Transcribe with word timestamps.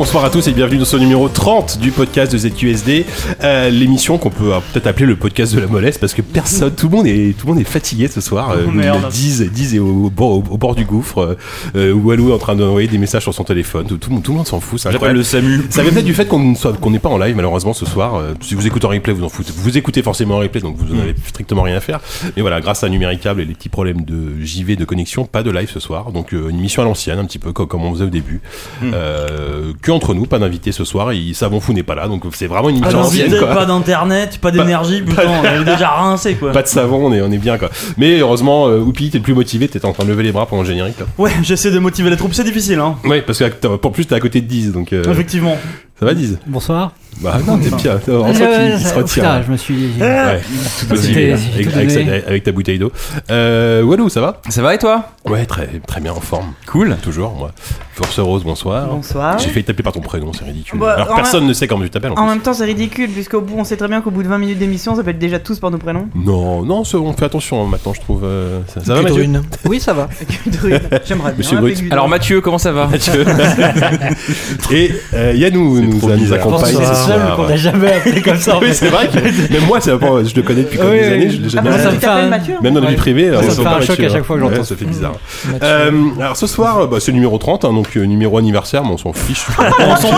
Bonsoir 0.00 0.24
à 0.24 0.30
tous 0.30 0.48
et 0.48 0.52
bienvenue 0.52 0.78
dans 0.78 0.86
ce 0.86 0.96
numéro 0.96 1.28
30 1.28 1.78
du 1.78 1.90
podcast 1.90 2.32
de 2.32 2.38
ZQSD, 2.38 3.04
euh, 3.44 3.68
l'émission 3.68 4.16
qu'on 4.16 4.30
peut 4.30 4.54
euh, 4.54 4.58
peut-être 4.72 4.86
appeler 4.86 5.04
le 5.04 5.14
podcast 5.14 5.54
de 5.54 5.60
la 5.60 5.66
mollesse 5.66 5.98
parce 5.98 6.14
que 6.14 6.22
personne, 6.22 6.74
tout 6.74 6.88
le 6.88 6.96
monde 6.96 7.06
est, 7.06 7.36
tout 7.38 7.46
le 7.46 7.52
monde 7.52 7.60
est 7.60 7.66
fatigué 7.68 8.08
ce 8.08 8.22
soir. 8.22 8.52
Euh, 8.52 8.64
Oh, 8.66 8.70
merde. 8.70 9.02
le 9.04 9.10
disent, 9.10 9.40
ils 9.40 9.50
disent 9.50 9.78
au, 9.78 10.06
au 10.06 10.10
bord, 10.10 10.36
au 10.38 10.56
bord 10.56 10.74
du 10.74 10.86
gouffre, 10.86 11.18
euh, 11.18 11.36
euh, 11.76 11.92
Walou 11.92 12.30
est 12.30 12.32
en 12.32 12.38
train 12.38 12.56
d'envoyer 12.56 12.88
des 12.88 12.96
messages 12.96 13.24
sur 13.24 13.34
son 13.34 13.44
téléphone. 13.44 13.86
Tout, 13.86 13.98
tout 13.98 14.08
le 14.08 14.14
monde- 14.14 14.22
tout 14.24 14.30
le 14.32 14.38
monde 14.38 14.46
s'en 14.46 14.58
fout. 14.58 14.78
c'est 14.80 14.84
J'appelle 14.90 15.10
incroyable. 15.10 15.18
le 15.18 15.22
SAMU. 15.22 15.66
Ça 15.68 15.82
vient 15.82 15.92
peut-être 15.92 16.04
du 16.06 16.14
fait 16.14 16.24
qu'on 16.24 16.38
ne 16.38 16.54
soit- 16.54 16.72
qu'on 16.80 16.90
n'est 16.90 16.98
pas 16.98 17.10
en 17.10 17.18
live 17.18 17.36
malheureusement 17.36 17.74
ce 17.74 17.84
soir. 17.84 18.14
Euh, 18.14 18.32
si 18.40 18.54
vous 18.54 18.66
écoutez 18.66 18.86
en 18.86 18.90
replay, 18.90 19.12
vous 19.12 19.24
en 19.24 19.28
foutez. 19.28 19.52
Vous 19.54 19.76
écoutez 19.76 20.02
forcément 20.02 20.36
en 20.36 20.38
replay, 20.38 20.62
donc 20.62 20.76
vous 20.78 20.94
en 20.94 20.98
avez 20.98 21.14
strictement 21.26 21.60
rien 21.62 21.76
à 21.76 21.80
faire. 21.80 22.00
Mais 22.36 22.40
voilà, 22.40 22.62
grâce 22.62 22.82
à 22.84 22.88
Numéricable 22.88 23.42
et 23.42 23.44
les 23.44 23.52
petits 23.54 23.68
problèmes 23.68 24.00
de 24.06 24.40
JV 24.42 24.76
de 24.76 24.86
connexion, 24.86 25.26
pas 25.26 25.42
de 25.42 25.50
live 25.50 25.70
ce 25.70 25.78
soir. 25.80 26.10
Donc 26.12 26.32
euh, 26.32 26.48
une 26.48 26.58
émission 26.58 26.80
à 26.80 26.86
l'ancienne, 26.86 27.18
un 27.18 27.26
petit 27.26 27.38
peu 27.38 27.52
comme, 27.52 27.66
comme 27.68 27.82
on 27.84 27.92
faisait 27.92 28.04
au 28.04 28.08
début. 28.08 28.40
Euh, 28.82 29.74
que 29.82 29.89
entre 29.90 30.14
nous, 30.14 30.26
pas 30.26 30.38
d'invité 30.38 30.72
ce 30.72 30.84
soir. 30.84 31.12
Et 31.12 31.32
Savon 31.34 31.60
Fou 31.60 31.72
n'est 31.72 31.82
pas 31.82 31.94
là, 31.94 32.08
donc 32.08 32.22
c'est 32.32 32.46
vraiment 32.46 32.68
une 32.68 32.78
émission 32.78 33.00
ancienne. 33.00 33.28
d'invité, 33.28 33.44
quoi. 33.44 33.54
pas 33.54 33.66
d'internet, 33.66 34.38
pas 34.40 34.50
d'énergie, 34.50 35.02
putain, 35.02 35.22
on 35.26 35.44
avait 35.44 35.64
déjà 35.64 35.88
rincé 35.90 36.34
quoi. 36.34 36.52
Pas 36.52 36.62
de 36.62 36.68
savon, 36.68 37.06
on 37.06 37.12
est, 37.12 37.20
on 37.20 37.30
est 37.30 37.38
bien 37.38 37.58
quoi. 37.58 37.70
Mais 37.96 38.18
heureusement, 38.18 38.68
euh, 38.68 38.78
Oupi, 38.78 39.10
t'es 39.10 39.18
le 39.18 39.24
plus 39.24 39.34
motivé, 39.34 39.68
t'es 39.68 39.84
en 39.84 39.92
train 39.92 40.04
de 40.04 40.10
lever 40.10 40.22
les 40.22 40.32
bras 40.32 40.46
pendant 40.46 40.62
le 40.62 40.68
générique. 40.68 40.98
Là. 40.98 41.06
Ouais, 41.18 41.32
j'essaie 41.42 41.70
de 41.70 41.78
motiver 41.78 42.10
les 42.10 42.16
troupes, 42.16 42.34
c'est 42.34 42.44
difficile 42.44 42.78
hein. 42.78 42.96
Ouais, 43.04 43.22
parce 43.22 43.38
que 43.38 43.44
en 43.66 43.90
plus 43.90 44.06
t'es 44.06 44.14
à 44.14 44.20
côté 44.20 44.40
de 44.40 44.46
Diz, 44.46 44.72
donc 44.72 44.92
euh, 44.92 45.02
Effectivement. 45.10 45.56
Ça 46.00 46.06
va 46.06 46.14
Diz? 46.14 46.38
Bonsoir. 46.46 46.92
Bah 47.20 47.38
non, 47.46 47.58
t'es 47.58 47.68
bien. 47.70 47.98
On 48.08 48.24
Ah, 48.24 48.32
sent 48.34 48.48
qu'il- 48.48 48.76
qu'il 48.78 48.86
se 48.86 48.94
retire. 48.94 49.22
putain, 49.24 49.42
je 49.46 49.52
me 49.52 49.56
suis. 49.58 49.90
Ouais, 50.00 50.40
tout 50.80 50.86
possible, 50.86 51.18
avec, 51.18 51.38
tout 51.68 51.76
avec 51.76 51.88
donné. 51.88 52.20
sa- 52.22 52.26
avec 52.28 52.42
ta 52.44 52.52
bouteille 52.52 52.78
d'eau. 52.78 52.92
Euh, 53.30 53.82
Walou, 53.82 54.08
ça 54.08 54.20
va? 54.20 54.40
Ça 54.48 54.62
va 54.62 54.74
et 54.74 54.78
toi? 54.78 55.04
Ouais, 55.28 55.44
très, 55.44 55.66
très 55.86 56.00
bien 56.00 56.12
en 56.12 56.20
forme. 56.20 56.52
Cool. 56.66 56.96
Toujours, 57.02 57.34
moi. 57.34 57.50
Force 57.94 58.18
Rose, 58.20 58.44
bonsoir. 58.44 58.86
Bonsoir. 58.88 59.38
J'ai 59.38 59.48
failli 59.50 59.64
t'appeler 59.64 59.82
par 59.82 59.92
ton 59.92 60.00
prénom, 60.00 60.32
c'est 60.32 60.44
ridicule. 60.44 60.78
Bah, 60.78 60.94
Alors 60.94 61.12
en 61.12 61.16
personne 61.16 61.46
ne 61.46 61.52
sait 61.52 61.66
comment 61.66 61.82
tu 61.84 61.90
t'appelles 61.90 62.12
en, 62.12 62.14
En 62.14 62.22
plus. 62.24 62.30
même 62.30 62.40
temps, 62.40 62.54
c'est 62.54 62.64
ridicule, 62.64 63.10
puisqu'au 63.10 63.42
bout, 63.42 63.56
on 63.58 63.64
sait 63.64 63.76
très 63.76 63.88
bien 63.88 64.00
qu'au 64.00 64.10
bout 64.10 64.22
de 64.22 64.28
20 64.28 64.38
minutes 64.38 64.58
d'émission, 64.58 64.94
ça 64.96 65.02
peut 65.02 65.10
être 65.10 65.18
déjà 65.18 65.38
tous 65.40 65.58
par 65.58 65.70
nos 65.70 65.76
prénoms. 65.78 66.08
Non, 66.14 66.62
non, 66.64 66.84
on 66.94 67.12
fait 67.12 67.24
attention 67.26 67.66
maintenant, 67.66 67.92
je 67.92 68.00
trouve. 68.00 68.22
euh, 68.24 68.60
ça, 68.68 68.82
ça 68.82 68.94
va, 68.94 69.02
Mathieu? 69.02 69.28
Oui, 69.66 69.80
ça 69.80 69.92
va. 69.92 70.08
J'aimerais 71.04 71.32
bien. 71.32 71.58
Monsieur. 71.60 71.88
Alors 71.90 72.08
Mathieu, 72.08 72.40
comment 72.40 72.56
ça 72.58 72.72
va? 72.72 72.86
Mathieu. 72.86 73.26
Et 74.70 74.92
euh, 75.14 75.32
Yannou 75.34 75.89
nous 75.90 76.16
nous 76.26 76.32
accompagne 76.32 76.60
C'est 76.66 76.74
ce 76.76 76.80
le 76.80 76.86
seul 76.86 77.20
soir. 77.20 77.36
qu'on 77.36 77.44
a 77.48 77.56
jamais 77.56 77.92
appelé 77.92 78.20
comme 78.22 78.36
ça. 78.36 78.56
en 78.56 78.60
Oui, 78.60 78.66
fait. 78.68 78.74
c'est 78.74 78.88
vrai 78.88 79.08
que 79.08 79.18
même 79.52 79.66
moi, 79.66 79.80
c'est 79.80 79.96
pas- 79.98 80.06
je 80.24 80.34
le 80.34 80.42
connais 80.42 80.62
depuis 80.62 80.78
comme 80.78 80.90
Oui, 80.90 81.00
des 81.00 81.06
oui. 81.08 81.12
années, 81.14 81.30
je 81.30 81.36
l'ai 81.38 81.48
Ah, 81.58 81.62
jamais 82.04 82.28
Mathieu 82.28 82.54
Même 82.62 82.74
dans 82.74 82.80
la 82.80 82.90
vie 82.90 82.96
privée, 82.96 83.30
Ça 83.32 83.50
s'en 83.50 83.62
fait 83.62 83.68
un 83.68 83.80
choc 83.80 84.00
à 84.00 84.08
chaque 84.08 84.24
fois 84.24 84.36
que 84.38 84.42
hein. 84.44 84.48
j'entends 84.52 84.64
ça 84.64 84.76
fait 84.76 84.84
bizarre. 84.84 85.12
Mathieu. 85.46 85.58
Euh, 85.62 85.90
alors 86.20 86.36
ce 86.36 86.46
soir, 86.46 86.86
bah, 86.88 86.98
c'est 87.00 87.10
le 87.10 87.16
numéro 87.16 87.36
30, 87.38 87.64
hein, 87.64 87.72
donc 87.72 87.96
euh, 87.96 88.04
numéro 88.04 88.38
anniversaire, 88.38 88.82
mais 88.84 88.90
on 88.92 88.98
s'en 88.98 89.12
fiche. 89.12 89.46
On 89.58 89.96
s'en. 89.96 90.08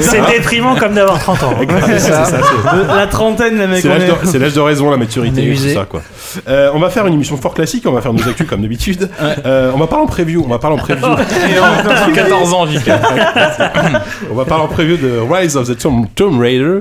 C'est 0.00 0.20
déprimant 0.30 0.76
comme 0.76 0.94
d'avoir 0.94 1.18
30 1.18 1.42
ans. 1.42 1.54
La 2.96 3.06
trentaine 3.06 3.58
les 3.58 3.66
mecs, 3.66 3.82
C'est 4.24 4.38
l'âge 4.38 4.54
de, 4.54 4.60
raison, 4.60 4.90
la 4.90 4.96
maturité, 4.96 5.54
tout 5.54 5.68
ça 5.74 5.84
quoi. 5.84 6.02
Euh, 6.48 6.70
on 6.74 6.78
va 6.78 6.88
faire 6.90 7.06
une 7.06 7.14
émission 7.14 7.36
fort 7.36 7.54
classique, 7.54 7.84
on 7.86 7.92
va 7.92 8.00
faire 8.00 8.12
nos 8.12 8.26
actus 8.28 8.46
comme 8.46 8.62
d'habitude. 8.62 9.08
Euh, 9.44 9.70
on 9.74 9.78
va 9.78 9.86
parler 9.86 10.04
en 10.04 10.08
preview, 10.08 10.42
on 10.46 10.48
va 10.48 10.58
parler 10.58 10.76
en 10.76 10.80
preview. 10.80 11.06
14 12.14 12.52
ans, 12.54 12.66
JK. 12.66 12.90
on 14.30 14.34
va 14.34 14.44
parler 14.44 14.64
en 14.64 14.68
preview 14.68 14.96
de 15.02 15.18
Rise 15.18 15.56
of 15.56 15.68
the 15.68 15.76
Tomb, 15.78 16.06
Tomb 16.14 16.38
Raider. 16.40 16.78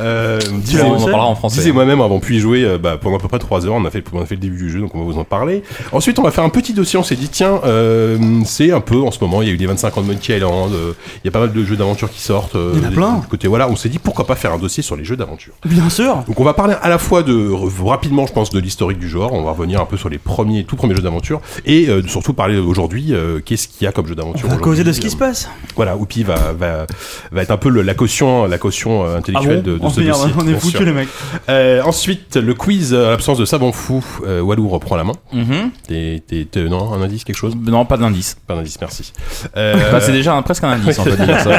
Euh, 0.00 0.38
disais- 0.58 0.82
on 0.82 0.94
en 0.94 1.04
parlera 1.04 1.26
en 1.26 1.34
français. 1.34 1.56
Disais 1.58 1.72
moi-même 1.72 2.00
avant 2.00 2.20
pu 2.20 2.36
y 2.36 2.40
jouer 2.40 2.64
euh, 2.64 2.78
bah, 2.78 2.96
pendant 3.00 3.16
à 3.16 3.20
peu 3.20 3.28
près 3.28 3.38
3 3.38 3.66
heures. 3.66 3.74
On 3.74 3.84
a 3.84 3.90
fait 3.90 4.04
on 4.12 4.22
a 4.22 4.26
fait 4.26 4.34
le 4.36 4.40
début 4.40 4.56
du 4.58 4.70
jeu, 4.70 4.80
donc 4.80 4.94
on 4.94 4.98
va 4.98 5.04
vous 5.04 5.18
en 5.18 5.24
parler. 5.24 5.62
Ensuite, 5.92 6.18
on 6.18 6.22
va 6.22 6.30
faire 6.30 6.44
un 6.44 6.48
petit 6.48 6.72
dossier. 6.72 6.98
On 6.98 7.02
s'est 7.02 7.16
dit 7.16 7.28
tiens, 7.28 7.60
euh, 7.64 8.16
c'est 8.44 8.70
un 8.70 8.80
peu 8.80 9.00
en 9.02 9.10
ce 9.10 9.18
moment. 9.20 9.42
Il 9.42 9.48
y 9.48 9.50
a 9.50 9.54
eu 9.54 9.56
des 9.56 9.66
25 9.66 9.98
ans 9.98 10.02
de 10.02 10.06
Monkey 10.06 10.36
Island. 10.36 10.72
euh, 10.72 10.92
il 11.22 11.26
y 11.26 11.28
a 11.28 11.30
pas 11.30 11.40
mal 11.40 11.52
de 11.52 11.64
jeux 11.64 11.76
d'aventure 11.76 12.10
qui 12.10 12.20
sortent. 12.20 12.54
euh, 12.56 12.72
Il 12.74 12.80
y 12.80 12.82
en 12.82 12.86
a 12.86 12.90
des- 12.90 12.94
plein. 12.96 13.14
du 13.18 13.26
Côté 13.26 13.48
voilà, 13.48 13.68
on 13.68 13.76
s'est 13.76 13.88
dit 13.88 13.98
pourquoi 13.98 14.26
pas 14.26 14.36
faire 14.36 14.52
un 14.52 14.58
dossier 14.58 14.82
sur 14.82 14.96
les 14.96 15.04
jeux 15.04 15.16
d'aventure. 15.16 15.54
Bien 15.66 15.88
sûr. 15.90 16.22
Donc 16.26 16.38
on 16.40 16.44
va 16.44 16.54
parler 16.54 16.74
à 16.80 16.88
la 16.88 16.98
fois 16.98 17.22
de 17.22 17.50
rapidement, 17.84 18.26
je 18.26 18.32
pense, 18.32 18.50
de 18.50 18.58
l'historique 18.60 18.98
du 18.98 19.08
genre. 19.08 19.32
On 19.32 19.42
va 19.42 19.50
revenir 19.52 19.80
un 19.80 19.86
peu 19.86 19.96
sur 19.96 20.08
les 20.08 20.18
premiers, 20.18 20.64
tout 20.64 20.76
premiers 20.76 20.94
jeux 20.94 21.02
d'aventure 21.02 21.40
et 21.66 21.88
euh, 21.88 22.02
surtout 22.06 22.32
parler 22.34 22.58
aujourd'hui. 22.58 23.08
euh, 23.10 23.40
Qu'est-ce 23.44 23.68
qu'il 23.68 23.84
y 23.84 23.88
a 23.88 23.92
comme 23.92 24.06
jeu 24.06 24.14
d'aventure 24.14 24.46
On 24.48 24.52
va 24.52 24.58
causer 24.58 24.84
de 24.84 24.92
ce 24.92 25.00
qui 25.00 25.06
Euh, 25.06 25.10
se 25.10 25.16
passe. 25.16 25.48
Voilà, 25.76 25.96
Oupi 25.96 26.22
va, 26.22 26.36
va, 26.56 26.86
va 27.32 27.42
être 27.42 27.50
un 27.50 27.56
peu 27.56 27.63
le- 27.68 27.82
la 27.82 27.94
caution, 27.94 28.46
la 28.46 28.58
caution 28.58 29.04
euh, 29.04 29.14
Ah 29.14 29.18
intellectuelle 29.18 29.62
bon 29.62 29.70
de, 29.72 29.78
de 29.78 29.88
ce 29.88 30.00
merde, 30.00 30.20
dossier. 30.20 30.34
on 30.38 30.48
est 30.48 30.54
foutus 30.58 30.80
les 30.80 30.92
mecs. 30.92 31.08
Euh, 31.48 31.82
ensuite, 31.82 32.36
le 32.36 32.54
quiz 32.54 32.92
euh, 32.94 33.08
à 33.08 33.10
l'absence 33.10 33.38
de 33.38 33.44
savant 33.44 33.72
fou. 33.72 34.04
Euh, 34.26 34.40
Walou 34.40 34.68
reprend 34.68 34.96
la 34.96 35.04
main. 35.04 35.14
Mhm. 35.32 35.70
T'es, 35.88 36.22
non, 36.68 36.92
un 36.92 37.02
indice, 37.02 37.24
quelque 37.24 37.36
chose 37.36 37.54
Non, 37.56 37.84
pas 37.84 37.96
d'indice. 37.96 38.36
Pas 38.46 38.54
d'indice, 38.54 38.78
merci. 38.80 39.12
Euh, 39.56 39.90
Bah, 39.92 40.00
c'est 40.00 40.12
déjà 40.12 40.34
un- 40.34 40.42
presque 40.42 40.64
un 40.64 40.70
indice, 40.70 40.98
on 41.00 41.04
peut 41.04 41.16
dire 41.16 41.40
ça. 41.40 41.50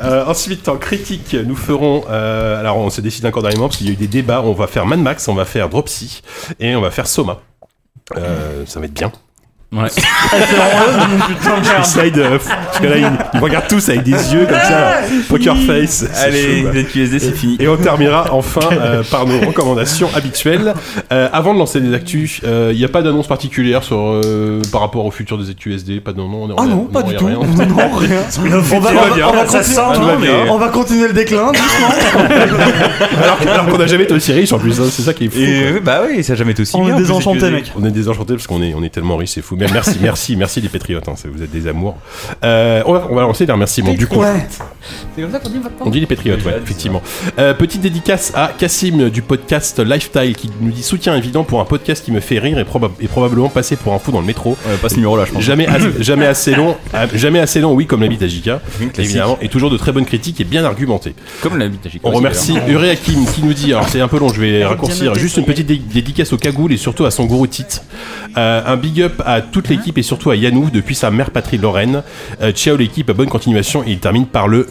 Euh, 0.00 0.24
ensuite, 0.26 0.68
en 0.68 0.76
critique, 0.76 1.34
nous 1.46 1.56
ferons. 1.56 2.04
euh, 2.10 2.58
alors, 2.60 2.76
on 2.78 2.90
s'est 2.90 3.02
décidé 3.02 3.26
encore 3.28 3.42
dernièrement 3.42 3.68
parce 3.68 3.78
qu'il 3.78 3.86
y 3.86 3.90
a 3.90 3.92
eu 3.92 3.96
des 3.96 4.06
débats. 4.08 4.42
On 4.44 4.52
va 4.52 4.66
faire 4.66 4.86
Mad 4.86 5.00
Max, 5.00 5.26
on 5.28 5.34
va 5.34 5.44
faire 5.44 5.68
Dropsy 5.68 6.22
et 6.60 6.74
on 6.76 6.80
va 6.80 6.90
faire 6.90 7.06
Soma. 7.06 7.40
Euh, 8.16 8.64
ça 8.66 8.80
va 8.80 8.86
être 8.86 8.94
bien. 8.94 9.12
Ouais. 9.70 9.88
J'essaye 11.76 12.10
de. 12.10 12.22
Parce 12.38 12.78
que 12.80 12.86
là, 12.86 12.96
ils, 12.96 13.06
ils 13.34 13.40
regardent 13.40 13.68
tous 13.68 13.86
avec 13.90 14.02
des 14.02 14.12
yeux 14.12 14.46
comme 14.46 14.58
ça. 14.58 14.70
là. 14.70 14.94
Poker 15.28 15.56
face. 15.58 16.06
c'est 16.10 16.18
Allez, 16.24 16.62
chaud. 16.62 16.68
ZQSD, 16.72 17.18
c'est 17.18 17.36
fini. 17.36 17.56
Et 17.60 17.68
on 17.68 17.76
terminera 17.76 18.32
enfin 18.32 18.60
euh, 18.72 19.02
par 19.10 19.26
nos 19.26 19.38
recommandations 19.40 20.08
habituelles. 20.14 20.72
Euh, 21.12 21.28
avant 21.32 21.52
de 21.52 21.58
lancer 21.58 21.80
les 21.80 21.92
actus, 21.94 22.40
euh, 22.44 22.70
il 22.72 22.78
n'y 22.78 22.84
a 22.84 22.88
pas 22.88 23.02
d'annonce 23.02 23.26
particulière 23.26 23.82
sur 23.84 23.98
euh, 23.98 24.62
par 24.72 24.80
rapport 24.80 25.04
au 25.04 25.10
futur 25.10 25.36
des 25.36 25.44
ZQSD. 25.52 26.00
Pas 26.00 26.12
de 26.12 26.18
non, 26.18 26.28
on 26.32 26.48
est- 26.48 26.54
Ah 26.56 26.62
on 26.62 26.64
est- 26.64 26.68
non, 26.70 26.84
pas 26.84 27.02
du 27.02 27.14
tout. 27.14 27.26
rien. 27.26 27.38
Non, 27.68 27.90
rien. 27.96 28.20
On 28.38 28.48
va, 28.48 28.60
Tout 28.60 28.80
va 28.80 28.90
on 29.04 29.08
va- 29.10 29.14
bien. 29.16 29.26
on 29.28 29.32
va 29.32 29.46
Ça 29.46 29.58
continuer- 29.58 29.62
sent, 29.76 29.80
Tout 29.94 30.00
va 30.02 30.12
non, 30.14 30.18
bien. 30.18 30.44
mais 30.44 30.50
on 30.50 30.58
va 30.58 30.68
continuer 30.68 31.06
le 31.08 31.12
déclin 31.12 31.52
doucement. 31.52 31.88
Alors, 33.22 33.38
que- 33.38 33.48
alors 33.48 33.66
qu'on 33.66 33.78
n'a 33.78 33.86
jamais 33.86 34.04
été 34.04 34.14
aussi 34.14 34.32
riche 34.32 34.52
en 34.52 34.58
plus. 34.58 34.80
hein, 34.80 34.84
c'est 34.90 35.02
ça 35.02 35.12
qui 35.12 35.26
est 35.26 35.28
fou. 35.28 35.38
Et 35.38 35.44
quoi. 35.62 35.72
oui, 35.74 35.80
bah 35.82 36.00
oui, 36.08 36.24
ça 36.24 36.32
a 36.32 36.36
jamais 36.36 36.52
été 36.52 36.62
aussi 36.62 36.74
On 36.76 36.80
bien. 36.80 36.88
est 36.90 36.92
en 36.92 36.96
plus, 36.96 37.02
désenchantés, 37.04 37.38
ZQSD. 37.40 37.54
mec. 37.54 37.72
On 37.78 37.84
est 37.84 37.90
désenchantés 37.90 38.34
parce 38.34 38.46
qu'on 38.46 38.62
est, 38.62 38.74
on 38.74 38.82
est 38.82 38.88
tellement 38.88 39.16
riches, 39.16 39.30
c'est 39.34 39.42
fou. 39.42 39.56
Mais 39.58 39.66
merci, 39.72 39.98
merci, 40.02 40.36
merci 40.36 40.60
les 40.60 40.68
patriotes. 40.68 41.08
hein, 41.08 41.14
vous 41.32 41.42
êtes 41.42 41.50
des 41.50 41.66
amours. 41.66 41.96
Euh, 42.44 42.82
on, 42.86 42.92
va, 42.92 43.06
on 43.10 43.14
va 43.14 43.22
lancer 43.22 43.44
les 43.44 43.52
remerciements. 43.52 43.92
Du 43.92 44.06
coup, 44.06 44.22
C'est 45.14 45.22
comme 45.22 45.32
ça 45.32 45.38
qu'on 45.40 45.48
dit 45.50 45.58
maintenant 45.58 45.86
on 45.86 45.90
dit 45.90 46.00
les 46.00 46.06
patriotes, 46.06 46.44
ouais, 46.44 46.56
effectivement. 46.62 47.02
Euh, 47.38 47.54
petite 47.54 47.80
dédicace 47.80 48.32
à 48.34 48.52
Cassim 48.56 49.10
du 49.10 49.22
podcast 49.22 49.78
Lifestyle 49.80 50.34
qui 50.36 50.50
nous 50.60 50.70
dit 50.70 50.82
soutien 50.82 51.16
évident 51.16 51.44
pour 51.44 51.60
un 51.60 51.64
podcast 51.64 52.04
qui 52.04 52.12
me 52.12 52.20
fait 52.20 52.38
rire 52.38 52.58
et, 52.58 52.64
proba- 52.64 52.90
et 53.00 53.08
probablement 53.08 53.48
passer 53.48 53.76
pour 53.76 53.92
un 53.94 53.98
fou 53.98 54.12
dans 54.12 54.20
le 54.20 54.26
métro. 54.26 54.56
Ouais, 54.66 54.76
pas 54.80 54.88
ce 54.88 54.94
numéro-là, 54.96 55.24
je 55.26 55.32
pense. 55.32 55.42
Jamais, 55.42 55.66
as- 55.66 55.78
jamais 56.00 56.26
assez 56.26 56.54
long, 56.54 56.76
euh, 56.94 57.06
jamais 57.14 57.40
assez 57.40 57.60
long, 57.60 57.72
oui, 57.72 57.86
comme 57.86 58.00
l'habite 58.02 58.22
à 58.22 58.28
Jika, 58.28 58.60
évidemment, 58.98 59.38
et 59.42 59.48
toujours 59.48 59.70
de 59.70 59.76
très 59.76 59.92
bonnes 59.92 60.06
critiques 60.06 60.40
et 60.40 60.44
bien 60.44 60.64
argumentées. 60.64 61.14
Comme 61.42 61.58
l'habit 61.58 61.78
à 61.84 61.88
JK 61.88 62.00
On 62.04 62.10
remercie 62.12 62.54
Uri 62.68 62.90
Hakim 62.90 63.26
qui 63.26 63.42
nous 63.42 63.54
dit, 63.54 63.72
alors 63.72 63.88
c'est 63.88 64.00
un 64.00 64.08
peu 64.08 64.18
long, 64.18 64.28
je 64.32 64.40
vais 64.40 64.64
raccourcir, 64.64 65.14
juste 65.16 65.36
une 65.36 65.44
petite 65.44 65.66
dé- 65.66 65.78
dédicace 65.92 66.32
au 66.32 66.36
cagoule 66.38 66.72
et 66.72 66.76
surtout 66.76 67.04
à 67.04 67.10
son 67.10 67.24
gourou 67.24 67.46
Tite. 67.46 67.82
Euh, 68.36 68.62
un 68.66 68.76
big 68.76 69.00
up 69.02 69.22
à 69.24 69.40
toute 69.50 69.68
l'équipe 69.68 69.98
et 69.98 70.02
surtout 70.02 70.30
à 70.30 70.36
Yannou 70.36 70.70
depuis 70.70 70.94
sa 70.94 71.10
mère 71.10 71.30
patrie 71.30 71.58
Lorraine. 71.58 72.02
Euh, 72.40 72.52
ciao 72.52 72.76
l'équipe, 72.76 73.10
bonne 73.10 73.28
continuation 73.28 73.82
et 73.84 73.90
il 73.90 73.98
termine 73.98 74.26
par 74.26 74.48
le. 74.48 74.66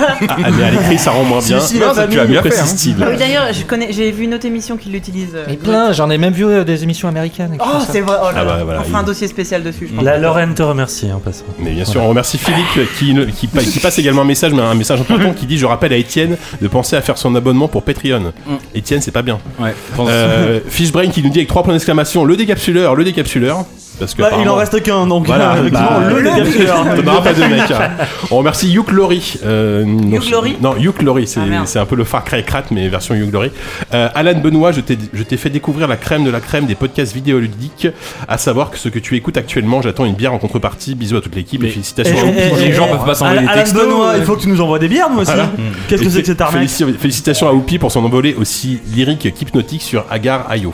Ah, 0.00 0.16
mais 0.56 0.64
à 0.64 0.70
l'écrit 0.70 0.98
ça 0.98 1.10
rend 1.12 1.24
moins 1.24 1.40
bien. 1.40 1.60
Si, 1.60 1.74
si, 1.74 1.78
Non, 1.80 1.88
la 1.88 1.94
ça, 1.94 2.06
tu 2.06 2.18
as 2.20 2.24
bien 2.24 2.42
fait. 2.42 2.48
hein. 2.48 2.50
Précise-t-il. 2.62 2.96
Ah 3.02 3.06
oui, 3.10 3.16
d'ailleurs, 3.16 3.52
je 3.52 3.62
connais, 3.64 3.92
j'ai 3.92 4.10
vu 4.10 4.24
une 4.24 4.34
autre 4.34 4.46
émission 4.46 4.76
qui 4.76 4.88
l'utilise. 4.90 5.30
euh, 5.34 5.44
Mais 5.48 5.56
plein, 5.56 5.92
j'en 5.92 6.10
ai 6.10 6.18
même 6.18 6.32
vu 6.32 6.44
euh, 6.44 6.64
des 6.64 6.82
émissions 6.82 7.08
américaines. 7.08 7.56
Oh, 7.60 7.64
c'est 7.90 8.00
vrai. 8.00 8.16
Oh 8.22 8.26
là 8.26 8.32
Ah 8.36 8.44
bah, 8.44 8.58
voilà, 8.64 8.80
on 8.80 8.84
fera 8.84 8.98
un 9.00 9.02
dossier 9.04 9.28
spécial 9.28 9.62
dessus, 9.62 9.88
je 9.88 9.94
pense. 9.94 10.04
La 10.04 10.18
Lorraine 10.18 10.54
te 10.54 10.62
remercie 10.62 11.10
en 11.12 11.18
passant. 11.20 11.44
Mais 11.58 11.70
bien 11.72 11.84
sûr, 11.84 12.02
on 12.02 12.08
remercie 12.08 12.38
Philippe 12.38 12.88
qui, 12.98 13.14
ne- 13.14 13.24
qui, 13.24 13.46
pa- 13.46 13.62
qui 13.62 13.78
passe 13.80 13.98
également 13.98 14.22
un 14.22 14.26
message, 14.26 14.52
mais 14.52 14.62
un 14.62 14.74
message 14.74 15.00
important 15.00 15.32
qui 15.32 15.46
dit 15.46 15.58
Je 15.58 15.66
rappelle 15.66 15.92
à 15.92 15.96
Étienne 15.96 16.36
de 16.60 16.68
penser 16.68 16.96
à 16.96 17.00
faire 17.02 17.18
son 17.18 17.34
abonnement 17.34 17.68
pour 17.68 17.82
Patreon. 17.82 18.32
Étienne, 18.74 19.00
c'est 19.00 19.10
pas 19.10 19.22
bien. 19.22 19.38
Ouais, 19.58 19.74
Euh, 20.00 20.60
Fishbrain 20.68 21.08
qui 21.08 21.22
nous 21.22 21.30
dit 21.30 21.38
avec 21.38 21.48
trois 21.48 21.62
points 21.62 21.72
d'exclamation 21.72 22.24
le 22.24 22.36
décapsuleur, 22.36 22.94
le 22.94 23.04
décapsuleur. 23.04 23.64
Parce 23.98 24.14
que 24.14 24.22
Bah, 24.22 24.30
il 24.40 24.48
en 24.48 24.56
reste 24.56 24.82
qu'un 24.82 25.06
donc. 25.06 25.26
Voilà, 25.26 25.54
euh, 25.56 25.70
bah, 25.70 26.00
le 26.08 26.20
le 26.20 27.02
pas 27.22 27.32
deux 27.32 27.48
mecs. 27.48 27.70
hein. 27.70 27.90
On 28.30 28.36
remercie 28.38 28.72
Hugh 28.74 28.90
Laurie. 28.90 29.34
Euh, 29.44 29.84
non, 29.84 30.16
Hugh 30.18 30.30
Laurie 30.30 30.56
Non, 30.60 30.74
Hugh 30.76 31.02
Laurie, 31.02 31.26
c'est 31.26 31.40
Ah, 31.40 31.80
un 31.80 31.86
peu 31.86 31.96
le 31.96 32.04
Far 32.04 32.24
Cry 32.24 32.44
Krat, 32.44 32.64
mais 32.70 32.88
version 32.88 33.14
Hugh 33.14 33.32
Laurie. 33.32 33.50
Euh, 33.92 34.08
Alan 34.14 34.38
Benoît, 34.38 34.72
je 34.72 34.80
t'ai 34.80 34.98
je 35.12 35.22
t'ai 35.22 35.36
fait 35.36 35.50
découvrir 35.50 35.88
la 35.88 35.96
crème 35.96 36.24
de 36.24 36.30
la 36.30 36.40
crème 36.40 36.66
des 36.66 36.74
podcasts 36.74 37.14
vidéoludiques, 37.14 37.88
à 38.28 38.38
savoir 38.38 38.70
que 38.70 38.78
ce 38.78 38.88
que 38.88 38.98
tu 38.98 39.16
écoutes 39.16 39.36
actuellement, 39.36 39.82
j'attends 39.82 40.04
une 40.04 40.14
bière 40.14 40.32
en 40.34 40.38
contrepartie. 40.38 40.94
Bisous 40.94 41.16
à 41.16 41.20
toute 41.20 41.34
l'équipe 41.36 41.62
et 41.64 41.68
félicitations. 41.68 42.16
Eh, 42.16 42.20
à 42.20 42.24
vous. 42.24 42.32
eh, 42.58 42.60
les 42.64 42.66
eh, 42.68 42.72
gens 42.72 42.86
eh, 42.88 42.92
peuvent 42.92 43.04
pas 43.06 43.14
s'envoyer 43.14 43.40
Alan 43.40 43.48
des 43.52 43.58
textos, 43.58 43.82
Benoît, 43.84 44.08
euh. 44.10 44.18
il 44.18 44.24
faut 44.24 44.36
que 44.36 44.42
tu 44.42 44.48
nous 44.48 44.60
envoies 44.60 44.78
des 44.78 44.88
bières, 44.88 45.08
nous 45.10 45.18
aussi. 45.20 45.30
Voilà. 45.32 45.48
Qu'est-ce 45.88 46.02
que 46.02 46.10
c'est 46.10 46.20
que 46.20 46.26
cette 46.26 46.40
arnaque 46.40 46.62
Félici- 46.64 46.98
Félicitations 46.98 47.48
à 47.48 47.52
Oupi 47.52 47.78
pour 47.78 47.92
son 47.92 48.04
envolée 48.04 48.34
aussi 48.34 48.80
lyrique 48.94 49.32
qu'hypnotique 49.34 49.82
sur 49.82 50.04
Agar 50.10 50.50
Ayo. 50.50 50.72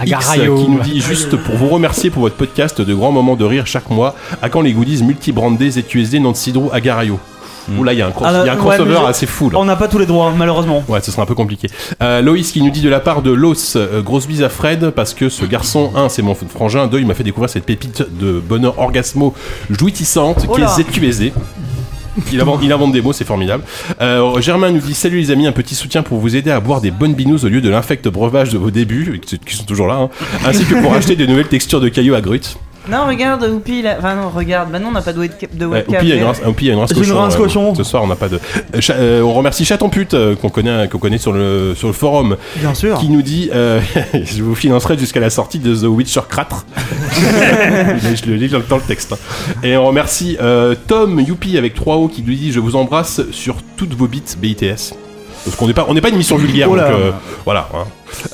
Agar 0.00 0.30
Ayo. 0.30 0.56
qui 0.56 0.68
nous 0.68 0.80
dit 0.80 1.00
juste 1.00 1.36
pour 1.36 1.56
vous 1.56 1.68
remercier 1.68 2.10
pour 2.10 2.22
votre 2.22 2.36
podcast 2.36 2.80
de 2.80 2.94
grands 2.94 3.12
moments 3.12 3.36
de 3.36 3.44
rire 3.44 3.66
chaque 3.66 3.90
mois. 3.90 4.14
À 4.42 4.48
quand 4.48 4.60
les 4.60 4.72
goodies 4.72 5.02
multi-brandés 5.02 5.70
ZQSD 5.72 6.20
Nancy 6.20 6.52
Drew 6.52 6.70
Ouh 7.76 7.82
là, 7.82 7.92
il 7.92 7.98
y 7.98 8.02
a 8.02 8.06
un, 8.06 8.10
cross- 8.12 8.28
Ah, 8.28 8.42
il 8.44 8.46
y 8.46 8.48
a 8.48 8.52
un 8.52 8.56
ouais, 8.56 8.60
crossover 8.76 8.96
je- 9.02 9.06
assez 9.10 9.26
fou 9.26 9.50
là. 9.50 9.58
On 9.58 9.64
n'a 9.64 9.74
pas 9.74 9.88
tous 9.88 9.98
les 9.98 10.06
droits, 10.06 10.32
malheureusement. 10.36 10.84
Ouais, 10.88 11.00
ce 11.00 11.10
sera 11.10 11.22
un 11.24 11.26
peu 11.26 11.34
compliqué. 11.34 11.68
Euh, 12.00 12.22
Loïs 12.22 12.52
qui 12.52 12.62
nous 12.62 12.70
dit 12.70 12.80
de 12.80 12.88
la 12.88 13.00
part 13.00 13.22
de 13.22 13.32
Los, 13.32 13.74
euh, 13.76 14.02
grosse 14.02 14.28
bise 14.28 14.44
à 14.44 14.48
Fred 14.48 14.90
parce 14.90 15.14
que 15.14 15.28
ce 15.28 15.44
garçon, 15.44 15.90
un, 15.96 16.08
c'est 16.08 16.22
mon 16.22 16.36
frangin, 16.36 16.86
deux, 16.86 17.00
il 17.00 17.06
m'a 17.08 17.14
fait 17.14 17.24
découvrir 17.24 17.50
cette 17.50 17.64
pépite 17.64 18.04
de 18.20 18.38
bonheur 18.38 18.78
orgasmo 18.78 19.34
jouissante 19.68 20.46
Oh 20.48 20.54
qui 20.54 20.60
là. 20.60 20.72
est 20.78 20.82
ZQSD. 20.82 21.32
Il 22.32 22.40
invente, 22.40 22.92
des 22.92 23.00
mots, 23.00 23.12
c'est 23.12 23.24
formidable. 23.24 23.64
Euh, 24.00 24.40
Germain 24.40 24.70
nous 24.70 24.80
dit 24.80 24.94
Salut 24.94 25.18
les 25.18 25.30
amis, 25.30 25.46
un 25.46 25.52
petit 25.52 25.74
soutien 25.74 26.02
pour 26.02 26.18
vous 26.18 26.36
aider 26.36 26.50
à 26.50 26.60
boire 26.60 26.80
des 26.80 26.90
bonnes 26.90 27.14
binous 27.14 27.44
au 27.44 27.48
lieu 27.48 27.60
de 27.60 27.68
l'infect 27.68 28.08
breuvage 28.08 28.50
de 28.50 28.58
vos 28.58 28.70
débuts, 28.70 29.20
qui 29.24 29.38
qui 29.38 29.54
sont 29.54 29.64
toujours 29.64 29.86
là, 29.86 29.94
hein, 29.94 30.10
ainsi 30.44 30.64
que 30.64 30.80
pour 30.80 30.92
acheter 30.94 31.16
de 31.16 31.26
nouvelles 31.26 31.48
textures 31.48 31.80
de 31.80 31.88
cailloux 31.88 32.14
à 32.14 32.20
grut. 32.20 32.56
Non, 32.90 33.06
regarde, 33.06 33.42
Oupi, 33.44 33.82
là. 33.82 33.96
Enfin, 33.98 34.14
non, 34.14 34.28
regarde. 34.30 34.70
Bah, 34.70 34.78
non, 34.78 34.88
on 34.88 34.92
n'a 34.92 35.02
pas 35.02 35.12
de, 35.12 35.18
de 35.54 35.66
Ouais, 35.66 35.78
webcam. 35.78 35.96
Oupi 35.96 36.12
a 36.12 36.14
une 36.14 36.20
mais- 36.20 36.26
rince, 36.26 36.40
Oupi 36.46 36.70
a 36.70 36.72
une 36.74 36.86
cochon. 36.86 37.18
rince 37.18 37.34
euh, 37.34 37.38
cochon. 37.38 37.74
ce 37.74 37.82
soir, 37.84 38.02
on 38.04 38.06
n'a 38.06 38.16
pas 38.16 38.28
de. 38.28 38.38
Euh, 38.74 38.80
cha- 38.80 38.94
euh, 38.94 39.20
on 39.22 39.32
remercie 39.34 39.64
Chaton 39.64 39.88
Pute 39.88 40.14
euh, 40.14 40.34
qu'on 40.36 40.48
connaît, 40.50 40.88
qu'on 40.88 40.98
connaît 40.98 41.18
sur 41.18 41.32
le 41.32 41.74
sur 41.76 41.88
le 41.88 41.94
forum, 41.94 42.36
Bien 42.56 42.74
sûr. 42.74 42.98
qui 42.98 43.08
nous 43.08 43.22
dit 43.22 43.50
euh, 43.54 43.80
Je 44.14 44.42
vous 44.42 44.54
financerai 44.54 44.96
jusqu'à 44.98 45.20
la 45.20 45.30
sortie 45.30 45.58
de 45.58 45.74
The 45.74 45.84
Witcher 45.84 46.20
4. 46.34 46.66
je 47.16 48.26
le 48.30 48.36
lis 48.36 48.48
dans 48.48 48.58
le 48.58 48.82
texte. 48.86 49.12
hein. 49.12 49.16
Et 49.62 49.76
on 49.76 49.86
remercie 49.86 50.36
euh, 50.40 50.74
Tom 50.86 51.18
Youpi 51.20 51.58
avec 51.58 51.74
3 51.74 51.96
O 51.96 52.08
qui 52.08 52.22
nous 52.22 52.34
dit 52.34 52.52
Je 52.52 52.60
vous 52.60 52.76
embrasse 52.76 53.20
sur 53.32 53.56
toutes 53.76 53.94
vos 53.94 54.06
bits 54.06 54.22
BITS. 54.38 54.94
Parce 55.46 55.56
qu'on 55.56 55.66
n'est 55.68 55.72
pas, 55.74 55.86
on 55.88 55.94
n'est 55.94 56.00
pas 56.02 56.08
une 56.10 56.16
mission 56.16 56.36
vulgaire, 56.36 56.68
Oh 56.70 56.76
donc 56.76 56.84
euh, 56.84 57.12
voilà. 57.46 57.68
hein. 57.72 57.84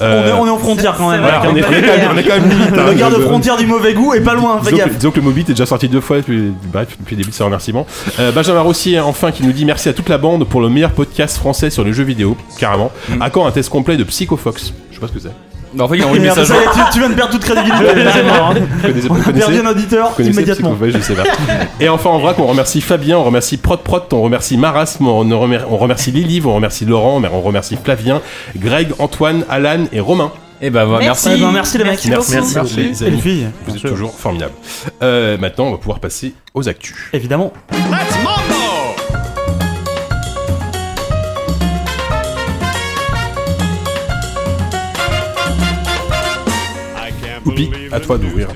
On, 0.01 0.05
Euh, 0.05 0.29
est, 0.29 0.33
on 0.33 0.47
est 0.47 0.51
en 0.51 0.59
frontière 0.59 0.95
quand 0.97 1.11
même. 1.11 1.21
voilà, 1.21 1.43
on, 1.45 1.55
est, 1.57 1.63
on 1.65 1.73
est 1.73 1.83
quand 1.83 1.97
même, 1.97 2.11
on 2.15 2.17
est 2.17 2.23
quand 2.23 2.35
même 2.41 2.49
limite. 2.49 2.73
hein. 2.79 2.85
Le 2.89 2.95
garde 2.95 3.15
Je- 3.17 3.23
frontière 3.23 3.57
du 3.59 3.67
mauvais 3.67 3.93
goût 3.95 4.15
est 4.15 4.21
pas 4.23 4.35
loin, 4.35 4.59
fais 4.63 4.71
Disons 4.73 4.77
que, 4.85 4.89
gaffe. 4.89 4.97
disons 4.99 5.11
que 5.11 5.17
le 5.17 5.23
Mobit 5.23 5.41
est 5.43 5.45
déjà 5.51 5.67
sorti 5.67 5.89
deux 5.89 6.01
fois 6.01 6.17
depuis, 6.17 6.53
bref, 6.73 6.89
depuis 6.99 7.15
le 7.15 7.21
début 7.23 7.31
de 7.31 7.35
ses 7.37 7.45
remerciements. 7.45 7.87
Euh, 8.19 8.33
Benjamin 8.33 8.61
Rossier, 8.63 8.99
enfin, 9.01 9.31
qui 9.31 9.43
nous 9.45 9.53
dit 9.53 9.65
merci 9.67 9.89
à 9.89 9.93
toute 9.93 10.09
la 10.09 10.19
bande 10.19 10.45
pour 10.49 10.61
le 10.63 10.69
meilleur 10.71 10.91
podcast 10.93 11.37
français 11.37 11.69
sur 11.71 11.85
les 11.85 11.93
jeux 11.93 12.05
vidéo, 12.05 12.37
carrément. 12.59 12.91
À 13.21 13.29
quand 13.31 13.47
un 13.47 13.51
test 13.51 13.69
complet 13.69 13.97
de 13.97 14.05
Psychofox 14.05 14.73
Je 14.91 14.95
sais 14.95 15.01
pas 15.01 15.09
ce 15.09 15.13
que 15.13 15.21
c'est. 15.21 15.52
Bah, 15.75 15.85
en 15.85 15.89
fait, 15.89 15.97
il 15.97 16.03
a 16.03 16.07
envoyé 16.07 16.21
le 16.21 16.27
Merde, 16.27 16.39
message. 16.39 16.57
ça 16.57 16.63
y 16.63 16.67
est, 16.67 16.85
tu, 16.87 16.93
tu 16.93 16.99
viens 17.01 17.09
de 17.09 17.15
perdre 17.15 17.33
toute 17.33 17.45
crédibilité. 17.45 17.85
c'est 18.13 18.23
mort, 18.25 18.55
hein. 18.55 18.55
On 19.11 19.67
un 19.67 19.71
auditeur 19.71 20.13
immédiatement. 20.19 20.75
Psychofox, 20.75 20.93
je 20.93 21.01
sais 21.01 21.15
pas. 21.15 21.23
Et 21.81 21.89
enfin, 21.89 22.11
en 22.11 22.19
vrac, 22.19 22.39
on 22.39 22.47
remercie 22.47 22.81
Fabien, 22.81 23.19
on 23.19 23.25
remercie 23.25 23.57
Prot 23.57 23.77
Prot, 23.79 24.01
on 24.13 24.23
remercie 24.23 24.57
Marasme, 24.57 25.07
on, 25.09 25.25
remer- 25.25 25.61
on 25.71 25.77
remercie 25.77 26.11
Lilive, 26.11 26.47
on 26.47 26.55
remercie 26.55 26.85
Laurent, 26.85 27.21
mais 27.21 27.29
on 27.33 27.41
remercie 27.41 27.79
Flavien, 27.83 28.21
Greg, 28.57 28.89
Antoine, 28.99 29.45
Alan 29.49 29.85
et 29.93 30.01
Romain. 30.01 30.33
Et 30.65 30.71
bah, 30.71 30.85
voilà, 30.85 31.07
merci. 31.07 31.29
Eh 31.35 31.41
ben, 31.41 31.51
merci 31.51 31.77
les 31.79 31.85
mecs. 31.85 32.05
Merci. 32.07 32.35
Merci, 32.55 32.77
les 32.77 32.83
Et 32.85 32.89
les 32.89 33.03
amis. 33.15 33.21
filles, 33.21 33.47
Vous 33.67 33.75
êtes 33.77 33.83
toujours 33.83 34.15
formidables. 34.17 34.53
Euh, 35.03 35.37
maintenant, 35.37 35.65
on 35.67 35.71
va 35.73 35.79
pouvoir 35.79 35.99
passer 35.99 36.35
aux 36.55 36.69
actus. 36.69 36.95
évidemment. 37.13 37.53
À 47.93 48.01
toi 48.01 48.19
d'ouvrir. 48.19 48.49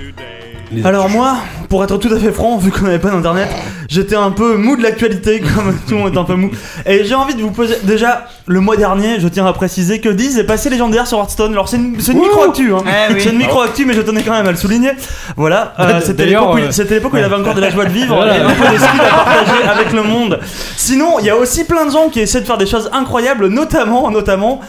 Alors 0.85 1.09
moi, 1.09 1.37
pour 1.69 1.85
être 1.85 1.97
tout 1.97 2.13
à 2.13 2.19
fait 2.19 2.33
franc, 2.33 2.59
vu 2.59 2.73
qu'on 2.73 2.87
n'avait 2.87 2.99
pas 2.99 3.11
d'internet, 3.11 3.49
j'étais 3.89 4.17
un 4.17 4.33
peu 4.33 4.57
mou 4.57 4.77
de 4.77 4.83
l'actualité, 4.83 5.39
comme 5.55 5.73
tout 5.87 5.95
le 5.95 6.01
monde 6.01 6.15
est 6.15 6.19
un 6.19 6.25
peu 6.25 6.35
mou. 6.35 6.51
Et 6.85 7.05
j'ai 7.05 7.15
envie 7.15 7.35
de 7.37 7.41
vous 7.41 7.53
poser. 7.53 7.77
Déjà, 7.85 8.27
le 8.47 8.59
mois 8.61 8.77
dernier, 8.77 9.21
je 9.21 9.29
tiens 9.29 9.47
à 9.47 9.53
préciser 9.53 10.01
que 10.01 10.09
Diz 10.09 10.37
est 10.39 10.45
passé 10.45 10.69
légendaire 10.69 11.07
sur 11.07 11.19
Hearthstone. 11.19 11.53
Alors 11.53 11.69
c'est 11.69 11.77
une, 11.77 12.01
c'est 12.01 12.13
une 12.13 12.19
micro-actu, 12.19 12.73
hein. 12.75 12.79
Oui. 13.11 13.21
C'est 13.21 13.31
une 13.31 13.39
micro-actu, 13.39 13.85
mais 13.87 13.95
je 13.95 14.01
tenais 14.01 14.23
quand 14.23 14.33
même 14.33 14.47
à 14.47 14.51
le 14.51 14.57
souligner. 14.57 14.91
Voilà, 15.37 15.73
euh, 15.79 16.01
c'était 16.03 16.25
D'ailleurs, 16.25 16.43
l'époque 16.43 16.55
où, 16.57 16.59
il- 16.59 16.65
euh, 16.65 16.71
c'était 16.73 16.95
l'époque 16.95 17.13
où 17.15 17.17
il 17.19 17.25
avait 17.25 17.37
encore 17.37 17.55
de 17.55 17.61
la 17.61 17.71
joie 17.71 17.85
de 17.85 17.91
vivre 17.93 18.15
Voilà. 18.17 18.37
et 18.37 18.41
un 18.41 18.49
peu 18.51 18.65
de 18.73 18.77
skill 18.79 19.01
à 19.01 19.15
partager 19.25 19.63
avec 19.69 19.93
le 19.93 20.03
monde. 20.03 20.41
Sinon, 20.77 21.21
il 21.21 21.27
y 21.27 21.31
a 21.31 21.37
aussi 21.37 21.63
plein 21.65 21.87
de 21.87 21.93
gens 21.93 22.09
qui 22.09 22.19
essaient 22.19 22.41
de 22.41 22.47
faire 22.47 22.59
des 22.59 22.67
choses 22.67 22.91
incroyables, 22.93 23.47
notamment, 23.47 24.11
notamment. 24.11 24.61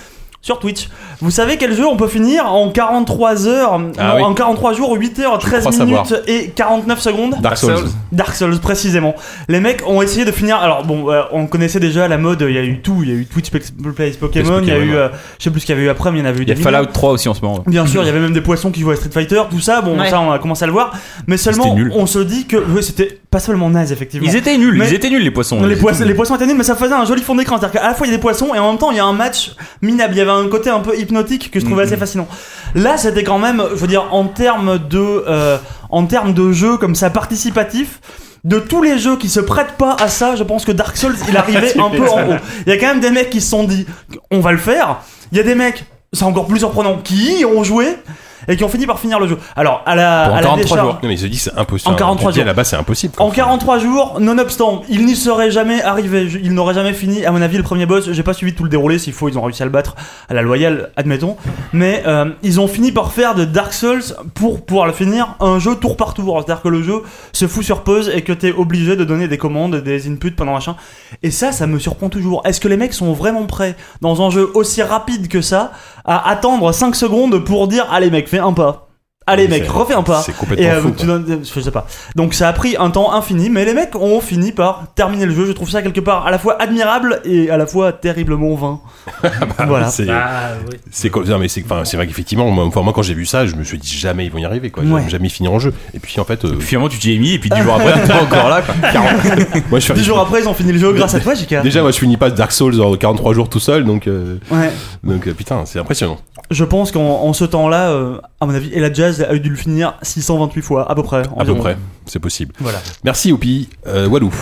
Sur 0.48 0.60
Twitch. 0.60 0.88
Vous 1.20 1.30
savez 1.30 1.58
quel 1.58 1.76
jeu 1.76 1.86
on 1.86 1.98
peut 1.98 2.08
finir 2.08 2.46
en 2.50 2.70
43 2.70 3.48
heures, 3.50 3.74
Ah 3.98 4.08
non, 4.12 4.16
oui. 4.16 4.22
en 4.24 4.34
43 4.34 4.72
jours, 4.72 4.96
8 4.96 5.20
heures, 5.20 5.38
13 5.40 5.60
crois 5.60 5.72
minutes 5.86 6.06
savoir. 6.06 6.22
et 6.26 6.52
49 6.56 7.02
secondes 7.02 7.36
Dark 7.42 7.58
Souls. 7.58 7.90
Dark 8.14 8.34
Souls 8.34 8.58
précisément. 8.60 9.14
Les 9.50 9.60
mecs 9.60 9.86
ont 9.86 10.02
essayé 10.02 10.24
de 10.24 10.32
finir. 10.32 10.56
Alors 10.56 10.86
bon, 10.86 11.12
euh, 11.12 11.24
on 11.34 11.48
connaissait 11.48 11.82
déjà 11.82 12.08
la 12.08 12.18
mode. 12.18 12.46
Il 12.48 12.56
y 12.56 12.58
a 12.58 12.64
eu 12.64 12.80
tout. 12.80 13.00
Il 13.04 13.10
y 13.10 13.12
a 13.12 13.16
eu 13.16 13.26
Twitch 13.26 13.50
Plays 13.50 14.12
Pokémon. 14.12 14.60
Il 14.62 14.70
y 14.70 14.72
a 14.72 14.78
eu, 14.78 14.96
euh, 14.96 15.10
je 15.38 15.44
sais 15.44 15.50
plus 15.52 15.60
ce 15.60 15.66
qu'il 15.66 15.76
y 15.76 15.78
avait 15.78 15.86
eu 15.86 15.90
après, 15.90 16.14
mais 16.14 16.20
il 16.20 16.22
y 16.22 16.26
en 16.26 16.30
avait 16.30 16.40
eu 16.40 16.44
Il 16.44 16.48
y 16.48 16.52
a 16.54 16.56
Fallout 16.56 16.78
millions. 16.80 16.92
3 16.94 17.12
aussi 17.12 17.28
en 17.28 17.34
ce 17.34 17.42
moment. 17.42 17.62
Bien 17.68 17.86
sûr, 17.86 18.04
il 18.04 18.06
y 18.06 18.10
avait 18.10 18.22
même 18.22 18.32
des 18.32 18.40
poissons 18.40 18.72
qui 18.72 18.80
jouaient 18.80 18.94
à 18.94 18.96
Street 18.98 19.10
Fighter, 19.14 19.42
tout 19.50 19.60
ça. 19.60 19.82
Bon, 19.82 20.00
Ouais. 20.00 20.10
ça 20.10 20.22
on 20.22 20.32
a 20.32 20.40
commencé 20.40 20.64
à 20.64 20.68
le 20.68 20.72
voir. 20.72 20.94
Mais 21.28 21.36
seulement, 21.36 21.76
nul. 21.76 21.92
on 21.94 22.06
se 22.06 22.20
dit 22.20 22.48
que 22.48 22.56
oui, 22.56 22.82
c'était 22.82 23.20
pas 23.30 23.40
seulement 23.40 23.70
naze 23.70 23.92
effectivement. 23.92 24.26
Ils 24.30 24.38
étaient 24.38 24.58
nuls, 24.58 24.78
Mais- 24.80 24.88
ils 24.88 24.94
étaient 24.94 25.10
nuls 25.10 25.22
les 25.24 25.32
poissons. 25.32 25.62
Les 25.66 25.76
Ils 25.76 25.82
poissons, 25.82 26.00
étaient 26.00 26.08
les 26.08 26.14
poissons 26.14 26.36
étaient 26.38 26.48
nuls, 26.48 26.56
mais 26.58 26.64
ça 26.64 26.76
faisait 26.76 26.94
un 26.94 27.04
joli 27.04 27.22
fond 27.22 27.36
d'écran. 27.36 27.58
C'est-à-dire 27.60 27.82
qu'à 27.82 27.88
la 27.90 27.94
fois 27.94 28.08
il 28.08 28.12
y 28.12 28.14
a 28.14 28.16
des 28.16 28.22
poissons 28.22 28.56
et 28.56 28.60
en 28.60 28.70
même 28.70 28.78
temps 28.80 28.92
il 28.92 28.98
y 28.98 29.02
a 29.02 29.06
un 29.06 29.12
match 29.14 29.52
minable. 29.82 30.14
Il 30.14 30.18
y 30.20 30.22
avait 30.22 30.32
un 30.32 30.37
côté 30.48 30.70
un 30.70 30.80
peu 30.80 30.98
hypnotique 30.98 31.52
que 31.52 31.60
je 31.60 31.66
trouvais 31.66 31.84
assez 31.84 31.98
fascinant. 31.98 32.28
Là, 32.76 32.98
c'était 32.98 33.24
quand 33.24 33.40
même, 33.40 33.64
je 33.72 33.76
veux 33.76 33.88
dire, 33.88 34.14
en 34.14 34.26
termes 34.26 34.78
de, 34.78 35.24
euh, 35.28 35.58
en 35.90 36.06
termes 36.06 36.34
de 36.34 36.52
jeu 36.52 36.78
comme 36.78 36.96
ça 36.96 37.10
participatif. 37.10 38.00
De 38.44 38.60
tous 38.60 38.82
les 38.82 38.98
jeux 39.00 39.18
qui 39.18 39.30
se 39.30 39.40
prêtent 39.40 39.78
pas 39.78 39.96
à 40.00 40.08
ça, 40.08 40.36
je 40.36 40.44
pense 40.44 40.64
que 40.64 40.72
Dark 40.72 40.96
Souls 40.96 41.16
il 41.28 41.36
arrivait 41.36 41.78
un 41.80 41.90
peu 41.90 42.08
en 42.08 42.30
haut. 42.30 42.36
Il 42.66 42.70
y 42.70 42.76
a 42.76 42.78
quand 42.78 42.88
même 42.88 43.00
des 43.00 43.12
mecs 43.12 43.30
qui 43.30 43.42
se 43.42 43.50
sont 43.50 43.64
dit 43.64 43.86
on 44.32 44.40
va 44.40 44.52
le 44.52 44.58
faire. 44.58 45.00
Il 45.32 45.38
y 45.38 45.42
a 45.42 45.44
des 45.44 45.56
mecs, 45.56 45.86
c'est 46.14 46.24
encore 46.24 46.46
plus 46.46 46.60
surprenant, 46.60 46.98
qui 47.04 47.40
y 47.42 47.46
ont 47.46 47.64
joué 47.64 47.98
et 48.48 48.56
qui 48.58 48.64
ont 48.64 48.70
fini 48.70 48.86
par 48.86 49.00
finir 49.00 49.20
le 49.20 49.28
jeu. 49.28 49.38
Alors 49.56 49.82
à 49.86 49.96
la, 49.96 50.26
Pour 50.28 50.36
à 50.36 50.42
la 50.42 50.48
43 50.48 50.56
décharge- 50.64 50.82
jours. 50.82 51.00
Non, 51.04 51.08
mais 51.10 51.14
il 51.16 51.20
se 51.20 51.26
dit 51.28 51.38
c'est 51.38 51.58
impossible. 51.58 51.94
En 51.94 51.96
43 51.98 52.32
Tu 52.32 52.34
dis, 52.36 52.40
jours. 52.42 52.48
Là-bas, 52.48 52.64
c'est 52.64 52.76
impossible. 52.76 53.14
en 53.20 53.30
43 53.30 53.80
jours, 53.80 54.18
nonobstant, 54.20 54.84
il 54.90 55.06
n'y 55.06 55.16
serait 55.16 55.52
jamais 55.52 55.82
arrivé. 55.82 56.30
Je- 56.30 56.40
Il 56.40 56.54
n'aurait 56.54 56.74
jamais 56.74 56.94
fini. 56.94 57.26
À 57.26 57.32
mon 57.32 57.42
avis, 57.42 57.58
le 57.58 57.64
premier 57.64 57.86
boss, 57.86 58.10
j'ai 58.12 58.24
pas 58.24 58.34
suivi 58.34 58.54
tout 58.54 58.64
le 58.64 58.70
déroulé. 58.70 59.00
S'il 59.00 59.14
faut, 59.14 59.28
ils 59.30 59.38
ont 59.38 59.42
réussi 59.42 59.62
à 59.64 59.66
le 59.66 59.72
battre 59.72 59.96
à 60.30 60.34
la 60.34 60.42
loyale, 60.42 60.92
admettons. 60.98 61.36
Mais 61.74 62.04
euh, 62.08 62.26
ils 62.44 62.60
ont 62.60 62.68
fini 62.68 62.92
par 62.92 63.12
faire 63.12 63.36
de 63.36 63.44
Dark 63.46 63.74
Souls 63.74 64.04
pour 64.34 64.66
pouvoir 64.66 64.88
le 64.88 64.94
finir 64.94 65.36
un 65.40 65.60
jeu 65.60 65.76
tour 65.76 65.98
par 65.98 66.14
tour. 66.14 66.42
C'est-à-dire 66.46 66.62
que 66.64 66.70
le 66.70 66.84
jeu 66.84 67.02
se 67.34 67.48
fout 67.48 67.64
sur 67.64 67.84
pause 67.84 68.10
et 68.14 68.22
que 68.22 68.34
t'es 68.34 68.52
obligé 68.52 68.96
de 68.96 69.04
donner 69.04 69.28
des 69.28 69.38
commandes, 69.38 69.76
des 69.78 70.08
inputs 70.10 70.32
pendant 70.32 70.54
machin. 70.54 70.76
Et 71.24 71.32
ça, 71.32 71.52
ça 71.52 71.68
me 71.68 71.80
surprend 71.80 72.10
toujours. 72.10 72.42
Est-ce 72.46 72.60
que 72.62 72.68
les 72.68 72.78
mecs 72.78 72.94
sont 72.94 73.14
vraiment 73.14 73.46
prêts 73.46 73.76
dans 74.02 74.22
un 74.26 74.30
jeu 74.30 74.50
aussi 74.54 74.82
rapide 74.82 75.28
que 75.28 75.42
ça 75.42 75.72
à 76.08 76.30
attendre 76.30 76.72
5 76.72 76.96
secondes 76.96 77.44
pour 77.44 77.68
dire 77.68 77.86
allez 77.92 78.10
mec, 78.10 78.28
fais 78.30 78.40
un 78.40 78.54
pas. 78.54 78.87
Allez 79.28 79.48
mec, 79.48 79.70
refais 79.70 79.94
un 79.94 80.04
pas. 80.04 80.22
C'est 80.22 80.36
complètement 80.36 80.66
Et 80.66 80.70
euh, 80.72 80.82
fou. 80.82 80.92
tu 80.92 81.06
quoi. 81.06 81.18
donnes- 81.20 81.42
je 81.44 81.60
sais 81.60 81.72
pas. 81.72 81.86
Donc 82.16 82.34
ça 82.34 82.48
a 82.48 82.54
pris 82.54 82.76
un 82.80 82.90
temps 82.90 83.14
infini, 83.14 83.50
mais 83.50 83.66
les 83.66 83.74
mecs 83.74 83.96
ont 83.96 84.22
fini 84.22 84.52
par 84.54 84.86
terminer 84.96 85.26
le 85.26 85.34
jeu. 85.36 85.46
Je 85.46 85.52
trouve 85.52 85.70
ça 85.70 85.82
quelque 85.82 86.00
part 86.00 86.26
à 86.26 86.32
la 86.32 86.40
fois 86.40 86.56
admirable 86.62 87.20
et 87.26 87.50
à 87.50 87.58
la 87.58 87.68
fois 87.68 87.92
terriblement 87.92 88.56
vain. 88.56 88.80
voilà. 89.68 89.88
C'est 89.90 90.08
Ah, 90.10 90.52
oui. 90.70 90.78
c'est 90.92 91.10
comme 91.10 91.26
ça, 91.26 91.38
mais 91.38 91.48
c'est 91.48 91.64
enfin, 91.64 91.84
c'est 91.86 91.98
vrai 91.98 92.08
qu'effectivement, 92.08 92.50
moi, 92.50 92.66
enfin, 92.66 92.82
moi, 92.82 92.94
quand 92.94 93.02
j'ai 93.02 93.14
vu 93.14 93.26
ça, 93.26 93.46
je 93.46 93.56
me 93.56 93.64
suis 93.64 93.78
dit 93.78 93.88
jamais 93.96 94.26
ils 94.26 94.32
vont 94.32 94.38
y 94.40 94.46
arriver, 94.46 94.70
quoi. 94.70 94.84
Ouais. 94.84 94.90
Jamais, 95.00 95.10
jamais 95.10 95.30
finir 95.30 95.52
en 95.54 95.60
jeu. 95.60 95.74
Et 95.94 96.00
puis 96.00 96.20
en 96.20 96.26
fait, 96.26 96.44
euh, 96.46 96.60
Finalement, 96.60 96.90
tu 96.90 96.98
t'y 97.00 97.14
es 97.14 97.18
mis 97.18 97.34
et 97.34 97.40
puis 97.40 97.50
10 97.50 97.62
jours 97.62 97.76
après, 97.76 97.94
t'es 98.02 98.08
pas 98.08 98.22
encore 98.22 98.50
là. 98.50 98.62
quoi. 98.62 98.76
moi, 99.70 99.80
je 99.80 99.86
fais 99.86 99.94
Dix 99.94 100.04
jours 100.04 100.20
après, 100.20 100.42
ils 100.42 100.48
ont 100.48 100.54
fini 100.54 100.72
le 100.72 100.80
jeu 100.80 100.92
grâce 100.94 101.16
à 101.16 101.20
toi, 101.20 101.34
JK. 101.36 101.62
Déjà, 101.64 101.82
moi, 101.82 101.92
je 101.92 101.98
finis 102.00 102.18
pas 102.18 102.30
Dark 102.30 102.52
Souls 102.52 102.80
en 102.82 102.96
43 102.96 103.34
jours 103.34 103.50
tout 103.50 103.60
seul, 103.60 103.84
donc, 103.86 104.08
euh, 104.08 104.38
Ouais. 104.52 104.72
donc 105.04 105.28
euh, 105.28 105.34
putain, 105.34 105.64
c'est 105.66 105.80
impressionnant. 105.80 106.18
Je 106.52 106.64
pense 106.64 106.92
qu'en 106.92 107.02
en 107.24 107.34
ce 107.34 107.44
temps-là, 107.44 107.90
euh, 107.90 108.18
à 108.40 108.46
mon 108.46 108.54
avis, 108.54 108.72
Ella 108.74 108.92
Jazz 108.94 109.17
a 109.22 109.36
dû 109.38 109.50
le 109.50 109.56
finir 109.56 109.94
628 110.02 110.62
fois, 110.62 110.90
à 110.92 110.96
peu 110.96 111.04
près. 111.04 111.24
À 111.38 111.46
peu 111.46 111.56
près, 111.56 111.78
c'est 112.06 112.20
possible. 112.20 112.54
Voilà. 112.60 112.80
Merci, 113.04 113.32
Oupi. 113.32 113.70
Euh, 113.88 114.08
Walou. 114.08 114.34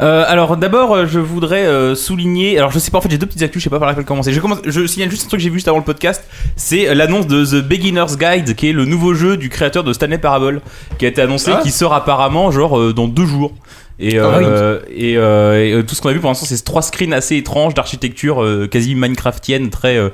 Euh, 0.00 0.24
alors 0.26 0.56
d'abord, 0.56 0.94
euh, 0.94 1.06
je 1.06 1.18
voudrais 1.18 1.66
euh, 1.66 1.94
souligner. 1.94 2.58
Alors 2.58 2.70
je 2.70 2.78
sais 2.78 2.90
pas, 2.90 2.98
en 2.98 3.00
fait, 3.00 3.10
j'ai 3.10 3.18
deux 3.18 3.26
petites 3.26 3.42
actus, 3.42 3.60
je 3.60 3.64
sais 3.64 3.70
pas 3.70 3.78
par 3.78 3.88
laquelle 3.88 4.04
commencer. 4.04 4.32
Je, 4.32 4.40
commence, 4.40 4.58
je 4.64 4.86
signale 4.86 5.10
juste 5.10 5.24
un 5.24 5.28
truc 5.28 5.38
que 5.40 5.44
j'ai 5.44 5.50
vu 5.50 5.56
juste 5.56 5.68
avant 5.68 5.78
le 5.78 5.84
podcast. 5.84 6.24
C'est 6.56 6.94
l'annonce 6.94 7.26
de 7.26 7.44
The 7.44 7.66
Beginner's 7.66 8.16
Guide, 8.18 8.54
qui 8.54 8.68
est 8.68 8.72
le 8.72 8.84
nouveau 8.84 9.14
jeu 9.14 9.36
du 9.36 9.48
créateur 9.48 9.84
de 9.84 9.92
Stanley 9.92 10.18
Parable, 10.18 10.60
qui 10.98 11.04
a 11.06 11.08
été 11.08 11.20
annoncé, 11.22 11.52
Ah. 11.54 11.60
qui 11.62 11.70
sort 11.70 11.94
apparemment 11.94 12.50
genre 12.50 12.78
euh, 12.78 12.92
dans 12.92 13.08
deux 13.08 13.26
jours. 13.26 13.52
Et, 14.00 14.16
euh, 14.18 14.78
et, 14.94 15.16
euh, 15.16 15.66
et, 15.66 15.72
euh, 15.74 15.82
tout 15.82 15.96
ce 15.96 16.00
qu'on 16.00 16.10
a 16.10 16.12
vu 16.12 16.20
pour 16.20 16.30
l'instant, 16.30 16.46
c'est 16.48 16.62
trois 16.64 16.82
screens 16.82 17.12
assez 17.12 17.36
étranges 17.36 17.74
d'architecture 17.74 18.44
euh, 18.44 18.68
quasi 18.70 18.94
Minecraftienne, 18.94 19.70
très 19.70 19.96
euh, 19.96 20.10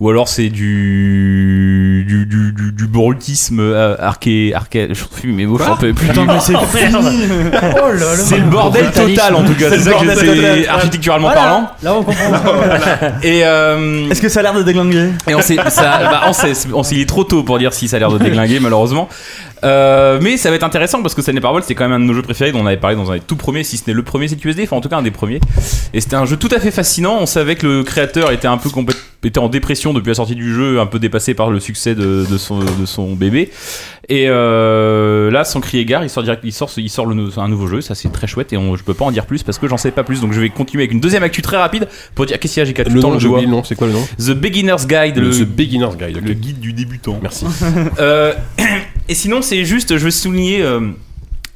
ou 0.00 0.10
alors 0.10 0.26
c'est 0.28 0.48
du 0.48 2.04
du 2.06 2.26
du 2.26 2.52
du, 2.52 2.72
du 2.72 2.86
brutisme 2.88 3.60
euh, 3.60 3.94
arché 4.00 4.52
arché. 4.54 4.88
Je 4.90 5.00
trouve 5.04 5.10
mais 5.26 5.46
bon, 5.46 5.56
je 5.58 5.64
peux 5.80 5.92
plus. 5.94 6.08
Putain, 6.08 6.24
mais 6.26 6.40
c'est 6.40 6.56
fini. 6.76 6.96
Oh 7.80 7.92
là 7.92 7.94
là. 7.94 8.16
C'est 8.16 8.38
le 8.38 8.44
bordel 8.50 8.90
total 8.90 9.34
en 9.36 9.44
tout 9.44 9.54
cas. 9.54 9.70
C'est 9.70 9.78
ça 9.80 9.90
que 9.92 10.04
bordel 10.04 10.18
je- 10.18 10.34
total. 10.34 10.58
c'est 10.62 10.68
architecturalement 10.68 11.28
Voilà. 11.28 11.40
parlant. 11.42 11.70
Là, 11.82 11.94
on 11.94 12.02
comprend. 12.02 12.32
Et 13.22 13.44
euh, 13.44 14.10
Est-ce 14.10 14.20
que 14.20 14.28
ça 14.28 14.40
a 14.40 14.42
l'air 14.42 14.54
de 14.54 14.62
déglinguer? 14.62 15.10
Et 15.28 15.34
on 15.34 15.40
sait, 15.42 15.56
ça, 15.68 15.98
bah, 16.10 16.22
on 16.26 16.32
sait, 16.32 16.52
on 16.72 16.82
sait, 16.82 16.96
il 16.96 17.00
est 17.02 17.08
trop 17.08 17.24
tôt 17.24 17.42
pour 17.44 17.58
dire 17.58 17.72
si 17.72 17.86
ça 17.88 17.96
a 17.96 17.98
l'air 18.00 18.10
de 18.10 18.18
déglinguer 18.18 18.58
malheureusement. 18.60 19.08
Euh, 19.64 20.18
mais 20.22 20.36
ça 20.36 20.50
va 20.50 20.56
être 20.56 20.64
intéressant 20.64 21.02
parce 21.02 21.14
que 21.14 21.22
Stanley 21.22 21.40
Parable 21.40 21.62
c'est 21.66 21.74
quand 21.74 21.84
même 21.88 22.00
un 22.00 22.00
de 22.00 22.04
nos 22.04 22.14
jeux 22.14 22.22
préférés 22.22 22.52
dont 22.52 22.60
on 22.60 22.66
avait 22.66 22.76
parlé 22.76 22.96
dans 22.96 23.10
un 23.10 23.14
des 23.14 23.20
tout 23.20 23.36
premiers, 23.36 23.64
si 23.64 23.76
ce 23.76 23.84
n'est 23.86 23.94
le 23.94 24.02
premier 24.02 24.28
CQSD, 24.28 24.64
enfin 24.64 24.76
en 24.76 24.80
tout 24.80 24.88
cas 24.88 24.96
un 24.96 25.02
des 25.02 25.10
premiers. 25.10 25.40
Et 25.92 26.00
c'était 26.00 26.16
un 26.16 26.26
jeu 26.26 26.36
tout 26.36 26.50
à 26.52 26.60
fait 26.60 26.70
fascinant. 26.70 27.18
On 27.20 27.26
savait 27.26 27.56
que 27.56 27.66
le 27.66 27.82
créateur 27.84 28.30
était 28.32 28.48
un 28.48 28.58
peu 28.58 28.70
complètement 28.70 29.02
était 29.24 29.38
en 29.38 29.48
dépression 29.48 29.92
depuis 29.92 30.08
la 30.10 30.14
sortie 30.14 30.36
du 30.36 30.54
jeu, 30.54 30.78
un 30.78 30.86
peu 30.86 30.98
dépassé 30.98 31.34
par 31.34 31.50
le 31.50 31.58
succès 31.58 31.94
de, 31.94 32.24
de 32.30 32.38
son, 32.38 32.60
de 32.60 32.86
son 32.86 33.14
bébé. 33.14 33.50
Et 34.08 34.26
euh, 34.28 35.30
là, 35.30 35.44
sans 35.44 35.60
crier 35.60 35.84
gare, 35.84 36.04
il 36.04 36.08
sort 36.08 36.22
direct, 36.22 36.42
il 36.44 36.52
sort, 36.52 36.70
il 36.76 36.88
sort 36.88 37.04
le, 37.04 37.28
un 37.36 37.48
nouveau 37.48 37.66
jeu. 37.66 37.80
Ça, 37.80 37.94
c'est 37.94 38.10
très 38.10 38.26
chouette 38.26 38.52
et 38.52 38.56
on, 38.56 38.76
je 38.76 38.84
peux 38.84 38.94
pas 38.94 39.04
en 39.04 39.10
dire 39.10 39.26
plus 39.26 39.42
parce 39.42 39.58
que 39.58 39.66
j'en 39.68 39.76
sais 39.76 39.90
pas 39.90 40.04
plus. 40.04 40.20
Donc, 40.20 40.32
je 40.32 40.40
vais 40.40 40.48
continuer 40.50 40.84
avec 40.84 40.92
une 40.92 41.00
deuxième 41.00 41.24
actu 41.24 41.42
très 41.42 41.56
rapide 41.56 41.88
pour 42.14 42.26
dire 42.26 42.38
qu'est-ce 42.38 42.54
qu'il 42.54 42.60
y 42.60 42.62
a, 42.62 42.64
j'ai 42.64 42.74
quatre 42.74 42.90
Le 42.90 43.00
temps 43.00 43.10
nom, 43.10 43.18
le 43.18 43.46
nom, 43.46 43.64
c'est 43.64 43.74
quoi 43.74 43.88
le 43.88 43.92
nom? 43.92 44.06
The 44.18 44.30
Beginner's 44.30 44.86
Guide, 44.86 45.16
le, 45.16 45.30
The 45.30 45.44
Beginner's 45.44 45.96
Guide. 45.96 46.24
le 46.24 46.32
guide 46.32 46.60
du 46.60 46.72
débutant. 46.72 47.18
Merci. 47.20 47.44
Euh, 47.98 48.32
et 49.08 49.14
sinon, 49.14 49.42
c'est 49.42 49.64
juste, 49.64 49.96
je 49.96 50.04
veux 50.04 50.10
souligner 50.10 50.62
euh, 50.62 50.90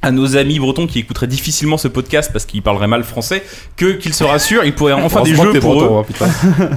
à 0.03 0.11
nos 0.11 0.37
amis 0.37 0.59
bretons 0.59 0.85
qui 0.85 0.99
écouteraient 0.99 1.27
difficilement 1.27 1.77
ce 1.77 1.87
podcast 1.87 2.29
parce 2.31 2.45
qu'ils 2.45 2.61
parleraient 2.61 2.87
mal 2.87 3.03
français, 3.03 3.43
que 3.77 3.93
qu'ils 3.93 4.13
se 4.13 4.23
rassurent, 4.23 4.63
ils 4.65 4.73
pourraient 4.75 4.93
enfin 4.93 5.21
des 5.23 5.33
jeux 5.33 5.59
pour 5.59 5.81
eux. 5.81 6.03
hein. 6.21 6.25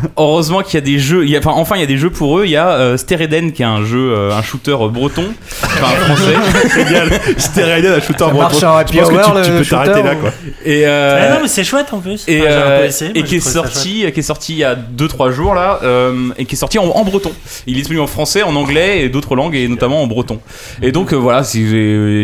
Heureusement 0.16 0.62
qu'il 0.62 0.74
y 0.74 0.76
a 0.78 0.80
des 0.80 0.98
jeux, 0.98 1.24
il 1.24 1.30
y 1.30 1.36
a, 1.36 1.40
enfin 1.40 1.50
enfin 1.54 1.76
il 1.76 1.80
y 1.80 1.84
a 1.84 1.86
des 1.86 1.98
jeux 1.98 2.10
pour 2.10 2.38
eux. 2.38 2.44
Il 2.44 2.50
y 2.50 2.56
a 2.56 2.68
euh, 2.70 2.96
Stereden 2.96 3.52
qui 3.52 3.62
est 3.62 3.66
un 3.66 3.84
jeu, 3.84 4.12
euh, 4.16 4.32
un 4.32 4.42
shooter 4.42 4.76
euh, 4.80 4.88
breton, 4.88 5.24
enfin 5.62 5.86
français. 5.86 6.34
Génial. 6.86 7.08
Raiden, 7.56 7.92
un 7.92 8.00
shooter 8.00 8.24
Ça 8.26 8.32
marche 8.32 8.52
breton. 8.60 8.66
en 8.68 8.78
Je 8.86 8.98
pense 8.98 9.08
que 9.10 9.40
tu, 9.40 9.42
tu 9.44 9.50
peux 9.58 9.64
t'arrêter 9.64 9.64
shooter, 9.64 10.02
là, 10.02 10.14
ou- 10.14 10.20
quoi. 10.20 10.30
Et 10.64 10.86
euh, 10.86 11.18
Ah 11.30 11.34
non, 11.34 11.38
mais 11.42 11.48
c'est 11.48 11.64
chouette 11.64 11.88
en 11.92 11.98
plus. 11.98 12.24
et, 12.28 12.40
Enfin, 12.42 12.48
euh, 12.50 12.86
essayé, 12.86 13.22
qui 13.24 13.36
est 13.36 13.40
sorti, 13.40 14.04
qui 14.12 14.20
est 14.20 14.22
sorti 14.22 14.52
il 14.52 14.58
y 14.58 14.64
a 14.64 14.74
2-3 14.76 15.32
jours 15.32 15.54
là, 15.54 15.80
euh, 15.82 16.28
et 16.38 16.44
qui 16.44 16.54
est 16.54 16.58
sorti 16.58 16.78
en, 16.78 16.84
en 16.84 17.04
breton. 17.04 17.32
Il 17.66 17.74
est 17.74 17.78
disponible 17.78 18.02
en 18.02 18.06
français, 18.06 18.42
en 18.42 18.54
anglais 18.56 19.02
et 19.02 19.08
d'autres 19.08 19.34
langues, 19.34 19.54
et 19.56 19.66
notamment 19.68 20.02
en 20.02 20.06
breton. 20.06 20.38
Et 20.82 20.92
donc 20.92 21.12
euh, 21.12 21.16
voilà, 21.16 21.42
si, 21.44 21.66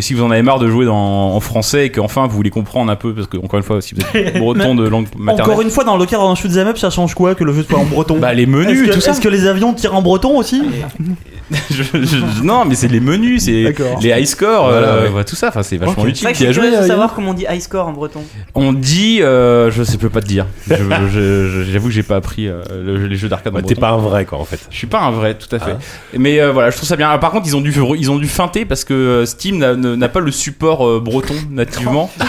si 0.01 0.15
vous 0.15 0.23
en 0.23 0.31
avez 0.31 0.43
marre 0.43 0.59
de 0.59 0.69
jouer 0.69 0.85
dans, 0.87 0.92
en 0.93 1.41
français 1.41 1.87
et 1.87 1.91
qu'enfin 1.91 2.27
vous 2.27 2.37
voulez 2.37 2.51
comprendre 2.51 2.91
un 2.91 2.97
peu, 2.97 3.15
parce 3.15 3.27
que 3.27 3.37
encore 3.37 3.59
une 3.59 3.65
fois, 3.65 3.81
si 3.81 3.95
vous 3.95 4.03
êtes 4.15 4.39
breton 4.39 4.75
de 4.75 4.87
langue 4.87 5.07
maternelle, 5.17 5.51
Encore 5.51 5.63
une 5.63 5.71
fois, 5.71 5.85
dans 5.85 5.97
le 5.97 6.07
cadre 6.07 6.29
d'un 6.29 6.35
shoot'em 6.35 6.69
up, 6.69 6.79
ça 6.79 6.91
change 6.91 7.15
quoi 7.15 7.35
que 7.35 7.45
le 7.45 7.53
jeu 7.53 7.63
soit 7.63 7.79
en 7.79 7.85
breton 7.85 8.19
bah 8.19 8.35
les 8.35 8.47
menus, 8.47 8.81
Est-ce 8.81 8.89
que, 8.89 8.95
tout 8.95 9.01
ça. 9.01 9.11
est-ce 9.13 9.21
que 9.21 9.29
les 9.29 9.47
avions 9.47 9.73
tirent 9.73 9.95
en 9.95 10.03
breton 10.03 10.37
aussi 10.37 10.63
Je- 11.71 11.83
je- 11.83 12.07
je- 12.07 12.43
non, 12.43 12.65
mais 12.65 12.75
c'est 12.75 12.89
les 12.89 13.01
menus, 13.01 13.45
c'est 13.45 13.75
les 14.01 14.11
high 14.11 14.27
scores, 14.27 14.69
Voilà, 14.69 14.87
euh, 14.89 15.11
ouais. 15.11 15.25
tout 15.25 15.37
ça. 15.37 15.49
Enfin, 15.49 15.63
c'est 15.63 15.77
vachement 15.77 16.03
Ok. 16.03 16.11
C'est 16.15 16.31
utile. 16.31 16.33
Qui 16.33 16.45
je 16.45 16.49
a 16.49 16.53
joué, 16.53 16.67
euh, 16.75 16.87
savoir 16.87 17.15
comment 17.15 17.31
on 17.31 17.35
dit 17.35 17.47
high 17.51 17.61
score 17.61 17.87
en 17.89 17.93
breton. 17.93 18.23
On 18.55 18.73
dit, 18.73 19.23
euh, 19.23 19.71
je 19.71 19.83
sais, 19.83 19.97
peux 19.99 20.09
pas 20.11 20.21
te 20.21 20.27
dire. 20.29 20.47
J'avoue 20.69 21.89
que 21.89 21.93
j'ai 21.95 22.03
pas 22.03 22.17
appris 22.17 22.49
euh, 22.49 22.63
le- 22.85 23.07
les 23.07 23.17
jeux 23.17 23.29
d'arcade. 23.29 23.53
en 23.55 23.57
Ouais, 23.57 23.63
T'es 23.63 23.75
pas 23.75 23.91
un 23.91 23.99
vrai, 23.99 24.25
quoi, 24.25 24.39
en 24.39 24.45
fait. 24.45 24.59
Je 24.71 24.77
suis 24.77 24.87
pas 24.87 25.01
un 25.01 25.11
vrai, 25.11 25.35
tout 25.35 25.55
à 25.55 25.59
fait. 25.59 25.77
Mais 26.17 26.41
euh, 26.41 26.53
voilà, 26.53 26.71
je 26.71 26.77
trouve 26.77 26.89
ça 26.89 26.97
bien. 26.97 27.11
Ah, 27.11 27.19
par 27.19 27.31
contre, 27.31 27.47
ils 27.47 27.57
ont 27.57 27.61
dû, 27.61 27.73
ils 27.99 28.11
ont 28.11 28.19
dû 28.19 28.29
feinter 28.29 28.65
parce 28.65 28.85
que 28.85 29.25
Steam 29.27 29.59
n'a- 29.59 30.09
pas 30.09 30.21
le 30.21 30.31
support 30.31 30.87
euh, 30.87 31.01
breton 31.01 31.35
nativement. 31.51 32.11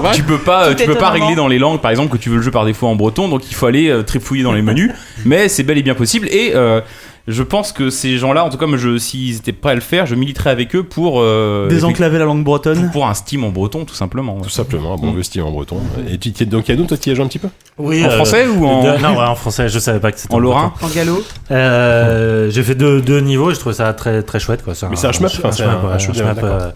vrai. 0.00 0.14
Tu 0.14 0.22
peux 0.22 0.38
pas, 0.38 0.68
Tout 0.68 0.74
tu 0.82 0.86
peux 0.86 0.94
pas 0.94 1.10
régler 1.10 1.34
dans 1.34 1.48
les 1.48 1.58
langues, 1.58 1.80
par 1.80 1.90
exemple, 1.90 2.16
que 2.16 2.22
tu 2.22 2.30
veux 2.30 2.36
le 2.36 2.42
jeu 2.42 2.50
par 2.50 2.64
défaut 2.64 2.86
en 2.86 2.94
breton, 2.96 3.28
donc 3.28 3.50
il 3.50 3.54
faut 3.54 3.66
aller 3.66 3.88
euh, 3.88 4.02
trifouiller 4.02 4.42
dans 4.42 4.52
les 4.52 4.62
menus. 4.70 4.92
mais 5.24 5.48
c'est 5.48 5.62
bel 5.62 5.78
et 5.78 5.82
bien 5.82 5.94
possible. 5.94 6.28
Et 6.30 6.52
euh, 6.54 6.80
je 7.30 7.42
pense 7.42 7.72
que 7.72 7.88
ces 7.90 8.18
gens-là, 8.18 8.44
en 8.44 8.50
tout 8.50 8.58
cas, 8.58 8.66
moi, 8.66 8.76
je, 8.78 8.98
s'ils 8.98 9.36
étaient 9.36 9.52
prêts 9.52 9.72
à 9.72 9.74
le 9.74 9.80
faire, 9.80 10.06
je 10.06 10.14
militerais 10.14 10.50
avec 10.50 10.74
eux 10.76 10.82
pour 10.82 11.20
euh, 11.20 11.68
Désenclaver 11.68 12.18
la 12.18 12.24
langue 12.26 12.44
bretonne 12.44 12.90
pour 12.92 13.06
un 13.06 13.14
Steam 13.14 13.44
en 13.44 13.50
breton, 13.50 13.84
tout 13.84 13.94
simplement. 13.94 14.36
ouais. 14.36 14.42
Tout 14.42 14.48
simplement, 14.50 14.94
un 14.94 14.96
bon 14.96 15.10
Mm. 15.10 15.14
vieux 15.14 15.22
style 15.22 15.42
en 15.42 15.50
breton. 15.50 15.78
Et 16.10 16.18
tu, 16.18 16.32
t'y- 16.32 16.46
donc, 16.46 16.68
Yannou, 16.68 16.84
toi, 16.86 16.96
tu 16.96 17.08
y 17.08 17.12
as 17.12 17.14
joué 17.14 17.24
un 17.24 17.28
petit 17.28 17.38
peu? 17.38 17.48
Oui, 17.78 18.04
En 18.04 18.08
euh, 18.08 18.16
français 18.16 18.46
ou 18.46 18.66
en, 18.66 18.82
de- 18.84 19.02
Non, 19.02 19.16
ouais, 19.16 19.24
en 19.24 19.34
français. 19.34 19.68
Je 19.68 19.78
savais 19.78 20.00
pas 20.00 20.12
que 20.12 20.18
c'était 20.18 20.34
en 20.34 20.38
lorrain? 20.38 20.72
En 20.82 20.88
galop. 20.88 21.22
Euh, 21.50 22.50
j'ai 22.50 22.62
fait 22.62 22.74
deux, 22.74 23.00
deux 23.00 23.20
niveaux, 23.20 23.52
je 23.54 23.58
trouve 23.58 23.72
ça 23.72 23.92
très 23.94 24.22
très 24.22 24.38
chouette 24.40 24.62
quoi. 24.64 24.74
Mais 24.90 24.96
c'est 24.96 25.06
un 25.06 25.12
c'est 25.12 25.24
un- 25.24 25.28
ouais, 25.28 26.22
un 26.22 26.44
euh, 26.44 26.70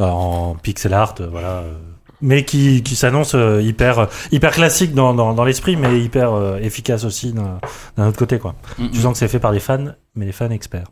euh, 0.00 0.04
en 0.04 0.56
pixel 0.62 0.92
art, 0.94 1.14
euh, 1.20 1.26
voilà. 1.30 1.62
Euh, 2.16 2.26
Mais 2.26 2.44
qui, 2.44 2.82
qui 2.82 2.96
s'annonce 2.96 3.34
euh, 3.34 3.60
hyper 3.62 4.08
hyper 4.32 4.50
classique 4.52 4.94
dans, 4.94 5.14
dans, 5.14 5.34
dans 5.34 5.44
l'esprit, 5.44 5.76
mais 5.76 6.00
hyper 6.00 6.32
euh, 6.32 6.58
efficace 6.58 7.04
aussi 7.04 7.32
d'un 7.32 7.60
d'un 7.96 8.08
autre 8.08 8.18
côté 8.18 8.38
quoi. 8.38 8.54
Mm, 8.78 8.88
Tu 8.92 9.00
sens 9.00 9.12
que 9.12 9.18
c'est 9.18 9.28
fait 9.28 9.38
par 9.40 9.52
des 9.52 9.60
fans, 9.60 9.84
mais 10.14 10.26
des 10.26 10.32
fans 10.32 10.50
experts. 10.50 10.86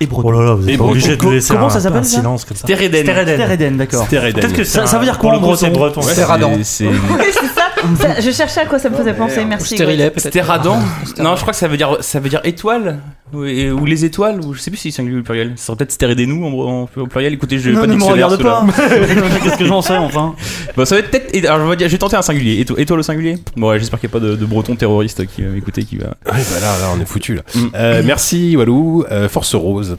et 0.00 0.06
breton. 0.06 0.28
Oh 0.28 0.32
là 0.32 0.44
là, 0.44 0.54
vous 0.54 0.68
êtes 0.68 0.78
obligé 0.80 1.16
de 1.16 1.26
laisser 1.30 1.54
comment 1.54 1.66
un, 1.66 1.70
ça 1.70 1.80
s'appelle, 1.80 2.04
silence 2.04 2.44
comme 2.44 2.56
ça. 2.58 2.66
Stereden. 2.66 3.06
Stereden, 3.36 3.76
d'accord. 3.78 4.06
Peut-être 4.08 4.52
que 4.52 4.64
Ça- 4.64 4.86
ça 4.86 4.98
veut 4.98 5.04
dire 5.04 5.18
quoi 5.18 5.32
le 5.32 5.38
en 5.38 5.40
breton 5.40 6.02
c'est- 6.02 6.86
Oui, 6.86 6.92
c'est 7.32 7.46
ça. 7.54 7.65
Ça, 7.96 8.20
Je 8.20 8.30
cherchais 8.30 8.60
à 8.60 8.66
quoi 8.66 8.78
ça 8.78 8.90
me 8.90 8.96
faisait 8.96 9.14
penser. 9.14 9.44
Merci. 9.44 9.74
Stérilet, 9.74 10.10
peut-être. 10.10 10.28
Stéradon 10.30 10.76
Non, 11.18 11.36
je 11.36 11.40
crois 11.42 11.52
que 11.52 11.58
ça 11.58 11.68
veut 11.68 11.76
dire 11.76 11.96
ça 12.00 12.18
veut 12.20 12.28
dire 12.28 12.40
étoile 12.44 12.98
ou, 13.32 13.44
et- 13.44 13.70
ou 13.70 13.84
les 13.84 14.04
étoiles 14.04 14.40
ou 14.40 14.54
je 14.54 14.60
sais 14.60 14.70
plus 14.70 14.78
si 14.78 14.90
c'est 14.90 14.96
singulier 14.98 15.18
ou 15.18 15.22
pluriel. 15.22 15.52
Ça 15.56 15.66
serait 15.66 15.76
peut-être 15.78 15.92
stérédénou 15.92 16.44
en, 16.46 16.50
en- 16.68 16.88
au 16.96 17.06
pluriel. 17.06 17.34
Écoutez, 17.34 17.58
je 17.58 17.70
pas 17.70 17.80
ne 17.82 17.86
de 17.86 17.92
me 17.92 17.98
dictionnaire, 17.98 18.28
regarde 18.30 18.42
pas 18.42 18.66
Qu'est-ce 19.42 19.56
que 19.58 19.64
j'en 19.66 19.82
sais, 19.82 19.96
enfin 19.96 20.34
Bah, 20.76 20.84
ça 20.86 20.94
va 20.96 21.00
être 21.00 21.10
peut-être. 21.10 21.44
Alors 21.46 21.64
je 21.64 21.70
vais 21.70 21.76
dire, 21.76 21.88
j'ai 21.88 21.98
tenté 21.98 22.16
un 22.16 22.22
singulier. 22.22 22.64
Éto- 22.64 22.78
étoile 22.78 23.00
au 23.00 23.02
singulier. 23.02 23.36
Bon, 23.56 23.68
ouais, 23.70 23.78
j'espère 23.78 24.00
qu'il 24.00 24.08
n'y 24.08 24.12
a 24.16 24.18
pas 24.20 24.26
de, 24.26 24.36
de 24.36 24.44
breton 24.46 24.74
terroriste 24.76 25.26
qui 25.26 25.42
va 25.42 25.48
m'écouter, 25.50 25.84
qui 25.84 25.96
va. 25.96 26.06
Ouais, 26.06 26.12
bah 26.24 26.60
là, 26.60 26.78
là, 26.80 26.86
on 26.96 27.00
est 27.00 27.06
foutu 27.06 27.34
là. 27.34 27.42
Mm. 27.54 27.60
Euh, 27.74 28.02
merci 28.04 28.56
Walou. 28.56 29.04
Euh, 29.10 29.28
Force 29.28 29.54
Rose 29.54 29.96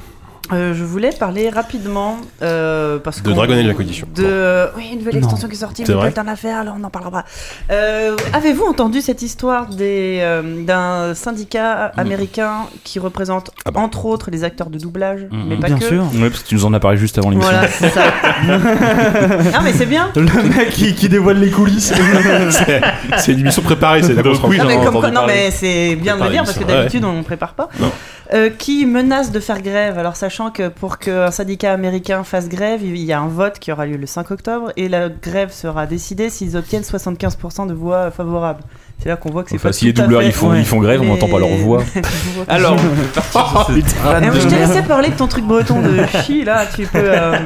Euh, 0.53 0.73
je 0.73 0.83
voulais 0.83 1.09
parler 1.11 1.49
rapidement 1.49 2.17
euh, 2.41 2.99
parce 2.99 3.21
de 3.21 3.31
Dragon 3.33 3.53
Age 3.53 3.67
Inquisition. 3.67 4.07
De... 4.15 4.67
Oui, 4.77 4.89
une 4.93 4.99
nouvelle 4.99 5.15
Non. 5.15 5.21
extension 5.21 5.47
qui 5.47 5.55
est 5.55 5.59
sortie, 5.59 5.83
C'est 5.85 5.91
mais 5.91 5.95
pas 5.95 5.99
vrai 5.99 6.09
le 6.09 6.13
temps 6.13 6.21
de 6.21 6.27
la 6.27 6.35
faire, 6.35 6.59
alors 6.59 6.75
on 6.77 6.79
n'en 6.79 6.89
parlera 6.89 7.11
pas. 7.11 7.25
Euh, 7.71 8.15
Avez-vous 8.33 8.63
entendu 8.65 9.01
cette 9.01 9.21
histoire 9.21 9.67
des, 9.67 10.19
euh, 10.21 10.63
d'un 10.63 11.13
syndicat 11.15 11.91
américain 11.97 12.67
qui 12.83 12.99
représente 12.99 13.51
Ah 13.65 13.71
bah. 13.71 13.81
entre 13.81 14.05
autres 14.05 14.31
les 14.31 14.43
acteurs 14.43 14.69
de 14.69 14.77
doublage, 14.79 15.27
Mhm. 15.31 15.43
mais 15.49 15.57
pas 15.57 15.67
Bien 15.67 15.79
que 15.79 15.85
sûr. 15.85 16.03
Ouais, 16.15 16.29
parce 16.29 16.43
que 16.43 16.47
tu 16.47 16.55
nous 16.55 16.65
en 16.65 16.73
as 16.73 16.79
parlé 16.79 16.97
juste 16.97 17.17
avant 17.17 17.29
l'émission. 17.29 17.51
Voilà, 17.51 17.67
c'est 17.67 17.89
ça. 17.89 18.03
non, 18.47 19.59
mais 19.63 19.73
c'est 19.73 19.85
bien. 19.85 20.09
Le 20.15 20.21
mec 20.23 20.69
qui, 20.69 20.93
qui 20.95 21.09
dévoile 21.09 21.39
les 21.39 21.51
coulisses. 21.51 21.93
C'est- 23.17 23.33
une 23.33 23.39
émission 23.39 23.61
préparée, 23.61 24.01
c'est 24.03 24.13
la 24.13 24.21
oui, 24.21 24.57
Non, 24.57 24.65
mais, 24.65 24.77
comme 24.83 25.11
non, 25.11 25.25
mais 25.27 25.51
c'est 25.51 25.95
bien 25.95 26.17
de 26.17 26.23
le 26.23 26.29
dire 26.29 26.43
parce 26.43 26.57
que 26.57 26.63
d'habitude 26.63 27.03
on 27.03 27.13
ne 27.13 27.23
prépare 27.23 27.53
pas. 27.53 27.69
Non. 27.79 27.91
Euh, 28.33 28.49
qui 28.49 28.85
menace 28.85 29.31
de 29.31 29.39
faire 29.39 29.61
grève. 29.61 29.97
Alors, 29.97 30.17
sachant 30.17 30.51
que 30.51 30.67
pour 30.67 30.97
qu'un 30.97 31.31
syndicat 31.31 31.71
américain 31.71 32.25
fasse 32.25 32.49
grève, 32.49 32.83
il 32.83 32.97
y 32.97 33.13
a 33.13 33.21
un 33.21 33.29
vote 33.29 33.57
qui 33.57 33.71
aura 33.71 33.85
lieu 33.85 33.95
le 33.95 34.05
5 34.05 34.31
octobre 34.31 34.73
et 34.75 34.89
la 34.89 35.07
grève 35.07 35.53
sera 35.53 35.85
décidée 35.85 36.29
s'ils 36.29 36.57
obtiennent 36.57 36.83
75% 36.83 37.67
de 37.67 37.73
voix 37.73 38.11
favorables. 38.11 38.63
C'est 38.99 39.09
là 39.09 39.15
qu'on 39.15 39.29
voit 39.29 39.43
que 39.43 39.49
c'est 39.51 39.57
Enfin, 39.57 39.69
pas 39.69 39.73
si 39.73 39.85
les 39.85 39.93
tout 39.93 40.01
à 40.01 40.03
doubleurs 40.05 40.21
fait- 40.21 40.27
ils 40.27 40.33
font, 40.33 40.49
Ouais. 40.49 40.59
ils 40.59 40.65
font 40.65 40.79
grève, 40.79 41.01
on 41.01 41.05
n'entend 41.05 41.27
pas 41.27 41.37
leur 41.39 41.49
voix. 41.49 41.83
Alors, 42.47 42.75
Eh, 42.79 43.71
moi, 44.25 44.33
je 44.39 44.47
t'ai 44.47 44.57
laissé 44.57 44.81
parler 44.81 45.09
de 45.09 45.15
ton 45.15 45.27
truc 45.27 45.45
breton 45.45 45.81
de 45.81 45.99
chi 46.25 46.43
là, 46.43 46.65
tu 46.75 46.87
peux. 46.87 46.97
euh, 47.03 47.37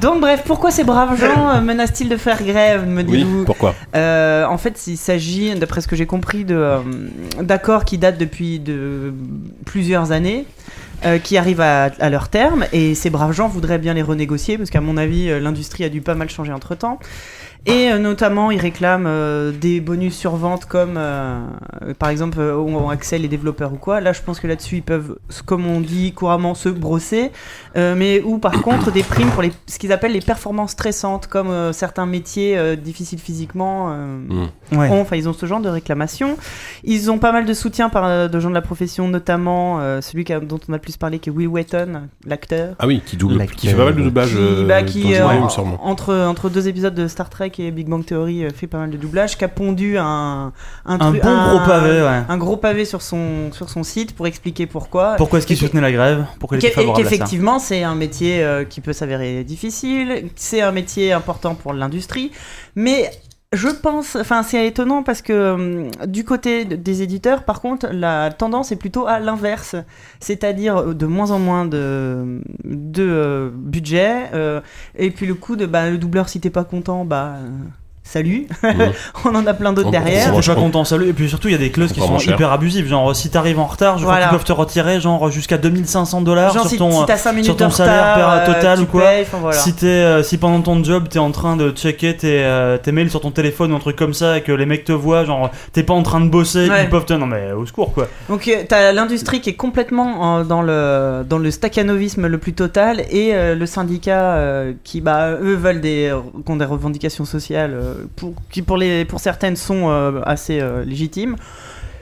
Donc 0.00 0.20
bref, 0.20 0.42
pourquoi 0.46 0.70
ces 0.70 0.84
braves 0.84 1.18
gens 1.20 1.48
euh, 1.50 1.60
menacent-ils 1.60 2.08
de 2.08 2.16
faire 2.16 2.42
grève, 2.42 2.86
me 2.86 3.02
Oui, 3.02 3.18
dites-vous 3.18 3.44
pourquoi? 3.44 3.74
Euh, 3.96 4.46
en 4.46 4.56
fait, 4.58 4.86
il 4.86 4.96
s'agit, 4.96 5.54
d'après 5.56 5.80
ce 5.80 5.88
que 5.88 5.96
j'ai 5.96 6.06
compris, 6.06 6.44
de, 6.44 6.54
euh, 6.54 6.78
d'accords 7.42 7.84
qui 7.84 7.98
datent 7.98 8.18
depuis 8.18 8.58
de 8.60 9.12
plusieurs 9.66 10.12
années. 10.12 10.46
euh, 11.04 11.18
qui 11.18 11.36
arrivent 11.36 11.60
à, 11.60 11.90
à 12.00 12.08
leur 12.08 12.28
terme 12.28 12.64
et 12.72 12.94
ces 12.94 13.10
braves 13.10 13.32
gens 13.32 13.46
voudraient 13.46 13.76
bien 13.78 13.92
les 13.92 14.00
renégocier 14.00 14.56
parce 14.56 14.70
qu'à 14.70 14.80
mon 14.80 14.96
avis 14.96 15.28
l'industrie 15.38 15.84
a 15.84 15.90
dû 15.90 16.00
pas 16.00 16.14
mal 16.14 16.30
changer 16.30 16.52
entre 16.52 16.74
temps 16.76 16.98
et 17.66 17.90
euh, 17.90 17.98
notamment 17.98 18.50
ils 18.50 18.60
réclament 18.60 19.06
euh, 19.06 19.50
des 19.52 19.80
bonus 19.80 20.14
sur 20.16 20.36
vente 20.36 20.66
comme 20.66 20.94
euh, 20.98 21.40
par 21.98 22.10
exemple 22.10 22.38
euh, 22.40 22.56
ont 22.56 22.88
accès 22.90 23.16
les 23.18 23.28
développeurs 23.28 23.72
ou 23.72 23.76
quoi 23.76 24.00
là 24.00 24.12
je 24.12 24.20
pense 24.20 24.38
que 24.40 24.46
là-dessus 24.46 24.76
ils 24.76 24.82
peuvent 24.82 25.16
comme 25.46 25.66
on 25.66 25.80
dit 25.80 26.12
couramment 26.12 26.54
se 26.54 26.68
brosser 26.68 27.30
euh, 27.76 27.94
mais 27.96 28.20
ou 28.22 28.38
par 28.38 28.60
contre 28.62 28.90
des 28.90 29.02
primes 29.02 29.30
pour 29.30 29.42
les, 29.42 29.52
ce 29.66 29.78
qu'ils 29.78 29.92
appellent 29.92 30.12
les 30.12 30.20
performances 30.20 30.72
stressantes 30.72 31.26
comme 31.26 31.48
euh, 31.48 31.72
certains 31.72 32.06
métiers 32.06 32.58
euh, 32.58 32.76
difficiles 32.76 33.18
physiquement 33.18 33.88
euh, 33.90 34.04
Mm. 34.14 34.48
Ouais. 34.78 34.88
ont, 34.88 35.00
enfin 35.02 35.16
ils 35.16 35.28
ont 35.28 35.32
ce 35.32 35.44
genre 35.46 35.60
de 35.60 35.68
réclamation. 35.68 36.36
Ils 36.84 37.10
ont 37.10 37.18
pas 37.18 37.32
mal 37.32 37.44
de 37.44 37.52
soutien 37.54 37.88
par 37.88 38.04
euh, 38.06 38.28
de 38.28 38.40
gens 38.40 38.48
de 38.48 38.54
la 38.54 38.62
profession, 38.62 39.08
notamment 39.08 39.78
euh, 39.80 40.00
celui 40.00 40.24
dont 40.24 40.58
on 40.68 40.72
a 40.72 40.76
le 40.76 40.80
plus 40.80 40.96
parlé, 40.96 41.18
qui 41.18 41.28
est 41.28 41.32
Will 41.32 41.48
Wheaton, 41.48 42.02
l'acteur. 42.26 42.74
Ah 42.78 42.86
oui, 42.86 43.02
qui 43.04 43.16
double, 43.16 43.44
qui 43.46 43.68
fait 43.68 43.74
pas 43.74 43.84
mal 43.84 43.94
de 43.94 44.02
doublage. 44.02 44.30
Qui, 44.30 44.36
euh, 44.38 44.66
bah, 44.66 44.82
qui, 44.82 45.14
euh, 45.14 45.26
en- 45.26 45.78
entre, 45.82 46.14
entre 46.14 46.48
deux 46.48 46.66
épisodes 46.68 46.94
de 46.94 47.06
Star 47.08 47.28
Trek 47.30 47.52
et 47.60 47.70
Big 47.70 47.88
Bang 47.88 48.04
Theory, 48.04 48.44
euh, 48.44 48.50
fait 48.50 48.66
pas 48.66 48.78
mal 48.78 48.90
de 48.90 48.96
doublage, 48.96 49.36
qui 49.38 49.44
a 49.44 49.48
pondu 49.48 49.96
un, 49.98 50.52
Un 50.86 50.98
bon 50.98 51.18
gros 51.18 51.66
pavé, 51.66 52.02
ouais. 52.02 52.22
un 52.28 52.36
gros 52.38 52.56
pavé 52.56 52.84
sur 52.84 53.02
son, 53.02 53.50
sur 53.52 53.68
son 53.70 53.82
site 53.82 54.14
pour 54.14 54.26
expliquer 54.26 54.66
pourquoi. 54.66 55.14
Pourquoi 55.16 55.38
est-ce 55.38 55.46
qu'il 55.46 55.56
soutenait 55.56 55.80
la 55.80 55.92
grève? 55.92 56.26
Pourquoi 56.38 56.58
il 56.58 56.60
Qu'e- 56.60 56.66
était 56.66 56.74
favorable 56.76 57.04
ça? 57.04 57.10
Qu'effectivement, 57.10 57.58
c'est 57.58 57.82
un 57.82 57.94
métier 57.94 58.42
euh, 58.42 58.64
qui 58.64 58.80
peut 58.80 58.92
s'avérer 58.92 59.44
difficile, 59.44 60.30
c'est 60.36 60.60
un 60.60 60.72
métier 60.72 61.12
important 61.12 61.54
pour 61.54 61.72
l'industrie, 61.72 62.30
mais 62.76 63.10
je 63.54 63.68
pense, 63.68 64.16
enfin 64.16 64.42
c'est 64.42 64.66
étonnant 64.66 65.02
parce 65.02 65.22
que 65.22 65.52
hum, 65.54 65.90
du 66.06 66.24
côté 66.24 66.64
de- 66.64 66.76
des 66.76 67.02
éditeurs, 67.02 67.44
par 67.44 67.60
contre, 67.60 67.88
la 67.92 68.30
tendance 68.30 68.72
est 68.72 68.76
plutôt 68.76 69.06
à 69.06 69.18
l'inverse, 69.20 69.76
c'est-à-dire 70.20 70.76
euh, 70.78 70.94
de 70.94 71.06
moins 71.06 71.30
en 71.30 71.38
moins 71.38 71.64
de, 71.64 72.40
euh, 72.98 73.50
budget, 73.54 74.30
euh, 74.34 74.60
et 74.96 75.10
puis 75.10 75.26
le 75.26 75.34
coup 75.34 75.56
de 75.56 75.66
bah, 75.66 75.90
le 75.90 75.98
doubleur 75.98 76.28
si 76.28 76.40
t'es 76.40 76.50
pas 76.50 76.64
content, 76.64 77.04
bah 77.04 77.36
euh, 77.38 77.48
salut. 78.06 78.46
On 79.24 79.34
en 79.34 79.46
a 79.46 79.54
plein 79.54 79.72
d'autres 79.72 79.90
derrière. 79.90 80.30
on- 80.32 80.36
Je 80.36 80.42
suis 80.42 80.50
pas 80.54 80.60
content, 80.60 80.84
salut. 80.84 81.08
Et 81.08 81.12
puis 81.12 81.28
surtout, 81.28 81.48
il 81.48 81.52
y 81.52 81.54
a 81.54 81.58
des 81.58 81.70
clauses 81.70 81.92
qui 81.92 82.00
sont 82.00 82.18
cher. 82.18 82.34
hyper 82.34 82.52
abusives. 82.52 82.86
Genre, 82.86 83.16
si 83.16 83.30
t'arrives 83.30 83.58
en 83.58 83.64
retard, 83.64 83.96
je 83.98 84.02
crois 84.02 84.14
Voilà. 84.14 84.28
qu'ils 84.28 84.36
peuvent 84.36 84.44
te 84.46 84.52
retirer 84.52 85.00
genre 85.00 85.30
jusqu'à 85.30 85.56
2500 85.58 86.20
dollars 86.20 86.52
sur 86.52 86.66
si, 86.68 86.76
ton. 86.76 86.90
si 87.00 87.06
t'as 87.06 87.16
5 87.16 87.32
minutes 87.32 87.44
sur 87.46 87.56
ton 87.56 87.70
salaire 87.70 88.14
retard, 88.14 88.32
euh, 88.34 88.46
total 88.54 88.80
ou 88.80 88.86
quoi. 88.86 89.02
payes, 89.02 89.22
enfin, 89.22 89.38
voilà. 89.40 89.56
Si, 89.58 89.72
t'es, 89.74 89.86
euh, 89.86 90.22
si 90.22 90.36
pendant 90.38 90.60
ton 90.60 90.84
job 90.84 91.08
t'es 91.08 91.18
en 91.18 91.30
train 91.30 91.56
de 91.56 91.70
checker 91.70 92.16
tes, 92.16 92.44
euh, 92.44 92.76
tes 92.78 92.92
mails 92.92 93.10
sur 93.10 93.20
ton 93.20 93.30
téléphone 93.30 93.72
ou 93.72 93.76
un 93.76 93.80
truc 93.80 93.96
comme 93.96 94.14
ça 94.14 94.36
et 94.38 94.42
que 94.42 94.52
les 94.52 94.66
mecs 94.66 94.84
te 94.84 94.92
voient, 94.92 95.24
genre 95.24 95.50
t'es 95.72 95.82
pas 95.82 95.94
en 95.94 96.02
train 96.02 96.20
de 96.20 96.28
bosser, 96.28 96.68
Ouais. 96.68 96.84
ils 96.84 96.90
peuvent 96.90 97.06
te. 97.06 97.14
Non 97.14 97.26
mais 97.26 97.52
au 97.52 97.64
secours 97.66 97.92
quoi. 97.94 98.06
Donc 98.28 98.46
euh, 98.48 98.62
t'as 98.68 98.92
l'industrie 98.92 99.40
qui 99.40 99.50
est 99.50 99.54
complètement 99.54 100.38
euh, 100.40 100.44
dans 100.44 100.62
le 100.62 101.24
dans 101.28 101.38
le 101.38 101.50
staccanovisme 101.50 102.26
le 102.26 102.38
plus 102.38 102.52
total 102.52 103.00
et 103.10 103.34
euh, 103.34 103.54
le 103.54 103.66
syndicat 103.66 104.34
euh, 104.34 104.72
qui 104.84 105.00
bah 105.00 105.30
eux 105.40 105.54
veulent 105.54 105.80
des 105.80 106.12
ont 106.46 106.56
des 106.56 106.64
revendications 106.64 107.24
sociales 107.24 107.72
euh, 107.74 107.93
pour 108.16 108.34
qui 108.50 108.62
pour 108.62 108.76
les 108.76 109.04
pour 109.04 109.20
certaines 109.20 109.56
sont 109.56 109.88
euh, 109.88 110.20
assez 110.24 110.60
euh, 110.60 110.84
légitimes. 110.84 111.36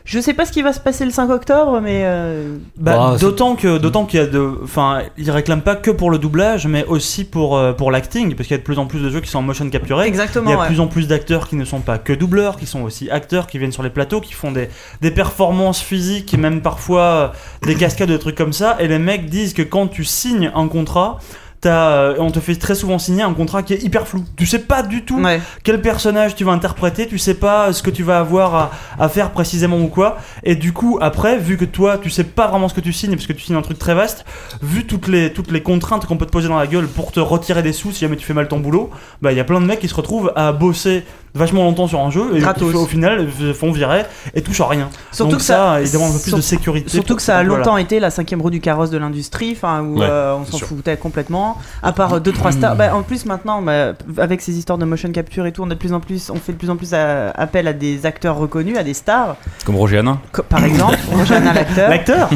Je 0.04 0.18
sais 0.18 0.34
pas 0.34 0.44
ce 0.44 0.52
qui 0.52 0.62
va 0.62 0.72
se 0.72 0.80
passer 0.80 1.04
le 1.04 1.12
5 1.12 1.30
octobre 1.30 1.80
mais 1.80 2.02
euh, 2.04 2.56
Bah, 2.76 2.96
Bah, 2.96 3.16
d'autant 3.20 3.54
que 3.54 3.78
d'autant 3.78 4.04
qu'il 4.04 4.18
y 4.18 4.22
a 4.22 4.26
de 4.26 4.58
enfin 4.64 5.02
ils 5.16 5.30
réclament 5.30 5.62
pas 5.62 5.76
que 5.76 5.92
pour 5.92 6.10
le 6.10 6.18
doublage 6.18 6.66
mais 6.66 6.84
aussi 6.86 7.24
pour 7.24 7.56
euh, 7.56 7.72
pour 7.72 7.92
l'acting 7.92 8.34
parce 8.34 8.48
qu'il 8.48 8.54
y 8.54 8.58
a 8.58 8.58
de 8.58 8.64
plus 8.64 8.80
en 8.80 8.86
plus 8.86 9.00
de 9.00 9.10
jeux 9.10 9.20
qui 9.20 9.30
sont 9.30 9.38
en 9.38 9.42
motion 9.42 9.68
capturé. 9.70 10.04
Il 10.04 10.06
y 10.06 10.08
exactement 10.08 10.50
a 10.50 10.54
de 10.54 10.60
ouais. 10.60 10.66
plus 10.66 10.80
en 10.80 10.88
plus 10.88 11.06
d'acteurs 11.06 11.48
qui 11.48 11.54
ne 11.54 11.64
sont 11.64 11.80
pas 11.80 11.98
que 11.98 12.12
doubleurs, 12.12 12.56
qui 12.56 12.66
sont 12.66 12.82
aussi 12.82 13.10
acteurs, 13.10 13.46
qui 13.46 13.58
viennent 13.58 13.72
sur 13.72 13.84
les 13.84 13.90
plateaux, 13.90 14.20
qui 14.20 14.32
font 14.32 14.50
des, 14.50 14.68
des 15.00 15.12
performances 15.12 15.80
physiques 15.80 16.34
et 16.34 16.36
même 16.36 16.62
parfois 16.62 17.00
euh, 17.00 17.28
des 17.66 17.76
cascades, 17.76 18.08
des 18.08 18.18
trucs 18.18 18.36
comme 18.36 18.52
ça. 18.52 18.76
Et 18.80 18.88
les 18.88 18.98
mecs 18.98 19.26
disent 19.26 19.54
que 19.54 19.62
quand 19.62 19.86
tu 19.86 20.04
signes 20.04 20.50
un 20.54 20.66
contrat, 20.66 21.18
t'as, 21.62 21.90
euh, 21.92 22.14
on 22.18 22.30
te 22.30 22.40
fait 22.40 22.56
très 22.56 22.74
souvent 22.74 22.98
signer 22.98 23.22
un 23.22 23.32
contrat 23.32 23.62
qui 23.62 23.72
est 23.72 23.82
hyper 23.82 24.06
flou. 24.06 24.22
Tu 24.36 24.44
sais 24.46 24.58
pas 24.58 24.82
du 24.82 25.04
tout 25.04 25.18
Ouais. 25.22 25.40
quel 25.62 25.80
personnage 25.80 26.34
tu 26.34 26.44
vas 26.44 26.52
interpréter, 26.52 27.06
tu 27.06 27.16
sais 27.18 27.34
pas 27.34 27.72
ce 27.72 27.82
que 27.82 27.90
tu 27.90 28.02
vas 28.02 28.18
avoir 28.18 28.54
à, 28.54 28.70
à 28.98 29.08
faire 29.08 29.30
précisément 29.30 29.78
ou 29.78 29.86
quoi. 29.88 30.18
Et 30.42 30.56
du 30.56 30.72
coup, 30.72 30.98
après, 31.00 31.38
vu 31.38 31.56
que 31.56 31.64
toi, 31.64 31.96
tu 31.98 32.10
sais 32.10 32.24
pas 32.24 32.48
vraiment 32.48 32.68
ce 32.68 32.74
que 32.74 32.80
tu 32.80 32.92
signes, 32.92 33.12
parce 33.14 33.26
que 33.26 33.32
tu 33.32 33.42
signes 33.44 33.56
un 33.56 33.62
truc 33.62 33.78
très 33.78 33.94
vaste, 33.94 34.24
vu 34.60 34.86
toutes 34.86 35.08
les, 35.08 35.32
toutes 35.32 35.50
les 35.50 35.62
contraintes 35.62 36.04
qu'on 36.06 36.16
peut 36.16 36.26
te 36.26 36.32
poser 36.32 36.48
dans 36.48 36.58
la 36.58 36.66
gueule 36.66 36.88
pour 36.88 37.12
te 37.12 37.20
retirer 37.20 37.62
des 37.62 37.72
sous 37.72 37.92
si 37.92 38.00
jamais 38.00 38.16
tu 38.16 38.26
fais 38.26 38.34
mal 38.34 38.48
ton 38.48 38.58
boulot, 38.60 38.90
bah 39.22 39.32
il 39.32 39.38
y 39.38 39.40
a 39.40 39.44
plein 39.44 39.60
de 39.60 39.66
mecs 39.66 39.80
qui 39.80 39.88
se 39.88 39.94
retrouvent 39.94 40.32
à 40.36 40.52
bosser 40.52 41.04
vachement 41.34 41.62
longtemps 41.64 41.86
sur 41.86 42.00
un 42.00 42.10
jeu 42.10 42.36
et 42.36 42.40
Gratos. 42.40 42.74
au 42.74 42.84
final 42.86 43.26
se 43.38 43.52
font 43.54 43.72
virer 43.72 44.04
et 44.34 44.42
touchent 44.42 44.60
à 44.60 44.68
rien. 44.68 44.90
Surtout 45.12 45.32
Donc 45.32 45.40
que 45.40 45.44
ça, 45.46 45.72
un 45.74 45.80
peu 45.82 46.18
plus 46.22 46.34
de 46.34 46.40
sécurité. 46.40 46.90
Surtout 46.90 47.08
pour- 47.08 47.16
que 47.16 47.22
ça 47.22 47.38
a 47.38 47.42
voilà. 47.44 47.58
longtemps 47.58 47.76
été 47.78 48.00
la 48.00 48.10
cinquième 48.10 48.42
roue 48.42 48.50
du 48.50 48.60
carrosse 48.60 48.90
de 48.90 48.98
l'industrie, 48.98 49.52
enfin 49.56 49.80
où 49.82 49.98
Ouais, 50.00 50.06
euh, 50.08 50.34
on 50.36 50.44
s'en 50.44 50.58
sûr. 50.58 50.66
foutait 50.66 50.96
complètement. 50.96 51.56
À 51.82 51.92
part 51.92 52.14
euh, 52.14 52.20
deux 52.20 52.32
trois 52.32 52.52
stars. 52.52 52.76
Bah, 52.76 52.94
en 52.94 53.02
plus 53.02 53.24
maintenant, 53.26 53.62
bah, 53.62 53.92
avec 54.18 54.40
ces 54.42 54.58
histoires 54.58 54.78
de 54.78 54.84
motion 54.84 55.10
capture 55.12 55.46
et 55.46 55.52
tout, 55.52 55.62
on 55.62 55.66
a 55.66 55.74
de 55.74 55.74
plus 55.74 55.92
en 55.92 56.00
plus, 56.00 56.28
on 56.30 56.36
fait 56.36 56.52
de 56.52 56.58
plus 56.58 56.68
en 56.70 56.76
plus 56.76 56.90
euh, 56.92 57.30
appel 57.34 57.66
à 57.66 57.72
des 57.72 58.04
acteurs 58.04 58.36
reconnus, 58.36 58.76
à 58.76 58.82
des 58.82 58.94
stars, 58.94 59.36
Comme 59.64 59.76
Roger 59.76 59.98
Hanin. 59.98 60.20
co- 60.32 60.42
par 60.42 60.64
exemple, 60.64 60.98
Roger 61.16 61.40
l'acteur. 61.40 61.88
L'acteur 61.88 62.30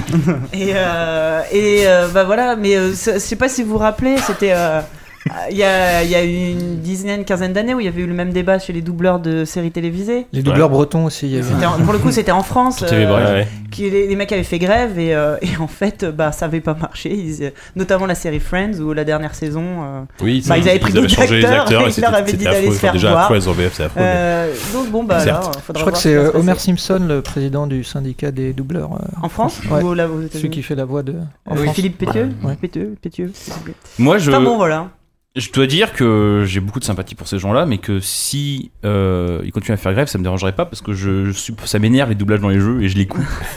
Et, 0.52 0.72
euh, 0.74 1.40
et 1.52 1.82
euh, 1.86 2.08
bah 2.08 2.24
voilà, 2.24 2.56
mais 2.56 2.76
euh, 2.76 2.90
je 2.92 3.18
sais 3.18 3.36
pas 3.36 3.48
si 3.48 3.62
vous 3.62 3.72
vous 3.72 3.78
rappelez, 3.78 4.16
c'était. 4.18 4.52
Euh, 5.26 5.50
Il 5.50 5.56
y, 5.56 5.62
a, 5.64 6.02
il 6.02 6.10
y 6.10 6.14
a 6.14 6.24
eu 6.24 6.50
une 6.52 6.80
dizaine, 6.80 7.24
quinzaine 7.24 7.52
d'années 7.52 7.74
où 7.74 7.80
il 7.80 7.86
y 7.86 7.88
avait 7.88 8.02
eu 8.02 8.06
le 8.06 8.14
même 8.14 8.32
débat 8.32 8.58
chez 8.58 8.72
les 8.72 8.80
doubleurs 8.82 9.18
de 9.20 9.44
séries 9.44 9.70
télévisées. 9.70 10.26
Les 10.32 10.42
doubleurs 10.42 10.70
bretons 10.70 11.04
aussi. 11.06 11.26
il 11.26 11.34
y 11.34 11.38
avait- 11.38 11.66
en- 11.66 11.78
pour 11.82 11.92
le 11.92 11.98
coup, 11.98 12.10
c'était 12.10 12.32
en 12.32 12.42
France. 12.42 12.84
Euh, 12.92 13.06
Bref. 13.06 13.28
Ouais. 13.30 13.48
qui, 13.70 13.90
les, 13.90 14.06
les 14.06 14.16
mecs 14.16 14.30
avaient 14.32 14.42
fait 14.42 14.58
grève 14.58 14.98
et, 14.98 15.14
euh, 15.14 15.36
et 15.42 15.48
en 15.60 15.66
fait, 15.66 16.04
bah, 16.04 16.32
ça 16.32 16.46
avait 16.46 16.60
pas 16.60 16.74
marché. 16.74 17.12
Ils- 17.14 17.52
notamment 17.74 18.06
la 18.06 18.14
série 18.14 18.40
Friends 18.40 18.78
où 18.80 18.92
la 18.92 19.04
dernière 19.04 19.34
saison. 19.34 19.62
euh, 19.64 20.00
Oui, 20.22 20.42
Bah, 20.46 20.56
ils 20.58 20.68
avaient 20.68 20.78
pris 20.78 20.92
d'autres 20.92 21.08
changé 21.08 21.38
les 21.38 21.44
acteurs 21.44 21.62
acteurs 21.62 21.82
et 21.82 21.90
et 21.90 21.94
ils 21.96 22.00
leur 22.00 22.14
avaient 22.14 22.32
dit 22.32 22.44
d'aller 22.44 22.58
affreux. 22.58 22.72
se 22.74 22.78
faire 22.78 22.92
Déjà, 22.92 23.10
voir. 23.10 23.30
En 23.30 23.34
VF, 23.34 23.80
affreux. 23.80 23.88
mais- 23.96 24.02
euh, 24.04 24.54
donc 24.72 24.90
bon, 24.90 25.04
bah 25.04 25.20
Certes. 25.20 25.44
là, 25.44 25.50
faudra 25.60 25.60
Je 25.66 25.72
crois 25.72 25.82
voir 25.82 25.92
que 25.92 25.98
ce 25.98 26.08
c'est 26.32 26.36
Homer. 26.38 26.54
Simpson, 26.58 27.00
le 27.08 27.20
président 27.22 27.66
du 27.66 27.84
syndicat 27.84 28.30
des 28.30 28.52
doubleurs. 28.52 28.92
euh, 28.94 29.04
En 29.22 29.28
France 29.28 29.60
Ouais. 29.70 29.82
ou 29.82 29.94
là, 29.94 30.06
celui 30.32 30.50
qui 30.50 30.62
fait 30.62 30.74
la 30.76 30.84
voix 30.84 31.02
de. 31.02 31.14
Oui. 31.50 31.68
Philippe 31.74 31.98
Pétieux. 31.98 32.30
Pétieux. 33.02 33.32
Moi, 33.98 34.18
je, 34.18 34.30
bon, 34.30 34.56
voilà. 34.56 34.88
Je 35.36 35.52
dois 35.52 35.66
dire 35.66 35.92
que 35.92 36.44
j'ai 36.46 36.60
beaucoup 36.60 36.80
de 36.80 36.84
sympathie 36.84 37.14
pour 37.14 37.28
ces 37.28 37.38
gens-là, 37.38 37.66
mais 37.66 37.76
que 37.78 38.00
si 38.00 38.70
euh, 38.84 39.40
ils 39.44 39.52
continuent 39.52 39.74
à 39.74 39.76
faire 39.76 39.92
grève, 39.92 40.08
ça 40.08 40.16
me 40.18 40.22
dérangerait 40.22 40.52
pas 40.52 40.64
parce 40.64 40.80
que 40.80 40.94
je, 40.94 41.26
je 41.26 41.32
suis, 41.32 41.54
ça 41.66 41.78
m'énerve 41.78 42.08
les 42.08 42.14
doublages 42.14 42.40
dans 42.40 42.48
les 42.48 42.58
jeux 42.58 42.82
et 42.82 42.88
je 42.88 42.96
les 42.96 43.06
coupe. 43.06 43.22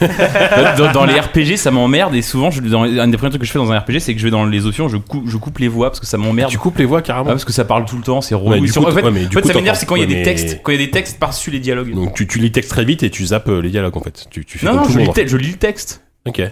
dans, 0.78 0.92
dans 0.92 1.04
les 1.06 1.18
RPG, 1.18 1.56
ça 1.56 1.70
m'emmerde 1.70 2.14
et 2.14 2.22
souvent, 2.22 2.50
je, 2.50 2.60
dans, 2.60 2.82
un 2.82 3.08
des 3.08 3.16
premiers 3.16 3.30
trucs 3.30 3.40
que 3.40 3.46
je 3.46 3.52
fais 3.52 3.58
dans 3.58 3.72
un 3.72 3.78
RPG, 3.78 3.98
c'est 4.00 4.12
que 4.14 4.20
je 4.20 4.24
vais 4.24 4.30
dans 4.30 4.44
les 4.44 4.66
options, 4.66 4.88
je 4.88 4.98
coupe, 4.98 5.26
je 5.26 5.36
coupe 5.38 5.58
les 5.58 5.68
voix 5.68 5.88
parce 5.88 6.00
que 6.00 6.06
ça 6.06 6.18
m'emmerde. 6.18 6.50
Tu 6.50 6.58
coupes 6.58 6.76
les 6.78 6.84
voix 6.84 6.98
Ah, 6.98 7.02
carrément. 7.02 7.30
parce 7.30 7.44
que 7.46 7.52
ça 7.52 7.64
parle 7.64 7.86
tout 7.86 7.96
le 7.96 8.02
temps, 8.02 8.20
c'est 8.20 8.34
relou. 8.34 8.50
Ouais, 8.50 8.60
en 8.60 8.90
fait, 8.90 9.02
ouais, 9.02 9.10
mais 9.10 9.20
du 9.20 9.26
en 9.26 9.30
fait, 9.30 9.42
coup, 9.42 9.48
ça 9.48 9.54
m'énerve, 9.54 9.76
c'est 9.78 9.86
quand 9.86 9.96
il 9.96 10.00
y 10.02 10.04
a 10.04 10.06
des 10.06 10.16
mais- 10.16 10.22
textes, 10.22 10.60
quand 10.62 10.72
il 10.72 10.80
y 10.80 10.82
a 10.82 10.86
des 10.86 10.90
textes 10.90 11.18
par-dessus 11.18 11.50
les 11.50 11.60
dialogues. 11.60 11.94
Donc 11.94 12.14
tu, 12.14 12.26
tu 12.26 12.38
lis 12.38 12.52
texte 12.52 12.70
très 12.70 12.84
vite 12.84 13.02
et 13.02 13.10
tu 13.10 13.24
zappes 13.24 13.48
euh, 13.48 13.62
les 13.62 13.70
dialogues 13.70 13.96
en 13.96 14.00
fait. 14.02 14.26
Tu, 14.30 14.44
tu 14.44 14.58
fais 14.58 14.66
non, 14.66 14.74
non, 14.74 14.84
je 14.84 14.98
lis, 14.98 15.08
je 15.26 15.36
lis 15.36 15.52
le 15.52 15.56
texte. 15.56 16.02
Ok. 16.26 16.42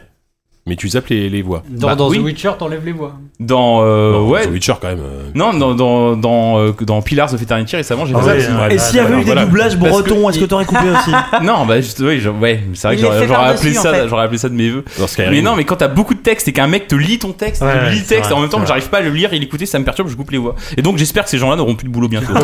Mais 0.68 0.76
tu 0.76 0.88
zappes 0.88 1.08
les, 1.08 1.28
les 1.30 1.42
voix. 1.42 1.62
Dans, 1.68 1.88
Bah, 1.88 1.94
dans 1.96 2.08
oui. 2.10 2.18
The 2.18 2.22
Witcher, 2.22 2.50
t'enlèves 2.58 2.84
les 2.84 2.92
voix. 2.92 3.14
Dans, 3.40 3.80
euh, 3.82 4.12
Non, 4.12 4.28
ouais. 4.28 4.46
The 4.46 4.50
Witcher 4.50 4.74
quand 4.80 4.88
même. 4.88 5.00
euh, 5.00 5.22
Non, 5.34 5.52
dans, 5.54 5.74
dans, 5.74 6.14
dans, 6.14 6.58
euh, 6.58 6.72
dans 6.82 7.00
Pillars 7.02 7.32
of 7.32 7.40
Eternity 7.42 7.74
récemment, 7.76 8.04
j'ai 8.04 8.14
Ah 8.14 8.20
fait 8.22 8.30
ouais, 8.32 8.40
ça. 8.40 8.52
ouais. 8.68 8.74
Et 8.74 8.78
s'il 8.78 8.96
y 8.96 9.00
avait 9.00 9.20
eu 9.20 9.24
des 9.24 9.34
doublages 9.34 9.74
que 9.78 9.88
bretons, 9.88 10.28
est-ce 10.28 10.38
que 10.38 10.44
t'aurais 10.44 10.66
coupé 10.66 10.84
aussi 10.90 11.10
Non, 11.42 11.64
bah, 11.66 11.80
juste, 11.80 12.00
oui, 12.00 12.20
je- 12.20 12.28
ouais, 12.28 12.62
c'est 12.74 12.88
vrai 12.88 12.96
que 12.96 13.02
j'aurais 13.02 13.48
appelé 13.48 13.78
en 13.78 13.82
ça, 13.82 13.94
fait. 13.94 14.08
j'aurais 14.08 14.24
appelé 14.24 14.38
ça 14.38 14.48
de 14.50 14.54
mes 14.54 14.68
vœux. 14.68 14.84
Mais 15.30 15.40
non, 15.42 15.56
mais 15.56 15.64
quand 15.64 15.76
t'as 15.76 15.88
beaucoup 15.88 16.14
de 16.14 16.20
texte 16.20 16.46
et 16.48 16.52
qu'un 16.52 16.66
mec 16.66 16.86
te 16.86 16.94
lit 16.94 17.18
ton 17.18 17.32
texte, 17.32 17.62
le 17.62 17.96
c'est 17.96 18.04
texte 18.16 18.30
et 18.30 18.34
en 18.34 18.40
même 18.40 18.50
temps 18.50 18.60
que 18.60 18.66
j'arrive 18.66 18.88
pas 18.90 18.98
à 18.98 19.00
le 19.02 19.10
lire 19.10 19.32
et 19.32 19.38
l'écouter, 19.38 19.64
ça 19.66 19.78
me 19.78 19.84
perturbe, 19.84 20.08
je 20.08 20.16
coupe 20.16 20.30
les 20.30 20.38
voix. 20.38 20.54
Et 20.76 20.82
donc 20.82 20.98
j'espère 20.98 21.24
que 21.24 21.30
ces 21.30 21.38
gens-là 21.38 21.56
n'auront 21.56 21.74
plus 21.76 21.88
de 21.88 21.92
boulot 21.92 22.08
bientôt. 22.08 22.32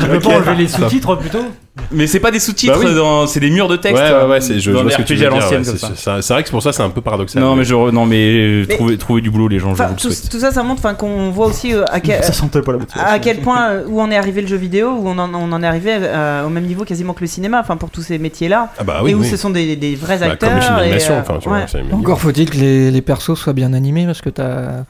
Tu 0.00 0.06
peux 0.08 0.20
pas 0.20 0.30
enlever 0.36 0.54
les 0.56 0.68
sous-titres 0.68 1.16
plutôt 1.16 1.44
mais 1.90 2.06
c'est 2.06 2.20
pas 2.20 2.30
des 2.30 2.40
sous-titres, 2.40 2.78
Bah 2.78 2.84
oui. 2.88 2.94
dans- 2.94 3.26
c'est 3.26 3.40
des 3.40 3.50
murs 3.50 3.68
de 3.68 3.76
texte. 3.76 4.02
Ouais, 4.02 4.10
ouais, 4.12 4.26
ouais, 4.28 4.40
c'est, 4.40 4.60
je, 4.60 4.70
vois 4.70 4.90
ce 4.90 4.96
que 4.96 5.02
tu 5.02 5.14
veux 5.14 5.26
à 5.26 5.30
dire, 5.30 5.38
l'ancienne 5.38 5.60
ouais, 5.60 5.66
comme 5.66 5.76
c'est, 5.78 5.86
ça. 5.86 6.16
c'est- 6.16 6.22
c'est 6.22 6.32
vrai 6.34 6.42
que 6.44 6.50
pour 6.50 6.62
ça 6.62 6.72
c'est 6.72 6.82
un 6.82 6.90
peu 6.90 7.00
paradoxal. 7.00 7.42
Non, 7.42 7.56
mais 7.56 7.64
je, 7.64 7.74
non, 7.74 8.06
mais, 8.06 8.64
Mais- 8.68 8.74
trouver, 8.74 8.98
trouver 8.98 9.20
du 9.20 9.30
boulot, 9.30 9.48
les 9.48 9.58
gens, 9.58 9.74
je 9.74 9.82
vous 9.82 9.88
le 9.90 9.96
tout, 9.96 10.08
tout 10.30 10.38
ça, 10.38 10.50
ça 10.50 10.62
montre 10.62 10.80
enfin, 10.84 10.94
qu'on 10.94 11.30
voit 11.30 11.46
aussi 11.46 11.74
euh, 11.74 11.84
à, 11.90 12.00
quel, 12.00 12.22
Ça 12.24 12.32
sentait 12.32 12.62
pas 12.62 12.72
la 12.72 12.78
à 13.04 13.18
quel 13.18 13.38
point 13.38 13.70
euh, 13.70 13.84
où 13.88 14.00
on 14.00 14.10
est 14.10 14.16
arrivé 14.16 14.40
le 14.42 14.48
jeu 14.48 14.56
vidéo, 14.56 14.90
où 14.90 15.08
on 15.08 15.18
en, 15.18 15.32
on 15.34 15.52
en 15.52 15.62
est 15.62 15.66
arrivé 15.66 15.92
euh, 15.98 16.44
au 16.46 16.48
même 16.50 16.64
niveau 16.64 16.84
quasiment 16.84 17.12
que 17.14 17.20
le 17.20 17.26
cinéma, 17.26 17.60
enfin 17.60 17.76
pour 17.76 17.90
tous 17.90 18.02
ces 18.02 18.18
métiers-là, 18.18 18.70
Ah 18.78 18.84
bah 18.84 19.00
oui, 19.02 19.10
et 19.10 19.14
où 19.14 19.20
oui. 19.20 19.26
ce 19.28 19.36
sont 19.36 19.50
des, 19.50 19.76
des 19.76 19.94
vrais 19.94 20.18
Bah, 20.18 20.26
acteurs. 20.32 20.50
comme 20.50 20.58
les 20.58 20.64
films 20.64 20.78
et, 20.78 21.10
euh, 21.10 21.22
vois, 21.44 21.98
Encore 21.98 22.20
faut-il 22.20 22.48
que 22.50 22.56
les, 22.56 22.90
les 22.90 23.02
persos 23.02 23.34
soient 23.38 23.52
bien 23.52 23.72
animés 23.72 24.06
parce 24.06 24.20
que 24.20 24.30
t'as. 24.30 24.82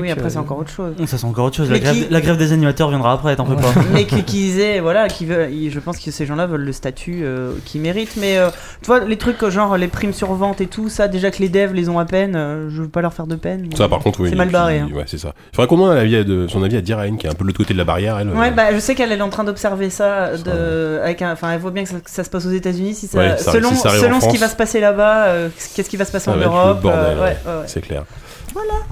oui, 0.00 0.10
après 0.10 0.30
c'est 0.30 0.36
euh, 0.36 0.40
encore 0.40 0.58
autre 0.58 0.70
chose. 0.70 0.94
Ça 1.06 1.18
c'est 1.18 1.24
encore 1.26 1.46
autre 1.46 1.56
chose. 1.56 1.70
La 1.70 2.20
grève, 2.20 2.36
des 2.36 2.52
animateurs 2.52 2.88
viendra 2.90 3.12
après, 3.12 3.36
t'en 3.36 3.46
fais 3.46 3.54
pas. 3.56 3.72
mais 3.92 4.04
qui- 4.04 4.22
qu'ils 4.24 4.60
aient 4.60 4.80
voilà 4.80 5.08
qui 5.08 5.26
je 5.26 5.78
pense 5.80 5.89
que 5.98 6.10
ces 6.10 6.26
gens-là 6.26 6.46
veulent 6.46 6.64
le 6.64 6.72
statut 6.72 7.20
euh, 7.22 7.52
qu'ils 7.64 7.80
méritent 7.80 8.16
mais 8.16 8.38
euh, 8.38 8.50
tu 8.82 8.86
vois 8.86 9.00
les 9.00 9.16
trucs 9.18 9.42
euh, 9.42 9.50
genre 9.50 9.76
les 9.76 9.88
primes 9.88 10.12
sur 10.12 10.32
vente 10.34 10.60
et 10.60 10.66
tout 10.66 10.88
ça 10.88 11.08
déjà 11.08 11.30
que 11.30 11.38
les 11.40 11.48
devs 11.48 11.72
les 11.74 11.88
ont 11.88 11.98
à 11.98 12.04
peine 12.04 12.34
euh, 12.36 12.68
je 12.70 12.82
veux 12.82 12.88
pas 12.88 13.00
leur 13.02 13.12
faire 13.12 13.26
de 13.26 13.34
peine 13.36 13.68
Ça 13.76 13.88
par 13.88 13.98
contre, 14.00 14.20
oui. 14.20 14.28
C'est 14.30 14.36
mal 14.36 14.48
puis- 14.48 14.52
barré, 14.52 14.78
hein. 14.78 14.88
Ouais, 14.94 15.04
c'est 15.06 15.18
ça. 15.18 15.34
Il 15.52 15.56
faudrait 15.56 15.66
qu'on 15.68 15.76
demande 15.78 15.94
l'avis 15.96 16.24
de, 16.24 16.46
son 16.48 16.62
avis 16.62 16.76
à 16.76 16.80
Diraine, 16.80 17.16
qui 17.18 17.26
est 17.26 17.30
un 17.30 17.34
peu 17.34 17.42
de 17.44 17.48
l'autre 17.48 17.58
côté 17.58 17.72
de 17.74 17.78
la 17.78 17.84
barrière, 17.84 18.18
elle. 18.18 18.28
Ouais, 18.30 18.48
euh, 18.48 18.50
bah 18.50 18.72
je 18.72 18.78
sais 18.78 18.94
qu'elle 18.94 19.10
elle 19.12 19.18
est 19.18 19.22
en 19.22 19.28
train 19.28 19.44
d'observer 19.44 19.90
ça, 19.90 20.36
de, 20.36 21.00
avec 21.02 21.22
un, 21.22 21.32
enfin 21.32 21.50
elle 21.52 21.60
voit 21.60 21.70
bien 21.72 21.82
que 21.84 21.88
ça, 21.88 21.96
que 22.00 22.10
ça 22.10 22.22
se 22.24 22.30
passe 22.30 22.46
aux 22.46 22.50
États-Unis. 22.52 22.94
Si 22.94 23.06
ça, 23.08 23.18
Ouais, 23.18 23.36
ça- 23.38 23.52
selon 23.52 23.70
si 23.70 23.76
ça 23.76 23.88
arrive 23.88 24.00
selon 24.02 24.20
ce 24.20 24.28
qui 24.28 24.36
va 24.36 24.48
se 24.48 24.56
passer 24.56 24.80
là-bas, 24.80 25.26
euh, 25.26 25.48
qu'est-ce 25.74 25.88
qui 25.90 25.96
va 25.96 26.04
se 26.04 26.12
passer 26.12 26.26
Ça 26.26 26.32
en 26.32 26.36
Europe, 26.36 26.80
bordel, 26.82 27.00
euh, 27.00 27.14
ouais. 27.14 27.20
ouais, 27.20 27.36
ouais, 27.46 27.58
ouais. 27.60 27.64
C'est 27.66 27.80
clair. 27.80 28.04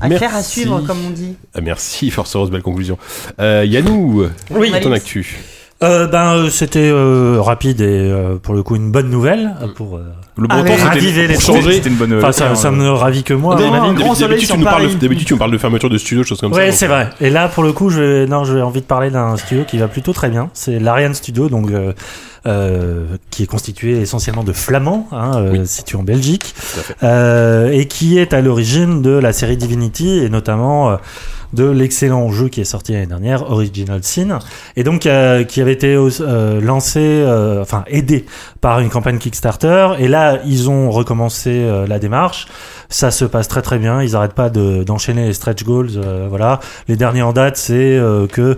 Affaire 0.00 0.30
à 0.30 0.34
Merci. 0.34 0.60
suivre 0.60 0.80
comme 0.86 0.98
on 1.06 1.10
dit. 1.10 1.36
Ah, 1.54 1.60
merci, 1.60 2.10
Force 2.12 2.34
Rose, 2.36 2.50
belle 2.50 2.62
conclusion. 2.62 2.96
Euh, 3.40 3.64
Yannou, 3.66 4.26
Oui. 4.50 4.72
ton 4.80 4.92
actu. 4.92 5.36
Euh, 5.82 6.08
ben, 6.08 6.34
euh, 6.34 6.50
c'était 6.50 6.90
euh, 6.90 7.40
rapide 7.40 7.80
et 7.80 8.10
euh, 8.10 8.36
pour 8.36 8.54
le 8.54 8.62
coup 8.64 8.74
une 8.74 8.90
bonne 8.90 9.10
nouvelle 9.10 9.54
euh, 9.62 9.68
pour. 9.68 9.96
euh, 9.96 10.12
Le 10.38 10.46
Allez. 10.50 10.62
breton, 10.62 10.84
Raviver 10.84 11.10
c'était 11.12 11.26
les 11.26 11.34
pour 11.34 11.42
changer, 11.42 11.72
c'était 11.72 11.88
une 11.88 11.96
bonne 11.96 12.14
Enfin, 12.24 12.54
ça, 12.54 12.70
me 12.70 12.88
ravit 12.90 13.24
que 13.24 13.34
moi. 13.34 13.56
à 13.56 13.60
Non, 13.60 13.66
mon 13.68 13.74
avis. 13.74 13.88
un 13.90 13.94
grand 13.94 14.14
soleil 14.14 14.28
D'habitude, 14.30 14.46
sur 14.46 14.54
tu 14.54 14.60
nous 14.60 14.64
parles 14.66 14.82
de- 14.82 14.86
Paris. 14.88 14.98
d'habitude, 15.00 15.26
tu 15.26 15.34
me 15.34 15.38
parles 15.38 15.50
de 15.50 15.58
fermeture 15.58 15.90
de 15.90 15.98
studio, 15.98 16.22
choses 16.22 16.40
comme 16.40 16.52
ça. 16.52 16.58
Ouais, 16.60 16.66
donc, 16.68 16.74
c'est 16.76 16.86
vrai. 16.86 17.10
Et 17.20 17.28
là, 17.30 17.48
pour 17.48 17.64
le 17.64 17.72
coup, 17.72 17.90
je 17.90 18.00
vais, 18.00 18.26
non, 18.26 18.44
j'ai 18.44 18.62
envie 18.62 18.80
de 18.80 18.86
parler 18.86 19.10
d'un 19.10 19.36
studio 19.36 19.64
qui 19.66 19.78
va 19.78 19.88
plutôt 19.88 20.12
très 20.12 20.28
bien. 20.30 20.48
C'est 20.54 20.78
l'Ariane 20.78 21.14
Studio, 21.14 21.48
donc 21.48 21.70
euh, 21.70 21.92
euh, 22.46 23.04
qui 23.30 23.42
est 23.42 23.46
constitué 23.46 24.00
essentiellement 24.00 24.44
de 24.44 24.52
flamands, 24.52 25.08
hein, 25.12 25.32
euh, 25.36 25.50
Oui. 25.52 25.66
situé 25.66 25.98
en 25.98 26.02
Belgique, 26.04 26.54
euh, 27.02 27.70
et 27.72 27.86
qui 27.86 28.18
est 28.18 28.32
à 28.32 28.40
l'origine 28.40 29.02
de 29.02 29.10
la 29.10 29.32
série 29.32 29.56
Divinity 29.56 30.18
et 30.20 30.28
notamment 30.28 30.90
euh, 30.90 30.96
de 31.54 31.64
l'excellent 31.64 32.30
jeu 32.30 32.48
qui 32.48 32.60
est 32.60 32.64
sorti 32.64 32.92
l'année 32.92 33.06
dernière, 33.06 33.50
Original 33.50 34.00
Sin, 34.02 34.38
et 34.76 34.84
donc 34.84 35.06
euh, 35.06 35.44
qui 35.44 35.62
avait 35.62 35.72
été 35.72 35.94
euh, 35.96 36.60
lancé, 36.60 37.00
euh, 37.00 37.62
enfin 37.62 37.84
aidé 37.86 38.26
par 38.60 38.80
une 38.80 38.90
campagne 38.90 39.16
Kickstarter. 39.18 39.92
Et 39.98 40.08
là, 40.08 40.27
ils 40.44 40.68
ont 40.70 40.90
recommencé 40.90 41.50
euh, 41.50 41.86
la 41.86 41.98
démarche. 41.98 42.46
Ça 42.88 43.10
se 43.10 43.24
passe 43.24 43.48
très 43.48 43.62
très 43.62 43.78
bien. 43.78 44.02
Ils 44.02 44.16
arrêtent 44.16 44.32
pas 44.34 44.50
de- 44.50 44.82
d'enchaîner 44.84 45.26
les 45.26 45.32
stretch 45.34 45.64
goals. 45.64 45.90
euh, 45.96 46.26
voilà. 46.28 46.60
Les 46.88 46.96
derniers 46.96 47.22
en 47.22 47.32
date, 47.32 47.56
c'est 47.56 47.96
euh, 47.98 48.26
que 48.26 48.56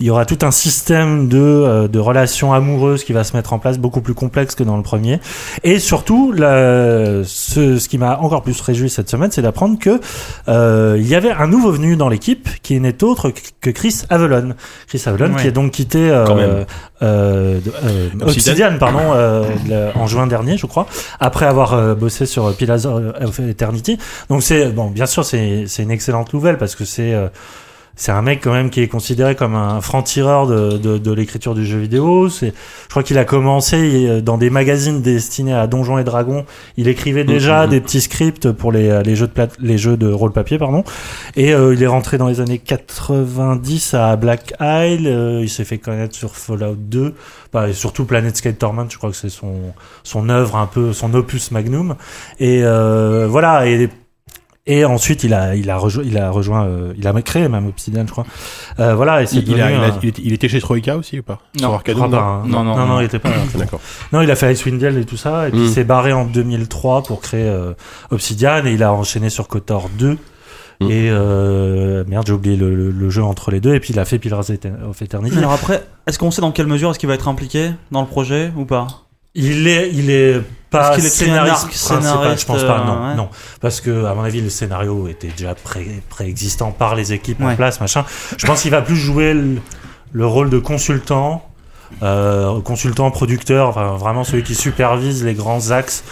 il 0.00 0.06
y 0.06 0.10
aura 0.10 0.24
tout 0.26 0.38
un 0.42 0.50
système 0.50 1.28
de, 1.28 1.38
euh, 1.38 1.88
de 1.88 1.98
relations 1.98 2.52
amoureuses 2.52 3.02
qui 3.04 3.12
va 3.12 3.24
se 3.24 3.36
mettre 3.36 3.52
en 3.52 3.58
place, 3.58 3.78
beaucoup 3.78 4.00
plus 4.00 4.14
complexe 4.14 4.54
que 4.54 4.62
dans 4.62 4.76
le 4.76 4.82
premier. 4.82 5.20
Et 5.64 5.78
surtout, 5.80 6.32
la- 6.32 7.24
ce, 7.24 7.78
ce 7.78 7.88
qui 7.88 7.98
m'a 7.98 8.18
encore 8.18 8.42
plus 8.42 8.60
réjoui 8.60 8.90
cette 8.90 9.10
semaine, 9.10 9.30
c'est 9.32 9.42
d'apprendre 9.42 9.78
que 9.78 10.00
euh, 10.48 10.96
il 10.98 11.06
y 11.08 11.14
avait 11.14 11.30
un 11.32 11.46
nouveau 11.48 11.72
venu 11.72 11.96
dans 11.96 12.08
l'équipe 12.08 12.48
qui 12.62 12.78
n'est 12.80 13.02
autre 13.02 13.32
que 13.60 13.70
Chris 13.70 14.02
Avalon. 14.08 14.54
Chris 14.86 15.02
Avalon 15.06 15.34
Ouais. 15.34 15.42
qui 15.42 15.48
est 15.48 15.52
donc 15.52 15.72
quitté 15.72 16.10
euh, 16.10 16.64
euh, 17.02 17.58
euh, 17.82 18.08
Obsidian. 18.20 18.76
Pardon, 18.78 19.00
euh, 19.14 19.44
le- 19.68 19.98
en 19.98 20.06
juin 20.06 20.26
dernier, 20.26 20.56
je 20.56 20.66
crois, 20.66 20.86
après 21.20 21.46
avoir 21.46 21.96
bossé 21.96 22.24
sur 22.26 22.54
Pillars 22.54 22.86
of 22.86 23.40
Eternity. 23.40 23.98
Donc 24.30 24.42
c'est 24.42 24.68
bon, 24.70 24.90
bien 24.90 25.06
sûr, 25.06 25.24
c'est 25.24 25.64
c'est 25.66 25.82
une 25.82 25.90
excellente 25.90 26.32
nouvelle 26.32 26.56
parce 26.58 26.74
que 26.74 26.84
c'est 26.84 27.12
euh, 27.14 27.28
c'est 27.98 28.12
un 28.12 28.22
mec 28.22 28.40
quand 28.42 28.52
même 28.52 28.70
qui 28.70 28.80
est 28.80 28.88
considéré 28.88 29.34
comme 29.34 29.54
un 29.54 29.82
franc-tireur 29.82 30.46
de, 30.46 30.78
de, 30.78 30.96
de 30.96 31.12
l'écriture 31.12 31.54
du 31.54 31.66
jeu 31.66 31.78
vidéo. 31.78 32.30
C'est, 32.30 32.54
je 32.84 32.88
crois 32.88 33.02
qu'il 33.02 33.18
a 33.18 33.24
commencé 33.26 34.06
euh, 34.06 34.20
dans 34.22 34.38
des 34.38 34.48
magazines 34.48 35.02
destinés 35.02 35.52
à 35.52 35.66
Donjons 35.66 35.98
et 35.98 36.04
Dragons. 36.04 36.46
Il 36.76 36.88
écrivait 36.88 37.24
déjà 37.24 37.64
Mhm. 37.64 37.70
des 37.70 37.80
petits 37.80 38.00
scripts 38.00 38.52
pour 38.52 38.72
les, 38.72 39.02
les 39.02 39.16
jeux 39.16 39.26
de 39.26 39.32
plate, 39.32 39.56
les 39.60 39.76
jeux 39.76 39.96
de 39.96 40.10
rôle 40.10 40.32
papier, 40.32 40.58
pardon. 40.58 40.84
Et 41.36 41.52
euh, 41.52 41.74
il 41.74 41.82
est 41.82 41.86
rentré 41.88 42.18
dans 42.18 42.28
les 42.28 42.40
années 42.40 42.58
90 42.58 43.94
à 43.94 44.16
Black 44.16 44.54
Isle. 44.60 45.06
Euh, 45.08 45.40
il 45.42 45.48
s'est 45.48 45.64
fait 45.64 45.78
connaître 45.78 46.14
sur 46.14 46.36
Fallout 46.36 46.76
2, 46.76 47.14
bah, 47.52 47.68
et 47.68 47.72
surtout 47.72 48.04
Planet 48.04 48.36
Skate 48.36 48.58
Torment. 48.58 48.86
Je 48.88 48.96
crois 48.96 49.10
que 49.10 49.16
c'est 49.16 49.28
son 49.28 49.54
son 50.04 50.28
œuvre 50.28 50.56
un 50.56 50.66
peu, 50.66 50.92
son 50.92 51.12
opus 51.14 51.50
magnum. 51.50 51.96
Et 52.38 52.60
euh, 52.62 53.26
voilà. 53.28 53.66
Et 53.66 53.88
et 54.68 54.84
ensuite, 54.84 55.24
il 55.24 55.34
a, 55.34 55.56
il 55.56 55.68
a 55.70 55.76
rejoint, 55.78 56.04
il 56.04 56.16
a 56.18 56.30
rejoint, 56.30 56.64
euh, 56.66 56.92
il 56.96 57.06
a 57.08 57.12
créé 57.22 57.48
même 57.48 57.66
Obsidian, 57.66 58.04
je 58.06 58.12
crois. 58.12 58.26
Euh, 58.78 58.94
voilà, 58.94 59.22
et 59.22 59.26
c'est 59.26 59.36
Il, 59.36 59.48
il 59.48 59.54
a- 59.60 59.66
devenu 59.66 59.78
il 59.78 59.82
a- 59.82 59.86
un- 59.94 60.12
il 60.24 60.32
était- 60.34 60.48
chez 60.48 60.60
Troika 60.60 60.96
aussi 60.96 61.18
ou 61.18 61.22
pas? 61.22 61.38
Non, 61.60 61.78
je 61.86 61.92
crois 61.92 62.08
pas, 62.10 62.20
hein. 62.20 62.42
Non, 62.46 62.62
non, 62.62 62.76
non, 62.76 62.86
non. 62.86 63.00
il 63.00 63.04
était 63.06 63.18
pas 63.18 63.30
là. 63.30 63.36
D'accord. 63.56 63.80
Non, 64.12 64.20
il 64.20 64.30
a 64.30 64.36
fait 64.36 64.52
Icewind 64.52 64.78
Dale 64.78 64.98
et 64.98 65.04
tout 65.04 65.16
ça, 65.16 65.48
et 65.48 65.50
puis 65.50 65.60
Mm. 65.60 65.64
il 65.64 65.70
s'est 65.70 65.84
barré 65.84 66.12
en 66.12 66.24
2003 66.26 67.02
pour 67.02 67.20
créer 67.20 67.48
euh, 67.48 67.72
Obsidian, 68.10 68.64
et 68.66 68.72
il 68.74 68.82
a 68.82 68.92
enchaîné 68.92 69.30
sur 69.30 69.48
Kotor 69.48 69.88
2. 69.98 70.18
Mm. 70.80 70.90
Et 70.90 71.08
euh, 71.10 72.04
merde, 72.06 72.26
j'ai 72.26 72.32
oublié 72.34 72.56
le, 72.56 72.74
le- 72.74 72.90
le 72.90 73.10
jeu 73.10 73.24
entre 73.24 73.50
les 73.50 73.60
deux, 73.60 73.74
et 73.74 73.80
puis 73.80 73.92
il 73.94 73.98
a 73.98 74.04
fait 74.04 74.18
Pillars 74.18 74.44
of 74.88 75.02
Eternity. 75.02 75.36
Alors 75.38 75.52
après, 75.52 75.84
est-ce 76.06 76.18
qu'on 76.18 76.30
sait 76.30 76.40
dans 76.40 76.52
quelle 76.52 76.66
mesure 76.68 76.90
est-ce 76.90 76.98
qu'il 76.98 77.08
va 77.08 77.14
être 77.14 77.26
impliqué 77.28 77.70
dans 77.90 78.00
le 78.02 78.06
projet 78.06 78.52
ou 78.56 78.64
pas? 78.64 78.86
Il 79.34 79.66
est, 79.66 79.90
il 79.92 80.10
est 80.10 80.40
pas 80.70 80.96
est 80.96 81.00
scénariste, 81.00 81.72
scénariste, 81.72 82.40
je 82.42 82.46
pense 82.46 82.62
pas, 82.62 82.80
euh, 82.80 82.84
non, 82.84 83.08
ouais. 83.08 83.14
non, 83.14 83.28
parce 83.60 83.80
que 83.80 84.04
à 84.04 84.14
mon 84.14 84.22
avis 84.22 84.40
le 84.40 84.50
scénario 84.50 85.08
était 85.08 85.28
déjà 85.28 85.54
pré 85.54 86.02
préexistant 86.08 86.72
par 86.72 86.94
les 86.94 87.12
équipes 87.12 87.42
en 87.42 87.54
place, 87.56 87.80
machin. 87.80 88.04
Je 88.36 88.46
pense 88.46 88.62
qu'il 88.62 88.70
va 88.70 88.82
plus 88.82 88.96
jouer 88.96 89.34
le, 89.34 89.60
le 90.12 90.26
rôle 90.26 90.50
de 90.50 90.58
consultant, 90.58 91.48
euh, 92.02 92.60
consultant, 92.60 93.10
producteur, 93.10 93.68
enfin 93.68 93.96
vraiment 93.96 94.24
celui 94.24 94.42
qui 94.42 94.54
supervise 94.54 95.24
les 95.24 95.34
grands 95.34 95.70
axes. 95.70 96.04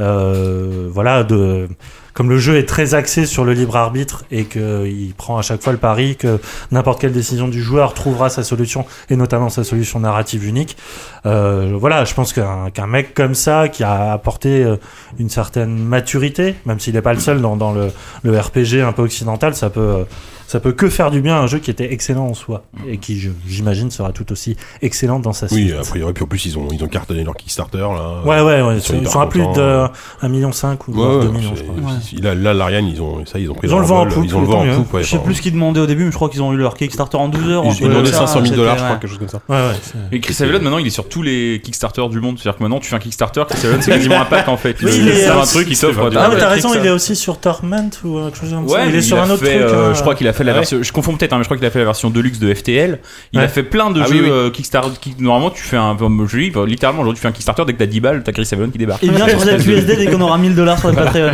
Euh, 0.00 0.88
voilà, 0.90 1.22
de 1.22 1.68
comme 2.14 2.30
le 2.30 2.38
jeu 2.38 2.56
est 2.56 2.64
très 2.66 2.94
axé 2.94 3.26
sur 3.26 3.44
le 3.44 3.52
libre 3.52 3.76
arbitre 3.76 4.24
et 4.30 4.44
qu'il 4.44 5.12
prend 5.16 5.36
à 5.36 5.42
chaque 5.42 5.62
fois 5.62 5.72
le 5.72 5.78
pari 5.78 6.16
que 6.16 6.40
n'importe 6.70 7.00
quelle 7.00 7.12
décision 7.12 7.48
du 7.48 7.60
joueur 7.62 7.92
trouvera 7.92 8.30
sa 8.30 8.42
solution 8.44 8.86
et 9.10 9.16
notamment 9.16 9.50
sa 9.50 9.64
solution 9.64 10.00
narrative 10.00 10.46
unique. 10.46 10.76
Euh, 11.26 11.72
voilà, 11.78 12.04
je 12.04 12.14
pense 12.14 12.32
qu'un 12.32 12.70
qu'un 12.70 12.86
mec 12.86 13.14
comme 13.14 13.34
ça 13.34 13.68
qui 13.68 13.82
a 13.82 14.12
apporté 14.12 14.62
euh, 14.64 14.76
une 15.18 15.28
certaine 15.28 15.76
maturité, 15.76 16.54
même 16.66 16.78
s'il 16.80 16.94
n'est 16.94 17.02
pas 17.02 17.14
le 17.14 17.20
seul 17.20 17.40
dans, 17.40 17.56
dans 17.56 17.72
le, 17.72 17.90
le 18.22 18.38
RPG 18.38 18.80
un 18.86 18.92
peu 18.92 19.02
occidental, 19.02 19.54
ça 19.54 19.68
peut 19.70 19.80
euh, 19.80 20.04
ça 20.46 20.60
peut 20.60 20.72
que 20.72 20.90
faire 20.90 21.10
du 21.10 21.22
bien 21.22 21.36
à 21.36 21.38
un 21.40 21.46
jeu 21.46 21.58
qui 21.58 21.70
était 21.70 21.90
excellent 21.92 22.26
en 22.26 22.34
soi 22.34 22.64
et 22.86 22.98
qui 22.98 23.18
j'imagine 23.46 23.90
sera 23.90 24.12
tout 24.12 24.30
aussi 24.30 24.56
excellent 24.82 25.18
dans 25.18 25.32
sa 25.32 25.46
Oui, 25.46 25.68
suite. 25.68 25.74
a 25.80 25.80
priori, 25.80 26.12
puis 26.12 26.22
en 26.22 26.26
plus, 26.26 26.44
ils 26.44 26.58
ont, 26.58 26.68
ils 26.70 26.84
ont 26.84 26.86
cartonné 26.86 27.24
leur 27.24 27.34
Kickstarter, 27.34 27.78
là. 27.78 28.20
Ouais, 28.26 28.42
ouais, 28.42 28.60
ouais. 28.60 28.76
Ils 28.76 28.82
sont 28.82 28.94
Ils 29.00 29.08
sont 29.08 29.20
à 29.20 29.26
plus 29.26 29.40
de 29.40 29.86
1,5 30.22 30.28
million 30.28 30.50
ou 30.50 30.52
Ouais, 30.52 30.92
voire 30.92 31.16
ouais, 31.18 31.24
2 31.24 31.30
millions, 31.30 31.54
je 31.56 31.62
crois. 31.62 31.74
Là, 32.22 32.34
là, 32.34 32.54
l'Ariane, 32.54 32.86
ils 32.86 33.00
ont, 33.02 33.24
ça, 33.26 33.38
ils 33.38 33.50
ont 33.50 33.54
pris 33.54 33.68
Ils 33.68 33.74
ont 33.74 33.78
le 33.80 33.86
vent 33.86 34.00
en 34.02 34.06
poupe, 34.06 34.24
Ils 34.24 34.34
ont 34.36 34.40
le 34.40 34.46
vent 34.46 34.62
en 34.62 34.74
poupe, 34.76 34.92
ouais. 34.94 35.02
Je 35.02 35.08
sais 35.10 35.16
enfin, 35.16 35.24
plus 35.24 35.34
ce 35.34 35.42
qu'ils 35.42 35.52
demandaient 35.52 35.80
au 35.80 35.86
début, 35.86 36.04
mais 36.04 36.10
je 36.10 36.16
crois 36.16 36.28
qu'ils 36.28 36.42
ont 36.42 36.52
eu 36.52 36.56
leur 36.56 36.74
Kickstarter 36.74 37.16
en 37.16 37.28
12 37.28 37.48
heures. 37.50 37.62
Ils, 37.66 37.72
ils 37.86 37.92
comme 37.92 38.06
ça, 38.06 38.12
500 38.12 38.32
000 38.34 38.44
c'était- 38.44 38.56
dollars, 38.56 38.74
je 38.76 38.82
crois, 38.82 38.94
ouais. 38.94 39.00
quelque 39.00 39.10
chose 39.10 39.18
comme 39.18 39.28
ça. 39.28 39.40
Ouais, 39.48 39.56
ouais. 39.56 39.74
c'est- 39.82 40.16
Et 40.16 40.20
Chris 40.20 40.36
Avellone, 40.40 40.62
maintenant, 40.62 40.78
il 40.78 40.86
est 40.86 40.90
sur 40.90 41.08
tous 41.08 41.22
les 41.22 41.60
Kickstarter 41.64 42.06
du 42.10 42.20
monde. 42.20 42.38
C'est-à-dire 42.38 42.58
que 42.58 42.62
maintenant, 42.62 42.78
tu 42.80 42.88
fais 42.88 42.96
un 42.96 43.00
Kickstarter, 43.00 43.42
Chris 43.48 43.58
Avellone, 43.64 43.82
c'est 43.82 43.90
quasiment 43.94 44.20
un 44.20 44.24
pack 44.24 44.48
en 44.48 44.56
fait. 44.56 44.76
Oui, 44.82 44.90
il 44.94 45.02
il 45.02 45.08
est- 45.08 45.14
sert 45.24 45.38
un 45.38 45.42
euh, 45.42 45.46
truc, 45.46 45.66
il 45.70 45.78
t'offre. 45.78 46.00
Ah, 46.16 46.28
mais 46.28 46.34
ouais, 46.34 46.40
t'as 46.40 46.48
raison, 46.48 46.70
il 46.74 46.84
est 46.86 46.90
aussi 46.90 47.16
sur 47.16 47.38
Torment 47.38 47.90
ou 48.04 48.18
euh, 48.18 48.24
quelque 48.26 48.38
chose 48.40 48.50
comme 48.52 48.68
ça. 48.68 48.74
Ouais, 48.74 48.88
il 48.88 48.94
est 48.96 49.02
sur 49.02 49.18
un 49.20 49.24
autre 49.30 49.42
truc. 49.44 49.48
euh, 49.54 49.90
hein. 49.90 49.94
je 49.94 50.00
crois 50.00 50.14
qu'il 50.14 50.28
a 50.28 50.32
fait 50.32 50.44
la 50.44 50.52
version. 50.52 50.78
Je 50.82 50.92
confonds 50.92 51.14
peut-être, 51.16 51.32
hein, 51.32 51.38
mais 51.38 51.42
je 51.44 51.48
crois 51.48 51.56
qu'il 51.56 51.66
a 51.66 51.70
fait 51.70 51.78
la 51.80 51.84
version 51.86 52.10
deluxe 52.10 52.38
de 52.38 52.52
FTL. 52.52 52.98
Il 53.32 53.40
a 53.40 53.48
fait 53.48 53.62
plein 53.62 53.90
de 53.90 54.00
Ah 54.02 54.06
jeux 54.06 54.14
oui, 54.14 54.20
oui. 54.24 54.30
euh, 54.30 54.50
Kickstarter. 54.50 54.90
normalement, 55.18 55.50
tu 55.50 55.62
fais 55.62 55.76
un. 55.76 55.96
Je 55.98 56.36
dis, 56.38 56.52
littéralement, 56.66 57.00
aujourd'hui, 57.02 57.18
tu 57.18 57.22
fais 57.22 57.28
un 57.28 57.32
Kickstarter 57.32 57.64
dès 57.66 57.72
que 57.74 57.78
t'as 57.78 57.86
10 57.86 58.00
balles, 58.00 58.22
t'as 58.24 58.32
Chris 58.32 58.48
Avellone 58.52 58.70
qui 58.72 58.78
débarque. 58.78 59.02
Il 59.02 59.12
vient 59.12 59.28
sur 59.28 59.40
ZQSD 59.40 59.96
dès 59.96 60.06
qu'on 60.06 60.20
aura 60.20 60.38
1000 60.38 60.54
dollars 60.54 60.78
sur 60.78 60.88
le 60.88 60.94
Patreon. 60.94 61.30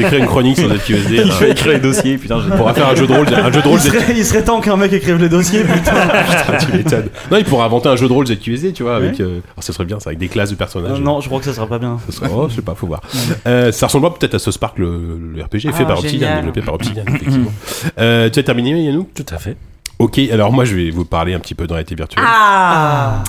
Il 0.00 0.04
va- 0.04 0.08
Il 0.08 0.08
va 0.08 0.08
nous 0.08 0.16
écrire 0.16 0.18
une 0.20 0.26
chronique 0.26 0.56
sur 0.58 0.68
ZQSD. 0.74 1.16
Il 1.24 1.32
va 1.32 1.46
écrire 1.48 1.72
les 1.72 1.78
dossiers. 1.78 2.18
Putain, 2.18 2.38
On 2.52 2.56
pourra 2.56 2.74
faire 2.74 2.88
un 2.88 2.94
jeu 2.94 3.06
de 3.06 3.12
rôle, 3.12 3.26
un 3.34 3.52
jeu 3.52 3.60
de 3.62 3.68
rôle 3.68 3.78
Il 3.78 3.90
serait, 3.90 4.14
il 4.16 4.24
serait 4.24 4.42
temps 4.44 4.60
qu'un 4.60 4.76
mec 4.76 4.92
écrive 4.92 5.16
les 5.20 5.28
dossiers, 5.28 5.62
putain. 5.64 5.92
tu 6.60 6.76
m'étonnes. 6.76 7.08
Non, 7.30 7.36
il 7.38 7.44
pourra 7.44 7.66
inventer 7.66 7.88
un 7.88 7.96
jeu 7.96 8.08
de 8.08 8.12
rôle 8.12 8.26
ZQSD, 8.26 8.72
tu 8.72 8.82
vois, 8.82 8.96
avec. 8.96 9.20
euh, 9.20 9.40
Alors, 9.54 9.62
ça 9.62 9.72
serait 9.72 9.84
bien, 9.84 10.00
ça, 10.00 10.10
avec 10.10 10.18
des 10.18 10.28
classes 10.28 10.50
de 10.50 10.54
personnages. 10.56 10.98
Euh, 10.98 11.02
non, 11.02 11.20
je 11.20 11.26
crois 11.28 11.38
que 11.40 11.44
ça 11.46 11.52
sera 11.54 11.66
pas 11.66 11.78
bien. 11.78 11.98
Ça 12.06 12.12
serait- 12.16 12.30
oh, 12.32 12.46
je 12.48 12.56
sais 12.56 12.62
pas, 12.62 12.74
faut 12.74 12.86
voir. 12.86 13.00
Euh, 13.46 13.72
ça 13.72 13.86
ressemble 13.86 14.08
peut-être 14.18 14.34
à 14.34 14.38
South 14.38 14.58
Park, 14.58 14.78
le, 14.78 15.18
le 15.34 15.42
RPG, 15.42 15.60
fait 15.72 15.82
Ah, 15.82 15.84
par 15.84 15.98
Obsidian, 15.98 16.36
développé 16.36 16.60
par 16.62 16.74
Obsidian, 16.74 17.04
effectivement. 17.08 17.52
euh, 17.98 18.30
tu 18.30 18.38
as 18.38 18.42
terminé, 18.42 18.70
Yannou? 18.84 19.08
Tout 19.14 19.26
à 19.32 19.38
fait. 19.38 19.56
Ok, 20.00 20.18
alors 20.32 20.50
moi 20.50 20.64
je 20.64 20.74
vais 20.74 20.88
vous 20.90 21.04
parler 21.04 21.34
un 21.34 21.38
petit 21.40 21.54
peu 21.54 21.66
de 21.66 21.72
réalité 21.72 21.94
virtuelle. 21.94 22.24
Ah 22.26 23.22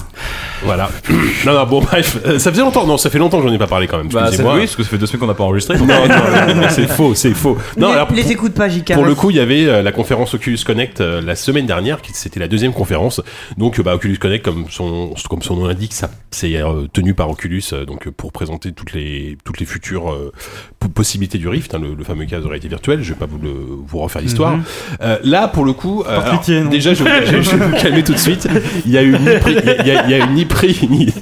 Voilà. 0.63 0.89
non, 1.45 1.53
non, 1.53 1.65
bon, 1.65 1.81
bref, 1.81 2.17
euh, 2.25 2.39
ça 2.39 2.49
faisait 2.51 2.61
longtemps, 2.61 2.85
non, 2.87 2.97
ça 2.97 3.09
fait 3.09 3.17
longtemps 3.17 3.41
que 3.41 3.47
j'en 3.47 3.53
ai 3.53 3.57
pas 3.57 3.67
parlé 3.67 3.87
quand 3.87 3.97
même. 3.97 4.07
Bah, 4.07 4.21
ça, 4.21 4.27
Excusez-moi. 4.27 4.53
oui, 4.53 4.59
parce 4.61 4.75
que 4.77 4.83
ça 4.83 4.89
fait 4.89 4.97
deux 4.97 5.05
semaines 5.05 5.19
qu'on 5.19 5.27
n'a 5.27 5.33
pas 5.33 5.43
enregistré. 5.43 5.77
non, 5.77 5.85
non, 5.85 6.07
non, 6.07 6.55
non, 6.61 6.67
c'est 6.69 6.87
faux, 6.87 7.13
c'est 7.13 7.33
faux. 7.33 7.57
Non, 7.77 7.87
les, 7.87 7.93
alors, 7.93 8.11
les 8.13 8.21
pour- 8.21 8.31
écoutes 8.31 8.53
pas, 8.53 8.69
JK. 8.69 8.93
Pour 8.93 9.03
le 9.03 9.15
coup, 9.15 9.31
il 9.31 9.35
y 9.35 9.39
avait 9.41 9.65
euh, 9.65 9.81
la 9.81 9.91
conférence 9.91 10.33
Oculus 10.33 10.59
Connect 10.65 11.01
euh, 11.01 11.19
la 11.19 11.35
semaine 11.35 11.65
dernière, 11.65 12.01
qui 12.01 12.13
c'était 12.13 12.39
la 12.39 12.47
deuxième 12.47 12.71
conférence. 12.73 13.21
Donc, 13.57 13.81
bah, 13.81 13.95
Oculus 13.95 14.17
Connect, 14.17 14.45
comme 14.45 14.65
son 14.69 15.13
comme 15.29 15.41
son 15.41 15.55
nom 15.57 15.65
l'indique, 15.67 15.93
ça 15.93 16.09
c'est 16.29 16.57
tenu 16.93 17.13
par 17.13 17.29
Oculus, 17.29 17.63
donc 17.85 18.09
pour 18.11 18.31
présenter 18.31 18.71
toutes 18.71 18.93
les 18.93 19.37
toutes 19.43 19.59
les 19.59 19.65
futures 19.65 20.11
euh, 20.13 20.31
po- 20.79 20.87
possibilités 20.87 21.37
du 21.37 21.49
Rift, 21.49 21.75
hein, 21.75 21.79
le, 21.81 21.95
le 21.95 22.03
fameux 22.05 22.25
cas 22.25 22.39
de 22.39 22.45
réalité 22.45 22.69
virtuelle. 22.69 23.01
Je 23.03 23.09
vais 23.13 23.19
pas 23.19 23.25
vous 23.25 23.39
le 23.39 23.49
vous 23.51 23.97
refaire 23.99 24.21
l'histoire. 24.21 24.55
Euh, 25.01 25.17
là, 25.23 25.47
pour 25.49 25.65
le 25.65 25.73
coup, 25.73 26.03
Par 26.03 26.13
alors, 26.13 26.25
non. 26.63 26.69
déjà, 26.69 26.93
je, 26.93 27.03
vais 27.03 27.41
vous 27.41 27.75
calmer 27.77 28.03
tout 28.03 28.13
de 28.13 28.19
suite. 28.19 28.47
Il 28.85 28.91
y 28.91 28.97
a 28.97 29.03
eu 29.03 29.11
ni 29.17 29.39
prix, 29.39 29.55
il 29.79 29.87
y 29.87 29.91
a, 29.91 30.05
il 30.05 30.11
y 30.11 30.13
a 30.13 30.17
eu 30.25 30.27
ni 30.29 30.45
prix 30.45 30.87
ni 30.89 31.13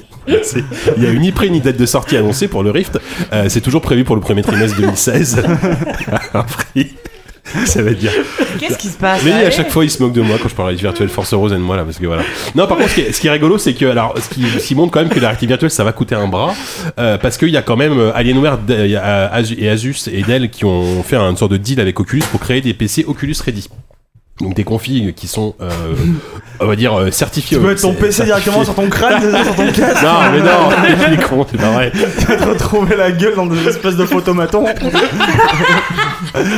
il 0.96 1.02
y 1.02 1.06
a 1.06 1.10
eu 1.10 1.18
ni 1.18 1.32
prix 1.32 1.50
ni 1.50 1.60
date 1.60 1.76
de 1.76 1.86
sortie 1.86 2.16
annoncée 2.16 2.48
pour 2.48 2.62
le 2.62 2.70
Rift. 2.70 2.98
Euh, 3.32 3.46
c'est 3.48 3.60
toujours 3.60 3.82
prévu 3.82 4.04
pour 4.04 4.14
le 4.16 4.20
premier 4.20 4.42
trimestre 4.42 4.76
2016. 4.76 5.42
Un 6.34 6.42
prix. 6.42 6.94
Ça 7.64 7.82
veut 7.82 7.94
dire 7.94 8.12
Qu'est-ce 8.60 8.78
qui 8.78 8.88
se 8.88 8.96
passe 8.96 9.22
mais 9.24 9.32
à 9.32 9.50
chaque 9.50 9.70
fois, 9.70 9.84
il 9.84 9.90
se 9.90 10.00
moque 10.00 10.12
de 10.12 10.20
moi 10.20 10.36
quand 10.40 10.48
je 10.48 10.54
parle 10.54 10.72
de 10.72 10.80
virtuelle 10.80 11.08
Force 11.08 11.34
Rose 11.34 11.52
et 11.52 11.56
de 11.56 11.60
moi 11.60 11.74
là, 11.76 11.84
parce 11.84 11.98
que 11.98 12.06
voilà. 12.06 12.22
Non, 12.54 12.68
par 12.68 12.76
contre, 12.76 12.90
ce 12.90 12.94
qui 12.94 13.00
est, 13.00 13.12
ce 13.12 13.20
qui 13.20 13.26
est 13.26 13.30
rigolo, 13.30 13.58
c'est 13.58 13.74
que 13.74 13.86
alors, 13.86 14.14
ce 14.22 14.28
qui, 14.28 14.44
ce 14.46 14.64
qui 14.64 14.74
montre 14.76 14.92
quand 14.92 15.00
même 15.00 15.08
que 15.08 15.18
la 15.18 15.28
réalité 15.28 15.46
virtuelle, 15.46 15.70
ça 15.70 15.82
va 15.82 15.92
coûter 15.92 16.14
un 16.14 16.28
bras, 16.28 16.54
euh, 16.98 17.18
parce 17.18 17.38
qu'il 17.38 17.48
y 17.48 17.56
a 17.56 17.62
quand 17.62 17.76
même 17.76 17.98
euh, 17.98 18.12
Alienware 18.14 18.58
Asus- 19.32 19.56
et 19.58 19.68
Asus 19.68 20.08
et 20.12 20.22
Dell 20.22 20.50
qui 20.50 20.64
ont 20.64 21.02
fait 21.02 21.16
une 21.16 21.36
sorte 21.36 21.50
de 21.50 21.56
deal 21.56 21.80
avec 21.80 21.98
Oculus 21.98 22.22
pour 22.30 22.40
créer 22.40 22.60
des 22.60 22.74
PC 22.74 23.04
Oculus 23.08 23.36
Ready. 23.44 23.68
Donc 24.40 24.54
des 24.54 24.64
configs 24.64 25.14
qui 25.14 25.28
sont, 25.28 25.54
euh, 25.60 25.68
on 26.60 26.66
va 26.66 26.74
dire, 26.74 26.98
euh, 26.98 27.10
certifiés. 27.10 27.58
Tu 27.58 27.62
peux 27.62 27.68
mettre 27.68 27.82
ton 27.82 27.92
PC 27.92 28.24
directement 28.24 28.64
sur 28.64 28.74
ton 28.74 28.88
crâne, 28.88 29.20
ça, 29.30 29.44
sur 29.44 29.54
ton 29.54 29.66
casque. 29.72 30.02
Non, 30.02 30.08
mais 30.32 30.40
non, 30.40 30.70
il 31.08 31.12
est 31.14 31.22
con, 31.22 31.46
c'est 31.50 31.60
pas 31.60 31.70
vrai. 31.72 31.92
Tu 31.92 32.24
vas 32.26 32.36
te 32.36 32.44
retrouver 32.48 32.96
la 32.96 33.12
gueule 33.12 33.34
dans 33.36 33.44
des 33.46 33.68
espèces 33.68 33.96
de 33.96 34.04
photomatons. 34.06 34.64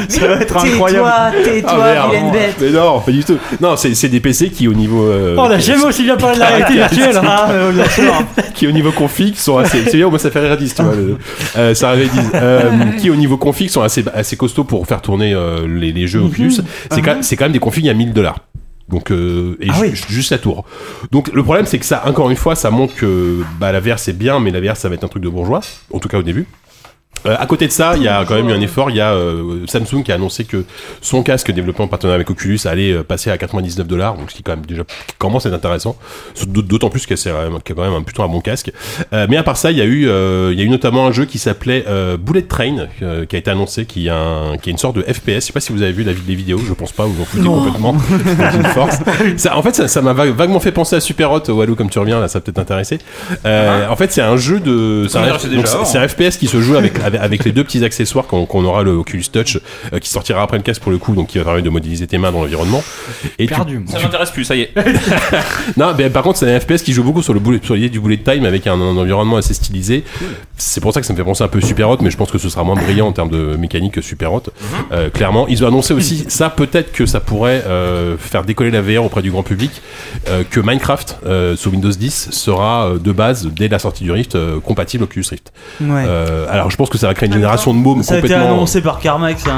ça 0.09 0.27
va 0.29 0.35
être 0.37 0.57
incroyable. 0.57 1.09
Tais-toi, 1.33 1.45
tais-toi, 1.45 1.73
Ah, 1.97 2.07
vilaine 2.09 2.33
bête. 2.33 2.57
Mais 2.61 2.71
non, 2.71 3.01
pas 3.01 3.11
du 3.13 3.25
tout. 3.25 3.39
Non, 3.61 3.77
c'est 3.77 3.95
c'est 3.95 4.09
des 4.09 4.21
PC 4.21 4.51
qui 4.51 4.69
au 4.69 4.75
niveau. 4.75 5.05
euh, 5.07 5.35
Oh, 5.39 5.43
on 5.47 5.51
a 5.51 5.59
jamais 5.59 5.85
aussi 5.85 6.03
bien 6.05 6.17
parlé 6.17 6.37
de 6.37 6.41
la 6.41 6.47
réalité 6.47 6.75
virtuelle. 6.75 7.17
hein. 7.17 7.23
Ah, 7.35 7.49
euh, 7.51 7.73
bien 7.73 7.89
sûr. 7.89 8.13
qui 8.55 8.67
au 8.67 8.73
niveau 8.73 8.93
config 8.93 9.35
sont 9.37 9.57
assez 9.59 9.85
c'est 9.87 9.97
bien 9.97 10.09
moi 10.11 10.19
ça 10.19 10.31
fait 10.31 10.41
rire 10.41 10.57
10 10.57 10.75
tu 10.75 10.83
vois 10.83 10.95
le- 10.95 11.17
euh, 11.57 11.75
ça 11.75 11.91
à 11.91 11.97
10 11.97 12.11
euh, 12.35 12.71
qui 13.01 13.09
au 13.11 13.17
niveau 13.17 13.37
config 13.39 13.71
sont 13.71 13.81
assez 13.81 14.05
assez 14.15 14.37
costauds 14.37 14.65
pour 14.65 14.87
faire 14.87 15.01
tourner 15.01 15.33
euh, 15.33 15.67
les, 15.67 15.93
les 15.93 16.07
jeux 16.07 16.21
Oculus 16.21 16.53
c'est 16.91 17.01
quand, 17.01 17.17
c'est 17.23 17.37
quand 17.37 17.47
même 17.47 17.53
des 17.53 17.59
configs 17.59 17.72
à 17.89 17.95
1000 17.95 18.13
dollars. 18.13 18.39
Donc 18.89 19.11
euh, 19.11 19.57
et 19.61 19.69
Ah 19.71 19.75
ju- 19.75 19.81
oui. 19.83 19.93
juste 20.09 20.31
la 20.33 20.39
tour. 20.39 20.65
Donc 21.13 21.33
le 21.33 21.43
problème 21.43 21.65
c'est 21.67 21.79
que 21.79 21.87
ça 21.87 22.03
encore 22.07 22.29
une 22.31 22.37
fois 22.37 22.55
ça 22.55 22.71
montre 22.71 22.95
que 22.95 23.43
bah, 23.59 23.73
la 23.73 23.81
VR 23.81 23.99
c'est 23.99 24.13
bien 24.17 24.39
mais 24.41 24.51
la 24.51 24.61
VR 24.61 24.77
ça 24.77 24.89
va 24.89 24.95
être 24.97 25.05
un 25.05 25.09
truc 25.09 25.23
de 25.23 25.29
bourgeois 25.29 25.61
en 25.93 25.99
tout 25.99 26.09
cas 26.09 26.19
au 26.19 26.23
début 26.23 26.47
Euh, 27.27 27.37
à 27.39 27.47
côté 27.47 27.67
de 27.67 27.73
ça, 27.73 27.95
il 27.97 28.03
y 28.03 28.09
a 28.09 28.25
quand 28.27 28.35
même 28.35 28.49
eu 28.49 28.53
un 28.53 28.61
effort. 28.61 28.91
Il 28.91 28.97
y 28.97 29.01
a 29.01 29.13
euh, 29.13 29.65
Samsung 29.67 30.03
qui 30.05 30.13
a 30.13 30.17
annoncé 30.17 30.45
que 30.45 30.65
son 31.01 31.23
casque 31.23 31.51
développé 31.53 31.83
en 31.83 31.87
partenariat 31.89 32.17
avec 32.17 32.31
Oculus 32.31 32.59
allait 32.65 32.93
euh, 32.93 33.03
passer 33.03 33.31
à 33.31 33.39
99 33.39 33.87
dollars, 33.87 34.17
donc 34.17 34.31
ce 34.31 34.37
qui 34.37 34.43
quand 34.43 34.53
même 34.57 34.67
déjà 34.67 34.83
commence 35.19 35.47
à 35.47 35.49
être 35.51 35.55
intéressant. 35.55 35.97
D'aut- 36.47 36.63
D'autant 36.63 36.91
plus 36.91 37.07
que 37.07 37.17
c'est 37.17 37.31
quand 37.31 37.83
même 37.83 37.93
un, 37.95 38.03
plutôt 38.03 38.23
un 38.23 38.29
bon 38.29 38.41
casque. 38.41 38.73
Mais 39.13 39.37
à 39.37 39.43
part 39.43 39.57
ça, 39.57 39.71
il 39.71 39.79
y 39.79 39.81
a 39.81 39.85
eu, 39.85 40.03
il 40.53 40.59
y 40.59 40.63
a 40.63 40.65
eu 40.65 40.69
notamment 40.69 41.07
un 41.07 41.13
jeu 41.13 41.25
qui 41.27 41.39
s'appelait 41.39 41.85
Bullet 42.19 42.43
Train, 42.43 42.87
qui 43.29 43.37
a 43.37 43.39
été 43.39 43.51
annoncé, 43.51 43.85
qui 43.85 44.09
a, 44.09 44.17
un, 44.17 44.57
qui 44.57 44.71
est 44.71 44.73
une 44.73 44.79
sorte 44.79 44.97
de 44.97 45.03
FPS. 45.03 45.27
Je 45.35 45.41
sais 45.41 45.53
pas 45.53 45.61
si 45.61 45.73
vous 45.73 45.83
avez 45.83 45.93
vu 45.93 46.03
la, 46.03 46.13
les 46.13 46.35
vidéos. 46.35 46.59
Je 46.67 46.73
pense 46.73 46.93
pas. 46.93 47.05
Vous 47.05 47.21
en 47.21 47.25
foutez 47.25 47.45
complètement. 47.45 47.97
C'est 48.51 48.57
une 48.57 48.65
force. 48.65 48.97
Ça, 49.37 49.57
en 49.57 49.63
fait, 49.63 49.87
ça 49.89 50.03
m'a 50.03 50.13
vague- 50.13 50.35
vaguement 50.35 50.61
fait 50.61 50.73
penser 50.73 50.97
à 50.97 51.01
Super 51.01 51.31
Hot. 51.31 51.43
Walou, 51.51 51.75
comme 51.75 51.91
tu 51.91 51.99
reviens 51.99 52.21
là, 52.21 52.29
ça 52.29 52.39
va 52.39 52.43
peut-être 52.43 52.57
t'intéresser. 52.57 52.99
Euh, 53.45 53.87
En 53.89 53.97
fait, 53.97 54.13
c'est 54.13 54.23
un 54.23 54.37
jeu 54.37 54.61
de, 54.61 55.07
c'est 55.09 55.19
un, 55.99 56.09
FPS 56.09 56.37
qui 56.39 56.47
se 56.47 56.61
joue 56.61 56.77
avec, 56.77 56.99
avec, 57.05 57.12
avec 57.19 57.45
les 57.45 57.53
deux 57.53 57.65
petits 57.65 57.85
accessoires 57.85 58.27
qu'on 58.27 58.65
aura 58.65 58.83
le 58.83 58.93
Oculus 58.93 59.25
Touch 59.33 59.59
euh, 59.93 59.99
qui 59.99 60.09
sortira 60.09 60.43
après 60.43 60.57
le 60.57 60.63
casque 60.63 60.83
pour 60.83 60.93
le 60.93 60.99
coup 60.99 61.15
donc 61.15 61.29
qui 61.29 61.39
va 61.39 61.45
permettre 61.45 61.65
de 61.65 61.71
modéliser 61.71 62.07
tes 62.07 62.19
mains 62.19 62.33
dans 62.33 62.41
l'environnement 62.43 62.83
et 63.39 63.47
tu- 63.47 63.55
Perdu. 63.55 63.79
moi. 63.79 63.87
Ça 63.93 64.01
m'intéresse 64.01 64.31
plus, 64.31 64.45
ça 64.45 64.57
y 64.57 64.63
est. 64.63 64.73
non 65.77 65.93
mais 65.97 66.11
par 66.11 66.23
contre 66.23 66.39
c'est 66.39 66.53
un 66.55 66.59
FPS 66.61 66.83
qui 66.83 66.93
joue 66.93 67.03
beaucoup 67.05 67.23
sur 67.23 67.35
le 67.35 67.41
bullet, 67.41 67.61
sur 67.63 67.75
l'idée 67.75 67.89
du 67.89 68.01
bullet 68.01 68.19
time 68.19 68.45
avec 68.45 68.67
un, 68.67 68.75
un 68.75 68.97
environnement 68.97 69.37
assez 69.37 69.55
stylisé 69.55 70.05
c'est 70.57 70.81
pour 70.81 70.93
ça 70.93 71.01
que 71.01 71.07
ça 71.07 71.13
me 71.13 71.19
fait 71.19 71.25
penser 71.25 71.43
un 71.45 71.49
peu 71.49 71.61
Super 71.61 71.89
Hot 71.91 71.99
mais 72.01 72.11
je 72.11 72.17
pense 72.17 72.31
que 72.31 72.39
ce 72.39 72.49
sera 72.49 72.65
moins 72.65 72.77
brillant 72.77 73.09
en 73.09 73.13
termes 73.13 73.31
de 73.31 73.57
mécanique 73.57 73.95
que 73.95 74.01
Super 74.03 74.33
Hot 74.33 74.43
Euh, 74.93 75.11
clairement 75.11 75.47
ils 75.49 75.65
ont 75.65 75.69
annoncé 75.69 75.95
aussi 75.95 76.25
ça 76.29 76.51
peut-être 76.51 76.93
que 76.93 77.07
ça 77.07 77.21
pourrait 77.21 77.63
euh, 77.67 78.17
faire 78.19 78.45
décoller 78.45 78.71
la 78.71 78.83
VR 78.83 79.05
auprès 79.05 79.23
du 79.23 79.31
grand 79.31 79.43
public 79.43 79.71
euh, 80.29 80.43
que 80.49 80.61
Minecraft 80.61 81.19
euh, 81.27 81.57
sous 81.57 81.71
Windows 81.71 81.91
10 81.91 82.29
sera 82.31 82.87
euh, 82.89 82.99
de 82.99 83.13
base 83.13 83.49
dès 83.55 83.69
la 83.69 83.79
sortie 83.79 84.05
du 84.05 84.13
Rift 84.13 84.35
euh, 84.35 84.61
compatible 84.61 85.05
Oculus 85.05 85.25
Rift 85.31 85.53
Ouais. 85.81 86.05
Euh, 86.07 86.47
alors 86.51 86.71
je 86.71 86.77
pense 86.77 86.91
que 86.91 86.99
ça 87.03 87.09
va 87.09 87.15
créer 87.15 87.27
une 87.29 87.35
génération 87.35 87.75
de 87.75 87.79
mômes 87.79 88.03
Ça 88.03 88.15
a 88.15 88.19
été 88.19 88.29
complètement 88.29 88.55
annoncé 88.55 88.81
par 88.81 88.99
Carmax. 89.01 89.45
hein. 89.47 89.57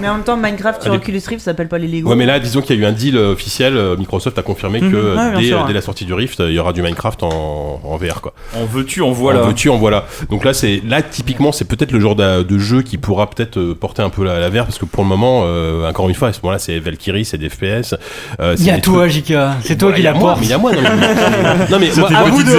Mais 0.00 0.08
en 0.08 0.14
même 0.14 0.22
temps, 0.24 0.36
Minecraft 0.36 0.82
sur 0.82 0.90
Allez. 0.92 1.00
Oculus 1.00 1.20
Rift 1.26 1.38
ça 1.40 1.52
s'appelle 1.52 1.68
pas 1.68 1.78
les 1.78 1.86
Lego. 1.88 2.10
Ouais, 2.10 2.16
mais 2.16 2.26
là, 2.26 2.38
disons 2.40 2.60
qu'il 2.60 2.76
y 2.76 2.78
a 2.78 2.82
eu 2.82 2.84
un 2.86 2.92
deal 2.92 3.16
euh, 3.16 3.32
officiel. 3.32 3.74
euh, 3.76 3.96
Microsoft 3.96 4.36
a 4.38 4.42
confirmé 4.42 4.80
que 4.80 4.86
Mhm. 4.86 5.16
Ouais, 5.16 5.40
dès, 5.40 5.46
sûr, 5.46 5.56
euh, 5.56 5.60
ouais. 5.62 5.66
dès 5.68 5.72
la 5.72 5.80
sortie 5.80 6.04
du 6.04 6.12
Rift, 6.12 6.40
il 6.40 6.52
y 6.52 6.58
aura 6.58 6.72
du 6.72 6.82
Minecraft 6.82 7.22
en, 7.22 7.80
en 7.82 7.96
VR, 7.96 8.20
quoi. 8.20 8.34
En 8.56 8.64
veux-tu, 8.66 9.00
en 9.02 9.12
voilà. 9.12 9.42
En 9.44 9.46
veux-tu, 9.46 9.70
en 9.70 9.76
voilà. 9.78 10.04
Donc 10.30 10.44
là, 10.44 10.52
c'est 10.52 10.82
là 10.86 11.00
typiquement, 11.00 11.52
c'est 11.52 11.64
peut-être 11.64 11.92
le 11.92 12.00
genre 12.00 12.16
de, 12.16 12.42
de 12.42 12.58
jeu 12.58 12.82
qui 12.82 12.98
pourra 12.98 13.30
peut-être 13.30 13.72
porter 13.74 14.02
un 14.02 14.10
peu 14.10 14.24
la, 14.24 14.40
la 14.40 14.50
VR, 14.50 14.64
parce 14.64 14.78
que 14.78 14.84
pour 14.84 15.04
le 15.04 15.08
moment, 15.08 15.42
euh, 15.44 15.88
encore 15.88 16.08
une 16.08 16.14
fois, 16.14 16.28
à 16.28 16.32
ce 16.32 16.40
moment-là, 16.42 16.58
c'est 16.58 16.78
Valkyrie, 16.80 17.24
c'est 17.24 17.38
des 17.38 17.48
FPS. 17.48 17.94
euh, 18.40 18.54
Il 18.58 18.62
y 18.62 18.64
c'est 18.66 18.70
a 18.72 18.78
toi, 18.80 19.08
JK. 19.08 19.32
C'est 19.62 19.78
toi 19.78 19.92
qui 19.92 20.02
la 20.02 20.12
moi, 20.12 20.32
porte. 20.32 20.40
mais 20.40 20.46
il 20.46 20.50
y 20.50 20.54
a 20.54 20.58
moi, 20.58 20.72
non 20.72 20.80
mais, 20.82 20.88
non, 21.70 21.78
mais 21.80 21.90
moi, 21.96 22.08
À 22.14 22.24
vous 22.24 22.42
de. 22.42 22.50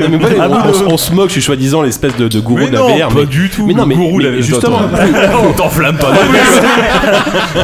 Non, 0.00 0.08
mais 0.10 0.16
voilà, 0.18 0.48
on, 0.88 0.96
se- 0.98 1.12
moque, 1.12 1.28
je 1.28 1.32
suis 1.32 1.42
soi-disant 1.42 1.82
l'espèce 1.82 2.14
de, 2.16 2.28
gourou 2.40 2.66
de 2.66 2.72
la 2.72 2.82
VR. 2.82 3.08
Du 3.32 3.48
tout. 3.48 3.66
mais 3.66 3.72
non, 3.74 3.86
mais, 3.86 3.94
Gourou, 3.94 4.18
mais 4.18 4.42
justement, 4.42 4.80
On 5.48 5.52
t'enflamme 5.52 5.96
pas. 5.96 6.08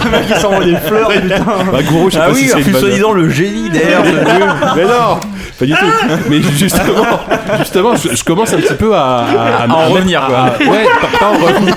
Le 0.05 0.11
mec 0.11 0.27
qui 0.27 0.41
s'envoie 0.41 0.65
des 0.65 0.77
fleurs, 0.77 1.09
putain. 1.11 1.45
bah, 1.73 1.83
gourou, 1.83 2.09
je 2.11 2.15
sais 2.15 2.21
Ah 2.23 2.27
pas 2.29 2.33
oui, 2.33 2.51
si 2.55 2.63
c'est 2.65 2.73
soi-disant 2.73 3.13
le 3.13 3.29
génie 3.29 3.69
derrière 3.71 4.03
mais 4.77 4.85
non, 4.85 5.21
pas 5.59 5.67
du 5.67 5.73
tout. 5.73 5.87
Mais 6.31 6.41
justement, 6.43 7.21
justement, 7.59 7.97
je, 7.97 8.17
je 8.17 8.25
commence 8.25 8.53
un 8.53 8.57
petit 8.59 8.75
peu 8.75 8.95
à, 8.95 9.01
à, 9.27 9.63
À 9.65 9.69
en 9.69 9.89
revenir, 9.89 10.25
quoi. 10.27 10.39
à- 10.39 10.59
ouais, 10.71 10.87
pas, 11.01 11.19
pas 11.19 11.27
en 11.27 11.39
revenir. 11.47 11.75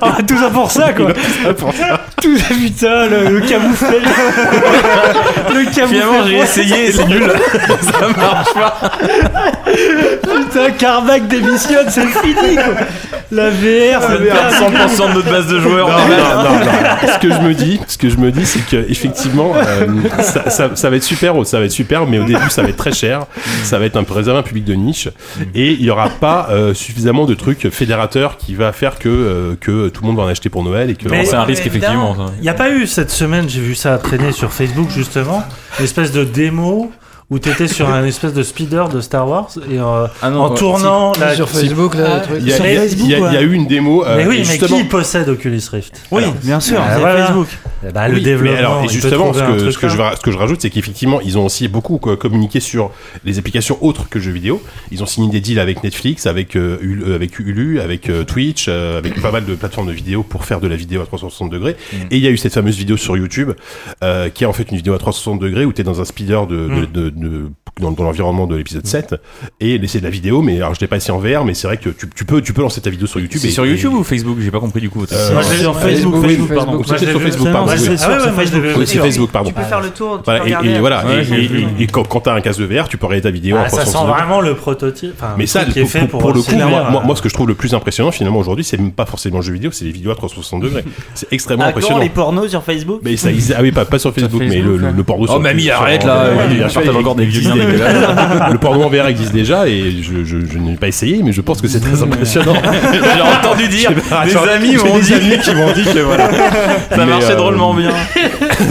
Ah, 0.00 0.16
tout 0.26 0.38
ça 0.38 0.50
pour 0.50 0.70
ça, 0.70 0.92
quoi. 0.92 1.12
Tout 1.12 1.66
ça, 1.76 2.00
putain, 2.22 3.06
le, 3.08 3.38
le 3.38 3.40
camouflet. 3.40 4.00
le 5.54 5.64
camouflet. 5.74 5.86
Finalement, 5.86 6.26
j'ai 6.26 6.38
essayé 6.38 6.88
et 6.88 6.92
c'est 6.92 7.06
nul. 7.06 7.32
Ça 7.80 8.08
marche 8.16 8.54
pas. 8.54 8.90
Putain, 10.22 10.70
Carmack 10.78 11.28
démissionne, 11.28 11.88
c'est 11.88 12.06
fini, 12.06 12.56
quoi. 12.56 12.74
La 13.32 13.48
VR, 13.48 14.02
c'est 14.02 14.24
Perdre 14.24 14.96
100% 14.96 15.08
de 15.08 15.14
notre 15.14 15.30
base 15.30 15.46
de 15.48 15.58
joueurs. 15.58 15.88
Non, 15.88 15.94
non, 15.96 16.42
non, 16.44 16.50
non. 16.60 17.08
Ce 17.14 17.18
que 17.18 17.30
je 17.32 17.40
me 17.40 17.54
dis, 17.54 17.80
ce 17.88 17.96
que 17.96 18.08
je 18.10 18.16
me 18.18 18.30
dis, 18.30 18.44
c'est 18.44 18.64
que 18.66 18.76
effectivement, 18.90 19.52
euh, 19.56 19.86
ça, 20.22 20.50
ça, 20.50 20.70
ça 20.76 20.90
va 20.90 20.96
être 20.96 21.02
super, 21.02 21.34
ça 21.46 21.58
va 21.58 21.64
être 21.64 21.70
super, 21.72 22.06
mais 22.06 22.18
au 22.18 22.24
début, 22.24 22.50
ça 22.50 22.62
va 22.62 22.68
être 22.68 22.76
très 22.76 22.92
cher. 22.92 23.24
Ça 23.64 23.78
va 23.78 23.86
être 23.86 23.96
un 23.96 24.04
peu 24.04 24.12
réservé 24.14 24.36
à 24.36 24.40
un 24.40 24.44
public 24.44 24.64
de 24.64 24.74
niche, 24.74 25.08
et 25.54 25.72
il 25.72 25.82
y 25.82 25.90
aura 25.90 26.08
pas 26.10 26.48
euh, 26.50 26.74
suffisamment 26.74 27.24
de 27.24 27.34
trucs 27.34 27.70
fédérateurs 27.70 28.36
qui 28.36 28.54
va 28.54 28.72
faire 28.72 28.98
que 28.98 29.08
euh, 29.08 29.54
que 29.58 29.88
tout 29.88 30.02
le 30.02 30.08
monde 30.08 30.16
va 30.18 30.24
en 30.24 30.28
acheter 30.28 30.50
pour 30.50 30.62
Noël 30.62 30.90
et 30.90 30.94
que. 30.94 31.08
Mais- 31.08 31.24
C'est 31.24 31.34
un 31.36 31.44
risque, 31.44 31.66
effectivement. 31.66 32.14
Il 32.36 32.42
n'y 32.42 32.48
a 32.50 32.54
pas 32.54 32.70
eu 32.70 32.86
cette 32.86 33.10
semaine, 33.10 33.48
j'ai 33.48 33.60
vu 33.60 33.74
ça 33.74 33.96
traîner 33.98 34.32
sur 34.32 34.52
Facebook 34.52 34.90
justement, 34.90 35.42
une 35.78 35.84
espèce 35.86 36.12
de 36.12 36.24
démo 36.24 36.92
où 37.32 37.38
tu 37.38 37.48
étais 37.48 37.66
sur 37.66 37.88
un 37.88 38.04
espèce 38.04 38.34
de 38.34 38.42
speeder 38.42 38.88
de 38.90 39.00
Star 39.00 39.26
Wars 39.26 39.48
et 39.70 39.78
euh, 39.78 40.06
Ah 40.20 40.28
non, 40.30 40.42
en 40.42 40.50
ouais, 40.52 40.58
tournant 40.58 41.12
la... 41.18 41.34
sur 41.34 41.48
Facebook, 41.48 41.94
là, 41.94 42.22
Ah, 42.24 42.32
il 42.38 42.46
y 42.46 42.52
a, 42.52 42.84
y 42.84 43.40
y 43.40 43.42
eu 43.42 43.52
une 43.54 43.66
démo. 43.66 44.04
euh, 44.04 44.16
Mais 44.18 44.26
oui, 44.26 44.38
mais 44.40 44.44
justement, 44.44 44.76
qui 44.76 44.84
possède 44.84 45.28
Oculus 45.30 45.62
Rift 45.72 46.00
Oui, 46.10 46.22
bien 46.44 46.60
sûr, 46.60 46.78
c'est 46.92 47.00
voilà. 47.00 47.26
Facebook. 47.26 47.48
Ben, 47.94 48.06
Le 48.08 48.14
Oui, 48.16 48.22
développement. 48.22 48.58
alors, 48.58 48.84
et 48.84 48.88
justement, 48.88 49.32
ce 49.32 49.40
que, 49.40 49.70
ce, 49.70 49.88
je, 49.88 49.96
ra- 49.96 50.14
ce 50.14 50.20
que 50.20 50.30
je 50.30 50.36
rajoute, 50.38 50.60
c'est 50.62 50.70
qu'effectivement, 50.70 51.20
ils 51.22 51.36
ont 51.38 51.46
aussi 51.46 51.66
beaucoup 51.66 51.98
co- 51.98 52.16
communiqué 52.16 52.60
sur 52.60 52.92
les 53.24 53.38
applications 53.40 53.76
autres 53.80 54.08
que 54.08 54.20
jeux 54.20 54.30
vidéo. 54.30 54.62
Ils 54.92 55.02
ont 55.02 55.06
signé 55.06 55.28
des 55.30 55.40
deals 55.40 55.58
avec 55.58 55.82
Netflix, 55.82 56.26
avec, 56.26 56.54
euh, 56.54 56.76
Hulu, 56.80 57.02
euh, 57.04 57.14
avec 57.16 57.38
Hulu, 57.40 57.80
avec 57.80 58.08
euh, 58.08 58.22
Twitch, 58.22 58.66
euh, 58.68 58.98
avec 58.98 59.20
pas 59.20 59.32
mal 59.32 59.44
de 59.46 59.54
plateformes 59.56 59.88
de 59.88 59.92
vidéo 59.92 60.22
pour 60.22 60.44
faire 60.44 60.60
de 60.60 60.68
la 60.68 60.76
vidéo 60.76 61.00
à 61.02 61.06
360 61.06 61.50
degrés. 61.50 61.76
Et 62.12 62.18
il 62.18 62.22
y 62.22 62.26
a 62.28 62.30
eu 62.30 62.36
cette 62.36 62.54
fameuse 62.54 62.76
vidéo 62.76 62.96
sur 62.96 63.16
YouTube, 63.16 63.50
euh, 64.04 64.28
qui 64.28 64.44
est 64.44 64.46
en 64.46 64.52
fait 64.52 64.70
une 64.70 64.76
vidéo 64.76 64.94
à 64.94 64.98
360 64.98 65.40
degrés 65.40 65.64
où 65.64 65.72
tu 65.72 65.80
es 65.80 65.84
dans 65.84 66.00
un 66.00 66.04
speeder 66.04 66.46
de, 66.46 66.68
de, 66.68 66.84
de- 67.10 67.10
de- 67.22 67.50
dans, 67.80 67.90
dans 67.90 68.04
l'environnement 68.04 68.46
de 68.46 68.54
l'épisode 68.54 68.86
7 68.86 69.14
et 69.60 69.80
c'est 69.86 70.00
de 70.00 70.04
la 70.04 70.10
vidéo 70.10 70.42
mais 70.42 70.56
alors 70.58 70.74
je 70.74 70.80
l'ai 70.80 70.86
pas 70.86 70.96
essayé 70.96 71.12
en 71.14 71.18
VR 71.18 71.42
mais 71.46 71.54
c'est 71.54 71.66
vrai 71.66 71.78
que 71.78 71.88
tu, 71.88 72.06
tu 72.14 72.26
peux 72.26 72.42
tu 72.42 72.52
peux 72.52 72.60
lancer 72.60 72.82
ta 72.82 72.90
vidéo 72.90 73.06
sur 73.06 73.18
YouTube 73.18 73.40
C'est 73.42 73.50
sur 73.50 73.64
et- 73.64 73.70
YouTube 73.70 73.94
ou 73.94 74.04
Facebook? 74.04 74.36
J'ai 74.40 74.50
pas 74.50 74.60
compris 74.60 74.82
du 74.82 74.90
coup. 74.90 75.04
Euh, 75.10 75.32
Moi, 75.32 75.40
je 75.42 75.50
l'ai- 75.52 75.56
Sur 75.62 75.78
Facebook, 75.78 76.14
Facebook, 76.16 76.22
Facebook, 76.22 76.48
Facebook, 76.50 76.54
pardon. 76.54 76.82
Sur 76.84 76.98
Facebook 76.98 77.52
pardon 77.52 77.72
c'est 77.74 78.04
Ah 78.04 78.08
ouais, 78.10 78.14
ouais, 78.16 78.86
Facebook. 79.02 79.30
pardon 79.30 79.48
Tu 79.48 79.54
peux 79.54 79.62
faire 79.62 79.80
le 79.80 79.88
tour, 79.88 80.18
tu 80.18 80.24
Voilà, 80.26 80.40
peux 80.60 80.66
et, 80.66 80.78
voilà, 80.80 81.06
Ouais, 81.06 81.20
et, 81.20 81.24
j'ai 81.24 81.44
et- 81.44 81.46
vu. 81.46 81.66
et- 81.78 81.82
et 81.84 81.86
quand, 81.86 82.06
quand 82.06 82.20
t'as 82.20 82.34
un 82.34 82.42
casque 82.42 82.60
de 82.60 82.66
VR, 82.66 82.88
tu 82.88 82.98
peux 82.98 83.06
regarder 83.06 83.22
ta 83.22 83.30
vidéo 83.30 83.56
Ah, 83.58 83.62
en 83.62 83.68
ça 83.70 83.70
sent 83.70 83.92
360 83.92 84.06
degrés. 84.06 84.20
vraiment 84.22 84.40
le 84.42 84.54
prototype. 84.54 85.22
Mais 85.38 85.46
ça, 85.46 85.64
qui 85.64 85.78
est 85.78 85.82
pour, 85.82 85.90
fait 85.90 86.06
pour- 86.06 86.20
le 86.32 86.42
coup, 86.42 86.54
moi, 87.06 87.16
ce 87.16 87.22
que 87.22 87.28
je 87.30 87.34
trouve 87.34 87.48
le 87.48 87.54
plus 87.54 87.72
impressionnant 87.74 88.10
finalement 88.12 88.38
aujourd'hui, 88.38 88.64
c'est 88.64 88.76
même 88.76 88.92
pas 88.92 89.06
forcément 89.06 89.38
le 89.38 89.42
jeu 89.44 89.52
vidéo, 89.54 89.70
c'est 89.72 89.86
les 89.86 89.92
vidéos 89.92 90.10
à 90.10 90.14
360 90.14 90.60
degrés. 90.62 90.84
C'est 91.14 91.32
extrêmement 91.32 91.64
quand 91.64 91.70
impressionnant. 91.70 91.98
les 92.00 92.10
pornos 92.10 92.50
sur 92.50 92.62
Facebook? 92.62 93.00
Mais 93.02 93.16
ça, 93.16 93.30
ils- 93.30 93.54
ah 93.56 93.62
oui, 93.62 93.72
pas, 93.72 93.86
pas 93.86 93.98
sur 93.98 94.12
Facebook, 94.12 94.42
mais 94.46 94.60
le, 94.60 95.02
porno 95.02 95.24
Oh, 95.24 95.26
sur 95.32 95.40
mamie, 95.40 95.70
arrête 95.70 96.04
là. 96.04 96.26
Vieux 97.16 97.40
existe 97.40 97.52
déjà. 97.54 98.48
Le 98.52 98.58
porno 98.58 98.82
en 98.84 98.88
VR 98.88 99.06
existe 99.06 99.32
déjà 99.32 99.66
et 99.68 99.92
je, 100.02 100.24
je, 100.24 100.38
je 100.50 100.58
n'ai 100.58 100.74
pas 100.76 100.88
essayé, 100.88 101.22
mais 101.22 101.32
je 101.32 101.40
pense 101.40 101.60
que 101.60 101.68
c'est 101.68 101.80
très 101.80 102.02
impressionnant. 102.02 102.54
J'ai 102.92 103.20
entendu 103.22 103.68
dire. 103.68 103.90
Ah, 104.10 104.24
Des 104.24 104.36
amis 104.36 104.76
m'ont 104.76 104.96
des 104.96 105.02
dit. 105.02 105.14
amis 105.14 105.38
qui 105.42 105.54
m'ont 105.54 105.72
dit 105.72 105.84
que 105.84 105.98
voilà. 106.00 106.30
Ça 106.30 106.96
Mais, 106.98 107.06
marchait 107.06 107.32
euh, 107.32 107.36
drôlement 107.36 107.74
bien. 107.74 107.90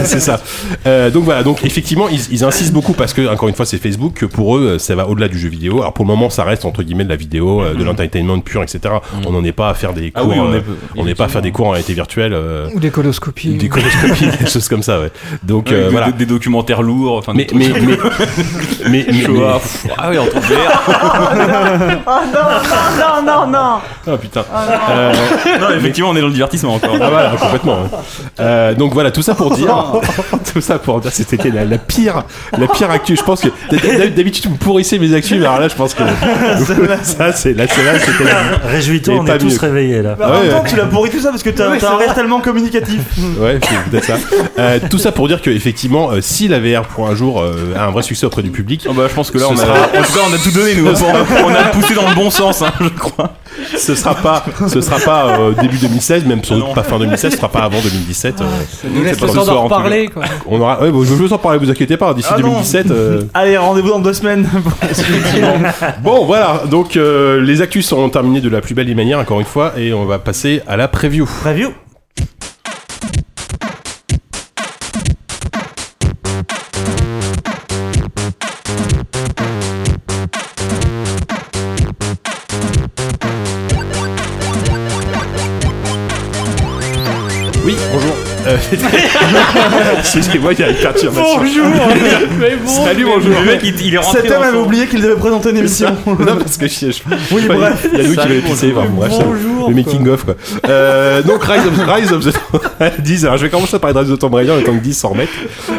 c'est 0.04 0.20
ça. 0.20 0.40
Euh, 0.86 1.10
donc 1.10 1.24
voilà, 1.24 1.42
donc 1.42 1.64
effectivement, 1.64 2.08
ils, 2.08 2.20
ils 2.30 2.44
insistent 2.44 2.72
beaucoup 2.72 2.92
parce 2.92 3.12
que 3.12 3.28
encore 3.32 3.48
une 3.48 3.54
fois, 3.54 3.66
c'est 3.66 3.78
Facebook 3.78 4.14
que 4.14 4.26
pour 4.26 4.56
eux, 4.56 4.78
ça 4.78 4.94
va 4.94 5.08
au-delà 5.08 5.28
du 5.28 5.38
jeu 5.38 5.48
vidéo. 5.48 5.80
Alors 5.80 5.92
pour 5.92 6.04
le 6.04 6.08
moment, 6.10 6.30
ça 6.30 6.44
reste 6.44 6.64
entre 6.64 6.82
guillemets 6.82 7.04
de 7.04 7.08
la 7.10 7.16
vidéo, 7.16 7.62
euh, 7.62 7.74
de 7.74 7.84
l'entertainment 7.84 8.38
pur, 8.40 8.62
etc. 8.62 8.80
On 9.26 9.32
n'en 9.32 9.44
est 9.44 9.52
pas 9.52 9.70
à 9.70 9.74
faire 9.74 9.92
des 9.92 10.12
Ah 10.14 10.20
cours. 10.20 10.30
oui, 10.30 10.36
on 10.38 10.52
euh, 10.52 10.58
est- 10.58 10.64
on 10.96 11.04
n'est 11.04 11.14
pas 11.14 11.24
à 11.24 11.28
faire 11.28 11.42
des 11.42 11.50
cours 11.52 11.66
en 11.66 11.70
réalité 11.70 11.94
virtuelle, 11.94 12.32
euh, 12.34 12.68
Ou 12.74 12.80
des 12.80 12.90
coloscopies. 12.90 13.50
des 13.54 13.68
coloscopies, 13.68 14.26
des 14.40 14.46
choses 14.46 14.68
comme 14.68 14.82
ça, 14.82 15.00
ouais. 15.00 15.10
Donc 15.42 15.66
Ouais, 15.66 15.74
euh, 15.74 15.84
des- 15.86 15.90
voilà. 15.90 16.06
des, 16.10 16.18
des 16.18 16.26
documentaires 16.26 16.82
lourds. 16.82 17.16
Enfin, 17.18 17.32
Mais 17.34 17.44
des 17.44 17.54
mais 17.54 17.68
trucs- 17.68 17.82
mais 17.82 17.96
mais, 18.88 19.06
mais, 19.12 19.22
pff, 19.58 19.86
Ah 19.98 20.08
oui, 20.10 20.18
entre 20.18 20.38
VR. 20.40 20.82
Oh 22.06 22.10
non, 22.32 22.42
non, 22.98 23.22
non, 23.24 23.46
non 23.46 23.78
mais- 24.06 24.12
oh 24.12 24.16
putain. 24.16 24.44
Euh, 24.90 25.12
Non, 25.60 25.70
effectivement, 25.76 26.10
on 26.10 26.16
est 26.16 26.20
dans 26.20 26.26
le 26.26 26.32
divertissement 26.32 26.74
encore. 26.74 26.96
Ah 27.00 27.08
voilà, 27.10 27.30
complètement. 27.40 27.78
hein. 27.84 27.96
Euh, 28.40 28.74
donc 28.74 28.92
voilà, 28.92 29.10
tout 29.10 29.22
ça 29.22 29.34
pour 29.34 29.54
dire, 29.54 29.74
tout 30.52 30.60
ça 30.60 30.78
pour 30.78 31.00
dire, 31.00 31.10
c'était 31.12 31.50
la, 31.50 31.64
la 31.64 31.78
pire, 31.78 32.24
la 32.58 32.66
pire 32.66 32.90
actu. 32.90 33.16
Je 33.16 33.22
pense 33.22 33.40
que 33.42 33.48
d'hab- 33.70 34.14
d'habitude 34.14 34.46
vous 34.50 34.56
pourrissez 34.56 34.98
mes 34.98 35.14
actus, 35.14 35.38
mais 35.38 35.46
alors 35.46 35.60
là, 35.60 35.68
je 35.68 35.74
pense 35.74 35.94
que 35.94 36.02
ça, 37.02 37.32
c'est 37.32 37.54
là, 37.54 37.66
c'est 37.68 37.84
là, 37.84 37.98
c'était 37.98 38.24
la- 38.24 38.68
Réjouis-toi, 38.68 39.14
on 39.18 39.26
est 39.26 39.38
tous 39.38 39.46
mieux. 39.52 39.58
réveillés 39.58 40.02
là. 40.02 40.14
Bah, 40.18 40.26
en 40.28 40.30
Ouais, 40.32 40.40
même 40.42 40.50
temps, 40.50 40.62
ouais. 40.62 40.68
tu 40.70 40.76
l'as 40.76 40.84
pourri 40.86 41.10
tout 41.10 41.20
ça 41.20 41.30
parce 41.30 41.42
que 41.42 41.50
t'as 41.50 41.78
c'est 41.78 41.86
un 41.86 41.96
rire 41.96 42.14
tellement 42.14 42.40
communicatif. 42.40 43.00
Ouais, 43.38 43.58
c'est 43.62 43.90
peut-être 43.90 44.04
ça. 44.04 44.14
Euh, 44.58 44.78
tout 44.90 44.98
ça 44.98 45.12
pour 45.12 45.28
dire 45.28 45.40
que 45.42 45.50
effectivement, 45.50 46.10
euh, 46.10 46.20
si 46.20 46.48
la 46.48 46.58
VR 46.60 46.82
pour 46.86 47.08
un 47.08 47.14
jour 47.14 47.40
euh, 47.40 47.74
a 47.76 47.84
un 47.86 47.90
vrai 47.90 48.02
succès 48.02 48.11
auprès 48.26 48.42
du 48.42 48.50
public, 48.50 48.86
Oh 48.88 48.92
bah, 48.92 49.04
je 49.08 49.14
pense 49.14 49.30
que 49.30 49.38
là, 49.38 49.46
on 49.48 49.58
a, 49.58 49.62
en 49.62 50.02
tout 50.02 50.12
cas, 50.12 50.20
on 50.30 50.34
a 50.34 50.38
tout 50.38 50.50
donné, 50.50 50.74
nous. 50.74 50.86
On 51.44 51.48
a 51.54 51.64
poussé 51.72 51.94
dans 51.94 52.08
le 52.08 52.14
bon 52.14 52.30
sens, 52.30 52.62
hein, 52.62 52.72
je 52.80 52.88
crois. 52.88 53.34
ce 53.76 53.94
sera 53.94 54.14
pas, 54.14 54.44
ce 54.68 54.80
sera 54.80 54.98
pas 54.98 55.38
euh, 55.38 55.52
début 55.60 55.76
2016, 55.78 56.24
même 56.24 56.42
sans 56.44 56.54
Ah 56.54 56.58
doute 56.58 56.74
pas 56.74 56.82
fin 56.82 56.98
2016, 56.98 57.32
ce 57.32 57.36
sera 57.36 57.48
pas 57.48 57.60
avant 57.60 57.78
2017. 57.80 58.40
euh, 58.40 58.44
Ça 58.70 58.88
nous 58.88 59.02
laisse 59.02 59.18
pas 59.18 59.26
le 59.26 59.32
ce 59.32 59.36
temps 59.36 59.44
soir, 59.44 59.56
en 59.56 59.62
d'en 59.62 59.68
tout 59.68 59.74
reparler, 59.74 60.08
quoi. 60.08 60.24
on 60.46 60.60
aura, 60.60 60.80
ouais, 60.82 60.90
bon, 60.90 61.04
je 61.04 61.12
veux 61.14 61.32
en 61.32 61.38
parler, 61.38 61.58
vous 61.58 61.70
inquiétez 61.70 61.96
pas. 61.96 62.14
D'ici 62.14 62.28
Ah 62.30 62.38
non. 62.38 62.48
2017. 62.48 62.90
euh, 62.90 63.22
Allez, 63.34 63.56
rendez-vous 63.56 63.88
dans 63.90 63.98
deux 64.00 64.12
semaines. 64.14 64.48
Bon, 66.02 66.24
voilà. 66.24 66.62
Donc 66.70 66.96
euh, 66.96 67.40
les 67.40 67.60
actus 67.62 67.86
sont 67.86 68.08
terminés 68.08 68.40
de 68.40 68.48
la 68.48 68.60
plus 68.60 68.74
belle 68.74 68.86
des 68.86 68.94
manières, 68.94 69.18
encore 69.18 69.40
une 69.40 69.46
fois, 69.46 69.72
et 69.76 69.92
on 69.92 70.04
va 70.04 70.18
passer 70.18 70.62
à 70.66 70.76
la 70.76 70.88
preview. 70.88 71.26
Preview. 71.42 71.70
Excusez-moi, 89.98 90.52
il 90.52 90.60
y 90.60 90.62
a 90.62 90.70
une 90.70 90.76
perturbation. 90.76 91.38
Bonjour 91.38 91.66
Mais 92.40 92.56
bon 92.56 92.68
Salut, 92.84 93.04
bonjour. 93.04 93.30
Le 93.40 93.46
mec, 93.46 93.60
il, 93.64 93.80
il 93.86 93.94
est 93.94 93.98
rentré 93.98 94.22
Cet 94.22 94.30
homme 94.30 94.42
avait 94.42 94.58
oublié 94.58 94.86
qu'il 94.86 95.00
devait 95.00 95.16
présenter 95.16 95.50
une 95.50 95.56
émission. 95.58 95.96
Non, 96.06 96.36
parce 96.36 96.56
que 96.56 96.68
je, 96.68 96.90
je- 96.92 97.02
Oui, 97.32 97.42
bref. 97.46 97.86
Il 97.92 97.98
y 97.98 98.02
a 98.02 98.08
nous 98.08 98.14
qui 98.14 98.40
bonjour. 98.46 98.78
enfin, 98.78 98.88
bref, 98.90 99.12
Bonjour, 99.24 99.68
Le 99.68 99.74
making 99.74 100.08
of, 100.08 100.24
quoi. 100.24 100.34
Euh, 100.68 101.22
donc, 101.22 101.42
Rise 101.44 101.66
of, 101.66 101.86
Rise 101.94 102.12
of 102.12 102.24
the 102.24 103.00
10. 103.02 103.24
Alors, 103.24 103.36
je 103.38 103.44
vais 103.44 103.50
commencer 103.50 103.78
par 103.78 103.90
Rise 103.94 104.10
of 104.10 104.18
the 104.18 104.20
Tomb 104.20 104.34
Raider, 104.34 104.54
le 104.56 104.62
temps 104.64 104.72
que 104.76 104.82
10 104.82 104.94
s'en 104.94 105.08
remette. 105.10 105.28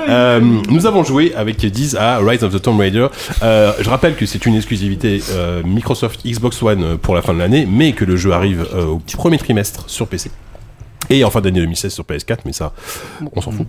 Euh, 0.09 0.39
nous 0.69 0.85
avons 0.85 1.03
joué 1.03 1.33
avec 1.35 1.57
10 1.57 1.95
à 1.95 2.19
Rise 2.19 2.43
of 2.43 2.53
the 2.53 2.61
Tomb 2.61 2.79
Raider. 2.79 3.07
Euh, 3.43 3.71
je 3.79 3.89
rappelle 3.89 4.15
que 4.15 4.25
c'est 4.25 4.45
une 4.45 4.55
exclusivité 4.55 5.21
euh, 5.31 5.61
Microsoft 5.65 6.21
Xbox 6.25 6.61
One 6.61 6.83
euh, 6.83 6.95
pour 7.01 7.15
la 7.15 7.21
fin 7.21 7.33
de 7.33 7.39
l'année, 7.39 7.67
mais 7.69 7.93
que 7.93 8.05
le 8.05 8.15
jeu 8.15 8.31
arrive 8.31 8.65
euh, 8.75 8.85
au 8.85 9.01
premier 9.17 9.37
trimestre 9.37 9.83
sur 9.87 10.07
PC. 10.07 10.31
Et 11.09 11.23
en 11.23 11.29
fin 11.29 11.41
d'année 11.41 11.59
2016 11.59 11.93
sur 11.93 12.03
PS4, 12.05 12.39
mais 12.45 12.53
ça, 12.53 12.73
on 13.35 13.41
s'en 13.41 13.51
fout. 13.51 13.67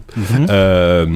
Euh, 0.50 1.06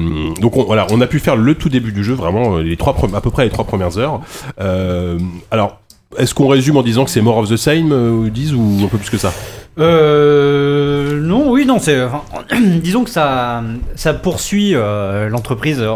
donc 0.41 0.57
on, 0.57 0.63
voilà, 0.63 0.85
on 0.91 0.99
a 1.01 1.07
pu 1.07 1.19
faire 1.19 1.35
le 1.35 1.55
tout 1.55 1.69
début 1.69 1.91
du 1.91 2.03
jeu, 2.03 2.13
vraiment 2.13 2.57
euh, 2.57 2.61
les 2.61 2.77
trois 2.77 2.95
à 3.15 3.21
peu 3.21 3.29
près 3.29 3.45
les 3.45 3.49
trois 3.49 3.65
premières 3.65 3.97
heures. 3.97 4.21
Euh, 4.59 5.17
alors, 5.51 5.79
est-ce 6.17 6.33
qu'on 6.33 6.47
résume 6.47 6.77
en 6.77 6.83
disant 6.83 7.05
que 7.05 7.11
c'est 7.11 7.21
more 7.21 7.37
of 7.37 7.49
the 7.49 7.55
same, 7.57 7.91
euh, 7.91 8.29
disent 8.29 8.53
ou 8.53 8.81
un 8.83 8.87
peu 8.87 8.97
plus 8.97 9.09
que 9.09 9.17
ça? 9.17 9.31
Euh, 9.77 11.19
non, 11.21 11.51
oui, 11.51 11.65
non, 11.65 11.79
c'est. 11.79 12.01
enfin, 12.03 12.21
disons 12.81 13.03
que 13.03 13.09
ça, 13.09 13.63
ça 13.95 14.13
poursuit 14.13 14.75
euh, 14.75 15.29
l'entreprise. 15.29 15.79
euh, 15.79 15.95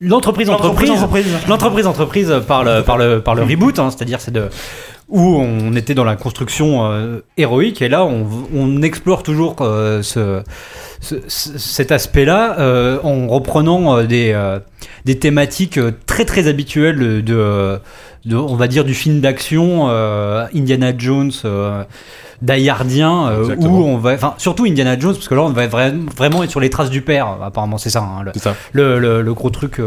l'entreprise, 0.00 0.50
entreprise, 0.50 0.90
entreprise. 0.90 1.26
l'entreprise, 1.48 1.86
entreprise 1.86 2.34
par 2.46 2.64
le, 2.64 2.82
par 2.82 2.98
le, 2.98 3.20
par 3.20 3.34
le 3.34 3.42
reboot, 3.42 3.78
hein, 3.78 3.90
c'est-à-dire 3.90 4.20
c'est 4.20 4.32
de 4.32 4.48
où 5.08 5.20
on 5.20 5.74
était 5.76 5.94
dans 5.94 6.02
la 6.04 6.16
construction 6.16 6.90
euh, 6.90 7.20
héroïque 7.36 7.80
et 7.80 7.88
là 7.88 8.04
on, 8.04 8.26
on 8.54 8.82
explore 8.82 9.22
toujours 9.22 9.54
euh, 9.60 10.02
ce, 10.02 10.42
ce- 11.00 11.22
ce- 11.28 11.58
cet 11.58 11.92
aspect-là 11.92 12.58
euh, 12.58 12.98
en 13.04 13.28
reprenant 13.28 13.98
euh, 13.98 14.02
des, 14.04 14.32
euh, 14.34 14.58
des 15.04 15.16
thématiques 15.18 15.78
euh, 15.78 15.92
très 16.06 16.24
très 16.24 16.48
habituelles 16.48 17.22
de, 17.24 17.78
de, 18.24 18.36
on 18.36 18.56
va 18.56 18.66
dire 18.66 18.84
du 18.84 18.94
film 18.94 19.20
d'action 19.20 19.86
euh, 19.90 20.44
Indiana 20.52 20.92
Jones 20.96 21.30
euh, 21.44 21.84
d'Ayardien 22.42 23.28
euh, 23.28 23.54
où 23.56 23.84
on 23.84 23.96
va 23.96 24.12
enfin 24.12 24.34
surtout 24.38 24.64
Indiana 24.66 24.98
Jones 24.98 25.14
parce 25.14 25.28
que 25.28 25.34
là 25.34 25.42
on 25.42 25.50
va 25.50 25.66
vra- 25.68 25.94
vraiment 26.16 26.42
être 26.42 26.50
sur 26.50 26.60
les 26.60 26.68
traces 26.70 26.90
du 26.90 27.00
père 27.00 27.28
apparemment 27.42 27.78
c'est 27.78 27.90
ça 27.90 28.00
hein, 28.02 28.24
le, 28.24 28.32
ça. 28.38 28.54
le, 28.72 28.98
le- 28.98 29.22
le 29.22 29.34
gros 29.34 29.50
truc 29.50 29.80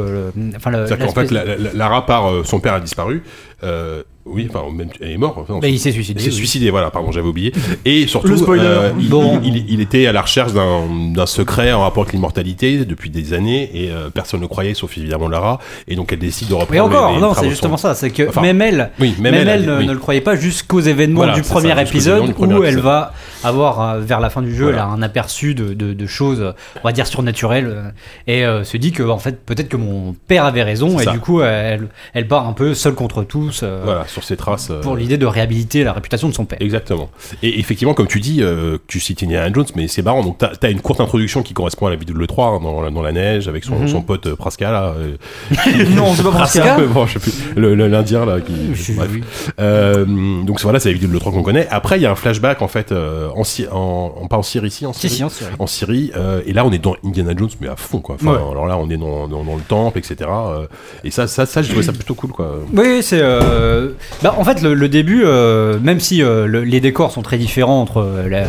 enfin 0.55 0.71
l'aspect- 0.71 1.27
fait, 1.27 1.31
la- 1.31 1.43
la- 1.57 1.73
Lara 1.73 2.05
part, 2.05 2.29
son 2.45 2.59
père 2.59 2.73
a 2.73 2.79
disparu. 2.79 3.23
Euh, 3.63 4.03
oui, 4.31 4.47
enfin, 4.49 4.63
même, 4.73 4.89
elle 5.01 5.11
est 5.11 5.17
mort. 5.17 5.37
Enfin, 5.37 5.59
Bah, 5.61 5.67
il 5.67 5.79
s'est 5.79 5.91
suicidé 5.91 6.19
Il 6.19 6.23
s'est 6.23 6.29
oui. 6.29 6.35
suicidé, 6.35 6.69
voilà, 6.69 6.91
pardon, 6.91 7.11
j'avais 7.11 7.27
oublié. 7.27 7.51
Et 7.85 8.07
surtout, 8.07 8.33
euh, 8.49 8.91
il, 8.99 9.09
Bon. 9.09 9.39
il- 9.43 9.65
il 9.69 9.81
était 9.81 10.05
à 10.07 10.11
la 10.11 10.21
recherche 10.21 10.53
d'un 10.53 11.25
secret 11.25 11.71
en 11.71 11.81
rapport 11.81 12.03
avec 12.03 12.13
l'immortalité 12.13 12.85
depuis 12.85 13.09
des 13.09 13.33
années 13.33 13.69
et 13.73 13.91
euh, 13.91 14.09
personne 14.09 14.41
ne 14.41 14.45
croyait, 14.47 14.73
sauf 14.73 14.97
évidemment 14.97 15.27
Lara. 15.27 15.59
Et 15.87 15.95
donc 15.95 16.11
elle 16.13 16.19
décide 16.19 16.47
de 16.49 16.53
reprendre 16.53 16.75
Et 16.75 16.79
encore, 16.79 17.09
les, 17.09 17.15
les 17.15 17.21
non, 17.21 17.33
c'est 17.33 17.49
justement 17.49 17.77
son- 17.77 17.89
ça, 17.89 17.95
c'est 17.95 18.09
que 18.11 18.27
Enfin, 18.29 18.41
même 18.41 18.61
elle, 18.61 18.91
Oui, 18.99 19.15
même, 19.19 19.33
même, 19.33 19.47
elle, 19.47 19.61
elle, 19.61 19.65
ne, 19.65 19.77
oui. 19.79 19.85
ne 19.87 19.93
le 19.93 19.99
croyait 19.99 20.21
pas 20.21 20.35
jusqu'aux 20.35 20.79
événements 20.81 21.17
Voilà, 21.19 21.33
du 21.33 21.41
premier 21.41 21.73
ça, 21.73 21.81
épisode 21.81 22.13
événements 22.17 22.27
du 22.27 22.33
premier 22.33 22.55
où 22.55 22.63
elle 22.63 22.79
va 22.79 23.13
avoir 23.43 23.81
euh, 23.81 23.99
vers 23.99 24.19
la 24.19 24.29
fin 24.29 24.41
du 24.41 24.53
jeu 24.55 24.65
Voilà. 24.65 24.83
a 24.83 24.87
un 24.87 25.01
aperçu 25.01 25.55
de, 25.55 25.73
de, 25.73 25.93
de 25.93 26.05
choses, 26.07 26.41
euh, 26.41 26.51
on 26.83 26.87
va 26.87 26.91
dire 26.91 27.07
surnaturelles, 27.07 27.67
euh, 27.69 27.89
et 28.27 28.45
euh, 28.45 28.63
se 28.63 28.77
dit 28.77 28.91
que 28.91 29.03
en 29.03 29.17
fait 29.19 29.43
peut-être 29.45 29.69
que 29.69 29.77
mon 29.77 30.15
père 30.27 30.45
avait 30.45 30.63
raison 30.63 30.99
et 30.99 31.03
ça. 31.03 31.11
du 31.11 31.19
coup 31.19 31.41
elle, 31.41 31.87
elle 32.13 32.27
part 32.27 32.47
un 32.47 32.53
peu 32.53 32.73
seule 32.73 32.93
contre 32.95 33.23
tous 33.23 33.61
euh, 33.63 33.81
Voilà, 33.83 34.05
sur 34.07 34.23
ses 34.23 34.37
traces. 34.37 34.69
euh, 34.71 34.81
pour 34.81 34.95
l'idée 34.95 35.17
de 35.17 35.25
réhabiliter 35.25 35.83
la 35.83 35.93
réputation 35.93 36.27
de 36.29 36.33
son 36.33 36.45
père. 36.45 36.57
Exactement. 36.61 37.09
Et 37.43 37.59
effectivement, 37.59 37.93
comme 37.93 38.07
tu 38.07 38.19
dis, 38.19 38.41
euh, 38.41 38.77
tu 38.87 38.99
cites 38.99 39.23
Indiana 39.23 39.49
Jones, 39.53 39.65
mais 39.75 39.87
c'est 39.87 40.01
marrant. 40.01 40.23
Donc, 40.23 40.37
t'as 40.37 40.51
as 40.61 40.69
une 40.69 40.81
courte 40.81 40.99
introduction 41.01 41.41
qui 41.43 41.53
correspond 41.53 41.87
à 41.87 41.89
la 41.89 41.95
vidéo 41.95 42.15
de 42.15 42.19
l'E3 42.19 42.57
hein, 42.57 42.59
dans, 42.61 42.81
la- 42.81 42.89
dans 42.91 43.01
la 43.01 43.11
neige 43.11 43.47
avec 43.47 43.63
son, 43.63 43.79
Mhm. 43.79 43.87
son 43.87 44.01
pote 44.01 44.27
euh, 44.27 44.35
Praska 44.35 44.71
là. 44.71 44.93
euh, 44.97 45.15
Non, 45.95 46.13
c'est 46.15 46.23
pas 46.23 46.31
Praska 46.31 46.77
bon, 46.93 47.05
je 47.05 47.13
sais 47.13 47.19
plus. 47.19 47.33
Le- 47.55 47.75
le- 47.75 47.87
L'Indien 47.87 48.25
là. 48.25 48.39
Qui, 48.41 48.53
Je- 48.73 48.93
bref. 48.93 49.09
oui. 49.13 49.23
Euh, 49.59 50.05
donc 50.43 50.59
voilà, 50.61 50.79
c'est 50.79 50.89
la 50.89 50.93
vidéo 50.93 51.09
de 51.09 51.13
l'E3 51.13 51.31
qu'on 51.31 51.43
connaît. 51.43 51.67
Après, 51.71 51.97
il 51.97 52.01
y 52.03 52.05
a 52.05 52.11
un 52.11 52.15
flashback 52.15 52.61
en 52.61 52.67
fait 52.67 52.91
en, 53.35 53.43
Sy- 53.43 53.67
en, 53.71 54.13
en 54.21 54.27
pas 54.27 54.37
en 54.37 54.43
Syrie 54.43 54.67
ici, 54.67 54.85
en 54.85 54.93
Syrie. 54.93 55.13
si, 55.15 55.23
en 55.59 55.67
Syrie, 55.67 56.11
euh, 56.15 56.41
et 56.45 56.53
là 56.53 56.65
on 56.65 56.71
est 56.71 56.77
dans 56.79 56.95
Indiana 57.05 57.33
Jones 57.37 57.49
mais 57.61 57.67
à 57.67 57.75
fond 57.75 57.99
quoi. 57.99 58.15
Enfin, 58.15 58.31
Ouais. 58.31 58.37
Alors 58.51 58.67
là 58.67 58.77
on 58.77 58.89
est 58.89 58.97
dans, 58.97 59.27
dans, 59.27 59.43
dans 59.43 59.55
le 59.55 59.61
temple 59.61 59.97
etc. 59.99 60.15
euh, 60.29 60.67
et 61.03 61.11
ça 61.11 61.27
ça 61.27 61.45
ça 61.45 61.61
j'ai 61.61 61.69
trouvé 61.69 61.83
ça 61.85 61.93
plutôt 61.93 62.15
cool 62.15 62.31
quoi. 62.31 62.55
Oui, 62.73 63.01
c'est. 63.01 63.19
euh, 63.21 63.91
Bah, 64.21 64.35
en 64.37 64.43
fait, 64.43 64.61
le, 64.61 64.73
le 64.73 64.89
début, 64.89 65.23
euh, 65.25 65.79
même 65.79 65.99
si 65.99 66.21
euh, 66.23 66.45
le- 66.47 66.63
les 66.63 66.79
décors 66.79 67.11
sont 67.11 67.21
très 67.21 67.37
différents 67.37 67.81
entre 67.81 67.97
euh, 68.01 68.27
la, 68.29 68.43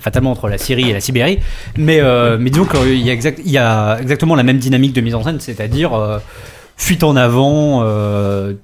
fatalement 0.00 0.30
entre 0.30 0.48
la 0.48 0.58
Syrie 0.58 0.90
et 0.90 0.92
la 0.92 1.00
Sibérie, 1.00 1.40
mais, 1.76 2.00
euh, 2.00 2.36
mais 2.38 2.50
disons 2.50 2.64
qu'il 2.66 2.98
y, 3.04 3.10
a 3.10 3.12
exact, 3.12 3.40
il 3.44 3.50
y 3.50 3.58
a 3.58 3.98
exactement 4.00 4.34
la 4.36 4.44
même 4.44 4.58
dynamique 4.58 4.92
de 4.92 5.00
mise 5.00 5.14
en 5.14 5.24
scène, 5.24 5.40
c'est-à-dire 5.40 5.92
euh, 5.94 6.18
fuite 6.76 7.02
en 7.02 7.16
avant. 7.16 7.80
euh, 7.82 8.54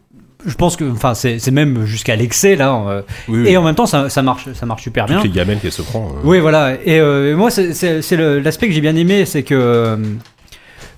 je 0.46 0.54
pense 0.54 0.76
que, 0.76 0.85
enfin, 0.90 1.14
c'est 1.14 1.38
c'est 1.38 1.50
même 1.50 1.85
jusqu'à 1.87 2.16
l'excès 2.16 2.57
là, 2.57 2.74
euh, 2.88 3.02
Oui, 3.28 3.40
oui. 3.42 3.48
et 3.48 3.57
en 3.57 3.62
même 3.62 3.74
temps, 3.74 3.87
ça, 3.87 4.09
ça 4.09 4.22
marche, 4.22 4.52
ça 4.54 4.66
marche 4.66 4.83
super 4.83 5.07
bien. 5.07 5.16
Toutes 5.16 5.24
les 5.24 5.30
gamelles 5.30 5.59
qu'elle 5.61 5.72
se 5.72 5.83
prend. 5.83 6.07
euh. 6.09 6.20
Oui, 6.24 6.40
voilà. 6.40 6.74
Et 6.85 6.98
euh, 7.00 7.37
moi, 7.37 7.50
c'est- 7.50 8.12
l'aspect 8.16 8.68
que 8.68 8.72
j'ai 8.74 8.80
bien 8.80 8.96
aimé, 8.96 9.24
c'est 9.26 9.42
que 9.42 9.54
euh, 9.54 9.96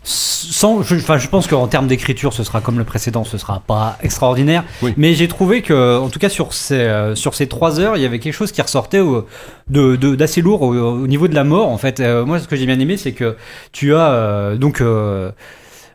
sans, 0.09 0.83
je, 0.83 0.95
enfin, 0.95 1.19
je 1.19 1.27
pense 1.29 1.49
qu'en 1.49 1.67
termes 1.67 1.89
d'écriture, 1.89 2.33
ce 2.33 2.45
sera 2.45 2.61
comme 2.61 2.79
le 2.79 2.85
précédent, 2.85 3.25
ce 3.25 3.39
sera 3.39 3.61
pas 3.67 3.99
extraordinaire. 4.03 4.63
Oui. 4.83 4.95
Mais 4.97 5.15
j'ai 5.15 5.27
trouvé 5.27 5.63
que, 5.63 5.99
en 5.99 6.09
tout 6.09 6.21
cas, 6.21 6.29
sur 6.29 6.53
ces 6.53 6.75
euh, 6.77 7.15
sur 7.17 7.35
ces 7.35 7.49
trois 7.49 7.81
heures, 7.81 7.97
il 7.97 8.03
y 8.03 8.07
avait 8.07 8.21
quelque 8.21 8.33
chose 8.35 8.53
qui 8.53 8.63
ressortait 8.63 9.01
au- 9.01 9.27
de 9.69 9.97
de- 9.97 10.15
d'assez 10.15 10.43
lourd 10.43 10.63
au, 10.63 10.75
au 10.75 11.07
niveau 11.09 11.27
de 11.27 11.35
la 11.35 11.43
mort. 11.43 11.69
En 11.69 11.79
fait, 11.79 12.01
moi, 12.25 12.39
ce 12.39 12.47
que 12.47 12.55
j'ai 12.55 12.67
bien 12.67 12.79
aimé, 12.79 12.97
c'est 12.97 13.13
que 13.13 13.37
tu 13.73 13.95
as 13.95 14.11
euh, 14.11 14.57
donc 14.57 14.81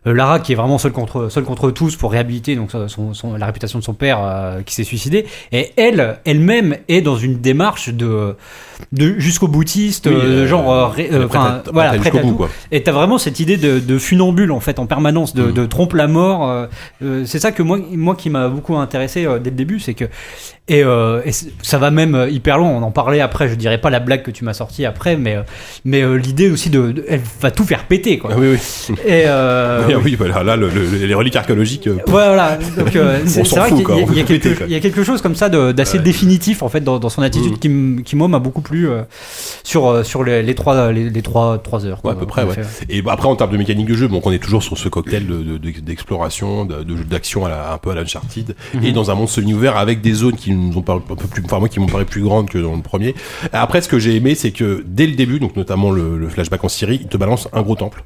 Lara 0.05 0.39
qui 0.39 0.53
est 0.53 0.55
vraiment 0.55 0.77
seule 0.77 0.91
contre, 0.91 1.29
seule 1.29 1.43
contre 1.43 1.69
tous 1.71 1.95
pour 1.95 2.11
réhabiliter 2.11 2.55
donc, 2.55 2.71
la 2.73 3.45
réputation 3.45 3.79
de 3.79 3.83
son 3.83 3.93
père 3.93 4.19
euh, 4.21 4.61
qui 4.63 4.73
s'est 4.73 4.83
suicidé. 4.83 5.25
Et 5.51 5.71
elle, 5.77 6.19
elle-même 6.25 6.77
est 6.87 7.01
dans 7.01 7.17
une 7.17 7.39
démarche 7.39 7.89
de 7.89 8.35
jusqu'au 9.17 9.47
boutiste, 9.47 10.07
Oui, 10.07 10.13
euh, 10.15 10.43
euh, 10.43 10.47
genre, 10.47 10.71
euh, 10.71 10.87
prête 11.27 11.35
à- 11.35 11.63
voilà, 11.73 11.93
prête 11.93 12.15
à 12.15 12.19
bout, 12.21 12.29
tout. 12.31 12.35
quoi. 12.35 12.49
Et 12.71 12.83
t'as 12.83 12.91
vraiment 12.91 13.17
cette 13.17 13.39
idée 13.39 13.57
de, 13.57 13.79
de 13.79 13.97
funambule 13.97 14.51
en 14.51 14.59
fait 14.59 14.79
en 14.79 14.85
permanence, 14.85 15.33
de, 15.35 15.51
de 15.51 15.65
trompe 15.65 15.93
la 15.93 16.07
mort. 16.07 16.67
c'est 17.25 17.39
ça 17.39 17.51
que 17.51 17.63
moi, 17.63 17.79
moi 17.93 18.15
qui 18.15 18.29
m'a 18.29 18.47
beaucoup 18.47 18.75
intéressé 18.77 19.25
dès 19.43 19.49
le 19.49 19.55
début, 19.55 19.79
c'est 19.79 19.93
que 19.93 20.05
et, 20.67 20.83
ça 21.61 21.77
va 21.77 21.91
même 21.91 22.27
hyper 22.29 22.57
loin. 22.57 22.69
On 22.69 22.83
en 22.83 22.91
parlait 22.91 23.19
après. 23.19 23.49
Je 23.49 23.55
dirais 23.55 23.77
pas 23.79 23.89
la 23.89 23.99
blague 23.99 24.23
que 24.23 24.31
tu 24.31 24.45
m'as 24.45 24.53
sortie 24.53 24.85
après, 24.85 25.17
mais 25.17 25.37
mais 25.83 26.01
l'idée 26.17 26.49
aussi 26.49 26.69
de, 26.69 26.91
de- 26.91 27.05
elle 27.09 27.19
va 27.41 27.51
tout 27.51 27.63
faire 27.65 27.83
péter 27.85 28.17
quoi. 28.17 28.31
Ah 28.33 28.37
oui 28.39 28.47
oui. 28.53 28.95
Et 29.05 29.23
euh, 29.25 29.81
Oui, 29.87 29.95
oui, 30.05 30.15
voilà, 30.15 30.43
là, 30.43 30.55
le- 30.55 30.69
le- 30.69 31.05
les 31.05 31.13
reliques 31.13 31.35
archéologiques. 31.35 31.87
Ouais, 31.87 32.01
voilà. 32.07 32.57
Donc, 32.77 32.87
c'est 33.25 33.47
vrai 33.55 33.69
qu'il 33.69 33.79
y, 33.79 34.69
y 34.69 34.71
y 34.71 34.75
a 34.75 34.79
quelque 34.79 35.03
chose 35.03 35.21
comme 35.21 35.35
ça 35.35 35.49
d'assez 35.49 35.97
Ouais. 35.97 36.03
définitif 36.03 36.61
en 36.63 36.69
fait 36.69 36.81
dans, 36.81 36.99
dans 36.99 37.09
son 37.09 37.21
attitude 37.21 37.51
Mhm. 37.65 37.97
qui, 37.97 38.03
qui 38.03 38.15
moi 38.15 38.27
m'a 38.29 38.39
beaucoup 38.39 38.61
plu 38.61 38.70
euh, 38.79 39.03
sur 39.63 39.87
euh, 39.87 40.03
sur 40.03 40.23
les, 40.23 40.43
les 40.43 40.55
trois 40.55 40.91
les, 40.91 41.09
les 41.09 41.21
trois 41.21 41.57
trois 41.59 41.85
heures. 41.85 41.97
Ouais, 41.97 42.01
quoi, 42.01 42.11
à 42.13 42.15
peu 42.15 42.25
près, 42.25 42.41
qu'on 42.43 42.51
a 42.51 42.55
ouais. 42.55 42.63
fait. 42.63 42.85
Et 42.89 43.01
bah, 43.01 43.11
après, 43.13 43.27
en 43.27 43.35
termes 43.35 43.51
de 43.51 43.57
mécanique 43.57 43.87
de 43.87 43.93
jeu, 43.95 44.07
donc 44.07 44.25
on 44.25 44.31
est 44.31 44.39
toujours 44.39 44.63
sur 44.63 44.77
ce 44.77 44.89
cocktail 44.89 45.27
de- 45.27 45.37
de- 45.43 45.57
de- 45.57 45.79
d'exploration, 45.79 46.65
de, 46.65 46.83
d'action 47.03 47.45
un 47.45 47.77
peu 47.77 47.91
à 47.91 47.95
l'Uncharted, 47.95 48.55
Mhm. 48.73 48.83
et 48.85 48.91
dans 48.91 49.11
un 49.11 49.15
monde 49.15 49.29
semi-ouvert 49.29 49.77
avec 49.77 50.01
des 50.01 50.13
zones 50.13 50.35
qui 50.35 50.51
nous 50.51 50.77
ont 50.77 50.81
paru 50.81 51.01
un 51.09 51.15
peu 51.15 51.27
plus, 51.27 51.43
enfin 51.45 51.59
moi 51.59 51.69
qui 51.69 51.79
m'ont 51.79 51.85
paru 51.87 52.05
plus 52.05 52.21
grandes 52.21 52.49
que 52.49 52.57
dans 52.57 52.75
le 52.75 52.81
premier. 52.81 53.15
Après, 53.53 53.81
ce 53.81 53.87
que 53.89 53.99
j'ai 53.99 54.15
aimé, 54.15 54.35
c'est 54.35 54.51
que 54.51 54.83
dès 54.85 55.07
le 55.07 55.13
début, 55.15 55.39
donc 55.39 55.55
notamment 55.55 55.91
le, 55.91 56.17
le 56.17 56.27
flashback 56.29 56.63
en 56.63 56.69
Syrie, 56.69 56.99
il 57.01 57.07
te 57.07 57.17
balance 57.17 57.47
un 57.53 57.61
gros 57.61 57.75
temple. 57.75 58.03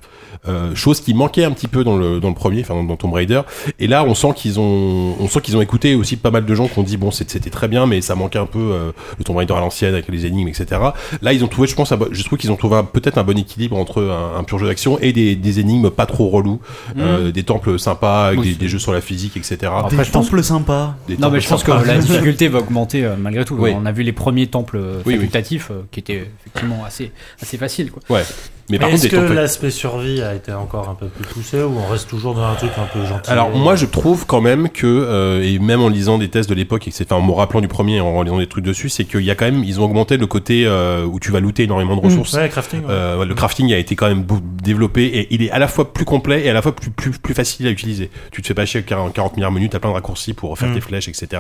Euh, 0.48 0.76
chose 0.76 1.02
qui 1.02 1.14
manquait 1.14 1.44
un 1.44 1.52
petit 1.52 1.68
peu 1.68 1.84
dans 1.84 1.98
le 1.98 2.20
dans 2.20 2.30
le 2.30 2.36
premier, 2.36 2.62
enfin 2.62 2.74
dans, 2.76 2.84
dans 2.84 2.96
Tomb 2.98 3.14
Raider. 3.14 3.42
Et 3.80 3.88
là, 3.88 4.04
on 4.04 4.14
sent 4.16 4.30
qu'ils 4.36 4.60
ont 4.60 5.16
on 5.20 5.28
sent 5.28 5.42
qu'ils 5.42 5.58
ont 5.58 5.62
écouté 5.62 5.96
aussi 5.96 6.18
pas 6.18 6.32
mal 6.32 6.46
de 6.46 6.56
gens 6.56 6.68
qui 6.68 6.78
ont 6.80 6.84
dit 6.84 6.98
bon 6.98 7.12
c'était 7.12 7.40
très 7.50 7.68
bien, 7.68 7.86
mais 7.86 8.02
ça 8.02 8.16
manquait 8.16 8.40
un 8.40 8.46
peu 8.46 8.60
euh, 8.60 8.92
le 9.18 9.24
Tomb 9.24 9.38
Raider 9.38 9.54
à 9.54 9.60
l'ancienne 9.60 9.94
avec 9.94 10.08
les 10.10 10.26
énigmes, 10.26 10.48
etc. 10.48 10.82
Là, 11.22 11.34
ils 11.34 11.44
ont 11.44 11.48
trouvé, 11.48 11.68
je 11.68 11.76
pense, 11.76 11.92
un 11.92 12.00
je 12.12 12.24
trouve 12.24 12.38
qu'ils 12.38 12.52
ont 12.52 12.56
trouvé 12.56 12.82
peut-être 12.94 13.18
un 13.18 13.24
bon 13.24 13.38
équilibre 13.38 13.78
entre 13.78 14.04
un, 14.04 14.38
un 14.40 14.44
pur 14.44 14.60
jeu 14.60 14.68
d'action 14.68 15.00
et 15.00 15.14
des, 15.14 15.36
des 15.36 15.60
énigmes 15.60 15.90
pas 15.90 16.06
trop 16.06 16.30
relous, 16.30 16.60
euh, 16.98 17.32
des 17.32 17.44
temples 17.44 17.80
sympas 17.80 18.28
avec 18.28 18.40
Oui, 18.40 18.50
des, 18.50 18.56
des 18.56 18.68
jeux 18.68 18.80
sur 18.80 18.94
la 18.94 19.02
physique, 19.02 19.38
etc. 19.38 19.72
Après, 19.76 19.96
Des 19.98 20.04
je 20.04 20.12
pense- 20.12 20.26
temples 20.26 20.44
sympas. 20.44 20.96
Des 21.08 21.16
Non 21.16 21.22
temples 21.22 21.34
mais 21.36 21.40
je 21.42 21.50
pense 21.50 21.64
que 21.64 21.72
la 21.72 21.98
difficulté 22.00 22.48
va 22.48 22.60
augmenter 22.60 23.04
euh, 23.06 23.16
malgré 23.18 23.46
tout. 23.46 23.56
Oui. 23.58 23.72
On 23.76 23.86
a 23.86 23.92
vu 23.92 24.04
les 24.04 24.12
premiers 24.14 24.48
temples 24.48 24.78
euh, 24.78 24.98
Oui, 25.06 25.14
oui. 25.14 25.16
facultatifs 25.16 25.70
euh, 25.72 25.82
qui 25.92 26.00
étaient 26.02 26.28
effectivement 26.42 26.84
assez 26.86 27.12
assez 27.42 27.58
faciles 27.58 27.92
quoi. 27.92 28.02
Ouais. 28.10 28.24
Mais 28.70 28.80
par 28.80 28.90
Est-ce 28.90 29.04
contre, 29.04 29.12
que 29.12 29.16
tempêtes- 29.22 29.36
l'aspect 29.36 29.70
survie 29.70 30.22
a 30.24 30.34
été 30.34 30.52
encore 30.52 30.90
un 30.90 30.96
peu 30.96 31.06
plus 31.08 31.24
poussé 31.24 31.62
ou 31.62 31.78
on 31.78 31.88
reste 31.92 32.10
toujours 32.10 32.34
dans 32.34 32.44
un 32.46 32.56
truc 32.56 32.72
un 32.78 32.86
peu 32.92 33.06
gentil 33.06 33.30
Alors 33.30 33.52
moi 33.52 33.76
je 33.76 33.86
trouve 33.86 34.26
quand 34.26 34.42
même 34.42 34.70
que 34.70 34.88
euh, 34.88 35.44
et 35.44 35.60
même 35.60 35.82
en 35.82 35.90
lisant 35.90 36.18
des 36.18 36.30
tests 36.30 36.50
de 36.50 36.56
l'époque 36.56 36.88
et 36.88 36.90
que 36.92 36.96
c'est 36.98 37.12
enfin 37.12 37.22
en 37.22 37.26
me 37.28 37.32
rappelant 37.32 37.62
du 37.62 37.68
premier 37.68 37.98
et 37.98 38.02
en 38.02 38.24
lisant 38.24 38.40
des 38.40 38.48
trucs 38.48 38.66
dessus 38.66 38.90
c'est 38.90 39.04
qu'il 39.06 39.22
y 39.22 39.30
a 39.30 39.36
quand 39.36 39.46
même 39.46 39.64
ils 39.64 39.80
ont 39.80 39.84
augmenté 39.84 40.18
le 40.18 40.26
côté 40.26 40.64
euh, 40.66 41.06
où 41.06 41.20
tu 41.20 41.32
vas 41.32 41.40
looter 41.42 41.64
énormément 41.64 41.96
de 41.96 42.02
ressources. 42.02 42.34
Ouais, 42.34 42.50
crafting. 42.50 42.80
ouais. 42.82 42.86
Euh, 42.90 43.24
le 43.24 43.36
crafting 43.36 43.72
a 43.72 43.78
été 43.78 43.96
quand 43.96 44.08
même 44.08 44.26
développé 44.64 45.04
et 45.06 45.28
il 45.34 45.44
est 45.44 45.52
à 45.52 45.60
la 45.60 45.68
fois 45.68 45.94
plus 45.94 46.06
complet 46.06 46.44
et 46.46 46.50
à 46.50 46.54
la 46.54 46.64
fois 46.64 46.74
plus, 46.76 46.90
plus, 46.90 47.12
plus 47.12 47.34
facile 47.36 47.68
à 47.68 47.70
utiliser. 47.70 48.10
Tu 48.32 48.42
te 48.42 48.48
fais 48.48 48.56
pas 48.56 48.66
chier 48.66 48.80
avec 48.80 48.90
40, 48.90 49.14
40 49.14 49.36
milliards 49.36 49.52
de 49.52 49.56
menus, 49.56 49.70
t'as 49.70 49.78
plein 49.80 49.90
de 49.92 49.96
raccourcis 49.96 50.34
pour 50.34 50.58
faire 50.58 50.70
Mm. 50.70 50.74
tes 50.74 50.82
flèches, 50.82 51.08
etc. 51.08 51.40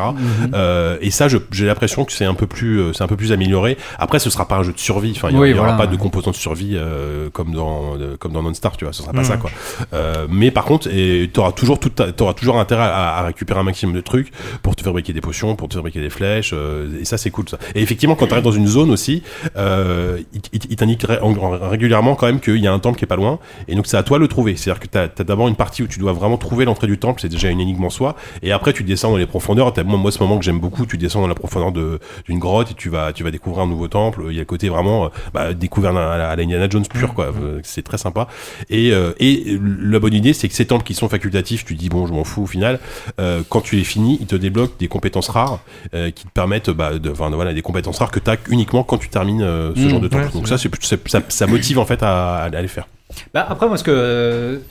Euh, 0.53 0.97
et 1.01 1.09
ça, 1.09 1.27
j'ai 1.51 1.65
l'impression 1.65 2.05
que 2.05 2.11
c'est 2.11 2.25
un 2.25 2.35
peu 2.35 2.45
plus, 2.45 2.79
euh, 2.79 2.93
c'est 2.93 3.03
un 3.03 3.07
peu 3.07 3.15
plus 3.15 3.31
amélioré. 3.31 3.77
Après, 3.97 4.19
ce 4.19 4.29
sera 4.29 4.47
pas 4.47 4.57
un 4.57 4.63
jeu 4.63 4.73
de 4.73 4.77
survie. 4.79 5.13
Enfin, 5.15 5.29
il 5.31 5.35
y, 5.35 5.39
Oui, 5.39 5.49
il 5.49 5.55
y 5.55 5.59
aura 5.59 5.69
voilà. 5.73 5.77
pas 5.85 5.87
de 5.87 5.97
composants 5.97 6.29
de 6.31 6.35
survie 6.35 6.73
euh, 6.75 7.13
comme 7.33 7.53
dans 7.53 7.97
euh, 7.99 8.15
comme 8.17 8.31
dans 8.33 8.43
Non-Star, 8.43 8.77
tu 8.77 8.85
vois. 8.85 8.93
Ce 8.93 9.01
sera 9.03 9.13
pas 9.13 9.21
Mm. 9.21 9.25
ça, 9.25 9.37
quoi. 9.37 9.49
Euh, 9.93 10.27
mais 10.29 10.51
par 10.51 10.65
contre, 10.65 10.87
et 10.91 11.29
t'auras 11.33 11.51
toujours 11.51 11.79
tout, 11.79 11.89
ta- 11.89 12.11
t'auras 12.11 12.33
toujours 12.33 12.59
intérêt 12.59 12.83
à, 12.83 13.17
à 13.17 13.25
récupérer 13.25 13.59
un 13.59 13.63
maximum 13.63 13.95
de 13.95 14.01
trucs 14.01 14.31
pour 14.61 14.75
te 14.75 14.83
fabriquer 14.83 15.13
des 15.13 15.21
potions, 15.21 15.55
pour 15.55 15.67
te 15.69 15.75
fabriquer 15.75 16.01
des 16.01 16.09
flèches. 16.09 16.51
euh, 16.53 16.99
et 17.01 17.05
ça, 17.05 17.17
c'est 17.17 17.31
cool, 17.31 17.47
ça. 17.49 17.57
Et 17.75 17.81
effectivement, 17.81 18.15
quand 18.15 18.27
t'arrives 18.27 18.43
dans 18.43 18.51
une 18.51 18.67
zone 18.67 18.91
aussi, 18.91 19.23
euh, 19.57 20.19
il, 20.33 20.41
il- 20.69 20.75
t'indique 20.75 21.03
ré- 21.03 21.19
en- 21.21 21.35
en- 21.37 21.69
régulièrement 21.69 22.15
quand 22.15 22.25
même 22.27 22.39
qu'il 22.39 22.57
y 22.57 22.67
a 22.67 22.73
un 22.73 22.79
temple 22.79 22.97
qui 22.97 23.05
est 23.05 23.07
pas 23.07 23.15
loin. 23.15 23.39
Et 23.67 23.75
donc, 23.75 23.87
c'est 23.87 23.97
à 23.97 24.03
toi 24.03 24.17
de 24.17 24.23
le 24.23 24.27
trouver. 24.27 24.55
C'est-à-dire 24.55 24.79
que 24.81 24.87
t'as 24.87 25.03
as, 25.03 25.23
d'abord 25.23 25.47
une 25.47 25.55
partie 25.55 25.83
où 25.83 25.87
tu 25.87 25.99
dois 25.99 26.13
vraiment 26.13 26.37
trouver 26.37 26.65
l'entrée 26.65 26.87
du 26.87 26.97
temple. 26.97 27.21
C'est 27.21 27.29
déjà 27.29 27.49
une 27.49 27.59
énigme 27.59 27.83
en 27.83 27.89
soi. 27.89 28.15
Et 28.43 28.51
après, 28.51 28.73
tu 28.73 28.83
descends 28.83 29.11
dans 29.11 29.17
les 29.17 29.25
profondeurs. 29.25 29.73
Moi, 29.85 29.97
moi, 29.97 30.11
ce 30.11 30.19
moment 30.19 30.37
que 30.37 30.45
j'aime 30.45 30.59
beaucoup, 30.59 30.85
tu 30.85 30.97
descends 30.97 31.21
dans 31.21 31.27
la 31.27 31.35
profondeur 31.35 31.71
de- 31.71 31.99
d'une 32.27 32.39
grotte 32.39 32.71
et 32.71 32.73
tu 32.73 32.89
vas, 32.89 33.13
tu 33.13 33.23
vas 33.23 33.31
découvrir 33.31 33.63
un 33.63 33.67
nouveau 33.67 33.87
temple. 33.87 34.23
Il 34.29 34.33
y 34.33 34.37
a 34.37 34.41
le 34.41 34.45
côté 34.45 34.69
vraiment, 34.69 35.05
euh, 35.05 35.09
bah, 35.33 35.53
découvert 35.53 35.91
à 35.95 36.17
la, 36.17 36.29
à 36.31 36.35
la 36.35 36.43
Indiana 36.43 36.67
Jones 36.69 36.85
pur, 36.87 37.04
quoi. 37.13 37.25
Euh, 37.25 37.59
C'est 37.63 37.81
très 37.83 37.97
sympa. 37.97 38.27
Et, 38.69 38.91
euh, 38.91 39.11
et 39.19 39.59
la 39.81 39.99
bonne 39.99 40.13
idée, 40.13 40.33
c'est 40.33 40.47
que 40.47 40.53
ces 40.55 40.65
temples 40.65 40.83
qui 40.83 40.93
sont 40.93 41.09
facultatifs, 41.09 41.65
tu 41.65 41.75
dis 41.75 41.89
bon, 41.89 42.07
je 42.07 42.13
m'en 42.13 42.23
fous 42.23 42.43
au 42.43 42.47
final. 42.47 42.79
Euh, 43.19 43.41
quand 43.49 43.61
tu 43.61 43.75
les 43.75 43.83
finis, 43.83 44.17
ils 44.21 44.27
te 44.27 44.35
débloquent 44.35 44.75
des 44.79 44.87
compétences 44.87 45.29
rares 45.29 45.59
euh, 45.93 46.09
qui 46.11 46.25
te 46.25 46.31
permettent, 46.31 46.69
bah, 46.69 46.97
de, 46.97 47.09
enfin, 47.11 47.29
voilà, 47.29 47.53
des 47.53 47.61
compétences 47.61 47.99
rares 47.99 48.11
que 48.11 48.19
tu 48.19 48.29
as 48.29 48.37
uniquement 48.49 48.83
quand 48.83 48.97
tu 48.97 49.09
termines 49.09 49.41
ce 49.41 49.79
Mmh, 49.79 49.89
genre 49.89 49.99
de 49.99 50.07
temple. 50.07 50.23
ouais, 50.25 50.31
Donc 50.31 50.47
ça, 50.47 50.57
ça, 50.57 51.19
ça 51.27 51.47
motive 51.47 51.79
en 51.79 51.85
fait 51.85 52.01
à, 52.01 52.43
à 52.43 52.61
les 52.61 52.67
faire. 52.67 52.87
Bah, 53.33 53.45
après, 53.49 53.67
moi, 53.67 53.77
ce 53.77 53.83
que. 53.83 54.61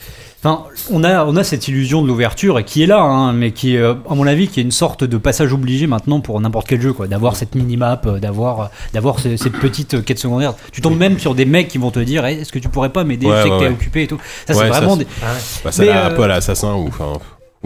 Enfin, 0.47 0.65
on 0.93 1.03
a, 1.05 1.25
on 1.25 1.37
a 1.37 1.43
cette 1.45 1.69
illusion 1.69 2.03
de 2.03 2.07
l'ouverture 2.07 2.59
et 2.59 2.65
qui 2.65 2.83
est 2.83 2.87
là, 2.87 3.01
hein, 3.01 3.33
mais 3.33 3.53
qui 3.53 3.77
est, 3.77 3.79
euh, 3.79 3.95
à 4.11 4.15
mon 4.15 4.27
avis, 4.27 4.47
qui 4.49 4.61
est 4.61 4.63
une 4.63 4.71
sorte 4.73 5.03
de 5.03 5.17
passage 5.17 5.55
obligé 5.55 5.87
maintenant 5.87 6.21
pour 6.21 6.39
n'importe 6.39 6.67
quel 6.69 6.83
jeu, 6.83 6.93
quoi. 6.93 7.07
D'avoir 7.09 7.35
cette 7.35 7.55
mini-map, 7.55 8.03
euh, 8.05 8.19
d'avoir, 8.19 8.61
euh, 8.61 8.65
d'avoir 8.93 9.21
ces- 9.21 9.39
cette 9.39 9.55
petite 9.55 9.95
euh, 9.95 10.03
quête 10.03 10.19
secondaire. 10.19 10.53
Tu 10.71 10.83
tombes 10.83 10.99
même 10.99 11.19
sur 11.19 11.35
des 11.35 11.47
mecs 11.47 11.69
qui 11.69 11.79
vont 11.79 11.91
te 11.91 11.99
dire, 12.01 12.27
Eh, 12.27 12.35
est-ce 12.43 12.53
que 12.53 12.59
tu 12.59 12.69
pourrais 12.69 12.91
pas 12.91 13.05
m'aider? 13.05 13.25
Ouais, 13.27 13.39
Je 13.39 13.43
sais 13.45 13.49
que 13.49 13.59
t'es 13.59 13.65
ouais. 13.65 13.71
occupé 13.73 14.03
et 14.03 14.07
tout. 14.07 14.19
Ça, 14.47 14.53
Ouais, 14.55 14.61
c'est 14.67 14.73
ça, 14.73 14.81
vraiment 14.81 14.93
c'est- 14.99 15.05
des. 15.05 15.07
Bah, 15.65 15.73
ça 15.73 15.83
Mais, 15.83 15.89
a 15.89 16.05
un 16.07 16.11
euh, 16.11 16.15
peu 16.15 16.23
à 16.25 16.29
l'assassin 16.29 16.75
ou 16.75 16.89
enfin. 16.89 17.05
ou 17.15 17.17
à 17.17 17.19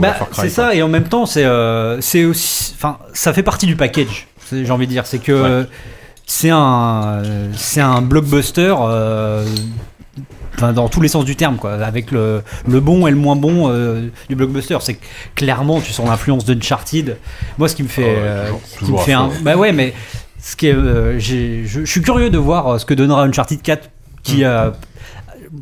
Bah, 0.08 0.12
Far 0.14 0.30
Cry, 0.30 0.42
c'est 0.42 0.48
ça, 0.50 0.72
et 0.72 0.80
en 0.80 0.88
même 0.88 1.08
temps, 1.08 1.26
c'est 1.26 1.44
euh, 1.44 2.00
c'est 2.00 2.24
aussi, 2.26 2.74
enfin, 2.76 2.98
ça 3.12 3.32
fait 3.32 3.42
partie 3.42 3.66
du 3.66 3.74
package. 3.74 4.28
c'est- 4.46 4.64
J'ai 4.64 4.70
envie 4.70 4.86
de 4.86 4.92
dire, 4.92 5.04
c'est 5.04 5.18
que 5.18 5.32
Ouais. 5.32 5.48
euh, 5.48 5.64
c'est 6.26 6.50
un, 6.50 7.22
euh, 7.24 7.48
c'est 7.56 7.80
un 7.80 8.02
blockbuster. 8.02 8.72
euh, 8.80 9.44
Enfin, 10.58 10.72
dans 10.72 10.88
tous 10.88 11.00
les 11.00 11.06
sens 11.06 11.24
du 11.24 11.36
terme, 11.36 11.56
quoi, 11.56 11.74
avec 11.74 12.10
le, 12.10 12.42
le 12.66 12.80
bon 12.80 13.06
et 13.06 13.10
le 13.12 13.16
moins 13.16 13.36
bon 13.36 13.70
euh, 13.70 14.08
du 14.28 14.34
blockbuster. 14.34 14.76
C'est 14.80 14.98
clairement, 15.36 15.80
tu 15.80 15.92
sens 15.92 16.08
l'influence 16.08 16.44
d'Uncharted. 16.44 17.16
Moi, 17.58 17.68
ce 17.68 17.76
qui 17.76 17.84
me 17.84 17.88
fait, 17.88 18.16
Ah 18.16 18.20
euh, 18.20 18.50
qui 18.80 18.90
me 18.90 18.98
fait 18.98 19.12
un, 19.12 19.30
bah 19.42 19.56
ouais, 19.56 19.70
mais 19.70 19.94
ce 20.40 20.56
qui 20.56 20.66
est, 20.66 20.74
euh, 20.74 21.16
je, 21.20 21.62
je 21.64 21.84
suis 21.84 22.02
curieux 22.02 22.30
de 22.30 22.38
voir 22.38 22.66
euh, 22.66 22.78
ce 22.78 22.84
que 22.86 22.94
donnera 22.94 23.22
Uncharted 23.22 23.62
4, 23.62 23.88
qui 24.24 24.44
a, 24.44 24.72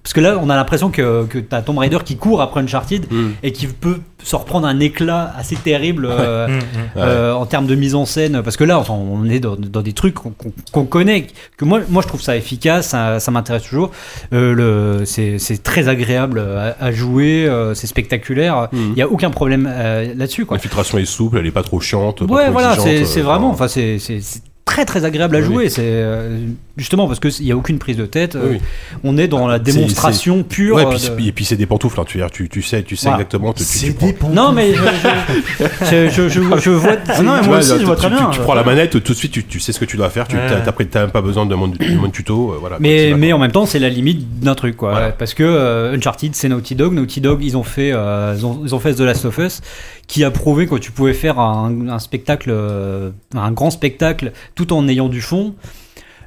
parce 0.03 0.13
que 0.13 0.21
là, 0.21 0.39
on 0.43 0.49
a 0.51 0.57
l'impression 0.57 0.91
que, 0.91 1.25
que 1.27 1.39
t'as 1.39 1.63
Tomb 1.63 1.79
Raider 1.79 1.99
qui 2.05 2.17
court 2.17 2.41
après 2.43 2.61
Uncharted 2.61 3.07
Mm. 3.11 3.29
et 3.43 3.53
qui 3.53 3.67
peut 3.67 3.99
se 4.23 4.35
reprendre 4.35 4.67
un 4.67 4.81
éclat 4.81 5.33
assez 5.39 5.57
terrible 5.57 6.07
euh, 6.11 6.49
Mm, 6.49 6.51
mm. 6.59 6.63
euh, 6.97 7.33
en 7.35 7.47
termes 7.47 7.67
de 7.67 7.75
mise 7.75 7.95
en 7.95 8.05
scène. 8.07 8.43
Parce 8.43 8.57
que 8.57 8.65
là, 8.65 8.79
enfin, 8.79 8.95
on 8.95 9.29
est 9.29 9.41
dans, 9.41 9.57
dans 9.57 9.83
des 9.83 9.93
trucs 9.93 10.15
qu'on 10.15 10.85
connaît, 10.87 11.27
que 11.57 11.65
moi, 11.65 11.81
moi 11.89 12.03
je 12.03 12.09
trouve 12.09 12.21
ça 12.23 12.37
efficace, 12.37 12.89
ça, 12.89 13.21
ça 13.21 13.31
m'intéresse 13.31 13.63
toujours. 13.65 13.91
Euh, 14.33 14.55
le- 14.55 15.05
c'est 15.05 15.39
c'est 15.39 15.63
très 15.63 15.89
agréable 15.89 16.41
à, 16.41 16.77
à 16.85 16.93
jouer, 16.93 17.47
euh, 17.47 17.75
c'est 17.75 17.87
spectaculaire. 17.87 18.69
Mm. 18.73 18.77
Il 18.89 18.93
n'y 18.95 19.03
a 19.03 19.09
aucun 19.09 19.31
problème 19.31 19.69
euh, 19.71 20.15
là-dessus. 20.17 20.47
quoi. 20.47 20.57
L'infiltration 20.57 20.99
est 20.99 21.05
souple, 21.05 21.39
elle 21.39 21.47
est 21.47 21.51
pas 21.51 21.63
trop 21.63 21.81
chiante. 21.81 22.27
pas 22.27 22.35
Ouais, 22.35 22.45
trop 22.45 22.53
voilà, 22.53 22.77
c'est 22.77 23.21
vraiment, 23.21 23.51
enfin, 23.51 23.69
c'est 23.69 23.99
c'est- 23.99 24.21
c'est 24.21 24.41
très 24.67 24.85
très 24.85 25.05
agréable 25.07 25.37
à 25.37 25.39
Oui, 25.39 25.45
jouer. 25.47 25.65
oui. 25.65 25.71
C'est 25.71 25.81
euh, 25.85 26.39
justement 26.77 27.07
parce 27.07 27.19
que 27.21 27.29
il 27.41 27.47
y 27.47 27.53
a 27.53 27.57
aucune 27.57 27.79
prise 27.79 27.97
de 27.97 28.05
tête. 28.05 28.35
Oui, 28.35 28.41
euh, 28.45 28.53
oui. 28.55 28.61
On 29.05 29.17
est 29.17 29.29
dans 29.29 29.47
la 29.47 29.57
C'est- 29.57 29.73
démonstration 29.73 30.43
pure. 30.43 30.77
Ouais, 30.77 30.85
euh, 30.85 30.91
puis, 30.91 31.25
de- 31.25 31.29
et 31.29 31.33
puis 31.33 31.45
c'est 31.47 31.57
des 31.57 31.65
pantoufles, 31.67 31.99
hein, 32.01 32.05
tu, 32.07 32.19
veux 32.19 32.25
dire, 32.25 32.31
tu, 32.31 32.49
tu 32.51 32.61
sais, 32.63 32.83
tu 32.83 32.97
sais 32.97 33.09
Voilà. 33.09 33.23
exactement. 33.23 33.53
Tu, 33.55 33.63
C'est 33.65 33.97
des 33.99 34.13
ponts. 34.13 34.29
Non, 34.29 34.53
mais 34.53 34.75
je, 34.75 34.83
je, 35.85 36.09
je, 36.11 36.29
je, 36.29 36.29
je- 36.29 36.59
je 36.59 36.71
vois. 36.71 36.93
Ah 37.09 37.23
non, 37.23 37.35
mais 37.37 37.41
Tu 37.43 37.47
moi 37.49 37.57
vois, 37.57 37.59
aussi, 37.59 37.73
tu- 37.75 37.81
je 37.81 37.85
vois 37.87 37.95
tu- 37.95 38.01
très 38.03 38.11
tu- 38.11 38.17
bien. 38.17 38.31
Tu, 38.31 38.41
prends 38.41 38.55
la 38.55 38.65
manette, 38.65 38.91
tout 38.91 39.13
de 39.13 39.17
suite, 39.17 39.33
tu, 39.33 39.45
tu 39.45 39.61
sais 39.61 39.73
ce 39.73 39.79
que 39.81 39.85
tu 39.85 39.97
dois 39.97 40.11
faire. 40.11 40.27
Tu 40.29 40.37
t'as 40.91 41.01
même 41.01 41.11
pas 41.11 41.23
besoin 41.23 41.47
de 41.47 41.55
mon, 41.55 41.69
de 41.69 41.95
mon 41.95 42.11
tuto. 42.11 42.53
euh, 42.53 42.57
voilà, 42.61 42.77
Mais, 42.81 43.33
en 43.33 43.39
même 43.39 43.53
temps, 43.53 43.67
c'est 43.67 43.79
la 43.79 43.89
limite 43.89 44.41
d'un 44.41 44.55
truc, 44.55 44.77
quoi. 44.77 44.91
Voilà. 44.91 45.11
Parce 45.11 45.33
que 45.35 45.43
euh, 45.45 45.95
Uncharted, 45.97 46.35
c'est 46.35 46.49
Naughty 46.49 46.75
Dog. 46.75 46.93
Naughty 46.93 47.21
Dog, 47.21 47.43
ils 47.43 47.57
ont 47.57 47.63
fait, 47.63 47.93
euh, 47.93 48.35
ils, 48.37 48.45
ont, 48.45 48.61
ils 48.65 48.75
ont 48.75 48.81
fait 48.81 48.95
The 48.95 49.01
Last 49.01 49.25
of 49.25 49.39
Us, 49.39 49.61
qui 50.07 50.23
a 50.25 50.31
prouvé 50.31 50.67
que 50.67 50.77
tu 50.77 50.93
pouvais 50.93 51.15
faire 51.15 51.39
un, 51.41 51.99
spectacle, 51.99 52.51
euh, 52.53 53.11
un 53.35 53.51
grand 53.51 53.71
spectacle, 53.71 54.33
tout 54.55 54.73
en 54.73 54.87
ayant 54.89 55.09
du 55.09 55.21
fond. 55.21 55.55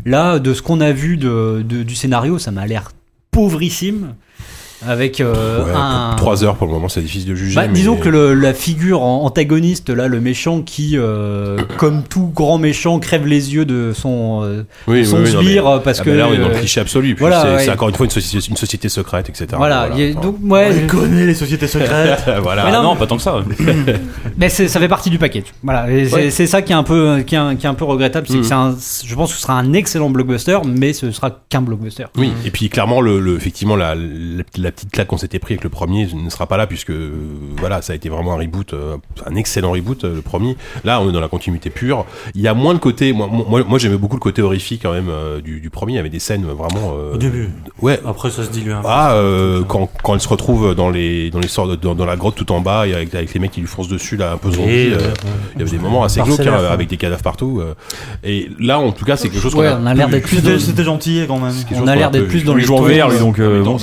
Là, 0.05 0.39
de 0.39 0.53
ce 0.53 0.61
qu'on 0.61 0.82
a 0.82 0.91
vu 0.91 1.17
de- 1.17 1.63
du 1.63 1.95
scénario, 1.95 2.39
ça 2.39 2.51
m'a 2.51 2.65
l'air 2.67 2.91
pauvrissime. 3.32 4.15
Avec 4.88 5.19
euh, 5.19 5.65
Ouais, 5.65 5.71
un. 5.75 6.15
3 6.15 6.43
heures 6.43 6.55
pour 6.55 6.65
le 6.67 6.73
moment, 6.73 6.88
c'est 6.88 7.01
difficile 7.01 7.27
de 7.30 7.36
juger. 7.36 7.55
Bah, 7.55 7.67
mais- 7.67 7.73
Disons 7.73 7.97
que 7.97 8.07
le- 8.07 8.34
la 8.34 8.53
figure 8.53 9.01
antagoniste, 9.01 9.89
là, 9.89 10.07
le 10.07 10.21
méchant 10.21 10.61
qui, 10.61 10.97
euh, 10.97 11.57
comme 11.77 12.03
tout 12.03 12.32
grand 12.34 12.57
méchant, 12.57 12.99
crève 12.99 13.27
les 13.27 13.53
yeux 13.53 13.65
de 13.65 13.91
son, 13.93 14.41
euh, 14.43 14.63
oui, 14.88 15.05
son 15.05 15.17
oui, 15.17 15.23
oui, 15.25 15.34
non, 15.34 15.39
mais- 15.39 15.45
sbire 15.45 15.67
euh, 15.67 15.80
parce 15.80 15.99
Ah 15.99 16.03
que. 16.05 16.09
bah 16.11 16.15
là, 16.15 16.27
on 16.30 16.34
est 16.34 16.38
dans 16.38 16.47
le 16.47 16.55
cliché 16.55 16.80
absolu. 16.80 17.15
Voilà, 17.19 17.41
c'est 17.59 17.67
ouais. 17.67 17.73
encore 17.73 17.89
une 17.89 17.95
fois 17.95 18.05
une 18.05 18.11
société, 18.11 18.45
une 18.49 18.55
société 18.57 18.88
secrète, 18.89 19.27
etc. 19.30 19.47
Voilà, 19.57 19.89
il 19.93 19.99
y 19.99 20.07
a- 20.07 20.11
enfin, 20.11 20.21
donc 20.21 20.38
ouais, 20.43 20.69
On 20.84 20.88
connaît 20.88 21.25
les 21.25 21.34
sociétés 21.34 21.67
secrètes. 21.67 22.23
voilà. 22.41 22.63
Mais 22.63 22.69
Ah 22.71 22.77
non, 22.77 22.84
non, 22.84 22.93
mais- 22.93 22.99
pas 22.99 23.07
tant 23.07 23.17
que 23.17 23.21
ça. 23.23 23.36
mais 24.38 24.49
ça 24.49 24.80
fait 24.80 24.88
partie 24.88 25.09
du 25.09 25.17
package. 25.17 25.43
Voilà, 25.63 25.88
c'est 25.88 26.13
Ouais. 26.13 26.30
c'est 26.32 26.47
ça 26.47 26.61
qui 26.61 26.71
est 26.71 26.75
un 26.75 26.84
peu, 26.84 27.19
qui 27.25 27.36
est 27.36 27.38
un, 27.38 27.55
qui 27.55 27.65
est 27.65 27.69
un 27.69 27.73
peu 27.73 27.86
regrettable, 27.86 28.27
c'est 28.30 28.38
que 28.38 28.43
c'est 28.43 28.53
un, 28.53 28.75
je 29.05 29.13
pense 29.15 29.32
que 29.32 29.36
ce 29.36 29.41
sera 29.41 29.53
un 29.59 29.73
excellent 29.73 30.09
blockbuster, 30.09 30.59
mais 30.65 30.93
ce 30.93 31.11
sera 31.11 31.32
qu'un 31.49 31.61
blockbuster. 31.61 32.05
Oui, 32.17 32.32
et 32.45 32.51
puis 32.51 32.69
clairement, 32.69 33.01
le, 33.01 33.19
le- 33.19 33.36
effectivement, 33.36 33.75
la, 33.75 33.95
la, 34.70 34.72
petite 34.74 34.91
claque 34.91 35.07
qu'on 35.07 35.17
s'était 35.17 35.39
pris 35.39 35.53
avec 35.55 35.63
le 35.63 35.70
premier 35.70 36.07
ne 36.13 36.30
sera 36.30 36.45
pas 36.47 36.57
là 36.57 36.67
puisque 36.67 36.91
euh, 36.91 37.11
voilà, 37.57 37.82
ça 37.82 37.93
a 37.93 37.95
été 37.95 38.09
vraiment 38.09 38.34
un 38.34 38.38
reboot, 38.38 38.74
euh, 38.74 38.97
un 39.26 39.36
excellent 39.36 39.72
reboot, 39.72 40.03
euh, 40.03 40.15
le 40.15 40.22
premier. 40.22 40.55
Là, 40.84 41.01
on 41.01 41.09
est 41.09 41.11
dans 41.13 41.20
la 41.20 41.28
continuité 41.28 41.70
pure. 41.70 42.05
Il 42.36 42.41
y 42.41 42.47
a 42.47 42.53
moins 42.53 42.74
de 42.74 42.80
côté. 42.80 43.11
Moi, 43.13 43.28
moi, 43.32 43.63
moi, 43.67 43.80
j'aimais 43.80 43.97
beaucoup 43.97 44.15
le 44.15 44.22
côté 44.22 44.41
horrifique 44.41 44.82
quand 44.84 44.91
même 44.93 45.09
euh, 45.09 45.41
du, 45.41 45.59
du 45.59 45.70
premier. 45.70 45.93
Il 45.93 45.95
y 45.95 45.99
avait 45.99 46.09
des 46.09 46.20
scènes 46.20 46.43
vraiment. 46.45 46.93
euh, 46.97 47.15
Au 47.15 47.17
début. 47.17 47.49
Ouais. 47.82 47.99
Après, 48.05 48.30
ça 48.30 48.43
se 48.43 48.49
dilue 48.49 48.72
un 48.72 48.82
peu. 48.82 48.88
Ah, 48.89 49.13
euh, 49.13 49.63
quand, 49.67 49.89
quand 50.03 50.13
elle 50.13 50.22
se 50.22 50.28
retrouve 50.28 50.76
dans 50.76 50.89
les 50.89 51.30
dans 51.32 51.39
les 51.39 51.47
sortes 51.47 51.72
de- 51.72 51.76
dans, 51.76 51.95
dans 51.95 52.05
la 52.05 52.15
grotte 52.15 52.36
tout 52.36 52.51
en 52.51 52.61
bas 52.61 52.88
et 52.88 52.93
avec, 52.93 53.13
avec 53.15 53.34
les 53.34 53.39
mecs 53.39 53.51
qui 53.51 53.61
lui 53.61 53.67
foncent 53.67 53.88
dessus 53.88 54.17
là 54.17 54.34
un 54.34 54.38
peu 54.38 54.51
zombie. 54.51 54.70
Euh, 54.70 54.97
euh, 54.99 55.11
il 55.55 55.59
y 55.59 55.61
avait 55.63 55.72
des 55.72 55.78
moments 55.84 56.03
assez 56.03 56.22
glauques 56.22 56.39
hein, 56.41 56.63
avec 56.70 56.88
des 56.89 56.97
cadavres 56.97 57.22
partout. 57.24 57.59
euh. 57.61 57.74
et 58.24 58.49
là, 58.59 58.80
en 58.80 58.91
tout 58.91 59.05
cas, 59.05 59.15
c'est 59.17 59.30
quelque 59.30 59.41
chose 59.41 59.53
qu'on 59.53 59.59
Ouais, 59.61 59.67
a 59.67 59.80
on 59.82 59.86
a 59.86 59.93
l'air 59.93 60.09
d'être 60.09 60.28
plus 60.28 60.38
C'était 60.59 60.84
gentil 60.84 61.24
quand 61.28 61.39
même. 61.39 61.51
on 61.74 61.76
a 61.88 61.93
qu'on 61.93 61.99
l'air 61.99 62.11
d'être 62.11 62.24
peu- 62.24 62.28
plus 62.30 62.43
dans 62.43 62.55
les 62.55 62.63
joue 62.63 62.76
en 62.76 62.80
toits, 62.80 62.89
VR, 62.89 63.09
lui, 63.09 63.17
euh, 63.17 63.63
donc 63.63 63.80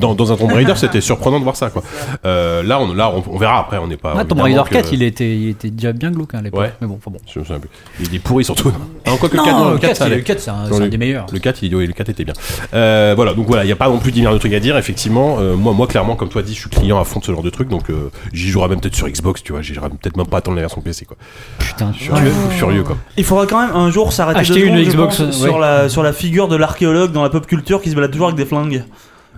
dans, 0.00 0.24
dans- 0.28 0.34
un 0.34 0.36
Tomb 0.36 0.52
Raider, 0.52 0.72
c'était 0.76 1.00
surprenant 1.00 1.38
de 1.38 1.44
voir 1.44 1.56
ça, 1.56 1.70
quoi. 1.70 1.82
Euh, 2.24 2.62
là, 2.62 2.80
on, 2.80 2.92
là, 2.94 3.10
on, 3.14 3.22
on 3.30 3.38
verra 3.38 3.58
après. 3.60 3.78
On 3.78 3.86
n'est 3.86 3.96
pas. 3.96 4.14
Ah, 4.18 4.24
Tomb 4.24 4.40
Raider 4.40 4.62
que- 4.68 4.74
4, 4.74 4.92
il 4.92 5.02
était, 5.02 5.36
il 5.36 5.48
était 5.50 5.70
déjà 5.70 5.92
bien 5.92 6.10
glauque 6.10 6.34
hein, 6.34 6.38
à 6.38 6.42
l'époque. 6.42 6.60
Ouais. 6.60 6.72
Mais 6.80 6.86
bon, 6.86 6.98
enfin 6.98 7.10
bon. 7.10 7.18
Je 7.32 7.38
me 7.38 7.44
souviens 7.44 7.60
plus. 7.60 7.70
Il 8.00 8.14
est 8.14 8.18
pourri 8.18 8.44
surtout. 8.44 8.72
Ah, 9.06 9.12
encore 9.12 9.30
que 9.30 9.36
le 9.36 9.42
Non, 9.42 9.44
4, 9.46 9.58
non, 9.58 9.64
le 9.66 9.72
le 9.74 9.78
4, 9.78 9.88
4, 9.88 9.96
ça 9.96 10.04
c'est- 10.04 10.06
allait. 10.06 10.16
le 10.16 10.22
4, 10.22 10.40
c'est 10.40 10.50
un, 10.50 10.88
des 10.88 10.98
meilleurs. 10.98 11.26
Le 11.32 11.38
4, 11.38 11.62
il, 11.62 11.74
oui, 11.74 11.86
le 11.86 11.92
4 11.92 12.08
était 12.08 12.24
bien. 12.24 12.34
Euh, 12.74 13.12
voilà, 13.16 13.34
donc 13.34 13.46
voilà, 13.46 13.64
il 13.64 13.66
n'y 13.66 13.72
a 13.72 13.76
pas 13.76 13.88
non 13.88 13.98
plus 13.98 14.12
10 14.12 14.20
milliards 14.20 14.34
de 14.34 14.38
trucs 14.38 14.52
à 14.54 14.60
dire, 14.60 14.76
effectivement. 14.76 15.36
Euh, 15.40 15.54
moi, 15.56 15.72
moi, 15.72 15.86
clairement, 15.86 16.16
comme 16.16 16.28
toi 16.28 16.42
dis, 16.42 16.54
je 16.54 16.60
suis 16.60 16.70
client 16.70 17.00
à 17.00 17.04
fond 17.04 17.20
de 17.20 17.24
ce 17.24 17.32
genre 17.32 17.42
de 17.42 17.50
truc, 17.50 17.68
donc 17.68 17.90
euh, 17.90 18.10
j'y 18.32 18.48
jouerai 18.48 18.68
même 18.68 18.80
peut-être 18.80 18.94
sur 18.96 19.08
Xbox, 19.08 19.42
tu 19.42 19.52
vois. 19.52 19.62
J'y 19.62 19.74
peut-être 19.74 20.16
même 20.16 20.26
pas 20.26 20.38
attendre 20.38 20.56
la 20.56 20.62
version 20.62 20.80
PC, 20.80 21.04
quoi. 21.04 21.16
Putain, 21.58 21.92
Je 21.92 21.98
suis 21.98 22.06
furieux, 22.06 22.32
furieux, 22.50 22.82
quoi. 22.82 22.96
Il 23.16 23.24
faudra 23.24 23.46
quand 23.46 23.60
même 23.60 23.74
un 23.74 23.90
jour 23.90 24.12
s'arrêter 24.12 24.40
Acheter 24.40 24.60
une 24.60 24.82
Xbox, 24.82 25.22
sur 25.30 26.02
la 26.02 26.12
figure 26.12 26.48
de 26.48 26.56
l'archéologue 26.56 27.12
dans 27.12 27.22
la 27.22 27.30
pop 27.30 27.46
culture 27.46 27.80
qui 27.80 27.90
se 27.90 27.94
balade 27.94 28.10
toujours 28.10 28.26
avec 28.28 28.36
des 28.36 28.44
flingues. 28.46 28.84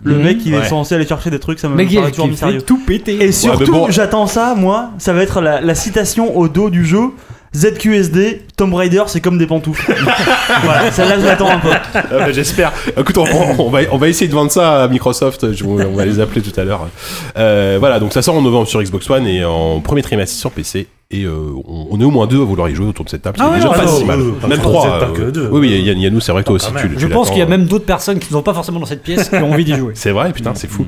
Le 0.04 0.16
mec, 0.18 0.38
il 0.44 0.54
est 0.54 0.58
Ouais. 0.58 0.68
censé 0.68 0.94
aller 0.94 1.06
chercher 1.06 1.30
des 1.30 1.38
trucs, 1.38 1.58
ça 1.58 1.68
me 1.68 1.74
mec, 1.74 1.92
paraît 1.94 2.08
il 2.08 2.10
toujours 2.12 2.28
mystérieux. 2.28 2.62
tout 2.62 2.78
péter. 2.78 3.22
Et 3.22 3.32
surtout, 3.32 3.72
bon. 3.72 3.90
j'attends 3.90 4.26
ça, 4.26 4.54
moi, 4.56 4.90
ça 4.98 5.12
va 5.12 5.22
être 5.22 5.40
la, 5.40 5.60
la 5.60 5.74
citation 5.74 6.36
au 6.36 6.48
dos 6.48 6.70
du 6.70 6.84
jeu. 6.86 7.10
ZQSD, 7.54 8.42
Tomb 8.56 8.74
Raider, 8.74 9.02
c'est 9.06 9.20
comme 9.20 9.38
des 9.38 9.46
pantoufles. 9.46 9.94
voilà, 10.64 10.90
celle-là 10.92 11.18
je 11.18 11.24
l'attends 11.24 11.48
un 11.50 11.58
peu. 11.58 11.68
Ah 11.94 12.02
bah, 12.10 12.32
J'espère. 12.32 12.72
Écoute, 12.96 13.16
on, 13.18 13.24
on- 13.24 13.66
on 13.66 13.70
va, 13.70 13.80
on 13.90 13.96
va 13.98 14.08
essayer 14.08 14.28
de 14.28 14.34
vendre 14.34 14.50
ça 14.50 14.84
à 14.84 14.88
Microsoft. 14.88 15.52
Je- 15.52 15.64
on 15.64 15.76
va 15.96 16.04
les 16.04 16.20
appeler 16.20 16.42
tout 16.42 16.58
à 16.60 16.64
l'heure. 16.64 16.88
Euh, 17.36 17.76
voilà, 17.80 18.00
donc 18.00 18.12
ça 18.12 18.22
sort 18.22 18.34
en 18.36 18.42
novembre 18.42 18.68
sur 18.68 18.82
Xbox 18.82 19.08
One 19.10 19.26
et 19.26 19.44
en 19.44 19.80
premier 19.80 20.02
trimestre 20.02 20.36
sur 20.36 20.50
PC. 20.50 20.86
Et 21.10 21.24
euh, 21.24 21.32
on, 21.66 21.98
est 21.98 22.04
au 22.04 22.10
moins 22.10 22.26
deux 22.26 22.42
à 22.42 22.44
vouloir 22.44 22.68
y 22.68 22.74
jouer 22.74 22.86
autour 22.86 23.06
de 23.06 23.10
cette 23.10 23.22
table. 23.22 23.36
C'est 23.38 23.44
Ah 23.44 23.48
ouais, 23.48 23.54
déjà 23.56 23.68
non, 23.68 23.72
pas 23.74 23.84
non, 23.86 23.96
si 23.96 24.04
mal. 24.04 24.20
euh, 24.20 24.32
pas 24.32 24.46
Même 24.46 24.58
trois. 24.58 24.98
pas 24.98 25.06
euh, 25.06 25.12
que 25.14 25.30
deux. 25.30 25.48
Oui, 25.50 25.60
oui, 25.60 25.80
Yann, 25.82 25.98
Yannou, 25.98 26.20
c'est 26.20 26.32
vrai 26.32 26.42
que 26.42 26.48
toi 26.48 26.56
aussi, 26.56 26.68
tu, 26.78 26.90
tu 26.90 26.98
Je 27.00 27.06
pense 27.06 27.28
qu'il 27.30 27.38
y 27.38 27.40
a 27.40 27.46
l'attends. 27.46 27.56
même 27.60 27.66
d'autres 27.66 27.86
personnes 27.86 28.18
qui 28.18 28.26
ne 28.30 28.36
sont 28.38 28.42
pas 28.42 28.52
forcément 28.52 28.78
dans 28.78 28.84
cette 28.84 29.02
pièce 29.02 29.30
qui 29.30 29.36
ont 29.36 29.50
envie 29.50 29.64
d'y 29.64 29.74
jouer. 29.74 29.92
C'est 29.94 30.10
vrai, 30.10 30.30
putain, 30.34 30.52
c'est 30.54 30.68
fou. 30.70 30.84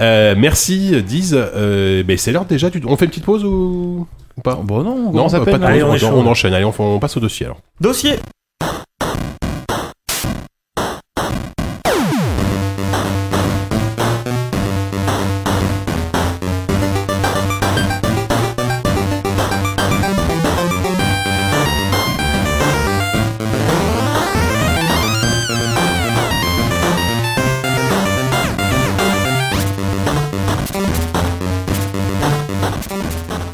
Euh, 0.00 0.36
merci, 0.38 1.02
Diz. 1.04 1.34
Euh, 1.36 2.04
ben, 2.04 2.16
c'est 2.16 2.30
l'heure 2.30 2.44
déjà. 2.44 2.70
Tu- 2.70 2.80
On 2.86 2.96
fait 2.96 3.06
une 3.06 3.10
petite 3.10 3.24
pause 3.24 3.44
ou, 3.44 4.06
ou 4.36 4.40
pas 4.40 4.54
Bon, 4.56 4.82
non, 4.82 4.96
Non, 4.96 5.10
comment 5.12 5.28
ça 5.28 5.38
pas 5.40 5.44
de 5.46 5.50
s'appelle 5.50 5.60
pause. 5.60 5.68
Allez, 5.70 5.82
on 5.82 5.90
on, 5.90 5.94
est 5.94 5.98
chaud. 5.98 6.08
on 6.14 6.26
enchaîne. 6.26 6.54
Allez, 6.54 6.64
on, 6.64 6.74
on 6.78 6.98
passe 6.98 7.16
au 7.16 7.20
dossier 7.20 7.46
alors. 7.46 7.58
Dossier. 7.80 8.14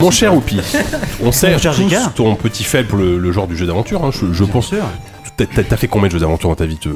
Mon 0.00 0.10
cher 0.10 0.34
Oupi, 0.34 0.60
on 1.22 1.30
sait 1.32 1.56
tous 1.56 2.14
ton 2.16 2.34
petit 2.34 2.64
fait 2.64 2.84
pour 2.84 2.98
le, 2.98 3.18
le 3.18 3.32
genre 3.32 3.46
du 3.46 3.56
jeu 3.56 3.66
d'aventure. 3.66 4.04
hein. 4.04 4.10
Je, 4.12 4.32
je 4.32 4.44
pense. 4.44 4.70
T'as- 5.36 5.46
T'as 5.46 5.62
t'as 5.62 5.76
fait 5.76 5.88
combien 5.88 6.08
de 6.08 6.12
jeux 6.12 6.18
d'aventure 6.18 6.48
dans 6.48 6.54
ta 6.54 6.66
vie 6.66 6.76
te- 6.76 6.88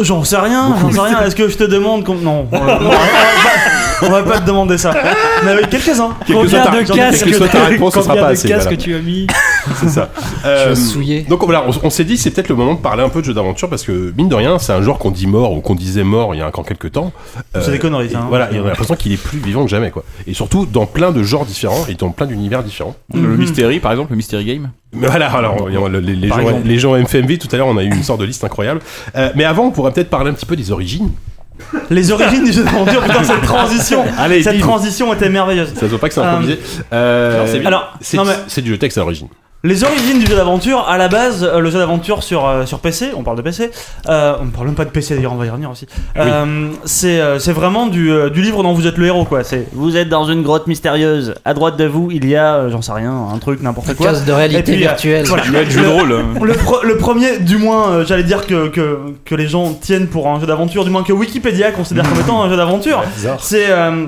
J'en 0.00 0.22
sais 0.22 0.36
rien, 0.36 0.74
j'en 0.80 0.92
sais 0.92 1.00
rien. 1.00 1.22
Est-ce 1.22 1.34
que 1.34 1.48
je 1.48 1.56
te 1.56 1.64
demande 1.64 2.04
com- 2.04 2.20
Non, 2.22 2.46
on 2.52 2.56
va, 2.56 2.62
on 2.62 2.66
va 2.66 2.76
pas, 2.78 4.06
on 4.06 4.10
va 4.10 4.22
pas 4.22 4.38
te 4.38 4.46
demander 4.46 4.78
ça. 4.78 4.94
Mais 5.44 5.50
avec 5.50 5.70
quelques-uns. 5.70 6.14
Quelle 6.26 6.36
que 6.40 6.48
soit 6.48 6.60
Combien 6.60 6.64
ta- 6.64 6.70
de 6.70 6.86
quelle 6.86 6.96
casques 6.96 7.24
que 7.24 7.32
soit 7.34 7.48
ta 7.48 7.64
réponse, 7.64 7.94
ce 7.94 8.02
sera 8.02 8.14
pas 8.14 8.20
de 8.28 8.32
assez. 8.32 8.48
voilà. 8.54 8.76
tu 8.76 8.94
as 8.94 8.98
mis 9.00 9.26
C'est 9.80 9.88
ça. 9.88 10.10
Je 10.44 10.48
Euh, 10.48 10.74
suis 10.74 10.84
souillé. 10.84 11.20
donc 11.22 11.42
voilà, 11.44 11.64
on, 11.66 11.72
on 11.86 11.90
s'est 11.90 12.04
dit 12.04 12.16
c'est 12.16 12.30
peut-être 12.30 12.48
le 12.48 12.54
moment 12.54 12.74
de 12.74 12.78
parler 12.80 13.02
un 13.02 13.08
peu 13.08 13.20
de 13.20 13.24
jeux 13.26 13.34
d'aventure 13.34 13.68
parce 13.68 13.82
que 13.82 14.12
mine 14.16 14.28
de 14.28 14.34
rien, 14.34 14.58
c'est 14.58 14.72
un 14.72 14.82
genre 14.82 14.98
qu'on 14.98 15.10
dit 15.10 15.26
mort 15.26 15.52
ou 15.52 15.60
qu'on 15.60 15.74
disait 15.74 16.04
mort 16.04 16.34
il 16.34 16.38
y 16.38 16.40
a 16.42 16.46
encore 16.46 16.64
quelques 16.64 16.92
temps. 16.92 17.12
C'est 17.54 17.68
Euh, 17.68 17.70
des 17.72 17.78
conneries, 17.78 18.12
et 18.12 18.16
hein. 18.16 18.26
Voilà, 18.28 18.50
et 18.52 18.58
on 18.60 18.64
a 18.64 18.68
l'impression 18.68 18.94
qu'il 18.96 19.12
est 19.12 19.22
plus 19.22 19.38
vivant 19.38 19.64
que 19.64 19.70
jamais 19.70 19.90
quoi. 19.90 20.04
Et 20.26 20.34
surtout 20.34 20.66
dans 20.66 20.86
plein 20.86 21.12
de 21.12 21.22
genres 21.22 21.44
différents 21.44 21.86
et 21.88 21.94
dans 21.94 22.10
plein 22.10 22.26
d'univers 22.26 22.62
différents. 22.62 22.96
Le 23.14 23.20
Mhm. 23.20 23.36
Mystery, 23.36 23.80
par 23.80 23.92
exemple, 23.92 24.10
le 24.12 24.16
Mystery 24.16 24.44
Game. 24.44 24.70
Mais 24.92 25.06
voilà, 25.06 25.30
alors 25.30 25.68
le- 25.68 25.98
les, 26.00 26.28
gens, 26.28 26.36
les 26.64 26.78
gens 26.78 26.96
FMV 26.96 27.38
tout 27.38 27.48
à 27.52 27.56
l'heure, 27.58 27.66
on 27.66 27.76
a 27.76 27.82
eu 27.84 27.88
une 27.92 28.02
sorte 28.02 28.20
de 28.20 28.24
liste 28.24 28.42
incroyable. 28.44 28.80
Euh, 29.16 29.30
mais 29.34 29.44
avant, 29.44 29.64
on 29.66 29.70
pourrait 29.70 29.92
peut-être 29.92 30.08
parler 30.10 30.30
un 30.30 30.34
petit 30.34 30.46
peu 30.46 30.56
des 30.56 30.72
origines. 30.72 31.10
Les 31.90 32.12
origines 32.12 32.44
du 32.44 32.52
jeu 32.52 32.62
d'aventure, 32.64 33.02
putain, 33.02 33.24
cette 33.24 33.42
transition. 33.42 34.04
Allez, 34.18 34.42
cette 34.44 34.54
bim. 34.58 34.60
transition 34.60 35.12
était 35.12 35.28
merveilleuse. 35.28 35.74
Ça 35.74 35.80
se 35.80 35.86
voit 35.86 35.98
pas 35.98 36.08
que 36.08 36.14
c'est 36.14 36.20
improvisé. 36.20 36.58
Euh, 36.92 37.34
Alors, 37.34 37.48
c'est 37.48 37.58
bien. 37.58 37.66
Alors, 37.68 37.92
c'est 38.00 38.18
c'est 38.46 38.62
du 38.62 38.70
jeu 38.70 38.78
texte 38.78 38.96
à 38.96 39.00
l'origine. 39.00 39.26
Les 39.64 39.82
origines 39.82 40.20
du 40.20 40.26
jeu 40.26 40.36
d'aventure, 40.36 40.86
à 40.88 40.98
la 40.98 41.08
base, 41.08 41.42
euh, 41.42 41.58
le 41.58 41.68
jeu 41.68 41.80
d'aventure 41.80 42.22
sur, 42.22 42.46
euh, 42.46 42.64
sur 42.64 42.78
PC, 42.78 43.08
on 43.16 43.24
parle 43.24 43.36
de 43.38 43.42
PC, 43.42 43.72
euh, 44.08 44.34
on 44.40 44.46
parle 44.50 44.66
même 44.66 44.76
pas 44.76 44.84
de 44.84 44.90
PC 44.90 45.16
d'ailleurs, 45.16 45.32
on 45.32 45.36
va 45.36 45.46
y 45.46 45.50
revenir 45.50 45.68
aussi. 45.68 45.86
Euh, 46.16 46.68
c'est 46.84 47.20
euh, 47.20 47.40
c'est 47.40 47.50
vraiment 47.52 47.88
du, 47.88 48.12
euh, 48.12 48.30
du 48.30 48.40
livre 48.40 48.62
dont 48.62 48.72
vous 48.72 48.86
êtes 48.86 48.96
le 48.96 49.06
héros 49.06 49.24
quoi. 49.24 49.42
C'est 49.42 49.66
vous 49.72 49.96
êtes 49.96 50.08
dans 50.08 50.26
une 50.26 50.44
grotte 50.44 50.68
mystérieuse, 50.68 51.34
à 51.44 51.54
droite 51.54 51.76
de 51.76 51.86
vous 51.86 52.08
il 52.12 52.28
y 52.28 52.36
a, 52.36 52.54
euh, 52.54 52.70
j'en 52.70 52.82
sais 52.82 52.92
rien, 52.92 53.12
un 53.34 53.38
truc, 53.38 53.60
n'importe 53.60 53.94
quoi. 53.94 54.06
Case 54.06 54.24
de 54.24 54.30
réalité 54.32 54.58
Et 54.74 54.76
puis, 54.76 54.84
euh, 54.84 54.88
virtuelle. 54.90 55.26
voilà. 55.26 55.42
Il 55.46 55.52
y 55.52 55.56
a 55.56 55.62
le 55.64 55.70
jeu 55.70 55.82
de 55.82 55.88
rôle. 55.88 56.14
Le, 56.40 56.54
pro- 56.54 56.84
le 56.84 56.96
premier, 56.96 57.38
du 57.40 57.58
moins, 57.58 57.90
euh, 57.90 58.04
j'allais 58.06 58.22
dire 58.22 58.46
que, 58.46 58.68
que, 58.68 59.00
que 59.24 59.34
les 59.34 59.48
gens 59.48 59.72
tiennent 59.74 60.06
pour 60.06 60.28
un 60.28 60.38
jeu 60.38 60.46
d'aventure, 60.46 60.84
du 60.84 60.90
moins 60.90 61.02
que 61.02 61.12
Wikipédia 61.12 61.72
considère 61.72 62.08
comme 62.08 62.20
étant 62.20 62.40
un 62.44 62.48
jeu 62.48 62.56
d'aventure. 62.56 63.02
C'est 63.40 63.66
euh, 63.70 64.06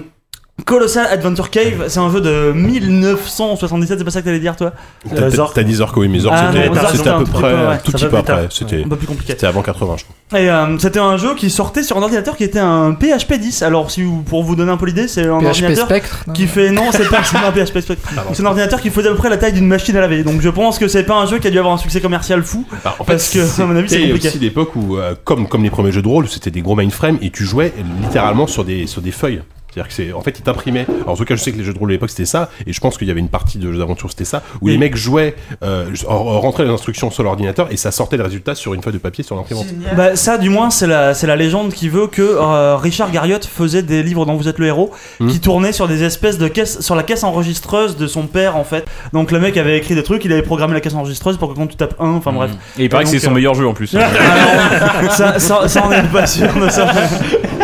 Colossal 0.65 1.07
Adventure 1.11 1.51
Cave, 1.51 1.85
c'est 1.89 1.99
un 2.01 2.11
jeu 2.11 2.21
de 2.21 2.53
1977, 2.55 3.99
c'est 3.99 4.05
pas 4.05 4.11
ça 4.11 4.21
que 4.21 4.27
t'allais 4.27 4.39
dire 4.41 4.57
toi 4.57 4.73
T'as- 5.09 5.17
T'as 5.17 5.31
Zork. 5.31 5.55
t'as 5.55 5.63
dit 5.63 5.75
Zork, 5.75 5.97
oui, 5.97 6.09
mais 6.09 6.19
Zork, 6.21 6.35
Ah, 6.37 6.53
c'était 6.93 7.09
à 7.09 7.17
un 7.17 7.19
peu 7.19 7.25
près 7.25 7.53
un 7.53 7.77
tout 7.79 7.93
petit 7.93 8.07
peu 8.07 8.17
après. 8.17 8.47
C'était 8.51 8.85
Un 8.85 8.89
peu 8.89 8.97
plus 8.97 9.07
compliqué. 9.07 9.33
c'était 9.33 9.47
avant 9.47 9.63
80, 9.63 9.97
je 9.99 10.05
crois. 10.05 10.39
Et 10.41 10.49
euh, 10.51 10.79
c'était 10.79 10.99
un 11.01 11.17
jeu 11.17 11.35
qui 11.35 11.51
sortait 11.51 11.83
sur 11.83 11.97
un 11.99 12.03
ordinateur 12.03 12.37
qui 12.37 12.45
était 12.45 12.59
un 12.61 12.93
PHP 12.95 13.35
10. 13.39 13.63
Alors, 13.63 13.91
si 13.91 14.03
vous, 14.03 14.23
pour 14.23 14.45
vous 14.45 14.55
donner 14.55 14.71
un 14.71 14.77
peu 14.77 14.87
l'idée, 14.87 15.09
c'est 15.09 15.27
un 15.27 15.39
PHP 15.41 15.47
ordinateur 15.47 15.87
Spectre. 15.87 16.25
non 16.29 16.33
qui 16.35 16.47
fait. 16.47 16.71
Non, 16.71 16.85
c'est 16.93 17.09
pas 17.09 17.19
un 17.47 17.53
PHP 17.53 17.81
Spectre. 17.81 18.09
C'est 18.33 18.43
un 18.43 18.47
ordinateur 18.47 18.81
qui 18.81 18.91
faisait 18.91 19.09
à 19.09 19.13
peu 19.13 19.19
près 19.19 19.29
la 19.31 19.39
taille 19.39 19.53
d'une 19.53 19.67
machine 19.67 19.97
à 19.97 20.01
laver. 20.01 20.23
Donc, 20.23 20.41
je 20.41 20.49
pense 20.49 20.79
que 20.79 20.87
c'est 20.89 21.05
pas 21.05 21.17
un 21.17 21.27
jeu 21.27 21.39
qui 21.39 21.49
a 21.49 21.51
dû 21.51 21.59
avoir 21.59 21.75
un 21.75 21.79
succès 21.79 22.01
commercial 22.01 22.43
fou. 22.43 22.65
Bah, 22.85 22.95
en 22.99 23.05
Parce 23.05 23.29
que, 23.31 23.61
à 23.63 23.67
mon 23.67 23.77
avis, 23.77 23.89
c'est 23.89 24.01
compliqué. 24.03 24.29
aussi 24.29 24.39
l'époque 24.39 24.77
où, 24.77 24.97
euh, 24.99 25.15
comme, 25.25 25.49
comme 25.49 25.63
les 25.65 25.71
premiers 25.71 25.93
jeux 25.93 26.03
de 26.03 26.09
rôle, 26.09 26.29
c'était 26.29 26.51
des 26.51 26.61
gros 26.63 26.77
mainframes 26.77 27.19
et 27.23 27.31
tu 27.31 27.45
jouais 27.45 27.73
littéralement 28.03 28.47
sur 28.47 28.65
des, 28.65 28.87
sur 28.87 29.03
des 29.03 29.11
feuilles. 29.11 29.43
C'est-à-dire 29.73 29.89
que 29.89 29.95
c'est, 29.95 30.13
en 30.13 30.21
fait, 30.21 30.39
ils 30.39 30.43
t'imprimaient. 30.43 30.87
Alors, 31.03 31.11
en 31.11 31.17
tout 31.17 31.25
cas, 31.25 31.37
je 31.37 31.41
sais 31.43 31.53
que 31.53 31.57
les 31.59 31.65
jeux 31.65 31.73
de 31.73 31.79
rôle 31.79 31.91
à 31.91 31.93
l'époque 31.93 32.11
c'était 32.11 32.25
ça, 32.25 32.51
et 32.67 32.73
je 32.73 32.81
pense 32.81 32.99
qu'il 32.99 33.07
y 33.09 33.11
avait 33.11 33.21
une 33.21 33.29
partie 33.29 33.59
de 33.59 33.71
jeux 33.71 33.79
d'aventure 33.79 34.11
c'était 34.11 34.25
ça, 34.25 34.43
où 34.61 34.67
Oui. 34.67 34.73
les 34.73 34.79
mecs 34.79 34.97
jouaient, 34.97 35.37
euh, 35.63 35.87
rentraient 36.07 36.65
les 36.65 36.71
instructions 36.71 37.11
sur 37.11 37.23
l'ordinateur 37.23 37.69
et 37.71 37.77
ça 37.77 37.91
sortait 37.93 38.17
le 38.17 38.25
résultat 38.25 38.55
sur 38.55 38.75
une 38.75 38.83
feuille 38.83 38.93
de 38.95 38.99
papier 38.99 39.23
sur 39.25 39.37
l'imprimante. 39.37 39.67
Bah, 39.97 40.17
ça, 40.17 40.39
du 40.39 40.49
moins, 40.49 40.71
c'est 40.71 40.87
la, 40.87 41.15
c'est 41.15 41.27
la 41.27 41.37
légende 41.37 41.73
qui 41.73 41.89
veut 41.89 42.07
que 42.09 42.23
euh, 42.23 42.77
Richard 42.77 43.11
Garriott 43.11 43.45
faisait 43.47 43.83
des 43.83 44.03
livres 44.03 44.27
dont 44.27 44.35
vous 44.37 44.49
êtes 44.49 44.59
le 44.59 44.67
héros, 44.67 44.91
Mhm. 45.21 45.29
qui 45.31 45.41
tournaient 45.41 45.73
sur 45.73 45.87
des 45.89 46.03
espèces 46.03 46.39
de 46.39 46.49
caisses, 46.49 46.81
sur 46.81 46.95
la 46.95 47.03
caisse 47.03 47.23
enregistreuse 47.25 47.97
de 47.97 48.07
son 48.07 48.27
père, 48.27 48.57
en 48.57 48.65
fait. 48.65 48.87
Donc, 49.13 49.31
le 49.31 49.39
mec 49.39 49.57
avait 49.57 49.77
écrit 49.79 49.95
des 49.95 50.03
trucs, 50.03 50.25
il 50.25 50.33
avait 50.33 50.43
programmé 50.43 50.75
la 50.75 50.81
caisse 50.81 50.95
enregistreuse 50.95 51.37
pour 51.37 51.49
que 51.53 51.55
quand 51.57 51.67
tu 51.67 51.77
tapes 51.77 51.95
1, 52.01 52.09
enfin 52.11 52.33
bref. 52.33 52.51
Et 52.79 52.85
il 52.85 52.89
paraît 52.89 53.03
Et 53.03 53.05
que 53.05 53.11
c'est 53.11 53.19
son 53.21 53.31
euh, 53.31 53.35
meilleur 53.35 53.55
jeu 53.55 53.67
en 53.67 53.75
plus. 53.75 53.95
Ah 54.01 55.03
non, 55.03 55.11
ça, 55.11 55.39
ça, 55.39 55.69
ça, 55.69 55.85
on 55.87 55.93
est 55.93 56.03
pas 56.13 56.27
sûr 56.27 56.49
de 56.55 56.69
ça. 56.69 56.87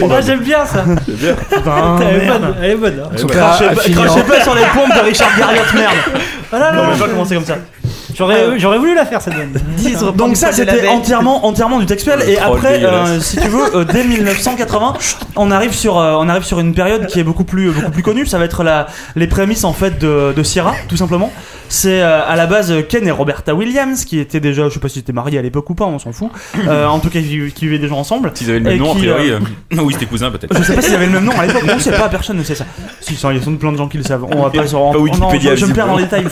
Moi 0.00 0.20
j'aime 0.20 0.40
bien 0.40 0.64
ça. 0.66 0.84
Putain, 1.06 1.98
elle, 2.00 2.22
est 2.22 2.26
bonne, 2.26 2.54
elle 2.62 2.70
est 2.70 2.74
bonne. 2.76 3.02
hein. 3.04 3.26
Crachez 3.28 3.66
pas, 3.68 3.74
crachez 3.74 4.42
sur 4.42 4.54
les 4.54 4.62
pompes 4.74 4.94
de 4.94 5.04
Richard 5.04 5.30
Garriott, 5.38 5.74
merde. 5.74 5.94
Ah 6.52 6.58
là 6.58 6.72
là, 6.72 6.76
Non, 6.82 6.88
mais 6.92 6.98
pas 6.98 7.08
commencer 7.08 7.34
comme 7.34 7.44
ça. 7.44 7.56
J'aurais 8.16 8.58
j'aurais 8.58 8.78
voulu 8.78 8.94
la 8.94 9.06
faire 9.06 9.20
cette 9.20 9.34
bonne. 9.34 9.52
Donc 10.16 10.36
ça 10.36 10.52
c'était 10.52 10.88
entièrement 10.88 11.46
entièrement 11.46 11.78
du 11.78 11.86
textuel 11.86 12.20
et 12.28 12.36
troll 12.36 12.56
après 12.58 12.84
euh, 12.84 13.20
si 13.20 13.36
tu 13.36 13.48
veux 13.48 13.76
euh, 13.76 13.84
dès 13.84 14.04
1980 14.14 14.94
on 15.36 15.50
arrive 15.50 15.72
sur 15.72 15.98
euh, 15.98 16.16
on 16.18 16.28
arrive 16.28 16.44
sur 16.44 16.60
une 16.60 16.74
période 16.74 17.06
qui 17.06 17.20
est 17.20 17.24
beaucoup 17.24 17.44
plus 17.44 17.70
beaucoup 17.70 17.90
plus 17.90 18.02
connue 18.02 18.26
ça 18.26 18.38
va 18.38 18.44
être 18.44 18.62
la 18.62 18.86
les 19.16 19.26
prémices 19.26 19.64
en 19.64 19.72
fait 19.72 19.98
de, 19.98 20.32
de 20.34 20.42
Sierra 20.42 20.74
tout 20.88 20.96
simplement 20.96 21.32
c'est 21.68 22.02
euh, 22.02 22.20
à 22.26 22.36
la 22.36 22.46
base 22.46 22.72
Ken 22.88 23.06
et 23.06 23.10
Roberta 23.10 23.54
Williams 23.54 24.04
qui 24.04 24.18
étaient 24.18 24.40
déjà 24.40 24.68
je 24.68 24.74
sais 24.74 24.80
pas 24.80 24.88
si 24.88 24.98
étaient 24.98 25.12
mariés 25.12 25.38
à 25.38 25.42
l'époque 25.42 25.68
ou 25.70 25.74
pas 25.74 25.86
on 25.86 25.98
s'en 25.98 26.12
fout 26.12 26.30
Euh, 26.66 26.86
en 26.86 26.98
tout 26.98 27.10
cas 27.10 27.20
qui, 27.20 27.52
qui 27.54 27.66
vivaient 27.66 27.78
déjà 27.78 27.94
ensemble 27.94 28.30
S'ils 28.34 28.48
avaient 28.48 28.58
le 28.58 28.64
même 28.64 28.76
Et 28.76 28.78
nom, 28.78 28.90
a 28.92 28.94
qui, 28.94 29.00
priori. 29.00 29.30
euh, 29.30 29.38
euh, 29.74 29.80
Oui, 29.82 29.92
c'était 29.92 30.06
cousin 30.06 30.30
peut-être. 30.30 30.56
je 30.56 30.62
sais 30.62 30.74
pas 30.74 30.80
s'ils 30.80 30.94
avaient 30.94 31.06
le 31.06 31.12
même 31.12 31.24
nom 31.24 31.32
à 31.38 31.46
l'époque, 31.46 31.62
on 31.68 31.78
sait 31.78 31.92
pas, 31.92 32.08
personne 32.08 32.38
ne 32.38 32.42
sait 32.42 32.54
ça. 32.54 32.64
Si, 33.00 33.12
il 33.12 33.36
y 33.36 33.38
a 33.38 33.42
sans 33.42 33.50
doute 33.50 33.60
plein 33.60 33.72
de 33.72 33.76
gens 33.76 33.88
qui 33.88 33.98
le 33.98 34.02
savent. 34.02 34.24
On 34.24 34.42
va 34.42 34.50
pas 34.50 34.62
oh 34.74 34.92
non, 34.94 35.00
Wikipédia, 35.00 35.56
je, 35.56 35.66
me 35.66 35.74
perds 35.74 35.86
dans 35.88 35.96
les 35.96 36.04
détails, 36.04 36.24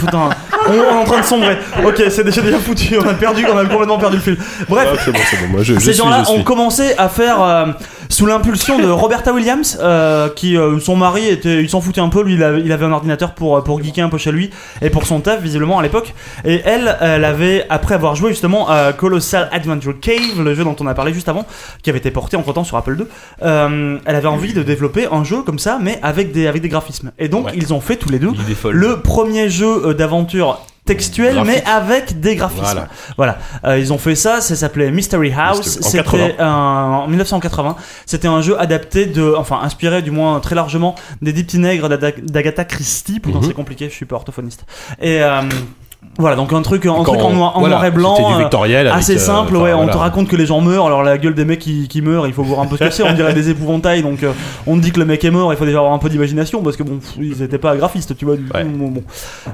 on 0.68 0.72
est 0.72 0.88
en 0.90 1.04
train 1.04 1.20
de 1.20 1.24
sombrer. 1.26 1.58
Ok, 1.86 2.02
c'est 2.10 2.24
déjà, 2.24 2.42
déjà 2.42 2.58
foutu, 2.58 2.96
on 2.98 3.08
a 3.08 3.14
perdu, 3.14 3.44
on 3.52 3.56
a 3.56 3.64
complètement 3.64 3.98
perdu 3.98 4.16
le 4.16 4.22
fil. 4.22 4.36
Bref, 4.68 4.88
Ah, 4.92 4.96
c'est 5.04 5.12
bon, 5.12 5.18
c'est 5.30 5.36
bon. 5.40 5.48
Moi, 5.48 5.62
je, 5.62 5.74
je 5.74 5.78
ces 5.80 5.92
gens-là 5.94 6.24
ont 6.30 6.42
commencé 6.42 6.92
à 6.98 7.08
faire 7.08 7.42
euh, 7.42 7.66
sous 8.08 8.26
l'impulsion 8.26 8.78
de 8.78 8.88
Roberta 8.88 9.32
Williams, 9.32 9.78
euh, 9.80 10.28
qui 10.28 10.56
euh, 10.56 10.78
son 10.80 10.96
mari 10.96 11.26
était, 11.28 11.62
il 11.62 11.68
s'en 11.70 11.80
foutait 11.80 12.00
un 12.00 12.08
peu, 12.10 12.22
lui 12.22 12.34
il 12.34 12.42
avait, 12.42 12.60
il 12.60 12.70
avait 12.72 12.84
un 12.84 12.92
ordinateur 12.92 13.32
pour 13.34 13.62
pour 13.64 13.82
geeker 13.82 14.04
un 14.04 14.08
peu 14.10 14.18
chez 14.18 14.32
lui 14.32 14.50
et 14.82 14.90
pour 14.90 15.06
son 15.06 15.20
taf 15.20 15.40
visiblement 15.40 15.78
à 15.78 15.82
l'époque. 15.82 16.14
Et 16.44 16.60
elle, 16.64 16.96
elle 17.00 17.24
avait 17.24 17.64
après 17.70 17.94
avoir 17.94 18.14
joué 18.16 18.30
justement 18.30 18.68
à 18.68 18.92
Colossal 18.92 19.48
Adventure 19.52 19.98
Cave, 20.00 20.42
le 20.44 20.54
jeu 20.54 20.64
dont 20.64 20.76
on 20.80 20.86
a 20.86 20.94
parlé 20.94 21.12
juste 21.14 21.28
avant, 21.28 21.46
qui 21.82 21.90
avait 21.90 21.98
été 22.00 22.10
porté 22.10 22.36
entre 22.36 22.52
temps 22.52 22.64
sur 22.64 22.76
Apple 22.76 22.96
II. 22.98 23.06
euh, 23.42 23.98
elle 24.04 24.16
avait 24.16 24.28
envie 24.28 24.52
de 24.52 24.62
développer 24.62 25.06
un 25.10 25.24
jeu 25.24 25.42
comme 25.42 25.58
ça, 25.58 25.78
mais 25.80 25.98
avec 26.02 26.32
des 26.32 26.46
avec 26.46 26.60
des 26.62 26.68
graphismes. 26.68 27.12
Et 27.18 27.28
donc 27.28 27.46
Ouais. 27.46 27.52
ils 27.56 27.72
ont 27.72 27.80
fait 27.80 27.96
tous 27.96 28.10
les 28.10 28.18
deux 28.18 28.30
le 28.72 29.00
premier 29.00 29.48
jeu 29.48 29.86
euh, 29.86 29.94
d'aventure 29.94 30.60
textuel 30.84 31.40
mais 31.46 31.62
avec 31.64 32.18
des 32.20 32.34
graphismes. 32.34 32.62
Voilà. 32.64 32.88
Voilà, 33.16 33.38
Euh, 33.64 33.78
ils 33.78 33.92
ont 33.92 33.98
fait 33.98 34.16
ça, 34.16 34.40
ça 34.40 34.56
s'appelait 34.56 34.90
Mystery 34.90 35.32
House, 35.32 35.78
c'était 35.80 35.98
80. 35.98 36.30
un- 36.40 36.46
en 37.04 37.06
1980, 37.08 37.76
c'était 38.04 38.26
un 38.28 38.40
jeu 38.42 38.58
adapté 38.60 39.06
de, 39.06 39.34
enfin 39.36 39.60
inspiré 39.62 40.02
du 40.02 40.10
moins 40.10 40.40
très 40.40 40.54
largement 40.56 40.94
des 41.20 41.32
Dix 41.32 41.44
Petits 41.44 41.58
Nègres 41.58 41.88
d'Agatha 41.88 42.64
Christie, 42.64 43.20
putain 43.20 43.38
Mhm. 43.38 43.44
c'est 43.46 43.54
compliqué, 43.54 43.88
je 43.88 43.94
suis 43.94 44.06
pas 44.06 44.16
orthophoniste. 44.16 44.64
Et 45.00 45.22
euh, 45.22 45.42
voilà, 46.18 46.36
donc 46.36 46.52
un 46.52 46.60
truc, 46.60 46.84
un 46.84 46.92
Quand 46.92 47.04
truc 47.04 47.22
en, 47.22 47.30
noir, 47.30 47.56
en 47.56 47.60
voilà, 47.60 47.76
noir 47.76 47.86
et 47.86 47.90
blanc. 47.90 48.16
Du 48.16 48.22
euh, 48.44 48.46
avec, 48.46 48.92
Assez 48.92 49.16
euh, 49.16 49.18
simple, 49.18 49.56
ouais. 49.56 49.72
On 49.72 49.88
te 49.88 49.96
raconte 49.96 50.28
que 50.28 50.36
les 50.36 50.44
gens 50.44 50.60
meurent. 50.60 50.86
Alors 50.86 51.02
la 51.02 51.16
gueule 51.16 51.34
des 51.34 51.46
mecs 51.46 51.60
qui, 51.60 51.88
qui 51.88 52.02
meurent, 52.02 52.26
il 52.26 52.34
faut 52.34 52.42
voir 52.42 52.60
un 52.60 52.66
peu 52.66 52.76
ce 52.76 52.84
que 52.84 52.90
c'est. 52.90 53.02
On 53.02 53.14
dirait 53.14 53.32
des 53.32 53.48
épouvantails. 53.48 54.02
Donc 54.02 54.22
euh, 54.22 54.32
on 54.66 54.76
te 54.76 54.82
dit 54.82 54.92
que 54.92 55.00
le 55.00 55.06
mec 55.06 55.24
est 55.24 55.30
mort. 55.30 55.54
Il 55.54 55.56
faut 55.56 55.64
déjà 55.64 55.78
avoir 55.78 55.94
un 55.94 55.98
peu 55.98 56.10
d'imagination 56.10 56.62
parce 56.62 56.76
que 56.76 56.82
bon, 56.82 56.98
pff, 56.98 57.14
ils 57.18 57.42
étaient 57.42 57.58
pas 57.58 57.74
graphistes, 57.76 58.16
tu 58.16 58.26
vois. 58.26 58.34
Ouais. 58.34 58.64
bon. 58.64 59.02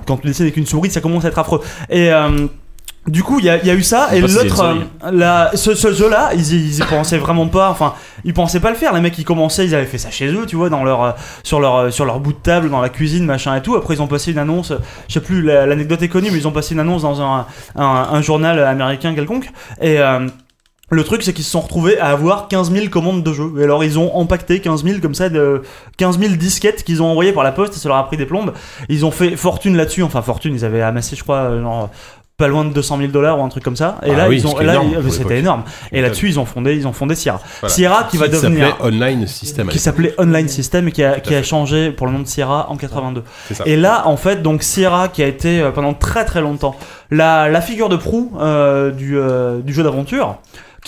Quand 0.05 0.17
tu 0.17 0.27
dessines 0.27 0.47
avec 0.47 0.57
une 0.57 0.67
souris, 0.67 0.91
ça 0.91 1.01
commence 1.01 1.25
à 1.25 1.29
être 1.29 1.39
affreux. 1.39 1.61
Et 1.91 2.13
euh, 2.13 2.49
Du 3.07 3.23
coup, 3.23 3.39
il 3.39 3.47
y, 3.47 3.49
a- 3.49 3.57
il 3.57 3.67
y 3.67 3.71
a 3.71 3.75
eu 3.75 3.83
ça, 3.83 4.09
et 4.15 4.21
l'autre, 4.43 4.57
euh, 5.05 5.11
la- 5.13 5.51
ce, 5.55 5.75
ce 5.75 5.95
jeu-là, 5.95 6.31
ils, 6.35 6.53
y- 6.53 6.57
ils 6.69 6.79
y 6.79 6.83
pensaient 6.83 7.17
vraiment 7.17 7.47
pas. 7.47 7.71
Enfin, 7.71 7.95
ils 8.25 8.35
pensaient 8.35 8.61
pas 8.61 8.69
le 8.69 8.77
faire. 8.77 8.93
Les 8.93 9.01
mecs, 9.01 9.17
ils 9.19 9.25
commençaient, 9.25 9.65
ils 9.65 9.75
avaient 9.75 9.87
fait 9.87 9.97
ça 9.97 10.11
chez 10.11 10.27
eux, 10.29 10.45
tu 10.47 10.57
vois, 10.57 10.69
dans 10.69 10.85
leur, 10.85 11.03
euh, 11.03 11.11
sur 11.43 11.59
leur, 11.59 11.77
euh, 11.77 11.91
sur 11.91 12.05
leur 12.05 12.21
bout 12.21 12.33
de 12.35 12.39
table, 12.39 12.69
dans 12.69 12.83
la 12.83 12.91
cuisine, 12.91 13.25
machin 13.25 13.57
et 13.57 13.63
tout. 13.63 13.77
Après, 13.77 13.95
ils 13.95 14.03
ont 14.03 14.09
passé 14.09 14.33
une 14.33 14.39
annonce. 14.39 14.75
Je 15.09 15.15
sais 15.15 15.21
plus, 15.21 15.41
la- 15.41 15.65
l'anecdote 15.65 16.03
est 16.03 16.09
connue, 16.09 16.29
mais 16.31 16.37
ils 16.37 16.49
ont 16.49 16.53
passé 16.53 16.75
une 16.75 16.81
annonce 16.81 17.01
dans 17.03 17.23
un, 17.23 17.47
un, 17.77 17.85
un 18.13 18.21
journal 18.21 18.59
américain 18.63 19.15
quelconque. 19.15 19.49
Et 19.81 19.99
le 20.91 21.05
truc, 21.05 21.23
c'est 21.23 21.35
qu'ils 21.35 21.45
se 21.45 21.51
sont 21.51 21.61
retrouvés 21.61 21.99
à 21.99 22.07
avoir 22.07 22.49
15 22.49 22.73
000 22.73 22.89
commandes 22.89 23.23
de 23.23 23.33
jeux. 23.35 23.53
Et 23.59 23.65
alors, 23.65 23.85
ils 23.85 23.99
ont 23.99 24.15
empaqueté 24.17 24.61
15 24.61 24.85
000 24.85 25.01
comme 25.01 25.15
ça, 25.15 25.29
de 25.29 25.61
15 25.99 26.19
000 26.19 26.33
disquettes 26.37 26.83
qu'ils 26.83 27.03
ont 27.03 27.07
envoyées 27.11 27.33
par 27.35 27.45
la 27.45 27.53
poste, 27.53 27.75
et 27.77 27.79
ça 27.79 27.89
leur 27.91 27.99
a 27.99 28.07
pris 28.07 28.17
des 28.17 28.25
plombes. 28.25 28.53
Ils 28.89 29.05
ont 29.05 29.11
fait 29.11 29.37
fortune 29.37 29.77
là-dessus. 29.77 30.03
Enfin, 30.03 30.23
fortune, 30.23 30.55
ils 30.55 30.65
avaient 30.65 30.81
amassé, 30.81 31.15
je 31.15 31.23
crois, 31.23 31.59
genre, 31.61 31.91
pas 32.39 32.47
loin 32.47 32.64
de 32.64 32.72
200 32.72 32.99
000 32.99 33.11
dollars 33.11 33.41
ou 33.41 33.43
un 33.43 33.49
truc 33.49 33.64
comme 33.64 33.74
ça. 33.74 33.99
Et 34.07 34.11
Ah 34.12 34.16
là, 34.16 34.28
oui, 34.28 34.36
ils 34.36 34.47
ont, 34.47 34.57
là, 34.61 34.80
c'était 35.11 35.41
énorme. 35.41 35.64
Et 35.91 36.01
là-dessus, 36.01 36.28
ils 36.28 36.39
ont 36.39 36.45
fondé, 36.45 36.76
ils 36.76 36.86
ont 36.86 36.93
fondé 36.93 37.16
Sierra. 37.16 37.41
Voilà. 37.61 37.74
Sierra 37.74 38.05
qui 38.05 38.16
va 38.16 38.26
s'appelait 38.26 38.41
devenir, 38.51 38.76
Online 38.80 39.26
System. 39.26 39.66
qui 39.66 39.80
s'appelait 39.80 40.14
Online 40.18 40.47
System 40.47 40.86
et 40.86 40.93
qui 40.93 41.03
a, 41.03 41.18
qui 41.18 41.34
a 41.34 41.43
changé 41.43 41.91
pour 41.91 42.07
le 42.07 42.12
nom 42.12 42.20
de 42.20 42.28
Sierra 42.28 42.70
en 42.70 42.76
82. 42.76 43.24
C'est 43.49 43.55
ça. 43.55 43.64
Et 43.66 43.74
là, 43.74 44.07
en 44.07 44.16
fait, 44.16 44.41
donc 44.41 44.62
Sierra 44.62 45.09
qui 45.09 45.20
a 45.24 45.26
été 45.26 45.61
euh, 45.61 45.72
pendant 45.72 45.95
très 45.95 46.24
très 46.24 46.41
longtemps 46.41 46.76
la, 47.11 47.49
la 47.49 47.61
figure 47.61 47.89
de 47.89 47.97
proue 47.97 48.30
euh, 48.39 48.93
du, 48.93 49.18
euh, 49.18 49.59
du 49.59 49.72
jeu 49.74 49.82
d'aventure, 49.82 50.36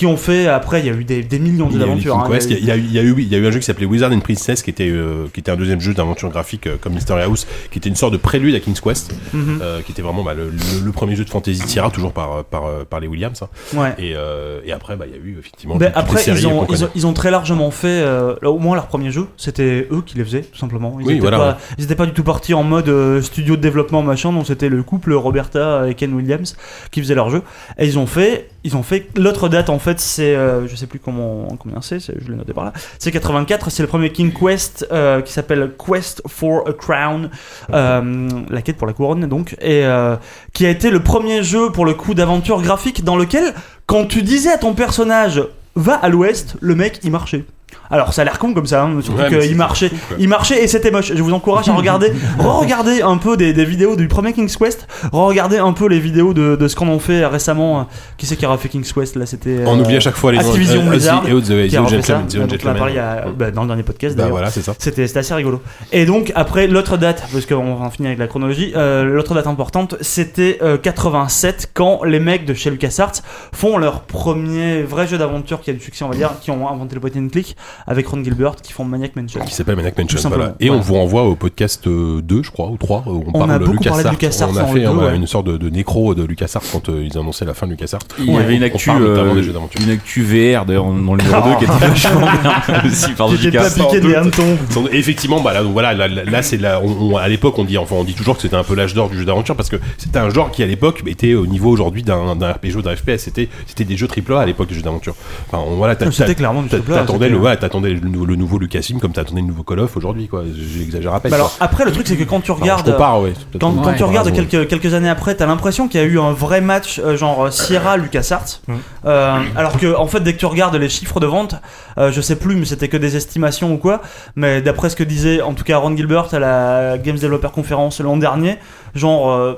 qui 0.01 0.07
ont 0.07 0.16
fait 0.16 0.46
après, 0.46 0.80
il 0.80 0.86
y 0.86 0.88
a 0.88 0.92
eu 0.94 1.05
des, 1.05 1.22
des 1.22 1.38
millions 1.38 1.66
de 1.68 1.72
jeux 1.72 1.78
Il 1.78 2.66
y 2.66 2.70
a 2.70 2.76
eu 2.76 2.80
Il 2.80 2.92
y 2.94 2.98
a 2.98 3.03
il 3.03 3.28
y 3.28 3.36
a 3.36 3.48
un 3.48 3.51
jeu 3.51 3.59
qui 3.59 3.66
s'appelait 3.66 3.84
Wizard 3.84 4.11
and 4.12 4.20
Princess 4.20 4.62
qui 4.62 4.70
était 4.70 4.88
euh, 4.88 5.26
qui 5.34 5.40
était 5.40 5.51
un 5.51 5.57
deuxième 5.57 5.80
jeu 5.80 5.92
d'aventure 5.92 6.30
graphique 6.30 6.66
euh, 6.66 6.76
comme 6.80 6.94
Mystery 6.94 7.20
House 7.22 7.46
qui 7.70 7.76
était 7.78 7.90
une 7.90 7.96
sorte 7.96 8.12
de 8.14 8.16
prélude 8.16 8.55
à 8.55 8.61
King's 8.61 8.80
Quest 8.80 9.12
Mhm. 9.34 9.59
euh, 9.62 9.82
qui 9.82 9.92
était 9.92 10.01
vraiment 10.01 10.22
bah, 10.24 10.32
le, 10.32 10.44
le- 10.44 10.84
le 10.84 10.92
premier 10.92 11.16
jeu 11.16 11.24
de 11.24 11.30
fantasy 11.30 11.61
Sierra 11.66 11.90
toujours 11.90 12.12
par 12.12 12.44
par 12.44 12.62
par 12.88 13.01
les 13.01 13.09
Williams 13.09 13.42
hein. 13.42 13.48
Ouais. 13.76 13.94
et 13.98 14.72
après 14.72 14.96
bah 14.96 15.05
il 15.07 15.12
y 15.12 15.14
a 15.14 15.22
eu 15.22 15.36
effectivement 15.38 15.76
les 15.78 15.86
après, 15.94 16.22
ils 16.26 16.46
ont, 16.46 16.64
qu'on 16.64 16.72
ils, 16.72 16.84
ont, 16.84 16.86
connaît. 16.86 16.92
ils 16.94 17.07
ont 17.07 17.12
très 17.12 17.30
largement 17.30 17.70
fait, 17.70 18.03
là, 18.03 18.51
au 18.51 18.59
moins 18.59 18.74
leur 18.74 18.86
premier 18.86 19.11
jeu, 19.11 19.26
c'était 19.36 19.86
eux 19.92 20.03
qui 20.07 20.16
les 20.16 20.24
faisaient, 20.24 20.42
tout 20.42 20.59
simplement. 20.59 20.96
Ils 21.01 21.07
Oui, 21.07 21.12
étaient 21.14 21.20
voilà, 21.20 21.38
pas, 21.38 21.59
ouais. 21.78 21.94
pas 21.94 22.07
du 22.07 22.12
tout 22.12 22.22
partis 22.22 22.55
en 22.55 22.62
mode 22.62 23.20
studio 23.22 23.57
de 23.57 23.61
développement 23.61 24.03
machin, 24.03 24.32
donc 24.32 24.46
c'était 24.46 24.68
le 24.68 24.82
couple 24.82 25.12
Roberta 25.12 25.88
et 25.88 25.94
Ken 25.94 26.12
Williams 26.14 26.57
qui 26.90 27.01
faisaient 27.01 27.14
leur 27.14 27.28
jeu. 27.30 27.42
Et 27.78 27.86
ils 27.86 27.98
ont 27.98 28.07
fait, 28.07 28.48
ils 28.65 28.77
ont 28.77 28.83
fait 28.83 29.09
l'autre 29.17 29.49
date 29.49 29.71
en 29.71 29.79
fait, 29.79 30.01
c'est, 30.01 30.35
euh, 30.35 30.69
je 30.69 30.77
sais 30.77 30.87
plus 30.87 30.99
comment, 30.99 31.49
combien 31.59 31.81
c'est, 31.81 31.99
je 32.01 32.31
l'ai 32.31 32.37
noté 32.37 32.53
par 32.53 32.65
là, 32.65 32.73
c'est 32.99 33.11
84, 33.11 33.71
c'est 33.71 33.83
le 33.83 33.89
premier 33.89 34.11
King 34.11 34.33
Quest 34.33 34.87
euh, 34.93 35.23
qui 35.23 35.33
s'appelle 35.33 35.73
Quest 35.79 36.23
for 36.27 36.69
a 36.69 36.73
Crown, 36.73 37.31
euh, 37.73 38.29
la 38.51 38.63
quête 38.63 38.77
pour 38.77 38.87
la 38.87 38.93
couronne 38.93 39.27
donc, 39.27 39.57
et 39.61 39.85
euh, 39.85 40.17
qui 40.53 40.67
a 40.67 40.71
été 40.71 40.91
le 40.91 41.01
premier 41.01 41.43
jeu 41.43 41.71
pour 41.71 41.85
le 41.85 41.95
coup 41.95 42.15
d'aventure 42.15 42.61
graphique 42.61 43.03
dans 43.05 43.17
lequel, 43.17 43.55
quand 43.87 44.07
tu 44.07 44.23
disais 44.23 44.53
à 44.53 44.59
ton 44.59 44.75
personnage 44.75 45.43
va 45.75 45.95
à 45.95 46.09
l'ouest, 46.09 46.57
le 46.61 46.75
mec 46.75 47.01
il 47.03 47.11
marchait. 47.11 47.45
Alors 47.91 48.12
ça 48.12 48.22
a 48.22 48.24
l'air 48.24 48.38
con 48.38 48.55
comme 48.55 48.66
ça, 48.66 48.84
hein, 48.84 49.01
surtout 49.03 49.20
Ouais, 49.20 49.38
qu'il 49.47 49.57
marchait, 49.57 49.88
fou, 49.88 50.14
il 50.18 50.28
marchait 50.28 50.62
et 50.62 50.68
c'était 50.68 50.91
moche. 50.91 51.12
Je 51.14 51.22
vous 51.22 51.32
encourage 51.32 51.68
à 51.68 51.74
regarder, 51.74 52.12
re-regarder 52.38 53.03
un 53.03 53.16
peu 53.16 53.36
des, 53.36 53.53
des 53.53 53.64
vidéos 53.64 53.97
du 53.97 54.07
premier 54.09 54.32
King's 54.32 54.57
Quest, 54.57 54.86
re-regarder 55.12 55.59
un 55.59 55.72
peu 55.72 55.88
les 55.88 55.99
vidéos 55.99 56.32
de, 56.32 56.57
de 56.57 56.68
ce 56.68 56.76
qu'on 56.76 56.95
a 56.95 56.99
fait 56.99 57.26
récemment. 57.26 57.88
Qui 58.16 58.26
c'est 58.26 58.36
qui 58.36 58.45
a 58.45 58.49
refait 58.49 58.68
King's 58.68 58.93
Quest 58.93 59.16
là 59.16 59.26
C'était. 59.26 59.64
on 59.66 59.78
euh, 59.78 59.82
oublie 59.82 59.97
à 59.97 60.01
chaque 60.01 60.14
fois 60.16 60.32
les 60.32 60.38
Activision 60.38 60.82
euh, 60.86 60.91
Blizzard, 60.91 61.24
et 61.28 61.32
The- 61.32 61.68
qui 61.68 61.76
a 61.76 61.82
refait 61.82 62.03
ça. 62.03 62.22
The 62.28 62.36
Donc, 62.36 62.61
on 62.64 62.68
en 62.68 62.86
a 62.86 63.30
bah, 63.36 63.51
dans 63.51 63.62
le 63.62 63.66
dernier 63.68 63.82
podcast 63.82 64.16
Bah 64.16 64.28
voilà 64.30 64.51
c'est 64.51 64.62
ça 64.62 64.74
C'était 64.78 65.16
assez 65.16 65.34
rigolo. 65.34 65.61
Et 65.93 66.07
donc, 66.07 66.32
après, 66.34 66.66
l'autre 66.68 66.97
date, 66.97 67.24
parce 67.32 67.47
qu'on 67.47 67.74
va 67.74 67.84
en 67.86 67.91
finir 67.91 68.09
avec 68.11 68.18
la 68.18 68.26
chronologie, 68.28 68.72
euh, 68.76 69.05
l'autre 69.05 69.34
date 69.34 69.47
importante, 69.47 69.97
c'était 70.01 70.59
euh, 70.62 70.76
87, 70.78 71.70
quand 71.74 72.05
les 72.05 72.20
mecs 72.20 72.45
de 72.45 72.55
chez 72.55 72.70
LucasArts 72.70 73.12
font 73.53 73.78
leur 73.78 74.03
premier 74.03 74.82
vrai 74.82 75.07
jeu 75.07 75.18
d'aventure 75.18 75.61
qui 75.61 75.70
a 75.70 75.72
du 75.72 75.80
succès, 75.80 76.05
on 76.05 76.09
va 76.09 76.14
dire, 76.16 76.30
qui 76.41 76.51
ont 76.51 76.68
inventé 76.68 76.95
le 76.95 77.01
point 77.01 77.11
and 77.16 77.28
click 77.28 77.57
avec 77.87 78.07
Ron 78.09 78.22
Gilbert, 78.22 78.57
qui 78.57 78.72
font 78.72 78.85
Maniac 78.85 79.16
Mansion. 79.16 79.41
qui 79.45 79.55
s'appelle 79.55 79.76
Maniac 79.76 79.97
Mansion 79.99 80.28
voilà. 80.28 80.55
et 80.61 80.70
on 80.70 80.81
vous 80.81 80.95
renvoie 80.95 81.22
au 81.24 81.35
podcast 81.35 81.87
euh, 81.87 82.20
2 82.22 82.43
je 82.43 82.51
crois 82.51 82.68
ou 82.68 82.76
3 82.76 83.05
où 83.07 83.24
on, 83.26 83.28
On 83.28 83.33
parle 83.39 83.51
a 83.53 83.59
de 83.59 83.64
beaucoup 83.64 83.83
parlé 83.85 84.05
de 84.05 84.09
LucasArts 84.11 84.51
on 84.53 84.57
a 84.57 84.64
fait 84.64 84.81
le 84.81 84.89
on 84.89 84.95
deux, 84.97 85.01
a 85.03 85.09
ouais. 85.11 85.16
une 85.16 85.26
sorte 85.26 85.47
de, 85.47 85.57
de 85.57 85.70
nécro 85.70 86.14
de 86.14 86.24
LucasArts 86.24 86.62
quand 86.72 86.89
euh, 86.89 87.05
ils 87.05 87.16
annonçaient 87.18 87.45
la 87.45 87.55
fin 87.55 87.66
de 87.66 87.72
LucasArts 87.72 88.01
Il 88.18 88.33
y 88.33 88.37
avait 88.37 88.57
une 88.57 88.62
actu, 88.62 88.91
euh, 88.91 89.43
une 89.81 89.91
actu 89.91 90.22
VR 90.22 90.64
d'ailleurs 90.66 90.85
dans 90.85 91.14
le 91.14 91.22
numéro 91.22 91.49
2 91.51 91.57
qui 91.59 91.64
était 91.64 91.87
vachement 91.87 92.20
bien 92.20 92.83
aussi 92.87 93.12
par 93.12 93.28
Qui 93.28 93.35
était 93.47 93.51
JK. 93.51 93.57
pas 93.59 93.70
piqué 93.70 94.01
des 94.01 94.14
hannetons. 94.14 94.59
Sans- 94.70 94.87
Effectivement, 94.93 95.41
bah 95.41 95.53
là, 95.53 95.62
donc 95.62 95.72
voilà, 95.72 95.95
là, 95.95 96.09
là, 96.09 96.24
là, 96.24 96.43
c'est 96.43 96.57
là, 96.57 96.81
on, 96.83 97.12
on- 97.12 97.16
à 97.16 97.28
l'époque, 97.28 97.59
on 97.59 97.64
dit, 97.64 97.78
enfin, 97.78 97.97
on 97.99 98.05
dit 98.05 98.14
toujours 98.14 98.37
que 98.37 98.43
c'était 98.43 98.57
un 98.57 98.64
peu 98.64 98.74
l'âge 98.74 98.95
d'or 98.95 99.09
du 99.09 99.18
jeu 99.18 99.24
d'aventure 99.24 99.57
parce 99.57 99.68
que 99.68 99.76
c'était 99.99 100.18
un 100.18 100.31
genre 100.31 100.51
qui 100.51 100.62
à 100.62 100.66
l'époque 100.66 101.03
était 101.07 101.35
au 101.35 101.47
niveau 101.47 101.70
aujourd'hui 101.70 102.03
d'un 102.03 102.33
RPG 102.35 102.76
ou 102.76 102.83
d'un 102.83 102.95
FPS. 102.97 103.18
C'était, 103.18 103.49
c'était 103.66 103.85
des 103.85 103.97
jeux 103.97 104.09
AAA 104.09 104.41
à 104.41 104.47
l'époque 104.47 104.68
des 104.68 104.74
jeux 104.74 104.83
d'aventure. 104.83 105.14
Enfin, 105.51 105.62
on- 105.66 105.76
voilà, 105.76 105.97
t'as- 105.97 106.11
C'était 106.11 106.26
t'as- 106.26 106.35
clairement 106.35 106.62
du 106.62 106.68
t'a- 106.68 106.76
triple 106.78 106.93
A, 106.93 106.97
T'attendais 106.99 107.26
c'était- 107.26 107.37
le, 107.39 107.41
ouais, 107.41 107.57
t'attendais 107.71 107.95
le, 107.95 108.01
nouveau- 108.09 108.27
le 108.27 108.35
nouveau 108.37 108.59
Lucasfilm 108.59 108.99
comme 108.99 109.12
t'attendais 109.12 109.41
le 109.41 109.47
nouveau 109.47 109.62
Call 109.62 109.79
of 109.79 109.97
aujourd'hui, 109.97 110.27
quoi. 110.27 110.43
J'exagère 110.53 111.14
à 111.14 111.21
peine. 111.21 111.31
Bah 111.31 111.37
alors, 111.37 111.57
quoi. 111.57 111.64
après, 111.66 111.85
le 111.85 111.93
truc, 111.93 112.09
c'est 112.09 112.16
que 112.16 112.25
quand 112.25 112.41
tu 112.41 112.51
Enfin, 112.51 112.62
regardes. 112.62 112.87
je 112.87 112.93
compare, 112.93 113.21
ouais. 113.21 113.33
c'est 113.39 113.47
peut-être 113.47 113.61
Quand, 113.83 113.93
tu 113.95 114.03
regardes 114.05 114.33
quelques, 114.33 114.66
quelques 114.68 114.93
années 114.95 115.09
après, 115.09 115.35
t'as 115.37 115.47
l'impression 115.47 115.87
qu'il 115.87 116.01
y 116.01 116.05
a 116.05 116.07
eu 116.07 116.18
un 116.18 116.33
vrai 116.33 116.61
match 116.61 116.99
euh, 116.99 117.16
genre 117.16 117.47
euh, 117.47 117.51
Sierra 117.51 117.97
LucasArts. 117.97 118.61
Mm. 118.66 118.75
Euh, 119.07 119.39
alors 119.57 119.79
que 119.79 119.95
en 119.97 120.07
fait, 120.07 120.21
dès 120.21 120.33
que 120.35 120.39
tu 120.39 120.47
regardes 120.47 120.75
les 120.75 120.89
chiffres 120.89 121.21
de 121.21 121.27
vente, 121.27 121.55
euh, 121.99 122.11
je 122.11 122.21
sais 122.21 122.37
plus, 122.37 122.57
mais 122.57 122.64
c'était 122.64 122.89
que 122.89 122.97
des 122.97 123.16
estimations 123.16 123.73
ou 123.73 123.79
quoi. 123.79 124.03
Mais 124.35 124.61
d'après 124.62 124.91
ce 124.91 124.97
que 124.97 125.05
disait 125.05 125.41
en 125.43 125.55
tout 125.55 125.64
cas 125.64 125.79
Ron 125.79 125.97
Gilbert 125.97 126.35
à 126.35 126.39
la 126.41 126.99
Games 126.99 127.18
Developer 127.18 127.49
Conference 127.55 128.01
l'an 128.01 128.16
dernier, 128.16 128.59
genre. 128.95 129.57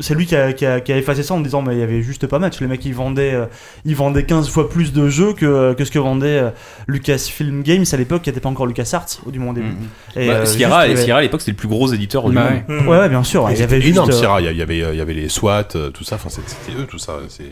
Euh, 0.00 0.02
c'est 0.02 0.14
lui 0.14 0.26
qui 0.26 0.34
a, 0.36 0.52
qui, 0.52 0.66
a, 0.66 0.80
qui 0.80 0.92
a 0.92 0.96
effacé 0.96 1.22
ça 1.22 1.34
en 1.34 1.40
disant 1.40 1.62
mais 1.62 1.74
il 1.74 1.78
y 1.80 1.82
avait 1.82 2.02
juste 2.02 2.26
pas 2.26 2.38
match 2.38 2.60
les 2.60 2.66
mecs 2.66 2.84
ils 2.84 2.94
vendaient 2.94 3.34
euh, 3.34 3.46
ils 3.84 3.94
vendaient 3.96 4.24
15 4.24 4.48
fois 4.48 4.68
plus 4.68 4.92
de 4.92 5.08
jeux 5.08 5.32
que, 5.32 5.72
que 5.74 5.84
ce 5.84 5.90
que 5.90 5.98
vendait 5.98 6.38
euh, 6.38 6.50
Lucasfilm 6.86 7.62
Games 7.62 7.84
à 7.92 7.96
l'époque 7.96 8.22
qui 8.22 8.30
n'était 8.30 8.40
pas 8.40 8.48
encore 8.48 8.66
LucasArts 8.66 9.06
au 9.26 9.30
du 9.30 9.38
moins 9.38 9.52
au 9.52 9.54
début 9.54 9.68
Et, 10.16 10.26
Bah, 10.26 10.32
euh, 10.34 10.44
Sierra, 10.46 10.80
juste, 10.80 10.88
il 10.88 10.90
y 10.90 10.94
avait- 10.94 11.04
Sierra 11.04 11.18
à 11.18 11.22
l'époque 11.22 11.40
c'était 11.40 11.52
le 11.52 11.56
plus 11.56 11.68
gros 11.68 11.92
éditeur 11.92 12.28
du 12.28 12.34
Bah 12.34 12.50
monde. 12.68 12.86
ouais. 12.88 13.08
bien 13.08 13.22
sûr 13.24 13.48
il 13.50 13.58
y 13.58 13.62
avait 13.62 13.80
juste 13.80 13.94
énorme, 13.94 14.10
euh, 14.10 14.12
Sierra. 14.12 14.40
Il 14.40 14.56
y 14.56 14.62
avait, 14.62 14.82
euh, 14.82 14.92
il 14.92 14.98
y 14.98 15.00
avait 15.00 15.14
les 15.14 15.28
SWAT, 15.28 15.68
euh, 15.76 15.90
tout 15.90 16.04
ça. 16.04 16.16
Enfin, 16.16 16.28
c'était 16.28 16.48
c'était 16.48 16.78
eux, 16.80 16.86
tout 16.86 16.98
ça. 16.98 17.14
C'est. 17.28 17.44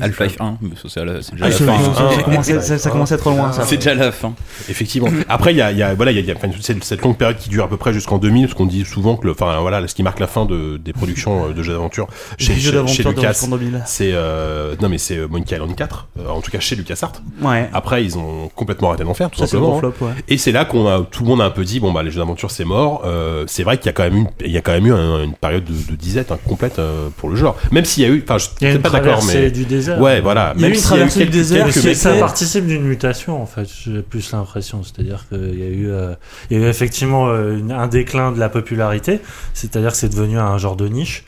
Half-Life 0.00 0.36
1, 0.40 0.58
mais 0.62 0.70
ça, 0.76 0.88
c'est 0.88 1.00
à 1.00 1.04
la- 1.04 1.22
c'est 1.22 1.32
déjà 1.32 1.44
Ah, 1.46 1.48
la 1.48 1.54
ça, 1.56 1.64
fin. 1.64 1.78
ça- 1.78 1.94
ça- 1.94 2.16
ça 2.16 2.22
commençait- 2.22 2.60
ça- 2.60 2.78
ça 2.78 2.90
commençait 2.90 3.14
à 3.14 3.18
être 3.18 3.30
loin 3.30 3.50
C'est 3.64 3.76
déjà 3.76 3.94
la 3.94 4.12
fin. 4.12 4.32
Effectivement. 4.68 5.08
Après, 5.28 5.52
il 5.52 5.56
y 5.56 5.62
a, 5.62 5.70
il 5.72 5.78
y 5.78 5.82
a, 5.82 5.94
voilà, 5.94 6.12
il 6.12 6.16
y 6.18 6.30
a, 6.30 6.32
y 6.34 6.36
a 6.36 6.36
cette, 6.60 6.84
cette 6.84 7.02
longue 7.02 7.16
période 7.16 7.36
qui 7.38 7.48
dure 7.48 7.64
à 7.64 7.68
peu 7.68 7.76
près 7.76 7.92
jusqu'en 7.92 8.18
2000, 8.18 8.46
parce 8.46 8.54
qu'on 8.54 8.66
dit 8.66 8.84
souvent 8.84 9.16
que, 9.16 9.26
le, 9.26 9.32
enfin, 9.32 9.58
voilà, 9.60 9.86
ce 9.86 9.94
qui 9.94 10.02
marque 10.02 10.20
la 10.20 10.26
fin 10.26 10.44
de, 10.46 10.76
des 10.76 10.92
productions 10.92 11.46
euh, 11.48 11.52
de 11.52 11.62
jeux 11.62 11.72
d'aventure 11.72 12.06
chez, 12.38 12.54
chez, 12.54 12.60
chez 12.86 13.02
Lucas, 13.02 13.28
Horizon 13.30 13.48
2000. 13.56 13.82
c'est, 13.86 14.10
euh, 14.12 14.74
non 14.80 14.88
mais 14.88 14.98
c'est 14.98 15.16
euh, 15.18 15.28
Monkey 15.28 15.54
Island 15.54 15.74
4, 15.74 16.08
euh, 16.20 16.28
en 16.28 16.40
tout 16.40 16.50
cas 16.50 16.60
chez 16.60 16.76
LucasArts. 16.76 17.12
Ouais. 17.42 17.68
Après, 17.72 18.04
ils 18.04 18.16
ont 18.18 18.48
complètement 18.54 18.88
arrêté 18.88 19.04
d'en 19.04 19.14
faire, 19.14 19.30
tout 19.30 19.40
simplement. 19.40 19.76
hein. 19.76 19.80
flop, 19.80 19.94
ouais. 20.00 20.12
Et 20.28 20.38
c'est 20.38 20.52
là 20.52 20.64
qu'on 20.64 20.86
a, 20.88 21.00
tout 21.10 21.22
le 21.24 21.28
monde 21.28 21.40
a 21.40 21.44
un 21.44 21.50
peu 21.50 21.64
dit, 21.64 21.80
bon 21.80 21.92
bah 21.92 22.02
les 22.02 22.10
jeux 22.10 22.18
d'aventure 22.20 22.50
c'est 22.50 22.64
mort. 22.64 23.02
Euh, 23.04 23.44
c'est 23.46 23.62
vrai 23.62 23.76
qu'il 23.78 23.86
y 23.86 23.88
a 23.90 23.92
quand 23.92 24.04
même 24.04 24.16
une, 24.16 24.26
il 24.44 24.50
y 24.52 24.56
a 24.58 24.60
quand 24.60 24.72
même 24.72 24.86
eu 24.86 24.92
un- 24.92 25.22
une 25.24 25.34
période 25.34 25.64
de, 25.64 25.72
de 25.92 25.96
disette 25.96 26.32
hein, 26.32 26.38
complète 26.46 26.78
euh, 26.78 27.08
pour 27.16 27.28
le 27.28 27.36
genre. 27.36 27.56
Même 27.70 27.84
s'il 27.84 28.02
y 28.02 28.06
a 28.06 28.08
eu, 28.10 28.22
enfin, 28.26 28.38
je 28.38 28.44
suis 28.68 28.78
pas 28.78 28.90
d'accord, 28.90 29.22
mais 29.26 29.50
du 29.50 29.64
désert. 29.82 30.00
ouais, 30.00 30.20
voilà. 30.20 30.52
Il 30.56 30.60
y 30.62 30.64
a 30.64 30.68
eu 30.68 30.70
Même 30.70 30.76
une 30.78 30.82
s'il 30.84 30.90
y 30.90 30.92
a 30.92 30.96
eu 30.96 30.98
traversée 31.08 31.18
du 31.20 31.24
quelques- 31.26 31.32
désert, 31.32 31.66
mais 31.84 31.94
ça 31.94 32.12
participe 32.14 32.66
d'une 32.66 32.82
mutation 32.84 33.42
en 33.42 33.46
fait, 33.46 33.68
j'ai 33.84 34.02
plus 34.02 34.32
l'impression. 34.32 34.82
C'est-à-dire 34.82 35.24
qu'il 35.28 35.58
y 35.58 35.62
a 35.62 35.66
eu, 35.68 35.90
euh, 35.90 36.14
il 36.50 36.58
y 36.58 36.62
a 36.62 36.66
eu 36.66 36.68
effectivement 36.68 37.28
euh, 37.28 37.58
une- 37.58 37.72
un 37.72 37.86
déclin 37.88 38.32
de 38.32 38.38
la 38.40 38.48
popularité, 38.48 39.20
c'est-à-dire 39.54 39.90
que 39.92 39.96
c'est 39.96 40.08
devenu 40.08 40.38
un 40.38 40.56
genre 40.58 40.76
de 40.76 40.88
niche 40.88 41.24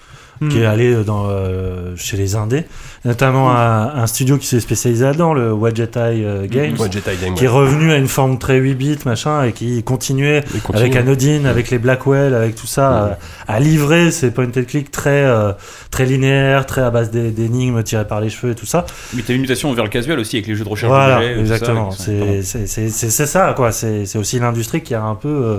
qui 0.50 0.58
est 0.58 0.66
Hmm. 0.66 0.70
allé 0.70 1.04
dans, 1.04 1.26
euh, 1.28 1.94
chez 1.96 2.16
les 2.16 2.34
indés, 2.36 2.64
notamment 3.04 3.50
un, 3.52 3.94
un 3.94 4.06
studio 4.06 4.36
qui 4.36 4.46
s'est 4.46 4.60
spécialisé 4.60 5.04
là-dedans, 5.04 5.32
le 5.32 5.52
Wadgetai 5.52 5.98
euh, 6.24 6.46
Games, 6.48 6.74
Ouais, 6.78 6.90
Jedi 6.90 7.16
Game, 7.22 7.34
qui 7.34 7.44
est 7.44 7.48
revenu 7.48 7.92
à 7.92 7.96
une 7.96 8.08
forme 8.08 8.38
très 8.38 8.56
8 8.58 8.74
bits 8.74 8.98
machin 9.06 9.44
et 9.44 9.52
qui 9.52 9.82
continuait 9.84 10.42
continue. 10.64 10.78
avec 10.78 10.96
Anodine, 10.96 11.46
avec 11.46 11.70
les 11.70 11.78
Blackwell, 11.78 12.34
avec 12.34 12.54
tout 12.56 12.66
ça, 12.66 13.18
à, 13.48 13.54
à 13.54 13.60
livrer 13.60 14.10
ces 14.10 14.30
point 14.32 14.46
and 14.46 14.64
click 14.66 14.90
très 14.90 15.24
euh, 15.24 15.52
très 15.90 16.04
linéaires, 16.04 16.66
très 16.66 16.82
à 16.82 16.90
base 16.90 17.10
d'é- 17.10 17.30
d'énigmes 17.30 17.82
tirées 17.82 18.06
par 18.06 18.20
les 18.20 18.28
cheveux 18.30 18.52
et 18.52 18.54
tout 18.56 18.66
ça. 18.66 18.84
Mais 19.14 19.22
t'as 19.22 19.34
une 19.34 19.40
mutation 19.42 19.72
vers 19.72 19.84
le 19.84 19.90
casual 19.90 20.18
aussi 20.18 20.36
avec 20.36 20.46
les 20.48 20.54
jeux 20.56 20.64
de 20.64 20.68
recherche 20.68 20.90
Voilà, 20.90 21.18
ça, 21.20 21.32
exactement. 21.32 21.90
C'est 21.92 22.42
c'est 22.42 23.26
ça, 23.26 23.52
quoi. 23.56 23.70
C'est 23.72 24.16
aussi 24.16 24.38
l'industrie 24.40 24.82
qui 24.82 24.94
a 24.94 25.02
un 25.02 25.14
peu 25.14 25.28
euh, 25.28 25.58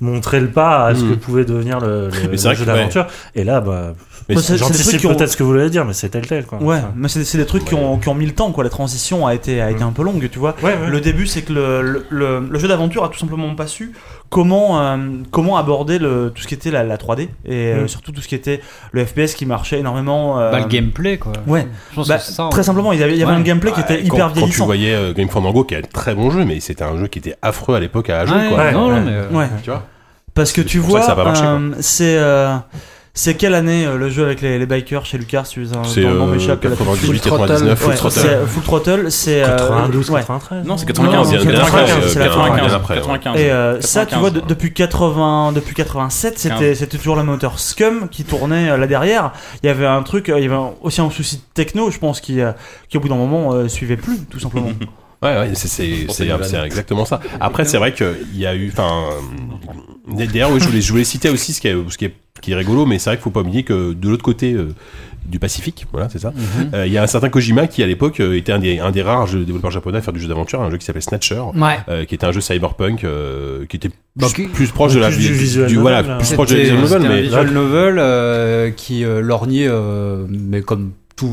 montré 0.00 0.38
le 0.40 0.48
pas 0.48 0.86
à 0.86 0.94
ce 0.94 1.02
que 1.02 1.14
pouvait 1.14 1.44
devenir 1.44 1.80
le, 1.80 2.08
le- 2.08 2.30
le 2.30 2.36
jeu 2.36 2.48
ouais. 2.50 2.64
d'aventure. 2.64 3.06
Et 3.34 3.44
là, 3.44 3.60
bah, 3.60 3.94
Mais 4.28 4.34
Bah, 4.34 4.40
c'est- 4.42 4.46
c'est 4.48 4.52
des 4.52 4.58
trucs 4.60 4.76
j'anticipe 4.76 5.04
ont- 5.10 5.14
peut-être 5.14 5.30
ce 5.30 5.36
que 5.38 5.42
vous 5.42 5.48
voulez 5.50 5.70
dire, 5.70 5.86
mais 5.86 5.94
c'est 5.94 6.10
tel 6.10 6.26
tel, 6.26 6.44
quoi. 6.44 6.58
Ouais, 6.62 6.76
Enfin, 6.76 6.92
mais 6.94 7.08
c'est 7.08 7.24
c'est 7.24 7.38
des 7.38 7.46
trucs 7.46 7.64
qui, 7.64 7.74
ont, 7.74 7.96
qui 7.98 8.08
ont 8.10 8.14
mis 8.14 8.26
le 8.26 8.32
temps, 8.34 8.52
quoi. 8.52 8.62
La 8.62 8.68
transition 8.68 9.26
a 9.26 9.34
été, 9.34 9.62
a 9.62 9.70
été 9.70 9.82
un 9.82 9.90
peu 9.92 10.02
longue, 10.02 10.28
tu 10.30 10.38
vois. 10.38 10.54
ouais, 10.62 10.76
ouais. 10.76 10.90
Le 10.90 11.00
début, 11.00 11.26
c'est 11.26 11.40
que 11.42 11.52
le, 11.54 11.80
le, 11.80 12.06
le- 12.10 12.46
le 12.50 12.58
jeu 12.58 12.68
d'aventure 12.68 13.04
a 13.04 13.08
tout 13.08 13.18
simplement 13.18 13.54
pas 13.54 13.66
su 13.66 13.92
comment, 14.28 14.82
euh, 14.82 14.98
comment 15.30 15.56
aborder 15.56 15.98
le, 15.98 16.30
tout 16.34 16.42
ce 16.42 16.46
qui 16.46 16.52
était 16.52 16.70
la, 16.70 16.84
la 16.84 16.98
3D 16.98 17.22
et 17.46 17.72
euh, 17.72 17.84
Mm. 17.84 17.88
surtout 17.88 18.12
tout 18.12 18.20
ce 18.20 18.28
qui 18.28 18.34
était 18.34 18.60
le 18.92 19.02
FPS 19.06 19.32
qui 19.34 19.46
marchait 19.46 19.78
énormément. 19.78 20.38
euh, 20.38 20.50
Bah, 20.50 20.58
le 20.60 20.66
gameplay, 20.66 21.16
quoi. 21.16 21.32
Ouais. 21.46 21.66
Je 21.92 21.94
pense 21.96 22.08
bah, 22.08 22.18
ça. 22.18 22.48
très 22.50 22.62
simplement, 22.62 22.92
il 22.92 23.00
y 23.00 23.02
avait, 23.02 23.12
il 23.14 23.18
y 23.18 23.22
avait 23.22 23.32
Ouais. 23.32 23.38
un 23.38 23.42
gameplay 23.42 23.72
qui 23.72 23.80
était 23.80 23.94
Ouais, 23.94 24.00
hyper 24.02 24.10
quand, 24.10 24.18
quand 24.24 24.28
tu 24.32 24.38
vieillissant. 24.40 24.66
voyais 24.66 24.94
euh, 24.94 25.14
Game 25.14 25.30
Fandango 25.30 25.64
qui 25.64 25.72
est 25.72 25.78
un 25.78 25.80
très 25.90 26.14
bon 26.14 26.30
jeu, 26.30 26.44
mais 26.44 26.60
c'était 26.60 26.84
un 26.84 26.98
jeu 26.98 27.06
qui 27.06 27.18
était 27.20 27.36
affreux 27.40 27.74
à 27.76 27.80
l'époque 27.80 28.10
à 28.10 28.26
jouer, 28.26 28.36
Ouais, 28.36 28.48
quoi. 28.50 28.58
Ouais, 28.58 28.72
non, 28.72 28.88
ouais. 28.90 29.00
non, 29.00 29.06
mais. 29.30 29.36
Ouais. 29.38 29.48
Tu 29.62 29.70
vois 29.70 29.84
Parce 30.34 30.52
que 30.52 30.60
tu 30.60 30.78
vois, 30.80 31.00
que 31.00 31.06
ça 31.06 31.12
a 31.12 31.16
pas 31.16 31.24
marché, 31.24 31.44
c'est 31.80 32.16
euh, 32.18 32.56
C'est 33.20 33.34
quelle 33.34 33.54
année 33.56 33.84
euh, 33.84 33.96
le 33.98 34.10
jeu 34.10 34.22
avec 34.24 34.40
les, 34.42 34.60
les 34.60 34.66
bikers 34.66 35.04
chez 35.04 35.18
Lucas 35.18 35.40
un- 35.40 35.44
C'est 35.82 36.02
dans 36.02 36.10
le 36.10 36.18
nom 36.18 36.28
euh, 36.28 36.32
m'échappe, 36.34 36.62
là, 36.62 36.70
tout 36.70 36.84
de 36.84 36.94
suite. 36.94 37.20
98, 37.20 37.20
99, 37.20 37.76
Full 37.80 37.90
Ouais, 37.90 37.96
Throttle. 37.96 38.20
c'est 38.20 38.46
Full 38.46 38.62
Throttle, 38.62 39.10
c'est. 39.10 39.42
euh, 39.42 39.56
92, 39.56 40.10
ouais. 40.10 40.20
93. 40.20 40.64
Non, 40.64 40.76
c'est 40.76 40.84
Non, 40.84 40.86
95. 40.94 41.16
non, 41.16 41.30
bien, 41.38 41.50
bien 41.50 41.60
95, 41.60 41.90
après, 41.90 42.08
c'est 42.08 42.18
la 42.20 42.24
bien, 42.28 42.34
fin. 42.34 42.54
bien 42.54 42.72
après, 42.72 42.94
ouais. 42.94 43.00
95. 43.00 43.40
Et 43.40 43.50
euh, 43.50 43.80
ça, 43.80 44.06
tu 44.06 44.14
95, 44.14 44.20
vois, 44.20 44.30
de- 44.30 44.40
depuis 44.46 44.72
80, 44.72 45.50
depuis 45.52 45.74
87, 45.74 46.38
c'était, 46.38 46.74
c'était 46.76 46.96
toujours 46.96 47.16
le 47.16 47.24
moteur 47.24 47.58
Scum 47.58 48.08
qui 48.08 48.22
tournait 48.22 48.70
euh, 48.70 48.76
là 48.76 48.86
derrière. 48.86 49.32
Il 49.64 49.66
y 49.66 49.68
avait 49.70 49.86
un 49.86 50.02
truc, 50.04 50.28
euh, 50.28 50.38
il 50.38 50.44
y 50.44 50.46
avait 50.46 50.54
un- 50.54 50.70
aussi 50.82 51.00
un 51.00 51.10
souci 51.10 51.42
techno, 51.54 51.90
je 51.90 51.98
pense, 51.98 52.20
qui, 52.20 52.40
euh, 52.40 52.52
qui 52.88 52.98
au 52.98 53.00
bout 53.00 53.08
d'un 53.08 53.16
moment 53.16 53.52
euh, 53.52 53.66
suivait 53.66 53.96
plus, 53.96 54.18
tout 54.30 54.38
simplement. 54.38 54.70
Ouais, 55.22 55.36
ouais, 55.36 55.50
c'est 55.54 56.64
exactement 56.64 57.04
ça. 57.04 57.20
Après, 57.40 57.64
c'est 57.64 57.78
vrai 57.78 57.92
qu'il 57.92 58.36
y 58.36 58.46
a 58.46 58.54
eu, 58.54 58.68
enfin, 58.72 59.08
d'ailleurs, 60.08 60.50
oui, 60.52 60.60
je 60.60 60.66
voulais 60.66 60.80
je 60.80 60.90
voulais 60.92 61.04
citer 61.04 61.28
aussi 61.30 61.52
ce 61.52 61.60
qui 61.60 61.68
est 61.68 61.76
ce 61.90 61.98
qui 61.98 62.04
est 62.06 62.14
qui 62.40 62.52
est 62.52 62.54
rigolo, 62.54 62.86
mais 62.86 62.98
c'est 63.00 63.10
vrai 63.10 63.16
qu'il 63.16 63.24
faut 63.24 63.30
pas 63.30 63.40
oublier 63.40 63.64
que 63.64 63.92
de 63.94 64.08
l'autre 64.08 64.22
côté 64.22 64.52
euh, 64.52 64.68
du 65.26 65.40
Pacifique, 65.40 65.86
voilà, 65.90 66.08
c'est 66.08 66.20
ça. 66.20 66.32
euh, 66.72 66.86
Il 66.86 66.92
y 66.92 66.96
a 66.98 67.02
un 67.02 67.06
certain 67.08 67.30
Kojima 67.30 67.66
qui 67.66 67.82
à 67.82 67.86
l'époque 67.86 68.20
euh, 68.20 68.36
était 68.36 68.52
un 68.52 68.60
des 68.60 68.78
un 68.78 68.92
des 68.92 69.02
rares 69.02 69.26
jeux 69.26 69.44
développeurs 69.44 69.72
japonais 69.72 69.98
à 69.98 70.02
faire 70.02 70.14
du 70.14 70.20
jeu 70.20 70.28
d'aventure, 70.28 70.62
un 70.62 70.70
jeu 70.70 70.76
qui 70.76 70.84
s'appelle 70.84 71.02
Snatcher. 71.02 71.42
Ouais. 71.56 71.78
euh, 71.88 72.04
qui 72.04 72.14
était 72.14 72.26
un 72.26 72.30
jeu 72.32 72.40
cyberpunk 72.40 73.02
euh, 73.02 73.66
qui 73.66 73.76
était 73.76 73.90
plus, 74.16 74.32
qui- 74.32 74.42
plus 74.46 74.68
proche 74.70 74.94
de 74.94 75.00
la 75.00 75.08
plus 75.08 75.18
du 75.18 75.32
visual 75.32 75.66
du- 75.66 75.74
novel, 75.78 75.82
voilà 75.82 76.02
là. 76.02 76.18
plus 76.18 76.32
proche 76.32 76.48
de 76.50 76.54
la 76.56 76.62
visual 76.62 76.78
novel 76.80 76.88
c'était 77.02 77.06
un 77.06 77.16
mais 77.16 77.22
visual 77.22 77.50
novel 77.50 77.98
euh, 77.98 78.70
qui 78.70 79.04
euh, 79.04 79.20
lorgnait, 79.20 79.66
euh, 79.68 80.24
mais 80.28 80.62
comme 80.62 80.92
tout 81.16 81.30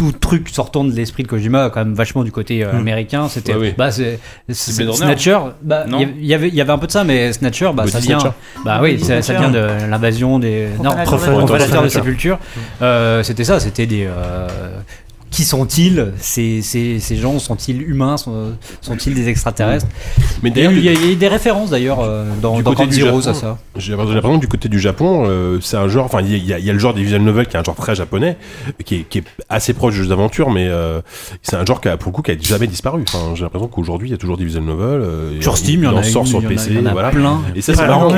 tout 0.00 0.12
truc 0.12 0.48
sortant 0.48 0.82
de 0.82 0.92
l'esprit 0.92 1.24
de 1.24 1.28
Kojima, 1.28 1.68
quand 1.68 1.84
même 1.84 1.92
vachement 1.92 2.24
du 2.24 2.32
côté 2.32 2.64
euh, 2.64 2.72
Hmm. 2.72 2.76
américain. 2.78 3.28
C'était, 3.28 3.52
Ouais, 3.52 3.58
oui. 3.60 3.74
bah, 3.76 3.90
c'est, 3.90 4.18
c'est- 4.48 4.72
Blade 4.82 4.88
Runner. 4.94 4.96
Snatcher. 5.04 5.38
Bah, 5.60 5.84
Non. 5.86 6.00
il 6.00 6.24
y 6.24 6.32
avait- 6.32 6.48
il 6.48 6.54
y 6.54 6.60
avait, 6.62 6.72
un 6.72 6.78
peu 6.78 6.86
de 6.86 6.92
ça, 6.92 7.04
mais 7.04 7.34
Snatcher, 7.34 7.70
bah, 7.74 7.82
Oui, 7.84 7.90
ça 7.90 7.98
vient, 7.98 8.18
Snatcher. 8.18 8.36
bah 8.64 8.78
oui, 8.82 8.92
Oui, 8.94 9.00
ça, 9.00 9.20
ça 9.20 9.22
Snatcher. 9.34 9.40
vient 9.40 9.50
de 9.50 9.66
l'invasion 9.90 10.38
des, 10.38 10.68
non, 10.82 10.92
Profanateur 10.92 11.02
de 11.42 11.46
profanateur 11.46 11.82
de 11.82 11.88
Snatcher. 11.88 11.90
sépulture. 11.90 12.38
Euh, 12.80 13.22
c'était 13.22 13.44
ça, 13.44 13.60
c'était 13.60 13.84
des, 13.86 14.06
euh, 14.06 14.48
qui 15.30 15.44
sont-ils 15.44 16.12
ces, 16.18 16.60
ces, 16.60 16.98
ces 16.98 17.16
gens 17.16 17.38
sont-ils 17.38 17.82
humains 17.82 18.16
sont, 18.16 18.52
sont-ils 18.80 19.14
des 19.14 19.28
extraterrestres 19.28 19.86
mais 20.42 20.50
Il 20.50 20.52
y, 20.52 20.54
d'ailleurs 20.56 20.72
a, 20.72 20.74
il 20.74 20.84
y 20.84 20.88
a- 20.88 20.92
il 20.92 21.10
y 21.10 21.12
a 21.12 21.14
des 21.14 21.28
références 21.28 21.70
d'ailleurs 21.70 22.00
euh, 22.00 22.24
dans, 22.42 22.56
Du 22.56 22.62
dans 22.64 22.74
côté 22.74 22.88
du 22.88 23.00
Japon. 23.00 23.18
à 23.26 23.34
ça? 23.34 23.58
J'ai 23.76 23.94
l'impression 23.96 24.36
que 24.36 24.40
du 24.40 24.48
côté 24.48 24.68
du 24.68 24.80
Japon, 24.80 25.24
euh, 25.28 25.58
c'est 25.62 25.76
un 25.76 25.86
genre. 25.88 26.04
Enfin, 26.06 26.20
il 26.22 26.44
y, 26.44 26.52
a- 26.52 26.58
il 26.58 26.64
y 26.64 26.70
a 26.70 26.72
le 26.72 26.78
genre 26.78 26.94
des 26.94 27.02
visual 27.02 27.22
novels 27.22 27.46
qui 27.46 27.56
est 27.56 27.60
un 27.60 27.62
genre 27.62 27.76
très 27.76 27.94
japonais, 27.94 28.36
qui 28.84 28.96
est, 28.96 29.02
qui 29.08 29.18
est 29.18 29.24
assez 29.48 29.72
proche 29.72 29.94
du 29.94 30.02
jeu 30.02 30.08
d'aventure, 30.08 30.50
mais 30.50 30.66
euh, 30.68 31.00
c'est 31.42 31.56
un 31.56 31.64
genre 31.64 31.80
qui 31.80 31.88
a 31.88 31.96
pour 31.96 32.10
le 32.10 32.16
coup 32.16 32.22
qui 32.22 32.32
a 32.32 32.34
jamais 32.40 32.66
disparu. 32.66 33.02
Enfin, 33.06 33.34
j'ai 33.34 33.42
l'impression 33.42 33.68
qu'aujourd'hui 33.68 34.08
il 34.08 34.12
y 34.12 34.14
a 34.14 34.18
toujours 34.18 34.36
des 34.36 34.44
visual 34.44 34.64
novels. 34.64 35.00
euh, 35.02 35.40
Sur 35.40 35.56
Steam, 35.56 35.82
il 35.82 35.84
y 35.84 35.86
en 35.86 35.94
en 35.94 35.98
a 35.98 36.02
sort 36.02 36.22
une, 36.22 36.28
sur 36.28 36.38
en 36.38 36.44
a- 36.44 36.48
PC, 36.48 36.66
il 36.70 36.76
y 36.76 36.80
en 36.80 36.86
a 36.86 36.92
voilà. 36.92 37.10
plein. 37.10 37.40
Et 37.54 37.60
ça, 37.60 37.74
c'est 37.74 37.86
marrant. 37.86 38.10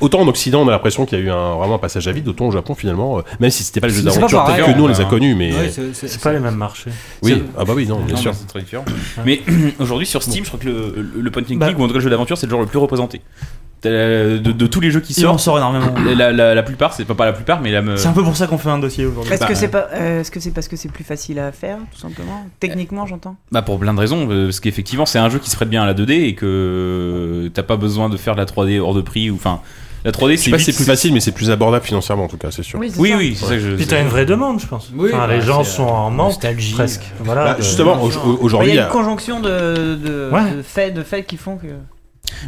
Autant 0.00 0.20
en 0.20 0.28
Occident, 0.28 0.62
on 0.62 0.68
a 0.68 0.70
l'impression 0.70 1.04
qu'il 1.04 1.18
y 1.18 1.22
a 1.22 1.24
eu 1.24 1.30
un, 1.30 1.56
vraiment 1.56 1.74
un 1.74 1.78
passage 1.78 2.08
à 2.08 2.12
vide, 2.12 2.26
autant 2.28 2.46
au 2.46 2.50
Japon, 2.52 2.74
finalement, 2.74 3.18
euh, 3.18 3.22
même 3.40 3.50
si 3.50 3.62
c'était 3.62 3.80
pas 3.80 3.88
le 3.88 3.92
jeu 3.92 4.02
d'aventure 4.02 4.44
tel 4.46 4.64
que 4.64 4.70
nous 4.78 4.84
on 4.84 4.88
les 4.88 5.00
a 5.00 5.04
hein. 5.04 5.06
connus, 5.10 5.34
mais 5.34 5.52
c'est- 5.70 6.22
pas 6.22 6.32
les 6.32 6.38
mêmes 6.50 6.56
marchés. 6.58 6.90
oui, 7.22 7.42
ah 7.58 7.64
bah 7.64 7.72
oui, 7.76 7.86
non, 7.86 8.00
bien 8.00 8.14
Non, 8.16 8.20
sûr. 8.20 8.34
c'est 8.34 8.46
très 8.46 8.60
différent. 8.60 8.84
Mais 9.24 9.40
aujourd'hui 9.78 10.06
sur 10.06 10.22
Steam, 10.22 10.44
je 10.44 10.48
crois 10.50 10.60
que 10.60 10.66
le, 10.66 10.92
le- 11.14 11.20
le 11.20 11.30
point 11.30 11.42
and 11.42 11.46
click 11.46 11.58
Bah. 11.58 11.70
ou 11.76 11.82
en 11.82 11.86
tout 11.86 11.92
cas 11.92 11.98
le 11.98 12.00
jeu 12.00 12.10
d'aventure, 12.10 12.38
c'est 12.38 12.46
le 12.46 12.50
genre 12.50 12.60
le 12.60 12.66
plus 12.66 12.78
représenté. 12.78 13.20
De, 13.82 14.38
de 14.38 14.66
tous 14.66 14.80
les 14.80 14.90
jeux 14.90 14.98
qui 14.98 15.12
Il 15.12 15.24
en 15.26 15.38
sortent, 15.38 15.40
sort 15.40 15.58
énormément. 15.58 15.94
la, 16.16 16.32
la, 16.32 16.54
la 16.56 16.62
plupart, 16.64 16.92
c'est 16.92 17.04
pas, 17.04 17.14
pas 17.14 17.26
la 17.26 17.32
plupart, 17.32 17.60
mais 17.60 17.70
la 17.70 17.82
me- 17.82 17.96
C'est 17.96 18.08
un 18.08 18.12
peu 18.12 18.24
pour 18.24 18.36
ça 18.36 18.48
qu'on 18.48 18.58
fait 18.58 18.70
un 18.70 18.78
dossier 18.80 19.04
aujourd'hui. 19.06 19.32
Est-ce 19.32 19.40
Bah, 19.42 19.46
que 19.46 19.54
c'est 19.54 19.68
pas, 19.68 19.86
euh, 19.92 20.20
est-ce 20.22 20.30
que 20.32 20.40
c'est 20.40 20.50
parce 20.50 20.66
que 20.66 20.74
c'est 20.74 20.88
plus 20.90 21.04
facile 21.04 21.38
à 21.38 21.52
faire, 21.52 21.76
tout 21.92 21.98
simplement? 22.00 22.46
Techniquement, 22.58 23.06
j'entends. 23.06 23.36
Bah 23.52 23.62
pour 23.62 23.78
plein 23.78 23.94
de 23.94 24.00
raisons, 24.00 24.26
euh, 24.30 24.46
parce 24.46 24.58
qu'effectivement 24.58 25.06
c'est 25.06 25.18
un 25.20 25.28
jeu 25.30 25.38
qui 25.38 25.50
se 25.50 25.56
prête 25.56 25.68
bien 25.68 25.84
à 25.84 25.86
la 25.86 25.94
2D 25.94 26.10
et 26.24 26.34
que 26.34 27.48
t'as 27.54 27.62
pas 27.62 27.76
besoin 27.76 28.08
de 28.08 28.16
faire 28.16 28.34
de 28.34 28.40
la 28.40 28.46
3D 28.46 28.80
hors 28.80 28.94
de 28.94 29.02
prix 29.02 29.30
ou 29.30 29.34
enfin 29.36 29.60
la 30.06 30.12
3D 30.12 30.30
Je 30.32 30.36
c'est 30.36 30.44
sais 30.44 30.50
pas 30.52 30.58
si 30.58 30.72
plus 30.72 30.84
facile, 30.84 31.12
mais 31.12 31.20
c'est 31.20 31.32
plus 31.32 31.50
abordable 31.50 31.84
financièrement 31.84 32.24
en 32.24 32.28
tout 32.28 32.38
cas, 32.38 32.50
c'est 32.50 32.62
sûr. 32.62 32.78
Oui 32.78 32.90
oui, 32.96 33.36
c'est 33.38 33.44
ça 33.46 33.54
que 33.56 33.60
je. 33.60 33.70
Puis 33.74 33.86
t'as 33.86 34.00
une 34.00 34.08
vraie 34.08 34.24
demande, 34.24 34.60
je 34.60 34.66
pense. 34.66 34.90
Oui, 34.96 35.10
Enfin, 35.12 35.26
bah, 35.26 35.34
les 35.34 35.42
gens 35.42 35.64
sont 35.64 35.84
euh, 35.86 35.90
en 35.90 36.10
manque 36.10 36.28
nostalgie. 36.28 36.72
presque. 36.72 37.02
Voilà. 37.20 37.44
Bah, 37.44 37.54
de- 37.58 37.62
justement, 37.62 38.00
aujourd'hui, 38.40 38.70
il 38.70 38.76
y 38.76 38.78
a 38.78 38.84
une 38.86 38.90
conjonction 38.90 39.40
de, 39.40 39.96
de, 39.96 40.30
Ouais. 40.32 40.50
de 40.56 40.62
faits, 40.62 40.94
de 40.94 41.02
faits 41.02 41.26
qui 41.26 41.36
font 41.36 41.56
que. 41.56 41.66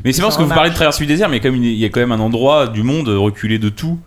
Mais 0.05 0.13
c'est 0.13 0.23
parce 0.23 0.37
que 0.37 0.43
vous 0.43 0.49
parlez 0.49 0.71
de 0.71 0.75
traverser 0.75 1.01
du 1.05 1.07
désert, 1.07 1.29
mais 1.29 1.41
comme 1.41 1.57
il 1.57 1.75
y 1.75 1.85
a 1.85 1.89
quand 1.89 2.01
même 2.01 2.13
un 2.13 2.21
endroit 2.21 2.67
du 2.69 2.83
monde 2.83 3.09
reculé 3.09 3.59
de 3.59 3.69
tout 3.69 3.99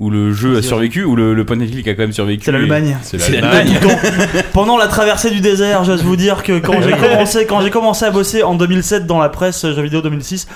où 0.00 0.10
le 0.10 0.32
jeu 0.32 0.56
a 0.58 0.62
survécu, 0.62 1.04
où 1.04 1.14
le, 1.14 1.34
le 1.34 1.44
point 1.46 1.56
and 1.60 1.66
click 1.66 1.86
a 1.86 1.94
quand 1.94 2.02
même 2.02 2.12
survécu. 2.12 2.44
C'est 2.44 2.50
l'Allemagne. 2.52 2.96
c'est 3.02 3.28
l'Allemagne. 3.30 3.78
Pendant 4.52 4.76
la 4.76 4.88
traversée 4.88 5.30
du 5.30 5.40
désert, 5.40 5.84
j'ose 5.84 6.02
vous 6.02 6.16
dire 6.16 6.42
que 6.42 6.58
quand 6.58 6.82
j'ai 6.82 6.90
commencé, 6.96 7.46
quand 7.46 7.60
j'ai 7.60 7.70
commencé 7.70 8.04
à 8.04 8.10
bosser 8.10 8.42
en 8.42 8.54
2007 8.56 9.06
dans 9.06 9.20
la 9.20 9.28
presse 9.28 9.64
euh, 9.64 9.72
jeux 9.74 9.82
vidéo 9.82 10.02
2006, 10.02 10.48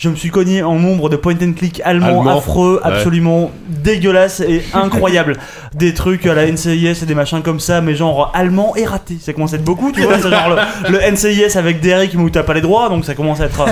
je 0.00 0.08
me 0.08 0.16
suis 0.16 0.30
cogné 0.30 0.62
en 0.62 0.74
nombre 0.76 1.08
de 1.10 1.16
point 1.16 1.34
and 1.42 1.52
click 1.52 1.80
allemands 1.84 2.20
Allemand. 2.22 2.38
affreux, 2.38 2.80
Ouais. 2.84 2.90
absolument 2.90 3.50
dégueulasses 3.68 4.40
et 4.40 4.62
incroyables. 4.74 5.36
des 5.74 5.94
trucs 5.94 6.26
à 6.26 6.34
la 6.34 6.50
NCIS 6.50 6.98
et 7.02 7.06
des 7.06 7.14
machins 7.14 7.42
comme 7.42 7.60
ça, 7.60 7.80
mais 7.80 7.94
genre 7.94 8.32
allemand 8.34 8.74
et 8.74 8.84
raté. 8.86 9.18
Ça 9.20 9.32
commence 9.32 9.52
à 9.52 9.56
être 9.56 9.64
beaucoup, 9.64 9.92
tu 9.92 10.00
vois. 10.02 10.14
C'est 10.20 10.28
genre 10.30 10.56
le, 10.88 10.98
le 10.98 11.12
NCIS 11.12 11.56
avec 11.56 11.80
des 11.80 11.94
rythmes 11.94 12.22
où 12.22 12.28
t'as 12.30 12.42
pas 12.42 12.54
les 12.54 12.60
droits, 12.60 12.88
donc 12.88 13.04
ça 13.04 13.14
commence 13.14 13.40
à 13.40 13.44
être. 13.44 13.64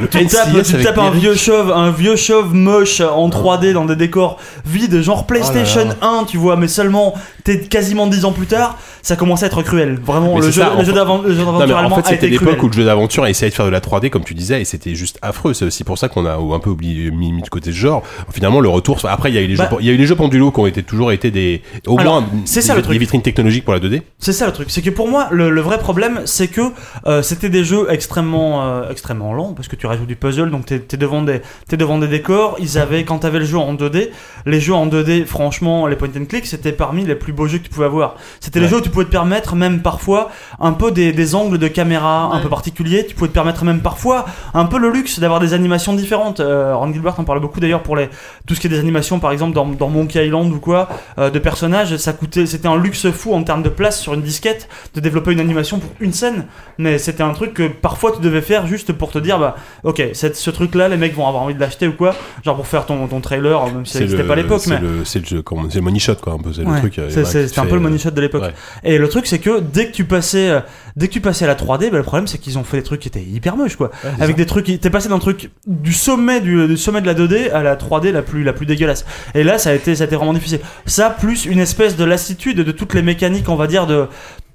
Le 0.00 0.06
Tu 0.08 0.24
tapes, 0.26 0.48
NCIS 0.54 0.62
tu 0.62 0.74
avec 0.74 0.86
tapes 0.86 0.98
un 0.98 1.10
vieux 1.10 1.34
chauve, 1.34 1.72
un 1.72 1.90
vieux 1.90 2.14
chauve 2.16 2.54
moche 2.54 3.00
en 3.00 3.28
3D 3.28 3.72
dans 3.72 3.86
des 3.86 3.96
décors 3.96 4.38
vides, 4.64 5.00
genre 5.02 5.26
PlayStation 5.26 5.80
Oh 5.86 6.04
là 6.04 6.08
1, 6.20 6.24
tu 6.24 6.36
vois, 6.36 6.56
mais 6.56 6.68
seulement 6.68 7.14
t'es 7.42 7.58
quasiment 7.60 8.06
10 8.06 8.24
ans 8.26 8.32
plus 8.32 8.46
tard, 8.46 8.78
ça 9.02 9.16
commence 9.16 9.42
à 9.42 9.46
être 9.46 9.62
cruel. 9.62 9.98
Vraiment, 10.04 10.34
Mais 10.34 10.40
le 10.42 10.46
c'est 10.46 10.52
jeu, 10.52 10.62
ça, 10.62 10.68
le 10.68 10.76
en 10.76 10.80
jeu 10.80 10.86
fait- 10.86 10.92
d'avent- 10.92 11.22
le 11.22 11.32
jeu 11.34 11.38
Non, 11.38 11.44
d'aventure 11.46 11.66
mais 11.68 11.74
en 11.74 11.78
allemand 11.78 11.96
fait, 11.96 12.00
a 12.02 12.04
c'était 12.10 12.26
été 12.28 12.36
cruel. 12.36 12.50
l'époque 12.50 12.64
où 12.64 12.68
le 12.68 12.72
jeu 12.74 12.84
d'aventure 12.84 13.26
essayait 13.26 13.50
de 13.50 13.54
faire 13.56 13.66
de 13.66 13.70
la 13.70 13.80
3D, 13.80 14.10
comme 14.10 14.22
tu 14.24 14.34
disais, 14.34 14.60
et 14.60 14.64
c'était 14.64 14.94
juste 14.94 15.18
affreux. 15.30 15.54
C'est 15.54 15.64
aussi 15.64 15.82
pour 15.84 15.96
ça 15.98 16.08
qu'on 16.08 16.26
a 16.26 16.34
un 16.34 16.58
peu 16.58 16.68
oublié, 16.70 17.10
mis, 17.10 17.32
mis 17.32 17.42
de 17.42 17.48
côté 17.48 17.72
ce 17.72 17.76
genre. 17.76 18.02
Finalement, 18.30 18.60
le 18.60 18.68
retour. 18.68 18.98
Après, 19.08 19.30
il 19.30 19.34
y 19.34 19.38
a 19.38 19.40
eu 19.40 19.46
les 19.46 19.56
Bah- 19.56 19.68
jeux, 19.70 19.76
il 19.80 19.86
y 19.86 19.90
a 19.90 19.92
eu 19.92 19.96
les 19.96 20.06
jeux 20.06 20.14
pendulo 20.16 20.50
qui 20.50 20.60
ont 20.60 20.66
été 20.66 20.82
toujours 20.82 21.10
été 21.12 21.30
des, 21.30 21.62
au 21.86 21.98
Alors, 21.98 22.20
moins, 22.20 22.30
c'est 22.44 22.60
des, 22.60 22.66
ça 22.66 22.74
le 22.74 22.80
des 22.82 22.84
truc. 22.86 22.98
vitrines 22.98 23.22
technologiques 23.22 23.64
pour 23.64 23.72
la 23.72 23.80
2D. 23.80 24.02
C'est 24.18 24.32
ça 24.34 24.46
le 24.46 24.52
truc, 24.52 24.70
c'est 24.70 24.82
que 24.82 24.90
pour 24.90 25.08
moi 25.08 25.28
le, 25.30 25.48
le 25.50 25.60
vrai 25.62 25.78
problème 25.78 26.20
c'est 26.26 26.48
que 26.48 26.60
euh, 27.06 27.22
c'était 27.22 27.48
des 27.48 27.64
jeux 27.64 27.86
extrêmement 27.90 28.62
euh, 28.66 28.90
extrêmement 28.90 29.32
lents 29.32 29.52
parce 29.54 29.68
que 29.68 29.76
tu 29.76 29.86
rajoutes 29.86 30.06
du 30.08 30.16
puzzle 30.16 30.50
donc 30.50 30.66
t'es 30.66 30.82
es 30.92 30.96
devant 30.96 31.22
des 31.22 31.40
t'es 31.68 31.76
devant 31.76 31.98
des 31.98 32.08
décors. 32.08 32.56
Ils 32.58 32.76
avaient 32.78 33.04
quand 33.04 33.18
t'avais 33.20 33.38
le 33.38 33.44
jeu 33.44 33.56
en 33.58 33.74
2D, 33.74 34.08
les 34.46 34.60
jeux 34.60 34.74
en 34.74 34.86
2D 34.88 35.24
franchement 35.26 35.86
les 35.86 35.96
point 35.96 36.08
and 36.18 36.24
click 36.26 36.46
c'était 36.46 36.72
parmi 36.72 37.04
les 37.04 37.14
plus 37.14 37.32
beaux 37.32 37.46
jeux 37.46 37.58
que 37.58 37.64
tu 37.64 37.70
pouvais 37.70 37.86
avoir. 37.86 38.16
C'était 38.40 38.60
les 38.60 38.68
jeux 38.68 38.78
où 38.78 38.80
tu 38.80 38.90
pouvais 38.90 39.04
te 39.04 39.10
permettre 39.10 39.54
même 39.54 39.80
parfois 39.82 40.30
un 40.58 40.72
peu 40.72 40.90
des, 40.90 41.12
des 41.12 41.34
angles 41.34 41.58
de 41.58 41.68
caméra 41.68 42.30
un 42.32 42.40
peu 42.40 42.48
particuliers. 42.48 43.06
Tu 43.06 43.14
pouvais 43.14 43.28
te 43.28 43.34
permettre 43.34 43.64
même 43.64 43.80
parfois 43.80 44.26
un 44.54 44.64
peu 44.66 44.78
le 44.78 44.90
luxe 44.90 45.19
d'avoir 45.20 45.40
des 45.40 45.54
animations 45.54 45.92
différentes. 45.94 46.40
Euh, 46.40 46.74
Ron 46.74 46.92
Gilbert 46.92 47.18
en 47.18 47.24
parle 47.24 47.40
beaucoup 47.40 47.60
d'ailleurs 47.60 47.82
pour 47.82 47.96
les 47.96 48.08
tout 48.46 48.54
ce 48.54 48.60
qui 48.60 48.66
est 48.66 48.70
des 48.70 48.78
animations 48.78 49.18
par 49.20 49.32
exemple 49.32 49.54
dans, 49.54 49.66
dans 49.66 49.88
Monkey 49.88 50.24
Island 50.26 50.52
ou 50.52 50.58
quoi 50.60 50.88
euh, 51.18 51.30
de 51.30 51.38
personnages. 51.38 51.96
Ça 51.96 52.12
coûtait 52.12 52.46
c'était 52.46 52.68
un 52.68 52.76
luxe 52.76 53.10
fou 53.10 53.34
en 53.34 53.42
termes 53.42 53.62
de 53.62 53.68
place 53.68 54.00
sur 54.00 54.14
une 54.14 54.22
disquette 54.22 54.68
de 54.94 55.00
développer 55.00 55.32
une 55.32 55.40
animation 55.40 55.78
pour 55.78 55.90
une 56.00 56.12
scène, 56.12 56.46
mais 56.78 56.98
c'était 56.98 57.22
un 57.22 57.32
truc 57.32 57.54
que 57.54 57.68
parfois 57.68 58.12
tu 58.14 58.20
devais 58.20 58.40
faire 58.42 58.66
juste 58.66 58.92
pour 58.92 59.10
te 59.10 59.18
dire 59.18 59.38
bah 59.38 59.56
ok 59.84 60.02
cette- 60.14 60.36
ce 60.36 60.50
truc 60.50 60.74
là 60.74 60.88
les 60.88 60.96
mecs 60.96 61.14
vont 61.14 61.26
avoir 61.28 61.42
envie 61.42 61.54
de 61.54 61.60
l'acheter 61.60 61.86
ou 61.88 61.92
quoi, 61.92 62.14
genre 62.44 62.56
pour 62.56 62.66
faire 62.66 62.86
ton, 62.86 63.06
ton 63.06 63.20
trailer 63.20 63.64
même 63.66 63.86
si 63.86 64.00
le- 64.04 64.26
pas 64.26 64.32
à 64.32 64.36
l'époque 64.36 64.60
c'est 64.62 64.70
mais 64.70 64.80
le, 64.80 65.04
c'est 65.04 65.18
le 65.20 65.24
jeu, 65.26 65.42
comment- 65.42 65.68
c'est 65.68 65.78
le 65.78 65.84
money 65.84 65.98
shot 65.98 66.14
quoi, 66.16 66.32
un 66.34 66.38
peu. 66.38 66.52
C'est 66.52 66.64
Ouais, 66.64 66.74
le 66.74 66.78
truc. 66.80 66.98
euh, 66.98 67.08
c'est- 67.10 67.24
c'était 67.48 67.60
un 67.60 67.64
peu 67.66 67.70
le 67.70 67.76
euh, 67.76 67.80
money 67.80 67.98
shot 67.98 68.10
de 68.10 68.20
l'époque. 68.20 68.42
ouais. 68.42 68.54
Et 68.84 68.98
le 68.98 69.08
truc 69.08 69.26
c'est 69.26 69.38
que 69.38 69.60
dès 69.60 69.86
que 69.88 69.92
tu 69.92 70.04
passais 70.04 70.48
euh, 70.50 70.60
dès 70.96 71.08
que 71.08 71.12
tu 71.12 71.20
passais 71.20 71.44
à 71.44 71.48
la 71.48 71.54
3D, 71.54 71.90
bah, 71.90 71.98
le 71.98 72.02
problème 72.02 72.26
c'est 72.26 72.38
qu'ils 72.38 72.58
ont 72.58 72.64
fait 72.64 72.78
des 72.78 72.82
trucs 72.82 73.00
qui 73.00 73.08
étaient 73.08 73.22
hyper 73.22 73.56
moches 73.56 73.76
quoi. 73.76 73.90
Ouais, 74.04 74.10
Avec 74.20 74.36
ça. 74.36 74.42
des 74.42 74.46
trucs 74.46 74.64
qui 74.66 74.78
t'es 74.78 74.90
passé 74.90 75.08
d'un 75.10 75.18
truc 75.18 75.50
du 75.66 75.92
sommet 75.92 76.40
du, 76.40 76.76
sommet 76.76 77.00
de 77.00 77.06
la 77.06 77.14
2D 77.14 77.50
à 77.50 77.62
la 77.62 77.76
3D 77.76 78.10
la 78.10 78.22
plus 78.22 78.42
la 78.42 78.52
plus 78.52 78.66
dégueulasse. 78.66 79.04
Et 79.34 79.44
là 79.44 79.58
ça 79.58 79.70
a 79.70 79.74
été 79.74 79.94
ça 79.94 80.04
a 80.04 80.06
été 80.06 80.16
vraiment 80.16 80.34
difficile. 80.34 80.60
Ça 80.86 81.10
plus 81.10 81.44
une 81.44 81.60
espèce 81.60 81.96
de 81.96 82.04
lassitude 82.04 82.56
de 82.56 82.72
toutes 82.72 82.94
les 82.94 83.02
mécaniques 83.02 83.48
on 83.48 83.56
va 83.56 83.66
dire 83.66 83.86
de 83.86 84.06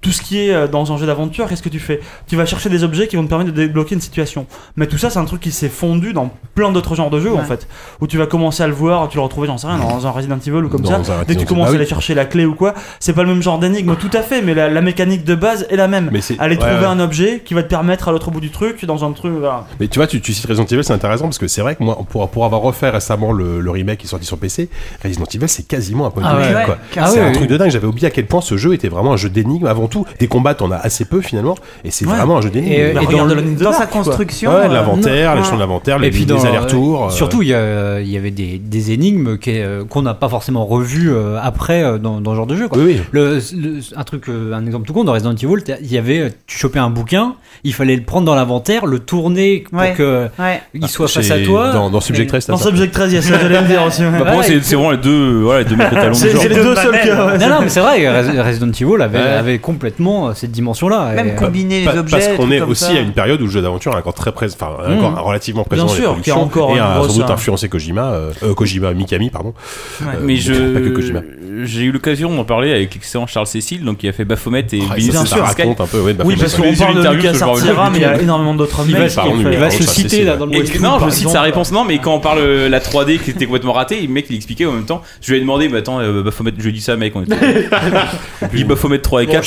tout 0.01 0.11
ce 0.11 0.21
qui 0.21 0.39
est 0.39 0.53
euh, 0.53 0.67
dans 0.67 0.91
un 0.93 0.97
jeu 0.97 1.05
d'aventure, 1.07 1.47
qu'est-ce 1.47 1.63
que 1.63 1.69
tu 1.69 1.79
fais? 1.79 1.99
Tu 2.27 2.35
vas 2.35 2.45
chercher 2.45 2.69
des 2.69 2.83
objets 2.83 3.07
qui 3.07 3.15
vont 3.15 3.23
te 3.23 3.29
permettre 3.29 3.51
de 3.51 3.55
débloquer 3.55 3.95
une 3.95 4.01
situation. 4.01 4.45
Mais 4.75 4.87
tout 4.87 4.97
ça, 4.97 5.09
c'est 5.09 5.19
un 5.19 5.25
truc 5.25 5.41
qui 5.41 5.51
s'est 5.51 5.69
fondu 5.69 6.13
dans 6.13 6.31
plein 6.53 6.71
d'autres 6.71 6.95
genres 6.95 7.09
de 7.09 7.19
jeux, 7.19 7.33
en 7.33 7.43
fait. 7.43 7.67
Où 8.01 8.07
tu 8.07 8.17
vas 8.17 8.27
commencer 8.27 8.61
à 8.63 8.67
le 8.67 8.73
voir, 8.73 9.07
tu 9.09 9.17
le 9.17 9.23
retrouves, 9.23 9.45
j'en 9.45 9.57
sais 9.57 9.67
rien, 9.67 9.77
dans 9.79 10.05
un 10.05 10.11
Resident 10.11 10.37
Evil 10.37 10.51
ou 10.65 10.69
comme 10.69 10.81
Dans 10.81 11.03
ça. 11.03 11.23
Dès 11.27 11.35
que 11.35 11.39
tu 11.39 11.45
commences 11.45 11.67
Bah 11.69 11.73
à 11.73 11.75
aller 11.75 11.85
chercher 11.85 12.13
la 12.13 12.25
clé 12.25 12.45
ou 12.45 12.53
quoi, 12.55 12.73
c'est 12.99 13.13
pas 13.13 13.23
le 13.23 13.29
même 13.29 13.41
genre 13.41 13.57
d'énigme, 13.59 13.95
tout 13.95 14.11
à 14.13 14.21
fait, 14.21 14.41
mais 14.41 14.53
la, 14.53 14.69
la 14.69 14.81
mécanique 14.81 15.23
de 15.23 15.35
base 15.35 15.65
est 15.69 15.75
la 15.75 15.87
même. 15.87 16.09
Mais 16.11 16.21
c'est- 16.21 16.39
Aller 16.39 16.55
ouais, 16.55 16.61
trouver 16.61 16.75
ouais. 16.81 16.85
un 16.85 16.99
objet 16.99 17.41
qui 17.43 17.53
va 17.53 17.63
te 17.63 17.69
permettre 17.69 18.07
à 18.09 18.11
l'autre 18.11 18.29
bout 18.31 18.41
du 18.41 18.51
truc, 18.51 18.85
dans 18.85 19.03
un 19.05 19.11
truc. 19.11 19.33
voilà. 19.39 19.65
Mais 19.79 19.87
tu 19.87 19.97
vois, 19.99 20.07
tu, 20.07 20.21
tu 20.21 20.33
cites 20.33 20.45
Resident 20.45 20.65
Evil, 20.65 20.83
c'est 20.83 20.93
intéressant 20.93 21.25
parce 21.25 21.37
que 21.37 21.47
c'est 21.47 21.61
vrai 21.61 21.75
que 21.75 21.83
moi, 21.83 21.97
pour, 22.09 22.29
pour 22.29 22.45
avoir 22.45 22.61
refait 22.61 22.89
récemment 22.89 23.31
le, 23.31 23.59
le 23.61 23.71
remake 23.71 23.99
qui 23.99 24.05
est 24.05 24.09
sorti 24.09 24.25
sur 24.25 24.37
PC, 24.37 24.69
Resident 25.03 25.25
Evil, 25.33 25.47
c'est 25.49 25.67
quasiment 25.67 26.05
un 26.05 26.11
point 26.11 26.23
Ah 26.25 26.35
de 26.49 26.55
ouais. 26.55 26.63
quoi. 26.65 26.77
Ah 26.97 27.07
c'est 27.07 27.19
ouais, 27.19 27.23
un 27.23 27.27
ouais. 27.27 27.31
truc 27.33 27.49
de 27.49 27.57
dingue. 27.57 27.71
J'avais 27.71 27.87
oublié 27.87 28.07
à 28.07 28.11
quel 28.11 28.25
point 28.27 28.41
ce 28.41 28.57
jeu 28.57 28.73
était 28.73 28.89
vraiment 28.89 29.13
un 29.13 29.17
jeu 29.17 29.29
d'énigmes 29.29 29.67
avant 29.67 29.87
tout. 29.87 29.94
Tout. 30.03 30.05
Des 30.19 30.27
combats, 30.27 30.53
t'en 30.55 30.71
as 30.71 30.77
assez 30.77 31.05
peu 31.05 31.21
finalement, 31.21 31.55
et 31.83 31.91
c'est 31.91 32.05
Ouais. 32.05 32.13
vraiment 32.15 32.37
un 32.37 32.41
jeu 32.41 32.49
d'énigmes. 32.49 32.71
Et, 32.73 32.93
Bah, 32.93 33.01
et 33.01 33.05
dans, 33.05 33.23
regarde 33.23 33.31
le- 33.31 33.63
Dans 33.63 33.71
sa 33.73 33.85
construction. 33.87 34.51
Ouais, 34.51 34.65
euh, 34.65 34.67
l'inventaire, 34.73 35.35
les 35.35 35.43
champs 35.43 35.57
d'inventaire, 35.57 35.99
les, 35.99 36.07
et 36.07 36.11
puis 36.11 36.21
les 36.21 36.25
dans- 36.25 36.43
allers-retours. 36.43 37.05
euh, 37.05 37.09
Surtout, 37.09 37.41
il 37.41 37.49
y, 37.49 37.53
a- 37.53 37.99
il 38.01 38.09
y 38.09 38.17
avait 38.17 38.31
des, 38.31 38.57
des 38.59 38.91
énigmes 38.91 39.37
euh, 39.47 39.83
qu'on 39.85 40.01
n'a 40.01 40.13
pas 40.13 40.29
forcément 40.29 40.65
revues 40.65 41.11
euh, 41.13 41.37
après 41.41 41.83
euh, 41.83 41.97
dans, 41.97 42.19
dans 42.21 42.31
ce 42.31 42.35
genre 42.35 42.47
de 42.47 42.55
jeu. 42.55 42.67
Quoi. 42.67 42.77
Oui, 42.79 42.95
oui. 42.97 43.01
Le, 43.11 43.35
le- 43.55 43.79
un 43.95 44.03
truc, 44.03 44.27
euh, 44.29 44.53
un 44.53 44.65
exemple 44.65 44.85
tout 44.87 44.93
con 44.93 45.03
dans 45.03 45.13
Resident 45.13 45.33
Evil, 45.35 45.63
il 45.81 45.91
y 45.91 45.97
avait, 45.97 46.19
euh, 46.19 46.29
tu 46.47 46.57
chopais 46.57 46.79
un 46.79 46.89
bouquin, 46.89 47.35
il 47.63 47.73
fallait 47.73 47.95
le 47.95 48.03
prendre 48.03 48.25
dans 48.25 48.35
l'inventaire, 48.35 48.85
le 48.85 48.99
tourner 48.99 49.63
pour 49.69 49.79
Ouais. 49.79 49.93
que 49.93 50.27
Ouais. 50.39 50.61
il 50.73 50.87
soit 50.87 51.07
face 51.07 51.31
à 51.31 51.39
toi. 51.39 51.71
Dans, 51.71 51.89
dans 51.89 52.01
Subject 52.01 52.29
Et- 52.29 52.33
Rest, 52.33 52.49
Dans 52.49 52.57
t'as 52.57 52.63
ça. 52.63 52.69
Subject 52.69 52.93
13, 52.93 53.11
il 53.11 53.15
y 53.15 53.17
a 53.19 53.21
ça, 53.21 53.39
j'allais 53.39 53.61
le 53.61 53.67
dire 53.67 53.83
aussi. 53.83 54.01
Bah, 54.25 54.31
pour 54.31 54.43
c'est 54.43 54.61
c'est 54.61 54.75
vraiment 54.75 54.91
les 54.91 54.97
deux, 54.97 55.41
voilà, 55.41 55.59
les 55.63 55.65
deux 55.69 55.75
talons 55.77 56.13
C'est 56.13 56.31
genre. 56.31 56.41
c'est 56.41 56.49
les 56.49 56.55
deux 56.55 56.75
seuls. 56.75 56.95
Non, 57.39 57.49
non, 57.49 57.61
mais 57.61 57.69
c'est 57.69 57.79
vrai, 57.79 57.99
Res- 57.99 58.41
Resident 58.45 58.67
Evil 58.71 59.01
avait 59.01 59.57
complètement 59.59 59.74
euh, 59.81 60.33
cette 60.33 60.51
dimension-là. 60.51 61.13
Même 61.15 61.29
Et- 61.29 61.35
combiner 61.35 61.79
les 61.81 61.85
Pa- 61.85 61.97
objets. 61.97 62.17
Parce 62.17 62.27
qu'on 62.37 62.51
est 62.51 62.59
comme 62.59 62.69
aussi 62.69 62.83
ça. 62.85 62.91
à 62.91 62.99
une 62.99 63.11
période 63.13 63.41
où 63.41 63.45
le 63.45 63.49
jeu 63.51 63.61
d'aventure 63.61 63.93
est 63.93 63.97
encore 63.97 64.13
très 64.13 64.31
présent, 64.31 64.55
enfin 64.59 64.89
Mmh. 64.89 65.03
encore 65.05 65.25
relativement 65.25 65.63
présent 65.63 65.85
Bien 65.85 65.95
sûr, 65.95 66.15
qu'il 66.21 66.33
y 66.33 66.35
a 66.35 66.39
encore 66.39 66.75
et 66.75 66.79
a 66.79 67.01
sans 67.07 67.13
doute 67.17 67.29
influencé 67.29 67.69
Kojima, 67.69 68.11
euh, 68.11 68.31
euh, 68.43 68.53
Kojima 68.53 68.93
Mikami 68.93 69.29
pardon. 69.29 69.53
Ouais. 70.01 70.07
Euh, 70.15 70.19
Mais 70.21 70.35
pas 70.35 70.79
que 70.81 70.89
Kojima. 70.95 71.21
je, 71.59 71.65
j'ai 71.65 71.81
eu 71.83 71.91
l'occasion 71.91 72.33
d'en 72.35 72.43
parler 72.43 72.71
avec 72.71 72.93
l'excellent 72.93 73.27
Charles 73.27 73.47
Cécile, 73.47 73.83
donc 73.83 73.97
qui 73.97 74.07
a 74.07 74.11
fait 74.11 74.25
Baphomet 74.25 74.65
et 74.73 74.81
Ah, 74.89 74.99
Star 74.99 75.27
Sky. 75.27 75.61
raconte 75.61 75.81
un 75.81 75.85
peu, 75.87 75.99
ouais, 75.99 76.15
Oui, 76.25 76.35
parce 76.39 76.55
qu'on 76.55 76.73
parle 76.73 77.03
de 77.03 77.09
Lucas 77.15 77.33
Artira, 77.41 77.89
mais 77.89 77.97
il 77.99 78.01
y 78.01 78.05
a 78.05 78.21
énormément 78.21 78.53
d'autres 78.55 78.81
Il 78.87 78.93
va, 78.93 78.99
mecs. 79.01 79.09
qui 79.09 79.19
mais 79.43 79.53
il 79.53 79.59
va 79.59 79.69
se 79.69 79.83
citer 79.83 80.23
là 80.23 80.37
dans 80.37 80.45
le 80.45 80.55
non, 80.81 80.99
je 81.05 81.09
cite 81.09 81.29
sa 81.29 81.41
réponse, 81.41 81.71
non, 81.71 81.83
mais 81.85 81.97
quand 81.99 82.13
on 82.13 82.19
parle 82.19 82.39
euh, 82.39 82.69
la 82.69 82.79
3D 82.79 83.19
qui 83.19 83.31
était 83.31 83.45
complètement 83.45 83.73
ratée, 83.73 84.01
le 84.01 84.07
mec 84.07 84.25
il 84.29 84.35
expliquait 84.35 84.65
en 84.65 84.71
même 84.73 84.85
temps. 84.85 85.01
Je 85.21 85.31
lui 85.31 85.37
ai 85.37 85.41
demandé, 85.41 85.67
bah 85.69 85.77
attends, 85.79 85.99
euh, 85.99 86.21
Baphomet, 86.23 86.51
je 86.57 86.63
lui 86.63 86.69
ai 86.69 86.73
dit 86.73 86.81
ça, 86.81 86.95
mec, 86.95 87.13
on 87.15 87.23
était. 87.23 87.35
Il 88.53 88.57
dit 88.57 88.63
Baphomet 88.63 88.99
3 88.99 89.23
et 89.23 89.25
Bon, 89.25 89.31
4, 89.33 89.43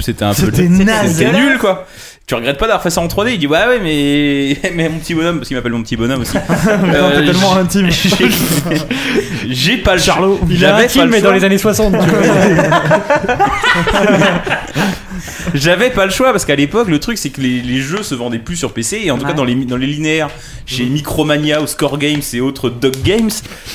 c'était 0.00 0.24
un, 0.24 0.32
Charlie, 0.32 0.34
c'était 0.34 0.34
un 0.34 0.34
peu. 0.34 0.56
C'était 0.56 0.68
naze. 0.68 1.14
C'était 1.16 1.32
nul 1.32 1.58
quoi. 1.58 1.86
Tu 2.26 2.34
regrettes 2.36 2.58
pas 2.58 2.66
d'avoir 2.66 2.82
fait 2.82 2.90
ça 2.90 3.00
en 3.00 3.08
3D 3.08 3.32
Il 3.32 3.38
dit 3.40 3.48
ouais 3.48 3.58
ouais 3.58 3.80
mais 3.82 4.56
mais 4.76 4.88
mon 4.88 4.98
petit 5.00 5.14
bonhomme 5.14 5.38
parce 5.38 5.48
qu'il 5.48 5.56
m'appelle 5.56 5.72
mon 5.72 5.82
petit 5.82 5.96
bonhomme 5.96 6.20
aussi. 6.20 6.36
Euh, 6.68 7.26
tellement 7.26 7.56
intime. 7.56 7.88
j'ai- 9.50 9.78
pas 9.78 9.94
le 9.94 10.00
Charlot. 10.00 10.38
Il 10.48 10.64
a 10.64 10.68
un 10.68 10.70
J'avais 10.76 10.82
pas 10.84 10.88
film, 10.88 11.04
le 11.06 11.10
mais 11.10 11.20
dans 11.22 11.32
les 11.32 11.42
années 11.44 11.58
60. 11.58 11.92
tu 11.92 11.98
vois. 11.98 12.06
J'avais 15.54 15.90
pas 15.90 16.04
le 16.04 16.10
choix 16.12 16.30
parce 16.32 16.44
qu'à 16.44 16.56
l'époque 16.56 16.88
le 16.88 16.98
truc 17.00 17.18
c'est 17.18 17.30
que 17.30 17.40
les, 17.40 17.60
les 17.62 17.80
jeux 17.80 18.02
se 18.02 18.14
vendaient 18.14 18.38
plus 18.38 18.56
sur 18.56 18.72
PC 18.72 19.00
et 19.04 19.10
en 19.10 19.18
tout 19.18 19.26
cas 19.26 19.32
dans 19.32 19.44
les 19.44 19.54
dans 19.54 19.76
les 19.76 19.86
linéaires 19.86 20.30
chez 20.66 20.84
Micromania 20.84 21.60
ou 21.62 21.66
Score 21.66 21.98
Games 21.98 22.20
et 22.32 22.40
autres 22.40 22.70
Dog 22.70 22.94
Games 23.04 23.30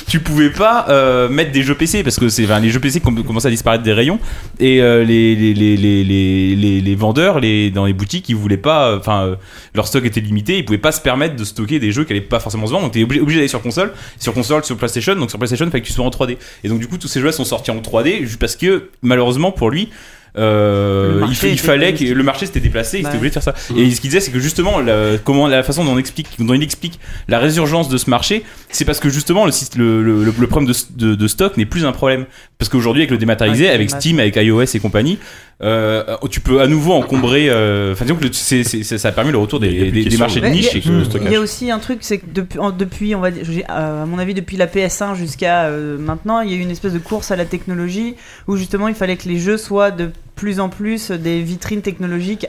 tu 0.08 0.20
pouvais 0.20 0.50
pas 0.50 0.86
euh, 0.88 1.28
mettre 1.28 1.52
des 1.52 1.62
jeux 1.62 1.74
PC 1.74 2.02
parce 2.02 2.18
que 2.18 2.28
c'est 2.28 2.44
enfin, 2.44 2.60
les 2.60 2.70
jeux 2.70 2.80
PC 2.80 3.00
com- 3.00 3.22
commençaient 3.24 3.48
à 3.48 3.50
disparaître 3.50 3.82
des 3.84 3.92
rayons 3.92 4.18
et 4.58 4.80
euh, 4.80 5.04
les, 5.04 5.34
les, 5.34 5.52
les, 5.54 5.76
les, 5.76 6.04
les, 6.04 6.56
les, 6.56 6.80
les 6.80 6.94
vendeurs 6.94 7.40
les 7.40 7.70
dans 7.70 7.84
les 7.86 7.92
boutiques 7.92 8.28
ils 8.28 8.36
voulaient 8.36 8.56
pas 8.56 8.88
euh, 8.88 8.98
enfin 8.98 9.24
euh, 9.26 9.36
leur 9.74 9.86
stock 9.86 10.04
était 10.04 10.20
limité 10.20 10.56
ils 10.58 10.64
pouvaient 10.64 10.78
pas 10.78 10.92
se 10.92 11.00
permettre 11.00 11.36
de 11.36 11.44
stocker 11.44 11.78
des 11.78 11.92
jeux 11.92 12.04
qui 12.04 12.12
allaient 12.12 12.20
pas 12.22 12.40
forcément 12.40 12.66
se 12.66 12.72
vendre 12.72 12.84
donc 12.84 12.92
t'es 12.92 13.02
obligé, 13.02 13.20
obligé 13.20 13.38
d'aller 13.40 13.48
sur 13.48 13.60
console 13.62 13.92
sur 14.18 14.32
console 14.32 14.64
sur 14.64 14.76
PlayStation 14.76 15.14
donc 15.16 15.30
sur 15.30 15.38
PlayStation 15.38 15.66
il 15.66 15.70
fallait 15.70 15.82
que 15.82 15.86
tu 15.86 15.92
sois 15.92 16.04
en 16.04 16.10
3D 16.10 16.36
et 16.64 16.68
donc 16.68 16.78
du 16.78 16.86
coup 16.86 16.96
tous 16.98 17.08
ces 17.08 17.20
jeux 17.20 17.26
là 17.26 17.32
sont 17.32 17.44
sortis 17.44 17.70
en 17.70 17.76
3D 17.80 18.20
juste 18.24 18.38
parce 18.38 18.56
que 18.56 18.88
malheureusement 19.02 19.52
pour 19.52 19.70
lui 19.70 19.90
euh, 20.38 21.26
il, 21.42 21.58
fallait 21.58 21.94
que 21.94 22.04
le 22.04 22.22
marché 22.22 22.46
s'était 22.46 22.60
déplacé, 22.60 22.98
il 22.98 23.04
Ouais. 23.04 23.08
était 23.10 23.16
obligé 23.18 23.30
de 23.30 23.34
faire 23.34 23.42
ça. 23.42 23.54
Et 23.76 23.90
ce 23.90 24.00
qu'il 24.00 24.10
disait, 24.10 24.20
c'est 24.20 24.30
que 24.32 24.38
justement, 24.40 24.80
la, 24.80 25.18
comment 25.22 25.48
la 25.48 25.62
façon 25.62 25.84
dont 25.84 25.92
on 25.92 25.98
explique, 25.98 26.28
dont 26.38 26.54
il 26.54 26.62
explique 26.62 26.98
la 27.28 27.38
résurgence 27.38 27.88
de 27.88 27.96
ce 27.98 28.10
marché, 28.10 28.44
c'est 28.70 28.84
parce 28.84 29.00
que 29.00 29.08
justement 29.08 29.46
le, 29.46 29.52
le, 29.76 30.02
le, 30.02 30.24
le- 30.24 30.34
le 30.38 30.46
problème 30.46 30.70
de, 30.72 31.06
de, 31.06 31.14
de 31.14 31.28
stock 31.28 31.56
n'est 31.56 31.66
plus 31.66 31.84
un 31.86 31.92
problème. 31.92 32.26
Parce 32.58 32.70
qu'aujourd'hui, 32.70 33.02
avec 33.02 33.10
le 33.10 33.18
dématérialisé, 33.18 33.64
Ouais, 33.66 33.70
avec 33.70 33.90
Steam, 33.90 34.18
avec 34.18 34.36
iOS 34.36 34.62
et 34.62 34.78
compagnie, 34.80 35.18
euh, 35.62 36.02
tu 36.30 36.40
peux 36.40 36.60
à 36.62 36.66
nouveau 36.66 36.92
encombrer. 36.94 37.48
euh, 37.50 37.92
Enfin, 37.92 38.04
disons 38.06 38.16
que 38.16 38.32
ça 38.32 39.08
a 39.08 39.12
permis 39.12 39.30
le 39.32 39.36
retour 39.38 39.60
des, 39.60 39.90
marchés 40.18 40.40
de 40.40 40.46
niche. 40.46 40.72
Le 40.72 40.80
Il 41.26 41.32
y 41.32 41.36
a 41.36 41.40
aussi 41.40 41.70
un 41.70 41.78
truc, 41.78 41.98
c'est 42.00 42.18
que 42.18 42.24
depuis, 42.32 42.58
en- 42.58 42.70
depuis, 42.70 43.14
on 43.14 43.20
va 43.20 43.30
dire, 43.30 43.44
euh, 43.70 44.02
à 44.02 44.06
mon 44.06 44.18
avis, 44.18 44.32
depuis 44.34 44.56
la 44.56 44.66
PS1 44.66 45.14
jusqu'à 45.16 45.64
euh, 45.64 45.98
maintenant, 45.98 46.40
il 46.40 46.50
y 46.50 46.54
a 46.54 46.56
eu 46.56 46.60
une 46.60 46.70
espèce 46.70 46.92
de 46.94 46.98
course 46.98 47.30
à 47.30 47.36
la 47.36 47.44
technologie 47.44 48.14
où 48.48 48.56
justement 48.56 48.88
il 48.88 48.94
fallait 48.94 49.16
que 49.16 49.28
les 49.28 49.38
jeux 49.38 49.58
soient 49.58 49.90
de 49.90 50.10
plus 50.34 50.60
en 50.60 50.68
plus 50.68 51.10
des 51.10 51.40
vitrines 51.42 51.82
technologiques, 51.82 52.46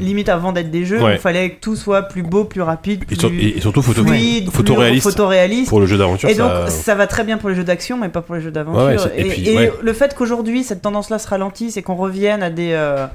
limite 0.00 0.28
avant 0.28 0.50
d'être 0.52 0.72
des 0.72 0.84
jeux, 0.84 1.00
Ouais. 1.00 1.14
il 1.14 1.18
fallait 1.20 1.50
que 1.50 1.60
tout 1.60 1.76
soit 1.76 2.02
plus 2.02 2.22
beau, 2.24 2.44
plus 2.44 2.62
rapide, 2.62 3.02
Et, 3.04 3.06
plus 3.06 3.16
sur- 3.16 3.30
et- 3.32 3.56
et 3.56 3.60
surtout 3.60 3.80
photo, 3.82 4.04
fluide, 4.04 4.46
plus 4.46 4.56
photoréaliste 4.56 5.04
photoréaliste. 5.08 5.68
pour 5.68 5.78
le 5.78 5.86
jeu 5.86 5.96
d'aventure. 5.96 6.28
Et 6.28 6.34
donc 6.34 6.50
ça- 6.50 6.68
ça... 6.70 6.94
va 6.96 7.06
très 7.06 7.22
bien 7.22 7.38
pour 7.38 7.48
les 7.48 7.54
jeux 7.54 7.62
d'action, 7.62 7.96
mais 7.96 8.08
pas 8.08 8.20
pour 8.20 8.34
les 8.34 8.40
jeux 8.40 8.50
d'aventure. 8.50 8.82
Ouais, 8.82 8.96
ouais, 8.96 8.98
c'est- 8.98 9.20
et 9.20 9.24
puis, 9.24 9.68
le 9.80 9.92
fait 9.92 10.14
qu'aujourd'hui 10.16 10.64
cette 10.64 10.82
tendance-là 10.82 11.20
se 11.20 11.28
ralentisse 11.28 11.76
et 11.76 11.82
qu'on 11.82 11.94
revienne 11.94 12.42
à 12.42 12.50
des 12.50 12.70
euh, 12.72 13.06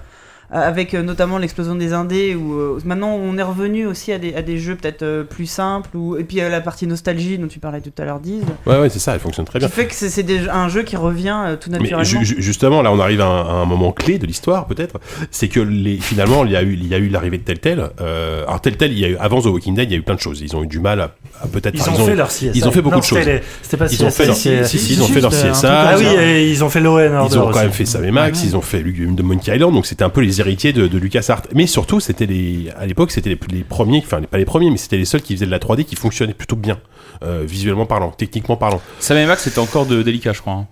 avec 0.51 0.93
euh, 0.93 1.01
notamment 1.01 1.37
l'explosion 1.37 1.75
des 1.75 1.93
indés 1.93 2.35
où 2.35 2.53
euh, 2.53 2.79
maintenant 2.85 3.13
on 3.15 3.37
est 3.37 3.43
revenu 3.43 3.85
aussi 3.87 4.11
à 4.11 4.19
des, 4.19 4.35
à 4.35 4.41
des 4.41 4.57
jeux 4.59 4.75
peut-être 4.75 5.01
euh, 5.03 5.23
plus 5.23 5.45
simples 5.47 5.95
ou 5.95 6.17
et 6.17 6.23
puis 6.23 6.41
euh, 6.41 6.49
la 6.49 6.61
partie 6.61 6.85
nostalgie 6.87 7.37
dont 7.37 7.47
tu 7.47 7.59
parlais 7.59 7.81
tout 7.81 7.91
à 7.97 8.05
l'heure 8.05 8.19
Diz 8.19 8.43
Ouais, 8.65 8.77
ouais, 8.79 8.89
c'est 8.89 8.99
ça, 8.99 9.13
elle 9.13 9.19
fonctionne 9.19 9.45
très 9.45 9.59
qui 9.59 9.65
bien. 9.65 9.69
fait 9.73 9.87
que 9.87 9.93
c'est 9.95 10.09
c'est 10.09 10.23
des- 10.23 10.47
un 10.49 10.69
jeu 10.69 10.83
qui 10.83 10.95
revient 10.95 11.35
euh, 11.47 11.55
tout 11.55 11.69
naturellement. 11.69 12.03
ju- 12.03 12.23
ju- 12.25 12.35
justement, 12.41 12.81
là, 12.81 12.91
on 12.91 12.99
arrive 12.99 13.21
à 13.21 13.25
un, 13.25 13.41
à 13.41 13.51
un 13.61 13.65
moment 13.65 13.91
clé 13.91 14.19
de 14.19 14.25
l'histoire, 14.27 14.67
peut-être. 14.67 14.99
C'est 15.31 15.47
que 15.47 15.59
les, 15.59 15.97
finalement, 15.97 16.45
il 16.45 16.51
y 16.51 16.55
a 16.55 16.61
eu, 16.63 16.73
il 16.73 16.87
y 16.87 16.93
a 16.93 16.97
eu 16.97 17.07
l'arrivée 17.09 17.37
de 17.39 17.43
Telltale. 17.43 17.89
Euh, 18.01 18.43
alors 18.43 18.61
Telltale, 18.61 18.91
il 18.91 18.99
y 18.99 19.05
a 19.05 19.09
eu, 19.09 19.17
avant 19.17 19.41
The 19.41 19.45
Walking 19.47 19.75
Dead, 19.75 19.89
il 19.89 19.93
y 19.93 19.95
a 19.95 19.99
eu 19.99 20.03
plein 20.03 20.15
de 20.15 20.19
choses. 20.19 20.41
Ils 20.41 20.55
ont 20.55 20.63
eu 20.63 20.67
du 20.67 20.79
mal 20.79 21.01
à, 21.01 21.15
à 21.41 21.47
peut-être. 21.47 21.75
Ils 21.75 21.89
ont 21.89 22.05
fait 22.05 22.15
leur 22.15 22.27
CSI. 22.27 22.51
ils 22.53 22.67
ont 22.67 22.71
fait 22.71 22.81
beaucoup 22.81 22.95
Non, 22.95 22.99
de 22.99 23.05
choses. 23.05 23.19
c'était 23.19 23.33
les- 23.37 23.41
C'était 23.61 23.77
pas 23.77 23.91
Ils 23.91 24.03
ont 24.05 24.09
fait 24.11 24.25
leur, 24.27 24.35
c'est- 24.35 24.63
si, 24.65 24.77
si, 24.77 24.85
si, 24.85 24.93
ils 24.93 25.01
ont 25.03 25.07
fait 25.07 25.21
leur 25.21 25.31
CSA. 25.31 25.89
Ah 25.89 25.95
oui, 25.97 26.05
ils 26.51 26.63
ont 26.63 26.69
fait 26.69 26.85
Order 26.85 27.09
Ils 27.31 27.39
ont 27.39 27.51
quand 27.51 27.61
même 27.61 27.71
fait 27.71 27.85
Sam 27.85 28.03
et 28.05 28.11
Max, 28.11 28.43
ils 28.43 28.55
ont 28.55 28.61
fait 28.61 28.81
de 28.83 29.21
Monkey 29.23 29.55
Island, 29.55 29.73
donc 29.73 29.85
c'était 29.85 30.03
un 30.03 30.09
peu 30.09 30.21
les 30.21 30.32
héritiers 30.39 30.73
de, 30.73 30.87
de 30.87 30.97
LucasArts. 30.97 31.43
Mais 31.53 31.67
surtout, 31.67 31.99
c'était 31.99 32.25
les, 32.25 32.69
à 32.77 32.85
l'époque, 32.85 33.11
c'était 33.11 33.29
les, 33.31 33.39
les 33.51 33.63
premiers, 33.63 33.99
enfin 34.05 34.21
pas 34.21 34.37
les 34.37 34.45
premiers, 34.45 34.69
mais 34.71 34.77
c'était 34.77 34.97
les 34.97 35.05
seuls 35.05 35.21
qui 35.21 35.33
faisaient 35.35 35.45
de 35.45 35.51
la 35.51 35.59
3D 35.59 35.83
qui 35.85 35.95
fonctionnaient 35.95 36.33
plutôt 36.33 36.55
bien, 36.55 36.79
euh, 37.23 37.43
visuellement 37.47 37.85
parlant, 37.85 38.11
techniquement 38.11 38.55
parlant. 38.57 38.81
Sam 38.99 39.17
et 39.17 39.25
Max 39.25 39.43
c'était 39.43 39.59
encore 39.59 39.85
de 39.85 40.01
délicat, 40.01 40.33
je 40.33 40.41
crois. 40.41 40.53
hein. 40.53 40.67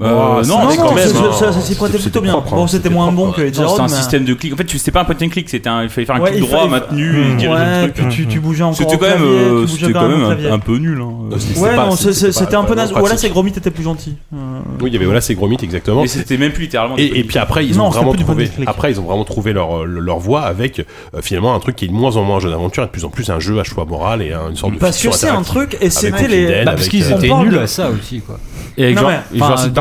Ouais, 0.00 0.06
Euh, 0.06 0.44
non, 0.44 0.68
mais 0.68 0.76
quand 0.76 0.94
même, 0.94 1.08
ça- 1.08 1.18
hein. 1.18 1.32
ça- 1.32 1.52
ça 1.52 1.60
s'y 1.60 1.74
prêtait 1.74 1.98
plutôt 1.98 2.20
bien. 2.20 2.30
propre, 2.34 2.52
hein. 2.54 2.56
Bon, 2.58 2.66
c'était 2.68 2.88
moins 2.88 3.10
bon 3.10 3.32
que 3.32 3.40
les 3.40 3.48
c'était 3.52 3.64
un 3.64 3.82
mais- 3.82 3.88
système 3.88 4.24
de 4.24 4.32
clic. 4.34 4.52
En 4.54 4.56
fait, 4.56 4.62
tu- 4.64 4.78
c'était 4.78 4.92
pas 4.92 5.00
un 5.00 5.04
point 5.04 5.16
and 5.20 5.28
click, 5.28 5.48
c'était 5.48 5.68
un, 5.68 5.82
il 5.82 5.88
fallait 5.88 6.06
faire 6.06 6.14
un 6.14 6.20
Ouais, 6.20 6.30
clic 6.30 6.42
droit 6.44 6.58
fallait- 6.60 6.70
maintenu 6.70 7.10
Mmh. 7.10 7.16
et 7.16 7.34
diriger 7.34 7.48
Ouais, 7.48 7.82
le 7.86 7.92
truc. 7.92 7.94
puis 7.94 8.14
tu, 8.14 8.26
tu 8.28 8.38
bougeais 8.38 8.62
encore. 8.62 8.76
C'était 8.76 8.96
quand 8.96 9.06
même, 9.08 9.16
clavier, 9.18 9.36
euh, 9.38 9.66
c'était 9.66 9.92
quand 9.92 10.08
même 10.08 10.52
un, 10.52 10.58
peu 10.60 10.76
nul. 10.76 11.00
hein. 11.02 11.36
C'était 11.38 11.58
Ouais, 11.60 11.74
pas- 11.74 11.86
non, 11.86 11.96
c'est- 11.96 12.12
c'était 12.30 12.54
un 12.54 12.62
peu 12.62 12.76
naze. 12.76 12.92
Voilà, 12.94 13.16
c'est 13.16 13.28
Gromit 13.28 13.50
était 13.56 13.72
plus 13.72 13.82
gentil. 13.82 14.14
Euh, 14.32 14.36
Oui, 14.80 14.88
il 14.90 14.92
y 14.92 14.96
avait 14.96 15.04
voilà, 15.04 15.20
c'est 15.20 15.34
Gromit 15.34 15.58
exactement. 15.62 16.02
Mais 16.02 16.06
c'était 16.08 16.36
même 16.38 16.52
plus 16.52 16.62
littéralement. 16.64 16.94
Et, 16.96 17.18
et 17.18 17.24
puis 17.24 17.38
après, 17.38 17.66
ils 17.66 17.80
ont 17.80 17.88
vraiment 17.88 18.14
trouvé. 18.14 18.50
Après, 18.68 18.92
ils 18.92 19.00
ont 19.00 19.04
vraiment 19.04 19.24
trouvé 19.24 19.52
leur 19.52 19.84
leur 19.84 20.18
voie 20.20 20.42
avec 20.42 20.86
finalement 21.22 21.56
un 21.56 21.58
truc 21.58 21.74
qui 21.74 21.86
est 21.86 21.88
de 21.88 21.92
moins 21.92 22.16
en 22.16 22.22
moins 22.22 22.36
un 22.36 22.40
jeu 22.40 22.50
d'aventure 22.50 22.84
et 22.84 22.86
de 22.86 22.92
plus 22.92 23.04
en 23.04 23.08
plus 23.10 23.28
un 23.30 23.40
jeu 23.40 23.58
à 23.58 23.64
choix 23.64 23.84
moral 23.84 24.22
et 24.22 24.32
un- 24.32 24.50
une 24.50 24.56
sorte 24.56 24.74
de 24.74 24.78
Parce 24.78 25.02
que 25.02 25.10
c'est 25.10 25.28
un 25.28 25.42
truc, 25.42 25.76
et 25.80 25.90
c'était 25.90 26.28
les. 26.28 26.64
Bah, 26.64 26.72
parce 26.76 26.88
qu'ils 26.88 27.10
étaient 27.10 27.34
nuls 27.34 27.58
à 27.58 27.66
ça 27.66 27.90
aussi, 27.90 28.20
quoi. 28.20 28.38
Et 28.76 28.84
avec 28.84 28.98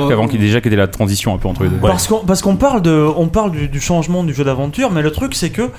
Dans- 0.08 0.14
avant 0.14 0.28
qui 0.28 0.38
déjà 0.38 0.62
qui 0.62 0.68
était 0.68 0.78
la 0.78 0.88
transition 0.88 1.34
un 1.34 1.38
peu 1.38 1.48
entre 1.48 1.64
les 1.64 1.70
deux. 1.70 1.78
Parce 1.78 2.08
qu'on 2.08 2.20
parce 2.26 2.42
qu'on 2.42 2.56
parle 2.56 2.82
de 2.82 3.08
on 3.18 3.28
parle 3.28 3.52
du, 3.52 3.68
du 3.68 3.80
changement 3.82 4.24
du 4.24 4.34
jeu 4.34 4.44
d'aventure, 4.44 4.92
mais 4.92 5.02
le 5.02 5.12
truc 5.12 5.36
c'est 5.36 5.50
que 5.50 5.70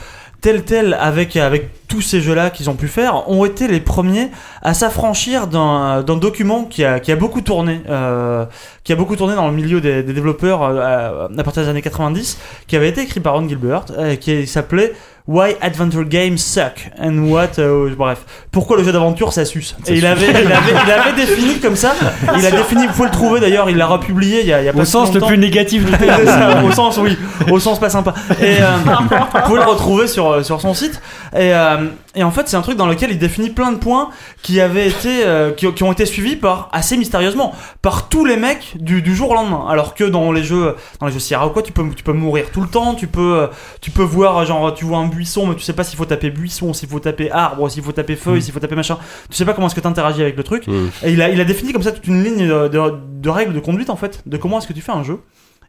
tel 0.41 0.63
tel 0.63 0.95
avec 1.01 1.37
avec 1.37 1.71
tous 1.89 2.01
ces 2.01 2.21
jeux 2.21 2.35
là 2.35 2.51
qu'ils 2.51 2.71
ont 2.71 2.75
pu 2.77 2.87
faire 2.87 3.29
ont 3.29 3.45
été 3.45 3.67
les 3.67 3.81
premiers 3.81 4.31
à 4.63 4.73
s'affranchir 4.73 5.49
d'un 5.49 6.03
d'un 6.03 6.17
document 6.17 6.65
qui 6.65 6.85
a 6.85 7.01
qui 7.01 7.11
a 7.11 7.17
beaucoup 7.17 7.41
tourné 7.41 7.81
euh, 7.89 8.45
qui 8.85 8.93
a 8.93 8.97
beaucoup 8.97 9.17
tourné 9.17 9.35
dans 9.35 9.49
le 9.49 9.55
milieu 9.55 9.81
des, 9.81 10.03
des 10.05 10.13
développeurs 10.13 10.63
euh, 10.63 11.27
à, 11.29 11.41
à 11.41 11.43
partir 11.43 11.65
des 11.65 11.69
années 11.69 11.83
90 11.83 12.39
qui 12.69 12.77
avait 12.77 12.89
été 12.89 13.01
écrit 13.03 13.19
par 13.21 13.35
Ron 13.35 13.49
Gilbert 13.49 13.87
euh, 13.99 14.15
qui 14.15 14.47
s'appelait 14.47 14.93
Why 15.29 15.57
Adventure 15.61 16.05
Games 16.05 16.39
Suck 16.39 16.91
and 16.99 17.19
What 17.29 17.59
euh, 17.59 17.95
bref 17.97 18.25
pourquoi 18.51 18.79
le 18.79 18.85
jeu 18.85 18.93
d'aventure 18.93 19.33
ça 19.33 19.45
suce 19.45 19.77
et 19.87 19.95
il 19.95 20.07
avait, 20.07 20.31
il 20.31 20.37
avait 20.37 20.73
il 20.87 20.91
avait 20.91 21.13
défini 21.13 21.59
comme 21.61 21.77
ça 21.77 21.95
il 22.39 22.47
a 22.47 22.51
défini 22.51 22.87
vous 22.87 22.95
pouvez 22.95 23.09
le 23.09 23.15
trouver 23.15 23.41
d'ailleurs 23.41 23.69
il 23.69 23.77
l'a 23.77 23.87
republié 23.87 24.41
il 24.41 24.47
y 24.47 24.53
a, 24.53 24.63
il 24.63 24.65
y 24.65 24.69
a 24.69 24.73
pas 24.73 24.81
Au 24.81 24.85
si 24.85 24.91
sens 24.93 25.13
le 25.13 25.21
plus 25.21 25.39
négatif 25.39 25.85
du 25.85 25.93
terme. 25.99 26.65
Au 26.65 26.73
sens 26.73 26.99
oui, 26.99 27.17
au 27.51 27.59
sens 27.59 27.79
pas 27.79 27.91
sympa. 27.91 28.15
Et 28.41 28.57
euh, 28.61 28.77
vous 28.87 29.41
pouvez 29.47 29.61
le 29.61 29.67
retrouver 29.67 30.07
sur 30.07 30.31
euh, 30.31 30.43
sur 30.43 30.61
son 30.61 30.75
site. 30.75 31.01
Et, 31.35 31.55
euh, 31.55 31.87
et 32.15 32.23
en 32.25 32.31
fait, 32.31 32.49
c'est 32.49 32.57
un 32.57 32.63
truc 32.63 32.77
dans 32.77 32.87
lequel 32.87 33.11
il 33.11 33.19
définit 33.19 33.51
plein 33.51 33.73
de 33.73 33.79
points 33.79 34.11
qui 34.43 34.61
avaient 34.61 34.89
été 34.89 35.25
euh, 35.27 35.53
qui, 35.53 35.73
qui 35.73 35.83
ont 35.83 35.93
été 35.93 36.07
suivis 36.07 36.37
par 36.37 36.69
assez 36.73 36.97
mystérieusement 36.97 37.55
par 37.83 38.09
tous 38.09 38.25
les 38.25 38.37
mecs 38.37 38.77
du, 38.79 39.03
du 39.03 39.15
jour 39.15 39.31
au 39.31 39.35
lendemain. 39.35 39.67
Alors 39.69 39.95
que 39.95 40.05
dans 40.05 40.33
les 40.33 40.43
jeux 40.43 40.75
dans 41.01 41.07
les 41.07 41.13
jeux 41.13 41.19
Sierra 41.19 41.47
ou 41.47 41.51
quoi, 41.51 41.63
tu 41.63 41.73
peux 41.73 41.87
tu 41.95 42.03
peux 42.03 42.13
mourir 42.13 42.47
tout 42.53 42.61
le 42.61 42.69
temps. 42.69 42.95
Tu 42.95 43.07
peux 43.07 43.39
euh, 43.39 43.47
tu 43.81 43.91
peux 43.91 44.03
voir 44.03 44.45
genre 44.47 44.73
tu 44.75 44.85
vois 44.85 44.99
un 44.99 45.07
buisson, 45.07 45.47
mais 45.47 45.55
tu 45.55 45.63
sais 45.63 45.73
pas 45.73 45.85
s'il 45.85 45.99
faut 45.99 46.05
taper 46.05 46.31
buisson, 46.31 46.73
s'il 46.73 46.89
faut 46.89 47.01
taper 47.01 47.31
arbre, 47.31 47.69
s'il 47.69 47.83
faut 47.83 47.93
taper 47.93 48.17
feuille, 48.17 48.43
s'il 48.43 48.53
faut 48.53 48.61
taper 48.61 48.77
machin. 48.77 48.99
Tu 49.31 49.37
sais 49.37 49.45
pas 49.45 49.53
comment 49.53 49.67
est-ce 49.67 49.75
que 49.75 49.81
t'interagis 49.81 50.23
avec 50.23 50.37
le 50.37 50.43
truc. 50.43 50.67
Mm. 50.67 50.89
Et 51.05 51.13
il 51.13 51.23
a, 51.23 51.29
il 51.29 51.41
a 51.41 51.45
défini 51.45 51.73
comme 51.73 51.83
ça 51.83 51.93
toute 51.93 52.07
une 52.07 52.23
ligne 52.25 52.49
de, 52.49 52.69
de, 52.69 52.95
de 53.21 53.31
règles 53.31 53.53
de 53.53 53.61
conduite 53.61 53.91
en 53.91 53.97
fait, 53.97 54.23
de 54.27 54.37
comment 54.37 54.59
est-ce 54.59 54.67
que 54.67 54.73
tu 54.73 54.81
fais 54.81 54.93
un 54.93 55.03
jeu. 55.03 55.21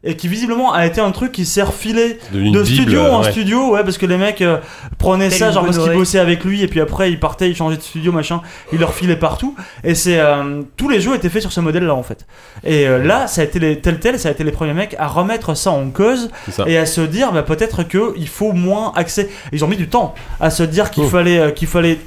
Et 0.02 0.16
qui 0.16 0.28
visiblement 0.28 0.72
a 0.72 0.86
été 0.86 1.00
un 1.00 1.10
truc 1.10 1.30
qui 1.32 1.44
s'est 1.44 1.62
refilé 1.62 2.18
De, 2.32 2.38
Bible, 2.40 2.64
studio 2.66 3.02
en 3.02 3.22
ouais. 3.22 3.30
studio, 3.30 3.72
ouais, 3.72 3.84
parce 3.84 3.98
que 3.98 4.06
les 4.06 4.16
mecs 4.16 4.40
euh, 4.40 4.56
prenaient 4.98 5.28
Tel 5.28 5.38
ça, 5.38 5.50
genre 5.50 5.64
parce 5.66 5.78
qu'ils 5.78 5.92
bossaient 5.92 6.18
avec 6.18 6.42
lui, 6.42 6.62
et 6.62 6.68
puis 6.68 6.80
après 6.80 7.10
ils 7.10 7.20
partaient, 7.20 7.50
ils 7.50 7.54
changeaient 7.56 7.76
de 7.76 7.82
studio, 7.82 8.10
machin, 8.10 8.40
ils 8.72 8.78
leur 8.78 8.94
filaient 8.94 9.16
partout. 9.16 9.54
Et 9.84 9.94
c'est 9.94 10.18
euh, 10.18 10.62
tous 10.78 10.88
les 10.88 11.02
jeux 11.02 11.14
étaient 11.14 11.28
faits 11.28 11.42
sur 11.42 11.52
ce 11.52 11.60
modèle-là 11.60 11.94
en 11.94 12.02
fait. 12.02 12.26
Et 12.64 12.86
euh, 12.88 13.02
là, 13.04 13.26
ça 13.26 13.42
a 13.42 13.44
été 13.44 13.58
les 13.58 13.78
Telltale, 13.80 14.18
ça 14.18 14.30
a 14.30 14.32
été 14.32 14.42
les 14.42 14.52
premiers 14.52 14.72
mecs 14.72 14.96
à 14.98 15.06
remettre 15.06 15.54
ça 15.54 15.70
en 15.70 15.90
cause 15.90 16.30
et 16.66 16.78
à 16.78 16.86
se 16.86 17.02
dire, 17.02 17.32
bah, 17.32 17.42
peut-être 17.42 17.82
que 17.82 18.14
il 18.16 18.28
faut 18.28 18.52
moins 18.52 18.92
accès. 18.96 19.28
Ils 19.52 19.64
ont 19.64 19.68
mis 19.68 19.76
du 19.76 19.88
temps 19.88 20.14
à 20.40 20.48
se 20.50 20.62
dire 20.62 20.90
qu'il 20.90 21.04
Oh. 21.04 21.08
fallait, 21.08 21.38
euh, 21.38 21.50
qu'il 21.50 21.68
fallait 21.68 21.98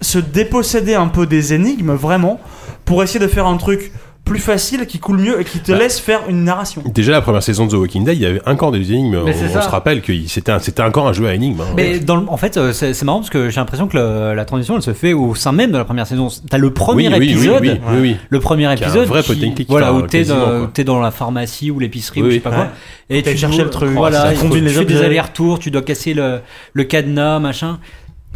se 0.00 0.18
déposséder 0.18 0.94
un 0.94 1.08
peu 1.08 1.26
des 1.26 1.52
énigmes 1.52 1.94
vraiment 1.94 2.40
pour 2.84 3.02
essayer 3.02 3.20
de 3.20 3.26
faire 3.30 3.46
un 3.46 3.56
truc 3.56 3.92
plus 4.24 4.38
facile, 4.38 4.86
qui 4.86 4.98
coule 5.00 5.18
mieux 5.18 5.40
et 5.40 5.44
qui 5.44 5.58
te 5.58 5.72
Bah. 5.72 5.78
laisse 5.78 5.98
faire 5.98 6.20
une 6.28 6.44
narration. 6.44 6.82
Déjà 6.86 7.10
la 7.12 7.20
première 7.20 7.42
saison 7.42 7.66
de 7.66 7.72
The 7.72 7.74
Walking 7.74 8.04
Dead, 8.04 8.14
il 8.16 8.22
y 8.22 8.26
avait 8.26 8.40
encore 8.46 8.70
des 8.70 8.92
énigmes. 8.92 9.16
On, 9.22 9.24
Mais 9.24 9.34
on 9.56 9.60
se 9.62 9.68
rappelle 9.68 10.02
que 10.02 10.12
c'était 10.28 10.52
un, 10.52 10.60
c'était 10.60 10.82
encore 10.82 11.08
un 11.08 11.12
jeu 11.12 11.26
à 11.26 11.34
énigmes. 11.34 11.60
hein. 11.60 11.72
Mais 11.74 11.98
dans 11.98 12.14
le- 12.16 12.28
en 12.28 12.36
fait, 12.36 12.56
euh, 12.56 12.72
c'est 12.72 13.02
marrant 13.02 13.18
parce 13.18 13.30
que 13.30 13.48
j'ai 13.50 13.56
l'impression 13.60 13.88
que 13.88 13.96
le- 13.96 14.34
la 14.34 14.44
transition 14.44 14.76
elle 14.76 14.82
se 14.82 14.92
fait 14.92 15.12
au 15.14 15.34
sein 15.34 15.50
même 15.52 15.72
de 15.72 15.78
la 15.78 15.84
première 15.84 16.06
saison. 16.06 16.28
T'as 16.48 16.58
le 16.58 16.70
premier 16.72 17.08
oui, 17.08 17.14
oui, 17.14 17.18
oui, 17.18 17.30
épisode, 17.32 17.60
oui, 17.62 17.80
oui, 17.88 17.98
oui. 18.00 18.16
le 18.28 18.40
premier 18.40 18.62
Qui 18.62 18.68
un 18.68 18.72
épisode, 18.86 19.08
vrai 19.08 19.22
qui- 19.22 19.54
click, 19.54 19.68
voilà, 19.68 19.92
où 19.92 20.02
t'es 20.02 20.22
dans, 20.24 20.68
dans 20.84 21.00
la 21.00 21.10
pharmacie 21.10 21.70
ou 21.72 21.78
l'épicerie 21.80 22.22
Oui, 22.22 22.28
ou 22.28 22.30
je 22.30 22.34
sais 22.36 22.40
pas 22.40 22.50
quoi, 22.52 22.68
et 23.08 23.22
tu 23.22 23.36
cherché 23.36 23.56
dois- 23.56 23.64
le 23.64 23.70
truc, 23.70 23.90
voilà, 23.90 24.30
faut- 24.32 24.42
conduit 24.42 24.62
tu 24.62 24.68
fais 24.68 24.84
des 24.84 25.02
allers-retours, 25.02 25.58
tu 25.58 25.70
dois 25.72 25.82
casser 25.82 26.14
le, 26.14 26.40
le 26.74 26.84
cadenas, 26.84 27.40
machin. 27.40 27.78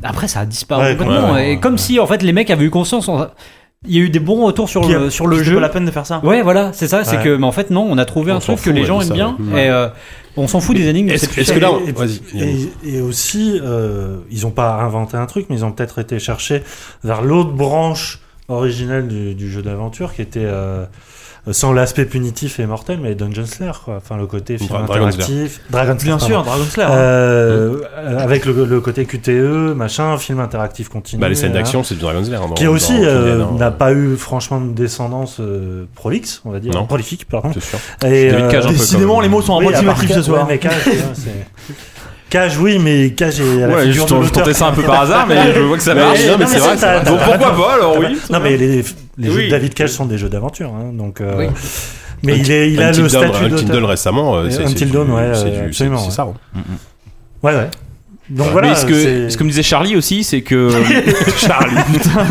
Après, 0.03 0.27
ça 0.29 0.41
a 0.41 0.45
disparu 0.47 0.97
complètement. 0.97 1.39
et 1.39 1.61
comme 1.61 1.79
si 1.79 2.01
en 2.01 2.07
fait 2.07 2.23
les 2.23 2.33
mecs 2.33 2.51
avaient 2.51 2.65
eu 2.65 2.71
conscience. 2.71 3.09
Il 3.87 3.95
y 3.95 3.99
a 3.99 4.03
eu 4.03 4.09
des 4.11 4.21
bons 4.21 4.45
retours 4.47 4.69
sur 4.69 4.87
le 4.89 5.11
sur 5.11 5.27
le 5.27 5.43
jeu. 5.43 5.55
pas 5.57 5.61
la 5.61 5.69
peine 5.69 5.85
de 5.85 5.91
faire 5.91 6.07
ça. 6.07 6.21
Ouais, 6.25 6.43
voilà, 6.43 6.73
c'est 6.73 6.89
ça. 6.89 7.05
C'est 7.05 7.23
que, 7.23 7.37
mais 7.37 7.47
en 7.47 7.53
fait, 7.53 7.71
non, 7.71 7.87
on 7.89 7.99
a 7.99 8.05
trouvé 8.05 8.33
On 8.33 8.37
un 8.37 8.39
truc 8.41 8.61
que 8.63 8.71
les 8.71 8.85
gens 8.85 9.01
aiment 9.01 9.09
ça, 9.09 9.15
bien. 9.15 9.37
ouais. 9.53 9.67
Et 9.67 9.71
euh, 9.71 9.89
on 10.37 10.49
s'en 10.49 10.61
fout 10.61 10.75
des 10.77 10.89
énigmes. 10.89 11.11
Est-ce 11.11 11.27
c'est 11.27 11.41
est-ce 11.41 11.53
plus 11.53 11.61
que 11.61 11.65
là, 11.65 11.73
Et- 11.87 11.93
vas-y. 11.93 12.21
Et, 12.85 12.97
et 12.97 13.01
aussi, 13.01 13.61
euh, 13.63 14.17
ils 14.31 14.47
ont 14.47 14.51
pas 14.51 14.75
inventé 14.81 15.17
un 15.17 15.27
truc, 15.27 15.47
mais 15.51 15.57
ils 15.57 15.65
ont 15.65 15.73
peut-être 15.73 15.99
été 15.99 16.19
chercher 16.19 16.63
vers 17.05 17.23
l'autre 17.23 17.51
branche 17.53 18.21
originelle 18.49 19.07
du, 19.09 19.35
du 19.35 19.51
jeu 19.51 19.63
d'aventure 19.63 20.13
qui 20.15 20.23
était 20.23 20.41
euh, 20.45 20.85
sans 21.53 21.73
l'aspect 21.75 22.07
punitif 22.07 22.59
et 22.59 22.65
mortel, 22.67 22.99
mais 23.03 23.15
Dungeon 23.15 23.45
Slayer, 23.45 23.73
quoi. 23.85 23.97
Enfin, 23.99 24.17
le 24.17 24.27
côté 24.27 24.57
film 24.57 24.71
Dra- 24.71 24.83
Dragon 24.87 25.07
interactif. 25.09 25.61
Dragon 25.71 25.95
Slayer. 25.99 26.05
Bien 26.05 26.17
pardon. 26.19 26.27
sûr, 26.35 26.43
Dragon 26.43 26.65
Slayer. 26.65 26.89
hein. 26.89 26.95
Euh, 26.95 27.77
euh, 27.99 28.19
avec 28.19 28.47
le, 28.47 28.65
le 28.65 28.81
côté 28.81 29.05
QTE, 29.05 29.75
machin, 29.77 30.17
film 30.17 30.41
interactif 30.41 30.89
continu. 30.89 31.21
Bah, 31.21 31.29
les 31.29 31.35
scènes 31.35 31.51
hein. 31.51 31.55
d'action, 31.55 31.85
c'est 31.85 31.95
du 31.97 32.01
Dragon's 32.01 32.31
Lair. 32.31 32.41
dans- 32.49 32.55
Qui 32.55 32.67
aussi 32.67 32.95
euh, 32.99 33.43
hein. 33.43 33.57
n'a 33.59 33.71
pas 33.71 33.93
eu 33.93 34.17
franchement 34.17 34.61
de 34.61 34.73
descendance 34.73 35.37
euh, 35.41 35.85
prolixe, 35.95 36.41
on 36.47 36.51
va 36.51 36.61
dire. 36.61 36.73
Non. 36.73 36.87
Prolifique, 36.87 37.27
pardon. 37.29 37.51
C'est 37.53 37.63
sûr. 37.63 37.79
Et, 38.07 38.31
Cage, 38.51 38.67
Décidément, 38.67 39.21
les 39.21 39.29
mots 39.29 39.43
sont 39.43 39.59
oui, 39.59 39.67
à 39.67 39.71
part 39.73 39.81
approximatifs 39.81 40.17
ce 40.17 40.23
soir. 40.23 40.47
ouais, 40.47 40.53
mais 40.55 40.59
Cage, 40.59 40.73
Cage, 42.31 42.59
oui, 42.59 42.79
mais 42.83 43.11
Cage 43.13 43.39
est 43.41 43.63
à 43.63 43.67
la 43.69 43.75
Ouais, 43.77 43.87
je 43.87 43.91
figure 43.93 44.07
de 44.07 44.23
je 44.25 44.31
tentais 44.31 44.55
ça 44.55 44.69
un 44.69 44.73
peu 44.73 44.83
par 44.83 45.03
hasard, 45.03 45.27
mais 45.29 45.53
je 45.55 45.61
vois 45.61 45.77
que 45.77 45.83
ça 45.83 45.95
Mais- 45.95 46.01
marche. 46.01 46.27
non, 46.27 46.37
mais 46.39 46.47
c'est 46.47 46.59
vrai, 46.59 47.05
Donc 47.05 47.19
pourquoi 47.21 47.51
pas 47.53 47.75
alors 47.75 47.97
oui 47.99 48.19
Non, 48.31 48.41
mais 48.43 48.57
les, 48.57 48.83
les 49.19 49.31
jeux 49.31 49.45
de 49.47 49.51
David 49.51 49.75
Cage 49.75 49.91
sont 49.91 50.07
des 50.07 50.19
jeux 50.19 50.29
d'aventure, 50.29 50.71
hein, 50.75 50.93
donc. 50.93 51.21
euh, 51.21 51.35
Oui. 51.39 51.47
Mais 52.23 52.39
il, 52.39 52.51
est, 52.51 52.73
il 52.73 52.83
a 52.83 52.89
Until 52.89 53.03
le 53.03 53.09
statut 53.11 53.27
Until 53.45 53.49
d'auteur. 53.51 53.69
Dawn 53.77 53.85
récemment, 53.85 54.35
euh, 54.37 54.49
c'est 54.51 54.65
Until 54.65 54.91
Dawn, 54.91 55.11
ouais, 55.11 55.31
c'est 55.35 55.47
euh, 55.47 55.61
du- 55.63 55.67
absolument, 55.69 55.99
c'est- 55.99 56.11
c'est 56.11 56.23
ouais. 56.23 56.33
ça. 56.33 56.35
hein. 56.57 56.61
Ouais, 57.43 57.55
ouais. 57.55 57.69
Donc 58.31 58.49
voilà. 58.53 58.71
mais 58.71 58.75
ce 58.75 58.87
que, 58.87 58.95
c'est- 58.95 59.31
ce 59.31 59.37
que 59.37 59.45
me 59.45 59.51
disait 59.51 59.63
Charlie 59.63 59.97
aussi, 59.97 60.25
c'est 60.25 60.41
que 60.41 60.71
Charlie, 61.39 61.77
putain. 61.93 62.27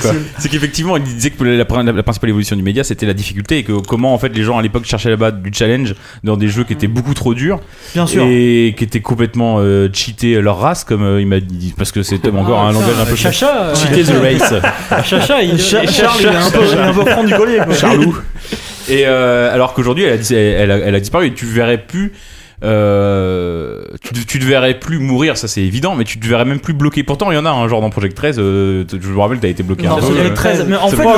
Quoi. 0.00 0.10
c'est 0.38 0.48
qu'effectivement, 0.48 0.96
il 0.96 1.02
disait 1.02 1.30
que 1.30 1.42
la, 1.42 1.64
la- 1.64 1.92
la 1.92 2.02
principale 2.02 2.30
évolution 2.30 2.54
du 2.56 2.62
média, 2.62 2.84
c'était 2.84 3.06
la 3.06 3.14
difficulté 3.14 3.58
et 3.58 3.64
que 3.64 3.72
comment 3.72 4.14
en 4.14 4.18
fait 4.18 4.28
les 4.36 4.44
gens 4.44 4.58
à 4.58 4.62
l'époque 4.62 4.84
cherchaient 4.84 5.10
là-bas 5.10 5.32
du 5.32 5.50
challenge 5.52 5.94
dans 6.22 6.36
des 6.36 6.48
jeux 6.48 6.64
qui 6.64 6.72
étaient 6.72 6.86
beaucoup 6.86 7.14
trop 7.14 7.34
durs 7.34 7.60
Bien 7.94 8.06
sûr. 8.06 8.22
et 8.26 8.74
qui 8.78 8.84
étaient 8.84 9.00
complètement 9.00 9.56
euh, 9.58 9.88
cheatés 9.92 10.40
leur 10.40 10.58
race, 10.60 10.84
comme 10.84 11.02
euh, 11.02 11.20
il 11.20 11.26
m'a 11.26 11.40
dit, 11.40 11.74
parce 11.76 11.90
que 11.92 12.02
c'était 12.02 12.30
encore 12.30 12.60
Ah, 12.60 12.68
un 12.68 12.72
langage 12.72 12.94
un 13.00 13.04
peu 13.04 13.16
Chacha, 13.16 13.64
euh, 13.70 13.74
Cheater 13.74 14.04
the 14.04 14.22
race. 14.22 14.54
Chacha, 15.04 15.42
il 15.42 15.58
Cha- 15.60 15.86
Charles, 15.86 16.18
il 16.20 16.26
est 16.26 16.36
un 16.36 16.50
peu, 16.50 16.60
il 16.70 16.78
est 16.78 16.80
un 16.80 16.92
peu 16.94 17.04
franc 17.10 17.24
du 17.24 17.34
collier. 17.34 17.58
quoi. 17.64 17.74
Charlou. 17.74 18.16
Et 18.88 19.02
euh, 19.06 19.52
alors 19.52 19.74
qu'aujourd'hui, 19.74 20.04
elle, 20.04 20.12
a 20.12 20.16
dis- 20.16 20.34
elle, 20.34 20.70
a, 20.70 20.78
elle 20.78 20.94
a 20.94 21.00
disparu 21.00 21.26
et 21.26 21.32
tu 21.34 21.46
verrais 21.46 21.78
plus. 21.78 22.12
Euh, 22.62 23.82
tu, 24.02 24.24
tu 24.24 24.38
te 24.38 24.44
verrais 24.44 24.74
plus 24.74 24.98
mourir, 24.98 25.36
ça 25.36 25.48
c'est 25.48 25.62
évident, 25.62 25.96
mais 25.96 26.04
tu 26.04 26.20
te 26.20 26.26
verrais 26.26 26.44
même 26.44 26.60
plus 26.60 26.74
bloqué. 26.74 27.02
Pourtant, 27.02 27.30
il 27.30 27.34
y 27.34 27.38
en 27.38 27.44
a 27.44 27.50
un 27.50 27.66
genre 27.68 27.80
dans 27.80 27.90
Project 27.90 28.16
13. 28.16 28.36
euh, 28.38 28.84
je 28.90 29.08
me 29.08 29.18
rappelle, 29.18 29.40
t'as 29.40 29.48
été 29.48 29.62
bloqué 29.62 29.86
Non, 29.86 29.96
un 29.96 30.00
peu. 30.00 30.06
c'est 30.06 30.20
euh, 30.20 30.24
les 30.24 30.34
13. 30.34 30.66
Mais 30.68 30.76
en 30.76 30.88
fait, 30.88 31.08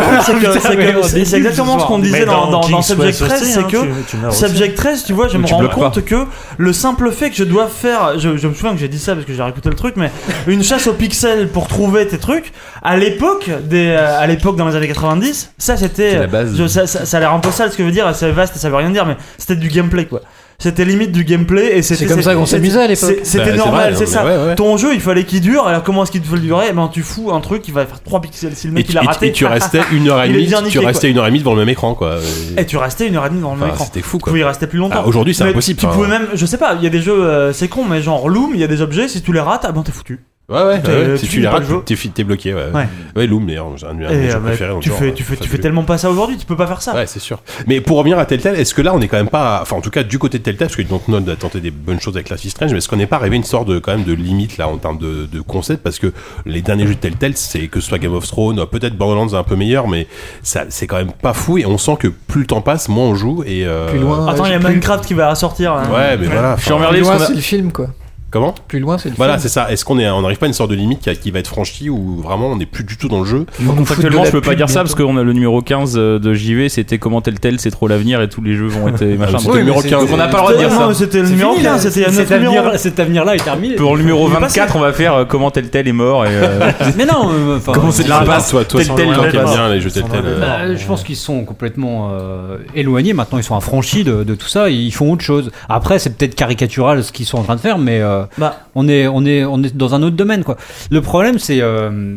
c'est 1.03 1.36
exactement 1.36 1.78
ce 1.78 1.86
qu'on 1.86 1.99
disait 1.99 2.24
dans, 2.24 2.51
dans, 2.51 2.68
dans 2.68 2.82
Subject 2.82 3.18
Quest 3.18 3.24
13, 3.26 3.42
aussi, 3.42 3.53
c'est 3.53 3.59
hein, 3.61 3.68
que. 3.70 4.32
Subject 4.32 4.74
13, 4.74 5.05
tu 5.05 5.12
vois, 5.12 5.28
je 5.28 5.38
me 5.38 5.47
rends 5.47 5.68
compte 5.68 6.05
que 6.05 6.24
le 6.57 6.72
simple 6.72 7.11
fait 7.11 7.30
que 7.30 7.36
je 7.36 7.45
dois 7.45 7.66
faire, 7.66 8.18
je, 8.18 8.28
me 8.30 8.55
souviens 8.55 8.72
que 8.72 8.78
j'ai 8.78 8.88
dit 8.88 8.99
ça 8.99 9.14
parce 9.14 9.26
que 9.26 9.34
j'ai 9.34 9.42
réécouté 9.42 9.68
le 9.68 9.76
truc, 9.76 9.97
mais 9.97 10.11
une 10.47 10.62
chasse 10.62 10.86
aux 10.86 10.95
pixels 10.95 11.49
pour 11.49 11.68
trouver 11.68 12.07
tes 12.07 12.18
trucs, 12.18 12.53
à 12.82 12.97
l'époque, 12.97 13.51
euh, 13.72 14.18
à 14.18 14.26
l'époque 14.26 14.57
dans 14.57 14.68
les 14.68 14.76
années 14.76 14.88
90, 14.88 15.53
ça 15.59 15.76
c'était, 15.76 16.26
ça, 16.68 16.86
ça, 16.86 17.05
ça 17.05 17.16
a 17.16 17.20
l'air 17.20 17.32
un 17.32 17.38
peu 17.40 17.51
sale 17.51 17.70
ce 17.70 17.76
que 17.76 17.82
je 17.82 17.88
veux 17.88 17.95
dire, 17.95 18.14
c'est 18.14 18.30
vaste, 18.30 18.57
ça 18.57 18.70
veut 18.70 18.76
rien 18.76 18.90
dire, 18.90 19.07
mais 19.07 19.16
c'était 19.38 19.57
du 19.57 19.68
gameplay 19.68 20.07
quoi. 20.07 20.20
C'était 20.64 20.86
limite 20.86 21.12
du 21.12 21.24
gameplay 21.24 21.76
et 21.76 21.82
c'était. 21.82 22.00
C'est 22.00 22.06
comme 22.06 22.22
ça 22.22 22.34
qu'on 22.34 22.46
c'était- 22.46 22.56
s'amusait 22.56 22.80
à 22.82 22.86
l'époque. 22.86 23.16
C'était 23.22 23.50
Bah, 23.50 23.56
normal, 23.56 23.94
c'est 23.98 24.06
ça. 24.06 24.24
ouais, 24.24 24.36
ouais. 24.46 24.54
Ton 24.54 24.78
jeu, 24.78 24.94
il 24.94 25.00
fallait 25.00 25.24
qu'il 25.24 25.42
dure. 25.42 25.66
Alors 25.66 25.82
comment 25.82 26.02
est-ce 26.04 26.10
qu'il 26.10 26.22
te 26.22 26.26
faut 26.26 26.36
le 26.36 26.40
durer 26.40 26.72
Ben 26.72 26.88
tu 26.90 27.02
fous 27.02 27.30
un 27.32 27.40
truc 27.40 27.60
qui 27.60 27.70
va 27.70 27.84
faire 27.84 28.02
3 28.02 28.22
pixels. 28.22 28.56
Si 28.56 28.66
le 28.66 28.72
Et 28.72 28.76
mec 28.76 28.86
tu, 28.86 28.92
il 28.92 28.96
a 28.98 29.00
et 29.00 29.04
tu- 29.04 29.08
raté, 29.08 29.26
et 29.26 29.32
tu 29.32 29.44
restais 29.44 29.80
une 29.92 30.08
heure 30.08 30.22
et 30.22 30.28
demie, 30.32 30.48
tu 30.70 30.78
restais 30.78 31.10
une 31.10 31.18
heure 31.18 31.26
et 31.26 31.30
demie 31.30 31.40
devant 31.40 31.52
le 31.52 31.60
même 31.60 31.68
écran, 31.68 31.94
quoi. 31.94 32.16
et 32.56 32.64
tu 32.64 32.76
restais 32.78 33.06
une 33.08 33.16
heure 33.16 33.26
et 33.26 33.28
demie 33.28 33.42
dans 33.42 33.52
le 33.52 33.56
même 33.60 33.66
Enfin, 33.66 33.74
écran. 33.74 33.84
c'était 33.84 34.00
fou, 34.02 34.16
Tu 34.16 34.22
quoi. 34.22 34.30
pouvais 34.30 34.40
y 34.40 34.44
rester 34.44 34.66
plus 34.66 34.78
longtemps. 34.78 35.02
Ah, 35.04 35.06
Aujourd'hui, 35.06 35.34
c'est 35.34 35.44
impossible. 35.44 35.78
Tu 35.80 35.86
pouvais 35.86 36.08
même, 36.08 36.28
je 36.34 36.46
sais 36.46 36.56
pas, 36.58 36.74
il 36.78 36.82
y 36.82 36.86
a 36.86 36.90
des 36.90 37.02
jeux, 37.02 37.12
euh, 37.22 37.52
c'est 37.52 37.68
con, 37.68 37.84
mais 37.84 38.00
genre 38.00 38.28
Loom, 38.30 38.52
il 38.54 38.60
y 38.60 38.64
a 38.64 38.68
des 38.68 38.80
objets, 38.80 39.06
si 39.06 39.20
tu 39.22 39.32
les 39.34 39.40
rates, 39.40 39.64
ah 39.68 39.72
ben 39.72 39.82
t'es 39.82 39.92
foutu. 39.92 40.20
Ouais, 40.47 40.62
ouais, 40.62 40.82
T'es- 40.82 40.90
ouais, 40.90 41.12
tu 41.18 41.24
Si 41.24 41.28
tu 41.28 41.40
les 41.40 41.47
pas 41.47 41.53
rates, 41.53 41.84
t'es 41.86 41.95
t'es 42.14 42.22
bloqué, 42.22 42.53
ouais. 42.53 42.66
Ouais. 42.74 42.86
Ouais, 43.16 43.26
Loom, 43.26 43.47
d'ailleurs, 43.47 43.68
c'est 43.78 43.86
un 43.86 43.99
Et, 43.99 44.05
euh, 44.05 44.38
bah, 44.40 44.51
dans 44.68 44.78
tu 44.78 44.90
le 44.90 44.95
fais, 44.95 45.07
genre, 45.07 45.14
tu 45.14 45.22
fais, 45.22 45.36
tu 45.36 45.49
fais 45.49 45.57
tellement 45.57 45.84
pas 45.84 45.97
ça 45.97 46.11
aujourd'hui, 46.11 46.36
tu 46.36 46.45
peux 46.45 46.55
pas 46.57 46.66
faire 46.66 46.82
ça. 46.82 46.95
Ouais, 46.95 47.07
c'est 47.07 47.18
sûr. 47.18 47.40
Mais 47.66 47.80
pour 47.80 47.97
revenir 47.97 48.18
à 48.18 48.26
Telltale, 48.26 48.57
est-ce 48.57 48.74
que 48.74 48.82
là, 48.82 48.92
on 48.95 49.01
est 49.01 49.09
quand 49.09 49.16
même 49.16 49.30
pas, 49.30 49.61
enfin, 49.62 49.76
en 49.76 49.80
tout 49.80 49.88
cas, 49.88 50.03
du 50.03 50.18
côté 50.18 50.36
de 50.38 50.42
Telltale, 50.42 50.68
parce 50.68 50.76
que 50.76 50.82
Dontnod 50.82 51.26
a 51.30 51.36
tenté 51.36 51.61
des 51.62 51.70
bonnes 51.70 51.99
choses 51.99 52.14
avec 52.16 52.28
Life 52.28 52.45
is 52.45 52.51
Strange, 52.51 52.72
mais 52.72 52.76
est-ce 52.78 52.90
qu'on 52.90 52.97
n'est 52.97 53.07
pas 53.07 53.16
arrivé 53.16 53.36
à 53.36 53.38
une 53.38 53.45
sorte 53.45 53.68
de, 53.68 53.78
quand 53.78 53.92
même, 53.92 54.05
de 54.05 54.12
limite, 54.12 54.59
là, 54.59 54.68
en 54.68 54.76
termes 54.76 54.99
de, 54.99 55.24
de 55.32 55.40
concept, 55.40 55.82
parce 55.82 55.99
que 55.99 56.12
les 56.45 56.61
derniers 56.61 56.86
jeux 56.86 56.95
de 56.95 57.01
Telltale, 57.01 57.32
c'est 57.36 57.68
que 57.68 57.80
ce 57.80 57.88
soit 57.88 57.99
Game 57.99 58.12
of 58.14 58.26
Thrones, 58.26 58.66
peut-être 58.66 58.99
Borderlands 58.99 59.32
un 59.32 59.45
peu 59.45 59.57
meilleur, 59.57 59.88
mais 59.88 60.07
ça, 60.42 60.64
c'est 60.68 60.86
quand 60.86 60.97
même 60.97 61.12
pas 61.12 61.32
fou, 61.32 61.57
et 61.57 61.64
on 61.64 61.78
sent 61.78 61.97
que 61.99 62.09
plus 62.09 62.40
le 62.42 62.47
temps 62.47 62.61
passe, 62.61 62.90
moins 62.90 63.07
on 63.07 63.14
joue, 63.14 63.45
et 63.47 63.64
euh, 63.64 63.88
Plus 63.88 63.99
loin. 63.99 64.26
Attends, 64.28 64.45
il 64.45 64.53
y 64.53 64.55
a 64.55 64.59
plus- 64.59 64.68
Minecraft 64.68 65.07
qui 65.07 65.14
va 65.14 65.30
ressortir. 65.30 65.72
hein. 65.72 65.84
Ouais, 65.90 66.18
mais 66.18 66.26
voilà. 66.26 66.57
Je 66.59 66.64
suis 66.64 66.72
emmerdé 66.72 67.03
c'est 67.03 67.34
le 67.34 67.40
film, 67.40 67.72
quoi. 67.72 67.86
Comment 68.35 68.53
Plus 68.66 68.80
loin, 68.80 68.99
c'est 68.99 69.11
le 69.11 69.14
Voilà, 69.14 69.39
c'est 69.39 69.49
ça. 69.49 69.70
Est-ce 69.70 69.85
qu'on 69.85 69.97
est, 69.97 70.11
on 70.11 70.22
n'arrive 70.22 70.39
pas 70.39 70.47
à 70.47 70.49
une 70.49 70.55
sorte 70.55 70.70
de 70.70 70.74
limite 70.74 71.09
qui, 71.20 71.30
va 71.30 71.39
être 71.39 71.47
franchie 71.47 71.89
ou 71.89 72.16
vraiment 72.20 72.49
on 72.49 72.57
n'est 72.57 72.66
plus 72.66 72.82
du 72.82 72.97
tout 72.97 73.07
dans 73.07 73.20
le 73.20 73.24
jeu 73.26 73.47
Contractuellement, 73.64 74.24
je 74.24 74.32
peux 74.32 74.41
pas 74.41 74.57
dire 74.57 74.68
ça 74.68 74.80
parce 74.80 74.97
qu'on 74.97 75.16
a 75.16 75.22
le 75.22 75.32
numéro 75.32 75.62
15 75.62 75.95
de 75.95 76.35
JV, 76.35 76.68
c'était 76.68 76.99
comment 76.99 77.20
tel 77.20 77.39
tel, 77.39 77.61
c'est 77.61 77.70
trop 77.70 77.87
l'avenir 77.87 78.20
et 78.20 78.28
tous 78.28 78.43
les 78.43 78.55
jeux 78.55 78.66
vont 78.66 78.89
être 78.89 79.05
machin. 79.18 79.39
c'était 79.39 79.47
Donc, 79.47 79.55
le 79.55 79.61
numéro 79.61 79.80
mais 79.85 79.89
15. 79.89 80.01
Donc 80.01 80.11
on 80.12 80.16
n'a 80.16 80.26
pas 80.26 80.39
le 80.39 80.43
droit 80.43 80.53
de 80.53 80.59
dire 80.59 80.70
ça. 80.72 80.93
C'était 80.95 81.22
le 81.22 81.28
numéro 81.28 81.53
fini, 81.53 81.62
là. 81.62 81.70
15, 81.74 81.82
c'était 81.82 82.01
il 82.01 82.03
y 82.03 82.07
a 82.07 82.11
Cet 82.11 82.30
9 82.30 82.41
numéros. 82.41 82.59
avenir- 82.66 82.78
Cet 82.80 82.99
avenir-là 82.99 83.35
est 83.37 83.45
terminé. 83.45 83.76
Pour 83.76 83.95
le 83.95 84.03
numéro 84.03 84.26
Il 84.28 84.32
est 84.32 84.41
passé. 84.41 84.59
24, 84.59 84.74
on 84.76 84.80
va 84.80 84.93
faire 84.93 85.14
euh, 85.14 85.24
comment 85.24 85.53
tel 85.53 85.70
tel 85.70 85.87
est 85.87 85.93
mort 85.93 86.26
et 86.26 86.30
euh, 86.32 86.70
Mais 86.97 87.07
non, 87.07 87.30
euh, 87.32 87.59
Comment 87.72 87.93
c'est 87.93 88.03
de 88.03 88.09
l'impasse 88.09 88.51
Toi, 88.51 88.64
toi, 88.64 88.80
Tel 88.85 88.95
tel, 88.97 89.11
bien 89.45 89.68
les 89.68 89.80
jeux. 89.80 89.91
Bah, 89.95 90.09
euh, 90.24 90.41
Bah, 90.41 90.74
je 90.74 90.85
pense 90.87 91.05
qu'ils 91.05 91.14
sont 91.14 91.45
complètement 91.45 92.11
euh, 92.14 92.57
éloignés. 92.74 93.12
Maintenant, 93.12 93.39
ils 93.39 93.45
sont 93.45 93.57
affranchis 93.57 94.03
de, 94.03 94.24
de 94.24 94.35
tout 94.35 94.49
ça. 94.49 94.70
Ils 94.70 94.91
font 94.93 95.12
autre 95.12 95.22
chose. 95.22 95.53
Après, 95.68 96.01
c'est 96.01 96.16
peut-être 96.16 96.35
caricatural 96.35 97.05
ce 97.05 97.12
qu'ils 97.12 97.26
sont 97.26 97.39
en 97.39 97.43
train 97.45 97.55
de 97.55 97.61
faire, 97.61 97.78
mais 97.78 98.01
euh, 98.01 98.24
Bah. 98.39 98.61
on 98.75 98.89
est, 98.89 99.07
on 99.07 99.25
est, 99.25 99.45
on 99.45 99.62
est 99.62 99.77
dans 99.77 99.95
un 99.95 100.03
autre 100.03 100.16
domaine, 100.16 100.45
quoi. 100.45 100.57
Le 100.91 101.01
problème, 101.01 101.39
c'est, 101.39 101.61
euh, 101.61 102.16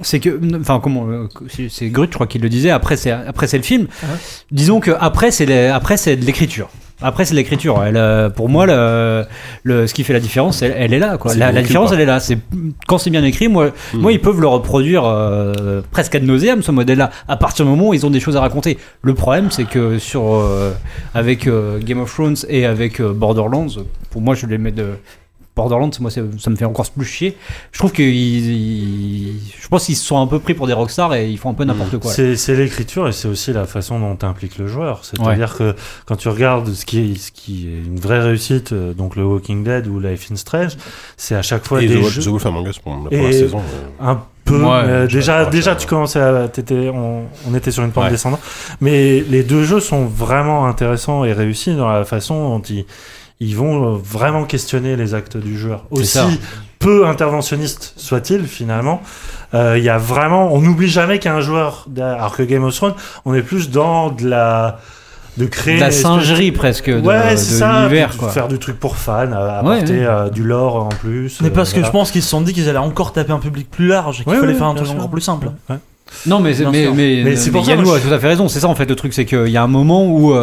c'est 0.00 0.20
que, 0.20 0.38
enfin, 0.60 0.80
comment, 0.82 1.06
euh, 1.08 1.28
c'est- 1.70 1.88
Grut, 1.88 2.08
je 2.10 2.14
crois 2.14 2.26
qu'il 2.26 2.42
le 2.42 2.48
disait. 2.48 2.70
Après, 2.70 2.96
c'est, 2.96 3.10
après, 3.10 3.46
c'est 3.46 3.56
le 3.58 3.62
film. 3.62 3.86
Ah 4.02 4.06
ouais. 4.12 4.18
Disons 4.50 4.80
que 4.80 4.90
après, 4.98 5.30
c'est, 5.30 5.68
après, 5.68 5.96
c'est 5.96 6.16
de 6.16 6.24
l'écriture. 6.24 6.68
Après, 7.02 7.26
c'est 7.26 7.32
de 7.32 7.36
l'écriture. 7.36 7.82
Elle, 7.84 7.98
euh, 7.98 8.30
pour 8.30 8.48
moi, 8.48 8.64
le, 8.64 9.26
le, 9.64 9.86
ce 9.86 9.92
qui 9.92 10.02
fait 10.02 10.14
la 10.14 10.20
différence, 10.20 10.62
elle, 10.62 10.74
elle 10.78 10.94
est 10.94 10.98
là. 10.98 11.18
Quoi. 11.18 11.34
La, 11.34 11.52
la 11.52 11.60
différence, 11.60 11.92
elle 11.92 12.00
est 12.00 12.06
là. 12.06 12.20
C'est 12.20 12.38
quand 12.88 12.96
c'est 12.96 13.10
bien 13.10 13.22
écrit. 13.22 13.48
Moi, 13.48 13.66
Hmm. 13.92 13.98
moi, 13.98 14.12
ils 14.12 14.20
peuvent 14.20 14.40
le 14.40 14.46
reproduire 14.46 15.04
euh, 15.04 15.82
presque 15.90 16.14
ad 16.14 16.22
nauseam 16.22 16.62
ce 16.62 16.70
modèle-là. 16.72 17.10
À 17.28 17.36
partir 17.36 17.66
du 17.66 17.70
moment 17.70 17.88
où 17.88 17.94
ils 17.94 18.06
ont 18.06 18.10
des 18.10 18.18
choses 18.20 18.36
à 18.36 18.40
raconter. 18.40 18.78
Le 19.02 19.12
problème, 19.12 19.50
c'est 19.50 19.64
que 19.68 19.98
sur 19.98 20.22
euh, 20.36 20.72
avec 21.14 21.46
euh, 21.46 21.78
Game 21.80 22.00
of 22.00 22.10
Thrones 22.14 22.36
et 22.48 22.64
avec 22.64 22.98
euh, 23.02 23.12
Borderlands, 23.12 23.66
pour 24.10 24.22
moi, 24.22 24.34
je 24.34 24.46
les 24.46 24.56
mets 24.56 24.72
de 24.72 24.92
Borderlands, 25.56 25.90
moi, 26.00 26.10
ça 26.10 26.20
me 26.50 26.56
fait 26.56 26.66
encore 26.66 26.88
plus 26.90 27.06
chier. 27.06 27.34
Je 27.72 27.78
trouve 27.78 27.90
qu'ils, 27.90 28.04
ils- 28.14 29.40
je 29.58 29.68
pense 29.68 29.86
qu'ils 29.86 29.96
se 29.96 30.04
sont 30.04 30.20
un 30.20 30.26
peu 30.26 30.38
pris 30.38 30.52
pour 30.54 30.66
des 30.66 30.74
rockstars 30.74 31.14
et 31.14 31.28
ils 31.30 31.38
font 31.38 31.50
un 31.50 31.54
peu 31.54 31.64
n'importe 31.64 31.98
quoi. 31.98 32.14
là. 32.14 32.36
C'est 32.36 32.54
l'écriture 32.54 33.08
et 33.08 33.12
c'est 33.12 33.26
aussi 33.28 33.52
la 33.54 33.64
façon 33.64 33.98
dont 33.98 34.18
implique 34.26 34.58
le 34.58 34.66
joueur. 34.68 35.04
C'est-à-dire 35.04 35.56
que 35.56 35.74
quand 36.04 36.16
tu 36.16 36.28
regardes 36.28 36.72
ce 36.72 36.84
qui, 36.84 37.12
est, 37.12 37.14
ce 37.18 37.32
qui 37.32 37.68
est 37.68 37.86
une 37.86 37.98
vraie 37.98 38.20
réussite, 38.20 38.72
euh, 38.72 38.92
donc 38.92 39.16
le 39.16 39.24
Walking 39.24 39.64
Dead 39.64 39.86
ou 39.86 39.98
Life 39.98 40.28
is 40.30 40.36
Strange, 40.36 40.76
c'est 41.16 41.34
à 41.34 41.42
chaque 41.42 41.64
fois 41.66 41.82
Et 41.82 41.86
des 41.88 42.00
The, 42.00 42.04
jeux. 42.08 42.22
The 42.22 42.26
Wolf 42.26 42.46
Among 42.46 42.68
Us 42.68 42.78
pour 42.78 42.92
la 42.92 43.08
première 43.10 43.32
saison. 43.32 43.58
euh, 43.58 44.10
un 44.10 44.22
peu. 44.44 44.62
Ouais, 44.62 45.08
déjà, 45.08 45.40
crois 45.40 45.50
déjà, 45.50 45.74
tu 45.74 45.86
commençais 45.86 46.20
à, 46.20 46.48
on 46.70 47.54
était 47.54 47.70
sur 47.70 47.82
une 47.82 47.90
pente 47.92 48.04
Ouais. 48.04 48.10
descendante. 48.10 48.40
Mais 48.80 49.20
les 49.20 49.42
deux 49.42 49.64
jeux 49.64 49.80
sont 49.80 50.04
vraiment 50.04 50.66
intéressants 50.66 51.24
et 51.24 51.32
réussis 51.32 51.74
dans 51.74 51.88
la 51.88 52.04
façon 52.04 52.50
dont 52.50 52.62
ils, 52.62 52.84
ils 53.40 53.56
vont 53.56 53.94
euh, 53.94 53.98
vraiment 54.02 54.44
questionner 54.44 54.96
les 54.96 55.14
actes 55.14 55.36
du 55.36 55.58
joueur. 55.58 55.84
Aussi 55.90 56.18
peu 56.78 57.06
interventionniste 57.06 57.94
soit-il, 57.96 58.44
finalement, 58.46 59.02
euh, 59.54 59.78
il 59.78 59.84
y 59.84 59.88
a 59.88 59.96
vraiment, 59.98 60.52
on 60.52 60.60
n'oublie 60.60 60.88
jamais 60.88 61.18
qu'il 61.18 61.30
y 61.30 61.34
a 61.34 61.36
un 61.36 61.40
joueur. 61.40 61.86
Alors 61.98 62.36
que 62.36 62.42
Game 62.42 62.64
of 62.64 62.74
Thrones, 62.76 62.94
on 63.24 63.34
est 63.34 63.42
plus 63.42 63.70
dans 63.70 64.10
de 64.10 64.28
la, 64.28 64.78
de 65.38 65.46
créer 65.46 65.76
De 65.76 65.80
la 65.80 65.90
singerie 65.90 66.52
presque 66.52 66.90
de, 66.90 67.00
ouais, 67.00 67.32
de 67.32 67.36
c'est 67.36 67.58
ça, 67.58 67.78
l'univers 67.80 68.16
quoi. 68.18 68.28
faire 68.28 68.46
du 68.48 68.58
truc 68.58 68.78
pour 68.78 68.96
fans, 68.98 69.32
euh, 69.32 69.62
Ouais, 69.62 69.76
apporter 69.76 70.00
ouais. 70.00 70.06
euh, 70.06 70.28
du 70.28 70.44
lore 70.44 70.76
en 70.76 70.88
plus. 70.90 71.38
Mais 71.40 71.48
euh, 71.48 71.50
parce 71.50 71.70
que 71.70 71.76
voilà. 71.76 71.86
je 71.88 71.92
pense 71.92 72.10
qu'ils 72.10 72.22
se 72.22 72.28
sont 72.28 72.42
dit 72.42 72.52
qu'ils 72.52 72.68
allaient 72.68 72.76
encore 72.78 73.12
taper 73.14 73.32
un 73.32 73.38
public 73.38 73.70
plus 73.70 73.86
large 73.86 74.20
et 74.20 74.24
qu'il 74.24 74.32
Ouais, 74.34 74.38
fallait 74.38 74.52
ouais, 74.52 74.58
faire 74.58 74.66
un 74.66 74.74
truc 74.74 74.90
encore 74.90 75.10
plus 75.10 75.22
simple. 75.22 75.50
Ouais. 75.70 75.76
Non, 76.26 76.40
mais, 76.40 76.50
mais, 76.70 76.84
sûr. 76.84 76.94
mais, 76.94 77.22
Mais 77.24 77.36
c'est 77.36 77.50
pour 77.50 77.64
ça, 77.64 77.72
Yannou 77.72 77.90
a 77.92 78.00
tout 78.00 78.12
à 78.12 78.18
fait 78.18 78.28
raison. 78.28 78.48
C'est 78.48 78.60
ça, 78.60 78.68
en 78.68 78.74
fait, 78.74 78.84
le 78.86 78.94
truc, 78.96 79.12
c'est 79.14 79.24
qu'il 79.24 79.48
y 79.48 79.56
a 79.56 79.62
un 79.62 79.66
moment 79.66 80.06
où. 80.06 80.34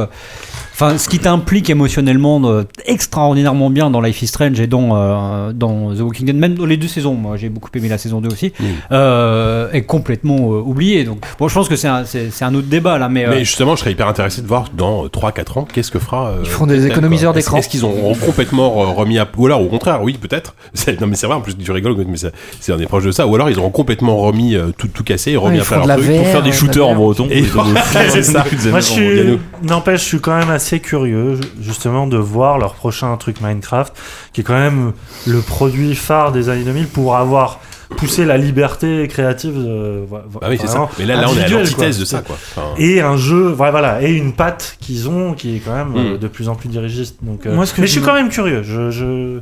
Enfin, 0.74 0.98
ce 0.98 1.08
qui 1.08 1.20
t'implique 1.20 1.70
émotionnellement 1.70 2.42
euh, 2.46 2.64
extraordinairement 2.86 3.70
bien 3.70 3.90
dans 3.92 4.02
Life 4.02 4.22
is 4.24 4.28
Strange 4.28 4.60
et 4.60 4.66
dans, 4.68 4.96
euh, 4.96 5.52
dans 5.54 5.94
The 5.94 6.00
Walking 6.02 6.26
Dead, 6.26 6.36
même 6.36 6.56
dans 6.56 6.66
les 6.66 6.78
deux 6.78 6.88
saisons, 6.88 7.14
moi 7.14 7.38
j'ai 7.38 7.50
beaucoup 7.50 7.70
aimé 7.76 7.90
la 7.90 7.98
saison 8.00 8.22
2 8.22 8.30
aussi, 8.30 8.54
Oui. 8.60 8.66
euh, 8.92 9.72
est 9.72 9.84
complètement 9.84 10.38
euh, 10.54 10.62
oublié. 10.66 11.04
Donc, 11.04 11.20
bon, 11.38 11.48
je 11.48 11.54
pense 11.54 11.70
que 11.70 11.76
c'est 11.76 11.88
un, 11.88 12.04
un 12.42 12.56
autre 12.56 12.68
débat 12.68 12.98
là, 12.98 13.08
mais. 13.10 13.26
euh, 13.26 13.30
Mais 13.30 13.44
justement, 13.46 13.76
je 13.76 13.82
serais 13.82 13.92
hyper 13.92 14.08
intéressé 14.08 14.42
de 14.42 14.48
voir 14.48 14.66
dans 14.76 15.06
3-4 15.06 15.60
ans 15.60 15.68
qu'est-ce 15.72 15.92
que 15.92 16.00
fera. 16.00 16.30
euh, 16.30 16.42
Ils 16.44 16.50
feront 16.50 16.66
des 16.68 16.88
économiseurs 16.88 17.34
d'écran. 17.34 17.58
Est-ce 17.58 17.70
qu'ils 17.70 17.86
ont 17.86 18.14
complètement 18.26 18.70
re- 18.70 18.96
remis 18.96 19.20
à. 19.20 19.28
Ou 19.38 19.46
alors, 19.46 19.62
au 19.62 19.68
contraire, 19.68 20.02
oui, 20.02 20.18
peut-être. 20.20 20.56
Non, 21.02 21.08
mais 21.08 21.16
c'est 21.16 21.28
vrai, 21.28 21.36
en 21.36 21.42
plus, 21.42 21.56
tu 21.58 21.72
rigoles, 21.72 21.96
mais 22.08 22.18
c'est 22.60 22.72
un 22.74 22.78
des 22.78 22.86
proches 22.88 23.04
de 23.06 23.12
ça. 23.12 23.28
Ou 23.28 23.36
alors, 23.36 23.50
ils 23.50 23.60
auront 23.60 23.70
complètement 23.70 24.18
remis 24.18 24.56
euh, 24.56 24.72
tout, 24.78 24.88
tout 24.88 25.04
cassé 25.04 25.32
et 25.32 25.38
remis 25.38 25.58
ils 25.58 25.62
à 25.62 25.64
faire 25.64 25.82
font 25.82 25.88
leur 25.88 25.98
truc. 25.98 26.10
VR. 26.10 26.18
Pour 26.18 26.28
faire 26.28 26.44
des 26.44 26.52
shooters 26.52 26.88
en 26.88 26.96
breton. 26.96 27.28
Et 27.30 27.44
c'est 28.10 28.24
ça. 28.24 28.44
Moi, 28.70 28.80
je 28.80 28.86
suis, 28.86 29.40
n'empêche, 29.64 30.00
je 30.02 30.06
suis 30.06 30.20
quand 30.20 30.36
même 30.38 30.50
assez 30.50 30.63
curieux, 30.80 31.40
justement, 31.62 32.08
de 32.08 32.18
voir 32.18 32.58
leur 32.60 32.74
prochain 32.76 33.16
truc 33.18 33.42
Minecraft, 33.42 33.94
qui 34.34 34.42
est 34.42 34.44
quand 34.44 34.54
même 34.60 34.94
le 35.28 35.40
produit 35.42 35.96
phare 35.96 36.32
des 36.32 36.50
années 36.50 36.64
2000 36.64 36.88
pour 36.88 37.16
avoir 37.16 37.60
poussé 37.98 38.26
la 38.26 38.38
liberté 38.38 39.08
créative. 39.08 39.54
euh, 39.58 40.06
Bah 40.10 40.24
oui, 40.50 40.58
c'est 40.60 40.66
ça. 40.68 40.74
vraiment 40.74 40.90
Mais 40.98 41.06
là, 41.06 41.16
là, 41.16 41.22
on 41.22 41.24
est 41.24 41.26
à 41.26 41.30
individuelle, 41.44 41.60
l'antithèse 41.64 42.00
de 42.00 42.06
ça, 42.06 42.22
quoi. 42.22 42.36
Enfin, 42.56 42.68
Et 42.78 43.02
un 43.02 43.18
jeu, 43.18 43.50
voilà, 43.52 44.02
et 44.02 44.12
une 44.14 44.34
patte 44.34 44.78
qu'ils 44.80 45.08
ont, 45.10 45.34
qui 45.34 45.58
est 45.58 45.60
quand 45.60 45.76
même 45.76 45.94
euh, 45.96 46.16
Mm. 46.16 46.18
de 46.20 46.28
plus 46.28 46.50
en 46.50 46.56
plus 46.56 46.70
dirigiste. 46.70 47.18
Donc, 47.22 47.46
euh, 47.46 47.54
Moi, 47.54 47.66
ce 47.66 47.74
que 47.74 47.82
mais 47.82 47.88
je 47.88 47.94
je 47.94 48.00
suis 48.00 48.06
quand 48.06 48.14
même 48.16 48.30
curieux. 48.30 48.64
Je, 48.64 48.90
je... 48.90 49.40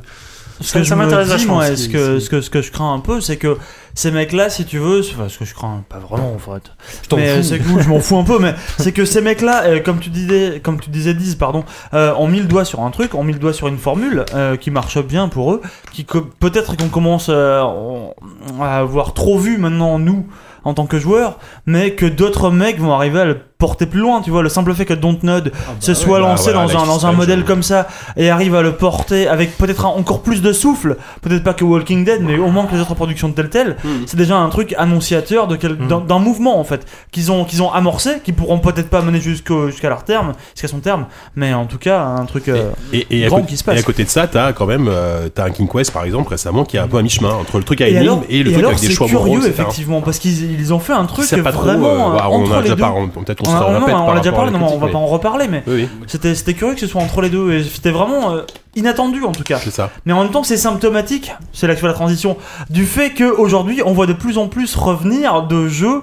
Ce 0.60 0.68
Ça- 0.74 0.78
que 0.80 0.84
ça 0.84 0.94
m'intéresse 0.96 1.28
vachement, 1.28 1.58
que, 1.60 1.74
ce- 1.76 2.18
ce, 2.20 2.28
que, 2.30 2.40
ce 2.40 2.50
que 2.50 2.62
je 2.62 2.70
crains 2.70 2.92
un 2.94 3.00
peu, 3.00 3.20
c'est 3.20 3.36
que 3.36 3.56
ces 3.94 4.10
mecs-là, 4.10 4.48
si 4.50 4.64
tu 4.64 4.78
veux, 4.78 5.00
enfin, 5.00 5.28
ce 5.28 5.38
que 5.38 5.44
je 5.44 5.54
crains, 5.54 5.84
pas 5.88 5.98
vraiment 5.98 6.32
en 6.34 6.38
fait, 6.38 6.70
je 7.10 7.16
mais 7.16 7.26
fous. 7.28 7.38
euh, 7.38 7.42
c'est 7.42 7.58
cool, 7.60 7.82
je 7.82 7.88
m'en 7.88 8.00
fous 8.00 8.16
un 8.16 8.24
peu, 8.24 8.38
mais 8.38 8.54
c'est 8.78 8.92
que 8.92 9.04
ces 9.04 9.20
mecs-là, 9.20 9.64
euh, 9.64 9.80
comme 9.80 9.98
tu 10.00 10.10
disais, 10.10 10.60
comme 10.62 10.80
tu 10.80 10.90
disais, 10.90 11.14
disent, 11.14 11.34
pardon, 11.36 11.64
euh, 11.94 12.14
ont 12.14 12.28
mis 12.28 12.40
le 12.40 12.46
doigt 12.46 12.64
sur 12.64 12.80
un 12.80 12.90
truc, 12.90 13.14
ont 13.14 13.24
mis 13.24 13.32
le 13.32 13.38
doigt 13.38 13.52
sur 13.52 13.68
une 13.68 13.78
formule 13.78 14.24
euh, 14.34 14.56
qui 14.56 14.70
marche 14.70 14.98
bien 15.04 15.28
pour 15.28 15.52
eux, 15.52 15.62
qui 15.92 16.04
peut-être 16.40 16.76
qu'on 16.76 16.88
commence 16.88 17.26
euh, 17.28 17.60
on- 17.62 18.14
à 18.62 18.78
avoir 18.78 19.14
trop 19.14 19.38
vu 19.38 19.58
maintenant 19.58 19.98
nous 19.98 20.26
en 20.64 20.74
tant 20.74 20.86
que 20.86 20.98
joueurs, 20.98 21.38
mais 21.66 21.94
que 21.96 22.06
d'autres 22.06 22.50
mecs 22.50 22.78
vont 22.78 22.92
arriver 22.92 23.18
à 23.20 23.24
le 23.24 23.36
porter 23.62 23.86
plus 23.86 24.00
loin, 24.00 24.20
tu 24.22 24.30
vois, 24.30 24.42
le 24.42 24.48
simple 24.48 24.74
fait 24.74 24.84
que 24.84 24.94
Dontnod 24.94 25.52
se 25.78 25.94
soit 25.94 26.18
bah 26.20 26.26
lancé 26.26 26.52
dans, 26.52 26.68
un, 26.76 26.86
dans 26.86 27.06
un 27.06 27.12
modèle 27.12 27.40
euh. 27.40 27.42
comme 27.50 27.62
ça 27.62 27.86
et 28.16 28.28
arrive 28.28 28.54
à 28.56 28.62
le 28.62 28.72
porter 28.72 29.28
avec 29.28 29.56
peut-être 29.56 29.84
encore 29.86 30.22
plus 30.22 30.42
de 30.42 30.52
souffle, 30.52 30.96
peut-être 31.22 31.44
pas 31.44 31.54
que 31.54 31.64
Walking 31.64 32.04
Dead, 32.04 32.20
mais 32.22 32.38
au 32.38 32.48
moins 32.48 32.66
que 32.66 32.74
les 32.74 32.80
autres 32.80 32.94
productions 32.96 33.28
de 33.28 33.34
Telltale, 33.34 33.76
c'est 34.06 34.16
déjà 34.16 34.36
un 34.36 34.48
truc 34.48 34.74
annonciateur 34.78 35.46
de 35.46 35.56
quel- 35.56 35.72
Mm. 35.78 35.86
d'un 35.88 36.00
d'un 36.00 36.18
mouvement 36.18 36.58
en 36.58 36.64
fait 36.64 36.82
qu'ils 37.12 37.30
ont 37.30 37.44
qu'ils 37.44 37.62
ont 37.62 37.70
amorcé, 37.72 38.20
qui 38.24 38.32
pourront 38.32 38.58
peut-être 38.58 38.90
pas 38.90 39.00
mener 39.02 39.20
jusqu'au 39.20 39.68
jusqu'à 39.70 39.88
leur 39.88 40.02
terme, 40.04 40.32
jusqu'à 40.54 40.68
son 40.68 40.80
terme, 40.80 41.06
mais 41.36 41.54
en 41.54 41.66
tout 41.66 41.78
cas 41.78 42.00
un 42.02 42.24
truc. 42.26 42.48
euh, 42.48 42.70
Et, 42.92 43.06
et, 43.10 43.24
à 43.24 43.28
grand 43.28 43.36
côté, 43.38 43.48
qui 43.50 43.56
se 43.56 43.64
passe. 43.64 43.76
et 43.76 43.80
à 43.80 43.82
côté 43.82 44.02
de 44.04 44.08
ça, 44.08 44.26
t'as 44.26 44.52
quand 44.52 44.66
même 44.66 44.86
euh, 44.88 45.28
t'as 45.34 45.44
un 45.46 45.50
King 45.50 45.68
Quest 45.68 45.92
par 45.92 46.04
exemple 46.04 46.28
récemment 46.30 46.64
qui 46.64 46.76
est 46.76 46.80
un 46.80 46.88
peu 46.88 46.98
à 46.98 47.02
mi-chemin 47.02 47.32
entre 47.32 47.58
le 47.58 47.64
truc 47.64 47.80
à 47.80 47.86
énigme 47.88 48.22
et 48.28 48.42
le 48.42 48.50
truc 48.50 48.58
alors 48.58 48.70
avec 48.72 48.80
des 48.82 48.88
c'est 48.88 48.92
choix 48.94 49.06
curieux 49.06 49.24
moraux, 49.24 49.38
etc. 49.38 49.50
effectivement 49.60 50.00
parce 50.00 50.18
qu'ils 50.18 50.60
ils 50.60 50.74
ont 50.74 50.78
fait 50.80 50.92
un 50.92 51.04
truc 51.06 51.26
C'est 51.28 51.42
pas 51.42 51.52
trop, 51.52 51.62
vraiment 51.62 52.12
euh, 52.12 52.16
bah, 52.16 52.24
euh, 52.26 52.28
on 52.32 52.42
entre 52.42 52.52
a 52.52 52.56
les 52.56 52.62
déjà 52.64 52.74
deux. 52.74 52.80
parlé, 52.80 53.06
peut-être 53.08 53.42
on 53.46 53.51
On, 53.54 53.74
a- 53.86 53.94
on 54.02 54.12
l'a 54.14 54.20
déjà 54.20 54.32
parlé, 54.32 54.50
non, 54.50 54.58
on 54.58 54.60
critique, 54.62 54.80
va 54.80 54.86
mais- 54.86 54.92
pas 54.92 54.98
en 54.98 55.06
reparler, 55.06 55.48
mais 55.48 55.62
Oui, 55.66 55.74
oui, 55.82 55.88
c'était 56.06 56.34
c'était 56.34 56.54
curieux 56.54 56.74
que 56.74 56.80
ce 56.80 56.86
soit 56.86 57.00
entre 57.02 57.20
les 57.20 57.30
deux 57.30 57.52
et 57.52 57.62
c'était 57.62 57.90
vraiment 57.90 58.32
euh, 58.32 58.42
inattendu 58.76 59.22
en 59.24 59.32
tout 59.32 59.42
cas. 59.44 59.58
c'est 59.62 59.70
ça. 59.70 59.90
Mais 60.06 60.12
en 60.12 60.22
même 60.22 60.32
temps, 60.32 60.42
c'est 60.44 60.56
symptomatique, 60.56 61.32
c'est 61.52 61.66
là 61.66 61.74
que 61.74 61.78
je 61.78 61.80
fais 61.82 61.88
la 61.88 61.92
transition, 61.94 62.36
du 62.70 62.84
fait 62.84 63.10
qu'aujourd'hui, 63.10 63.82
on 63.84 63.92
voit 63.92 64.06
de 64.06 64.12
plus 64.14 64.38
en 64.38 64.48
plus 64.48 64.74
revenir 64.76 65.42
de 65.42 65.68
jeux 65.68 66.02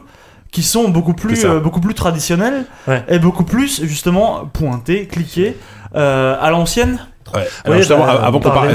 qui 0.51 0.63
sont 0.63 0.89
beaucoup 0.89 1.13
plus, 1.13 1.45
euh, 1.45 1.59
beaucoup 1.59 1.79
plus 1.81 1.93
traditionnels 1.93 2.65
Ouais. 2.87 3.03
et 3.07 3.19
beaucoup 3.19 3.43
plus, 3.43 3.83
justement, 3.85 4.49
pointés, 4.51 5.05
cliqués, 5.05 5.55
euh, 5.95 6.35
à 6.41 6.49
l'ancienne. 6.49 6.99
Ouais. 7.35 7.47
Alors 7.63 7.77
justement, 7.77 8.05
bah, 8.07 8.21
avant 8.23 8.39
qu'on 8.39 8.49
parle, 8.49 8.73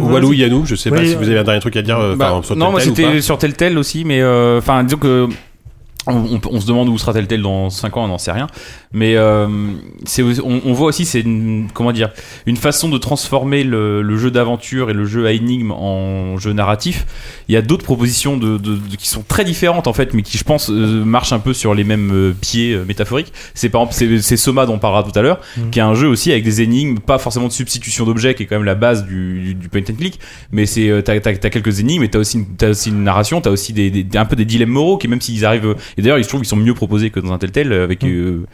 Walou, 0.00 0.32
Yannou, 0.32 0.64
je 0.64 0.74
sais 0.74 0.88
pas 0.90 1.04
si 1.04 1.14
vous 1.14 1.28
avez 1.28 1.38
un 1.38 1.44
dernier 1.44 1.60
truc 1.60 1.76
à 1.76 1.82
dire. 1.82 1.98
euh, 1.98 2.14
Bah, 2.16 2.40
non, 2.56 2.70
moi 2.70 2.80
c'était 2.80 3.20
sur 3.20 3.36
Telltale 3.36 3.76
aussi, 3.76 4.04
mais 4.06 4.22
euh, 4.22 4.58
enfin 4.58 4.82
disons 4.84 4.96
que 4.96 5.28
on, 6.06 6.16
on- 6.36 6.40
on 6.50 6.60
se 6.60 6.66
demande 6.66 6.88
où 6.88 6.98
sera 6.98 7.12
Telltale 7.12 7.42
dans 7.42 7.70
5 7.70 7.96
ans, 7.96 8.04
on 8.04 8.08
n'en 8.08 8.18
sait 8.18 8.32
rien. 8.32 8.46
Mais 8.92 9.16
euh, 9.16 9.46
on, 10.44 10.60
on 10.64 10.72
voit 10.72 10.86
aussi 10.88 11.04
c'est 11.04 11.20
une 11.20 11.68
comment 11.74 11.92
dire 11.92 12.10
une 12.46 12.56
façon 12.56 12.88
de 12.88 12.98
transformer 12.98 13.64
le, 13.64 14.02
le 14.02 14.16
jeu 14.16 14.30
d'aventure 14.30 14.90
et 14.90 14.92
le 14.94 15.04
jeu 15.04 15.26
à 15.26 15.32
énigme 15.32 15.72
en 15.72 16.38
jeu 16.38 16.52
narratif. 16.52 17.06
Il 17.48 17.52
y 17.54 17.56
a 17.56 17.62
d'autres 17.62 17.84
propositions 17.84 18.36
de, 18.36 18.56
de- 18.58 18.76
de- 18.76 18.96
qui 18.96 19.08
sont 19.08 19.24
très 19.26 19.44
différentes 19.44 19.86
en 19.86 19.92
fait, 19.92 20.14
mais 20.14 20.22
qui 20.22 20.38
je 20.38 20.44
pense 20.44 20.70
euh, 20.70 21.04
marchent 21.04 21.32
un 21.32 21.38
peu 21.38 21.52
sur 21.52 21.74
les 21.74 21.84
mêmes 21.84 22.10
euh, 22.12 22.32
pieds 22.38 22.72
euh, 22.72 22.84
métaphoriques. 22.86 23.32
C'est 23.54 23.68
par 23.68 23.82
exemple 23.82 24.20
c'est- 24.22 24.36
Soma 24.36 24.66
dont 24.66 24.74
on 24.74 24.78
parlera 24.78 25.02
tout 25.02 25.16
à 25.18 25.22
l'heure, 25.22 25.40
Mhm. 25.56 25.70
qui 25.70 25.78
est 25.78 25.82
un 25.82 25.94
jeu 25.94 26.08
aussi 26.08 26.30
avec 26.30 26.44
des 26.44 26.60
énigmes, 26.62 26.98
pas 26.98 27.18
forcément 27.18 27.48
de 27.48 27.52
substitution 27.52 28.04
d'objets, 28.04 28.34
qui 28.34 28.42
est 28.44 28.46
quand 28.46 28.56
même 28.56 28.64
la 28.64 28.74
base 28.74 29.04
du, 29.06 29.54
du, 29.54 29.68
point 29.68 29.80
and 29.80 29.94
click, 29.94 30.18
mais 30.52 30.66
c'est 30.66 30.88
euh, 30.88 31.02
t'as, 31.02 31.18
t'as, 31.20 31.34
t'as 31.34 31.50
quelques 31.50 31.80
énigmes 31.80 32.02
et 32.02 32.08
t'as 32.08 32.18
aussi 32.18 32.38
une, 32.38 32.46
t'as 32.56 32.70
aussi 32.70 32.90
une 32.90 33.02
narration, 33.04 33.40
t'as 33.40 33.50
aussi 33.50 33.72
des, 33.72 33.90
des- 33.90 34.18
un 34.18 34.24
peu 34.24 34.36
des 34.36 34.44
dilemmes 34.44 34.70
moraux 34.70 34.98
qui 34.98 35.08
même 35.08 35.20
s'ils 35.20 35.44
arrivent 35.44 35.74
et 35.96 36.02
d'ailleurs 36.02 36.22
je 36.22 36.28
trouve 36.28 36.40
qu'ils 36.40 36.48
sont 36.48 36.56
mieux 36.56 36.74
proposés 36.74 37.10
que 37.10 37.20
dans 37.20 37.32
un 37.32 37.38
tel 37.38 37.50
tel 37.52 37.72
avec 37.72 38.04
euh, 38.04 38.44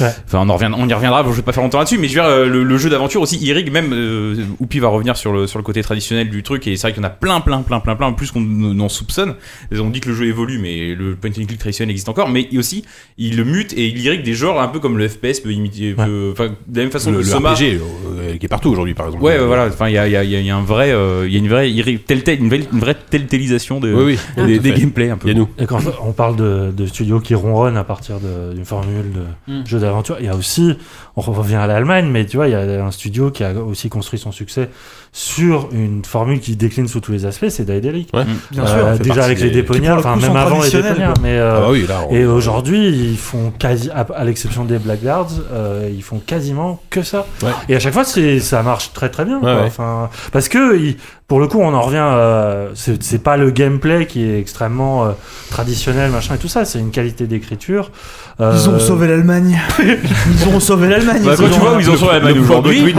Ouais. 0.00 0.08
enfin 0.26 0.38
on 0.42 0.48
en 0.48 0.54
revient, 0.54 0.70
on 0.76 0.88
y 0.88 0.92
reviendra, 0.94 1.22
bon, 1.22 1.30
je 1.32 1.36
vais 1.36 1.42
pas 1.42 1.52
faire 1.52 1.62
longtemps 1.62 1.78
là-dessus, 1.78 1.98
mais 1.98 2.08
je 2.08 2.14
veux 2.14 2.20
dire 2.22 2.30
euh, 2.30 2.46
le, 2.46 2.62
le 2.64 2.78
jeu 2.78 2.90
d'aventure 2.90 3.20
aussi 3.22 3.36
irrigue 3.38 3.70
même 3.72 3.92
euh, 3.92 4.36
Oupi 4.60 4.78
va 4.78 4.88
revenir 4.88 5.16
sur 5.16 5.32
le 5.32 5.46
sur 5.46 5.58
le 5.58 5.62
côté 5.64 5.82
traditionnel 5.82 6.30
du 6.30 6.42
truc 6.42 6.66
et 6.66 6.76
c'est 6.76 6.82
vrai 6.88 6.92
qu'il 6.92 7.02
y 7.02 7.04
en 7.04 7.08
a 7.08 7.10
plein 7.12 7.40
plein 7.40 7.62
plein 7.62 7.80
plein 7.80 7.96
plein 7.96 8.12
plus 8.12 8.30
qu'on 8.30 8.40
n'en 8.40 8.88
soupçonne. 8.88 9.34
On 9.72 9.90
dit 9.90 10.00
que 10.00 10.08
le 10.08 10.14
jeu 10.14 10.26
évolue 10.26 10.58
mais 10.58 10.94
le 10.94 11.14
point 11.16 11.30
and 11.30 11.46
click 11.46 11.58
traditionnel 11.58 11.90
existe 11.90 12.08
encore, 12.08 12.28
mais 12.28 12.48
aussi 12.56 12.84
il 13.18 13.36
le 13.36 13.44
mute 13.44 13.72
et 13.74 13.86
il 13.88 13.98
irrigue 13.98 14.22
des 14.22 14.34
genres 14.34 14.60
un 14.60 14.68
peu 14.68 14.78
comme 14.80 14.98
le 14.98 15.08
FPS 15.08 15.40
peut 15.40 15.52
imiter, 15.52 15.92
peut- 15.94 16.30
enfin 16.32 16.48
de 16.66 16.76
la 16.76 16.82
même 16.82 16.90
façon 16.92 17.10
le, 17.10 17.18
que 17.18 17.22
le 17.22 17.28
Soma. 17.28 17.52
RPG 17.54 17.62
euh, 17.62 18.36
qui 18.36 18.46
est 18.46 18.48
partout 18.48 18.70
aujourd'hui, 18.70 18.94
par 18.94 19.06
exemple. 19.06 19.24
Ouais, 19.24 19.38
ouais, 19.38 19.44
voilà. 19.46 19.66
Enfin, 19.66 19.88
il 19.88 19.94
y 19.94 19.98
a, 19.98 20.06
il 20.06 20.12
y, 20.12 20.16
a, 20.16 20.24
il 20.24 20.30
y 20.46 20.50
a 20.50 20.56
un 20.56 20.62
vrai, 20.62 20.90
euh, 20.92 21.24
il 21.26 21.32
y 21.32 21.36
a 21.36 21.38
une 21.38 21.48
vraie, 21.48 21.70
irri- 21.70 21.98
tel, 21.98 22.22
tel, 22.22 22.38
une 22.40 22.48
vraie, 22.48 22.60
une 22.72 22.78
vraie 22.78 22.96
telltalisation 23.24 23.80
de, 23.80 23.92
Oui, 23.92 24.18
oui. 24.36 24.46
des, 24.46 24.58
des 24.58 24.72
gameplays 24.72 25.10
un 25.10 25.16
peu. 25.16 25.30
Et 25.30 25.66
quand 25.66 25.80
on 26.04 26.12
parle 26.12 26.36
de, 26.36 26.70
de 26.76 26.86
studios 26.90 27.20
qui 27.20 27.34
ronronnent 27.34 27.76
à 27.78 27.84
partir 27.84 28.16
d'une 28.20 28.64
formule 28.66 29.12
de 29.12 29.52
Mm. 29.52 29.66
jeu 29.66 29.78
d'aventure, 29.80 30.16
il 30.20 30.26
y 30.26 30.28
a 30.28 30.36
aussi, 30.36 30.76
on 31.16 31.22
revient 31.22 31.56
à 31.56 31.66
l'Allemagne, 31.66 32.08
mais 32.10 32.26
tu 32.26 32.36
vois, 32.36 32.48
il 32.48 32.52
y 32.52 32.54
a 32.54 32.84
un 32.84 32.90
studio 32.90 33.30
qui 33.30 33.42
a 33.42 33.52
aussi 33.54 33.88
construit 33.88 34.18
son 34.18 34.32
succès 34.32 34.68
sur 35.12 35.68
une 35.72 36.04
formule 36.04 36.38
qui 36.40 36.54
décline 36.56 36.86
sous 36.86 37.00
tous 37.00 37.10
les 37.12 37.26
aspects, 37.26 37.48
c'est 37.48 37.64
Daedalic. 37.64 38.10
Ouais. 38.14 38.24
Bien 38.52 38.62
Euh, 38.64 38.66
sûr. 38.66 38.96
fait 38.98 39.02
déjà 39.08 39.24
avec 39.24 39.40
les 39.40 39.50
le 39.94 40.00
enfin 40.00 40.14
coup, 40.14 40.20
même 40.20 40.36
avant 40.36 40.62
les 40.62 40.68
quoi. 41.06 41.14
mais 41.22 41.38
euh, 41.38 41.54
Ah 41.56 41.60
bah 41.62 41.66
oui, 41.70 41.86
là. 41.88 42.00
on- 42.08 42.14
et 42.14 42.24
aujourd'hui, 42.26 42.88
ils 42.88 43.16
font 43.18 43.52
quasi, 43.58 43.90
à, 43.90 44.00
à 44.14 44.24
l'exception 44.24 44.64
des 44.64 44.78
Blackguards, 44.78 45.30
euh, 45.52 45.90
ils 45.92 46.02
font 46.02 46.20
quasiment 46.24 46.80
que 46.90 47.02
ça. 47.02 47.26
Ouais. 47.42 47.48
Et 47.68 47.74
à 47.74 47.80
chaque 47.80 47.92
fois, 47.94 48.04
ça 48.04 48.62
marche 48.62 48.92
très 48.92 49.08
très 49.08 49.24
bien. 49.24 49.36
Ouais, 49.36 49.42
quoi. 49.42 49.54
ouais. 49.56 49.66
Enfin, 49.66 50.10
parce 50.32 50.48
que 50.48 50.78
ils- 50.78 50.96
pour 51.30 51.38
le 51.38 51.46
coup, 51.46 51.60
on 51.60 51.72
en 51.72 51.82
revient. 51.82 51.98
euh, 52.02 52.70
c'est, 52.74 53.22
pas 53.22 53.36
le 53.36 53.52
gameplay 53.52 54.06
qui 54.06 54.24
est 54.24 54.40
extrêmement 54.40 55.04
euh, 55.04 55.10
traditionnel, 55.48 56.10
machin 56.10 56.34
et 56.34 56.38
tout 56.38 56.48
ça. 56.48 56.64
C'est 56.64 56.80
une 56.80 56.90
qualité 56.90 57.28
d'écriture. 57.28 57.92
Euh, 58.40 58.52
Ils 58.56 58.68
ont 58.68 58.80
sauvé 58.80 59.06
l'Allemagne. 59.06 59.60
ils 59.78 60.48
ont 60.48 60.58
sauvé 60.58 60.88
l'Allemagne. 60.88 61.22
Bah, 61.24 61.34
quand 61.36 61.44
tu 61.48 61.54
ont- 61.54 61.58
vois 61.58 61.74
où 61.74 61.78
ils 61.80 61.84
sont 61.84 62.08
à 62.08 62.14
l'Allemagne 62.14 62.40
aujourd'hui. 62.40 62.94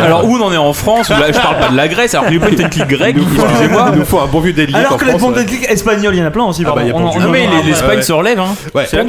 Alors 0.00 0.24
où 0.24 0.36
on 0.36 0.42
en 0.42 0.52
est 0.52 0.56
en 0.56 0.72
France 0.72 1.08
où 1.08 1.12
là, 1.12 1.32
Je 1.32 1.40
parle 1.40 1.58
pas 1.58 1.68
de 1.70 1.76
la 1.76 1.88
Grèce, 1.88 2.14
alors 2.14 2.26
que 2.26 2.32
les 2.32 2.38
point 2.38 2.64
and 2.64 2.68
click 2.68 2.86
grecs, 2.86 3.16
excusez-moi. 3.16 3.90
Il 3.92 3.98
nous 3.98 4.04
faut 4.04 4.20
un 4.20 4.26
bon 4.26 4.40
vieux 4.40 4.52
délire. 4.52 4.76
Alors 4.76 4.96
que 4.96 5.06
les 5.06 5.12
de 5.12 5.42
clic 5.42 5.66
espagnols, 5.68 6.14
il 6.14 6.18
y 6.18 6.22
en 6.22 6.26
a 6.26 6.30
plein 6.30 6.44
aussi. 6.44 6.62
Ah 6.66 6.74
bah, 6.74 6.84
Non 6.84 7.30
mais 7.30 7.46
verra 7.46 7.62
les, 7.62 7.70
les 7.70 7.72
après. 7.72 7.74
spines 7.74 7.96
ouais. 7.96 8.02
se 8.02 8.12
relèvent. 8.12 8.40
Hein. 8.40 8.54
C'est 8.56 8.72
vois 8.72 8.86
ça. 8.86 9.02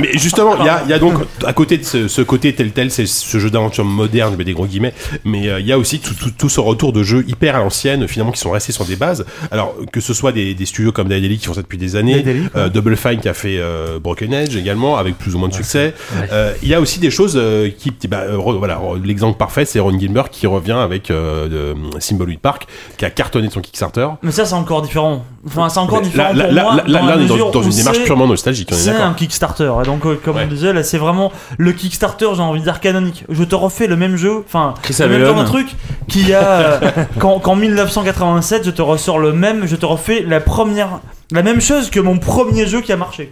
Mais 0.00 0.08
justement, 0.14 0.56
il 0.58 0.90
y 0.90 0.92
a, 0.92 0.98
donc 0.98 1.14
à 1.46 1.52
côté 1.52 1.76
de 1.78 1.84
ce, 1.84 2.22
côté 2.22 2.54
tel 2.54 2.72
tel, 2.72 2.90
c'est 2.90 3.06
ce 3.06 3.38
jeu 3.38 3.50
d'aventure 3.50 3.84
moderne, 3.84 4.32
je 4.32 4.38
mets 4.38 4.44
des 4.44 4.52
gros 4.54 4.66
guillemets, 4.66 4.94
mais 5.24 5.48
euh, 5.48 5.60
il 5.60 5.66
y 5.66 5.72
a 5.72 5.78
aussi 5.78 6.00
tout, 6.00 6.48
ce 6.48 6.60
retour 6.60 6.92
de 6.92 7.02
jeu 7.02 7.24
hyper 7.28 7.56
à 7.56 7.58
l'ancienne 7.58 7.99
anciennes 8.02 8.08
finalement 8.08 8.32
qui 8.32 8.40
sont 8.40 8.50
restées 8.50 8.72
sur 8.72 8.84
des 8.84 8.96
bases. 8.96 9.24
Alors 9.50 9.74
que 9.92 10.00
ce 10.00 10.14
soit 10.14 10.32
des, 10.32 10.54
des 10.54 10.66
studios 10.66 10.92
comme 10.92 11.08
Daedalic 11.08 11.40
qui 11.40 11.46
font 11.46 11.54
ça 11.54 11.62
depuis 11.62 11.78
des 11.78 11.96
années, 11.96 12.22
Daedalic, 12.22 12.50
euh, 12.56 12.68
Double 12.68 12.96
Fine 12.96 13.20
qui 13.20 13.28
a 13.28 13.34
fait 13.34 13.56
euh, 13.58 13.98
Broken 13.98 14.32
Edge 14.32 14.56
également 14.56 14.96
avec 14.96 15.16
plus 15.18 15.34
ou 15.34 15.38
moins 15.38 15.48
de 15.48 15.54
succès. 15.54 15.94
Euh, 16.32 16.52
Il 16.62 16.68
y 16.68 16.74
a 16.74 16.80
aussi 16.80 16.98
des 16.98 17.10
choses 17.10 17.34
euh, 17.36 17.68
qui, 17.76 17.92
bah, 18.08 18.22
re- 18.28 18.58
voilà, 18.58 18.80
l'exemple 19.02 19.36
parfait 19.38 19.64
c'est 19.64 19.80
Ron 19.80 19.98
Gilbert 19.98 20.30
qui 20.30 20.46
revient 20.46 20.72
avec 20.72 21.10
euh, 21.10 21.48
de 21.48 21.98
Thimbleweed 21.98 22.40
Park 22.40 22.66
qui 22.96 23.04
a 23.04 23.10
cartonné 23.10 23.48
son 23.50 23.60
Kickstarter. 23.60 24.06
Mais 24.22 24.30
ça, 24.32 24.44
c'est 24.44 24.54
encore 24.54 24.82
différent. 24.82 25.24
Enfin, 25.46 25.68
c'est 25.68 25.78
encore 25.78 25.98
Mais 26.00 26.06
différent 26.06 26.32
là, 26.34 26.44
pour 26.44 26.52
là, 26.54 26.62
moi. 26.62 26.74
là, 26.76 26.82
dans 27.00 27.06
là, 27.06 27.16
la 27.16 27.22
une 27.22 27.70
démarche 27.70 28.04
purement 28.04 28.26
nostalgique, 28.26 28.68
C'est 28.72 28.90
un 28.90 29.12
Kickstarter. 29.14 29.72
Et 29.82 29.86
donc, 29.86 30.04
euh, 30.06 30.18
comme 30.22 30.36
Ouais. 30.36 30.42
on 30.44 30.48
disait, 30.48 30.72
là, 30.72 30.82
c'est 30.82 30.98
vraiment 30.98 31.32
le 31.58 31.72
Kickstarter, 31.72 32.28
j'ai 32.34 32.42
envie 32.42 32.60
de 32.60 32.64
dire 32.64 32.80
canonique. 32.80 33.24
Je 33.28 33.44
te 33.44 33.54
refais 33.54 33.86
le 33.86 33.96
même 33.96 34.16
jeu, 34.16 34.42
enfin, 34.46 34.74
Chris 34.82 34.96
le 35.00 35.08
même 35.08 35.24
genre 35.24 35.40
de 35.40 35.44
truc 35.44 35.68
qu'il 36.08 36.28
y 36.28 36.34
a 36.34 36.42
euh, 36.44 36.80
qu'en 37.18 37.38
qu'en 37.38 37.54
1987, 37.90 38.64
je 38.64 38.70
te 38.70 38.82
ressors 38.82 39.18
le 39.18 39.32
même, 39.32 39.66
je 39.66 39.74
te 39.74 39.84
refais 39.84 40.22
la 40.22 40.40
première, 40.40 41.00
la 41.32 41.42
même 41.42 41.60
chose 41.60 41.90
que 41.90 42.00
mon 42.00 42.18
premier 42.18 42.66
jeu 42.66 42.80
qui 42.80 42.92
a 42.92 42.96
marché. 42.96 43.30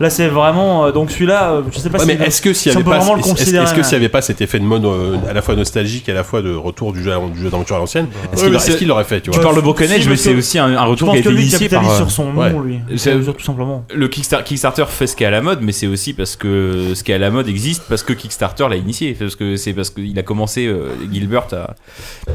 Là, 0.00 0.10
c'est 0.10 0.28
vraiment, 0.28 0.86
euh, 0.86 0.92
donc 0.92 1.10
celui-là, 1.10 1.52
euh, 1.52 1.62
je 1.72 1.78
sais 1.78 1.90
pas 1.90 1.98
Ouais, 1.98 2.04
si. 2.12 2.16
mais 2.18 2.26
est-ce 2.26 2.42
que 2.42 2.52
s'il 2.52 2.70
y 2.70 2.72
si 2.72 2.76
on 2.78 2.80
avait 2.80 2.90
pas, 2.90 2.98
vraiment 2.98 3.14
le 3.14 3.20
est-ce- 3.20 3.28
est-ce 3.28 3.38
considérer, 3.38 3.64
est-ce 3.64 3.74
que 3.74 3.80
hein. 3.80 3.82
s'il 3.84 3.92
y 3.92 3.96
avait 3.96 4.08
pas 4.08 4.22
cet 4.22 4.40
effet 4.40 4.58
de 4.58 4.64
mode 4.64 4.84
euh, 4.84 5.16
à 5.28 5.32
la 5.32 5.42
fois 5.42 5.54
nostalgique 5.56 6.08
et 6.08 6.12
à 6.12 6.14
la 6.14 6.24
fois 6.24 6.42
de 6.42 6.54
retour 6.54 6.92
du 6.92 7.02
jeu, 7.02 7.12
à- 7.12 7.18
du 7.32 7.38
jeu 7.40 7.50
d'aventure 7.50 7.76
à 7.76 7.78
l'ancienne, 7.78 8.06
est-ce 8.32 8.44
Ouais, 8.46 8.76
qu'il 8.78 8.88
l'aurait 8.88 9.04
fait, 9.04 9.20
tu 9.20 9.30
Tu 9.30 9.38
vois 9.38 9.52
parles 9.52 9.62
de 9.62 9.82
Edge, 9.94 10.08
mais 10.08 10.16
c'est 10.16 10.34
aussi 10.34 10.58
un, 10.58 10.80
retour 10.84 11.10
qui 11.10 11.16
a 11.16 11.20
été 11.20 11.30
lui 11.30 11.42
initié 11.42 11.68
par. 11.68 11.88
euh, 11.88 11.96
sur 11.96 12.10
son 12.10 12.32
ouais. 12.34 12.50
nom, 12.52 12.60
lui. 12.60 12.80
C'est- 12.96 13.22
C'est 13.22 13.32
tout 13.32 13.44
simplement. 13.44 13.84
Le 13.94 14.08
Kickstar- 14.08 14.42
Kickstarter 14.44 14.84
fait 14.88 15.06
ce 15.06 15.14
qui 15.16 15.24
est 15.24 15.26
à 15.26 15.30
la 15.30 15.40
mode, 15.42 15.60
mais 15.62 15.72
c'est 15.72 15.86
aussi 15.86 16.12
parce 16.12 16.36
que 16.36 16.94
ce 16.94 17.02
qui 17.02 17.12
est 17.12 17.14
à 17.14 17.18
la 17.18 17.30
mode 17.30 17.48
existe 17.48 17.84
parce 17.88 18.02
que 18.02 18.12
Kickstarter 18.12 18.66
l'a 18.68 18.76
initié. 18.76 19.14
Parce 19.18 19.36
que 19.36 19.56
c'est 19.56 19.72
parce 19.72 19.90
qu'il 19.90 20.18
a 20.18 20.22
commencé 20.22 20.66
euh, 20.66 20.88
Gilbert 21.12 21.46
à 21.52 21.74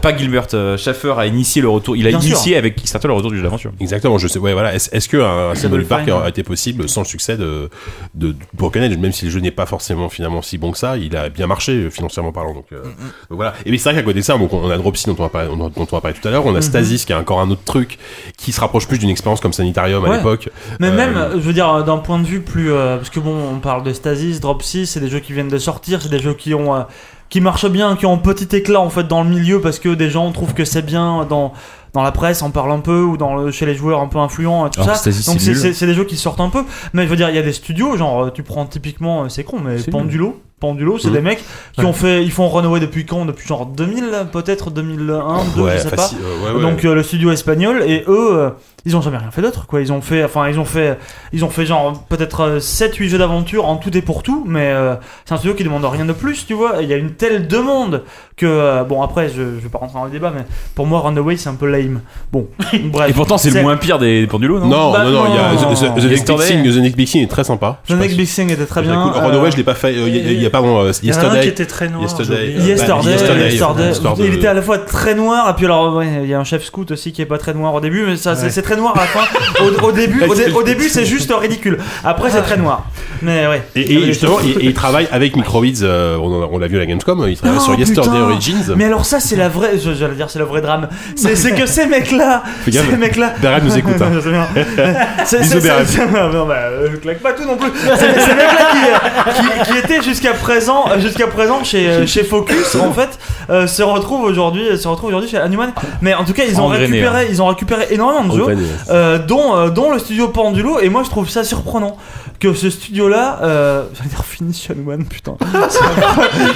pas 0.01 0.15
Gilbert 0.15 0.47
euh, 0.53 0.77
Schaffer 0.77 1.13
a 1.17 1.25
initié 1.25 1.61
le 1.61 1.69
retour. 1.69 1.95
Il 1.95 2.05
a 2.07 2.09
Bien 2.11 2.19
sûr. 2.21 2.29
initié 2.31 2.55
avec 2.57 2.75
Kickstarter 2.75 3.07
le 3.07 3.13
retour 3.13 3.31
du 3.31 3.37
jeu 3.37 3.43
d'aventure. 3.43 3.71
Exactement, 3.79 4.17
je 4.17 4.27
sais. 4.27 4.39
Ouais, 4.39 4.53
voilà. 4.53 4.73
Est-ce 5.01 5.07
est-ce 5.07 5.09
que 5.09 5.17
un 5.17 5.55
Symbol 5.55 5.83
Park 5.85 6.03
Fine. 6.05 6.13
a 6.13 6.29
été 6.29 6.43
possible 6.43 6.87
sans 6.87 7.01
le 7.01 7.07
succès 7.07 7.35
de, 7.35 7.69
de, 8.13 8.33
de 8.33 8.35
Broken 8.53 8.83
Edge, 8.83 8.97
même 8.97 9.11
si 9.11 9.25
le 9.25 9.31
jeu 9.31 9.39
n'est 9.39 9.49
pas 9.49 9.65
forcément 9.65 10.09
finalement 10.09 10.43
si 10.43 10.59
bon 10.59 10.71
que 10.71 10.77
ça, 10.77 10.95
il 10.95 11.15
a 11.17 11.29
bien 11.29 11.47
marché 11.47 11.71
euh, 11.71 11.89
financièrement 11.89 12.31
parlant. 12.31 12.53
Donc, 12.53 12.65
euh, 12.71 12.83
donc 12.83 12.91
voilà. 13.31 13.53
Et 13.65 13.75
c'est 13.79 13.89
vrai 13.89 13.95
qu'à 13.99 14.03
côté 14.03 14.19
de 14.19 14.23
ça, 14.23 14.37
donc, 14.37 14.53
on 14.53 14.69
a 14.69 14.77
Dropsy 14.77 15.07
dont 15.07 15.15
on 15.17 15.23
va 15.23 15.29
parler, 15.29 15.47
dont 15.49 15.71
on 15.75 15.83
va 15.83 16.01
parler 16.01 16.15
tout 16.21 16.27
à 16.27 16.31
l'heure, 16.31 16.45
on 16.45 16.53
a 16.53 16.61
Stasis 16.61 17.05
qui 17.05 17.13
est 17.13 17.15
encore 17.15 17.39
un 17.41 17.49
autre 17.49 17.63
truc 17.65 17.97
qui 18.37 18.51
se 18.51 18.61
rapproche 18.61 18.87
plus 18.87 18.99
d'une 18.99 19.09
expérience 19.09 19.39
comme 19.41 19.53
Sanitarium 19.53 20.05
à 20.05 20.17
l'époque. 20.17 20.49
Mais 20.79 20.89
Euh, 20.89 20.95
même, 20.95 21.29
je 21.33 21.39
veux 21.39 21.53
dire, 21.53 21.83
d'un 21.83 21.97
point 21.97 22.19
de 22.19 22.25
vue 22.27 22.41
plus. 22.41 22.71
euh, 22.71 22.97
parce 22.97 23.09
que 23.09 23.19
bon, 23.19 23.35
on 23.55 23.59
parle 23.59 23.81
de 23.83 23.93
Stasis, 23.93 24.39
Dropsy, 24.39 24.85
c'est 24.85 24.99
des 24.99 25.09
jeux 25.09 25.19
qui 25.19 25.33
viennent 25.33 25.49
de 25.49 25.57
sortir, 25.57 25.99
c'est 26.01 26.09
des 26.09 26.19
jeux 26.19 26.35
qui 26.35 26.53
ont. 26.53 26.85
qui 27.29 27.39
marchent 27.41 27.69
bien, 27.69 27.95
qui 27.95 28.05
ont 28.05 28.13
un 28.13 28.17
petit 28.17 28.53
éclat 28.55 28.81
en 28.81 28.89
fait 28.89 29.07
dans 29.07 29.23
le 29.23 29.29
milieu 29.29 29.61
parce 29.61 29.79
que 29.79 29.89
des 29.95 30.09
gens 30.09 30.31
trouvent 30.33 30.53
que 30.53 30.65
c'est 30.65 30.85
bien 30.85 31.25
dans. 31.25 31.53
Dans 31.93 32.03
la 32.03 32.11
presse, 32.11 32.41
on 32.41 32.51
parle 32.51 32.71
un 32.71 32.79
peu, 32.79 33.03
ou 33.03 33.17
dans 33.17 33.35
le, 33.35 33.51
chez 33.51 33.65
les 33.65 33.75
joueurs 33.75 33.99
un 33.99 34.07
peu 34.07 34.17
influents, 34.17 34.65
et 34.65 34.69
tout 34.69 34.81
Alors, 34.81 34.95
ça. 34.95 35.09
Donc 35.31 35.41
c'est 35.41 35.85
des 35.85 35.93
jeux 35.93 36.05
qui 36.05 36.17
sortent 36.17 36.39
un 36.39 36.49
peu. 36.49 36.63
Mais 36.93 37.03
je 37.03 37.09
veux 37.09 37.17
dire, 37.17 37.29
il 37.29 37.35
y 37.35 37.39
a 37.39 37.43
des 37.43 37.53
studios, 37.53 37.97
genre, 37.97 38.25
euh, 38.25 38.29
tu 38.31 38.43
prends 38.43 38.65
typiquement, 38.65 39.23
euh, 39.23 39.29
c'est 39.29 39.43
con, 39.43 39.59
mais 39.59 39.77
Pendulo. 39.83 40.41
Pendulo, 40.61 40.97
c'est 40.97 41.09
Mhm. 41.09 41.13
des 41.15 41.21
mecs 41.21 41.43
qui 41.77 41.83
ont 41.85 41.91
fait, 41.91 42.23
ils 42.23 42.31
font 42.31 42.47
Runaway 42.47 42.79
depuis 42.79 43.05
quand? 43.05 43.25
Depuis 43.25 43.45
genre 43.47 43.65
2000, 43.65 44.05
peut-être 44.31 44.71
2001, 44.71 45.39
2, 45.57 45.61
ouais, 45.61 45.73
je 45.77 45.81
sais 45.89 45.89
pas. 45.95 46.09
euh, 46.13 46.45
ouais, 46.53 46.55
ouais. 46.55 46.61
Donc 46.61 46.85
euh, 46.85 46.95
le 46.95 47.03
studio 47.03 47.31
espagnol 47.31 47.83
et 47.85 48.03
eux 48.07 48.29
euh, 48.37 48.49
ils 48.85 48.95
ont 48.95 49.01
jamais 49.01 49.17
rien 49.17 49.29
fait 49.29 49.41
d'autre 49.43 49.67
quoi 49.67 49.79
ils 49.81 49.91
ont 49.93 50.01
fait 50.01 50.23
enfin 50.23 50.49
ils 50.49 50.57
ont 50.59 50.65
fait 50.65 50.97
ils 51.33 51.45
ont 51.45 51.49
fait 51.51 51.67
genre 51.67 52.03
peut-être 52.09 52.57
7 52.59 52.95
8 52.95 53.09
jeux 53.09 53.17
d'aventure 53.19 53.65
en 53.67 53.75
tout 53.75 53.95
et 53.95 54.01
pour 54.01 54.23
tout 54.23 54.43
mais 54.47 54.71
euh, 54.71 54.95
c'est 55.25 55.35
un 55.35 55.37
studio 55.37 55.53
qui 55.55 55.63
demande 55.63 55.85
rien 55.85 56.05
de 56.05 56.13
plus 56.13 56.47
tu 56.47 56.55
vois 56.55 56.77
il 56.81 56.89
y 56.89 56.93
a 56.93 56.97
une 56.97 57.11
telle 57.11 57.47
demande 57.47 58.01
que 58.37 58.45
euh, 58.47 58.83
bon 58.83 59.03
après 59.03 59.29
je, 59.29 59.35
je 59.35 59.41
vais 59.63 59.69
pas 59.69 59.77
rentrer 59.77 59.99
dans 59.99 60.05
le 60.05 60.09
débat 60.11 60.31
mais 60.35 60.45
pour 60.73 60.87
moi 60.87 60.99
Runaway 61.01 61.37
c'est 61.37 61.49
un 61.49 61.53
peu 61.55 61.67
lame 61.67 62.01
bon 62.31 62.47
bref 62.85 63.09
Et 63.09 63.13
pourtant, 63.13 63.37
c'est 63.37 63.51
le 63.51 63.61
moins 63.61 63.77
pire 63.77 63.99
des 63.99 64.25
pendulos, 64.27 64.59
non? 64.59 64.67
Non, 64.67 64.91
Bah, 64.91 65.03
non, 65.03 65.11
non, 65.11 65.23
il 65.29 65.35
y 65.35 65.37
a 65.37 65.53
non. 65.53 65.73
The- 65.73 65.95
The- 65.95 66.01
The 66.01 66.09
Next 66.09 66.27
Big. 66.27 66.39
Thing, 66.39 66.63
The 66.63 66.77
Next 66.77 66.95
Big 66.97 67.07
Thing 67.07 67.23
est 67.23 67.27
très 67.27 67.43
sympa. 67.43 67.81
The 67.87 67.91
Next 67.91 68.15
Big 68.17 68.27
Thing 68.27 68.49
était 68.51 68.65
très 68.65 68.81
bien 68.81 69.11
Runaway, 69.11 69.51
je 69.51 69.57
l'ai 69.57 69.63
pas 69.63 69.75
fait. 69.75 69.93
y 69.93 69.99
a- 70.01 70.31
y 70.31 70.45
a 70.45 70.49
pas 70.51 70.61
bon, 70.61 70.83
euh, 70.83 70.91
Il 71.01 71.09
y 71.09 71.13
en 71.13 71.15
a 71.15 71.17
un 71.17 71.21
qui 71.21 71.27
Yesterday. 71.27 71.47
était 71.47 71.65
très 71.65 71.87
noir. 71.89 72.03
Yesterday. 72.03 72.33
oublié. 72.33 72.57
Euh, 72.59 72.67
Yesterday, 72.67 73.03
bah, 73.03 73.11
Yesterday, 73.11 73.49
Yesterday. 73.89 74.23
de- 74.23 74.27
il 74.27 74.33
était 74.35 74.47
à 74.47 74.53
la 74.53 74.61
fois 74.61 74.77
très 74.79 75.15
noir 75.15 75.49
et 75.49 75.53
puis 75.55 75.65
alors 75.65 75.95
ouais, 75.95 76.07
il 76.23 76.29
y 76.29 76.33
a 76.33 76.39
un 76.39 76.43
chef 76.43 76.63
scout 76.63 76.89
aussi 76.91 77.11
qui 77.11 77.21
est 77.21 77.25
pas 77.25 77.37
très 77.37 77.53
noir 77.53 77.73
au 77.73 77.79
début 77.79 78.03
mais 78.05 78.17
ça 78.17 78.35
c'est- 78.35 78.43
Ouais. 78.45 78.49
c'est 78.49 78.61
très 78.61 78.75
noir 78.75 78.93
à 78.95 79.01
la 79.01 79.07
fin 79.07 79.63
au, 79.63 79.87
au 79.87 79.91
début 79.91 80.23
au, 80.29 80.35
dé- 80.35 80.51
au 80.51 80.63
début 80.63 80.89
c'est 80.89 81.05
juste 81.05 81.31
ridicule 81.33 81.77
après 82.03 82.29
c'est 82.29 82.41
très 82.41 82.57
noir 82.57 82.85
mais 83.21 83.47
ouais 83.47 83.61
Et, 83.75 83.91
Il 83.93 83.97
et 84.03 84.05
justement, 84.07 84.39
et 84.41 84.55
il 84.61 84.73
travaille 84.73 85.07
avec 85.11 85.35
Microids, 85.35 85.65
euh, 85.83 86.17
on, 86.17 86.49
on 86.51 86.57
l'a 86.57 86.67
vu 86.67 86.75
à 86.77 86.79
la 86.79 86.85
Gamescom, 86.85 87.25
il 87.27 87.37
travaille 87.37 87.57
Oh, 87.59 87.63
sur 87.63 87.75
Yesterday 87.79 88.09
putain. 88.09 88.21
Origins. 88.23 88.73
Mais 88.75 88.85
alors 88.85 89.05
ça 89.05 89.19
c'est 89.19 89.35
la 89.35 89.49
vraie, 89.49 89.77
je- 89.77 89.93
j'allais 89.93 90.15
dire 90.15 90.29
c'est 90.29 90.39
le 90.39 90.45
vrai 90.45 90.61
drame. 90.61 90.87
C'est 91.15 91.33
que 91.55 91.65
ces 91.65 91.85
mecs-là, 91.85 92.43
ces 92.69 92.97
mecs-là. 92.97 93.33
Beren 93.41 93.63
nous 93.63 93.77
écoute, 93.77 93.93
hein. 94.01 94.11
C'est- 95.25 95.39
Bisous, 95.39 95.59
c'est- 95.85 96.05
Non, 96.07 96.45
bah, 96.47 96.55
euh, 96.71 96.89
claque 97.01 97.19
pas 97.19 97.33
tout 97.33 97.45
non 97.45 97.57
plus. 97.57 97.69
C'est 97.97 98.19
ces 98.19 98.35
mecs-là 98.35 99.63
qui 99.65 99.77
étaient 99.77 100.01
jusqu'à 100.01 100.33
présent, 100.41 100.85
euh, 100.89 100.99
jusqu'à 100.99 101.27
présent 101.27 101.63
chez 101.63 101.87
euh, 101.87 102.05
chez 102.05 102.23
Focus 102.23 102.75
en 102.81 102.91
fait, 102.91 103.19
euh, 103.49 103.67
se 103.67 103.83
retrouvent 103.83 104.23
aujourd'hui, 104.23 104.77
se 104.77 104.87
retrouvent 104.87 105.09
aujourd'hui 105.09 105.29
chez 105.29 105.37
Hanuman. 105.37 105.71
Mais 106.01 106.13
en 106.13 106.25
tout 106.25 106.33
cas 106.33 106.43
ils 106.47 106.59
ont 106.59 106.65
Engrainé, 106.65 106.85
récupéré, 106.85 107.27
ils 107.29 107.41
ont 107.41 107.47
récupéré 107.47 107.87
énormément 107.91 108.33
de 108.33 108.37
jeux. 108.37 108.57
Euh, 108.89 109.19
dont, 109.19 109.55
euh, 109.55 109.69
dont 109.69 109.91
le 109.91 109.99
studio 109.99 110.27
Pendulo 110.27 110.79
et 110.79 110.89
moi 110.89 111.03
je 111.03 111.09
trouve 111.09 111.29
ça 111.29 111.43
surprenant 111.43 111.97
que 112.41 112.53
ce 112.53 112.69
studio 112.69 113.07
là 113.07 113.39
euh, 113.43 113.83
j'allais 113.95 114.09
dire 114.09 114.25
finish 114.25 114.69
Hanuman 114.69 115.05
putain. 115.05 115.35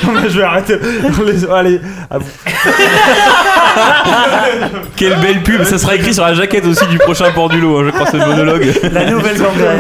Non, 0.06 0.12
mais 0.22 0.30
je 0.30 0.38
vais 0.40 0.44
arrêter 0.44 0.76
Les- 1.26 1.49
allez 1.49 1.80
à 2.10 2.18
vous 2.18 2.26
Quelle 4.95 5.20
belle 5.20 5.44
pub 5.44 5.64
Ça 5.64 5.78
sera 5.78 5.95
écrit 5.95 6.14
sur 6.14 6.24
la 6.24 6.34
jaquette 6.34 6.66
aussi 6.66 6.86
du 6.88 6.98
prochain 6.98 7.32
pendulo, 7.34 7.80
hein, 7.80 7.84
je 7.86 7.90
crois, 7.91 8.07
ce 8.07 8.18
monologue. 8.18 8.66
la 8.91 9.10
nouvelle 9.12 9.38
gangrène 9.38 9.80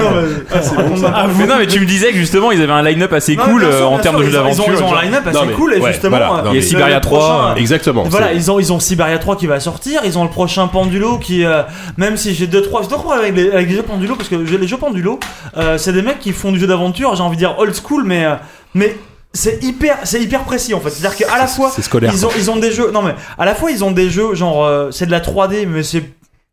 Ah, 1.13 1.25
mais 1.37 1.45
non, 1.47 1.55
mais 1.59 1.67
tu 1.67 1.79
me 1.79 1.85
disais 1.85 2.11
que 2.11 2.17
justement, 2.17 2.51
ils 2.51 2.61
avaient 2.61 2.71
un 2.73 2.83
line-up 2.83 3.13
assez 3.13 3.35
Non, 3.35 3.43
cool 3.45 3.61
sûr, 3.61 3.69
euh, 3.73 3.83
en 3.83 3.99
termes 3.99 4.19
de 4.19 4.23
jeux 4.25 4.31
d'aventure. 4.31 4.65
Ils 4.69 4.83
ont 4.83 4.95
un 4.95 5.01
line-up 5.03 5.27
assez 5.27 5.37
Non, 5.37 5.45
mais- 5.45 5.53
cool 5.53 5.73
et 5.75 5.79
ouais, 5.79 5.91
justement. 5.91 6.17
voilà, 6.17 6.33
euh, 6.33 6.41
non, 6.45 6.51
Il 6.51 6.55
y 6.55 6.59
a 6.59 6.61
Siberia 6.61 6.95
le 6.95 7.01
3. 7.01 7.19
prochain, 7.19 7.55
Exactement. 7.55 8.03
Voilà, 8.03 8.33
ils 8.33 8.51
ont, 8.51 8.59
ils 8.59 8.73
ont 8.73 8.79
Siberia 8.79 9.17
3 9.17 9.35
qui 9.37 9.47
va 9.47 9.59
sortir, 9.59 10.01
ils 10.05 10.17
ont 10.17 10.23
le 10.23 10.29
prochain 10.29 10.67
Pendulo 10.67 11.17
qui, 11.17 11.45
euh, 11.45 11.63
même 11.97 12.17
si 12.17 12.33
j'ai 12.33 12.47
2-3 12.47 12.83
j'ai 12.83 12.89
deux, 12.89 12.95
trois 12.97 13.17
avec 13.17 13.35
les, 13.35 13.51
avec 13.51 13.69
les 13.69 13.75
jeux 13.75 13.83
Pendulo, 13.83 14.15
parce 14.15 14.29
que 14.29 14.45
j'ai- 14.45 14.57
les 14.57 14.67
jeux 14.67 14.77
Pendulo, 14.77 15.19
euh, 15.57 15.77
c'est 15.77 15.91
des 15.95 16.01
mecs 16.01 16.19
qui 16.19 16.31
font 16.31 16.51
du 16.51 16.59
jeu 16.59 16.67
d'aventure, 16.67 17.15
j'ai 17.15 17.23
envie 17.23 17.35
de 17.35 17.39
dire 17.41 17.55
old 17.57 17.73
school, 17.75 18.03
mais, 18.05 18.25
euh, 18.25 18.35
mais 18.73 18.97
c'est 19.33 19.63
hyper, 19.63 19.97
c'est 20.03 20.21
hyper 20.21 20.43
précis 20.43 20.73
en 20.73 20.79
fait. 20.79 20.89
C'est-à-dire 20.89 21.27
qu'à 21.27 21.37
la 21.37 21.47
fois, 21.47 21.69
C'est 21.75 21.81
ils 22.13 22.25
ont, 22.25 22.29
ils 22.37 22.49
ont 22.51 22.55
des 22.55 22.71
jeux, 22.71 22.91
non 22.91 23.01
mais 23.01 23.15
à 23.37 23.45
la 23.45 23.53
fois 23.53 23.69
ils 23.71 23.83
ont 23.83 23.91
des 23.91 24.09
jeux 24.09 24.33
genre, 24.33 24.63
euh, 24.65 24.91
c'est 24.91 25.05
de 25.05 25.11
la 25.11 25.19
3D, 25.19 25.67
mais 25.67 25.83
c'est 25.83 26.03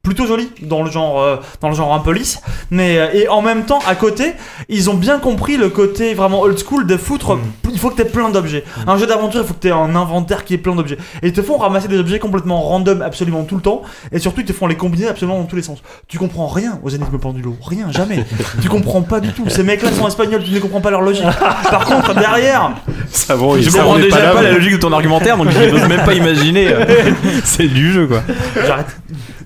plutôt 0.02 0.26
joli 0.26 0.50
dans 0.62 0.82
le 0.82 0.90
genre 0.90 1.20
euh, 1.20 1.36
dans 1.60 1.68
le 1.68 1.76
genre 1.76 1.94
un 1.94 2.00
peu 2.00 2.10
lisse. 2.10 2.40
Mais 2.72 2.98
euh, 2.98 3.12
et 3.14 3.28
en 3.28 3.40
même 3.40 3.66
temps 3.66 3.78
à 3.86 3.94
côté 3.94 4.32
ils 4.68 4.90
ont 4.90 4.94
bien 4.94 5.20
compris 5.20 5.56
le 5.56 5.68
côté 5.68 6.14
vraiment 6.14 6.40
old 6.40 6.58
school 6.58 6.88
de 6.88 6.96
foutre 6.96 7.38
il 7.70 7.78
faut 7.78 7.88
que 7.88 7.94
t'aies 7.94 8.04
plein 8.08 8.28
d'objets. 8.28 8.64
Un 8.88 8.96
jeu 8.98 9.06
d'aventure 9.06 9.42
il 9.42 9.46
faut 9.46 9.54
que 9.54 9.60
t'aies 9.60 9.70
un 9.70 9.94
inventaire 9.94 10.44
qui 10.44 10.54
est 10.54 10.58
plein 10.58 10.74
d'objets. 10.74 10.98
Et 11.22 11.28
ils 11.28 11.32
te 11.32 11.40
font 11.40 11.56
ramasser 11.56 11.86
des 11.86 11.98
objets 11.98 12.18
complètement 12.18 12.62
random 12.62 13.00
absolument 13.00 13.44
tout 13.44 13.54
le 13.54 13.62
temps 13.62 13.82
et 14.10 14.18
surtout 14.18 14.40
ils 14.40 14.46
te 14.46 14.52
font 14.52 14.66
les 14.66 14.76
combiner 14.76 15.06
absolument 15.06 15.38
dans 15.38 15.44
tous 15.44 15.54
les 15.54 15.62
sens. 15.62 15.80
Tu 16.08 16.18
comprends 16.18 16.48
rien 16.48 16.80
aux 16.82 16.90
énigmes 16.90 17.20
pendulo 17.20 17.56
rien 17.64 17.92
jamais. 17.92 18.24
Tu 18.60 18.68
comprends 18.68 19.02
pas 19.02 19.20
du 19.20 19.32
tout. 19.32 19.48
Ces 19.48 19.62
mecs 19.62 19.82
là 19.82 19.92
sont 19.92 20.08
espagnols 20.08 20.42
tu 20.42 20.50
ne 20.50 20.58
comprends 20.58 20.80
pas 20.80 20.90
leur 20.90 21.02
logique. 21.02 21.24
Par 21.70 21.84
contre 21.84 22.12
derrière 22.14 22.72
Savon, 23.08 23.56
Je 23.56 23.70
comprends 23.70 23.98
déjà 23.98 24.20
là, 24.20 24.32
pas 24.32 24.42
la 24.42 24.50
logique 24.50 24.72
de 24.72 24.78
ton 24.78 24.92
argumentaire, 24.92 25.36
donc 25.36 25.48
je 25.50 25.70
n'ose 25.70 25.88
même 25.88 26.04
pas 26.04 26.14
imaginer. 26.14 26.74
C'est 27.44 27.68
du 27.68 27.92
jeu, 27.92 28.08
quoi. 28.08 28.22
j'arrête 28.66 28.96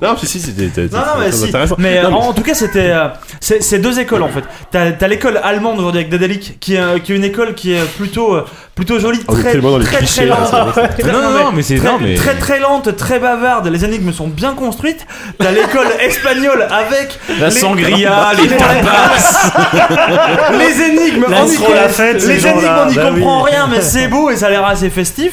Non, 0.01 0.17
si, 0.17 0.27
si, 0.27 0.41
c'était 0.41 0.69
c'était 0.75 0.95
Non, 0.97 1.01
non, 1.03 1.21
mais 1.21 1.33
si. 1.33 1.45
intéressant. 1.47 1.77
Mais, 1.79 2.03
Non, 2.03 2.09
euh, 2.09 2.29
en 2.29 2.33
tout 2.33 2.43
cas, 2.43 2.55
c'était. 2.55 2.91
euh, 2.91 3.09
c'est 3.41 3.79
deux 3.79 3.99
écoles 4.01 4.23
en 4.23 4.29
fait. 4.29 4.45
T'as 4.71 4.93
as, 5.01 5.09
l'école 5.09 5.39
allemande 5.43 5.79
aujourd'hui 5.79 6.01
avec 6.01 6.11
Dedelic, 6.11 6.59
qui, 6.61 6.75
est, 6.75 6.81
euh, 6.81 6.99
qui 6.99 7.13
est 7.13 7.17
une 7.17 7.25
école 7.25 7.55
qui 7.55 7.73
est 7.73 7.85
plutôt, 7.97 8.35
euh, 8.35 8.45
plutôt 8.77 9.01
jolie, 9.01 9.21
est 9.21 9.25
très, 9.33 9.53
tellement 9.53 9.71
dans 9.73 9.79
les 9.79 9.85
très, 9.87 9.97
clichés, 9.97 10.15
très 10.15 10.27
là, 10.27 10.37
lente. 10.39 10.73
Très- 10.75 11.03
Non, 11.11 11.23
non, 11.23 11.31
non, 11.31 11.53
mais 11.53 11.63
c'est- 11.63 11.77
très, 11.79 11.89
non, 11.89 11.99
mais- 12.01 12.15
très 12.15 12.35
très 12.35 12.61
lente, 12.61 12.95
très 12.95 13.19
bavarde. 13.19 13.67
Les 13.69 13.85
énigmes 13.87 14.13
sont 14.13 14.29
bien 14.29 14.53
construites. 14.53 15.07
T'as 15.39 15.51
l'école 15.51 15.87
espagnole 15.99 16.67
avec 16.71 17.19
La 17.41 17.47
les- 17.49 17.53
sangria, 17.53 18.33
les 18.41 18.49
tapas. 18.49 20.53
les 20.59 20.83
énigmes. 20.83 21.25
On 21.27 21.47
y 21.47 21.75
la 21.75 21.89
fête, 21.89 22.21
ces 22.21 22.35
les 22.35 22.47
énigmes, 22.47 22.61
gens-là. 22.61 22.85
on 22.87 22.91
n'y 22.91 22.97
Bah 22.97 23.11
comprend 23.15 23.45
oui. 23.45 23.51
rien, 23.51 23.67
mais 23.67 23.81
c'est 23.81 24.09
beau 24.09 24.29
et 24.31 24.37
ça 24.37 24.47
a 24.47 24.51
l'air 24.51 24.67
assez 24.67 24.91
festif. 24.91 25.33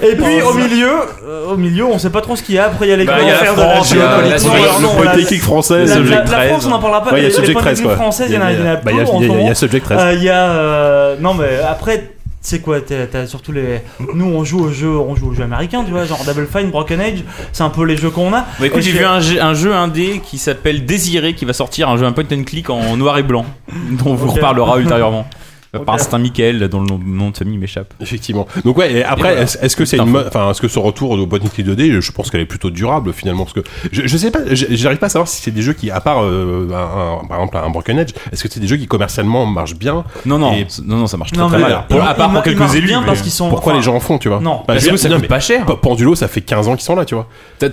Et 0.00 0.14
puis 0.14 0.40
au 0.42 0.52
milieu, 0.54 0.92
euh, 1.26 1.46
au 1.48 1.56
milieu, 1.56 1.84
on 1.86 1.98
sait 1.98 2.10
pas 2.10 2.20
trop 2.20 2.36
ce 2.36 2.42
qu'il 2.44 2.54
y 2.54 2.58
a. 2.58 2.66
Après, 2.66 2.86
il 2.86 2.90
y 2.90 2.92
a 2.92 2.96
l'école 2.96 3.16
Bah, 3.16 3.22
il 3.22 3.28
y 3.28 3.30
a 3.30 3.34
la 3.34 3.38
faire 3.40 3.54
de 3.56 3.60
France, 3.60 3.90
il 3.90 3.98
y 3.98 4.00
a 4.00 4.04
la 4.04 4.10
géopolitique. 4.38 4.40
Suisse, 4.40 4.80
Non, 4.80 4.88
non, 4.88 4.98
Le 4.98 5.04
la- 5.04 5.10
Polytechnique 5.10 5.42
française. 5.42 5.88
la, 5.90 5.96
Subject 5.96 6.14
la- 6.14 6.22
la 6.24 6.30
13. 6.30 6.48
France, 6.50 6.66
on 6.66 6.70
n'en 6.70 6.78
parlera 6.78 7.02
pas. 7.02 7.10
Il 7.10 7.14
y 7.14 7.16
a 7.16 7.22
les, 7.22 7.28
les 7.28 7.34
Subject 7.34 7.58
13, 7.58 7.62
points 7.64 7.72
de 7.72 7.76
vue 7.78 7.84
quoi. 7.84 7.94
françaises, 7.96 8.26
il 8.30 8.34
y 8.34 8.38
en 8.38 8.42
a, 8.42 8.52
il 8.52 8.60
y 8.60 8.62
en 8.62 8.66
a 8.70 8.76
Bah, 8.76 8.90
il 8.92 8.96
y 8.96 9.00
a- 9.00 9.04
peu 9.04 9.10
en 9.10 9.20
il 9.20 9.22
y 9.22 9.24
a- 9.24 9.24
ce 9.24 9.24
il 9.24 9.24
y 9.24 9.24
a 9.24 9.28
moment. 9.42 9.54
Subject 9.54 9.84
13. 9.84 9.98
Euh, 10.00 10.12
Il 10.14 10.22
y 10.22 10.30
a 10.30 10.42
euh, 10.44 11.16
non 11.20 11.34
mais 11.34 11.58
après 11.68 12.04
c'est 12.44 12.60
quoi 12.60 12.80
t'as 12.82 13.26
surtout 13.26 13.52
les 13.52 13.80
nous 14.14 14.26
on 14.26 14.44
joue 14.44 14.60
aux 14.60 14.70
jeux 14.70 14.96
on 14.98 15.16
joue 15.16 15.30
aux 15.30 15.34
jeux 15.34 15.44
américains 15.44 15.82
tu 15.82 15.90
vois 15.90 16.04
genre 16.04 16.22
Double 16.26 16.46
Fine 16.46 16.70
Broken 16.70 17.00
Age 17.00 17.24
c'est 17.52 17.62
un 17.62 17.70
peu 17.70 17.84
les 17.84 17.96
jeux 17.96 18.10
qu'on 18.10 18.32
a 18.34 18.44
Bah 18.60 18.66
écoute, 18.66 18.82
j'ai 18.82 18.92
vu 18.92 19.04
un 19.04 19.20
jeu, 19.20 19.40
un 19.42 19.54
jeu 19.54 19.74
indé 19.74 20.20
qui 20.22 20.36
s'appelle 20.36 20.84
Désiré 20.84 21.34
qui 21.34 21.46
va 21.46 21.54
sortir, 21.54 21.88
un 21.88 21.96
jeu 21.96 22.04
un 22.04 22.12
point 22.12 22.24
and 22.30 22.44
click 22.44 22.68
en 22.68 22.96
noir 22.98 23.16
et 23.16 23.22
blanc, 23.22 23.46
dont 23.92 24.10
on 24.10 24.14
vous 24.14 24.30
reparlera 24.30 24.78
ultérieurement. 24.78 25.26
Ok. 25.74 25.84
Par 25.84 25.94
instinct 25.96 26.18
Michael, 26.18 26.68
dont 26.68 26.80
le 26.80 26.86
nom, 26.86 27.30
de 27.30 27.36
famille 27.36 27.58
m'échappe. 27.58 27.92
Effectivement. 28.00 28.46
Donc 28.64 28.78
ouais, 28.78 28.92
et 28.92 29.04
après, 29.04 29.32
Et 29.32 29.34
voilà. 29.36 29.42
est-ce 29.42 29.76
que 29.76 29.84
c'est 29.84 29.96
une, 29.98 30.16
enfin, 30.16 30.50
est-ce 30.50 30.60
que 30.60 30.68
ce 30.68 30.78
retour 30.78 31.10
au 31.12 31.26
click 31.26 31.66
2D, 31.66 32.00
je 32.00 32.12
pense 32.12 32.30
qu'elle 32.30 32.40
est 32.40 32.46
plutôt 32.46 32.70
durable 32.70 33.12
finalement, 33.12 33.44
parce 33.44 33.54
que 33.54 33.60
je, 33.92 34.02
je 34.06 34.16
sais 34.16 34.30
pas, 34.30 34.40
j'arrive 34.50 34.98
pas 34.98 35.06
à 35.06 35.10
savoir 35.10 35.28
si 35.28 35.40
c'est 35.42 35.50
des 35.50 35.62
jeux 35.62 35.72
qui, 35.72 35.90
à 35.90 36.00
part 36.00 36.22
euh, 36.22 36.68
un- 36.72 37.22
un- 37.22 37.26
par 37.26 37.38
exemple 37.38 37.56
un 37.58 37.70
Broken 37.70 37.98
Edge, 37.98 38.10
est-ce 38.32 38.42
que 38.42 38.48
c'est 38.50 38.60
des 38.60 38.66
jeux 38.66 38.76
qui 38.76 38.86
commercialement 38.86 39.46
marchent 39.46 39.74
bien 39.76 40.04
Non, 40.26 40.38
non, 40.38 40.52
Et- 40.52 40.66
non, 40.84 40.96
non, 40.96 41.06
ça 41.06 41.16
marche 41.16 41.32
très 41.32 41.40
Non, 41.42 41.48
très 41.48 41.58
mal. 41.58 41.84
Pour- 41.88 42.02
à 42.02 42.14
part 42.14 42.30
pour 42.32 42.42
quelques 42.42 42.74
élus. 42.74 42.86
bien 42.86 43.00
mais- 43.00 43.06
parce 43.06 43.22
qu'ils 43.22 43.30
sont. 43.32 43.48
Pourquoi 43.48 43.72
enfin, 43.72 43.78
les 43.80 43.84
gens 43.84 43.94
en 43.94 44.00
font, 44.00 44.18
tu 44.18 44.28
vois 44.28 44.40
Non. 44.40 44.56
Bah, 44.58 44.74
Parce 44.74 44.86
que 44.86 44.96
ça 44.96 45.08
coûte 45.08 45.26
pas 45.28 45.40
cher. 45.40 45.64
Pendulo, 45.80 46.14
ça 46.14 46.28
fait 46.28 46.40
15 46.40 46.68
ans 46.68 46.74
qu'ils 46.74 46.84
sont 46.84 46.96
là, 46.96 47.04
tu 47.04 47.14
vois. 47.14 47.28
T'as 47.58 47.68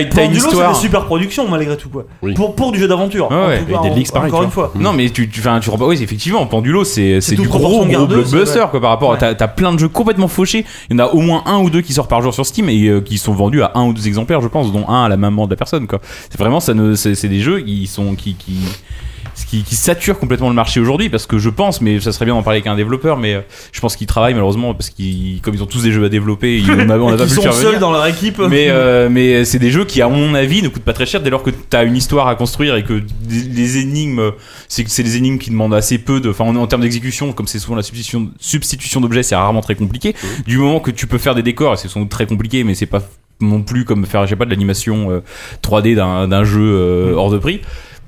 une 0.00 0.08
Pendulo, 0.08 0.40
c'est 0.40 0.48
histoire. 0.48 0.76
super 0.76 1.04
productions 1.06 1.48
malgré 1.48 1.76
tout 1.76 1.88
quoi. 1.88 2.04
Pour, 2.34 2.54
pour 2.54 2.72
du 2.72 2.78
jeu 2.78 2.88
d'aventure. 2.88 3.28
Cas, 3.28 3.82
des 3.82 3.90
leaks 3.90 4.12
pareils, 4.12 4.30
Encore 4.30 4.42
une 4.42 4.50
fois. 4.50 4.72
Non 4.74 4.92
mais 4.92 5.10
tu, 5.10 5.28
tu, 5.28 5.40
enfin, 5.40 5.60
tu 5.60 5.70
oui 5.70 6.02
effectivement 6.02 6.44
Pendulo 6.46 6.84
c'est 6.84 6.99
c'est 7.20 7.34
du 7.34 7.48
gros 7.48 7.84
gros 7.84 8.06
blockbuster 8.06 8.64
quoi 8.70 8.80
par 8.80 8.90
rapport 8.90 9.16
t'as 9.18 9.34
t'as 9.34 9.48
plein 9.48 9.72
de 9.72 9.78
jeux 9.78 9.88
complètement 9.88 10.28
fauchés. 10.28 10.64
Il 10.88 10.96
y 10.96 11.00
en 11.00 11.04
a 11.04 11.08
au 11.08 11.20
moins 11.20 11.42
un 11.46 11.58
ou 11.58 11.70
deux 11.70 11.80
qui 11.80 11.92
sortent 11.92 12.10
par 12.10 12.22
jour 12.22 12.34
sur 12.34 12.46
Steam 12.46 12.68
et 12.68 12.88
euh, 12.88 13.00
qui 13.00 13.18
sont 13.18 13.32
vendus 13.32 13.62
à 13.62 13.72
un 13.74 13.86
ou 13.86 13.92
deux 13.92 14.06
exemplaires 14.06 14.40
je 14.40 14.48
pense 14.48 14.72
dont 14.72 14.88
un 14.88 15.04
à 15.04 15.08
la 15.08 15.16
maman 15.16 15.46
de 15.46 15.50
la 15.50 15.56
personne 15.56 15.86
quoi. 15.86 16.00
C'est 16.30 16.38
vraiment 16.38 16.60
ça 16.60 16.74
ne 16.74 16.94
c'est 16.94 17.14
c'est 17.14 17.28
des 17.28 17.40
jeux 17.40 17.60
qui 17.60 17.86
sont 17.86 18.14
qui 18.14 18.34
qui 18.34 18.58
qui, 19.50 19.64
qui 19.64 19.74
saturent 19.74 20.18
complètement 20.18 20.48
le 20.48 20.54
marché 20.54 20.78
aujourd'hui 20.78 21.08
parce 21.08 21.26
que 21.26 21.38
je 21.38 21.50
pense 21.50 21.80
mais 21.80 21.98
ça 21.98 22.12
serait 22.12 22.24
bien 22.24 22.34
d'en 22.34 22.42
parler 22.42 22.58
avec 22.58 22.68
un 22.68 22.76
développeur 22.76 23.16
mais 23.16 23.34
euh, 23.34 23.40
je 23.72 23.80
pense 23.80 23.96
qu'ils 23.96 24.06
travaillent 24.06 24.34
malheureusement 24.34 24.74
parce 24.74 24.90
qu'ils 24.90 25.40
comme 25.40 25.54
ils 25.54 25.62
ont 25.62 25.66
tous 25.66 25.82
des 25.82 25.90
jeux 25.90 26.04
à 26.04 26.08
développer 26.08 26.58
ils, 26.58 26.70
on 26.70 26.88
a, 26.88 26.96
on 26.98 27.08
a 27.08 27.16
pas 27.16 27.24
pu 27.24 27.30
le 27.30 27.34
sont 27.34 27.42
faire 27.42 27.54
seuls 27.54 27.66
venir 27.66 27.80
dans 27.80 27.90
leur 27.90 28.06
équipe. 28.06 28.38
mais 28.38 28.68
euh, 28.70 29.08
mais 29.10 29.44
c'est 29.44 29.58
des 29.58 29.72
jeux 29.72 29.84
qui 29.84 30.02
à 30.02 30.08
mon 30.08 30.34
avis 30.34 30.62
ne 30.62 30.68
coûtent 30.68 30.84
pas 30.84 30.92
très 30.92 31.06
cher 31.06 31.20
dès 31.20 31.30
lors 31.30 31.42
que 31.42 31.50
tu 31.50 31.76
as 31.76 31.82
une 31.82 31.96
histoire 31.96 32.28
à 32.28 32.36
construire 32.36 32.76
et 32.76 32.84
que 32.84 33.02
les 33.28 33.78
énigmes 33.78 34.30
c'est 34.68 35.02
des 35.02 35.16
énigmes 35.16 35.38
qui 35.38 35.50
demandent 35.50 35.74
assez 35.74 35.98
peu 35.98 36.20
de 36.20 36.30
enfin 36.30 36.44
en, 36.44 36.54
en 36.54 36.66
termes 36.68 36.82
d'exécution 36.82 37.32
comme 37.32 37.48
c'est 37.48 37.58
souvent 37.58 37.76
la 37.76 37.82
substitution 37.82 38.30
substitution 38.38 39.00
d'objets 39.00 39.24
c'est 39.24 39.34
rarement 39.34 39.62
très 39.62 39.74
compliqué. 39.74 40.14
Du 40.46 40.58
moment 40.58 40.78
que 40.78 40.92
tu 40.92 41.08
peux 41.08 41.18
faire 41.18 41.34
des 41.34 41.42
décors 41.42 41.74
et 41.74 41.76
c'est 41.76 41.88
sans 41.88 42.00
doute 42.00 42.10
très 42.10 42.26
compliqué 42.26 42.62
mais 42.62 42.74
c'est 42.74 42.86
pas 42.86 43.02
non 43.40 43.62
plus 43.62 43.84
comme 43.84 44.06
faire 44.06 44.24
je 44.26 44.30
sais 44.30 44.36
pas 44.36 44.44
de 44.44 44.50
l'animation 44.50 45.10
euh, 45.10 45.22
3D 45.62 45.94
d'un 45.94 46.28
d'un 46.28 46.44
jeu 46.44 46.60
euh, 46.62 47.14
hors 47.14 47.30
de 47.30 47.38
prix 47.38 47.60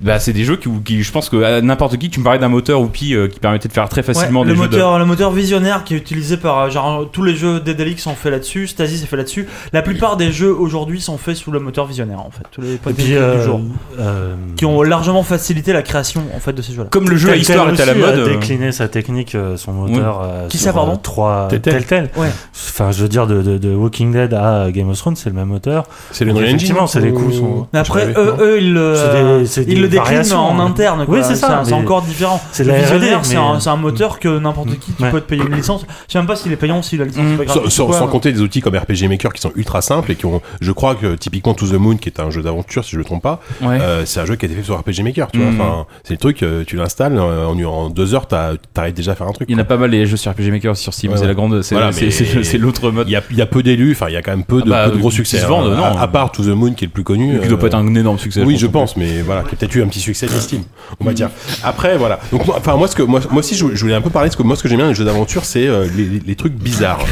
bah 0.02 0.18
c'est 0.18 0.32
des 0.32 0.44
jeux 0.44 0.56
qui, 0.56 0.68
qui 0.84 1.02
je 1.02 1.12
pense 1.12 1.28
que 1.28 1.42
à 1.42 1.60
n'importe 1.60 1.96
qui 1.96 2.10
tu 2.10 2.18
me 2.20 2.24
parlais 2.24 2.38
d'un 2.38 2.48
moteur 2.48 2.80
Oupi 2.80 3.14
euh, 3.14 3.28
qui 3.28 3.38
permettait 3.40 3.68
de 3.68 3.72
faire 3.72 3.88
très 3.88 4.02
facilement 4.02 4.40
Ouais, 4.40 4.46
des 4.46 4.52
le 4.52 4.56
jeux 4.58 4.68
de- 4.68 4.72
moteur, 4.76 4.98
le 4.98 5.04
moteur 5.04 5.30
visionnaire 5.32 5.84
qui 5.84 5.94
est 5.94 5.98
utilisé 5.98 6.36
par 6.36 6.58
euh, 6.58 6.70
genre 6.70 7.08
tous 7.10 7.22
les 7.22 7.34
jeux 7.36 7.60
Daedalic 7.60 8.00
sont 8.00 8.14
faits 8.14 8.32
là-dessus, 8.32 8.66
Stasis 8.66 9.02
est 9.02 9.06
fait 9.06 9.16
là-dessus. 9.16 9.46
La 9.72 9.82
plupart 9.82 10.16
des 10.16 10.32
jeux 10.32 10.52
aujourd'hui 10.54 11.00
sont 11.00 11.18
faits 11.18 11.36
sous 11.36 11.50
le 11.50 11.60
moteur 11.60 11.86
visionnaire 11.86 12.20
en 12.20 12.30
fait, 12.30 12.44
tous 12.50 12.60
les 12.60 12.76
points 12.76 12.92
de 12.92 12.98
euh, 13.12 13.38
du 13.38 13.44
jour, 13.44 13.60
euh, 13.98 14.34
qui 14.56 14.64
ont 14.66 14.82
largement 14.82 15.22
facilité 15.22 15.72
la 15.72 15.82
création 15.82 16.22
en 16.34 16.40
fait 16.40 16.52
de 16.52 16.62
ces 16.62 16.72
jeux-là. 16.72 16.88
comme 16.90 17.08
le 17.08 17.16
jeu 17.16 17.30
à 17.30 17.36
histoire 17.36 17.68
est 17.72 17.80
à 17.80 17.86
la 17.86 17.94
mode 17.94 18.04
a 18.14 18.18
euh, 18.18 18.28
décliné 18.28 18.72
sa 18.72 18.88
technique, 18.88 19.34
euh, 19.34 19.56
son 19.56 19.72
moteur. 19.72 20.20
euh, 20.24 20.48
Qui 20.48 20.58
sur, 20.58 20.66
ça, 20.66 20.72
pardon 20.72 20.94
euh, 20.94 21.02
trois 21.02 21.48
Telltale. 21.48 21.72
Telltale. 21.74 22.10
Ouais. 22.16 22.28
Enfin, 22.54 22.90
je 22.90 23.02
veux 23.02 23.08
dire, 23.08 23.26
de, 23.26 23.42
de, 23.42 23.58
de 23.58 23.74
Walking 23.74 24.12
Dead 24.12 24.34
à 24.34 24.70
Game 24.70 24.88
of 24.88 24.98
Thrones, 24.98 25.16
c'est 25.16 25.30
le 25.30 25.36
même 25.36 25.48
moteur. 25.48 25.84
C'est 26.10 26.24
le 26.24 26.32
Engine. 26.32 26.44
effectivement, 26.46 26.86
c'est 26.86 27.00
les 27.00 27.12
coups 27.12 27.36
Mais 27.72 27.78
après, 27.78 28.08
eux, 28.16 28.58
ils 28.60 28.72
le, 28.72 28.94
Variations, 29.98 30.38
en 30.38 30.58
hein. 30.60 30.66
interne. 30.66 31.04
quoi. 31.06 31.16
Oui, 31.18 31.20
c'est 31.24 31.34
ça, 31.36 31.62
C'est 31.64 31.70
mais- 31.70 31.76
encore 31.76 32.02
différent. 32.02 32.40
C'est 32.52 32.64
la 32.64 32.74
c'est 32.86 32.98
mais- 32.98 33.36
un, 33.36 33.60
c'est 33.60 33.68
un 33.70 33.76
moteur 33.76 34.18
que 34.18 34.38
n'importe 34.38 34.78
qui 34.78 34.92
tu 34.92 35.02
Ouais. 35.02 35.10
peux 35.10 35.20
te 35.20 35.28
payer 35.28 35.42
une 35.42 35.54
licence. 35.54 35.82
Je 36.08 36.12
sais 36.12 36.18
même 36.18 36.26
pas 36.26 36.36
s'il 36.36 36.52
est 36.52 36.56
payant 36.56 36.78
aussi 36.78 36.96
la 36.96 37.04
licence. 37.04 37.22
Mm. 37.24 37.36
pas 37.36 37.44
grave, 37.44 37.56
Sans, 37.56 37.64
c'est 37.64 37.70
sans- 37.70 37.86
quoi, 37.86 37.98
sans 37.98 38.06
mais- 38.06 38.12
compter 38.12 38.32
des 38.32 38.40
outils 38.40 38.60
comme 38.60 38.74
RPG 38.76 39.08
Maker 39.08 39.32
qui 39.32 39.40
sont 39.40 39.52
ultra 39.56 39.80
simples 39.82 40.10
et 40.12 40.14
qui 40.16 40.26
ont, 40.26 40.40
je 40.60 40.72
crois 40.72 40.94
que 40.94 41.14
typiquement 41.14 41.54
To 41.54 41.66
the 41.66 41.72
Moon, 41.74 41.96
qui 41.96 42.08
est 42.08 42.20
un 42.20 42.30
jeu 42.30 42.42
d'aventure, 42.42 42.84
si 42.84 42.90
je 42.92 42.96
ne 42.96 43.00
me 43.00 43.04
trompe 43.04 43.22
pas, 43.22 43.40
ouais. 43.62 43.78
euh, 43.80 44.02
c'est 44.06 44.20
un 44.20 44.24
jeu 44.26 44.36
qui 44.36 44.44
a 44.46 44.48
été 44.48 44.56
fait 44.56 44.62
sur 44.64 44.78
RPG 44.78 45.02
Maker, 45.02 45.30
tu 45.32 45.38
vois. 45.40 45.48
Enfin, 45.52 45.86
c'est 46.04 46.14
le 46.14 46.18
truc, 46.18 46.42
euh, 46.42 46.64
tu 46.66 46.76
l'installes, 46.76 47.16
euh, 47.18 47.46
en, 47.46 47.58
en 47.62 47.90
deux 47.90 48.14
heures, 48.14 48.26
t'arrives 48.26 48.94
déjà 48.94 49.12
à 49.12 49.14
faire 49.14 49.26
un 49.28 49.32
truc. 49.32 49.48
Il 49.48 49.52
y 49.54 49.56
en 49.56 49.62
a 49.62 49.64
pas 49.64 49.76
mal 49.76 49.90
les 49.90 50.06
jeux 50.06 50.16
sur 50.16 50.30
RPG 50.32 50.50
Maker 50.50 50.72
aussi 50.72 50.82
sur 50.82 50.94
Steam, 50.94 51.12
Ouais, 51.12 51.18
c'est 51.18 51.26
la 51.26 51.34
grande, 51.34 51.62
c'est 51.62 51.74
Voilà, 51.74 51.90
l'autre 52.58 52.90
mode. 52.90 53.08
Il 53.08 53.12
y 53.12 53.16
a, 53.16 53.22
y 53.32 53.40
a 53.42 53.46
peu 53.46 53.62
d'élus, 53.62 53.92
enfin, 53.92 54.06
il 54.08 54.14
y 54.14 54.16
a 54.16 54.22
quand 54.22 54.30
même 54.32 54.44
peu 54.44 54.62
de, 54.62 54.66
Ah 54.72 54.84
bah, 54.84 54.90
peu 54.90 54.96
de 54.96 55.00
gros 55.00 55.10
succès. 55.10 55.38
se 55.38 55.46
vendent, 55.46 55.72
hein. 55.72 55.76
non. 55.76 55.98
À, 55.98 56.08
part 56.08 56.32
To 56.32 56.42
the 56.42 56.48
Moon, 56.48 56.72
qui 56.74 56.84
est 56.84 56.88
le 56.88 56.92
plus 56.92 57.04
connu. 57.04 57.40
qui 57.40 57.48
doit 57.48 57.58
pas 57.58 57.66
être 57.68 57.74
un 57.74 57.94
énorme 57.94 58.18
succès. 58.18 58.42
oui, 58.42 58.56
je 58.56 58.66
pense, 58.66 58.96
mais 58.96 59.22
voilà, 59.22 59.42
qui 59.42 59.54
a 59.54 59.56
peut-être 59.58 59.74
eu 59.74 59.81
un 59.82 59.88
petit 59.88 60.00
succès 60.00 60.26
d'estime, 60.26 60.64
on 61.00 61.04
va 61.04 61.12
dire. 61.12 61.30
Après, 61.62 61.96
voilà. 61.96 62.20
Donc, 62.30 62.46
moi, 62.46 62.56
enfin, 62.58 62.76
moi, 62.76 62.88
ce 62.88 62.96
que, 62.96 63.02
moi, 63.02 63.20
moi 63.30 63.40
aussi, 63.40 63.54
je, 63.54 63.66
je 63.74 63.80
voulais 63.80 63.94
un 63.94 64.00
peu 64.02 64.10
parler 64.10 64.28
de 64.28 64.32
ce 64.32 64.38
que 64.38 64.42
moi, 64.42 64.56
ce 64.56 64.62
que 64.62 64.68
j'aime 64.68 64.78
bien 64.78 64.86
dans 64.86 64.92
les 64.92 64.96
jeux 64.96 65.04
d'aventure, 65.04 65.44
c'est 65.44 65.66
euh, 65.66 65.86
les 66.26 66.36
trucs 66.36 66.54
bizarres. 66.54 67.04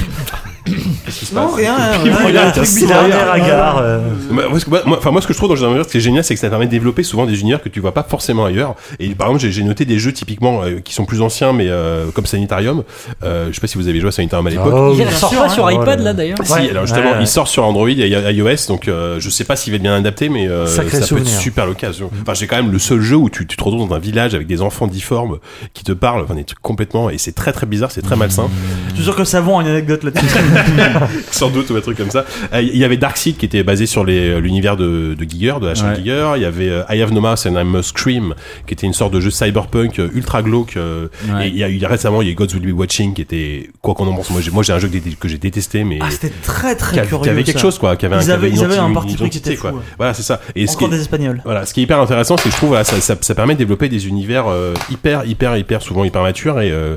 Qu'est-ce 0.64 1.18
qui 1.20 1.26
se 1.26 1.34
Non, 1.34 1.46
passe 1.46 1.54
rien. 1.56 1.74
Il 2.04 2.10
rien, 2.12 2.28
il 2.28 2.34
y 2.34 2.38
a 2.38 2.46
un 2.46 2.50
truc 2.50 2.64
bizarre. 2.64 3.06
Dernière 3.06 3.30
agarre. 3.32 3.78
euh, 3.82 4.00
Moi, 4.30 4.44
moi, 4.48 4.60
ce 4.60 4.64
que- 4.64 4.70
moi, 4.70 4.82
enfin, 4.98 5.10
moi, 5.10 5.20
ce 5.22 5.26
que 5.26 5.32
je 5.32 5.38
trouve 5.38 5.48
dans 5.48 5.60
d'aventure, 5.60 5.84
ce 5.86 5.90
qui 5.90 5.96
est 5.98 6.00
génial, 6.00 6.22
c'est 6.24 6.34
que 6.34 6.40
ça 6.40 6.50
permet 6.50 6.66
de 6.66 6.70
développer 6.70 7.02
souvent 7.02 7.26
des 7.26 7.40
univers 7.40 7.62
que 7.62 7.68
tu 7.68 7.80
vois 7.80 7.92
pas 7.94 8.02
forcément 8.08 8.44
ailleurs. 8.44 8.74
Et 8.98 9.08
par 9.14 9.28
exemple, 9.28 9.42
j'ai- 9.42 9.52
j'ai 9.52 9.62
noté 9.62 9.84
des 9.84 9.98
jeux 9.98 10.12
typiquement 10.12 10.62
euh, 10.62 10.80
qui 10.80 10.92
sont 10.94 11.04
plus 11.06 11.22
anciens, 11.22 11.52
mais 11.52 11.66
euh, 11.68 12.10
comme 12.12 12.26
Sanitarium. 12.26 12.82
Euh, 13.24 13.48
je 13.50 13.54
sais 13.54 13.60
pas 13.60 13.66
si 13.66 13.78
vous 13.78 13.88
avez 13.88 14.00
joué 14.00 14.08
à 14.08 14.12
Sanitarium 14.12 14.46
à 14.46 14.50
l'époque. 14.50 14.72
oh, 14.74 14.94
Il 14.96 15.04
ressort 15.06 15.30
sûr, 15.30 15.38
pas 15.40 15.46
hein. 15.46 15.48
sur 15.48 15.64
Oh 15.64 15.70
iPad 15.70 16.00
là 16.00 16.12
d'ailleurs. 16.12 16.38
Si, 16.44 16.52
alors 16.68 16.86
justement, 16.86 17.12
Ouais. 17.12 17.16
il 17.20 17.26
sort 17.26 17.48
sur 17.48 17.64
Android 17.64 17.88
et 17.88 18.08
iOS, 18.08 18.66
donc 18.68 18.88
euh, 18.88 19.18
je 19.18 19.30
sais 19.30 19.44
pas 19.44 19.56
s'il 19.56 19.72
va 19.72 19.76
être 19.76 19.82
bien 19.82 19.94
adapté, 19.96 20.28
mais 20.28 20.46
euh, 20.48 20.66
Sacré 20.66 20.90
ça 20.92 20.98
peut 21.00 21.06
souvenir. 21.06 21.32
être 21.32 21.40
super 21.40 21.66
l'occasion. 21.66 22.10
Enfin, 22.22 22.34
j'ai 22.34 22.46
quand 22.46 22.56
même 22.56 22.70
le 22.72 22.78
seul 22.78 23.00
jeu 23.00 23.16
où 23.16 23.28
tu, 23.30 23.46
tu 23.46 23.56
te 23.56 23.64
retrouves 23.64 23.88
dans 23.88 23.94
un 23.94 23.98
village 23.98 24.34
avec 24.34 24.46
des 24.46 24.60
enfants 24.62 24.86
difformes 24.86 25.38
qui 25.74 25.84
te 25.84 25.92
parlent, 25.92 26.22
enfin 26.22 26.34
des 26.34 26.44
trucs 26.44 26.60
complètement, 26.60 27.10
et 27.10 27.18
c'est 27.18 27.32
très 27.32 27.52
très 27.52 27.66
bizarre, 27.66 27.90
c'est 27.90 28.02
très 28.02 28.16
malsain. 28.16 28.48
Je 28.90 28.94
suis 28.96 29.04
sûr 29.04 29.16
que 29.16 29.24
Savon 29.24 29.58
a 29.58 29.62
une 29.62 29.68
anecdote 29.68 30.04
là-dessus. 30.04 30.26
sans 31.30 31.50
doute 31.50 31.70
ou 31.70 31.76
un 31.76 31.80
truc 31.80 31.96
comme 31.96 32.10
ça. 32.10 32.24
Euh, 32.52 32.60
Il 32.62 32.76
y 32.76 32.84
avait 32.84 32.96
Darkseid 32.96 33.36
qui 33.36 33.46
était 33.46 33.62
basé 33.62 33.86
sur 33.86 34.04
les- 34.04 34.40
l'univers 34.40 34.76
de, 34.76 35.14
de 35.18 35.24
Giger, 35.28 35.54
de 35.60 35.74
chaîne 35.74 35.88
Ouais. 35.90 35.96
Giger. 35.96 36.32
Il 36.36 36.42
y 36.42 36.44
avait 36.44 36.68
euh, 36.68 36.82
I 36.90 37.00
Have 37.02 37.12
No 37.12 37.20
Mouse 37.20 37.46
and 37.46 37.58
I 37.60 37.64
Must 37.64 37.90
Scream 37.90 38.34
qui 38.66 38.74
était 38.74 38.86
une 38.86 38.92
sorte 38.92 39.12
de 39.12 39.20
jeu 39.20 39.30
cyberpunk 39.30 39.98
euh, 39.98 40.08
ultra 40.14 40.42
glauque. 40.42 40.76
euh, 40.76 41.08
Ouais. 41.32 41.46
Et 41.46 41.50
il 41.50 41.56
y 41.58 41.64
a 41.64 41.68
eu 41.68 41.80
récemment, 41.84 42.22
il 42.22 42.28
y 42.28 42.30
a 42.30 42.34
Gods 42.34 42.54
Will 42.54 42.72
Be 42.72 42.78
Watching 42.78 43.14
qui 43.14 43.22
était 43.22 43.70
quoi 43.82 43.94
qu'on 43.94 44.06
en 44.06 44.14
pense. 44.14 44.30
Moi, 44.30 44.40
j'ai, 44.40 44.50
moi, 44.50 44.62
j'ai 44.62 44.72
un 44.72 44.78
jeu 44.78 44.88
que, 45.18 45.28
j'ai- 45.28 45.38
détesté, 45.38 45.84
mais 45.84 45.98
Ah, 46.02 46.10
c'était 46.10 46.28
très 46.42 46.72
qui, 46.72 46.78
très 46.78 46.98
avait- 46.98 47.08
curieux. 47.08 47.22
qui 47.22 47.28
avait 47.30 47.42
quelque 47.44 47.56
ça. 47.58 47.62
chose 47.62 47.78
quoi, 47.78 47.96
qui 47.96 48.04
avait, 48.06 48.16
Ils 48.16 48.24
qui 48.24 48.30
avaient- 48.30 48.50
ils 48.50 48.62
un 48.62 48.92
parti 48.92 49.16
pris 49.16 49.30
qui 49.30 49.38
était 49.38 49.56
quoi. 49.56 49.70
fou, 49.70 49.76
ouais. 49.76 49.82
Voilà, 49.96 50.12
c'est 50.14 50.22
ça. 50.22 50.40
Et 50.54 50.66
ce 50.66 50.72
qui 50.76 50.84
Encore 50.84 50.94
est- 50.94 50.96
des 50.98 51.02
Espagnols. 51.02 51.40
voilà, 51.44 51.64
ce 51.66 51.72
qui 51.72 51.80
est 51.80 51.84
hyper 51.84 51.98
intéressant, 52.00 52.36
c'est 52.36 52.44
que 52.44 52.50
je 52.50 52.56
trouve 52.56 52.70
voilà, 52.70 52.84
ça, 52.84 53.00
ça, 53.00 53.16
ça 53.20 53.34
permet 53.34 53.54
de 53.54 53.58
développer 53.60 53.88
des 53.88 54.06
univers 54.08 54.48
euh, 54.48 54.74
hyper, 54.90 55.24
hyper, 55.24 55.56
hyper 55.56 55.80
souvent 55.82 56.04
hyper 56.04 56.22
matures 56.22 56.60
et 56.60 56.70
euh, 56.70 56.96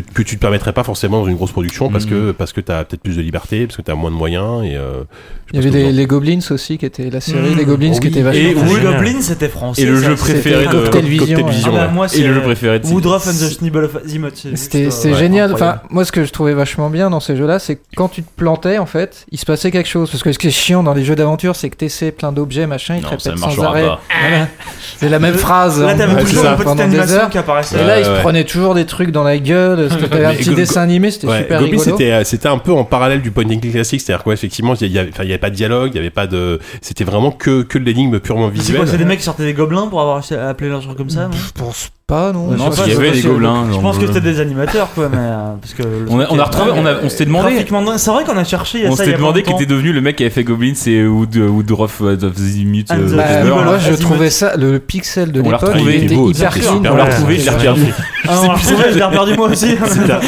que, 0.00 0.12
que 0.12 0.22
tu 0.22 0.36
te 0.36 0.40
permettrais 0.40 0.72
pas 0.72 0.84
forcément 0.84 1.20
dans 1.22 1.28
une 1.28 1.36
grosse 1.36 1.52
production 1.52 1.88
parce 1.90 2.04
Mhm. 2.04 2.10
que 2.10 2.30
parce 2.32 2.52
que 2.52 2.60
t'as 2.60 2.84
peut-être 2.84 3.02
plus 3.02 3.16
de 3.16 3.22
liberté, 3.22 3.66
parce 3.66 3.76
que 3.76 3.82
t'as 3.82 3.94
moins 3.94 4.10
de 4.10 4.16
moyens 4.16 4.64
et 4.64 4.74
euh, 4.76 5.04
Il 5.52 5.62
y 5.64 5.66
avait 5.68 5.92
les, 5.92 6.06
Goblins 6.06 6.40
aussi, 6.50 6.78
qui 6.78 6.86
était 6.86 7.10
la 7.10 7.20
série 7.20 7.50
Mmh. 7.54 7.56
Les 7.58 7.64
Goblins, 7.64 7.92
Oh 7.96 8.00
qui 8.00 8.08
était 8.08 8.22
vachement 8.22 8.40
Et 8.42 8.54
Oui, 8.54 8.74
génial. 8.76 8.94
Goblin, 8.94 9.20
c'était 9.20 9.48
français. 9.48 9.82
Et 9.82 9.84
le 9.86 9.96
jeu 9.96 10.14
préféré 10.16 10.66
de- 10.66 10.70
Cocktail. 10.72 11.04
Vision. 11.04 11.26
Cocktail 11.26 11.44
ouais. 11.44 11.50
Vision, 11.52 11.72
Ah 11.74 11.78
bah, 11.78 11.86
ouais. 11.86 11.92
moi, 11.92 12.06
Et 12.06 12.08
c'est 12.08 12.22
le 12.22 12.34
jeu 12.34 12.40
préféré 12.42 12.80
de 12.80 12.86
Woodruff 12.86 13.26
and 13.28 13.32
the 13.32 13.50
Schnibble 13.58 13.84
of 13.84 13.96
Azimuth. 14.04 14.32
c'est 14.36 14.56
C'était 14.56 14.90
c'est 14.90 15.12
euh, 15.12 15.16
génial. 15.16 15.52
Enfin, 15.54 15.80
moi, 15.90 16.04
ce 16.04 16.12
que 16.12 16.24
je 16.24 16.30
trouvais 16.32 16.54
vachement 16.54 16.90
bien 16.90 17.10
dans 17.10 17.20
ces 17.20 17.36
jeux-là, 17.36 17.58
c'est 17.58 17.76
que 17.76 17.82
quand 17.96 18.08
tu 18.08 18.22
te 18.22 18.30
plantais, 18.36 18.78
en 18.78 18.86
fait, 18.86 19.26
il 19.30 19.38
se 19.38 19.44
passait 19.46 19.70
quelque 19.70 19.88
chose. 19.88 20.10
Parce 20.10 20.22
que 20.22 20.32
ce 20.32 20.38
qui 20.38 20.48
est 20.48 20.50
chiant 20.50 20.82
dans 20.82 20.94
les 20.94 21.04
jeux 21.04 21.14
d'aventure, 21.16 21.54
c'est 21.56 21.70
que 21.70 21.76
t'essaies 21.76 22.10
plein 22.10 22.32
d'objets, 22.32 22.66
machin, 22.66 22.96
ils 22.96 23.02
te 23.02 23.06
répètent 23.08 23.38
sans 23.38 23.62
arrêt. 23.62 23.86
C'est 24.98 25.08
la 25.08 25.18
même 25.18 25.34
phrase. 25.34 25.80
Là, 25.82 25.94
t'avais 25.94 26.22
toujours 26.22 26.42
c'est 26.42 26.48
une 26.48 26.52
petite 26.54 26.64
pendant 26.64 26.74
des 26.76 26.82
animation 26.82 27.16
heures. 27.16 27.30
qui 27.30 27.38
apparaissait. 27.38 27.76
Et 27.76 27.84
là, 27.84 27.94
Ouais, 27.94 28.00
il 28.00 28.04
se 28.04 28.20
prenait 28.20 28.44
toujours 28.44 28.74
des 28.74 28.86
trucs 28.86 29.10
dans 29.10 29.22
la 29.22 29.38
gueule. 29.38 29.83
C'était 29.88 30.08
t'avais 30.08 30.24
un 30.24 30.34
petit 30.34 30.50
Go- 30.50 30.54
dessin 30.56 30.82
animé, 30.82 31.10
c'était 31.10 31.26
Ouais, 31.26 31.38
super 31.42 31.60
Goblin, 31.60 31.78
rigolo. 31.78 31.96
c'était 31.96 32.12
euh, 32.12 32.24
c'était 32.24 32.48
un 32.48 32.58
peu 32.58 32.72
en 32.72 32.84
parallèle 32.84 33.22
du 33.22 33.30
point 33.30 33.44
and 33.44 33.58
click 33.60 33.72
classique, 33.72 34.00
c'est-à-dire 34.00 34.24
quoi 34.24 34.34
effectivement 34.34 34.74
il 34.74 34.92
y, 34.92 34.98
avait, 34.98 35.10
enfin, 35.10 35.22
il 35.24 35.28
y 35.28 35.32
avait 35.32 35.38
pas 35.38 35.50
de 35.50 35.54
dialogue, 35.56 35.90
il 35.92 35.96
y 35.96 36.00
avait 36.00 36.10
pas 36.10 36.26
de, 36.26 36.58
c'était 36.80 37.04
vraiment 37.04 37.30
que 37.30 37.62
que 37.62 37.78
de 37.78 37.84
l'énigme 37.84 38.18
purement 38.20 38.48
C'est 38.48 38.58
visuelle. 38.60 38.76
quoi 38.80 38.86
C'est 38.86 38.98
des 38.98 39.04
mecs 39.04 39.18
qui 39.18 39.24
sortaient 39.24 39.44
des 39.44 39.54
gobelins 39.54 39.86
pour 39.88 40.00
avoir 40.00 40.22
appeler 40.48 40.70
leur 40.70 40.82
truc 40.82 40.96
comme 40.96 41.10
ça 41.10 41.28
non 41.28 41.32
Je 41.32 41.52
pense 41.62 41.90
pas, 42.06 42.32
non. 42.32 42.48
Non, 42.48 42.70
Je 42.70 42.82
il 42.86 42.92
y 42.92 42.96
avait 42.96 43.14
je 43.14 43.22
des 43.22 43.28
gobelins. 43.28 43.66
Je 43.72 43.78
pense 43.78 43.96
que 43.96 44.02
jeu. 44.06 44.12
c'était 44.12 44.20
des 44.20 44.40
animateurs 44.40 44.88
quoi, 44.94 45.08
mais 45.08 45.16
euh, 45.18 45.54
parce 45.60 45.72
que 45.74 45.82
On 46.10 46.20
a, 46.20 46.26
on 46.30 46.34
retrouvé, 46.34 46.70
on, 46.74 46.84
a, 46.86 46.96
on 47.02 47.08
s'était 47.08 47.24
demandé. 47.24 47.64
C'est 47.96 48.10
vrai 48.10 48.24
qu'on 48.24 48.36
a 48.36 48.44
cherché. 48.44 48.78
il 48.78 48.84
y 48.84 48.86
a 48.86 48.90
On 48.90 48.96
s'était 48.96 49.14
demandé 49.14 49.42
qui 49.42 49.52
était 49.52 49.66
devenu 49.66 49.92
le 49.92 50.00
mec 50.00 50.16
qui 50.16 50.22
avait 50.22 50.30
fait 50.30 50.44
Goblin, 50.44 50.72
c'est 50.74 51.04
Wood, 51.06 51.36
Woodruff 51.36 52.00
of 52.02 52.18
the 52.18 52.34
Zimut. 52.36 52.88
Bah, 52.88 53.44
moi, 53.44 53.78
je 53.78 53.94
trouvais 53.94 54.30
ça, 54.30 54.56
le 54.56 54.78
pixel 54.78 55.32
de 55.32 55.40
On 55.40 55.44
l'a 55.44 55.56
l'époque, 55.56 55.70
retrouvé, 55.72 55.96
il 55.98 56.04
était 56.04 56.14
hyper 56.14 56.54
clean. 56.54 56.82
On 56.90 56.96
l'a 56.96 57.04
retrouvé, 57.04 57.34
je 57.34 57.38
l'ai 57.38 57.44
c'est 57.44 57.50
reperdu. 57.50 57.86
Ah, 58.28 58.54
je 58.62 58.94
l'ai 58.94 59.08
perdu 59.10 59.34
moi 59.36 59.48
aussi. 59.48 59.76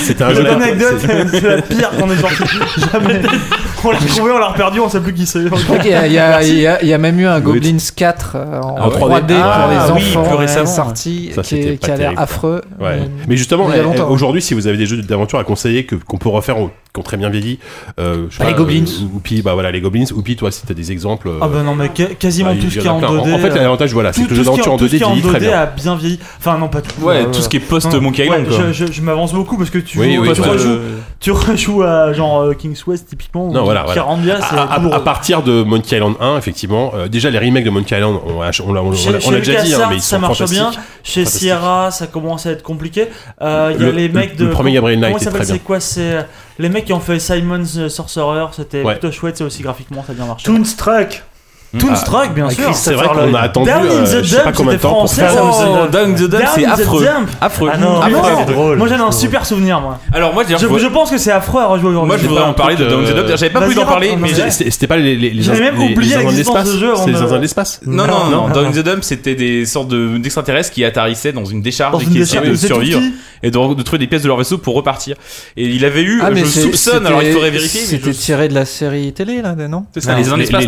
C'était 0.02 0.24
un- 0.24 0.34
jeu 0.34 0.46
anecdote, 0.50 0.96
c'est 1.30 1.40
la 1.42 1.62
pire 1.62 1.90
qu'on 1.98 2.10
ait 2.10 2.16
sorti. 2.16 2.42
Jamais. 2.92 3.20
On 3.84 3.90
l'a 3.90 3.98
retrouvé, 3.98 4.30
on 4.32 4.38
l'a 4.38 4.48
reperdu, 4.48 4.80
on 4.80 4.88
sait 4.88 5.00
plus 5.00 5.14
qui 5.14 5.26
c'est. 5.26 5.40
Je 5.42 5.48
il 6.82 6.88
y, 6.88 6.92
a- 6.92 6.98
même 6.98 7.20
eu 7.20 7.26
un 7.26 7.40
Goblins 7.40 7.76
4 7.94 8.32
euh, 8.34 8.60
en, 8.60 8.78
En 8.80 8.88
3D. 8.88 8.98
3D, 8.98 9.26
pour 9.34 9.44
Ah, 9.44 9.68
les 9.70 9.92
oui, 9.92 10.10
enfants 10.10 10.22
plus 10.24 10.32
euh, 10.32 10.36
récemment. 10.36 10.66
sorti, 10.66 11.30
Qui, 11.78 11.90
a 11.90 11.96
l'air 11.96 12.12
affreux. 12.16 12.62
Ouais. 12.80 12.86
Euh, 12.88 13.04
Mais 13.28 13.36
justement, 13.36 13.68
eh, 13.74 13.82
longtemps. 13.82 14.08
aujourd'hui, 14.10 14.42
si 14.42 14.54
vous 14.54 14.66
avez 14.66 14.76
des 14.76 14.86
jeux 14.86 15.02
d'aventure 15.02 15.38
à 15.38 15.44
conseiller 15.44 15.84
que 15.84 15.94
qu'on 15.96 16.18
peut 16.18 16.28
refaire, 16.28 16.58
ou- 16.60 16.70
qui 16.94 17.00
ont 17.00 17.02
très 17.02 17.16
bien 17.18 17.28
vieilli, 17.28 17.58
euh, 17.98 18.26
je 18.30 18.36
sais 18.36 18.38
Bah, 18.38 18.44
pas, 18.46 18.50
les 18.52 18.56
Goblins. 18.56 18.84
euh, 19.02 19.14
Oupi, 19.16 19.42
bah 19.42 19.52
voilà, 19.54 19.70
les 19.70 19.80
Goblins. 19.82 20.04
Oupi, 20.14 20.34
toi, 20.36 20.50
si 20.50 20.62
t'as 20.66 20.72
des 20.74 20.92
exemples. 20.92 21.28
euh, 21.28 21.38
Ah 21.42 21.48
bah 21.48 21.62
non, 21.62 21.74
mais 21.74 21.90
quasiment 21.90 22.50
bah, 22.54 22.56
tout 22.60 22.70
ce 22.70 22.78
qui 22.78 22.86
est 22.86 22.88
en 22.88 22.94
a 23.02 23.06
en 23.06 23.12
plein. 23.12 23.22
2D. 23.22 23.34
En 23.34 23.38
fait, 23.38 23.50
l'avantage, 23.50 23.92
voilà, 23.92 24.12
c'est 24.14 24.22
tout- 24.22 24.28
que 24.28 24.30
le 24.30 24.36
jeu 24.36 24.44
tout 24.44 24.50
ce 24.50 24.54
qui 24.54 24.60
est- 24.60 24.64
d'aventure 24.64 24.72
en 24.72 24.76
tout 24.78 24.84
ce 24.86 24.90
2D 24.92 24.96
qui 24.98 25.02
est 25.02 25.06
en 25.06 25.12
vieillit 25.12 25.28
très 25.28 25.38
2D 25.38 25.46
bien. 25.48 25.58
a 25.60 25.66
bien 25.66 25.96
vieilli. 25.96 26.18
Enfin, 26.38 26.56
non, 26.58 26.68
pas 26.68 26.80
tout. 26.80 27.02
Ouais, 27.02 27.26
tout 27.30 27.40
ce 27.42 27.48
qui 27.50 27.58
est 27.58 27.60
non, 27.60 27.66
post-Monkey 27.68 28.28
ouais, 28.30 28.40
Island, 28.42 28.72
je, 28.72 29.02
m'avance 29.02 29.32
beaucoup 29.34 29.58
parce 29.58 29.68
que 29.70 29.78
tu, 29.78 29.98
rejoues, 30.00 30.78
tu 31.20 31.30
rejoues 31.32 31.82
à 31.82 32.12
genre 32.14 32.54
King's 32.56 32.86
West 32.86 33.08
typiquement, 33.10 33.50
Non, 33.50 33.64
voilà, 33.64 33.80
À, 33.82 34.72
à- 34.74 34.78
douloureux. 34.78 34.96
à 34.96 35.00
partir 35.00 35.42
de 35.42 35.62
Monkey 35.62 35.96
Island 35.96 36.14
1, 36.20 36.38
effectivement, 36.38 36.92
euh, 36.94 37.08
déjà 37.08 37.28
les 37.30 37.38
remakes 37.38 37.64
de 37.64 37.70
Monkey 37.70 37.94
Island, 37.96 38.16
on, 38.26 38.40
l'a- 38.40 38.50
déjà 39.40 39.60
dit, 39.62 39.74
hein, 39.74 39.86
mais 39.90 39.96
ils 39.96 40.00
ça 40.00 40.16
sont 40.16 40.20
marche 40.22 40.38
fantastiques. 40.38 40.60
bien. 40.62 40.70
Chez 41.04 41.24
Ça 41.90 42.06
commence 42.06 42.46
à 42.46 42.52
être 42.52 42.62
compliqué. 42.62 43.08
Euh, 43.42 43.72
Il 43.74 43.80
y 43.80 43.84
a 43.84 43.90
Le- 43.90 43.96
les 43.96 44.08
mecs 44.08 44.36
de. 44.36 44.44
le 44.46 44.50
premier 44.50 44.72
Gabriel 44.72 44.98
Knight 45.00 45.12
Comment 45.12 45.24
ça 45.24 45.30
s'appelle. 45.30 45.46
C'est 45.46 45.58
quoi 45.60 45.80
C'est 45.80 46.12
euh, 46.12 46.22
les 46.58 46.68
mecs 46.68 46.84
qui 46.84 46.92
ont 46.92 47.00
fait 47.00 47.18
Simon's 47.18 47.88
Sorcerer. 47.88 48.46
C'était 48.52 48.82
Ouais. 48.82 48.92
plutôt 48.94 49.12
chouette. 49.12 49.36
C'est 49.36 49.44
aussi 49.44 49.62
graphiquement, 49.62 50.02
ça 50.06 50.12
a 50.12 50.14
bien 50.14 50.26
marché. 50.26 50.44
Toonstruck. 50.46 51.22
Toonstruck, 51.78 52.34
bien 52.34 52.48
sûr. 52.50 52.74
C'est 52.74 52.94
vrai 52.94 53.08
qu'on 53.08 53.34
a 53.34 53.40
attendu 53.40 53.70
Down 53.70 53.82
in 53.82 53.90
euh, 53.90 54.20
the 54.20 54.24
je 54.24 54.30
sais 54.30 54.42
pas 54.42 54.52
Dump, 54.52 54.56
c'était 54.70 54.78
français, 54.78 55.20
ça, 55.22 55.28
ça. 55.30 55.88
Down 55.90 56.14
the 56.14 56.18
Dump, 56.22 56.30
Down 56.30 56.42
c'est 56.54 56.64
in 56.64 56.68
the 56.76 56.80
affreux. 56.80 57.04
Dump. 57.04 57.28
Affreux. 57.40 57.70
Ah 57.72 57.78
non, 57.78 58.00
Ah 58.02 58.08
c'est 58.46 58.52
drôle. 58.52 58.76
Moi 58.78 58.88
j'en 58.88 58.96
ai 58.96 59.00
un 59.00 59.12
super 59.12 59.44
souvenir, 59.46 59.80
moi. 59.80 59.98
Alors 60.12 60.32
moi, 60.34 60.44
Je, 60.48 60.86
pense 60.86 61.10
que 61.10 61.18
c'est 61.18 61.32
affreux 61.32 61.60
à 61.62 61.66
rejouer 61.66 61.90
aujourd'hui. 61.90 62.08
moi, 62.08 62.16
je 62.16 62.26
voudrais 62.26 62.42
pas 62.44 62.48
en 62.48 62.54
parler 62.54 62.76
de 62.76 62.86
Down 62.86 63.04
the 63.04 63.08
de- 63.08 63.12
Dump. 63.22 63.28
J'avais 63.36 63.50
pas 63.50 63.60
voulu 63.60 63.74
d'en 63.74 63.84
parler, 63.86 64.16
mais 64.16 64.30
C'était 64.50 64.86
pas 64.86 64.96
les, 64.96 65.42
J'avais 65.42 65.60
même 65.60 65.78
oublié 65.80 66.16
l'existence 66.16 66.64
de 66.64 66.72
ce 66.72 66.78
jeu 66.78 66.92
C'est 66.96 67.10
les 67.10 67.18
zinzins 67.18 67.36
de 67.36 67.42
l'espace 67.42 67.80
Non, 67.86 68.06
non, 68.06 68.26
non. 68.30 68.48
Down 68.48 68.66
in 68.66 68.70
the 68.72 68.84
Dump, 68.84 69.02
c'était 69.02 69.34
des 69.34 69.66
sortes 69.66 69.88
de- 69.88 70.18
d'extraterrestres 70.18 70.70
qui 70.72 70.84
atterrissaient 70.84 71.32
dans 71.32 71.44
une 71.44 71.62
décharge 71.62 72.02
et 72.02 72.06
qui 72.06 72.18
essayaient 72.20 72.48
de 72.48 72.54
survivre 72.54 73.00
et 73.42 73.50
de, 73.50 73.82
trouver 73.82 73.98
des 73.98 74.06
pièces 74.06 74.22
de 74.22 74.28
leur 74.28 74.36
vaisseau 74.38 74.58
pour 74.58 74.74
repartir. 74.74 75.16
Et 75.56 75.66
il 75.66 75.84
avait 75.84 76.02
eu, 76.02 76.20
Ah, 76.24 76.30
je 76.34 76.44
soupçonne, 76.44 77.06
alors 77.06 77.22
il 77.22 77.32
faudrait 77.32 77.50
vérifier, 77.50 77.80
C'était 77.82 78.12
tiré 78.12 78.48
de 78.48 78.54
la 78.54 78.64
série 78.64 79.12
télé, 79.12 79.42
là, 79.42 79.54
non? 79.54 79.84
C'est 79.94 80.08
Ah, 80.08 80.14
les 80.16 80.24
zinzins 80.24 80.36
de 80.36 80.40
l'espace, 80.40 80.66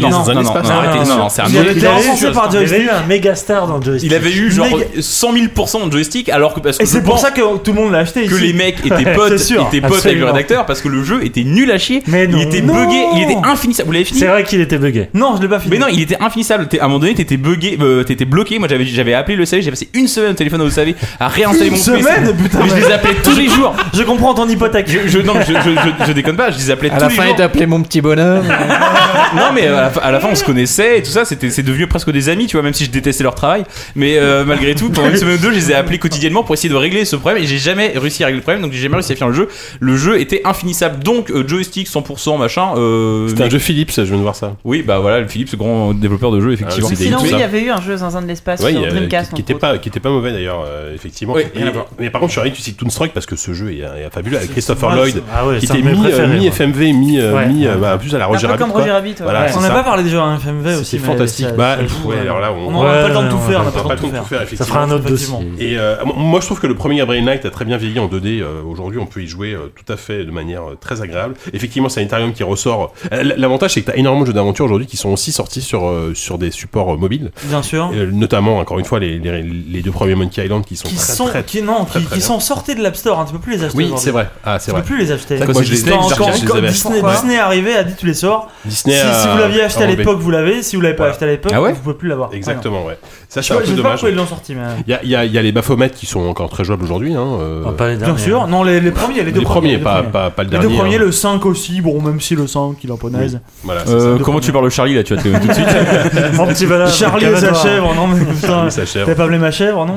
les- 0.94 1.08
non, 1.08 1.16
non, 1.16 1.28
c'est 1.28 1.42
un 1.42 1.46
Il 1.48 1.58
avait 1.58 1.70
été 1.72 1.80
Il 1.80 1.86
avait 1.86 2.00
eu- 2.00 2.06
Il 2.20 2.74
avait 2.74 2.90
un 2.90 3.06
méga 3.06 3.34
star 3.34 3.66
dans 3.66 3.80
Joystick. 3.80 4.10
Il 4.10 4.14
avait 4.14 4.32
eu 4.32 4.50
genre 4.50 4.66
Méga- 4.66 5.00
100 5.00 5.32
000% 5.32 5.86
de 5.86 5.92
joystick 5.92 6.28
alors 6.28 6.54
que 6.54 6.60
parce 6.60 6.78
que 6.78 6.82
Et 6.82 6.86
c'est 6.86 7.02
pour 7.02 7.18
ça 7.18 7.30
que 7.30 7.40
tout 7.58 7.72
le 7.72 7.80
monde 7.80 7.92
l'a 7.92 7.98
acheté 8.00 8.26
que 8.26 8.34
ici. 8.34 8.42
les 8.46 8.52
mecs 8.52 8.84
étaient 8.84 9.12
potes, 9.14 9.32
étaient 9.32 9.80
potes 9.80 10.04
avec 10.06 10.18
le 10.18 10.24
rédacteur 10.26 10.66
parce 10.66 10.80
que 10.80 10.88
le 10.88 11.02
jeu 11.04 11.24
était 11.24 11.44
nul 11.44 11.70
à 11.70 11.78
chier. 11.78 12.02
Mais 12.06 12.26
non. 12.26 12.38
il 12.38 12.42
était 12.48 12.60
Non. 12.60 12.74
buggé, 12.74 13.02
il 13.16 13.22
était 13.22 13.38
infinissable. 13.44 13.86
Vous 13.86 13.92
l'avez 13.92 14.04
fini 14.04 14.20
C'est 14.20 14.26
vrai 14.26 14.44
qu'il 14.44 14.60
était 14.60 14.78
bugué. 14.78 15.08
Non, 15.14 15.36
je 15.36 15.42
l'ai 15.42 15.48
pas 15.48 15.58
fini. 15.60 15.72
Mais 15.72 15.78
non, 15.78 15.86
il 15.90 16.00
était 16.02 16.16
infinissable. 16.20 16.68
À 16.80 16.84
un 16.84 16.88
moment 16.88 17.00
donné, 17.00 17.14
t'étais 17.14 17.36
bugué, 17.36 17.76
euh, 17.80 18.02
t'étais 18.04 18.24
bloqué. 18.24 18.58
Moi, 18.58 18.68
j'avais, 18.68 18.84
j'avais 18.84 19.14
appelé 19.14 19.36
le 19.36 19.44
SAV, 19.44 19.60
j'ai 19.62 19.70
passé 19.70 19.88
une 19.94 20.08
semaine 20.08 20.30
au 20.32 20.34
téléphone 20.34 20.60
au 20.62 20.70
SAV 20.70 20.94
à 21.20 21.28
réinstaller 21.28 21.66
Une 21.66 21.72
mon 21.72 21.78
semaine, 21.78 22.02
PC. 22.02 22.32
putain, 22.42 22.58
Mais 22.62 22.68
je 22.70 22.74
les 22.86 22.92
appelais 22.92 23.14
tous 23.22 23.36
les 23.36 23.48
jours. 23.48 23.74
Je 23.94 24.02
comprends 24.02 24.34
ton 24.34 24.48
hypothèque. 24.48 24.86
Je, 24.88 25.08
je- 25.08 25.18
non, 25.18 25.34
je, 25.40 25.52
je, 25.52 25.70
je- 25.70 26.04
je 26.06 26.12
déconne 26.12 26.36
pas, 26.36 26.50
je 26.50 26.58
les 26.58 26.70
appelais 26.70 26.90
À 26.90 26.96
tous 26.96 27.02
la 27.02 27.08
les 27.08 27.14
fin, 27.14 27.22
jours. 27.24 27.32
il 27.32 27.36
t'appelait 27.36 27.66
mon 27.66 27.82
petit 27.82 28.00
bonhomme. 28.00 28.44
Non, 29.36 29.52
mais 29.54 29.66
à 29.66 29.72
la, 29.72 29.90
fin, 29.90 30.00
à 30.00 30.10
la 30.10 30.20
fin, 30.20 30.28
on 30.32 30.34
se 30.34 30.44
connaissait 30.44 30.77
et 30.82 31.02
tout 31.02 31.10
ça. 31.10 31.24
C'était, 31.24 31.50
c'est 31.50 31.62
devenu 31.62 31.86
presque 31.86 32.10
des 32.10 32.28
amis, 32.28 32.46
tu 32.46 32.56
vois, 32.56 32.62
même 32.62 32.74
si 32.74 32.84
je 32.84 32.90
détestais 32.90 33.22
leur 33.24 33.34
travail. 33.34 33.64
Mais 33.96 34.18
euh, 34.18 34.44
malgré 34.44 34.74
tout, 34.74 34.90
pendant 34.90 35.08
une 35.10 35.16
semaine 35.18 35.34
ou 35.36 35.38
deux, 35.42 35.50
je 35.50 35.56
les 35.56 35.70
ai 35.70 35.74
appelés 35.74 35.98
quotidiennement 35.98 36.42
pour 36.44 36.54
essayer 36.54 36.68
de 36.68 36.74
régler 36.76 37.04
ce 37.04 37.16
problème. 37.16 37.42
Et 37.42 37.46
j'ai 37.46 37.58
jamais 37.58 37.92
réussi 37.96 38.22
à 38.22 38.26
régler 38.26 38.38
le 38.38 38.42
problème, 38.42 38.62
donc 38.62 38.72
j'ai 38.72 38.80
jamais 38.80 38.94
réussi 38.96 39.12
à 39.12 39.16
finir 39.16 39.28
le 39.28 39.34
jeu. 39.34 39.48
Le 39.80 39.96
jeu 39.96 40.20
était 40.20 40.40
infinissable. 40.44 41.02
Donc, 41.02 41.30
euh, 41.30 41.46
joystick 41.46 41.88
100%, 41.88 42.38
machin. 42.38 42.74
Euh, 42.76 43.28
C'était 43.28 43.44
un 43.44 43.50
jeu 43.50 43.58
Philips, 43.58 43.92
je 43.96 44.02
viens 44.02 44.16
de 44.16 44.22
voir 44.22 44.36
ça. 44.36 44.56
Oui, 44.64 44.82
bah 44.86 44.98
voilà, 44.98 45.20
le 45.20 45.28
Philips, 45.28 45.54
grand 45.56 45.94
développeur 45.94 46.30
de 46.30 46.40
jeux, 46.40 46.52
effectivement. 46.52 46.88
Ah, 46.90 46.94
Sinon, 46.94 47.18
oui, 47.22 47.30
il 47.32 47.38
y 47.38 47.42
avait 47.42 47.62
eu 47.62 47.70
un 47.70 47.80
jeu 47.80 47.96
Zinzin 47.96 48.22
de 48.22 48.26
l'espace 48.26 48.60
Ouais, 48.60 48.72
sur 48.72 48.86
Dreamcast. 48.86 49.30
qui, 49.30 49.36
qui 49.36 49.42
était 49.42 49.54
pas 49.54 49.78
qui 49.78 49.88
était 49.88 50.00
pas 50.00 50.10
mauvais 50.10 50.32
d'ailleurs 50.32 50.64
euh, 50.66 50.94
effectivement 50.94 51.36
Et- 51.38 51.44
à 51.44 51.72
mais 51.98 52.10
par 52.10 52.20
contre 52.20 52.30
je 52.30 52.32
suis 52.32 52.40
ravi 52.40 52.50
que 52.52 52.56
tu 52.56 52.62
cites 52.62 52.76
Toonstruck 52.76 53.12
parce 53.12 53.26
que 53.26 53.36
ce 53.36 53.52
jeu 53.52 53.72
est, 53.72 53.78
est 53.80 54.10
fabuleux 54.12 54.36
avec 54.38 54.50
Christopher 54.52 54.94
Lloyd 54.94 55.22
Ah 55.34 55.46
ouais, 55.46 55.58
qui 55.58 55.66
était 55.66 55.82
mes 55.82 55.92
mi, 55.92 56.00
mi. 56.38 56.46
FMV 56.50 56.92
mi, 56.92 57.20
Ouais. 57.20 57.46
mi 57.48 57.66
bah, 57.80 57.94
en 57.94 57.98
plus 57.98 58.14
à 58.14 58.18
la 58.18 58.26
Roger 58.26 58.46
Rabbit 58.46 58.58
comme. 58.58 58.70
Roger. 58.72 58.92
Voilà, 59.22 59.46
On 59.56 59.60
n'a 59.60 59.70
pas 59.70 59.82
parlé 59.84 60.02
des 60.02 60.10
jeux 60.10 60.18
en 60.18 60.38
Aussi. 60.76 60.98
Mais 60.98 61.06
fantastique. 61.06 61.46
ça- 61.46 61.52
Bah, 61.52 61.76
ça 61.76 61.82
pff, 61.82 61.92
joue, 62.02 62.08
ouais, 62.08 62.16
euh, 62.16 62.22
alors 62.22 62.40
là, 62.40 62.52
on- 62.52 62.68
Ouais, 62.78 62.84
pas 62.86 63.08
le 63.08 63.14
temps 63.14 63.22
de 63.24 63.28
tout 63.30 63.38
faire. 63.38 63.60
On 63.60 63.64
n'a 63.64 63.70
pas 63.70 63.82
n'a 63.84 63.94
le 63.94 64.00
temps 64.00 64.06
de 64.08 64.16
tout 64.18 64.24
faire. 64.24 64.44
faire 64.48 64.58
Ça 64.58 64.64
fera 64.64 64.82
un 64.82 64.90
autre 64.90 65.04
Effectivement. 65.06 65.42
dossier. 65.42 65.72
Et 65.72 65.78
euh, 65.78 65.96
moi 66.16 66.40
je 66.40 66.46
trouve 66.46 66.60
que 66.60 66.66
le 66.66 66.74
premier 66.74 66.96
Gabriel 66.96 67.24
Knight 67.24 67.44
a 67.44 67.50
très 67.50 67.64
bien 67.64 67.76
vieilli 67.76 67.98
en 67.98 68.06
2D. 68.08 68.40
euh, 68.40 68.62
Aujourd'hui 68.62 68.98
on 69.00 69.06
peut 69.06 69.22
y 69.22 69.26
jouer 69.26 69.52
euh, 69.52 69.72
tout 69.74 69.90
à 69.92 69.96
fait 69.96 70.24
de 70.24 70.30
manière 70.30 70.62
très 70.80 71.00
agréable. 71.02 71.34
Effectivement 71.52 71.88
c'est 71.88 72.00
un 72.00 72.04
Ethereum 72.04 72.32
qui 72.32 72.42
ressort. 72.42 72.92
L'avantage 73.10 73.72
c'est 73.74 73.80
que 73.80 73.86
tu 73.86 73.92
as 73.92 73.96
énormément 73.96 74.22
de 74.22 74.28
jeux 74.28 74.32
d'aventure 74.34 74.64
aujourd'hui 74.64 74.86
qui 74.86 74.96
sont 74.96 75.10
aussi 75.10 75.32
sortis 75.32 75.60
sur, 75.62 75.90
sur 76.14 76.38
des 76.38 76.50
supports 76.50 76.96
mobiles. 76.98 77.30
Bien 77.44 77.62
sûr. 77.62 77.90
Notamment 78.12 78.58
encore 78.58 78.78
une 78.78 78.84
fois 78.84 78.98
les, 79.00 79.18
les, 79.18 79.42
les 79.42 79.82
deux 79.82 79.90
premiers 79.90 80.14
Monkey 80.14 80.44
Island 80.44 80.64
qui 80.64 80.76
sont 80.76 80.88
Qui 80.88 80.96
très 80.96 81.12
sont, 81.12 81.26
très 81.26 81.42
qui, 81.44 81.62
non, 81.62 81.84
très, 81.84 82.00
qui, 82.00 82.06
très 82.06 82.14
qui 82.16 82.18
bien. 82.20 82.26
sont 82.28 82.40
sortis 82.40 82.74
de 82.74 82.82
l'App 82.82 82.96
Store. 82.96 83.18
hein, 83.20 83.24
Tu 83.26 83.32
peux 83.32 83.38
plus 83.38 83.52
les 83.52 83.64
acheter. 83.64 83.76
Oui 83.78 83.92
c'est 83.96 84.10
vrai. 84.10 84.28
Ah 84.44 84.58
c'est 84.58 84.66
Tu 84.66 84.70
vrai. 84.72 84.80
peux 84.82 84.86
plus 84.86 84.98
les 84.98 85.12
acheter. 85.12 85.38
C'est 85.38 85.46
c'est 85.46 85.62
Disney 85.70 87.34
est 87.34 87.38
arrivé, 87.38 87.74
a 87.76 87.84
dit 87.84 87.94
tu 87.98 88.06
les 88.06 88.14
sors. 88.14 88.48
Disney 88.64 88.96
si, 88.96 89.28
vous 89.28 89.38
l'aviez 89.38 89.62
acheté 89.62 89.84
à 89.84 89.86
l'époque, 89.86 90.18
vous 90.18 90.30
l'avez. 90.30 90.57
Si 90.62 90.76
vous 90.76 90.82
l'avez 90.82 90.94
pas 90.94 91.04
Voilà. 91.04 91.12
acheté 91.14 91.24
à 91.24 91.28
l'époque, 91.28 91.52
Ah 91.54 91.62
ouais 91.62 91.72
vous 91.72 91.80
pouvez 91.80 91.94
plus 91.94 92.08
l'avoir. 92.08 92.30
Exactement 92.32 92.84
ouais. 92.84 92.98
Ça 93.28 93.40
Je 93.40 93.46
c'est 93.46 93.52
un 93.54 93.56
sais 93.58 93.62
peu 93.64 93.70
pas 93.70 93.76
dommage. 93.76 93.92
pourquoi 93.92 94.10
ils 94.10 94.16
l'ont 94.16 94.26
sorti, 94.26 94.54
mais. 94.54 94.62
Il 94.86 94.90
y 94.90 94.94
a, 94.94 95.00
il 95.02 95.10
y, 95.10 95.16
a, 95.16 95.24
y 95.24 95.38
a 95.38 95.42
les 95.42 95.52
Baphomet 95.52 95.90
qui 95.90 96.06
sont 96.06 96.20
encore 96.26 96.48
très 96.50 96.64
jouables 96.64 96.84
aujourd'hui. 96.84 97.14
Hein, 97.14 97.26
euh, 97.40 97.62
Ah, 97.66 97.72
pas 97.72 97.88
les 97.88 97.96
Bien 97.96 98.06
derniers, 98.06 98.22
sûr. 98.22 98.42
hein. 98.42 98.46
Non, 98.48 98.62
les, 98.62 98.80
les 98.80 98.90
premiers, 98.90 99.22
les 99.22 99.32
deux 99.32 99.40
les 99.40 99.44
premiers, 99.44 99.72
les 99.72 99.78
pas, 99.78 99.96
premiers. 99.96 100.10
pas, 100.10 100.30
pas 100.30 100.42
le 100.42 100.48
Les 100.48 100.50
dernier. 100.58 100.68
deux 100.68 100.74
premiers, 100.80 100.96
hein. 100.96 101.00
le 101.00 101.12
5 101.12 101.44
aussi, 101.46 101.80
bon, 101.80 102.00
même 102.00 102.20
si 102.20 102.34
le 102.34 102.46
5, 102.46 102.76
il 102.82 102.90
est 102.90 102.92
un 102.92 102.96
peu 102.96 103.10
naze. 103.10 103.40
Voilà, 103.64 103.82
Euh, 103.88 104.16
ça. 104.18 104.24
comment 104.24 104.40
tu 104.40 104.52
parles 104.52 104.64
de 104.64 104.70
Charlie 104.70 104.94
là 104.94 105.02
Tu 105.02 105.14
vas 105.14 105.22
te 105.22 105.28
tout 105.28 105.46
de 105.48 105.52
suite. 105.52 105.66
Mon 106.34 106.46
petit 106.46 106.66
bonhomme. 106.66 106.88
Charlie 106.88 107.26
et 107.26 107.36
sa 107.36 107.54
chèvre, 107.54 107.94
non 107.94 108.06
mais 108.06 108.18
ça. 108.20 108.64
putain. 108.64 108.84
Oui. 108.84 109.02
T'as 109.06 109.14
pas 109.14 109.24
appelé 109.24 109.38
ma 109.38 109.50
chèvre, 109.50 109.84
non 109.86 109.96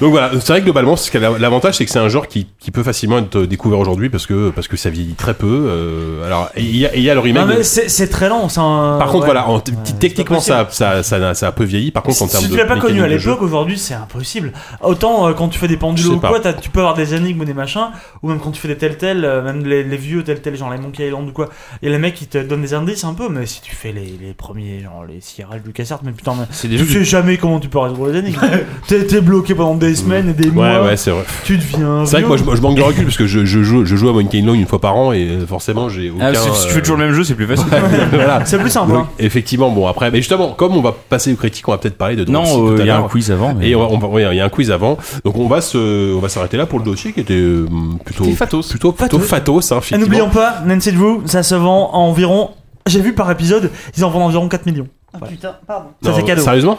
Donc 0.00 0.10
voilà, 0.12 0.30
c'est 0.32 0.48
vrai 0.52 0.60
que 0.60 0.64
globalement, 0.64 0.94
l'avantage, 1.38 1.74
c'est 1.76 1.84
que 1.84 1.90
c'est 1.90 1.98
un 1.98 2.08
genre 2.08 2.28
qui, 2.28 2.46
qui 2.58 2.70
peut 2.70 2.82
facilement 2.82 3.18
être 3.18 3.40
découvert 3.42 3.78
aujourd'hui 3.78 4.08
parce 4.08 4.26
que, 4.26 4.50
parce 4.50 4.68
que 4.68 4.76
ça 4.76 4.90
vieillit 4.90 5.14
très 5.14 5.34
peu. 5.34 5.46
euh, 5.68 6.26
alors, 6.26 6.50
il 6.56 6.76
y, 6.76 6.86
a- 6.86 6.94
et 6.94 6.98
il 6.98 7.02
y 7.04 7.10
a 7.10 7.14
le 7.14 7.20
remake. 7.20 7.42
Non 7.42 7.48
mais 7.48 7.58
de- 7.58 7.62
c'est 7.62 8.08
très 8.08 8.28
lent. 8.28 8.48
c'est 8.48 8.60
un- 8.60 8.96
Par 8.98 9.08
contre, 9.08 9.20
ouais. 9.20 9.26
voilà, 9.26 9.48
en 9.48 9.60
techniquement, 9.98 10.40
ça, 10.40 10.66
ça, 10.70 11.02
ça, 11.02 11.34
ça 11.34 11.46
a 11.48 11.52
peu 11.52 11.64
vieilli. 11.64 11.90
Par 11.90 12.02
contre, 12.02 12.22
en 12.22 12.26
termes 12.28 12.42
si 12.44 12.48
de. 12.48 12.54
tu 12.54 12.58
l'as 12.58 12.66
pas 12.66 12.78
connu 12.78 13.02
à 13.02 13.08
l'époque, 13.08 13.42
aujourd'hui 13.42 13.78
c'est 13.78 13.94
impossible. 13.94 14.52
Autant 14.82 15.28
euh, 15.28 15.32
quand 15.32 15.48
tu 15.48 15.58
fais 15.58 15.68
des 15.68 15.76
pendules 15.76 16.06
ou 16.08 16.20
quoi, 16.20 16.40
tu 16.40 16.70
peux 16.70 16.80
avoir 16.80 16.94
des 16.94 17.14
énigmes 17.14 17.40
ou 17.40 17.44
des 17.44 17.54
machins, 17.54 17.88
ou 18.22 18.28
même 18.28 18.38
quand 18.40 18.50
tu 18.50 18.60
fais 18.60 18.68
des 18.68 18.76
tels 18.76 18.96
tels, 18.96 19.24
euh, 19.24 19.42
même 19.42 19.64
les, 19.64 19.82
les 19.84 19.96
vieux 19.96 20.22
tels 20.24 20.40
tels, 20.40 20.56
genre 20.56 20.70
les 20.70 20.78
Monkey 20.78 21.06
Island 21.06 21.28
ou 21.28 21.32
quoi, 21.32 21.48
et 21.82 21.88
les 21.88 21.98
mecs 21.98 22.14
qui 22.14 22.26
te 22.26 22.38
donnent 22.38 22.62
des 22.62 22.74
indices 22.74 23.04
un 23.04 23.14
peu, 23.14 23.28
mais 23.28 23.46
si 23.46 23.60
tu 23.60 23.74
fais 23.74 23.92
les, 23.92 24.14
les 24.20 24.34
premiers, 24.34 24.80
genre 24.82 25.04
les 25.06 25.20
Sierra, 25.20 25.56
LucasArts, 25.64 26.00
mais 26.04 26.12
putain, 26.12 26.34
mais 26.38 26.46
C'est 26.50 26.68
des 26.68 26.76
tu 26.76 26.86
sais 26.86 27.04
jamais 27.04 27.36
comment 27.36 27.60
tu 27.60 27.68
peux 27.68 27.78
résoudre 27.78 28.08
les 28.08 28.18
énigmes. 28.18 28.38
T'es 28.88 29.06
t'es 29.06 29.20
bloqué 29.20 29.54
pendant 29.54 29.74
des 29.74 29.94
semaines 29.94 30.30
et 30.30 30.32
des 30.32 30.48
Ouais, 30.48 30.52
mois, 30.52 30.82
ouais, 30.84 30.96
c'est 30.96 31.10
vrai. 31.10 31.24
tu 31.44 31.56
deviens. 31.56 32.04
C'est 32.04 32.12
vrai 32.12 32.22
que 32.22 32.28
moi, 32.28 32.36
je, 32.36 32.44
je 32.44 32.60
manque 32.60 32.76
de 32.76 32.82
recul 32.82 33.04
parce 33.04 33.16
que 33.16 33.26
je, 33.26 33.44
je, 33.44 33.62
joue, 33.62 33.84
je 33.84 33.96
joue 33.96 34.08
à 34.08 34.12
Monkey 34.12 34.38
Island 34.38 34.56
une 34.56 34.66
fois 34.66 34.80
par 34.80 34.96
an 34.96 35.12
et 35.12 35.26
euh, 35.26 35.46
forcément, 35.46 35.88
j'ai 35.88 36.10
aucun. 36.10 36.26
Ah, 36.26 36.34
si 36.34 36.50
si 36.60 36.66
tu 36.66 36.72
fais 36.72 36.80
toujours 36.80 36.96
le 36.96 37.06
même 37.06 37.14
jeu, 37.14 37.24
c'est 37.24 37.34
plus 37.34 37.46
facile. 37.46 37.66
voilà. 38.12 38.44
C'est 38.44 38.58
plus 38.58 38.70
simple. 38.70 38.92
Donc, 38.92 39.04
hein. 39.06 39.08
effectivement, 39.18 39.70
bon, 39.72 39.86
après, 39.86 40.10
mais 40.10 40.18
justement, 40.18 40.52
comme 40.52 40.76
on 40.76 40.80
va 40.82 40.92
passer 41.08 41.32
aux 41.32 41.36
critiques, 41.36 41.66
on 41.68 41.72
va 41.72 41.78
peut-être 41.78 41.98
parler 41.98 42.16
de 42.16 42.24
Non, 42.24 42.42
Dropsy 42.42 42.54
tout 42.54 42.66
euh, 42.68 42.78
à 42.78 42.80
il 42.82 42.86
y 42.86 42.90
a 42.90 42.98
un 42.98 43.08
quiz 43.08 43.30
avant. 43.32 43.54
mais- 43.54 43.68
Et 43.68 43.74
on 43.74 43.80
va, 43.80 43.86
on 43.90 43.98
va- 43.98 44.08
ouais, 44.08 44.22
il 44.32 44.36
y 44.36 44.40
a 44.40 44.44
un 44.44 44.48
quiz 44.48 44.70
avant. 44.70 44.96
Donc 45.24 45.36
on 45.36 45.48
va 45.48 45.60
se, 45.60 46.14
on 46.14 46.20
va 46.20 46.28
s'arrêter 46.28 46.56
là 46.56 46.66
pour 46.66 46.78
le 46.78 46.84
dossier 46.84 47.12
qui 47.12 47.20
était 47.20 47.34
euh, 47.34 47.66
plutôt 48.04 48.24
C'était 48.24 48.36
fatos. 48.36 48.68
plutôt 48.68 48.92
plutôt 48.92 49.18
fatos, 49.18 49.72
hein, 49.72 49.76
Et 49.76 49.78
effectivement. 49.78 50.04
n'oublions 50.04 50.30
pas, 50.30 50.60
Nancy 50.66 50.92
Drew, 50.92 51.22
ça 51.26 51.42
se 51.42 51.54
vend 51.54 51.90
à 51.92 51.96
environ. 51.96 52.50
J'ai 52.86 53.00
vu 53.00 53.14
par 53.14 53.30
épisode, 53.30 53.70
ils 53.96 54.04
en 54.04 54.10
vendent 54.10 54.22
environ 54.24 54.48
4 54.48 54.66
millions. 54.66 54.88
Ah, 55.14 55.26
putain, 55.26 55.56
pardon. 55.66 55.88
Ça, 56.02 56.10
Non, 56.10 56.16
c'est 56.16 56.22
cadeau. 56.24 56.42
Sérieusement? 56.42 56.78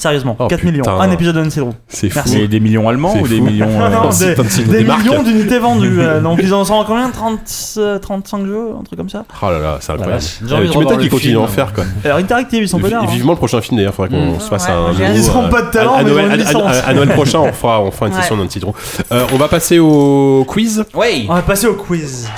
Sérieusement, 0.00 0.36
Oh, 0.38 0.46
4 0.46 0.60
putain. 0.60 0.70
millions. 0.70 1.00
Un 1.00 1.10
épisode 1.10 1.34
de 1.34 1.42
Nancy 1.42 1.58
Drew. 1.58 1.70
C'est 1.88 2.08
fou. 2.08 2.14
Merci. 2.18 2.36
Mais 2.38 2.46
des 2.46 2.60
millions 2.60 2.88
allemands 2.88 3.16
ou 3.18 3.26
des 3.26 3.38
fou. 3.38 3.42
millions. 3.42 3.66
Non, 3.78 3.82
euh, 3.84 3.90
non, 3.90 4.10
des, 4.10 4.62
des 4.62 4.84
des 4.84 4.84
millions 4.84 5.22
d'unités 5.24 5.58
vendues. 5.58 6.00
euh, 6.00 6.20
donc 6.22 6.38
ils 6.40 6.54
en 6.54 6.64
sont 6.64 6.80
à 6.80 6.84
combien? 6.84 7.10
30, 7.10 7.40
euh, 7.78 7.98
35 7.98 8.46
jeux, 8.46 8.68
un 8.78 8.84
truc 8.84 8.96
comme 8.96 9.08
ça? 9.10 9.24
Oh 9.42 9.50
là 9.50 9.58
là, 9.58 9.78
c'est 9.80 9.90
incroyable. 9.90 10.22
Euh, 10.22 10.54
envie 10.54 10.66
de 10.68 10.72
tu 10.72 10.78
m'étonnes 10.78 10.78
revoir 10.84 10.98
qu'ils 11.00 11.10
continuent 11.10 11.38
à 11.38 11.40
en 11.40 11.46
faire 11.48 11.72
quoi. 11.72 11.82
Alors 12.04 12.18
Interactive, 12.18 12.62
ils 12.62 12.68
sont 12.68 12.78
pas 12.78 12.88
là. 12.90 13.00
hein. 13.02 13.06
Vivement 13.10 13.32
le 13.32 13.38
prochain 13.38 13.60
film 13.60 13.76
d'ailleurs, 13.76 13.92
faudrait 13.94 14.10
qu'on 14.16 14.36
Mmh. 14.36 14.40
se 14.40 14.48
fasse 14.48 14.66
Ouais, 14.66 14.70
un. 14.72 14.88
nouveau, 14.92 15.02
hâte. 15.02 15.12
Ils 15.16 15.30
ont 15.32 15.44
euh, 15.44 15.48
pas 15.48 15.62
de 15.62 15.70
talent, 15.72 15.94
à, 15.94 16.02
mais 16.04 16.10
ils 16.10 16.14
Noël, 16.14 16.24
ont 16.24 16.26
une 16.26 16.30
à- 16.30 16.34
à- 16.34 16.36
licence. 16.46 16.82
à 16.86 16.94
Noël 16.94 17.08
prochain, 17.08 17.38
on 17.40 17.52
fera, 17.52 17.80
on 17.82 17.90
fera 17.90 18.06
une 18.06 18.14
session 18.14 18.36
d'un 18.36 18.48
citron. 18.48 18.74
Euh, 19.10 19.24
on 19.32 19.36
va 19.36 19.48
passer 19.48 19.80
au 19.80 20.44
quiz. 20.46 20.84
Ouais. 20.94 21.26
On 21.28 21.34
va 21.34 21.42
passer 21.42 21.66
au 21.66 21.74
quiz. 21.74 22.28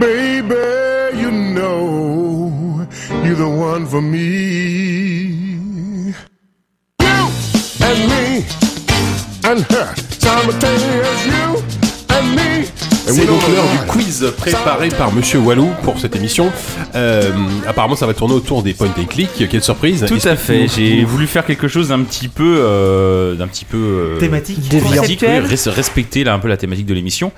Baby, 0.00 0.54
you 1.20 1.30
know 1.30 2.80
you're 3.24 3.36
the 3.36 3.40
one 3.42 3.86
for 3.86 4.00
me. 4.00 5.49
And 7.92 8.08
me 8.08 8.46
and 9.42 9.62
her, 9.72 9.96
simultaneous 9.96 11.26
you 11.26 11.56
and 12.10 12.36
me. 12.36 12.99
C'est 13.10 13.26
donc 13.26 13.40
l'heure 13.48 13.64
du 13.70 13.86
quiz 13.88 14.32
préparé 14.36 14.88
par 14.90 15.12
Monsieur 15.12 15.38
Walou 15.38 15.68
pour 15.82 15.98
cette 15.98 16.14
émission. 16.16 16.50
Euh, 16.94 17.30
apparemment, 17.66 17.96
ça 17.96 18.06
va 18.06 18.14
tourner 18.14 18.34
autour 18.34 18.62
des 18.62 18.74
point 18.74 18.88
and 18.98 19.04
click. 19.06 19.30
Quelle 19.50 19.62
surprise 19.62 20.04
Tout 20.06 20.18
à 20.28 20.36
fait. 20.36 20.68
J'ai 20.68 21.04
voulu 21.04 21.26
faire 21.26 21.44
quelque 21.44 21.68
chose 21.68 21.88
d'un 21.88 22.00
petit 22.00 22.28
peu, 22.28 22.56
euh, 22.60 23.34
d'un 23.34 23.46
petit 23.48 23.64
peu 23.64 23.76
euh, 23.78 24.18
Thématique. 24.18 24.68
Thématique, 24.68 25.22
oui, 25.26 25.38
res- 25.54 25.68
respecter 25.70 26.24
là 26.24 26.34
un 26.34 26.38
peu 26.38 26.48
la 26.48 26.56
thématique 26.56 26.86
de 26.86 26.94
l'émission, 26.94 27.32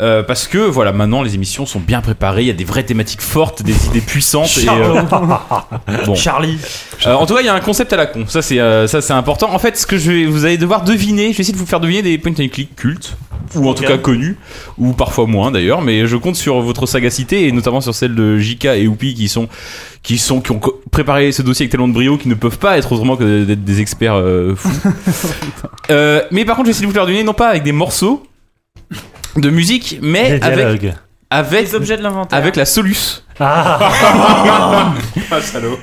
Euh, 0.00 0.24
parce 0.24 0.48
que 0.48 0.58
voilà, 0.58 0.90
maintenant 0.92 1.22
les 1.22 1.34
émissions 1.36 1.66
sont 1.66 1.78
bien 1.78 2.00
préparées. 2.00 2.42
Il 2.42 2.48
y 2.48 2.50
a 2.50 2.54
des 2.54 2.64
vraies 2.64 2.82
thématiques 2.82 3.20
fortes, 3.22 3.62
des 3.62 3.86
idées 3.86 4.00
puissantes. 4.00 4.58
Et, 4.58 4.68
euh, 4.68 5.02
bon. 6.04 6.14
Charlie. 6.16 6.58
Euh, 7.06 7.14
en 7.14 7.26
tout 7.26 7.34
cas, 7.34 7.40
il 7.42 7.46
y 7.46 7.48
a 7.48 7.54
un 7.54 7.60
concept 7.60 7.92
à 7.92 7.96
la 7.96 8.06
con. 8.06 8.24
Ça, 8.26 8.42
c'est 8.42 8.58
euh, 8.58 8.88
ça, 8.88 9.00
c'est 9.00 9.12
important. 9.12 9.52
En 9.54 9.58
fait, 9.60 9.78
ce 9.78 9.86
que 9.86 9.96
je 9.96 10.10
vais, 10.10 10.26
vous 10.26 10.44
allez 10.44 10.58
devoir 10.58 10.82
deviner. 10.82 11.30
Je 11.32 11.36
vais 11.36 11.42
essayer 11.42 11.52
de 11.52 11.58
vous 11.58 11.66
faire 11.66 11.78
deviner 11.80 12.02
des 12.02 12.18
point 12.18 12.32
and 12.32 12.48
click 12.52 12.74
cultes, 12.74 13.16
ou 13.54 13.68
en 13.68 13.74
tout 13.74 13.84
cas 13.84 13.98
connus, 13.98 14.36
ou 14.78 14.92
parfois 14.92 15.26
moins 15.26 15.50
d'ailleurs. 15.50 15.82
Mais 15.82 16.06
je 16.06 16.16
compte 16.16 16.36
sur 16.36 16.60
votre 16.60 16.86
sagacité 16.86 17.46
et 17.46 17.52
notamment 17.52 17.80
sur 17.80 17.94
celle 17.94 18.14
de 18.14 18.38
JK 18.38 18.64
et 18.66 18.86
Oupi 18.88 19.14
qui 19.14 19.28
sont 19.28 19.48
qui 20.02 20.18
sont 20.18 20.40
qui 20.40 20.50
ont 20.52 20.60
préparé 20.90 21.32
ce 21.32 21.42
dossier 21.42 21.64
avec 21.64 21.70
tellement 21.70 21.88
de 21.88 21.92
brio 21.94 22.16
qui 22.18 22.28
ne 22.28 22.34
peuvent 22.34 22.58
pas 22.58 22.76
être 22.78 22.92
autrement 22.92 23.16
que 23.16 23.44
d'être 23.44 23.64
des 23.64 23.80
experts 23.80 24.14
euh, 24.16 24.54
fous. 24.54 24.70
Euh, 25.90 26.22
mais 26.30 26.46
par 26.46 26.56
contre, 26.56 26.66
je 26.66 26.70
vais 26.70 26.76
essayer 26.76 26.86
de 26.86 26.90
vous 26.90 26.94
faire 26.96 27.04
deviner 27.04 27.24
non 27.24 27.34
pas 27.34 27.48
avec 27.48 27.62
des 27.62 27.72
morceaux. 27.72 28.22
de 29.36 29.50
musique, 29.50 30.00
Des 30.00 30.06
mais 30.06 30.42
avec 30.42 30.96
avec 31.30 31.62
Les 31.68 31.74
objets 31.74 31.96
de 31.98 32.02
l'inventaire. 32.02 32.38
avec 32.38 32.56
la 32.56 32.64
Solus. 32.64 33.23
Ah, 33.40 34.92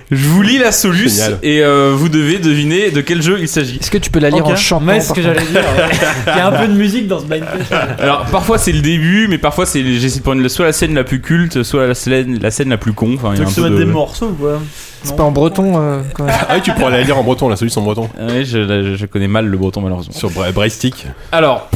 Je 0.10 0.28
vous 0.28 0.41
lis 0.41 0.57
la 0.57 0.72
Solus 0.72 1.10
Génial. 1.10 1.40
et 1.44 1.61
euh, 1.61 1.94
vous 1.95 2.10
devez 2.10 2.38
deviner 2.40 2.91
de 2.91 3.02
quel 3.02 3.22
jeu 3.22 3.38
il 3.41 3.48
s'agit. 3.48 3.78
Est-ce 3.82 3.91
que 3.91 3.98
tu 3.98 4.10
peux 4.10 4.19
la 4.19 4.30
lire 4.30 4.45
en 4.48 4.56
chantant 4.56 4.86
Mais 4.86 5.02
ce 5.02 5.14
que 5.14 5.22
j'allais 5.22 5.41
dire, 5.45 5.61
il 6.28 6.38
y 6.38 6.40
a 6.40 6.48
un 6.48 6.52
peu 6.52 6.68
de 6.68 6.73
musique 6.78 7.07
dans 7.07 7.19
ce 7.19 7.26
blind 7.26 7.44
test. 7.57 7.73
Alors 7.99 8.26
parfois 8.32 8.57
c'est 8.57 8.72
le 8.72 8.82
début, 8.82 9.28
mais 9.28 9.38
parfois 9.38 9.65
c'est 9.65 9.84
j'essaie 9.99 10.19
de 10.19 10.23
prendre 10.23 10.48
soit 10.48 10.65
la 10.65 10.73
scène 10.73 10.94
la 10.95 11.03
plus 11.03 11.22
culte, 11.22 11.64
soit 11.64 11.88
la 11.88 11.94
scène 11.95 12.40
la 12.41 12.52
scène 12.52 12.69
la 12.69 12.78
plus 12.78 12.94
con. 12.94 13.15
Enfin, 13.15 13.32
Tu 13.36 13.41
veux 13.41 13.44
un 13.44 13.45
que 13.45 13.52
je 13.52 13.56
te 13.56 13.61
peu 13.61 13.69
mette 13.69 13.80
de- 13.80 13.84
des 13.86 13.91
morceaux 13.91 14.28
ou 14.28 14.34
quoi 14.34 14.61
C'est 15.03 15.15
pas 15.15 15.23
en 15.23 15.32
breton 15.32 15.73
euh, 15.78 16.02
quand 16.14 16.23
même. 16.26 16.36
Ah 16.48 16.53
oui, 16.56 16.61
tu 16.64 16.72
pourrais 16.73 16.91
la 16.91 17.02
lire 17.02 17.18
en 17.18 17.23
breton, 17.23 17.49
la 17.49 17.56
solution 17.56 17.82
en 17.82 17.86
breton. 17.86 18.10
Ah 18.18 18.23
oui, 18.30 18.45
je, 18.45 18.60
la- 18.60 18.95
je 18.95 19.06
connais 19.07 19.28
mal 19.28 19.45
le 19.48 19.57
breton 19.57 19.82
malheureusement. 19.82 20.14
Sur 20.14 20.30
Bra- 20.30 20.52
Braille-Stick. 20.52 21.07
Alors, 21.32 21.69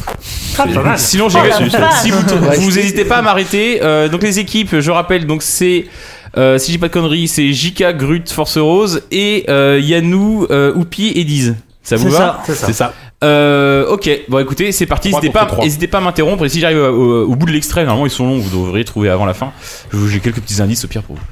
sinon 0.96 1.28
j'ai 1.28 1.38
Oh 1.38 1.62
si 2.02 2.10
vous, 2.10 2.20
vous 2.60 2.70
n'hésitez 2.72 3.04
pas 3.04 3.16
à 3.18 3.22
m'arrêter. 3.22 3.80
euh, 3.82 4.08
donc 4.08 4.22
les 4.22 4.38
équipes, 4.38 4.78
je 4.80 4.90
rappelle, 4.90 5.26
donc 5.26 5.42
c'est 5.42 5.65
euh, 6.36 6.58
si 6.58 6.72
j'ai 6.72 6.78
pas 6.78 6.88
de 6.88 6.92
conneries, 6.92 7.28
c'est 7.28 7.52
Jika, 7.52 7.92
Grut, 7.92 8.28
Force 8.30 8.58
Rose 8.58 9.02
et 9.10 9.44
euh, 9.48 9.80
Yanou, 9.82 10.46
euh, 10.50 10.74
Oupi 10.74 11.12
et 11.14 11.24
Diz. 11.24 11.56
Ça 11.82 11.96
vous 11.96 12.10
C'est 12.10 12.16
va. 12.18 12.42
C'est 12.46 12.72
ça. 12.72 12.92
Euh, 13.24 13.86
ok, 13.88 14.10
bon 14.28 14.40
écoutez, 14.40 14.72
c'est 14.72 14.86
parti. 14.86 15.08
N'hésitez 15.08 15.30
pas, 15.30 15.46
trois. 15.46 15.64
n'hésitez 15.64 15.86
pas 15.86 15.98
à 15.98 16.00
m'interrompre. 16.02 16.44
Et 16.44 16.48
si 16.48 16.60
j'arrive 16.60 16.78
au, 16.78 17.34
bout 17.34 17.46
de 17.46 17.52
l'extrait, 17.52 17.84
normalement 17.84 18.06
ils 18.06 18.10
sont 18.10 18.26
longs, 18.26 18.38
vous 18.38 18.64
devriez 18.66 18.84
trouver 18.84 19.08
avant 19.08 19.24
la 19.24 19.34
fin. 19.34 19.52
Je- 19.92 20.06
J'ai 20.08 20.20
quelques 20.20 20.40
petits 20.40 20.60
indices 20.60 20.84
au 20.84 20.88
pire 20.88 21.02
pour 21.02 21.16
vous. 21.16 21.22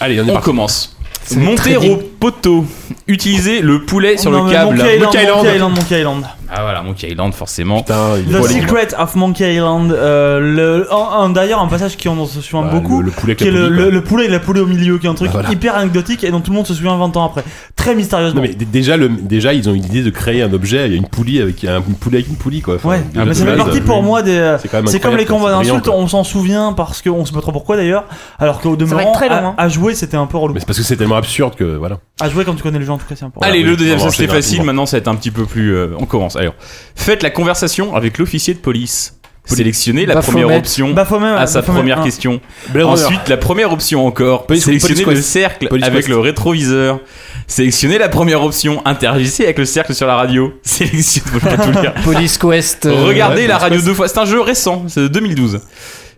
Allez, 0.00 0.20
on 0.20 0.26
est 0.26 0.30
On 0.30 0.34
parti. 0.34 0.44
commence. 0.46 0.96
C'est 1.28 1.38
Monter 1.40 1.76
au 1.76 1.96
poteau. 2.18 2.64
Utiliser 3.06 3.60
le 3.60 3.82
poulet 3.84 4.16
sur 4.16 4.30
Non, 4.30 4.44
le 4.44 4.50
câble. 4.50 4.76
Monkey 4.76 4.96
Island, 4.96 5.04
Monkey 5.04 5.22
Island. 5.22 5.36
Monkey 5.36 5.54
Island, 5.56 5.74
Monkey 5.74 6.00
Island. 6.00 6.24
Ah 6.50 6.62
voilà, 6.62 6.82
Monkey 6.82 7.10
Island 7.10 7.34
forcément. 7.34 7.80
Putain, 7.82 8.16
il 8.16 8.32
The 8.32 8.42
Secret 8.42 8.88
of 8.98 9.14
Monkey 9.16 9.54
Island. 9.54 9.92
euh, 9.92 10.40
le, 10.40 10.88
un- 10.92 11.20
un- 11.24 11.30
D'ailleurs, 11.30 11.60
un 11.60 11.66
passage 11.66 11.96
qui 11.98 12.08
en 12.08 12.24
se 12.26 12.40
souvient 12.40 12.64
Bah, 12.66 12.72
beaucoup. 12.72 13.00
Le, 13.00 13.06
le 13.06 13.10
poulet 13.12 13.34
qui 13.36 13.46
est 13.48 13.50
le, 13.50 13.68
le, 13.68 13.90
le 13.90 14.02
poulet 14.02 14.24
et 14.24 14.28
la 14.28 14.40
poulet 14.40 14.60
au 14.60 14.66
milieu, 14.66 14.96
qui 14.98 15.06
est 15.06 15.10
un 15.10 15.14
truc 15.14 15.28
Bah, 15.28 15.40
voilà. 15.40 15.50
hyper 15.50 15.74
anecdotique 15.76 16.24
et 16.24 16.30
dont 16.30 16.40
tout 16.40 16.50
le 16.50 16.56
monde 16.56 16.66
se 16.66 16.72
souvient 16.72 16.96
20 16.96 17.14
ans 17.18 17.26
après. 17.26 17.44
Très 17.76 17.94
mystérieusement. 17.94 18.40
Non 18.40 18.48
mais 18.48 18.54
déjà, 18.54 18.96
le, 18.96 19.08
déjà 19.08 19.52
ils 19.52 19.68
ont 19.68 19.74
eu 19.74 19.78
l'idée 19.78 20.02
de 20.02 20.08
créer 20.10 20.42
un 20.42 20.52
objet, 20.52 20.86
il 20.86 20.92
y 20.92 20.94
a 20.94 20.96
une 20.98 21.06
poulie 21.06 21.40
avec 21.42 21.64
un 21.64 21.82
une 21.86 21.94
poulie 21.94 22.16
avec 22.16 22.28
une 22.28 22.36
poulie 22.36 22.60
quoi. 22.62 22.76
Enfin, 22.76 22.88
Ouais, 22.88 23.02
déjà, 23.12 23.24
mais 23.24 23.30
de 23.30 23.34
ça 23.34 23.44
fait 23.44 23.50
base, 23.50 23.58
partie 23.64 23.78
euh, 23.80 23.84
pour 23.84 24.02
moi 24.02 24.22
des. 24.22 24.56
C'est 24.62 24.86
C'est 24.88 25.00
comme 25.00 25.16
les 25.16 25.26
combats 25.26 25.58
c'est 25.62 25.68
d'insultes, 25.68 25.88
on 25.88 26.08
s'en 26.08 26.24
souvient 26.24 26.72
parce 26.72 27.02
qu'on 27.02 27.24
sait 27.26 27.32
pas 27.34 27.40
trop 27.42 27.52
pourquoi 27.52 27.76
d'ailleurs. 27.76 28.04
Alors 28.38 28.60
qu'au 28.60 28.74
demeurant, 28.76 29.12
à, 29.12 29.34
hein. 29.34 29.54
à 29.58 29.68
jouer 29.68 29.94
c'était 29.94 30.16
un 30.16 30.26
peu 30.26 30.38
relou. 30.38 30.54
Mais 30.54 30.60
c'est 30.60 30.66
parce 30.66 30.78
que 30.78 30.84
c'est 30.84 30.96
tellement 30.96 31.16
absurde 31.18 31.54
que 31.56 31.64
voilà. 31.64 31.98
À 32.20 32.28
jouer 32.30 32.44
quand 32.44 32.54
tu 32.54 32.62
connais 32.62 32.78
le 32.78 32.84
jeu 32.84 32.92
en 32.92 32.98
tout 32.98 33.06
cas, 33.08 33.14
c'est. 33.16 33.26
Voilà, 33.34 33.52
Allez, 33.52 33.62
oui, 33.62 33.70
le 33.70 33.76
deuxième, 33.76 33.98
ça 33.98 34.10
c'était 34.10 34.26
facile. 34.32 34.62
Maintenant, 34.62 34.86
ça 34.86 34.96
va 34.96 35.00
être 35.00 35.08
un 35.08 35.14
petit 35.16 35.30
peu 35.30 35.44
plus. 35.44 35.74
euh, 35.76 35.88
on 35.98 36.06
commence. 36.06 36.36
Alors, 36.36 36.54
faites 36.96 37.22
la 37.22 37.30
conversation 37.30 37.94
avec 37.94 38.18
l'officier 38.18 38.54
de 38.54 38.58
police. 38.60 39.14
Sélectionnez 39.44 40.04
la 40.04 40.16
Baphomet. 40.16 40.42
première 40.42 40.58
option 40.58 40.90
Baphomet, 40.92 41.26
à 41.28 41.46
sa 41.46 41.60
Baphomet, 41.60 41.78
première 41.78 42.00
hein. 42.00 42.04
question. 42.04 42.38
Blade 42.68 42.84
Runner. 42.84 43.02
Ensuite, 43.04 43.28
la 43.30 43.38
première 43.38 43.72
option 43.72 44.06
encore. 44.06 44.46
Police- 44.46 44.64
Sélectionnez 44.66 45.04
Police 45.04 45.06
le 45.08 45.14
Quest. 45.22 45.28
cercle 45.30 45.68
Police 45.68 45.84
avec 45.86 45.96
Quest. 46.00 46.08
le 46.10 46.18
rétroviseur. 46.18 47.00
Sélectionnez 47.46 47.96
la 47.96 48.10
première 48.10 48.42
option. 48.42 48.82
Interagissez 48.84 49.44
avec 49.44 49.56
le 49.58 49.64
cercle 49.64 49.94
sur 49.94 50.06
la 50.06 50.16
radio. 50.16 50.52
Sélectionnez. 50.62 51.30
Faut 51.30 51.40
pas 51.40 51.56
tout 51.56 51.70
lire. 51.80 51.94
Police 52.04 52.36
Quest. 52.36 52.84
euh, 52.84 53.04
Regardez 53.06 53.42
ouais, 53.42 53.46
la 53.48 53.56
radio 53.56 53.76
Quest. 53.76 53.86
deux 53.86 53.94
fois. 53.94 54.06
C'est 54.06 54.18
un 54.18 54.26
jeu 54.26 54.38
récent. 54.42 54.84
C'est 54.88 55.00
de 55.00 55.08
2012. 55.08 55.60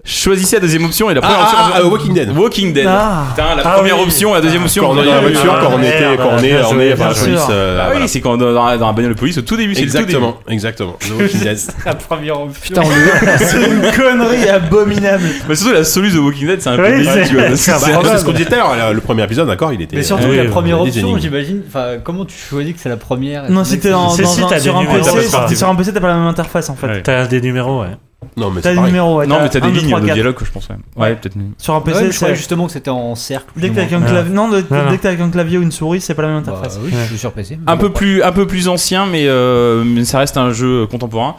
Choisissez 0.04 0.56
la 0.56 0.60
deuxième 0.62 0.84
option 0.86 1.10
et 1.10 1.14
la 1.14 1.20
première 1.20 1.38
Ah, 1.40 1.42
option. 1.44 1.58
ah, 1.60 1.72
ah, 1.76 1.84
Walking 1.86 2.14
Dead. 2.14 2.36
Walking 2.36 2.72
Dead. 2.72 2.86
Ah. 2.88 3.24
Putain, 3.30 3.54
la 3.54 3.62
Ah 3.64 3.70
première 3.76 3.96
oui. 3.98 4.04
option 4.04 4.30
et 4.30 4.34
la 4.34 4.40
deuxième 4.40 4.62
option. 4.62 4.82
Quand 4.84 4.90
on 4.96 5.02
est 5.02 5.04
dans 5.04 5.14
la 5.14 5.20
voiture, 5.20 5.58
quand 5.60 5.70
on 5.74 5.82
était, 5.82 6.16
quand 6.16 6.30
on 6.32 6.38
est, 6.42 6.62
on 6.64 6.80
est 6.80 6.94
par 6.96 7.08
la 7.10 7.14
police. 7.14 7.40
euh, 7.50 7.80
Ah 7.82 7.90
voilà. 7.90 8.08
c'est 8.08 8.20
quand 8.20 8.36
dans, 8.38 8.52
dans, 8.52 8.76
dans 8.78 8.86
la 8.86 8.92
bagnole 8.92 9.14
de 9.14 9.18
police 9.18 9.36
au 9.38 9.42
tout 9.42 9.56
début. 9.56 9.74
c'est 9.74 9.82
le 9.82 9.86
tout 9.90 9.98
début. 9.98 10.12
Exactement, 10.12 10.36
exactement. 10.48 10.96
The 11.00 11.10
Walking 11.20 11.40
Dead. 11.40 11.58
La 11.86 11.94
première 11.94 12.40
option. 12.40 12.60
Putain, 12.62 12.82
on 12.82 12.88
le- 12.88 13.38
C'est 13.38 13.70
une 13.70 13.82
connerie 13.92 14.48
abominable. 14.48 15.22
Mais 15.48 15.54
surtout 15.54 15.74
la 15.74 15.84
soluce 15.84 16.14
de 16.14 16.18
Walking 16.18 16.46
Dead, 16.46 16.62
c'est 16.62 16.70
un 16.70 16.76
peu 16.76 16.82
Oui, 16.84 16.90
débile, 17.04 17.10
c'est- 17.12 17.28
tu 17.28 17.34
vois. 17.34 17.42
parce 17.44 17.54
que 17.54 17.58
c'est 17.72 17.92
Bah, 18.02 18.18
ce 18.18 18.24
qu'on 18.24 18.32
disait 18.32 18.44
tout 18.46 18.54
à 18.54 18.56
l'heure, 18.56 18.74
le- 18.88 18.94
le 18.94 19.00
premier 19.00 19.22
épisode, 19.24 19.46
d'accord, 19.48 19.72
il 19.72 19.82
était. 19.82 19.96
Mais 19.96 20.02
surtout 20.02 20.28
euh, 20.28 20.44
la 20.44 20.50
première 20.50 20.78
des 20.82 20.88
option, 20.90 21.02
énigmes. 21.08 21.20
j'imagine. 21.20 21.62
Enfin, 21.68 21.86
comment 22.02 22.24
tu 22.24 22.34
choisis 22.36 22.74
que 22.74 22.80
c'est 22.80 22.88
la 22.88 22.96
première 22.96 23.50
Non, 23.50 23.64
si 23.64 23.78
t'es 23.78 23.90
dans, 23.90 24.06
dans 24.06 24.12
un, 24.12 24.58
sur 24.58 24.76
un 24.76 24.80
numéros, 24.80 24.96
PC, 24.98 25.30
pas- 25.30 25.48
sur- 25.54 25.68
un 25.68 25.74
PC 25.76 25.92
t'as 25.92 26.00
pas 26.00 26.08
la 26.08 26.14
même 26.14 26.26
interface 26.26 26.70
en 26.70 26.74
fait. 26.76 27.02
T'as 27.02 27.26
des 27.26 27.40
numéros, 27.40 27.82
ouais. 27.82 27.88
Non, 28.36 28.50
mais 28.50 28.60
T'as 28.60 28.74
des 28.74 28.80
numéros, 28.80 29.16
ouais. 29.18 29.26
Non, 29.26 29.38
mais 29.42 29.48
t'as 29.48 29.60
des 29.60 29.68
deux, 29.72 29.78
lignes 29.80 29.88
trois, 29.88 30.00
de 30.00 30.06
quatre. 30.06 30.14
dialogue, 30.14 30.36
je 30.44 30.50
pense. 30.50 30.68
Ouais, 30.96 31.14
peut-être. 31.16 31.34
Sur 31.58 31.74
un 31.74 31.78
Ouais, 31.78 31.84
PC, 31.84 32.02
mais 32.04 32.10
je 32.10 32.16
croyais 32.16 32.34
c'est. 32.34 32.38
justement 32.38 32.66
que 32.66 32.72
c'était 32.72 32.90
en 32.90 33.14
cercle. 33.14 33.46
Dès 33.56 33.70
que 33.70 33.74
t'as 33.74 33.80
ou 33.80 33.84
avec 33.84 33.92
un 33.94 34.02
Ouais. 34.02 34.08
clavier, 34.10 34.32
non, 34.34 34.48
de- 34.48 34.56
Non, 34.70 34.84
non. 34.84 34.90
dès 34.90 34.96
que 34.98 35.02
t'as 35.02 35.08
avec 35.08 35.20
un 35.20 35.30
clavier 35.30 35.58
ou 35.58 35.62
une 35.62 35.72
souris, 35.72 36.00
c'est 36.02 36.14
pas 36.14 36.22
la 36.22 36.28
même 36.28 36.36
interface. 36.38 36.76
Bah 36.76 36.82
oui, 36.84 36.92
je 37.02 37.06
suis 37.08 37.18
sur 37.18 37.32
PC. 37.32 37.58
Un 37.66 37.76
peu 37.78 37.90
plus, 37.90 38.22
un 38.22 38.32
peu 38.32 38.46
plus 38.46 38.68
ancien, 38.68 39.06
mais, 39.06 39.24
euh, 39.26 39.84
mais 39.84 40.04
ça 40.04 40.18
reste 40.18 40.36
un 40.36 40.52
jeu 40.52 40.86
contemporain. 40.86 41.36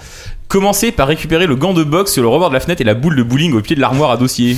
Commencez 0.47 0.91
par 0.91 1.07
récupérer 1.07 1.45
le 1.47 1.55
gant 1.55 1.73
de 1.73 1.83
boxe 1.83 2.11
sur 2.11 2.23
le 2.23 2.27
rebord 2.27 2.49
de 2.49 2.55
la 2.55 2.59
fenêtre 2.59 2.81
et 2.81 2.83
la 2.83 2.93
boule 2.95 3.15
de 3.15 3.23
bowling 3.23 3.53
au 3.53 3.61
pied 3.61 3.75
de 3.75 3.81
l'armoire 3.81 4.11
à 4.11 4.17
dossier. 4.17 4.57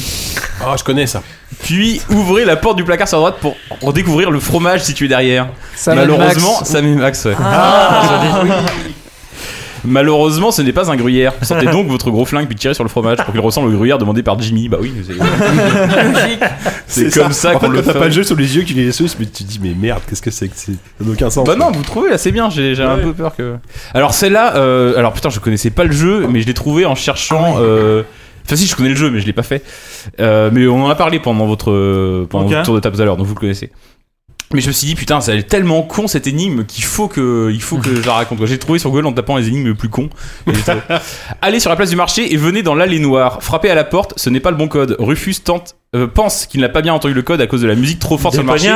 Ah, 0.65 0.75
je 0.77 0.83
connais 0.83 1.05
ça. 1.05 1.21
Puis 1.61 2.01
ouvrez 2.09 2.45
la 2.45 2.55
porte 2.55 2.77
du 2.77 2.83
placard 2.83 3.07
sur 3.07 3.17
la 3.21 3.29
droite 3.31 3.39
pour 3.41 3.55
redécouvrir 3.87 4.31
le 4.31 4.39
fromage 4.39 4.81
situé 4.81 5.07
derrière. 5.07 5.49
Malheureusement, 5.85 6.55
Max. 6.57 6.69
Sam 6.69 6.85
et 6.87 6.95
Max, 6.95 7.25
ouais. 7.25 7.35
Ah, 7.39 8.01
Malheureusement, 9.85 10.51
ce 10.51 10.61
n'est 10.61 10.71
pas 10.73 10.89
un 10.91 10.95
gruyère. 10.95 11.33
Sortez 11.41 11.65
donc 11.67 11.87
votre 11.87 12.09
gros 12.11 12.25
flingue 12.25 12.47
puis 12.47 12.55
tirez 12.55 12.73
sur 12.73 12.83
le 12.83 12.89
fromage 12.89 13.17
pour 13.17 13.31
qu'il 13.33 13.39
ressemble 13.41 13.67
au 13.73 13.77
gruyère 13.77 13.97
demandé 13.97 14.23
par 14.23 14.39
Jimmy. 14.39 14.69
Bah 14.69 14.77
oui, 14.81 14.93
c'est- 16.87 17.09
c'est 17.09 17.19
comme 17.19 17.31
ça 17.33 17.51
fait, 17.51 17.57
qu'on 17.59 17.69
le 17.69 17.79
quand 17.79 17.85
t'as 17.87 17.93
fait. 17.93 17.99
pas 17.99 18.05
le 18.05 18.11
jeu 18.11 18.23
sous 18.23 18.35
les 18.35 18.55
yeux, 18.55 18.63
tu 18.63 18.73
les 18.73 18.91
sauces, 18.91 19.17
mais 19.19 19.25
tu 19.25 19.43
te 19.43 19.49
dis, 19.49 19.59
mais 19.61 19.73
merde, 19.79 20.01
qu'est-ce 20.07 20.21
que 20.21 20.31
c'est 20.31 20.47
que 20.47 20.53
c'est? 20.55 20.73
Ça 20.73 20.77
n'a 21.05 21.11
aucun 21.11 21.29
sens. 21.29 21.45
Bah 21.47 21.55
non, 21.55 21.71
vous 21.71 21.83
trouvez 21.83 22.09
là, 22.09 22.17
c'est 22.17 22.31
bien. 22.31 22.49
J'ai 22.49 22.79
un 22.81 22.97
peu 22.97 23.13
peur 23.13 23.35
que. 23.35 23.55
Alors 23.93 24.13
celle-là, 24.13 24.55
euh, 24.57 24.97
alors 24.97 25.13
putain, 25.13 25.29
je 25.29 25.39
connaissais 25.39 25.69
pas 25.69 25.83
le 25.83 25.91
jeu, 25.91 26.27
mais 26.29 26.41
je 26.41 26.47
l'ai 26.47 26.53
trouvé 26.53 26.85
en 26.85 26.95
cherchant. 26.95 27.55
euh, 27.59 28.03
Enfin 28.45 28.57
si, 28.57 28.67
je 28.67 28.75
connais 28.75 28.89
le 28.89 28.95
jeu, 28.95 29.09
mais 29.09 29.21
je 29.21 29.25
l'ai 29.25 29.31
pas 29.31 29.41
fait. 29.43 29.63
Euh, 30.19 30.49
mais 30.51 30.67
on 30.67 30.83
en 30.83 30.89
a 30.89 30.95
parlé 30.95 31.19
pendant 31.19 31.45
votre 31.45 32.25
pendant 32.25 32.45
Ok. 32.45 32.51
votre 32.51 32.63
tour 32.63 32.75
de 32.75 32.81
table 32.81 32.95
tout 32.97 33.01
à 33.01 33.05
l'heure, 33.05 33.15
donc 33.15 33.25
vous 33.25 33.35
le 33.35 33.39
connaissez. 33.39 33.71
Mais 34.53 34.61
je 34.61 34.67
me 34.67 34.71
suis 34.71 34.87
dit 34.87 34.95
putain, 34.95 35.19
ça 35.21 35.33
est 35.35 35.43
tellement 35.43 35.81
con 35.81 36.07
cette 36.07 36.27
énigme 36.27 36.63
qu'il 36.65 36.83
faut 36.83 37.07
que 37.07 37.49
il 37.51 37.61
faut 37.61 37.77
que 37.77 37.95
je 37.95 38.05
la 38.05 38.13
raconte. 38.13 38.45
J'ai 38.45 38.57
trouvé 38.59 38.79
sur 38.79 38.89
Google 38.91 39.07
en 39.07 39.13
tapant 39.13 39.37
les 39.37 39.47
énigmes 39.47 39.67
les 39.69 39.73
plus 39.73 39.89
cons. 39.89 40.09
Allez 41.41 41.59
sur 41.59 41.69
la 41.69 41.75
place 41.75 41.89
du 41.89 41.95
marché 41.95 42.33
et 42.33 42.37
venez 42.37 42.63
dans 42.63 42.75
l'allée 42.75 42.99
noire. 42.99 43.39
Frappez 43.41 43.69
à 43.69 43.75
la 43.75 43.83
porte, 43.83 44.13
ce 44.17 44.29
n'est 44.29 44.39
pas 44.39 44.51
le 44.51 44.57
bon 44.57 44.67
code. 44.67 44.95
Rufus 44.99 45.35
tente 45.43 45.75
euh, 45.95 46.07
pense 46.07 46.45
qu'il 46.45 46.61
n'a 46.61 46.69
pas 46.69 46.81
bien 46.81 46.93
entendu 46.93 47.13
le 47.13 47.21
code 47.21 47.41
à 47.41 47.47
cause 47.47 47.61
de 47.61 47.67
la 47.67 47.75
musique 47.75 47.99
trop 47.99 48.17
forte 48.17 48.35
sur 48.35 48.43
le 48.43 48.47
marché. 48.47 48.67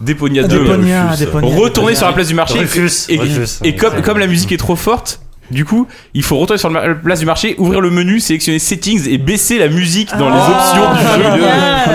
Déponia 0.00 0.42
Déponia 0.42 0.42
2. 0.42 0.58
Déponia, 0.58 1.10
Rufus. 1.10 1.24
Déponia. 1.24 1.56
Retournez 1.56 1.94
sur 1.94 2.06
la 2.06 2.12
place 2.12 2.28
du 2.28 2.34
marché 2.34 2.58
Rufus, 2.58 2.90
et, 3.08 3.14
et- 3.14 3.18
Rufus. 3.18 3.60
et 3.62 3.76
comme, 3.76 4.02
comme 4.02 4.18
la 4.18 4.26
musique 4.26 4.50
est 4.52 4.56
trop 4.56 4.76
forte, 4.76 5.20
du 5.50 5.64
coup, 5.64 5.86
il 6.14 6.22
faut 6.22 6.36
retourner 6.38 6.58
sur 6.58 6.70
la 6.70 6.94
place 6.94 7.18
du 7.20 7.26
marché, 7.26 7.54
ouvrir 7.58 7.80
le 7.80 7.90
menu, 7.90 8.18
sélectionner 8.20 8.58
settings 8.58 9.08
et 9.08 9.18
baisser 9.18 9.58
la 9.58 9.68
musique 9.68 10.10
dans 10.18 10.30
les 10.30 10.36
options 10.40 10.92
du 10.94 11.22
jeu. 11.22 11.44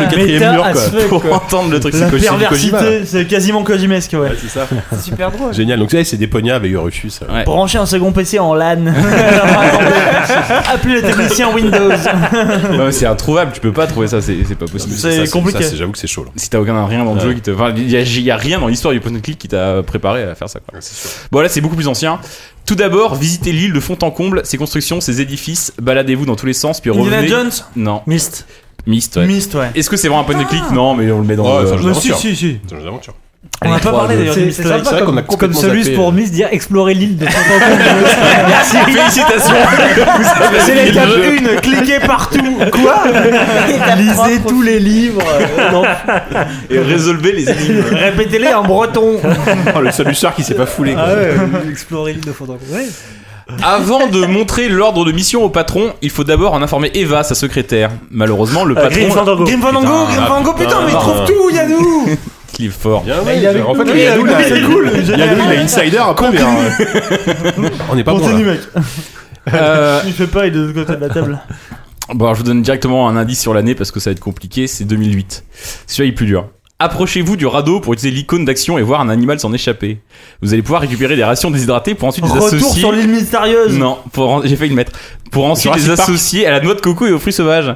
Le 0.01 0.09
quatrième 0.09 0.53
mur, 0.53 0.63
quoi. 0.71 0.81
fait, 0.81 1.05
pour 1.07 1.21
quoi. 1.23 1.35
entendre 1.38 1.71
le 1.71 1.80
truc. 1.80 1.93
La 1.95 2.09
C'est 2.09 2.19
perversité, 2.19 3.05
c'est 3.05 3.26
quasiment 3.26 3.63
Kojimesque, 3.63 4.11
ouais. 4.13 4.19
Ouais, 4.19 4.35
c'est 4.41 4.49
ça. 4.49 4.67
C'est 4.91 5.01
super 5.01 5.31
drôle. 5.31 5.53
Génial. 5.53 5.80
Donc, 5.80 5.91
ça, 5.91 6.03
c'est 6.03 6.17
des 6.17 6.27
pognards 6.27 6.57
avec 6.57 6.71
Rufus. 6.76 7.11
euh. 7.27 7.34
Ouais. 7.34 7.43
Brancher 7.43 7.77
un 7.80 7.85
second 7.85 8.11
PC 8.11 8.39
en 8.39 8.53
LAN. 8.53 8.85
Appelez 10.73 10.95
le 10.95 11.01
technicien 11.01 11.49
Windows. 11.53 11.91
C'est 12.91 13.05
introuvable, 13.05 13.51
tu 13.53 13.59
peux 13.59 13.71
pas 13.71 13.88
trouver 13.88 14.07
ça, 14.07 14.21
c'est 14.21 14.38
c'est 14.47 14.55
pas 14.55 14.65
possible. 14.67 14.93
C'est 14.95 15.26
Ça, 15.26 15.31
compliqué. 15.31 15.63
J'avoue 15.76 15.91
que 15.91 15.97
c'est 15.97 16.07
chaud. 16.07 16.23
là. 16.23 16.31
Si 16.35 16.49
t'as 16.49 16.59
aucun 16.59 16.85
rien 16.85 17.03
dans 17.03 17.13
le 17.13 17.19
Ouais. 17.19 17.26
jeu 17.27 17.34
qui 17.34 17.41
te. 17.41 17.51
Enfin, 17.51 17.73
il 17.76 17.89
y, 17.89 17.95
a- 17.97 18.01
il 18.01 18.21
y 18.21 18.31
a 18.31 18.38
rien 18.38 18.59
dans 18.59 18.67
l'histoire 18.67 18.93
du 18.93 18.99
point 18.99 19.13
and 19.15 19.19
click 19.21 19.38
qui 19.38 19.47
t'a 19.47 19.81
préparé 19.84 20.23
à 20.23 20.35
faire 20.35 20.49
ça. 20.49 20.59
Quoi. 20.67 20.80
Bon, 21.31 21.39
là, 21.41 21.49
c'est 21.49 21.61
beaucoup 21.61 21.76
plus 21.76 21.88
ancien. 21.88 22.19
Tout 22.69 22.75
d'abord, 22.75 23.15
visitez 23.15 23.51
l'île 23.51 23.73
de 23.73 23.79
fond 23.79 23.97
en 24.03 24.11
comble, 24.11 24.41
ses 24.45 24.59
constructions, 24.59 25.01
ses 25.01 25.21
édifices, 25.21 25.73
baladez-vous 25.81 26.27
dans 26.27 26.35
tous 26.35 26.45
les 26.45 26.53
sens, 26.53 26.79
puis 26.79 26.91
Indiana 26.91 27.15
revenez. 27.15 27.27
Jones 27.27 27.49
Non, 27.75 28.03
Myst. 28.05 28.45
Myst, 28.85 29.15
ouais. 29.17 29.25
Myst, 29.25 29.55
ouais. 29.55 29.71
Est-ce 29.73 29.89
que 29.89 29.97
c'est 29.97 30.07
vraiment 30.07 30.21
un 30.21 30.23
point 30.23 30.39
and 30.39 30.45
click 30.45 30.61
Non, 30.71 30.93
mais 30.93 31.11
on 31.11 31.17
le 31.17 31.25
met 31.25 31.35
dans. 31.35 31.51
Ouais, 31.51 31.63
le- 31.63 31.67
c'est 31.67 31.73
un 31.73 31.77
jeu 31.79 31.87
Mais 31.89 31.93
si, 31.95 32.07
d'aventure. 32.09 32.29
si, 32.29 32.35
si. 32.35 32.57
C'est 32.67 32.75
un 32.75 32.77
jeu 32.77 32.85
d'aventure. 32.85 33.15
On 33.65 33.69
n'a 33.69 33.79
pas 33.79 33.91
parlé 33.91 34.17
d'ailleurs 34.17 34.35
du 34.35 34.41
C'est 34.41 34.45
Myst 34.47 34.61
c'est 34.63 34.95
vrai 34.95 35.03
qu'on 35.05 35.17
a 35.17 35.21
comme, 35.21 35.53
celui 35.53 35.89
pour 35.91 36.09
euh. 36.09 36.11
Miss 36.11 36.31
dire 36.31 36.47
explorer 36.51 36.93
l'île 36.93 37.17
de 37.17 37.25
fond 37.25 37.55
en 37.55 37.69
comble. 37.69 37.83
Merci, 38.47 38.77
félicitations. 38.85 39.55
Vous 40.17 40.43
avez 40.45 40.59
C'est 40.59 40.75
l'étape 40.85 41.07
le 41.07 41.23
jeu. 41.23 41.57
1, 41.57 41.61
cliquez 41.61 41.99
partout. 41.99 42.57
Quoi 42.71 43.03
Lisez 43.97 44.39
tous 44.47 44.61
les 44.61 44.79
livres. 44.79 45.21
et 46.69 46.79
résolvez 46.79 47.31
les 47.33 47.49
énigmes. 47.49 47.83
Répétez-les 47.91 48.53
en 48.53 48.63
breton. 48.63 49.19
Oh, 49.75 49.81
le 49.81 49.91
solusseur 49.91 50.33
qui 50.35 50.43
s'est 50.43 50.55
pas 50.55 50.65
foulé. 50.65 50.95
Ah 50.97 51.13
ouais, 51.13 51.69
explorer 51.71 52.13
l'île 52.13 52.25
de 52.25 52.31
fond 52.31 52.45
en 52.45 52.47
comble. 52.47 52.61
Ouais. 52.71 52.87
Avant 53.63 54.07
de 54.07 54.25
montrer 54.25 54.67
l'ordre 54.69 55.05
de 55.05 55.11
mission 55.11 55.43
au 55.43 55.49
patron, 55.49 55.93
il 56.01 56.09
faut 56.09 56.23
d'abord 56.23 56.53
en 56.53 56.61
informer 56.61 56.91
Eva, 56.93 57.23
sa 57.23 57.35
secrétaire. 57.35 57.91
Malheureusement, 58.11 58.63
le 58.65 58.77
Euh, 58.77 58.81
patron. 58.81 58.99
Grim 58.99 59.09
Fandango. 59.11 59.43
Grim 59.45 59.61
Fandango, 59.61 60.05
Putain, 60.05 60.15
Grim 60.15 60.25
Fandango, 60.27 60.53
putain, 60.53 60.77
mais 60.81 60.91
il 60.91 60.97
putain. 60.97 60.99
trouve 60.99 61.25
tout, 61.25 61.49
Yannou 61.55 62.05
Il 62.60 62.65
est 62.65 62.69
fort. 62.69 63.03
Bien, 63.03 63.15
il 63.36 63.44
est 63.44 63.61
en 63.61 63.73
fait, 63.73 63.84
nous, 63.86 63.94
il. 63.95 63.99
Yannou, 63.99 64.27
il 65.07 65.57
a 65.57 65.61
insider 65.61 65.98
à 65.98 66.14
combien 66.15 66.45
On 67.90 67.95
n'est 67.95 68.03
pas 68.03 68.14
bon. 68.14 68.19
Continue, 68.19 68.45
là. 68.45 68.52
mec. 68.53 68.61
Euh, 69.53 70.02
Il 70.06 70.14
fait 70.14 70.27
pas, 70.27 70.45
il 70.45 70.49
est 70.49 70.52
de 70.57 70.60
l'autre 70.65 70.73
côté 70.86 70.95
de 70.95 71.02
la 71.02 71.10
table. 71.10 71.40
bon, 72.14 72.26
alors, 72.26 72.36
je 72.36 72.41
vous 72.41 72.45
donne 72.45 72.61
directement 72.61 73.10
un 73.10 73.15
indice 73.15 73.41
sur 73.41 73.53
l'année 73.53 73.73
parce 73.73 73.90
que 73.90 73.99
ça 73.99 74.10
va 74.10 74.11
être 74.11 74.19
compliqué. 74.19 74.68
C'est 74.68 74.84
2008. 74.84 75.44
Celui-là, 75.88 76.06
il 76.06 76.10
est 76.10 76.15
plus 76.15 76.26
dur. 76.27 76.49
Approchez-vous 76.89 77.35
du 77.35 77.45
radeau 77.45 77.81
pour 77.81 77.91
utiliser 77.91 78.15
l'icône 78.15 78.45
d'action 78.45 78.77
et 78.77 78.81
voir 78.81 79.01
un 79.01 79.10
animal 79.10 79.38
s'en 79.38 79.51
échapper. 79.51 79.99
Vous 80.41 80.53
allez 80.53 80.61
pouvoir 80.61 80.80
récupérer 80.80 81.18
des 81.18 81.26
rations 81.26 81.51
déshydratées 81.51 81.93
pour 81.93 82.07
ensuite 82.07 82.23
les 82.23 82.31
Retour 82.31 82.47
associer. 82.47 82.80
sur 82.80 82.93
l'île 82.93 83.10
mystérieuse. 83.10 83.77
Non, 83.77 83.97
pour 84.14 84.30
en- 84.31 84.41
j'ai 84.43 84.56
failli 84.56 84.69
le 84.69 84.77
mettre. 84.77 84.93
Pour 85.30 85.45
ensuite 85.45 85.76
les 85.76 85.88
Park. 85.93 85.99
associer 85.99 86.47
à 86.47 86.51
la 86.51 86.61
noix 86.61 86.76
de 86.76 86.80
coco 86.80 87.06
et 87.06 87.11
aux 87.11 87.19
fruits 87.19 87.34
sauvages. 87.34 87.76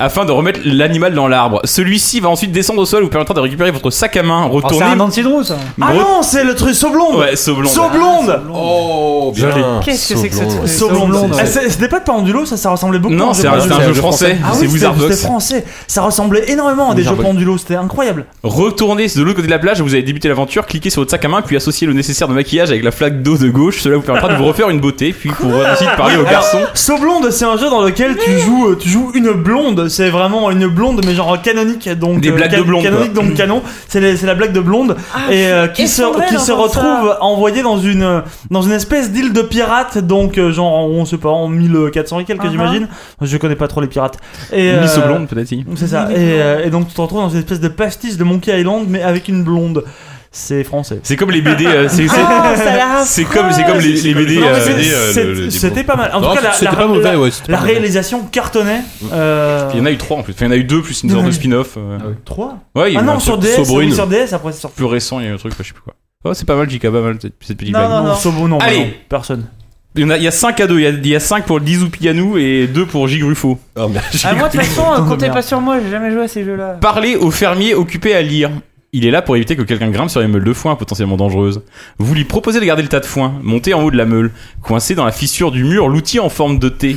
Afin 0.00 0.24
de 0.24 0.30
remettre 0.30 0.60
l'animal 0.64 1.12
dans 1.12 1.26
l'arbre. 1.26 1.60
Celui-ci 1.64 2.20
va 2.20 2.28
ensuite 2.28 2.52
descendre 2.52 2.80
au 2.80 2.86
sol, 2.86 3.02
vous 3.02 3.08
permettra 3.08 3.34
de 3.34 3.40
récupérer 3.40 3.72
votre 3.72 3.90
sac 3.90 4.16
à 4.16 4.22
main, 4.22 4.44
Oh, 4.48 4.60
c'est 4.60 4.66
retourner. 4.66 4.86
un 4.86 4.94
Nancy 4.94 5.22
Drew, 5.24 5.42
ça. 5.42 5.56
Ah 5.80 5.92
Re- 5.92 5.96
non, 5.96 6.22
c'est 6.22 6.44
le 6.44 6.54
truc 6.54 6.76
Saublonde. 6.76 7.16
Ouais, 7.16 7.34
Saublonde. 7.34 7.66
Saublonde. 7.72 8.40
Oh, 8.54 9.32
bien. 9.34 9.80
Qu'est-ce 9.84 10.14
que 10.14 10.20
c'est 10.20 10.28
que 10.28 10.36
ce 10.36 10.44
truc 10.44 10.68
Saublonde. 10.68 11.32
Ah, 11.36 11.44
c'est- 11.44 11.68
C'était 11.70 11.88
pas 11.88 11.98
de 11.98 12.04
Pendulo, 12.04 12.46
ça, 12.46 12.56
ça 12.56 12.70
ressemblait 12.70 13.00
beaucoup. 13.00 13.12
Non, 13.14 13.30
à 13.30 13.34
c'est 13.34 13.42
jeu 13.42 13.48
un, 13.48 13.52
Pendulo. 13.58 13.66
c'est 13.68 13.74
un 13.74 13.78
c'est 13.78 13.82
jeu 13.86 13.90
un 13.90 13.94
jeu 13.94 14.00
français. 14.00 14.38
Ah 14.40 14.46
c'est 14.52 14.60
oui, 14.60 14.66
c'était 14.66 14.72
Wizard 14.74 14.94
c'était 14.94 15.08
Box. 15.08 15.22
français. 15.22 15.64
Ça 15.88 16.02
ressemblait 16.02 16.48
énormément 16.52 16.92
à 16.92 16.94
des 16.94 17.02
jeux 17.02 17.08
Wizard 17.10 17.16
Box. 17.16 17.28
Pendulo, 17.28 17.58
c'était 17.58 17.74
incroyable. 17.74 18.26
Retournez 18.42 19.06
de 19.08 19.22
l'autre 19.22 19.36
côté 19.36 19.46
de 19.46 19.52
la 19.52 19.58
plage, 19.58 19.80
vous 19.80 19.94
allez 19.94 20.02
débuter 20.02 20.28
l'aventure, 20.28 20.64
cliquez 20.66 20.90
sur 20.90 21.00
votre 21.00 21.10
sac 21.10 21.24
à 21.24 21.28
main, 21.28 21.42
puis 21.42 21.56
associez 21.56 21.86
le 21.86 21.92
nécessaire 21.92 22.28
de 22.28 22.34
maquillage 22.34 22.70
avec 22.70 22.84
la 22.84 22.92
flaque 22.92 23.22
d'eau 23.22 23.36
de 23.36 23.48
gauche. 23.48 23.80
Cela 23.80 23.96
vous 23.96 24.02
permettra 24.02 24.28
de 24.28 24.36
vous 24.36 24.44
refaire 24.44 24.70
une 24.70 24.80
beauté, 24.80 25.12
puis 25.12 25.30
pour 25.30 25.50
ensuite 25.54 25.90
parler 25.96 26.16
au 26.16 26.24
garçon. 26.24 26.58
Saublonde, 26.74 27.30
c'est 27.30 27.44
un 27.44 27.56
jeu 27.56 27.68
dans 27.68 27.82
lequel 27.82 28.16
tu 28.16 28.38
joues, 28.38 28.68
euh, 28.68 28.76
tu 28.78 28.88
joues 28.88 29.10
une 29.14 29.32
blonde. 29.32 29.88
C'est 29.88 30.10
vraiment 30.10 30.50
une 30.50 30.66
blonde, 30.68 31.02
mais 31.04 31.14
genre 31.14 31.40
canonique. 31.42 31.88
Donc, 31.98 32.20
Des 32.20 32.30
euh, 32.30 32.32
blagues 32.32 32.56
de 32.56 32.62
blonde, 32.62 32.82
Canonique, 32.82 33.12
donc 33.12 33.34
canon. 33.34 33.62
C'est 33.88 34.22
la 34.22 34.34
blague 34.34 34.52
de 34.52 34.60
blonde. 34.60 34.96
et 35.30 35.48
euh, 35.48 35.66
qui, 35.68 35.88
se, 35.88 36.02
effondré 36.02 36.26
qui 36.28 36.34
se 36.38 36.50
d'entendre 36.52 36.62
retrouve 36.62 37.16
envoyée 37.20 37.62
dans 37.62 37.78
une, 37.78 38.22
dans 38.50 38.62
une 38.62 38.72
espèce 38.72 39.10
d'île 39.10 39.32
de 39.32 39.42
pirates. 39.42 39.98
Donc, 39.98 40.38
euh, 40.38 40.52
genre, 40.52 40.88
on 40.88 41.04
sait 41.04 41.18
pas, 41.18 41.30
en 41.30 41.48
1400 41.48 42.20
et 42.20 42.24
quelques, 42.24 42.38
Uh-huh. 42.44 42.50
j'imagine. 42.50 42.88
Je 43.20 43.36
connais 43.36 43.56
pas 43.56 43.68
trop 43.68 43.80
les 43.80 43.86
pirates. 43.88 44.16
Et, 44.52 44.72
Miss 44.80 44.96
au 44.96 45.02
blonde, 45.02 45.28
peut-être. 45.28 45.48
si. 45.48 45.64
C'est 45.76 45.88
ça. 45.88 46.08
Et, 46.12 46.14
euh, 46.18 46.64
et 46.64 46.70
donc, 46.70 46.88
tu 46.88 46.94
te 46.94 47.00
retrouves 47.00 47.20
dans 47.20 47.30
une 47.30 47.38
espèce 47.38 47.60
de 47.60 47.68
pastis 47.68 48.16
de 48.18 48.24
Monkey 48.24 48.58
Island, 48.60 48.86
mais 48.88 49.02
avec 49.02 49.28
une 49.28 49.42
blonde. 49.44 49.84
C'est 50.30 50.62
français. 50.62 51.00
C'est 51.04 51.16
comme 51.16 51.30
les 51.30 51.40
BD. 51.40 51.64
euh, 51.66 51.88
c'est- 51.88 52.06
Ah, 52.14 53.02
C'est 53.04 53.24
comme, 53.32 53.50
c'est 53.50 53.64
comme 53.64 53.78
les, 53.78 53.92
les 53.92 54.14
BD. 54.14 54.36
Non, 54.36 54.46
euh, 54.46 55.14
euh, 55.16 55.50
C'était 55.50 55.84
pas 55.84 55.96
mal. 55.96 56.10
En 56.12 56.20
Non, 56.20 56.28
tout 56.28 56.34
cas, 56.36 56.42
la, 56.42 56.52
c'était 56.52 56.66
la- 56.66 56.72
pas 56.76 56.86
mauvais, 56.86 57.02
la- 57.02 57.18
ouais. 57.18 57.30
c'était 57.30 57.50
la 57.50 57.56
pas 57.58 57.62
mauvais. 57.64 57.72
réalisation 57.78 58.24
cartonnait. 58.30 58.82
Euh... 59.10 59.70
Il 59.72 59.78
y 59.78 59.82
en 59.82 59.86
a 59.86 59.90
eu 59.90 59.96
trois 59.96 60.18
en 60.18 60.22
plus. 60.22 60.34
Enfin, 60.34 60.44
il 60.44 60.48
y 60.48 60.50
en 60.50 60.54
a 60.54 60.58
eu 60.58 60.64
deux 60.64 60.82
plus 60.82 61.02
une 61.02 61.10
sorte 61.10 61.24
de 61.24 61.30
spin-off. 61.30 61.76
euh. 61.78 61.98
3 62.26 62.58
Ouais, 62.74 62.90
il 62.90 62.94
y 62.94 62.96
a 62.96 63.00
Ah 63.00 63.02
eu 63.04 63.08
un 63.08 63.14
non, 63.14 63.20
sur 63.20 63.38
DS, 63.38 63.56
Sobrune. 63.56 63.92
sur 63.92 64.06
DS, 64.06 64.34
après 64.34 64.52
c'est 64.52 64.60
sorti. 64.60 64.76
plus 64.76 64.84
récent, 64.84 65.18
il 65.18 65.24
y 65.24 65.28
a 65.28 65.30
eu 65.30 65.34
un 65.34 65.38
truc, 65.38 65.54
je 65.58 65.62
sais 65.64 65.72
plus 65.72 65.80
quoi. 65.82 65.94
Oh, 66.24 66.34
c'est 66.34 66.44
pas 66.46 66.56
mal, 66.56 66.68
JK, 66.68 66.82
pas 66.82 67.00
mal 67.00 67.16
cette, 67.22 67.38
petite 67.38 67.62
Non, 67.62 67.70
blague. 67.70 67.88
non, 67.90 68.02
non. 68.08 68.14
Sobo, 68.14 68.48
non, 68.48 68.58
Allez. 68.58 68.78
non, 68.80 68.86
personne. 69.08 69.46
Il 69.94 70.02
y, 70.02 70.04
en 70.04 70.10
a, 70.10 70.16
il 70.16 70.22
y 70.22 70.28
a 70.28 70.32
5 70.32 70.60
à 70.60 70.66
2. 70.66 70.78
Il 70.78 70.82
y 70.82 70.86
a, 70.86 70.90
il 70.90 71.06
y 71.06 71.16
a 71.16 71.20
5 71.20 71.44
pour 71.44 71.58
Lizou 71.58 71.88
Pianou 71.88 72.36
et 72.38 72.66
2 72.66 72.86
pour 72.86 73.08
Gigrufo. 73.08 73.58
Oh, 73.76 73.88
merde. 73.88 74.04
Ah, 74.22 74.34
moi, 74.34 74.48
de 74.48 74.52
toute 74.52 74.62
façon, 74.62 74.84
euh, 74.92 75.08
comptez 75.08 75.28
pas 75.28 75.42
sur 75.42 75.60
moi, 75.60 75.78
j'ai 75.82 75.90
jamais 75.90 76.12
joué 76.12 76.22
à 76.24 76.28
ces 76.28 76.44
jeux-là. 76.44 76.76
Parlez 76.80 77.16
au 77.16 77.30
fermier 77.30 77.74
occupé 77.74 78.14
à 78.14 78.22
lire. 78.22 78.50
Il 78.92 79.06
est 79.06 79.10
là 79.10 79.20
pour 79.20 79.36
éviter 79.36 79.54
que 79.54 79.62
quelqu'un 79.62 79.90
grimpe 79.90 80.08
sur 80.08 80.20
les 80.20 80.28
meules 80.28 80.44
de 80.44 80.52
foin 80.52 80.74
potentiellement 80.76 81.16
dangereuses. 81.16 81.62
Vous 81.98 82.14
lui 82.14 82.24
proposez 82.24 82.58
de 82.58 82.64
garder 82.64 82.82
le 82.82 82.88
tas 82.88 83.00
de 83.00 83.06
foin, 83.06 83.34
montez 83.42 83.74
en 83.74 83.82
haut 83.82 83.90
de 83.90 83.98
la 83.98 84.06
meule, 84.06 84.30
coincé 84.62 84.94
dans 84.94 85.04
la 85.04 85.12
fissure 85.12 85.50
du 85.50 85.62
mur, 85.64 85.88
l'outil 85.88 86.20
en 86.20 86.30
forme 86.30 86.58
de 86.58 86.70
T. 86.70 86.96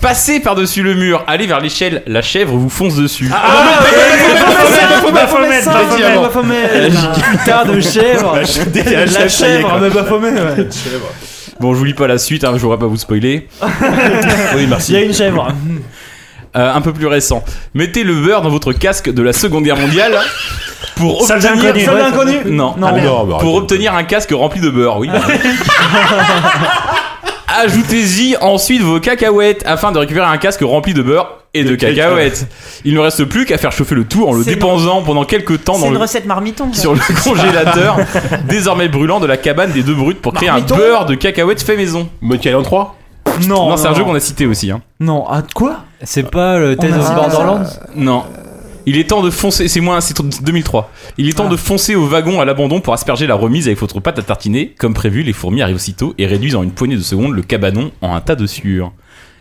Passez 0.00 0.40
par-dessus 0.40 0.82
le 0.82 0.94
mur, 0.94 1.22
allez 1.26 1.46
vers 1.46 1.60
l'échelle, 1.60 2.02
la 2.06 2.22
chèvre 2.22 2.56
vous 2.56 2.70
fonce 2.70 2.96
dessus. 2.96 3.28
Baphomet. 6.22 6.90
Putain 7.32 7.64
de 7.66 7.80
chèvre. 7.80 8.38
La 9.14 9.28
chèvre. 9.28 9.78
Bon, 11.64 11.72
je 11.72 11.78
vous 11.78 11.84
lis 11.86 11.94
pas 11.94 12.06
la 12.06 12.18
suite, 12.18 12.44
hein, 12.44 12.52
je 12.56 12.60
voudrais 12.60 12.76
pas 12.76 12.84
vous 12.84 12.98
spoiler. 12.98 13.48
Oui, 13.62 13.68
Il 14.58 14.62
y 14.64 14.66
merci. 14.66 14.94
a 14.94 15.00
une 15.00 15.14
chèvre. 15.14 15.48
Euh, 16.56 16.72
un 16.72 16.80
peu 16.82 16.92
plus 16.92 17.08
récent. 17.08 17.42
Mettez 17.74 18.04
le 18.04 18.14
beurre 18.14 18.40
dans 18.42 18.48
votre 18.48 18.72
casque 18.72 19.12
de 19.12 19.22
la 19.22 19.32
Seconde 19.32 19.64
Guerre 19.64 19.76
mondiale 19.76 20.16
pour 20.94 21.22
obtenir... 21.22 21.74
Non, 22.46 22.76
Non, 22.78 22.90
pour, 22.90 22.92
merde. 22.92 23.28
Non, 23.28 23.38
pour 23.38 23.54
obtenir 23.56 23.92
un 23.96 24.04
casque 24.04 24.30
rempli 24.30 24.60
de 24.60 24.70
beurre, 24.70 24.98
oui. 24.98 25.10
Ajoutez-y 27.48 28.36
ensuite 28.40 28.82
vos 28.82 29.00
cacahuètes 29.00 29.64
afin 29.66 29.90
de 29.90 29.98
récupérer 29.98 30.26
un 30.26 30.38
casque 30.38 30.60
rempli 30.62 30.94
de 30.94 31.02
beurre 31.02 31.38
et 31.54 31.64
de 31.64 31.74
cacahuètes. 31.76 32.46
Il 32.84 32.94
ne 32.94 32.98
reste 32.98 33.24
plus 33.24 33.46
qu'à 33.46 33.56
faire 33.56 33.72
chauffer 33.72 33.94
le 33.94 34.04
tout 34.04 34.26
en 34.26 34.32
le 34.32 34.42
C'est 34.42 34.50
déposant 34.54 35.02
pendant 35.02 35.24
quelques 35.24 35.64
temps 35.64 35.78
dans 35.78 35.86
une 35.86 35.94
le, 35.94 36.00
recette 36.00 36.26
marmiton. 36.26 36.72
ça. 36.72 36.80
sur 36.82 36.94
le 36.94 37.00
congélateur 37.24 37.96
désormais 38.48 38.88
brûlant 38.88 39.20
de 39.20 39.26
la 39.26 39.36
cabane 39.36 39.72
des 39.72 39.82
deux 39.82 39.94
brutes 39.94 40.20
pour 40.20 40.34
créer 40.34 40.48
un 40.48 40.60
beurre 40.60 41.06
de 41.06 41.14
cacahuètes 41.14 41.62
fait 41.62 41.76
maison. 41.76 42.08
Monkey 42.20 42.48
Island 42.48 42.64
3 42.64 42.96
Non, 43.48 43.70
non, 43.70 43.76
c'est 43.76 43.86
un 43.86 43.94
jeu 43.94 44.04
qu'on 44.04 44.14
a 44.14 44.20
cité 44.20 44.46
aussi. 44.46 44.70
Hein. 44.70 44.82
Non, 45.00 45.24
ah, 45.30 45.42
quoi 45.54 45.84
C'est 46.02 46.28
pas 46.28 46.58
le 46.58 46.76
Tales 46.76 46.98
of 46.98 47.14
Borderlands 47.14 47.64
Non. 47.94 48.24
Il 48.86 48.98
est 48.98 49.08
temps 49.08 49.22
de 49.22 49.30
foncer, 49.30 49.68
c'est 49.68 49.80
moins, 49.80 50.02
c'est 50.02 50.14
2003. 50.42 50.90
Il 51.16 51.26
est 51.26 51.32
temps 51.32 51.48
de 51.48 51.56
foncer 51.56 51.94
au 51.94 52.04
wagon 52.04 52.40
à 52.40 52.44
l'abandon 52.44 52.80
pour 52.80 52.92
asperger 52.92 53.26
la 53.26 53.34
remise 53.34 53.66
avec 53.66 53.78
votre 53.78 53.98
pâte 54.00 54.18
à 54.18 54.22
tartiner. 54.22 54.74
Comme 54.78 54.92
prévu, 54.92 55.22
les 55.22 55.32
fourmis 55.32 55.62
arrivent 55.62 55.76
aussitôt 55.76 56.14
et 56.18 56.26
réduisent 56.26 56.56
en 56.56 56.62
une 56.62 56.72
poignée 56.72 56.96
de 56.96 57.00
secondes 57.00 57.32
le 57.32 57.40
cabanon 57.40 57.92
en 58.02 58.14
un 58.14 58.20
tas 58.20 58.34
de 58.34 58.46
sueur. 58.46 58.92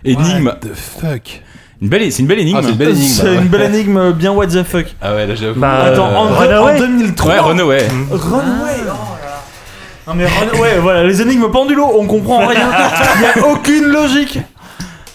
Énigme. 0.06 0.53
The 0.61 0.73
fuck 0.73 1.41
Une 1.81 1.89
belle, 1.89 2.11
c'est 2.11 2.21
une 2.21 2.27
belle 2.27 2.39
énigme. 2.39 2.57
Ah, 2.59 2.63
c'est 2.63 2.69
une 2.71 2.75
belle 2.77 2.89
énigme. 2.89 3.07
C'est 3.07 3.23
ouais. 3.29 3.35
une 3.35 3.47
belle 3.47 3.73
énigme 3.75 4.11
bien 4.13 4.31
what 4.31 4.47
the 4.47 4.63
fuck. 4.63 4.85
Ah 5.01 5.15
ouais, 5.15 5.27
là 5.27 5.35
j'avoue. 5.35 5.59
Bah, 5.59 5.83
Attends, 5.85 6.09
Euh, 6.09 6.15
en, 6.15 6.25
en 6.31 6.33
Runaway 6.35 6.79
2003. 6.79 7.31
Ouais, 7.33 7.39
Runaway. 7.39 7.87
Runaway 8.11 8.73
oh 8.81 8.85
là 8.85 8.85
là. 8.85 9.43
Non 10.07 10.13
mais 10.15 10.25
Runaway, 10.25 10.79
voilà, 10.81 11.03
les 11.03 11.21
énigmes 11.21 11.49
pendulo, 11.51 11.85
on 11.97 12.05
comprend 12.05 12.45
rien. 12.47 12.69
Il 13.17 13.21
y 13.21 13.41
a 13.43 13.47
aucune 13.47 13.85
logique. 13.85 14.39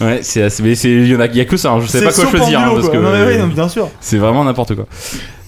Ouais, 0.01 0.21
c'est, 0.23 0.43
assez- 0.45 0.63
mais 0.63 0.75
c'est, 0.75 0.91
il 0.91 1.09
y 1.09 1.17
en 1.17 1.21
a, 1.21 1.27
il 1.27 1.37
y 1.37 1.41
a 1.41 1.45
que 1.45 1.57
ça. 1.57 1.71
hein. 1.71 1.81
Je 1.81 1.87
sais 1.87 2.03
pas 2.05 2.13
quoi 2.13 2.27
choisir, 2.31 2.61
hein, 2.61 2.65
pendulo, 2.69 2.75
parce 2.83 2.89
quoi. 2.89 2.99
que 2.99 3.03
Non 3.05 3.11
mais 3.13 3.33
oui, 3.35 3.39
non, 3.41 3.47
bien 3.49 3.69
sûr. 3.69 3.89
c'est 4.01 4.19
vraiment 4.19 4.45
n'importe 4.45 4.75
quoi. 4.77 4.87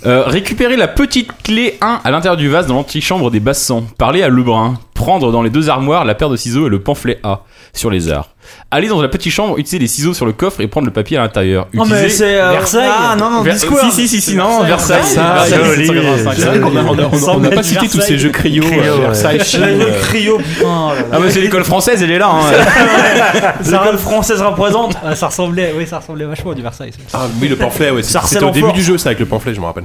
Euh, 0.06 0.24
récupérer 0.26 0.76
la 0.76 0.88
petite 0.88 1.30
clé 1.44 1.76
1 1.82 2.00
à 2.02 2.10
l'intérieur 2.10 2.36
du 2.38 2.48
vase 2.48 2.66
dans 2.66 2.74
l'antichambre 2.74 3.30
des 3.30 3.38
bassans. 3.40 3.84
Parler 3.98 4.22
à 4.22 4.28
Lebrun. 4.28 4.78
Prendre 5.00 5.32
dans 5.32 5.40
les 5.42 5.48
deux 5.48 5.70
armoires 5.70 6.04
la 6.04 6.14
paire 6.14 6.28
de 6.28 6.36
ciseaux 6.36 6.66
et 6.66 6.70
le 6.70 6.78
pamphlet 6.78 7.18
A 7.22 7.40
sur 7.72 7.88
les 7.90 8.10
arts. 8.10 8.28
Aller 8.70 8.88
dans 8.88 9.00
la 9.00 9.08
petite 9.08 9.32
chambre, 9.32 9.56
utiliser 9.58 9.78
les 9.78 9.86
ciseaux 9.86 10.12
sur 10.12 10.26
le 10.26 10.32
coffre 10.32 10.60
et 10.60 10.66
prendre 10.66 10.86
le 10.86 10.92
papier 10.92 11.16
à 11.16 11.22
l'intérieur. 11.22 11.68
Non 11.72 11.86
mais 11.86 12.08
c'est 12.10 12.38
euh, 12.38 12.50
Versailles. 12.50 12.86
Ah 12.90 13.16
non 13.18 13.30
non, 13.30 13.42
Ver- 13.42 13.54
Discord. 13.54 13.90
Si, 13.90 13.92
si, 13.92 14.08
si, 14.08 14.20
si, 14.20 14.36
non, 14.36 14.62
Versailles. 14.62 15.00
Versailles, 15.00 15.50
Versailles, 15.50 15.64
joli. 15.64 15.86
785. 15.86 16.34
C'est 16.36 16.44
vrai 16.44 16.60
qu'on 16.60 16.76
a- 16.76 17.32
on 17.34 17.38
n'a 17.40 17.50
pas 17.50 17.62
cité 17.62 17.88
tous 17.88 18.00
ces 18.02 18.18
jeux 18.18 18.28
cryo, 18.30 18.62
euh. 18.64 18.98
Versailles, 19.00 19.38
cryo, 20.02 20.38
oh. 20.64 20.66
Ah, 21.12 21.18
mais 21.18 21.30
c'est 21.30 21.40
l'école 21.40 21.64
française, 21.64 22.02
elle 22.02 22.10
est 22.10 22.18
là. 22.18 22.28
Hein. 22.30 23.52
L'école 23.64 23.98
française 23.98 24.42
représente. 24.42 24.96
Ah, 25.02 25.14
ça 25.16 25.28
ressemblait, 25.28 25.72
oui, 25.76 25.86
ça 25.86 25.98
ressemblait 26.00 26.26
vachement 26.26 26.50
à 26.50 26.54
du 26.54 26.62
Versailles. 26.62 26.92
Ah 27.14 27.26
oui, 27.40 27.48
le 27.48 27.56
pamphlet, 27.56 27.90
ouais. 27.90 28.02
Ça 28.02 28.20
C'était 28.26 28.44
au 28.44 28.50
début 28.50 28.72
du 28.72 28.82
jeu, 28.82 28.98
ça, 28.98 29.08
avec 29.10 29.20
le 29.20 29.26
pamphlet, 29.26 29.54
je 29.54 29.60
me 29.60 29.64
rappelle. 29.66 29.84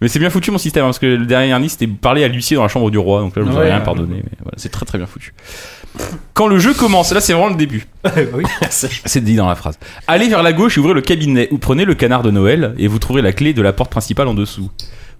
Mais 0.00 0.08
c'est 0.08 0.18
bien 0.18 0.30
foutu 0.30 0.50
mon 0.50 0.58
système, 0.58 0.84
hein, 0.84 0.88
parce 0.88 0.98
que 0.98 1.06
le 1.06 1.26
dernier 1.26 1.52
indice 1.52 1.72
c'était 1.72 1.86
parler 1.86 2.24
à 2.24 2.28
l'huissier 2.28 2.56
dans 2.56 2.62
la 2.62 2.68
chambre 2.68 2.90
du 2.90 2.98
roi, 2.98 3.20
donc 3.20 3.36
là 3.36 3.42
je 3.44 3.50
vous 3.50 3.56
ai 3.58 3.64
rien 3.64 3.80
pardonné, 3.80 4.16
mais 4.16 4.32
voilà, 4.42 4.56
c'est 4.56 4.70
très 4.70 4.86
très 4.86 4.98
bien 4.98 5.06
foutu. 5.06 5.34
Quand 6.34 6.46
le 6.46 6.58
jeu 6.58 6.72
commence, 6.72 7.12
là 7.12 7.20
c'est 7.20 7.32
vraiment 7.32 7.50
le 7.50 7.56
début. 7.56 7.86
oui. 8.32 8.44
C'est 8.70 9.20
dit 9.22 9.36
dans 9.36 9.48
la 9.48 9.56
phrase. 9.56 9.78
Allez 10.06 10.28
vers 10.28 10.42
la 10.42 10.52
gauche 10.52 10.76
et 10.76 10.80
ouvrez 10.80 10.94
le 10.94 11.02
cabinet, 11.02 11.48
ou 11.50 11.58
prenez 11.58 11.84
le 11.84 11.94
canard 11.94 12.22
de 12.22 12.30
Noël 12.30 12.74
et 12.78 12.86
vous 12.86 12.98
trouverez 12.98 13.22
la 13.22 13.32
clé 13.32 13.52
de 13.52 13.62
la 13.62 13.72
porte 13.72 13.90
principale 13.90 14.28
en 14.28 14.34
dessous. 14.34 14.70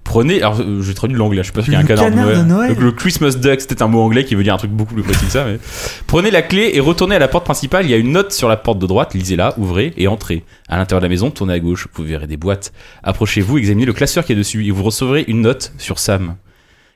Prenez, 0.05 0.39
alors 0.43 0.61
euh, 0.61 0.83
j'ai 0.83 0.95
traduit 0.95 1.17
l'anglais, 1.17 1.43
je 1.43 1.49
sais 1.49 1.53
pas 1.53 1.63
s'il 1.63 1.73
y 1.73 1.77
a 1.77 1.79
un 1.79 1.85
canard, 1.85 2.07
canard 2.07 2.27
de 2.27 2.33
Noël. 2.33 2.39
de 2.45 2.49
Noël 2.49 2.69
Donc, 2.71 2.81
le 2.81 2.91
Christmas 2.93 3.37
duck, 3.37 3.61
c'était 3.61 3.81
un 3.83 3.87
mot 3.87 4.01
anglais 4.01 4.25
qui 4.25 4.35
veut 4.35 4.43
dire 4.43 4.55
un 4.55 4.59
truc 4.59 4.71
beaucoup 4.73 4.95
plus 4.95 5.03
précis 5.05 5.27
que 5.27 5.31
ça. 5.31 5.45
Mais... 5.45 5.59
Prenez 6.09 6.31
la 6.33 6.43
clé 6.43 6.71
et 6.75 6.81
retournez 6.81 7.15
à 7.15 7.19
la 7.21 7.29
porte 7.29 7.45
principale. 7.45 7.85
Il 7.85 7.91
y 7.91 7.95
a 7.95 7.97
une 7.97 8.11
note 8.11 8.33
sur 8.33 8.49
la 8.49 8.57
porte 8.57 8.79
de 8.81 8.87
droite. 8.87 9.15
Lisez-la, 9.15 9.55
ouvrez 9.59 9.93
et 9.97 10.09
entrez. 10.09 10.43
À 10.69 10.79
l'intérieur 10.79 11.01
de 11.01 11.07
la 11.07 11.11
maison, 11.11 11.31
tournez 11.31 11.53
à 11.55 11.61
gauche. 11.61 11.87
Vous 11.95 12.03
verrez 12.03 12.27
des 12.27 12.37
boîtes. 12.37 12.73
Approchez-vous, 13.05 13.59
examinez 13.59 13.87
le 13.87 13.93
classeur 13.93 14.25
qui 14.25 14.33
est 14.33 14.37
dessus 14.37 14.67
et 14.67 14.71
vous 14.73 14.83
recevrez 14.83 15.25
une 15.29 15.43
note 15.43 15.73
sur 15.79 15.99
Sam. 16.01 16.35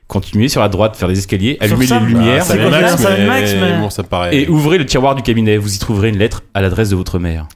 Continuez 0.07 0.49
sur 0.49 0.61
la 0.61 0.69
droite, 0.69 0.95
faire 0.95 1.07
des 1.07 1.17
escaliers, 1.17 1.57
allumez 1.61 1.87
les 1.87 1.99
lumières 1.99 2.41
Ah, 2.41 2.45
ça 2.45 2.55
Max, 2.69 3.03
mais... 3.17 3.25
Max, 3.25 3.53
mais- 3.59 3.79
Bon, 3.79 3.89
ça 3.89 4.03
me 4.03 4.07
paraît. 4.07 4.35
et 4.37 4.47
ouvrez 4.49 4.77
le 4.77 4.85
tiroir 4.85 5.15
du 5.15 5.23
cabinet. 5.23 5.57
Vous 5.57 5.73
y 5.73 5.79
trouverez 5.79 6.09
une 6.09 6.17
lettre 6.17 6.43
à 6.53 6.61
l'adresse 6.61 6.89
de 6.89 6.95
votre 6.95 7.17
mère. 7.17 7.47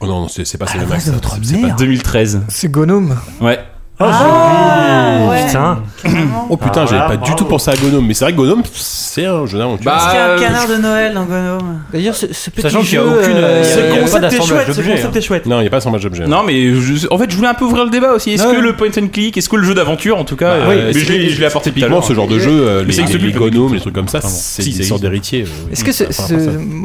Oh 0.00 0.06
non, 0.06 0.22
non, 0.22 0.28
c'est 0.28 0.58
pas 0.58 0.64
Max. 0.88 1.04
C'est 1.04 1.20
pas- 1.60 1.66
mère. 1.66 1.76
2013. 1.76 2.42
C'est 2.48 2.70
Gnome. 2.70 3.16
Ouais. 3.40 3.60
Ah, 4.12 5.30
ouais. 5.30 5.46
Putain. 5.46 5.78
Oh 6.50 6.56
putain, 6.56 6.82
Ah, 6.82 6.86
j'avais 6.86 6.96
voilà, 6.98 7.04
pas 7.06 7.14
du 7.16 7.20
bravo. 7.20 7.36
tout 7.36 7.44
pensé 7.46 7.70
à 7.70 7.74
Gnome. 7.76 8.06
Mais 8.06 8.14
c'est 8.14 8.24
vrai 8.24 8.32
que 8.32 8.38
Gnome, 8.38 8.62
c'est 8.74 9.24
un 9.26 9.46
jeu 9.46 9.58
d'aventure. 9.58 9.84
Bah, 9.84 9.98
C'était 10.06 10.18
un 10.18 10.28
euh, 10.28 10.38
canard 10.38 10.68
de 10.68 10.76
Noël 10.76 11.14
dans 11.14 11.24
Gnome. 11.24 11.80
D'ailleurs, 11.92 12.14
ce, 12.14 12.26
ce 12.32 12.50
petit 12.50 12.62
Sachant 12.62 12.80
qu'il 12.80 12.94
y 12.94 12.96
a 12.98 13.02
jeu, 13.02 13.08
aucune, 13.08 13.36
euh, 13.36 13.62
il 13.62 13.68
y 13.68 13.72
a- 13.72 13.74
Ce 13.74 13.78
il 13.78 13.84
y 13.84 13.88
a 13.88 13.94
pas 13.94 14.00
concept 14.00 14.16
est 14.16 14.20
d'assemblage 14.20 14.48
chouette, 14.48 14.66
ce 14.68 14.72
d'objets, 14.76 14.90
concept 14.92 15.06
hein. 15.14 15.18
est 15.18 15.22
chouette. 15.22 15.46
Non, 15.46 15.56
il 15.58 15.60
n'y 15.62 15.66
a 15.66 15.70
pas 15.70 15.80
sans 15.80 15.90
match 15.90 16.02
d'objet. 16.02 16.26
Non, 16.26 16.42
mais 16.44 16.74
je- 16.74 17.06
en 17.10 17.18
fait, 17.18 17.30
je 17.30 17.36
voulais 17.36 17.48
un 17.48 17.54
peu 17.54 17.64
ouvrir 17.64 17.84
le 17.84 17.90
débat 17.90 18.12
aussi. 18.12 18.32
Est-ce 18.32 18.44
Ah 18.48 18.54
que 18.54 18.60
le 18.60 18.74
point 18.76 18.88
and 18.88 19.08
click, 19.12 19.36
est-ce 19.38 19.48
que 19.48 19.56
le 19.56 19.64
jeu 19.64 19.74
d'aventure, 19.74 20.18
en 20.18 20.24
tout 20.24 20.36
cas, 20.36 20.58
Bah, 20.58 20.64
euh, 20.66 20.68
oui, 20.68 20.82
mais 20.94 21.00
je 21.00 21.12
l'ai 21.12 21.30
je 21.30 21.40
l'ai 21.40 21.46
apporté 21.46 21.70
Typiquement, 21.72 22.02
ce 22.02 22.12
genre 22.12 22.28
de 22.28 22.38
jeu, 22.38 22.50
euh, 22.50 22.80
Mais 22.80 22.86
les, 22.88 22.92
ça 22.92 23.02
existe 23.02 23.20
les 23.20 23.28
les 23.32 23.80
trucs 23.80 23.94
comme 23.94 24.08
ça, 24.08 24.20
c'est 24.20 24.62
Si, 24.62 24.70
des 24.70 24.82
ça 24.82 24.88
sortes 24.90 25.02
existe. 25.02 25.02
d'héritiers. 25.02 25.44
euh, 25.44 25.72
Est-ce 25.72 25.84
que 25.84 25.92
c'est, 25.92 26.12
ce- 26.12 26.22
ça. 26.22 26.30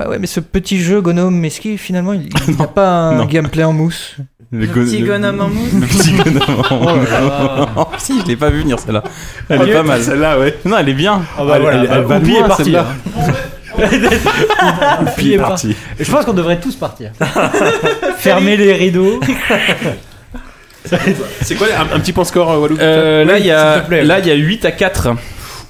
ouais, 0.07 0.19
mais 0.19 0.27
ce 0.27 0.39
petit 0.39 0.79
jeu 0.79 1.01
Gnome, 1.01 1.35
mais 1.35 1.47
est-ce 1.47 1.59
qu'il 1.61 1.77
finalement 1.77 2.13
il 2.13 2.29
il 2.47 2.55
n'a 2.57 2.67
pas 2.67 2.87
un 2.89 3.15
Non. 3.15 3.25
gameplay 3.25 3.63
en 3.63 3.73
mousse? 3.73 4.15
Le 4.51 4.61
Le 4.61 4.67
go- 4.67 4.81
petit 4.83 4.99
le- 4.99 5.17
Gnome 5.17 5.41
en 5.41 5.47
mousse. 5.49 5.73
Le 5.73 5.81
petit 5.87 6.11
gnome. 6.13 7.85
si, 7.99 8.19
je 8.21 8.25
l'ai 8.25 8.35
pas 8.35 8.49
vu 8.49 8.61
venir 8.61 8.79
celle-là. 8.79 9.03
Elle 9.49 9.69
est 9.69 9.73
pas 9.73 9.83
mal. 9.83 10.01
Celle-là, 10.01 10.39
ouais. 10.39 10.57
Non, 10.65 10.77
elle 10.79 10.89
est 10.89 10.93
bien. 10.93 11.21
Ah 11.37 11.43
bah 11.45 11.53
Elle- 11.57 11.61
voilà, 11.61 11.77
elle- 11.83 11.89
elle 11.93 12.03
va 12.03 12.19
loin, 12.19 12.39
est 12.45 12.47
parti. 12.47 12.63
celle-là. 12.63 12.85
hein. 13.17 13.31
Oupi 15.03 15.33
est 15.33 15.37
parti. 15.37 15.75
Je 15.99 16.11
pense 16.11 16.25
qu'on 16.25 16.33
devrait 16.33 16.59
tous 16.59 16.75
partir. 16.75 17.11
Fermer 18.17 18.57
les 18.57 18.73
rideaux. 18.73 19.19
C'est 21.41 21.55
quoi 21.55 21.67
un, 21.77 21.95
un 21.95 21.99
petit 21.99 22.11
point 22.13 22.23
score, 22.25 22.51
euh, 22.51 22.57
Walou 22.57 22.77
Euh, 22.79 23.23
là, 23.25 23.37
il 23.37 23.45
là, 23.47 24.19
il 24.19 24.27
y 24.27 24.31
a 24.31 24.35
8 24.35 24.65
à 24.65 24.71
4. 24.71 25.09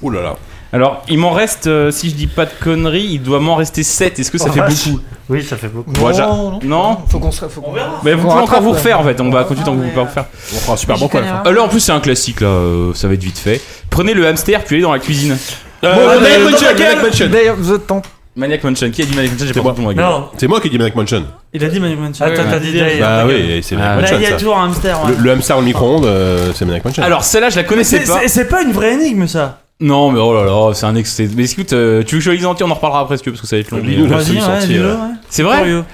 Ouh 0.02 0.10
là 0.10 0.22
là. 0.22 0.36
Alors, 0.72 1.02
il 1.08 1.18
m'en 1.18 1.30
reste, 1.32 1.66
euh, 1.66 1.90
si 1.90 2.10
je 2.10 2.14
dis 2.14 2.28
pas 2.28 2.44
de 2.44 2.50
conneries, 2.62 3.08
il 3.14 3.22
doit 3.22 3.40
m'en 3.40 3.56
rester 3.56 3.82
7. 3.82 4.18
Est-ce 4.20 4.30
que 4.30 4.38
ça 4.38 4.46
Oh, 4.48 4.52
fait 4.52 4.60
vache. 4.60 4.86
beaucoup? 4.88 5.00
Oui, 5.28 5.42
ça 5.44 5.56
fait 5.56 5.66
beaucoup. 5.68 5.90
Moi, 5.98 6.12
j'a- 6.12 6.26
non, 6.26 6.60
Non 6.62 6.98
Faut 7.08 7.18
qu'on 7.18 7.32
se. 7.32 7.46
Faut 7.48 7.60
qu'on 7.60 7.72
Mais 8.04 8.14
vous 8.14 8.28
pouvez 8.28 8.40
encore 8.40 8.60
vous 8.62 8.70
ouais. 8.70 8.76
refaire 8.76 9.00
en 9.00 9.04
fait, 9.04 9.20
on 9.20 9.30
va 9.30 9.42
continuer 9.44 9.64
tant 9.64 9.72
que 9.72 9.76
vous 9.78 9.82
pouvez 9.82 9.94
pas 9.94 10.02
refaire. 10.02 10.24
On 10.54 10.56
fera 10.58 10.72
un 10.74 10.76
super 10.76 10.98
bon 10.98 11.08
rien. 11.08 11.42
Euh, 11.46 11.52
là 11.52 11.62
en 11.62 11.68
plus 11.68 11.80
c'est 11.80 11.92
un 11.92 12.00
classique 12.00 12.40
là, 12.40 12.46
euh, 12.48 12.94
ça 12.94 13.08
va 13.08 13.14
être 13.14 13.22
vite 13.22 13.38
fait. 13.38 13.60
Prenez 13.90 14.14
le 14.14 14.26
hamster 14.26 14.62
puis 14.64 14.76
allez 14.76 14.82
dans 14.82 14.92
la 14.92 14.98
cuisine. 15.00 15.36
Euh, 15.84 15.94
Bon, 15.94 16.20
Maniac 16.20 16.40
Mansion, 16.42 16.66
dans 16.68 16.78
Maniac 16.78 17.02
Mansion. 17.02 17.26
Day 17.28 17.48
of 17.50 17.58
the 17.68 17.86
Temple. 17.86 18.08
Maniac 18.36 18.62
Mansion, 18.64 18.90
qui 18.90 19.02
a 19.02 19.04
dit 19.06 19.14
Maniac 19.14 19.32
Mansion 19.32 19.46
J'ai 19.46 19.52
C'est 19.52 19.58
pas 19.58 19.62
moi. 19.62 19.72
entendu 19.72 19.86
mon 19.88 19.92
Non, 19.94 20.28
C'est 20.36 20.46
moi 20.46 20.60
qui 20.60 20.66
ai 20.68 20.70
dit 20.70 20.78
Maniac 20.78 20.94
Mansion. 20.94 21.24
Il 21.52 21.64
a 21.64 21.68
dit 21.68 21.80
Maniac 21.80 21.98
Mansion. 21.98 22.24
Ah, 22.28 22.30
toi, 22.32 22.44
t'as 22.50 22.58
dit. 22.60 22.80
Bah 23.00 23.24
oui, 23.26 23.32
et 23.34 23.62
c'est 23.62 23.74
Ah, 23.76 23.78
Maniac 23.78 23.96
Là, 23.96 24.00
Mansion. 24.02 24.16
il 24.18 24.22
y 24.22 24.26
a 24.26 24.30
ça. 24.30 24.36
toujours 24.36 24.58
un 24.58 24.64
hamster. 24.66 25.04
ouais. 25.04 25.10
Le, 25.16 25.22
le 25.24 25.30
hamster 25.32 25.58
au 25.58 25.62
micro-ondes, 25.62 26.06
euh, 26.06 26.52
c'est 26.54 26.64
Maniac 26.64 26.84
Mansion. 26.84 27.02
Alors 27.02 27.24
celle-là 27.24 27.50
je 27.50 27.56
la 27.56 27.64
connaissais 27.64 27.98
c'est- 28.00 28.06
pas. 28.12 28.20
c'est 28.22 28.28
c'est 28.28 28.44
pas 28.46 28.62
une 28.62 28.72
vraie 28.72 28.94
énigme 28.94 29.26
ça. 29.26 29.60
Non 29.80 30.10
mais 30.10 30.20
oh 30.20 30.34
là 30.34 30.44
là, 30.44 30.74
c'est 30.74 30.84
un 30.84 30.94
excès. 30.94 31.28
Mais 31.34 31.50
écoute, 31.50 31.72
euh, 31.72 32.02
tu 32.02 32.14
veux 32.14 32.18
que 32.20 32.24
je 32.24 32.30
le 32.30 32.36
lise 32.36 32.44
entier 32.46 32.66
On 32.66 32.70
en 32.70 32.74
reparlera 32.74 33.00
après 33.00 33.16
si 33.16 33.22
tu 33.22 33.30
veux 33.30 33.34
parce 33.34 33.40
que 33.40 33.46
ça 33.46 33.56
va 33.56 33.60
être 33.60 33.70
long. 33.70 33.78
Dis-le, 33.78 34.84
euh. 34.84 34.96
ouais. 34.96 35.14
C'est 35.30 35.42
vrai? 35.42 35.58
Curieux. 35.58 35.84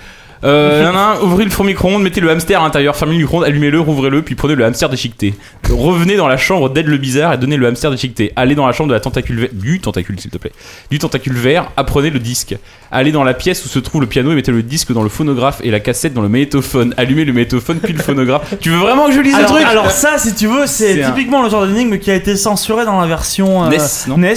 Euh, 0.45 0.83
nan, 0.85 0.95
nan, 0.95 1.17
ouvrez 1.23 1.45
le 1.45 1.51
four 1.51 1.65
micro-ondes, 1.65 2.03
mettez 2.03 2.21
le 2.21 2.31
hamster 2.31 2.61
à 2.61 2.65
l'intérieur, 2.65 2.95
fermez 2.95 3.15
le 3.15 3.21
micro-ondes, 3.21 3.45
allumez-le, 3.45 3.81
rouvrez-le, 3.81 4.23
puis 4.23 4.35
prenez 4.35 4.55
le 4.55 4.65
hamster 4.65 4.89
déchiqueté. 4.89 5.35
Revenez 5.71 6.17
dans 6.17 6.29
la 6.29 6.37
chambre 6.37 6.69
d'Ed 6.71 6.87
le 6.87 6.99
bizarre 6.99 7.33
et 7.33 7.39
donnez 7.39 7.57
le 7.57 7.67
hamster 7.67 7.91
déchiqueté. 7.91 8.33
Allez 8.37 8.55
dans 8.55 8.67
la 8.67 8.73
chambre 8.73 8.89
de 8.91 8.95
la 8.95 9.01
tentacule 9.01 9.41
vert, 9.41 9.49
du 9.53 9.81
tentacule 9.81 10.21
s'il 10.21 10.31
te 10.31 10.39
plaît, 10.39 10.53
du 10.91 10.99
tentacule 10.99 11.35
vert, 11.35 11.71
apprenez 11.77 12.11
le 12.11 12.19
disque. 12.19 12.57
Allez 12.93 13.13
dans 13.13 13.25
la 13.25 13.35
pièce 13.35 13.65
où 13.65 13.69
se 13.69 13.79
trouve 13.79 14.01
le 14.03 14.07
piano 14.07 14.31
et 14.31 14.35
mettez 14.35 14.53
le 14.53 14.63
disque 14.63 14.93
dans 14.93 15.03
le 15.03 15.09
phonographe 15.09 15.61
et 15.65 15.71
la 15.71 15.81
cassette 15.81 16.15
dans 16.15 16.23
le 16.23 16.29
magnétophone. 16.29 16.95
Allumez 16.97 17.25
le 17.25 17.33
magnétophone 17.33 17.79
puis 17.79 17.93
le 17.93 18.03
phonographe. 18.03 18.55
tu 18.61 18.71
veux 18.71 18.79
vraiment 18.79 19.07
que 19.07 19.13
je 19.13 19.21
lise 19.21 19.35
Alors, 19.35 19.51
le 19.53 19.57
truc? 19.57 19.67
alors 19.69 19.91
ça, 19.91 20.19
si 20.19 20.35
tu 20.35 20.47
veux, 20.47 20.67
c'est 20.67 21.03
un- 21.03 21.11
typiquement 21.11 21.43
le 21.43 21.51
genre 21.51 21.67
d'énigme 21.67 21.99
qui 21.99 22.11
a 22.11 22.15
été 22.15 22.37
censuré 22.37 22.85
dans 22.85 23.01
la 23.01 23.07
version 23.07 23.65
euh, 23.65 23.69
NES, 23.71 23.79
non? 24.09 24.19
NES 24.19 24.35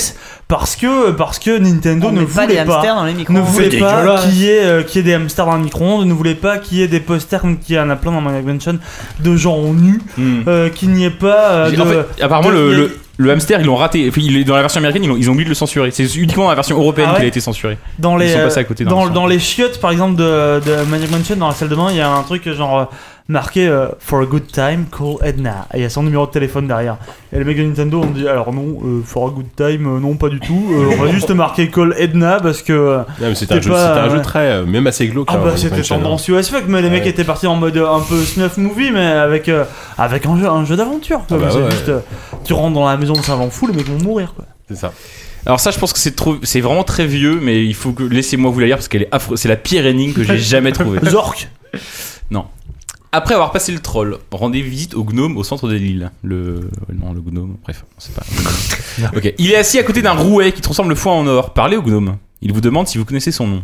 parce 0.50 0.76
que 0.76 1.12
parce 1.12 1.40
que 1.40 1.58
Nintendo 1.58 2.08
On 2.08 2.12
ne 2.12 2.26
pas 2.26 2.42
voulait 2.46 2.66
pas. 2.66 2.76
hamsters 2.76 2.96
dans 2.96 3.06
les 3.06 3.14
micros. 3.14 3.34
ne 3.34 3.40
voulait 3.40 3.80
pas 3.80 4.18
qu'il 4.24 4.36
y, 4.36 4.48
ait, 4.50 4.66
euh, 4.66 4.84
qu'il 4.84 4.98
y 4.98 5.00
ait 5.00 5.04
des 5.04 5.14
hamsters 5.14 5.46
dans 5.46 5.56
le 5.56 5.64
micro-ondes, 5.64 6.06
ne 6.06 6.12
voulait 6.14 6.36
pas 6.36 6.58
qu'il 6.58 6.80
y 6.80 6.82
ait 6.82 6.88
des 6.90 7.00
posters 7.00 7.44
y 7.70 7.80
en 7.80 7.90
a 7.90 7.96
plein 7.96 8.12
dans 8.12 8.20
Maniac 8.20 8.44
Mansion 8.46 8.78
de 9.22 9.36
gens 9.38 9.62
nus, 9.74 10.02
Hmm. 10.18 10.42
euh, 10.48 10.70
qu'il 10.70 10.90
n'y 10.90 11.06
ait 11.06 11.10
pas 11.12 11.52
euh, 11.52 11.70
J'ai- 11.70 11.78
de... 11.78 11.82
en 11.82 11.86
fait, 11.86 12.22
apparemment, 12.24 12.50
de- 12.50 12.54
le, 12.56 12.74
le, 12.74 12.98
le 13.18 13.32
hamster, 13.32 13.60
ils 13.62 13.66
l'ont 13.66 13.76
raté. 13.76 14.08
Enfin, 14.10 14.22
il 14.24 14.36
est 14.38 14.44
dans 14.44 14.56
la 14.56 14.62
version 14.62 14.80
américaine, 14.80 15.04
ils 15.04 15.12
ont, 15.12 15.18
ils 15.18 15.30
ont 15.30 15.34
oublié 15.34 15.46
de 15.46 15.50
le 15.50 15.56
censurer. 15.56 15.92
C'est 15.92 16.06
uniquement 16.16 16.44
dans 16.46 16.50
la 16.50 16.56
version 16.56 16.78
européenne 16.78 17.08
Ah 17.10 17.12
ouais 17.14 17.18
qu'il 17.18 17.26
a 17.26 17.30
été 17.30 17.40
censuré. 17.42 17.78
dans 18.00 18.18
les 18.18 18.28
Ils 18.28 18.34
sont 18.34 18.40
passés 18.40 18.60
à 18.60 18.64
côté 18.64 18.84
d'un 18.86 18.90
dans, 18.92 19.10
dans 19.10 19.28
les 19.28 19.38
chiottes 19.40 19.80
par 19.80 19.92
exemple 19.92 20.16
de, 20.16 20.60
de 20.66 20.84
Maniac 20.90 21.12
Mansion 21.12 21.36
dans 21.36 21.50
la 21.50 21.54
salle 21.54 21.70
de 21.70 21.76
bain 21.76 21.88
il 21.92 21.98
y 21.98 22.02
a 22.02 22.10
un 22.10 22.24
truc 22.24 22.52
genre 22.54 22.80
euh, 22.80 22.86
marqué 23.30 23.68
euh, 23.68 23.88
for 24.00 24.22
a 24.22 24.26
good 24.26 24.48
time 24.48 24.86
call 24.92 25.16
Edna 25.24 25.68
et 25.74 25.78
il 25.78 25.82
y 25.84 25.86
a 25.86 25.90
son 25.90 26.02
numéro 26.04 26.26
de 26.26 26.32
téléphone 26.32 26.68
derrière 26.68 26.98
et 27.32 27.38
les 27.38 27.44
mecs 27.46 27.58
de 27.58 27.64
Nintendo 27.64 28.02
ont 28.02 28.08
dit 28.08 28.28
alors 28.28 28.52
non 28.52 28.80
euh, 28.84 29.02
for 29.06 29.28
a 29.28 29.32
good 29.32 29.46
time 29.56 29.86
euh, 29.88 30.00
non 30.00 30.16
pas 30.16 30.30
du 30.30 30.40
tout 30.40 30.66
Euh, 30.72 30.96
on 30.98 31.04
va 31.04 31.12
juste 31.12 31.30
marquer 31.30 31.70
call 31.70 31.94
Edna 31.98 32.40
parce 32.42 32.62
que 32.64 32.98
Non, 32.98 33.06
mais 33.22 33.36
c'était 33.36 33.54
un, 33.56 33.62
jeu, 33.62 33.70
pas, 33.72 34.02
un 34.04 34.10
jeu 34.10 34.22
très, 34.22 34.52
euh, 34.52 34.66
même 34.66 34.88
assez 34.88 35.08
glauque. 35.08 35.28
ah 35.32 35.36
hein, 35.36 35.42
bah 35.46 35.52
c'était 35.56 35.84
tendancieux 35.84 36.38
as 36.38 36.50
fuck 36.50 36.64
mais 36.68 36.82
les 36.82 36.90
mecs 36.90 37.06
étaient 37.06 37.24
partis 37.24 37.48
en 37.48 37.56
mode 37.56 37.78
un 37.78 38.02
peu 38.02 38.20
snuff 38.24 38.58
movie 38.58 38.90
mais 38.92 39.06
avec 39.06 39.48
euh, 39.48 39.64
avec 39.98 40.26
un 40.26 40.38
jeu 40.40 40.48
un 40.50 40.66
jeu 40.66 40.76
d'aventure 40.76 41.22
quoi 41.28 41.38
Ah 41.40 41.44
bah 41.46 41.50
C'est 41.52 41.60
ouais. 41.60 41.72
juste, 41.72 41.90
euh, 41.90 42.00
tu 42.46 42.54
rentres 42.54 42.74
dans 42.74 42.88
la 42.88 42.98
maison 42.98 43.14
de 43.14 43.22
savant 43.22 43.50
fou 43.52 43.68
les 43.68 43.74
mecs 43.74 43.88
vont 43.88 44.04
mourir 44.04 44.34
quoi 44.36 44.46
C'est 44.68 44.76
ça. 44.78 44.92
Alors 45.46 45.60
ça, 45.62 45.72
je 45.72 45.80
pense 45.80 45.94
que 45.94 46.00
c'est 46.00 46.16
trop, 46.18 46.36
c'est 46.44 46.60
vraiment 46.60 46.84
très 46.84 47.06
vieux, 47.08 47.40
mais 47.42 47.64
il 47.64 47.74
faut 47.74 47.92
que 47.94 48.04
laissez-moi 48.04 48.52
vous 48.52 48.60
la 48.60 48.66
lire 48.66 48.76
parce 48.76 48.90
qu'elle 48.90 49.04
est 49.04 49.08
affreuse. 49.14 49.40
C'est 49.40 49.48
la 49.48 49.56
pire 49.56 49.86
énigme 49.86 50.12
que 50.14 50.24
j'ai 50.24 50.38
jamais 50.56 50.74
trouvée. 50.74 51.00
Zork 51.10 51.48
Après 53.12 53.34
avoir 53.34 53.52
passé 53.52 53.72
le 53.72 53.80
troll, 53.80 54.20
rendez 54.32 54.62
visite 54.62 54.94
au 54.94 55.04
gnome 55.04 55.38
au 55.38 55.44
centre 55.44 55.68
de 55.68 55.74
l'île. 55.74 56.12
Le 56.22 56.70
non, 56.94 57.12
le 57.12 57.22
gnome. 57.22 57.58
Bref, 57.64 57.86
on 57.98 58.02
sait 58.02 58.12
pas. 58.14 58.24
ok. 59.18 59.34
Il 59.40 59.52
est 59.52 59.56
assis 59.56 59.80
à 59.80 59.84
côté 59.84 60.02
d'un 60.02 60.14
rouet 60.14 60.52
qui 60.52 60.62
transforme 60.62 60.90
le 60.90 60.96
foin 60.96 61.14
en 61.14 61.26
or. 61.26 61.54
Parlez 61.54 61.76
au 61.76 61.82
gnome. 61.82 62.18
Il 62.42 62.54
vous 62.54 62.62
demande 62.62 62.88
si 62.88 62.98
vous 62.98 63.06
connaissez 63.06 63.32
son 63.32 63.48
nom. 63.48 63.64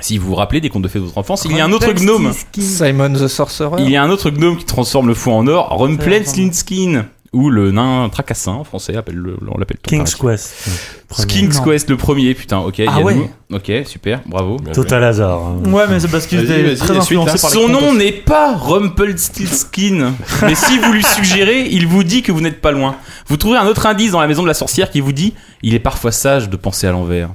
Si 0.00 0.16
vous 0.18 0.28
vous 0.28 0.34
rappelez 0.36 0.60
des 0.60 0.70
contes 0.70 0.82
de 0.82 0.88
fées 0.88 1.00
de 1.00 1.04
votre 1.04 1.18
enfance, 1.18 1.44
il 1.44 1.56
y 1.56 1.60
a 1.60 1.64
un 1.64 1.72
autre 1.72 1.92
gnome. 1.92 2.32
Simon 2.56 3.12
the 3.12 3.26
Sorcerer. 3.26 3.82
Il 3.82 3.90
y 3.90 3.96
a 3.96 4.02
un 4.02 4.10
autre 4.10 4.30
gnome 4.30 4.56
qui 4.56 4.64
transforme 4.64 5.08
le 5.08 5.14
foin 5.14 5.34
en 5.34 5.46
or, 5.48 5.76
Rumpelstiltskin, 5.76 7.06
ou 7.32 7.50
le 7.50 7.70
nain 7.72 8.08
tracassin 8.10 8.52
en 8.52 8.64
français, 8.64 8.96
appelle 8.96 9.16
le, 9.16 9.36
on 9.54 9.58
l'appelle 9.58 9.78
King's 9.82 10.14
Quest. 10.14 10.68
Premier. 11.08 11.26
King's 11.28 11.58
Non. 11.58 11.64
Quest 11.64 11.90
le 11.90 11.96
premier, 11.96 12.34
putain, 12.34 12.58
ok. 12.58 12.82
Ah 12.86 13.00
ouais. 13.00 13.30
Ok, 13.52 13.70
super, 13.86 14.20
bravo. 14.26 14.56
Total 14.72 15.04
hasard. 15.04 15.38
hein. 15.42 15.70
ouais 15.70 15.84
mais 15.88 16.00
c'est 16.00 16.08
parce 16.08 16.26
qu'il 16.26 16.40
était 16.40 16.74
très 16.76 16.96
influencé 16.96 17.32
là. 17.34 17.38
par 17.40 17.50
les 17.50 17.56
Son 17.56 17.68
nom 17.68 17.94
n'est 17.94 18.12
pas 18.12 18.56
Rumpelstiltskin, 18.56 20.14
mais 20.42 20.54
si 20.54 20.78
vous 20.78 20.92
lui 20.92 21.02
suggérez, 21.04 21.68
il 21.70 21.86
vous 21.86 22.04
dit 22.04 22.22
que 22.22 22.32
vous 22.32 22.40
n'êtes 22.40 22.60
pas 22.60 22.72
loin. 22.72 22.96
Vous 23.26 23.36
trouvez 23.36 23.58
un 23.58 23.66
autre 23.66 23.86
indice 23.86 24.12
dans 24.12 24.20
la 24.20 24.26
maison 24.26 24.42
de 24.42 24.48
la 24.48 24.54
sorcière 24.54 24.90
qui 24.90 25.00
vous 25.00 25.12
dit 25.12 25.34
il 25.62 25.74
est 25.74 25.78
parfois 25.80 26.12
sage 26.12 26.48
de 26.48 26.56
penser 26.56 26.86
à 26.86 26.92
l'envers. 26.92 27.30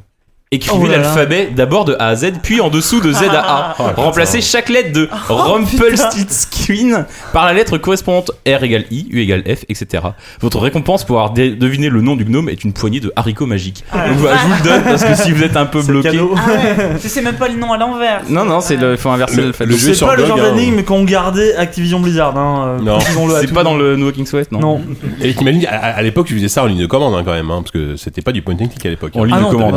Écrivez 0.53 0.85
Oh 0.85 0.87
l'alphabet 0.87 1.49
d'abord 1.55 1.83
de 1.85 1.95
A 1.99 2.07
à 2.09 2.15
Z, 2.15 2.33
puis 2.43 2.61
en 2.61 2.69
dessous 2.69 3.01
de 3.01 3.11
Z 3.11 3.23
à 3.31 3.73
A. 3.79 3.93
Remplacez 3.97 4.39
chaque 4.41 4.69
lettre 4.69 4.93
de 4.93 5.09
Rumpelstiltskin 5.29 7.05
par 7.31 7.45
la 7.45 7.53
lettre 7.53 7.77
correspondante 7.77 8.31
R 8.47 8.63
égale 8.63 8.85
I, 8.91 9.07
U 9.09 9.19
égale 9.21 9.43
F, 9.43 9.63
etc. 9.69 10.03
Votre 10.41 10.59
récompense 10.59 11.03
pour 11.05 11.17
avoir 11.17 11.33
dé- 11.33 11.55
deviné 11.55 11.89
le 11.89 12.01
nom 12.01 12.15
du 12.15 12.25
gnome 12.25 12.49
est 12.49 12.63
une 12.63 12.73
poignée 12.73 12.99
de 12.99 13.11
haricots 13.15 13.45
magiques. 13.45 13.83
Donc 13.93 14.17
voilà, 14.17 14.37
je 14.37 14.47
vous 14.47 14.53
le 14.63 14.69
donne 14.69 14.83
parce 14.83 15.03
que 15.03 15.15
si 15.15 15.31
vous 15.31 15.43
êtes 15.43 15.57
un 15.57 15.65
peu 15.65 15.81
bloqué. 15.81 16.19
Ah 16.19 16.49
ouais, 16.49 16.89
tu 17.01 17.09
sais 17.09 17.21
même 17.21 17.35
pas 17.35 17.47
le 17.47 17.55
nom 17.55 17.73
à 17.73 17.77
l'envers. 17.77 18.21
Non, 18.29 18.45
non, 18.45 18.61
c'est 18.61 18.75
le, 18.75 18.95
faut 18.97 19.09
inverser 19.09 19.37
Le- 19.37 19.43
l'alphabet. 19.45 19.71
le 19.71 19.77
jeu 19.77 19.87
C'est 19.89 19.93
sur 19.95 20.07
pas 20.07 20.15
le 20.15 20.25
genre 20.25 20.39
hein. 20.39 20.53
d'énigme 20.55 20.83
qu'ont 20.83 21.03
gardé 21.03 21.53
Activision 21.55 21.99
Blizzard. 21.99 22.37
Hein, 22.37 22.77
euh, 22.79 22.83
Non. 22.83 22.99
C'est 23.39 23.53
pas 23.53 23.63
dans 23.63 23.75
le 23.75 23.95
nouveau 23.95 24.11
King's 24.11 24.29
Quest, 24.31 24.51
non 24.51 24.59
Non. 24.59 24.81
Et 25.21 25.33
t'imagines, 25.33 25.65
à, 25.67 25.95
à 25.95 26.01
l'époque, 26.01 26.27
tu 26.27 26.35
faisais 26.35 26.47
ça 26.47 26.63
en 26.63 26.67
ligne 26.67 26.79
de 26.81 26.85
commande 26.85 27.15
hein, 27.15 27.23
quand 27.25 27.33
même, 27.33 27.49
hein, 27.51 27.61
parce 27.61 27.71
que 27.71 27.95
c'était 27.95 28.21
pas 28.21 28.31
du 28.31 28.41
point 28.41 28.53
and 28.55 28.67
click 28.67 28.85
à 28.85 28.89
l'époque. 28.89 29.11
En 29.15 29.23
hein. 29.23 29.25
ligne 29.25 29.35
Ah 29.39 29.43
de 29.45 29.51
commande. 29.51 29.73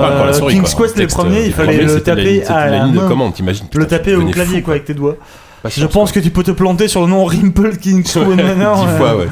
Euh, 0.66 0.68
King's 0.68 0.74
quoi. 0.74 0.88
Quest, 0.88 1.14
premiers, 1.14 1.36
euh, 1.36 1.40
il 1.40 1.46
les 1.46 1.52
fallait 1.52 1.82
le 1.82 2.00
taper 2.00 2.44
à 2.44 2.68
la 2.68 2.84
ligne 2.84 2.94
de 2.94 3.00
commande, 3.00 3.34
t'imagines. 3.34 3.66
Le 3.72 3.86
taper 3.86 4.14
au 4.14 4.26
clavier 4.26 4.62
quoi 4.62 4.74
avec 4.74 4.84
tes 4.84 4.94
doigts. 4.94 5.16
Je 5.68 5.86
pense 5.86 6.12
que 6.12 6.20
tu 6.20 6.30
peux 6.30 6.42
te 6.42 6.52
planter 6.52 6.88
sur 6.88 7.00
le 7.02 7.08
nom 7.08 7.24
Rimple 7.24 7.76
King 7.76 8.02
Dix 8.02 8.16
Manor. 8.16 8.88
fois, 8.96 9.16
ouais. 9.16 9.28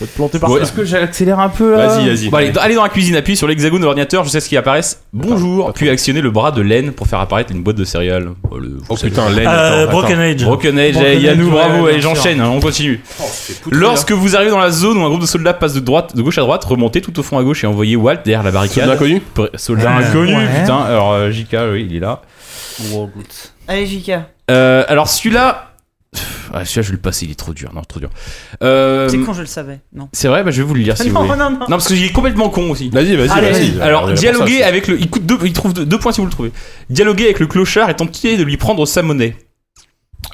Te 0.00 0.04
planter 0.06 0.38
par 0.40 0.50
ça. 0.50 0.58
est-ce 0.60 0.72
que 0.72 0.84
j'accélère 0.84 1.38
un 1.38 1.48
peu 1.48 1.76
là 1.76 1.86
Vas-y, 1.86 2.08
vas-y. 2.08 2.28
Bon, 2.28 2.36
allez, 2.38 2.50
dans- 2.50 2.60
allez 2.60 2.74
dans 2.74 2.82
la 2.82 2.88
cuisine, 2.88 3.14
appuyez 3.14 3.36
sur 3.36 3.46
l'hexagone 3.46 3.78
de 3.80 3.84
l'ordinateur 3.84 4.24
jusqu'à 4.24 4.40
ce 4.40 4.48
qu'il 4.48 4.58
apparaisse 4.58 5.00
bonjour, 5.12 5.72
puis 5.72 5.88
actionnez 5.88 6.20
le 6.20 6.30
bras 6.32 6.50
de 6.50 6.62
laine 6.62 6.90
pour 6.92 7.06
faire 7.06 7.20
apparaître 7.20 7.52
une 7.52 7.62
boîte 7.62 7.76
de 7.76 7.84
céréales. 7.84 8.30
Oh, 8.50 8.58
le- 8.58 8.78
Oh 8.88 8.96
putain, 8.96 9.30
laine. 9.30 9.46
Euh, 9.46 9.84
attends, 9.84 9.92
Broken 9.92 10.12
attends. 10.18 10.20
Age. 10.22 10.44
Broken 10.44 10.78
Age, 10.78 10.92
Broken 10.94 11.12
eh, 11.12 11.20
Yannou, 11.20 11.50
bravo, 11.50 11.82
ouais, 11.84 11.90
et 11.90 11.98
bien 11.98 12.02
j'enchaîne, 12.02 12.40
hein, 12.40 12.48
on 12.52 12.60
continue. 12.60 13.00
Oh, 13.20 13.24
Lorsque 13.70 14.10
vous 14.10 14.34
arrivez 14.34 14.50
dans 14.50 14.58
la 14.58 14.70
zone 14.72 14.98
où 14.98 15.04
un 15.04 15.08
groupe 15.08 15.20
de 15.20 15.26
soldats 15.26 15.54
passe 15.54 15.74
de 15.74 15.80
droite, 15.80 16.16
de 16.16 16.22
gauche 16.22 16.38
à 16.38 16.42
droite, 16.42 16.64
remontez 16.64 17.00
tout 17.00 17.16
au 17.18 17.22
fond 17.22 17.38
à 17.38 17.44
gauche 17.44 17.62
et 17.62 17.66
envoyez 17.68 17.94
Walt 17.94 18.16
derrière 18.24 18.42
la 18.42 18.50
barricade. 18.50 18.84
Soldat 18.84 18.94
inconnu 18.94 19.22
Pr- 19.36 19.50
Soldat 19.56 19.96
Ouais. 19.96 20.04
inconnu, 20.06 20.34
Ouais. 20.34 20.60
putain. 20.60 20.76
Alors 20.78 21.12
euh, 21.12 21.30
JK, 21.30 21.56
oui, 21.72 21.86
il 21.88 21.96
est 21.96 22.00
là. 22.00 22.20
Allez, 23.68 23.86
Jika. 23.86 24.28
Euh, 24.50 24.84
alors 24.88 25.08
celui-là, 25.08 25.73
ah, 26.52 26.64
celui-là 26.64 26.82
je 26.82 26.88
vais 26.88 26.92
le 26.96 26.98
passer, 27.00 27.24
il 27.26 27.30
est 27.30 27.34
trop 27.34 27.52
dur, 27.52 27.70
non, 27.74 27.82
trop 27.82 28.00
dur. 28.00 28.10
Euh, 28.62 29.08
C'est 29.08 29.18
quand 29.18 29.32
je 29.34 29.40
le 29.40 29.46
savais. 29.46 29.80
Non. 29.92 30.08
c'est 30.12 30.28
vrai, 30.28 30.44
bah, 30.44 30.50
je 30.50 30.58
vais 30.62 30.68
vous 30.68 30.74
le 30.74 30.80
lire 30.80 30.96
si 30.96 31.08
vous 31.08 31.14
non, 31.14 31.24
voulez. 31.24 31.38
non, 31.38 31.50
non. 31.50 31.58
Non, 31.58 31.66
parce 31.68 31.88
qu'il 31.88 32.02
est 32.02 32.12
complètement 32.12 32.48
con 32.50 32.70
aussi. 32.70 32.90
Vas-y, 32.90 33.16
vas-y, 33.16 33.30
Allez, 33.30 33.50
vas-y. 33.50 33.80
Alors, 33.80 34.12
dialoguer 34.12 34.60
ça, 34.60 34.66
avec 34.68 34.86
le. 34.88 34.98
Il, 35.00 35.08
coûte 35.10 35.26
deux, 35.26 35.38
il 35.44 35.52
trouve 35.52 35.74
deux, 35.74 35.84
deux 35.86 35.98
points 35.98 36.12
si 36.12 36.20
vous 36.20 36.26
le 36.26 36.32
trouvez. 36.32 36.52
Dialoguer 36.90 37.24
avec 37.24 37.40
le 37.40 37.46
clochard 37.46 37.90
et 37.90 37.94
tenter 37.96 38.36
de 38.36 38.42
lui 38.44 38.56
prendre 38.56 38.86
sa 38.86 39.02
monnaie. 39.02 39.36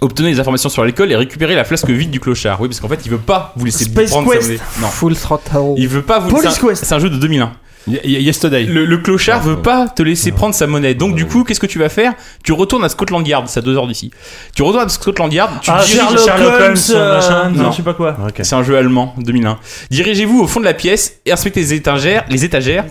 Obtenez 0.02 0.30
des 0.32 0.40
informations 0.40 0.68
sur 0.68 0.84
l'école 0.84 1.10
et 1.12 1.16
récupérer 1.16 1.54
la 1.54 1.64
flasque 1.64 1.90
vide 1.90 2.10
du 2.10 2.20
clochard. 2.20 2.60
Oui, 2.60 2.68
parce 2.68 2.80
qu'en 2.80 2.88
fait, 2.88 3.00
il 3.04 3.10
veut 3.10 3.18
pas 3.18 3.52
vous 3.56 3.64
laisser 3.64 3.84
Space 3.84 4.10
prendre 4.10 4.30
Quest. 4.32 4.42
sa 4.42 4.48
monnaie. 4.48 4.60
Non. 4.80 4.86
Full 4.88 5.16
Throttle. 5.16 5.74
Il 5.76 5.88
veut 5.88 6.02
pas 6.02 6.20
vous 6.20 6.30
Police 6.30 6.52
c'est 6.54 6.64
un- 6.64 6.68
Quest. 6.68 6.84
C'est 6.84 6.94
un 6.94 6.98
jeu 7.00 7.10
de 7.10 7.16
2001. 7.16 7.52
Yesterday. 7.86 8.64
Le, 8.64 8.84
le 8.84 8.98
clochard 8.98 9.40
Ah, 9.42 9.46
veut 9.48 9.62
pas 9.62 9.88
te 9.88 10.02
laisser 10.02 10.32
prendre 10.32 10.54
sa 10.54 10.66
monnaie. 10.66 10.94
Donc, 10.94 11.14
du 11.14 11.26
coup, 11.26 11.44
qu'est-ce 11.44 11.60
que 11.60 11.66
tu 11.66 11.78
vas 11.78 11.88
faire? 11.88 12.12
Tu 12.44 12.52
retournes 12.52 12.84
à 12.84 12.88
Scotland 12.88 13.26
Yard, 13.26 13.46
c'est 13.48 13.60
à 13.60 13.62
deux 13.62 13.76
heures 13.76 13.86
d'ici. 13.86 14.10
Tu 14.54 14.62
retournes 14.62 14.84
à 14.84 14.88
Scotland 14.88 15.32
Yard, 15.32 15.50
tu 15.62 15.70
Ah, 15.72 15.82
diriges- 15.84 15.96
Sherlock 15.96 16.18
Sherlock 16.24 16.60
Holmes, 16.60 16.76
euh, 16.90 17.14
machin. 17.16 17.50
non, 17.50 17.62
Non. 17.64 17.70
je 17.72 17.76
sais 17.78 17.82
pas 17.82 17.94
quoi. 17.94 18.16
Ok. 18.26 18.40
C'est 18.42 18.54
un 18.54 18.62
jeu 18.62 18.76
allemand, 18.76 19.14
2001. 19.18 19.58
Dirigez-vous 19.90 20.40
au 20.40 20.46
fond 20.46 20.60
de 20.60 20.64
la 20.66 20.74
pièce 20.74 21.20
et 21.24 21.32
inspectez 21.32 21.60
les 21.60 21.72
étagères, 21.74 22.24
les 22.28 22.44
étagères 22.44 22.84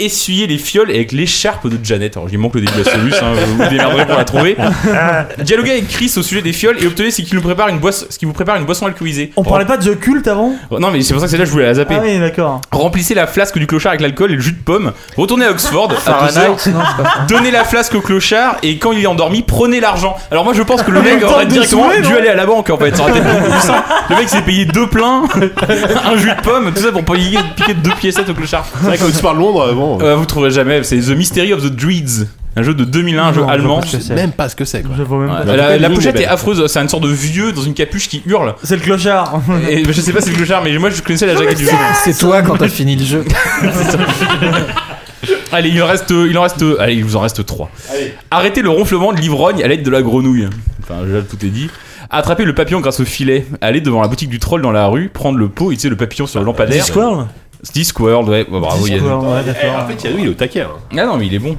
essuyez 0.00 0.46
les 0.46 0.58
fioles 0.58 0.90
avec 0.90 1.12
l'écharpe 1.12 1.66
de 1.68 1.78
Janet. 1.82 2.16
Alors, 2.16 2.28
il 2.30 2.38
manque 2.38 2.54
le 2.54 2.60
début 2.62 2.72
de 2.78 2.84
la 2.84 2.90
soluce, 2.90 3.16
hein, 3.22 3.32
vous 3.34 3.56
vous 3.62 3.68
démerderez 3.68 4.06
pour 4.06 4.16
la 4.16 4.24
trouver. 4.24 4.56
Dialoguez 5.38 5.70
avec 5.72 5.88
Chris 5.88 6.12
au 6.16 6.22
sujet 6.22 6.42
des 6.42 6.52
fioles 6.52 6.76
et 6.82 6.86
obtenez 6.86 7.10
ce 7.10 7.22
qui, 7.22 7.34
nous 7.34 7.40
prépare 7.42 7.68
une 7.68 7.78
boisse- 7.78 8.06
ce 8.10 8.18
qui 8.18 8.24
vous 8.24 8.32
prépare 8.32 8.56
une 8.56 8.64
boisson 8.64 8.86
alcoolisée. 8.86 9.32
On 9.36 9.42
parlait 9.44 9.64
pas 9.64 9.76
de 9.76 9.94
The 9.94 9.98
Cult 9.98 10.26
avant? 10.28 10.54
Non, 10.78 10.90
mais 10.90 11.02
c'est 11.02 11.12
pour 11.12 11.20
ça 11.20 11.26
que 11.26 11.30
c'est 11.30 11.36
là 11.38 11.44
que 11.44 11.48
je 11.48 11.52
voulais 11.52 11.66
la 11.66 11.74
zapper. 11.74 11.96
Ah 11.98 12.02
oui, 12.04 12.18
d'accord. 12.18 12.60
Remplissez 12.72 13.14
la 13.14 13.26
flasque 13.26 13.58
du 13.58 13.66
clochard 13.66 13.90
avec 13.90 14.00
l'alcool 14.00 14.32
et 14.32 14.36
le 14.36 14.40
jus 14.40 14.52
de 14.52 14.62
pomme. 14.62 14.92
Retournez 15.16 15.46
à 15.46 15.50
Oxford, 15.50 15.90
à 16.06 16.28
deux 16.28 16.38
heures. 16.38 16.56
Donnez 17.28 17.50
la 17.50 17.64
flasque 17.64 17.94
au 17.94 18.00
clochard 18.00 18.56
et 18.62 18.78
quand 18.78 18.92
il 18.92 19.02
est 19.02 19.06
endormi, 19.06 19.42
prenez 19.42 19.80
l'argent. 19.80 20.16
Alors 20.30 20.44
moi 20.44 20.54
je 20.54 20.62
pense 20.62 20.82
que 20.82 20.90
le 20.90 21.02
mec 21.02 21.22
aurait 21.24 21.46
directement 21.46 21.88
dû 22.02 22.14
aller 22.14 22.28
à 22.28 22.34
la 22.34 22.46
banque 22.46 22.70
en 22.70 22.76
fait. 22.78 22.96
Ça 22.96 23.02
aurait 23.02 23.12
été 23.12 23.20
beaucoup 23.20 23.50
plus 23.50 23.60
simple. 23.60 23.82
Le 24.10 24.16
mec 24.16 24.28
s'est 24.28 24.42
payé 24.42 24.64
deux 24.64 24.86
pleins, 24.88 25.24
un 26.04 26.16
jus 26.16 26.30
de 26.30 26.42
pomme, 26.42 26.72
tout 26.72 26.80
ça 26.82 26.92
pour 26.92 27.04
payer 27.04 27.38
piquer 27.56 27.74
deux 27.74 27.90
piécettes 27.98 28.28
au 28.28 28.34
clochard. 28.34 28.66
C'est 28.80 28.86
vrai 28.86 28.98
qu'Oxford 28.98 29.34
Londres, 29.34 29.72
bon. 29.74 29.89
Euh, 30.00 30.16
vous 30.16 30.26
trouverez 30.26 30.50
jamais, 30.50 30.82
c'est 30.82 30.98
The 30.98 31.10
Mystery 31.10 31.52
of 31.52 31.62
the 31.62 31.74
Druids. 31.74 32.26
Un 32.56 32.62
jeu 32.62 32.74
de 32.74 32.84
2001, 32.84 33.22
un 33.22 33.32
jeu 33.32 33.40
Non, 33.42 33.48
allemand. 33.48 33.80
Je 33.82 33.98
sais 33.98 34.14
même 34.14 34.32
pas 34.32 34.48
ce 34.48 34.56
que 34.56 34.64
c'est. 34.64 34.82
quoi. 34.82 34.94
Je 34.98 35.04
vois 35.04 35.18
même 35.18 35.28
pas. 35.28 35.44
La, 35.78 35.90
pochette 35.90 36.18
est 36.20 36.26
affreuse, 36.26 36.66
c'est 36.66 36.80
une 36.80 36.88
sorte 36.88 37.04
de 37.04 37.08
vieux 37.08 37.52
dans 37.52 37.62
une 37.62 37.74
capuche 37.74 38.08
qui 38.08 38.22
hurle. 38.26 38.54
C'est 38.62 38.76
le 38.76 38.82
clochard. 38.82 39.40
Et 39.68 39.84
je 39.84 40.00
sais 40.00 40.12
pas 40.12 40.20
si 40.20 40.26
c'est 40.26 40.32
le 40.32 40.38
clochard, 40.38 40.62
mais 40.62 40.76
moi 40.78 40.90
je 40.90 41.00
connaissais 41.02 41.26
la 41.26 41.36
jaquette 41.36 41.58
du 41.58 41.64
jeu. 41.64 41.70
C'est 42.02 42.18
toi 42.18 42.42
quand 42.42 42.56
t'as 42.56 42.68
fini 42.68 42.96
le 42.96 43.04
jeu. 43.04 43.24
Allez, 45.52 45.68
il 45.68 45.82
en 45.82 45.86
reste, 45.86 46.10
il 46.10 46.38
en 46.38 46.42
reste, 46.42 46.64
allez, 46.78 46.94
il 46.94 47.04
vous 47.04 47.16
en 47.16 47.20
reste 47.20 47.44
3. 47.44 47.70
Arrêtez 48.30 48.62
le 48.62 48.70
ronflement 48.70 49.12
de 49.12 49.20
l'ivrogne 49.20 49.62
à 49.62 49.68
l'aide 49.68 49.82
de 49.82 49.90
la 49.90 50.00
grenouille. 50.00 50.48
Enfin, 50.82 51.02
déjà 51.04 51.22
tout 51.22 51.44
est 51.44 51.50
dit. 51.50 51.68
Attrapez 52.08 52.44
le 52.44 52.54
papillon 52.54 52.80
grâce 52.80 53.00
au 53.00 53.04
filet. 53.04 53.46
Allez 53.60 53.80
devant 53.80 54.00
la 54.00 54.08
boutique 54.08 54.30
du 54.30 54.38
troll 54.38 54.62
dans 54.62 54.72
la 54.72 54.86
rue, 54.86 55.08
prendre 55.08 55.38
le 55.38 55.48
pot 55.48 55.72
et 55.72 55.76
tu 55.76 55.82
sais 55.82 55.88
le 55.88 55.96
papillon 55.96 56.26
sur 56.26 56.40
le 56.40 56.46
lampadaire. 56.46 56.82
Discworld 56.82 57.26
Discworld, 57.72 58.28
ouais, 58.28 58.46
bah, 58.50 58.58
bravo. 58.60 58.86
il 58.86 58.92
y 58.92 58.94
a- 58.94 58.98
Discworld, 58.98 59.26
ouais, 59.28 59.40
Eh, 59.42 59.46
d'accord. 59.46 59.82
En 59.82 59.86
fait, 59.88 60.04
Yannou, 60.08 60.18
il 60.20 60.26
est 60.26 60.28
au 60.30 60.34
taquet. 60.34 60.60
hein. 60.62 60.68
Ah 60.96 61.04
non, 61.06 61.16
mais 61.16 61.26
il 61.26 61.34
est 61.34 61.38
bon. 61.38 61.56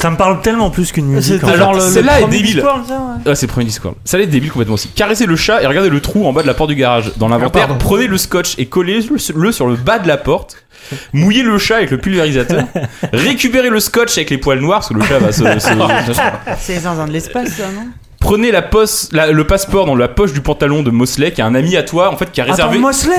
Ça 0.00 0.10
me 0.10 0.16
parle 0.16 0.40
tellement 0.42 0.70
plus 0.70 0.92
qu'une 0.92 1.06
musique. 1.06 1.42
En 1.42 1.48
fait. 1.48 1.54
Alors, 1.54 1.72
le, 1.74 1.80
le 1.80 1.90
celle-là 1.90 2.18
est 2.18 2.22
premier 2.22 2.36
débile. 2.36 2.54
Discworld, 2.54 2.86
ça, 2.86 2.94
ouais. 2.94 3.22
Ah, 3.26 3.34
c'est 3.34 3.46
le 3.46 3.52
premier 3.52 3.66
Discworld. 3.66 3.98
Ça 4.04 4.16
allait 4.16 4.24
être 4.24 4.30
débile 4.30 4.50
complètement 4.52 4.74
aussi. 4.74 4.88
Caressez 4.88 5.26
le 5.26 5.34
chat 5.34 5.60
et 5.62 5.66
regardez 5.66 5.90
le 5.90 6.00
trou 6.00 6.26
en 6.26 6.32
bas 6.32 6.42
de 6.42 6.46
la 6.46 6.54
porte 6.54 6.70
du 6.70 6.76
garage. 6.76 7.10
Dans 7.16 7.28
l'inventaire, 7.28 7.66
pardon. 7.66 7.84
prenez 7.84 8.06
le 8.06 8.16
scotch 8.16 8.54
et 8.58 8.66
collez-le 8.66 9.18
sur 9.52 9.66
le 9.66 9.74
bas 9.76 9.98
de 9.98 10.06
la 10.06 10.16
porte. 10.16 10.56
Mouillez 11.12 11.42
le 11.42 11.58
chat 11.58 11.76
avec 11.78 11.90
le 11.90 11.98
pulvérisateur. 11.98 12.62
Récupérez 13.12 13.70
le 13.70 13.80
scotch 13.80 14.16
avec 14.16 14.30
les 14.30 14.38
poils 14.38 14.60
noirs 14.60 14.78
parce 14.80 14.88
que 14.90 14.94
le 14.94 15.02
chat 15.02 15.18
va 15.18 15.32
se. 15.32 15.42
se- 15.42 16.20
C'est 16.60 16.74
les 16.74 16.80
zinzins 16.80 17.06
de 17.08 17.12
l'espace, 17.12 17.48
ça, 17.48 17.64
non? 17.74 17.88
Prenez 18.20 18.50
la 18.50 18.62
poste, 18.62 19.12
la- 19.12 19.30
le 19.30 19.46
passeport 19.46 19.86
dans 19.86 19.94
la 19.94 20.08
poche 20.08 20.32
du 20.32 20.40
pantalon 20.40 20.82
de 20.82 20.90
Mosley, 20.90 21.30
qui 21.32 21.40
est 21.40 21.44
un 21.44 21.54
ami 21.54 21.76
à 21.76 21.84
toi 21.84 22.12
en 22.12 22.16
fait 22.16 22.30
qui 22.32 22.40
a 22.40 22.44
réservé. 22.44 22.76
Attends, 22.76 22.86
Mosley. 22.86 23.14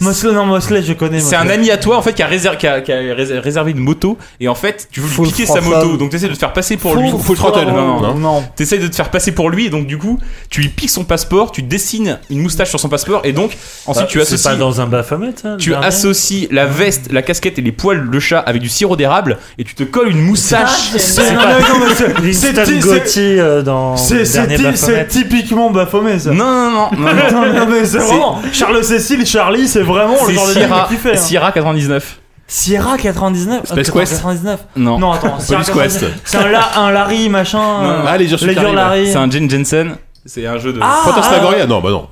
Mosley, 0.00 0.32
non, 0.32 0.44
Mosley, 0.44 0.82
je 0.82 0.92
connais. 0.92 1.20
C'est 1.20 1.36
un 1.36 1.44
Mosley. 1.44 1.54
ami 1.54 1.70
à 1.70 1.76
toi 1.78 1.96
en 1.98 2.02
fait 2.02 2.14
qui 2.14 2.22
a, 2.22 2.26
réser- 2.26 2.50
qui 2.58 2.66
a- 2.66 2.80
qui 2.80 2.92
a 2.92 2.96
rés- 2.96 3.38
réservé 3.38 3.70
une 3.70 3.78
moto 3.78 4.18
et 4.40 4.48
en 4.48 4.56
fait 4.56 4.88
tu 4.90 5.00
veux 5.00 5.06
lui 5.06 5.14
Full 5.14 5.28
piquer 5.28 5.46
sa 5.46 5.60
throttle. 5.60 5.68
moto 5.86 5.96
donc 5.96 6.10
t'essaies 6.10 6.28
de 6.28 6.34
te 6.34 6.38
faire 6.38 6.52
passer 6.52 6.76
pour 6.76 6.94
Full- 6.94 7.02
lui. 7.04 7.10
Full 7.10 7.36
throttle. 7.36 7.66
Non, 7.68 8.00
non, 8.00 8.00
Non. 8.00 8.14
Non. 8.18 8.44
T'essayes 8.56 8.80
de 8.80 8.88
te 8.88 8.96
faire 8.96 9.10
passer 9.10 9.30
pour 9.32 9.50
lui 9.50 9.66
et 9.66 9.70
donc 9.70 9.86
du 9.86 9.98
coup 9.98 10.18
tu 10.50 10.60
lui 10.62 10.68
piques 10.68 10.90
son 10.90 11.04
passeport, 11.04 11.52
tu 11.52 11.62
dessines 11.62 12.18
une 12.28 12.40
moustache 12.40 12.70
sur 12.70 12.80
son 12.80 12.88
passeport 12.88 13.20
et 13.24 13.32
donc 13.32 13.56
ensuite 13.86 14.06
Ah, 14.08 14.10
tu 14.10 14.18
c'est 14.18 14.22
associes 14.34 14.50
pas 14.50 14.56
dans 14.56 14.80
un 14.80 14.86
Baphomet, 14.86 15.30
ça, 15.40 15.52
le 15.52 15.56
tu 15.58 15.70
dernier 15.70 15.86
associes 15.86 16.48
la 16.50 16.66
veste, 16.66 17.12
la 17.12 17.22
casquette 17.22 17.58
et 17.60 17.62
les 17.62 17.72
poils 17.72 18.10
de 18.10 18.18
chat 18.18 18.40
avec 18.40 18.60
du 18.60 18.68
sirop 18.68 18.96
d'érable 18.96 19.38
et 19.58 19.64
tu 19.64 19.76
te 19.76 19.84
colles 19.84 20.08
une 20.10 20.20
moustache. 20.22 20.90
C'est 20.96 21.22
mais 22.22 22.32
c'est- 22.32 22.52
c'est 22.52 22.52
Winston 22.58 22.62
ti- 22.64 22.78
Gotti 22.80 23.10
c'est- 23.10 23.38
euh, 23.40 23.62
dans 23.62 23.96
c'est- 23.96 24.23
c'est 24.24 25.08
typiquement 25.08 25.70
Baphomet, 25.70 26.18
ça. 26.18 26.30
Non 26.30 26.44
non 26.44 26.70
non 26.70 26.90
non 26.92 27.04
non. 27.32 27.40
Non, 27.46 27.52
non, 27.60 27.66
mais 27.70 27.84
c'est 27.84 27.98
C'est- 27.98 27.98
vraiment 27.98 28.40
Charles 28.52 28.84
Cécile, 28.84 29.26
Charlie, 29.26 29.68
c'est 29.68 29.82
vraiment 29.82 30.16
le 30.26 30.32
genre 30.34 30.46
de 30.48 30.52
Sierra, 30.52 30.86
qui 30.88 30.96
fait. 30.96 31.12
hein. 31.12 31.16
Sierra 31.16 31.52
99. 31.52 32.18
Sierra 32.46 32.98
99 32.98 33.60
Space 33.64 33.88
euh, 33.88 33.92
Quest 33.92 34.12
99 34.12 34.60
Non. 34.76 34.98
Non, 34.98 35.12
attends, 35.12 35.38
Sierra 35.40 35.62
Police 35.62 35.82
Quest. 35.98 36.00
99. 36.00 36.20
C'est 36.24 36.36
un, 36.36 36.48
la- 36.48 36.78
un 36.78 36.90
Larry 36.90 37.28
machin. 37.30 37.58
euh, 37.58 38.02
Ah, 38.06 38.16
les. 38.18 38.26
Larry. 38.74 39.06
C'est 39.10 39.16
un 39.16 39.30
Jane 39.30 39.48
Jensen. 39.50 39.96
C'est 40.26 40.46
un 40.46 40.58
jeu 40.58 40.72
de. 40.72 40.80
Ah, 40.82 41.02
Fantasmagoria 41.04 41.66
Non, 41.66 41.80
bah 41.80 41.90
non. 41.90 42.08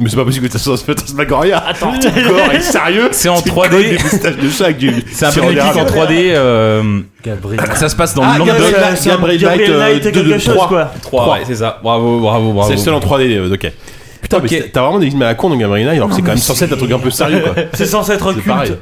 Mais 0.00 0.08
c'est 0.08 0.16
pas 0.16 0.24
possible 0.24 0.46
que 0.46 0.52
ça 0.52 0.58
soit 0.58 0.76
Fantasmagoria. 0.76 1.58
Attends, 1.66 1.88
encore, 1.94 2.52
est 2.52 2.60
sérieux 2.60 3.08
C'est 3.12 3.28
en 3.28 3.40
Tu 3.40 3.50
3D. 3.50 3.68
colles 3.70 3.82
Des 3.82 3.98
moustaches 3.98 4.36
de 4.36 4.48
chat 4.50 4.64
avec 4.64 4.78
du. 4.78 4.92
C'est 5.12 5.26
un 5.26 5.30
équipe 5.30 5.42
en 5.44 5.50
d'érable. 5.52 5.90
3D. 5.90 6.12
euh, 6.34 7.00
Gabriel. 7.24 7.60
ça 7.74 7.88
se 7.88 7.96
passe 7.96 8.14
dans 8.14 8.22
Ah, 8.22 8.38
le 8.38 8.44
Gabriel 8.44 8.72
London. 8.72 8.86
Knight, 8.86 8.96
c'est 8.98 9.10
un 9.10 9.14
Gabriel 9.14 9.40
Gabriel 9.40 9.70
Knight, 9.70 9.78
Knight 9.80 9.90
euh, 9.94 9.96
et 9.96 10.00
deux, 10.00 10.10
quelque 10.20 10.28
deux, 10.34 10.38
chose, 10.38 10.54
trois. 10.54 10.68
quoi. 10.68 10.92
3, 11.02 11.32
ouais, 11.32 11.38
c'est 11.46 11.56
ça. 11.56 11.80
Bravo, 11.82 12.20
bravo, 12.20 12.52
bravo. 12.52 12.68
C'est 12.68 12.76
le 12.76 12.82
seul 12.82 12.94
en 12.94 13.00
3D, 13.00 13.36
euh, 13.36 13.52
ok. 13.54 13.72
Putain, 14.20 14.36
Ok. 14.38 14.42
mais 14.44 14.48
c'est- 14.48 14.72
t'as 14.72 14.82
vraiment 14.82 14.98
des 14.98 15.06
rythmes 15.06 15.22
à 15.22 15.26
la 15.26 15.34
con 15.34 15.48
dans 15.48 15.56
Gabriel 15.56 15.86
Knight, 15.86 15.96
alors 15.96 16.08
que 16.10 16.14
c'est 16.14 16.22
quand 16.22 16.28
même 16.28 16.38
censé 16.38 16.64
être 16.64 16.72
un 16.72 16.76
truc 16.76 16.90
un 16.92 16.98
peu 16.98 17.10
sérieux, 17.10 17.40
quoi. 17.40 17.54
C'est 17.72 17.86
censé 17.86 18.12
être 18.12 18.32
C'est 18.34 18.40
pareil. 18.44 18.68
culte. 18.70 18.80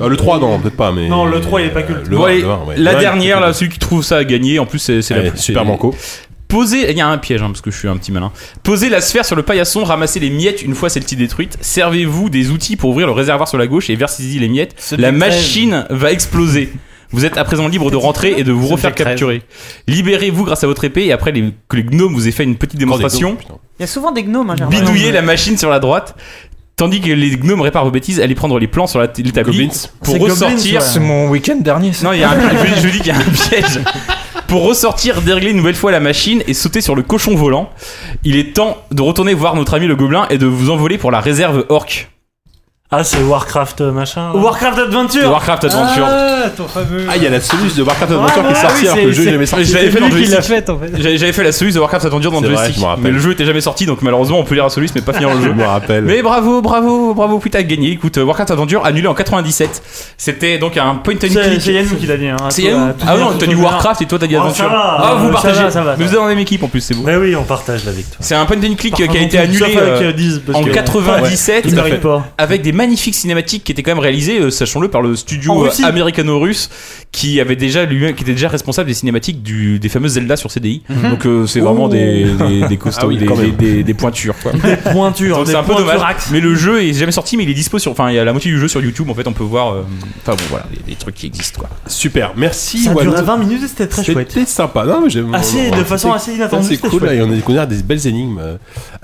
Euh, 0.00 0.08
le 0.08 0.16
3, 0.16 0.38
non, 0.38 0.58
peut-être 0.58 0.76
pas, 0.76 0.92
mais. 0.92 1.08
Non, 1.08 1.24
le 1.24 1.40
3, 1.40 1.60
il 1.62 1.68
est 1.68 1.70
pas 1.70 1.82
culte. 1.82 2.06
Le 2.08 2.16
Bon, 2.16 2.24
1, 2.24 2.28
allez, 2.28 2.42
le 2.42 2.48
1, 2.50 2.54
ouais. 2.68 2.74
la 2.76 2.92
Le 2.92 2.98
1, 2.98 3.00
dernière, 3.00 3.40
là, 3.40 3.52
celui 3.52 3.70
qui 3.70 3.78
trouve 3.78 4.02
ça 4.02 4.18
a 4.18 4.24
gagné. 4.24 4.58
En 4.58 4.66
plus, 4.66 4.78
c'est 4.78 4.96
la 4.96 5.02
super 5.36 5.64
c'est- 5.64 5.64
Posez, 6.48 6.90
il 6.90 6.96
y 6.96 7.00
a 7.00 7.08
un 7.08 7.18
piège 7.18 7.42
hein, 7.42 7.46
parce 7.48 7.60
que 7.60 7.70
je 7.70 7.78
suis 7.78 7.88
un 7.88 7.96
petit 7.96 8.12
malin. 8.12 8.30
Posez 8.62 8.88
la 8.88 9.00
sphère 9.00 9.24
sur 9.24 9.34
le 9.36 9.42
paillasson, 9.42 9.82
ramassez 9.84 10.20
les 10.20 10.30
miettes 10.30 10.62
une 10.62 10.74
fois 10.74 10.88
celle-ci 10.88 11.16
détruite. 11.16 11.58
Servez-vous 11.60 12.30
des 12.30 12.50
outils 12.50 12.76
pour 12.76 12.90
ouvrir 12.90 13.06
le 13.08 13.12
réservoir 13.12 13.48
sur 13.48 13.58
la 13.58 13.66
gauche 13.66 13.90
et 13.90 13.96
versez-y 13.96 14.38
les 14.38 14.48
miettes. 14.48 14.74
La 14.96 15.10
machine 15.12 15.86
va 15.90 16.12
exploser. 16.12 16.72
Vous 17.12 17.24
êtes 17.24 17.36
à 17.38 17.44
présent 17.44 17.68
libre 17.68 17.90
de 17.90 17.96
rentrer 17.96 18.34
et 18.36 18.44
de 18.44 18.52
vous 18.52 18.66
refaire 18.72 18.94
capturer. 18.94 19.42
Libérez-vous 19.88 20.44
grâce 20.44 20.64
à 20.64 20.66
votre 20.66 20.84
épée 20.84 21.06
et 21.06 21.12
après 21.12 21.32
les, 21.32 21.52
que 21.68 21.76
les 21.76 21.84
gnomes 21.84 22.12
vous 22.14 22.26
aient 22.28 22.32
fait 22.32 22.44
une 22.44 22.56
petite 22.56 22.78
démonstration. 22.78 23.36
Il 23.78 23.82
y 23.82 23.84
a 23.84 23.86
souvent 23.86 24.12
des 24.12 24.22
gnomes, 24.24 24.50
hein, 24.50 24.56
bidouillez 24.70 25.12
la 25.12 25.22
machine 25.22 25.56
sur 25.58 25.70
la 25.70 25.78
droite. 25.78 26.16
Tandis 26.76 27.00
que 27.00 27.08
les 27.10 27.36
gnomes 27.38 27.62
réparent 27.62 27.84
vos 27.86 27.90
bêtises, 27.90 28.20
allez 28.20 28.34
prendre 28.34 28.58
les 28.58 28.66
plans 28.66 28.86
sur 28.86 28.98
la- 28.98 29.06
l'établi 29.16 29.68
pour 30.02 30.14
ressortir. 30.20 30.82
C'est 30.82 31.00
mon 31.00 31.28
week-end 31.30 31.56
dernier. 31.56 31.92
ça. 31.94 32.04
Non, 32.06 32.12
il 32.12 32.20
y 32.20 32.22
a 32.22 32.30
un, 32.32 32.36
je, 32.76 32.82
je 32.82 32.88
dis 32.88 32.98
qu'il 32.98 33.06
y 33.06 33.10
a 33.12 33.16
un 33.16 33.20
piège. 33.20 33.80
Pour 34.48 34.62
ressortir, 34.62 35.22
dérégler 35.22 35.50
une 35.50 35.56
nouvelle 35.56 35.74
fois 35.74 35.90
la 35.90 35.98
machine 35.98 36.42
et 36.46 36.54
sauter 36.54 36.80
sur 36.80 36.94
le 36.94 37.02
cochon 37.02 37.34
volant, 37.34 37.70
il 38.22 38.36
est 38.36 38.54
temps 38.54 38.76
de 38.92 39.02
retourner 39.02 39.34
voir 39.34 39.56
notre 39.56 39.74
ami 39.74 39.88
le 39.88 39.96
gobelin 39.96 40.26
et 40.30 40.38
de 40.38 40.46
vous 40.46 40.70
envoler 40.70 40.98
pour 40.98 41.10
la 41.10 41.20
réserve 41.20 41.66
orc. 41.68 42.06
Ah, 42.88 43.02
c'est 43.02 43.20
Warcraft 43.20 43.80
euh, 43.80 43.90
machin. 43.90 44.32
là. 44.32 44.38
Warcraft 44.40 44.78
Adventure 44.78 45.28
Warcraft 45.28 45.64
Adventure. 45.64 46.06
Ah, 46.08 46.48
ton 46.56 46.68
fameux. 46.68 47.04
Ah, 47.10 47.16
il 47.16 47.22
y 47.24 47.26
a 47.26 47.30
la 47.30 47.40
solution 47.40 47.78
de 47.78 47.82
Warcraft 47.82 48.12
Adventure 48.12 48.46
qui 48.46 48.52
est 48.52 48.54
sortie 48.54 48.82
oui, 48.82 48.86
alors 48.86 48.96
que 48.96 49.00
le 49.06 49.12
jeu 49.12 49.24
n'est 49.24 49.32
jamais 49.32 49.46
sorti. 49.46 49.64
Je 49.64 49.74
l'avais 49.74 49.90
fait 49.90 50.00
dans 50.00 50.06
fait 50.42 50.70
en 50.70 50.78
fait. 50.78 50.90
J'avais 50.96 51.18
j'avais 51.18 51.32
fait 51.32 51.42
la 51.42 51.50
soluce 51.50 51.74
de 51.74 51.80
Warcraft 51.80 52.04
Adventure 52.06 52.30
dans 52.30 52.40
le 52.40 52.48
joystick, 52.54 52.84
mais 53.02 53.10
le 53.10 53.18
jeu 53.18 53.32
était 53.32 53.44
jamais 53.44 53.60
sorti, 53.60 53.86
donc 53.86 54.02
malheureusement 54.02 54.38
on 54.38 54.44
peut 54.44 54.54
lire 54.54 54.62
la 54.64 54.70
soluce 54.70 54.94
mais 54.94 55.00
pas 55.00 55.12
finir 55.14 55.30
le 55.34 55.36
Je 55.40 55.46
jeu. 55.48 55.52
me 55.52 55.64
rappelle. 55.64 56.04
Mais 56.04 56.22
bravo, 56.22 56.62
bravo, 56.62 57.12
bravo, 57.12 57.40
putain, 57.40 57.62
gagné. 57.62 57.90
Écoute, 57.90 58.18
euh, 58.18 58.22
Warcraft 58.24 58.52
Adventure 58.52 58.86
annulé 58.86 59.08
en 59.08 59.14
97. 59.14 59.82
C'était 60.16 60.58
donc 60.58 60.76
un 60.76 60.94
point 60.94 61.14
and 61.14 61.18
click. 61.18 61.60
c'est 61.60 61.72
Yannou 61.72 61.96
qui 61.96 62.06
l'a 62.06 62.16
dit. 62.16 62.28
hein. 62.28 62.36
C'est 62.50 62.62
Yannou 62.62 62.92
Ah 63.04 63.16
non, 63.16 63.32
t'as 63.36 63.46
dit. 63.46 63.54
Warcraft 63.56 64.02
et 64.02 64.06
toi 64.06 64.18
t'as 64.20 64.28
dit 64.28 64.36
Oh, 64.36 64.42
Adventure. 64.42 64.70
Ah, 64.72 65.16
vous 65.18 65.30
partagez. 65.30 65.62
va, 65.64 65.70
ça 65.72 65.82
va, 65.82 65.96
Mais 65.98 66.04
vous 66.04 66.10
êtes 66.10 66.16
dans 66.16 66.22
la 66.22 66.28
même 66.30 66.38
équipe 66.38 66.62
en 66.62 66.68
plus, 66.68 66.80
c'est 66.82 66.94
beau. 66.94 67.02
Mais 67.04 67.16
oui, 67.16 67.34
on 67.34 67.42
partage 67.42 67.84
la 67.84 67.90
victoire. 67.90 68.18
C'est 68.20 68.36
un 68.36 68.46
point 68.46 68.56
and 68.58 68.74
click 68.78 68.94
qui 68.94 69.02
a 69.02 69.20
été 69.20 69.38
annulé 69.38 69.76
euh, 69.76 70.12
en 70.54 70.62
que- 70.62 70.70
97 70.70 71.64
Il 71.66 71.74
mérite 71.74 72.00
pas. 72.00 72.24
avec 72.38 72.62
des 72.62 72.75
magnifiques 72.76 73.14
cinématiques 73.16 73.64
qui 73.64 73.72
étaient 73.72 73.82
quand 73.82 73.90
même 73.92 73.98
réalisées, 73.98 74.38
euh, 74.40 74.50
sachons-le, 74.50 74.88
par 74.88 75.02
le 75.02 75.16
studio 75.16 75.66
euh, 75.66 75.70
américano-russe 75.84 76.70
qui 77.12 77.40
avait 77.40 77.56
déjà 77.56 77.84
lui 77.84 78.14
qui 78.14 78.22
était 78.22 78.32
déjà 78.32 78.48
responsable 78.48 78.86
des 78.88 78.94
cinématiques 78.94 79.42
du, 79.42 79.78
des 79.78 79.88
fameuses 79.88 80.12
Zelda 80.12 80.36
sur 80.36 80.50
CDI. 80.50 80.82
Donc 81.10 81.26
euh, 81.26 81.46
c'est 81.46 81.60
vraiment 81.60 81.88
des, 81.88 82.24
des, 82.24 82.68
des 82.68 82.76
costauds, 82.76 83.02
Ah 83.04 83.06
oui, 83.08 83.16
des, 83.16 83.26
des, 83.26 83.34
même. 83.34 83.50
des- 83.56 83.82
des 83.82 83.94
pointures. 83.94 84.34
Quoi. 84.42 84.52
Des 84.52 84.76
pointures. 84.76 85.42
C'est 85.46 85.54
un 85.56 85.62
peu 85.62 85.74
dommage. 85.74 86.00
Mais 86.30 86.40
le 86.40 86.54
jeu 86.54 86.82
est 86.82 86.92
jamais 86.92 87.12
sorti, 87.12 87.36
mais 87.36 87.42
il 87.44 87.50
est 87.50 87.54
dispo 87.54 87.78
sur. 87.78 87.90
Enfin, 87.92 88.10
il 88.10 88.14
y 88.14 88.18
a 88.18 88.24
la 88.24 88.32
moitié 88.32 88.50
du 88.50 88.58
jeu 88.60 88.68
sur 88.68 88.80
YouTube. 88.82 89.08
En 89.10 89.14
fait, 89.14 89.26
on 89.26 89.32
peut 89.32 89.42
voir. 89.44 89.72
euh, 89.72 89.82
Enfin 90.22 90.34
bon, 90.36 90.42
voilà, 90.50 90.66
des, 90.70 90.92
des 90.92 90.96
trucs 90.96 91.14
qui 91.14 91.26
existent 91.26 91.60
quoi. 91.60 91.68
Super, 91.86 92.32
merci. 92.36 92.84
Ça 92.84 92.92
Walou. 92.92 93.12
20 93.12 93.36
minutes 93.38 93.62
et 93.64 93.68
c'était 93.68 93.86
très 93.86 94.04
chouette. 94.04 94.30
C'était 94.30 94.46
sympa. 94.46 94.84
Non, 94.84 95.00
mais 95.04 95.10
j'aime- 95.10 95.34
Assez, 95.34 95.70
de 95.70 95.76
on- 95.76 95.84
façon 95.84 96.12
assez 96.12 96.34
inattendue. 96.34 96.66
C'est 96.68 96.88
cool, 96.88 97.04
là, 97.04 97.14
et 97.14 97.22
on 97.22 97.30
a 97.30 97.34
découvert 97.34 97.66
des 97.66 97.82
belles 97.82 98.06
énigmes. 98.06 98.40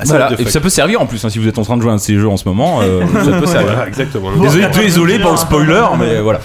Voilà, 0.04 0.30
et 0.38 0.44
ça 0.50 0.60
peut 0.60 0.68
servir 0.68 1.00
en 1.00 1.06
plus 1.06 1.24
hein, 1.24 1.30
si 1.30 1.38
vous 1.38 1.48
êtes 1.48 1.58
en 1.58 1.62
train 1.62 1.76
de 1.76 1.82
jouer 1.82 1.90
à 1.90 1.94
un 1.94 1.96
de 1.96 2.00
ces 2.00 2.14
jeux 2.14 2.28
en 2.28 2.36
ce 2.36 2.46
moment. 2.48 2.80
euh, 2.82 3.02
ça 3.24 3.38
peut 3.38 3.46
servir. 3.46 3.61
Voilà, 3.62 3.88
exactement. 3.88 4.32
Désolé, 4.32 4.66
désolé 4.74 5.18
pour 5.18 5.30
le 5.32 5.36
spoiler, 5.36 5.84
mais 5.98 6.20
voilà. 6.28 6.40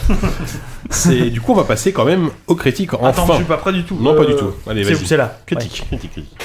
C'est 0.89 1.29
du 1.29 1.41
coup 1.41 1.51
on 1.51 1.55
va 1.55 1.63
passer 1.65 1.91
quand 1.91 2.05
même 2.05 2.29
aux 2.47 2.55
critiques 2.55 2.93
enfin. 2.93 3.07
Attends, 3.09 3.27
je 3.27 3.33
suis 3.37 3.43
pas 3.45 3.57
prêt 3.57 3.73
du 3.73 3.83
tout. 3.83 3.97
Non, 3.99 4.15
pas 4.15 4.21
Euh, 4.21 4.25
du 4.27 4.35
tout. 4.35 4.51
Allez, 4.69 4.83
C'est 4.85 4.93
vas-y. 4.93 5.05
c'est 5.05 5.17
là. 5.17 5.37
Critique, 5.45 5.83
critique, 5.87 6.11
critique. 6.11 6.37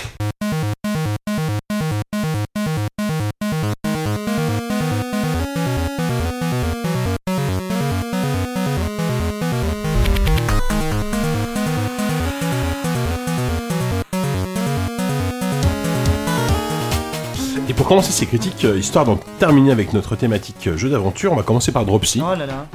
Commencer 17.93 18.13
ces 18.13 18.25
critiques, 18.25 18.65
euh, 18.65 18.79
histoire 18.79 19.05
d'en 19.05 19.17
terminer 19.39 19.71
avec 19.71 19.93
notre 19.93 20.17
thématique 20.17 20.67
euh, 20.67 20.79
jeu 20.79 20.89
d'aventure, 20.89 21.31
on 21.33 21.37
va 21.37 21.43
commencer 21.43 21.73
par 21.73 21.85
Dropsy. 21.85 22.23
Oh 22.25 22.35
là 22.35 22.47
là. 22.47 22.67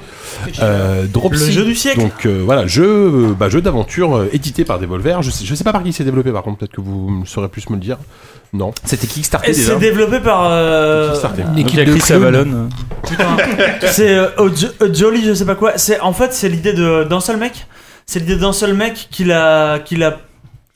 Euh, 0.61 1.07
Dropsy, 1.07 1.45
Le 1.47 1.51
jeu 1.51 1.65
du 1.65 1.73
siècle. 1.73 1.99
Donc 1.99 2.27
euh, 2.27 2.43
voilà, 2.45 2.67
jeu, 2.67 3.33
bah, 3.37 3.49
jeu 3.49 3.59
d'aventure 3.59 4.15
euh, 4.15 4.29
édité 4.31 4.63
par 4.63 4.77
Devolver. 4.77 5.23
Je 5.23 5.31
sais, 5.31 5.43
je 5.43 5.55
sais 5.55 5.63
pas 5.63 5.71
par 5.71 5.81
qui 5.81 5.91
c'est 5.91 6.03
développé 6.03 6.31
par 6.31 6.43
contre, 6.43 6.59
peut-être 6.59 6.71
que 6.73 6.81
vous 6.81 7.23
saurez 7.25 7.47
plus 7.47 7.67
me 7.71 7.75
le 7.77 7.81
dire. 7.81 7.97
Non. 8.53 8.73
C'était 8.85 9.07
Kickstarter 9.07 9.49
Et 9.49 9.53
déjà. 9.55 9.73
c'est 9.73 9.79
développé 9.79 10.19
par. 10.19 10.45
euh, 10.51 11.09
Kickstarter. 11.09 11.43
L'équipe 11.55 11.79
de 11.83 11.95
Chris. 11.95 12.13
Avalon. 12.13 12.69
Putain. 13.07 13.37
c'est 13.91 14.15
euh, 14.15 14.27
euh, 14.39 14.93
Jolly, 14.93 15.25
je 15.25 15.33
sais 15.33 15.45
pas 15.45 15.55
quoi. 15.55 15.73
C'est 15.77 15.99
en 15.99 16.13
fait 16.13 16.31
c'est 16.31 16.47
l'idée 16.47 16.73
de 16.73 17.05
d'un 17.05 17.21
seul 17.21 17.37
mec. 17.37 17.65
C'est 18.05 18.19
l'idée 18.19 18.37
d'un 18.37 18.53
seul 18.53 18.75
mec 18.75 19.07
qui 19.09 19.23
l'a 19.23 19.79
qui 19.79 19.95
l'a 19.95 20.19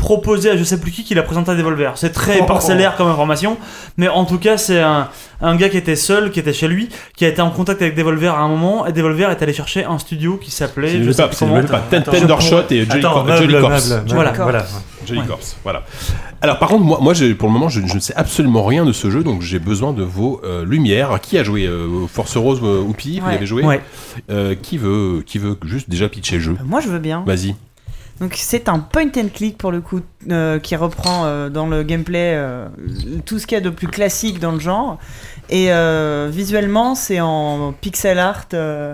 proposé 0.02 0.49
à 0.49 0.57
je 0.57 0.64
sais 0.64 0.80
plus 0.80 0.91
qui 0.91 1.03
qui 1.03 1.14
l'a 1.14 1.22
présenté 1.22 1.52
à 1.52 1.56
Devolver. 1.56 1.91
C'est 1.95 2.11
très 2.11 2.40
Oh. 2.41 2.45
parcellaire 2.45 2.95
comme 2.98 3.07
information, 3.07 3.57
mais 3.98 4.07
en 4.10 4.26
tout 4.26 4.40
cas 4.40 4.57
c'est 4.57 4.82
un, 4.82 5.07
un 5.41 5.56
gars 5.56 5.69
qui 5.69 5.78
était 5.78 5.95
seul, 5.95 6.32
qui 6.32 6.40
était 6.40 6.53
chez 6.53 6.68
lui, 6.68 6.90
qui 7.15 7.23
a 7.23 7.28
été 7.28 7.40
en 7.41 7.52
contact 7.52 7.82
avec 7.84 7.95
Devolver 7.95 8.34
à 8.34 8.40
un 8.40 8.48
moment 8.48 8.88
et 8.88 8.91
Devolver 8.94 9.30
est 9.30 9.41
allé 9.44 9.53
chercher 9.53 9.86
un 9.86 9.99
studio 9.99 10.38
qui 10.38 10.49
s'appelait 10.49 10.90
je 10.90 11.03
le 11.03 11.14
sais 11.14 11.22
pas, 11.22 11.30
c'est 11.32 11.45
le 11.45 11.64
pas. 11.68 11.84
Ten- 11.91 12.03
Tendershot 12.03 12.64
et 12.72 12.84
Jolly, 12.86 12.99
Attends, 12.99 13.14
Cor- 13.14 13.26
meuble, 13.26 13.38
Jolly 13.41 13.53
meuble, 13.53 13.68
Corpse. 13.68 13.90
meuble, 13.90 14.10
Voilà. 14.14 14.32
voilà. 14.32 14.65
Jolly 15.06 15.22
Corpse, 15.28 15.56
voilà. 15.64 15.84
Alors 16.41 16.57
par 16.57 16.69
contre, 16.69 16.84
moi, 16.84 16.98
moi 16.99 17.14
pour 17.38 17.48
le 17.49 17.53
moment, 17.53 17.69
je, 17.69 17.82
je 17.86 17.94
ne 17.94 17.99
sais 17.99 18.14
absolument 18.15 18.64
rien 18.65 18.86
de 18.86 18.91
ce 18.94 19.11
jeu, 19.11 19.23
donc 19.23 19.41
j'ai 19.44 19.60
besoin 19.60 19.94
de 19.94 20.02
vos 20.03 20.41
euh, 20.44 20.65
lumières. 20.65 21.19
Qui 21.22 21.38
a 21.38 21.44
joué 21.44 21.65
euh, 21.68 22.07
Force 22.11 22.36
Rose 22.38 22.60
euh, 22.64 22.82
ou 22.82 22.94
Pi 22.94 23.19
Vous 23.19 23.28
Ouais. 23.28 23.34
y 23.34 23.36
avez 23.38 23.45
joué 23.45 23.64
Ouais. 23.64 23.82
Euh, 24.32 24.56
Qui 24.60 24.78
veut 24.80 25.23
qui 25.26 25.38
veut 25.38 25.57
juste 25.64 25.90
déjà 25.90 26.10
pitcher 26.10 26.36
le 26.38 26.41
jeu 26.41 26.57
Moi, 26.65 26.80
je 26.82 26.88
veux 26.90 26.99
bien. 26.99 27.23
Vas-y. 27.26 27.56
Donc 28.22 28.35
c'est 28.38 28.69
un 28.69 28.80
point 28.80 29.07
and 29.18 29.30
click 29.34 29.57
pour 29.57 29.72
le 29.72 29.81
coup 29.81 29.99
euh, 30.30 30.60
qui 30.60 30.76
reprend 30.76 31.26
euh, 31.26 31.49
dans 31.49 31.65
le 31.68 31.84
gameplay 31.84 32.34
euh, 32.35 32.68
tout 33.26 33.39
ce 33.39 33.48
qu'il 33.48 33.57
y 33.57 33.61
a 33.61 33.64
de 33.64 33.69
plus 33.72 33.88
classique 33.88 34.39
dans 34.39 34.52
le 34.52 34.60
genre 34.60 34.99
et 35.49 35.73
euh, 35.73 36.30
visuellement 36.31 36.93
c'est 36.95 37.19
en 37.19 37.73
pixel 37.73 38.19
art 38.19 38.45
euh, 38.53 38.93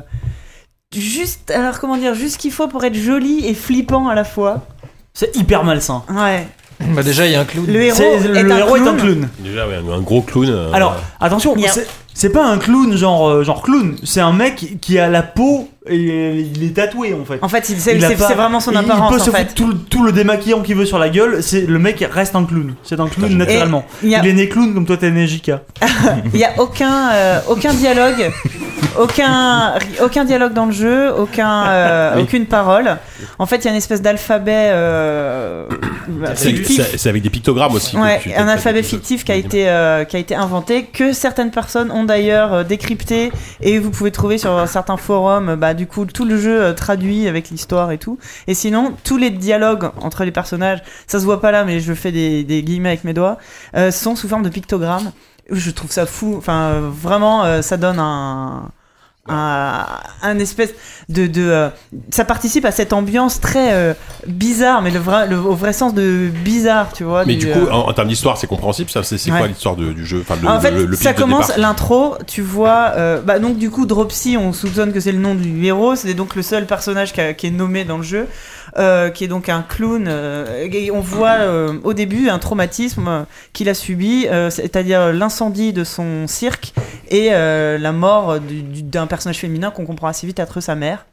juste 0.96 1.52
alors 1.52 1.80
comment 1.80 1.98
dire 1.98 2.16
juste 2.16 2.36
ce 2.36 2.38
qu'il 2.40 2.52
faut 2.52 2.68
pour 2.68 2.84
être 2.86 2.96
joli 2.96 3.46
et 3.46 3.54
flippant 3.54 4.08
à 4.08 4.16
la 4.16 4.24
fois. 4.24 4.66
C'est 5.14 5.36
hyper 5.36 5.64
malsain. 5.64 6.04
Ouais. 6.10 6.48
Bah 6.94 7.02
déjà, 7.02 7.26
il 7.26 7.32
y 7.32 7.36
a 7.36 7.42
un 7.42 7.46
clown. 7.46 7.66
Le 7.66 7.82
héros, 7.82 8.00
est, 8.04 8.28
le 8.28 8.52
un 8.52 8.58
héros 8.60 8.76
est 8.76 8.82
un 8.82 8.96
clown. 8.96 8.98
clown. 8.98 9.30
Déjà, 9.40 9.68
ouais, 9.68 9.78
un 9.92 10.02
gros 10.02 10.22
clown. 10.22 10.46
euh, 10.48 10.72
Alors, 10.74 10.96
attention, 11.20 11.56
a- 11.56 11.74
c'est- 12.14 12.30
pas 12.30 12.46
un 12.46 12.60
clown 12.60 12.96
genre, 12.96 13.44
genre 13.44 13.64
clown, 13.64 13.96
c'est 14.04 14.22
un 14.22 14.32
mec 14.32 14.78
qui 14.80 15.00
a 15.00 15.10
la 15.10 15.24
peau 15.24 15.68
et 15.90 16.48
il 16.56 16.64
est 16.64 16.74
tatoué 16.76 17.14
en 17.14 17.26
fait. 17.26 17.40
En 17.42 17.48
fait, 17.50 17.70
il- 17.70 17.78
c'est 17.80 17.96
Il 17.96 18.04
a 18.06 18.10
c'est- 18.10 18.16
pas- 18.16 18.28
c'est 18.28 18.34
vraiment 18.34 18.60
son 18.60 18.72
il- 18.72 18.78
apparence 18.78 19.12
Il 19.14 19.18
peut 19.18 19.24
se 19.24 19.30
en 19.30 19.34
fait. 19.34 19.40
foutre 19.44 19.54
tout, 19.56 19.68
le- 19.68 19.78
tout 19.78 20.04
le 20.04 20.12
démaquillant 20.12 20.62
qu'il 20.62 20.76
veut 20.76 20.86
sur 20.86 21.00
la 21.00 21.10
gueule, 21.10 21.42
c'est 21.44 21.62
le 21.68 21.80
mec 21.80 22.06
reste 22.12 22.36
un 22.36 22.44
clown. 22.46 22.74
C'est 22.84 23.00
un 23.00 23.08
clown 23.08 23.36
naturellement. 23.38 23.86
Il 24.04 24.10
y 24.10 24.16
a- 24.16 24.20
Il 24.24 24.28
est 24.28 24.34
né 24.34 24.50
clown 24.50 24.74
comme 24.74 24.86
toi 24.86 24.98
t'es 24.98 25.12
né 25.12 25.28
JK. 25.28 25.52
Il 26.34 26.40
y 26.40 26.44
a 26.46 26.52
aucun 26.60 27.10
euh, 27.12 27.40
aucun 27.50 27.74
dialogue, 27.74 28.32
aucun 29.00 29.74
aucun 30.04 30.24
dialogue 30.26 30.54
dans 30.54 30.66
le 30.66 30.72
jeu, 30.72 31.12
aucun 31.18 31.66
euh, 31.68 32.14
Oui. 32.16 32.22
aucune 32.24 32.46
parole. 32.46 32.98
En 33.40 33.46
fait, 33.46 33.58
il 33.58 33.66
y 33.66 33.68
a 33.68 33.72
une 33.72 33.78
espèce 33.78 34.02
d'alphabet 34.02 34.70
euh, 34.72 35.68
c'est 36.36 36.54
fictif. 36.54 36.96
c'est- 36.98 37.10
avec 37.10 37.22
des 37.22 37.30
pictogrammes 37.30 37.74
aussi. 37.76 37.96
Ouais, 37.98 38.20
tu- 38.22 38.34
un 38.34 38.48
alphabet 38.48 38.84
fictif 38.84 39.24
qui 39.24 39.32
a 39.32 39.36
été 39.36 39.70
euh, 39.70 40.06
qui 40.06 40.16
a 40.16 40.20
été 40.20 40.36
inventé 40.36 40.86
que 40.86 41.14
certaines 41.14 41.52
personnes 41.52 41.92
ont 41.92 42.04
d'ailleurs 42.04 42.54
euh, 42.54 42.64
décrypté 42.64 43.32
et 43.62 43.80
vous 43.80 43.92
pouvez 43.92 44.12
trouver 44.12 44.38
sur 44.38 44.68
certains 44.68 44.98
forums 44.98 45.56
bah 45.56 45.74
du 45.74 45.86
coup 45.88 46.06
tout 46.06 46.26
le 46.26 46.38
jeu 46.40 46.62
euh, 46.62 46.74
traduit 46.74 47.28
avec 47.28 47.50
l'histoire 47.50 47.92
et 47.92 47.98
tout 47.98 48.18
et 48.48 48.54
sinon 48.54 48.94
tous 49.04 49.18
les 49.18 49.30
dialogues 49.30 49.90
entre 50.02 50.24
les 50.24 50.32
personnages 50.32 50.82
ça 51.08 51.20
se 51.20 51.26
voit 51.26 51.42
pas 51.42 51.52
là 51.52 51.64
mais 51.64 51.80
je 51.80 51.94
fais 51.94 52.12
des, 52.12 52.44
des 52.44 52.64
guillemets 52.64 52.90
avec 52.90 53.04
mes 53.04 53.14
doigts 53.14 53.38
euh, 53.76 53.92
sont 53.92 54.16
sous 54.16 54.28
forme 54.28 54.44
de 54.44 54.50
pictogrammes 54.50 55.12
je 55.52 55.72
trouve 55.72 55.92
ça 55.92 56.06
fou 56.06 56.36
enfin 56.38 56.60
euh, 56.72 56.90
vraiment 56.92 57.44
euh, 57.46 57.62
ça 57.62 57.78
donne 57.78 58.00
un 58.00 58.70
un, 59.30 59.86
un 60.24 60.40
espèce 60.40 60.74
de, 61.10 61.28
de 61.28 61.42
euh, 61.42 61.70
ça 62.12 62.26
participe 62.26 62.66
à 62.66 62.72
cette 62.72 62.94
ambiance 62.94 63.40
très 63.40 63.74
euh, 63.74 63.94
bizarre 64.28 64.82
mais 64.82 64.92
le 64.92 65.00
vrai 65.00 65.28
le, 65.28 65.38
au 65.38 65.56
vrai 65.56 65.74
sens 65.74 65.94
de 65.94 66.30
bizarre 66.44 66.92
tu 66.94 67.04
vois 67.04 67.26
Mais 67.26 67.36
du, 67.36 67.46
du 67.48 67.52
coup, 67.52 67.60
euh, 67.60 67.72
en, 67.72 67.90
en 67.90 67.94
termes 67.94 68.08
d'histoire, 68.08 68.38
c'est 68.38 68.48
compréhensible. 68.48 68.90
Ça, 68.90 69.04
c'est 69.04 69.18
Ouais. 69.32 69.38
quoi 69.38 69.48
l'histoire 69.48 69.76
du 69.76 70.06
jeu 70.06 70.22
Enfin, 70.22 70.36
le, 70.42 70.48
en 70.48 70.60
fait, 70.60 70.72
le, 70.72 70.86
le 70.86 70.96
ça 70.96 71.14
commence 71.14 71.56
l'intro. 71.58 72.16
Tu 72.28 72.42
vois, 72.42 72.92
euh, 72.96 73.22
bah 73.22 73.40
donc 73.40 73.58
du 73.58 73.70
coup, 73.70 73.86
Dropsy, 73.86 74.38
on 74.38 74.54
soupçonne 74.54 74.94
que 74.94 75.00
c'est 75.00 75.12
le 75.12 75.20
nom 75.20 75.36
du 75.36 75.66
héros. 75.66 75.96
C'est 75.96 76.14
donc 76.14 76.36
le 76.36 76.42
seul 76.42 76.66
personnage 76.66 77.14
qui, 77.14 77.22
a- 77.22 77.34
qui 77.34 77.48
est 77.48 77.52
nommé 77.52 77.84
dans 77.84 77.98
le 77.98 78.04
jeu, 78.04 78.28
euh, 78.78 79.10
qui 79.10 79.24
est 79.24 79.28
donc 79.28 79.50
un 79.50 79.62
clown. 79.62 80.06
euh, 80.08 80.68
et 80.72 80.92
on 80.92 81.00
voit 81.02 81.38
euh, 81.40 81.74
au 81.84 81.94
début 81.94 82.30
un 82.30 82.40
traumatisme 82.40 83.26
qu'il 83.54 83.70
a 83.70 83.74
subi, 83.74 84.28
euh, 84.28 84.50
c'est-à-dire 84.50 85.12
l'incendie 85.14 85.74
de 85.74 85.84
son 85.84 86.28
cirque 86.28 86.74
et 87.10 87.30
euh, 87.32 87.78
la 87.78 87.92
mort 87.92 88.40
du- 88.40 88.62
du- 88.62 88.84
d'un 88.84 89.08
personnage 89.08 89.38
féminin 89.40 89.72
qu'on 89.72 89.86
comprend 89.86 90.08
assez 90.08 90.28
vite 90.28 90.40
être 90.40 90.62
sa 90.62 90.76
mère. 90.76 91.06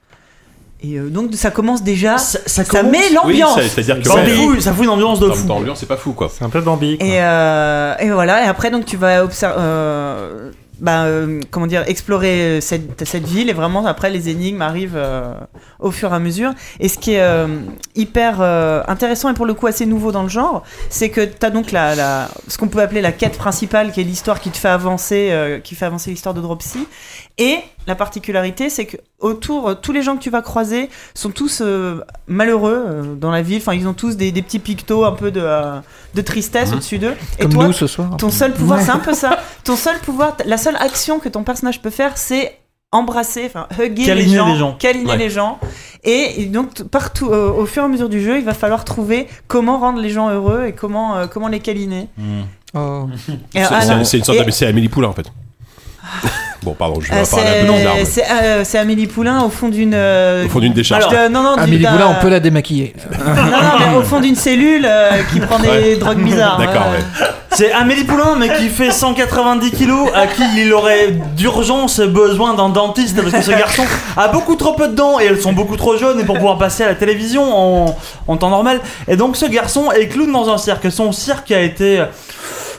Et 0.82 0.98
euh, 0.98 1.08
donc 1.08 1.32
ça 1.34 1.50
commence 1.50 1.82
déjà. 1.82 2.18
Ça, 2.18 2.38
Ça, 2.44 2.64
commence- 2.64 2.92
met 2.92 3.10
l'ambiance. 3.14 3.56
Oui, 3.56 3.62
ça- 3.62 3.68
c'est-à-dire 3.68 4.02
que 4.02 4.08
Ça 4.08 4.16
ouais, 4.16 4.26
fout, 4.30 4.60
ça 4.60 4.72
fout 4.74 4.84
une 4.84 4.90
ambiance 4.90 5.18
de 5.20 5.28
fou. 5.28 5.32
termes 5.34 5.46
d'ambiance, 5.46 5.78
c'est 5.80 5.86
pas 5.86 5.96
fou 5.96 6.12
quoi. 6.12 6.30
C'est 6.36 6.44
un 6.44 6.50
peu 6.50 6.60
Bambi. 6.60 6.98
quoi. 6.98 7.06
Et, 7.06 7.22
euh, 7.22 7.94
et 8.00 8.10
voilà, 8.10 8.44
et 8.44 8.48
après, 8.48 8.70
donc, 8.70 8.84
tu 8.84 8.96
vas 8.98 9.24
observer. 9.24 9.56
euh, 9.58 10.50
bah, 10.80 11.04
euh, 11.04 11.40
comment 11.50 11.66
dire, 11.66 11.84
explorer 11.86 12.60
cette, 12.60 13.04
cette 13.04 13.26
ville 13.26 13.48
et 13.48 13.52
vraiment 13.52 13.86
après 13.86 14.10
les 14.10 14.28
énigmes 14.28 14.62
arrivent 14.62 14.96
euh, 14.96 15.34
au 15.78 15.90
fur 15.90 16.12
et 16.12 16.16
à 16.16 16.18
mesure. 16.18 16.52
Et 16.80 16.88
ce 16.88 16.98
qui 16.98 17.14
est 17.14 17.22
euh, 17.22 17.46
hyper 17.94 18.38
euh, 18.40 18.82
intéressant 18.88 19.30
et 19.30 19.34
pour 19.34 19.46
le 19.46 19.54
coup 19.54 19.66
assez 19.66 19.86
nouveau 19.86 20.12
dans 20.12 20.22
le 20.22 20.28
genre, 20.28 20.62
c'est 20.90 21.10
que 21.10 21.24
tu 21.24 21.46
as 21.46 21.50
donc 21.50 21.72
la, 21.72 21.94
la, 21.94 22.28
ce 22.48 22.58
qu'on 22.58 22.68
peut 22.68 22.80
appeler 22.80 23.00
la 23.00 23.12
quête 23.12 23.38
principale 23.38 23.92
qui 23.92 24.00
est 24.00 24.04
l'histoire 24.04 24.40
qui 24.40 24.50
te 24.50 24.56
fait 24.56 24.68
avancer, 24.68 25.28
euh, 25.30 25.60
qui 25.60 25.74
fait 25.74 25.86
avancer 25.86 26.10
l'histoire 26.10 26.34
de 26.34 26.40
Dropsy. 26.40 26.86
Et 27.36 27.58
la 27.88 27.96
particularité, 27.96 28.70
c'est 28.70 28.86
que 28.86 28.96
autour, 29.18 29.68
euh, 29.68 29.74
tous 29.74 29.90
les 29.90 30.02
gens 30.02 30.16
que 30.16 30.22
tu 30.22 30.30
vas 30.30 30.40
croiser 30.40 30.88
sont 31.14 31.30
tous 31.30 31.60
euh, 31.62 32.00
malheureux 32.28 32.84
euh, 32.86 33.14
dans 33.16 33.32
la 33.32 33.42
ville. 33.42 33.58
Enfin, 33.58 33.74
ils 33.74 33.88
ont 33.88 33.92
tous 33.92 34.16
des, 34.16 34.30
des 34.30 34.40
petits 34.40 34.60
pictos 34.60 35.04
un 35.04 35.10
peu 35.12 35.32
de, 35.32 35.40
euh, 35.42 35.80
de 36.14 36.20
tristesse 36.20 36.68
Mhm. 36.70 36.74
au-dessus 36.76 36.98
d'eux. 36.98 37.14
Et 37.38 37.42
Comme 37.42 37.52
toi, 37.52 37.66
nous 37.66 37.72
ce 37.72 37.88
soir. 37.88 38.16
ton 38.18 38.30
seul 38.30 38.52
pouvoir, 38.52 38.80
c'est 38.80 38.92
un 38.92 38.98
peu 39.00 39.14
ça. 39.14 39.38
Ton 39.64 39.74
seul 39.76 39.98
pouvoir, 39.98 40.36
la 40.46 40.56
seule 40.58 40.76
action 40.76 41.18
que 41.18 41.28
ton 41.28 41.42
personnage 41.42 41.82
peut 41.82 41.90
faire, 41.90 42.16
c'est 42.18 42.56
embrasser, 42.92 43.46
enfin 43.46 43.66
hugger 43.82 44.04
Câliner 44.04 44.28
les 44.30 44.36
gens, 44.36 44.52
les 44.52 44.56
gens. 44.58 44.72
câliner 44.78 45.10
Ouais. 45.10 45.16
les 45.16 45.30
gens. 45.30 45.58
Et, 46.04 46.44
donc 46.46 46.84
partout, 46.84 47.30
euh, 47.32 47.50
au 47.50 47.66
fur 47.66 47.82
et 47.82 47.86
à 47.86 47.88
mesure 47.88 48.08
du 48.08 48.22
jeu, 48.22 48.38
il 48.38 48.44
va 48.44 48.54
falloir 48.54 48.84
trouver 48.84 49.26
comment 49.48 49.78
rendre 49.78 50.00
les 50.00 50.10
gens 50.10 50.28
heureux 50.30 50.66
et 50.66 50.72
comment 50.72 51.16
euh, 51.16 51.26
comment 51.26 51.48
les 51.48 51.58
câliner. 51.60 52.08
Oh. 52.74 53.08
Et, 53.54 53.64
C'est 53.64 53.64
ah, 53.70 53.94
une 53.98 54.04
sorte 54.04 54.38
Et- 54.38 54.44
de 54.44 54.50
c'est 54.52 54.66
Amélie 54.66 54.88
Poulain 54.88 55.08
en 55.08 55.12
fait. 55.12 55.26
bon, 56.64 56.74
pardon, 56.74 57.00
je 57.00 57.10
vais 57.12 57.20
euh, 57.20 57.24
parler 57.24 57.46
un 57.60 57.64
peu 57.66 57.72
mais- 57.72 58.04
c'est 58.04 58.24
euh, 58.30 58.64
Amélie 58.80 59.06
Poulain 59.06 59.42
au 59.42 59.50
fond 59.50 59.68
d'une 59.68 59.92
euh, 59.94 60.46
Au 60.46 60.48
fond 60.48 60.58
d'une 60.60 60.72
décharge. 60.72 61.04
non 61.30 61.42
non 61.42 61.54
Amélie 61.56 61.84
Poulain, 61.86 62.16
on 62.18 62.20
peut 62.22 62.28
la 62.30 62.40
démaquiller. 62.40 62.94
non 63.12 63.34
non 63.34 63.90
mais 63.90 63.96
au 63.96 64.02
fond 64.02 64.20
d'une 64.20 64.34
cellule 64.36 64.86
euh, 64.88 65.10
qui 65.32 65.40
prend 65.40 65.58
des 65.58 65.68
Ouais. 65.68 65.96
drogues 65.96 66.22
bizarres. 66.22 66.58
D'accord, 66.58 66.86
ouais. 66.90 66.98
ouais. 66.98 67.26
C'est 67.50 67.70
Amélie 67.72 68.02
Poulain, 68.02 68.34
mais 68.36 68.48
qui 68.56 68.68
fait 68.68 68.90
190 68.90 69.70
kilos, 69.70 70.08
à 70.12 70.26
qui 70.26 70.42
il 70.56 70.72
aurait 70.72 71.12
d'urgence 71.36 72.00
besoin 72.00 72.54
d'un 72.54 72.68
dentiste, 72.68 73.14
parce 73.20 73.30
que 73.32 73.42
ce 73.42 73.52
garçon 73.52 73.84
a 74.16 74.26
beaucoup 74.26 74.56
trop 74.56 74.72
peu 74.72 74.88
de 74.88 74.94
dents 74.94 75.20
et 75.20 75.26
elles 75.26 75.40
sont 75.40 75.52
beaucoup 75.52 75.76
trop 75.76 75.96
jeunes 75.96 76.18
et 76.18 76.24
pour 76.24 76.34
pouvoir 76.34 76.58
passer 76.58 76.82
à 76.82 76.88
la 76.88 76.94
télévision 76.96 77.44
en, 77.56 77.96
en 78.26 78.36
temps 78.36 78.50
normal. 78.50 78.80
Et 79.06 79.14
donc 79.16 79.36
ce 79.36 79.46
garçon 79.46 79.92
est 79.92 80.08
clown 80.08 80.32
dans 80.32 80.48
un 80.50 80.58
cirque. 80.58 80.90
Son 80.90 81.12
cirque 81.12 81.52
a 81.52 81.60
été. 81.60 82.02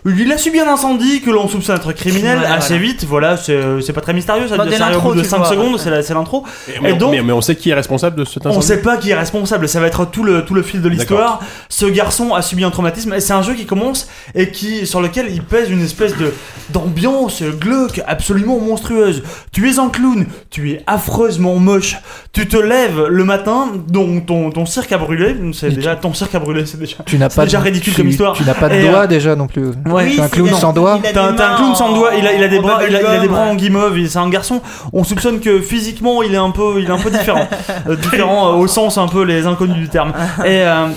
Il 0.05 0.31
a 0.31 0.37
subi 0.37 0.59
un 0.59 0.67
incendie 0.67 1.21
que 1.21 1.31
l'on 1.31 1.47
soupçonne 1.47 1.77
être 1.77 1.91
criminel 1.93 2.37
assez 2.45 2.73
voilà. 2.75 2.83
vite, 2.83 3.05
voilà, 3.05 3.37
c'est 3.37 3.59
c'est 3.81 3.93
pas 3.93 4.01
très 4.01 4.13
mystérieux, 4.13 4.47
ça 4.47 4.55
Bah, 4.57 4.65
ça 4.69 4.83
arrive 4.85 4.97
au 4.97 4.99
l'intro, 4.99 5.09
bout 5.09 5.15
de 5.15 5.21
tu 5.23 5.27
5 5.29 5.37
vois. 5.37 5.49
secondes, 5.49 5.79
c'est 5.79 6.13
l'intro. 6.13 6.43
Mais, 6.81 6.91
Et 6.91 6.93
donc- 6.93 7.11
mais- 7.11 7.23
mais 7.23 7.33
on 7.33 7.41
sait 7.41 7.55
qui 7.55 7.71
est 7.71 7.73
responsable 7.73 8.15
de 8.17 8.23
cet 8.25 8.45
On 8.45 8.49
incendie. 8.49 8.67
sait 8.67 8.81
pas 8.81 8.97
qui 8.97 9.09
est 9.09 9.15
responsable, 9.15 9.67
ça 9.67 9.79
va 9.79 9.87
être 9.87 10.05
tout 10.05 10.23
le, 10.23 10.45
tout 10.45 10.53
le 10.53 10.61
fil 10.61 10.81
de 10.81 10.89
l'histoire. 10.89 11.39
Ce 11.69 11.85
garçon 11.87 12.33
a 12.35 12.41
subi 12.41 12.63
un 12.63 12.69
traumatisme 12.69 13.13
et 13.13 13.19
c'est 13.19 13.33
un 13.33 13.41
jeu 13.41 13.53
qui 13.55 13.65
commence 13.65 14.07
et 14.35 14.51
qui, 14.51 14.85
sur 14.85 15.01
lequel 15.01 15.27
il 15.31 15.41
pèse 15.41 15.69
une 15.71 15.81
espèce 15.83 16.15
de 16.17 16.33
d'ambiance 16.69 17.43
glauque 17.59 18.01
absolument 18.07 18.59
monstrueuse. 18.59 19.23
Tu 19.51 19.69
es 19.69 19.79
un 19.79 19.89
clown, 19.89 20.25
tu 20.49 20.71
es 20.71 20.83
affreusement 20.87 21.55
moche. 21.55 21.97
Tu 22.33 22.47
te 22.47 22.57
lèves 22.57 23.05
le 23.07 23.23
matin, 23.23 23.71
donc 23.87 24.25
ton, 24.25 24.49
ton 24.51 24.65
cirque 24.65 24.91
a 24.91 24.97
brûlé. 24.97 25.35
C'est 25.53 25.69
déjà 25.69 25.95
ton 25.95 26.13
cirque 26.13 26.33
a 26.35 26.39
brûlé, 26.39 26.65
c'est 26.65 26.79
déjà. 26.79 26.97
Tu 27.05 27.17
n'as 27.17 27.29
pas 27.29 27.45
déjà 27.45 27.59
de- 27.59 27.63
ridicule 27.63 27.93
tu- 27.93 28.01
comme 28.01 28.09
histoire. 28.09 28.33
Tu 28.33 28.43
n'as 28.43 28.53
pas 28.53 28.69
de 28.69 28.75
Et, 28.75 28.81
doigts 28.87 29.03
euh, 29.03 29.07
déjà 29.07 29.35
non 29.35 29.47
plus. 29.47 29.63
Ouais, 29.95 30.13
es 30.13 30.19
un 30.19 30.27
clown 30.29 30.47
il 30.49 30.53
a- 30.53 30.59
sans 30.59 30.69
a 30.71 30.99
T'as 31.13 31.27
un, 31.27 31.55
clown 31.55 31.75
sans 31.75 31.93
doigts, 31.93 32.11
il 32.17 32.25
a, 32.27 32.33
il 32.33 32.43
a 32.43 32.47
des 32.47 32.59
bras, 32.59 32.79
il 32.87 32.95
a, 32.95 32.99
il 33.01 33.05
a 33.05 33.19
des 33.19 33.27
bras 33.27 33.41
en 33.41 33.55
guimauve, 33.55 33.97
c'est 34.07 34.17
un 34.19 34.29
garçon. 34.29 34.61
On 34.93 35.03
soupçonne 35.03 35.39
que 35.39 35.61
physiquement 35.61 36.21
il 36.23 36.33
est 36.33 36.37
un 36.37 36.51
peu, 36.51 36.75
il 36.79 36.85
est 36.87 36.91
un 36.91 36.97
peu 36.99 37.09
différent, 37.09 37.47
Euh, 37.89 37.95
différent 37.95 38.49
euh, 38.49 38.55
au 38.57 38.67
sens 38.67 38.97
un 38.97 39.07
peu 39.07 39.23
les 39.23 39.45
inconnus 39.45 39.75
du 39.77 39.89
terme. 39.89 40.11
Et 40.45 40.61
euh, 40.63 40.87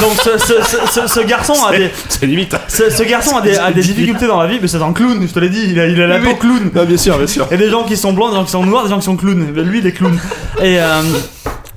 donc 0.00 0.12
ce, 0.22 0.38
ce, 0.38 0.54
ce, 0.62 1.00
ce- 1.00 1.06
ce 1.06 1.20
garçon 1.20 1.54
a 1.68 1.76
des, 1.76 1.90
C'est 2.08 2.26
limite. 2.26 2.54
ce, 2.68 2.90
ce 2.90 3.02
garçon 3.02 3.36
a 3.36 3.40
des, 3.40 3.56
a 3.58 3.70
des 3.72 3.82
difficultés 3.82 4.26
dans 4.26 4.40
la 4.40 4.46
vie, 4.46 4.58
mais 4.60 4.68
c'est 4.68 4.82
un 4.82 4.92
clown, 4.92 5.26
je 5.26 5.32
te 5.32 5.38
l'ai 5.38 5.48
dit, 5.48 5.62
il 5.70 5.80
a, 5.80 5.86
il 5.86 6.00
a 6.00 6.06
la 6.06 6.18
peau 6.18 6.34
clown. 6.34 6.70
Bien 6.86 6.96
sûr, 6.96 7.16
bien 7.18 7.26
sûr. 7.26 7.46
Il 7.50 7.58
y 7.58 7.62
a 7.62 7.64
des 7.64 7.70
gens 7.70 7.84
qui 7.84 7.96
sont 7.96 8.12
blancs, 8.12 8.30
des 8.30 8.36
gens 8.36 8.44
qui 8.44 8.50
sont 8.50 8.64
noirs, 8.64 8.84
des 8.84 8.90
gens 8.90 8.98
qui 8.98 9.04
sont 9.04 9.16
clowns. 9.16 9.52
Lui, 9.54 9.78
il 9.80 9.86
est 9.86 9.92
clown. 9.92 10.18
Et 10.62 10.78
euh, 10.80 11.00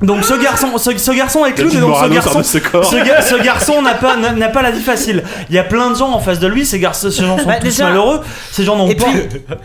donc 0.02 0.24
ce 0.24 0.34
garçon, 0.42 0.78
ce, 0.78 0.98
ce 0.98 1.12
garçon 1.12 1.46
est 1.46 1.54
clown. 1.54 1.72
Et 1.76 1.80
donc 1.80 1.96
ce 2.04 2.10
garçon, 2.10 2.44
ce 2.44 2.58
corps. 2.58 2.86
ce, 2.86 2.96
ga- 2.96 3.22
ce 3.22 3.36
garçon 3.44 3.82
n'a 3.82 3.94
pas 3.96 4.16
n'a 4.16 4.48
pas 4.50 4.62
la 4.62 4.72
vie 4.72 4.82
facile. 4.82 5.24
Il 5.50 5.56
y 5.56 5.60
a 5.60 5.64
plein 5.64 5.92
de 5.92 5.96
gens 5.96 6.12
en 6.12 6.20
face 6.20 6.40
de 6.40 6.48
lui. 6.48 6.66
Ces, 6.66 6.80
garçons, 6.80 7.12
ces 7.12 7.24
gens 7.26 7.38
sont 7.38 7.46
Bah, 7.46 7.56
tous 7.60 7.66
déjà- 7.68 7.86
malheureux. 7.86 8.22
Ces 8.52 8.64
gens 8.64 8.76
n'ont 8.78 8.88
pas. 8.94 9.06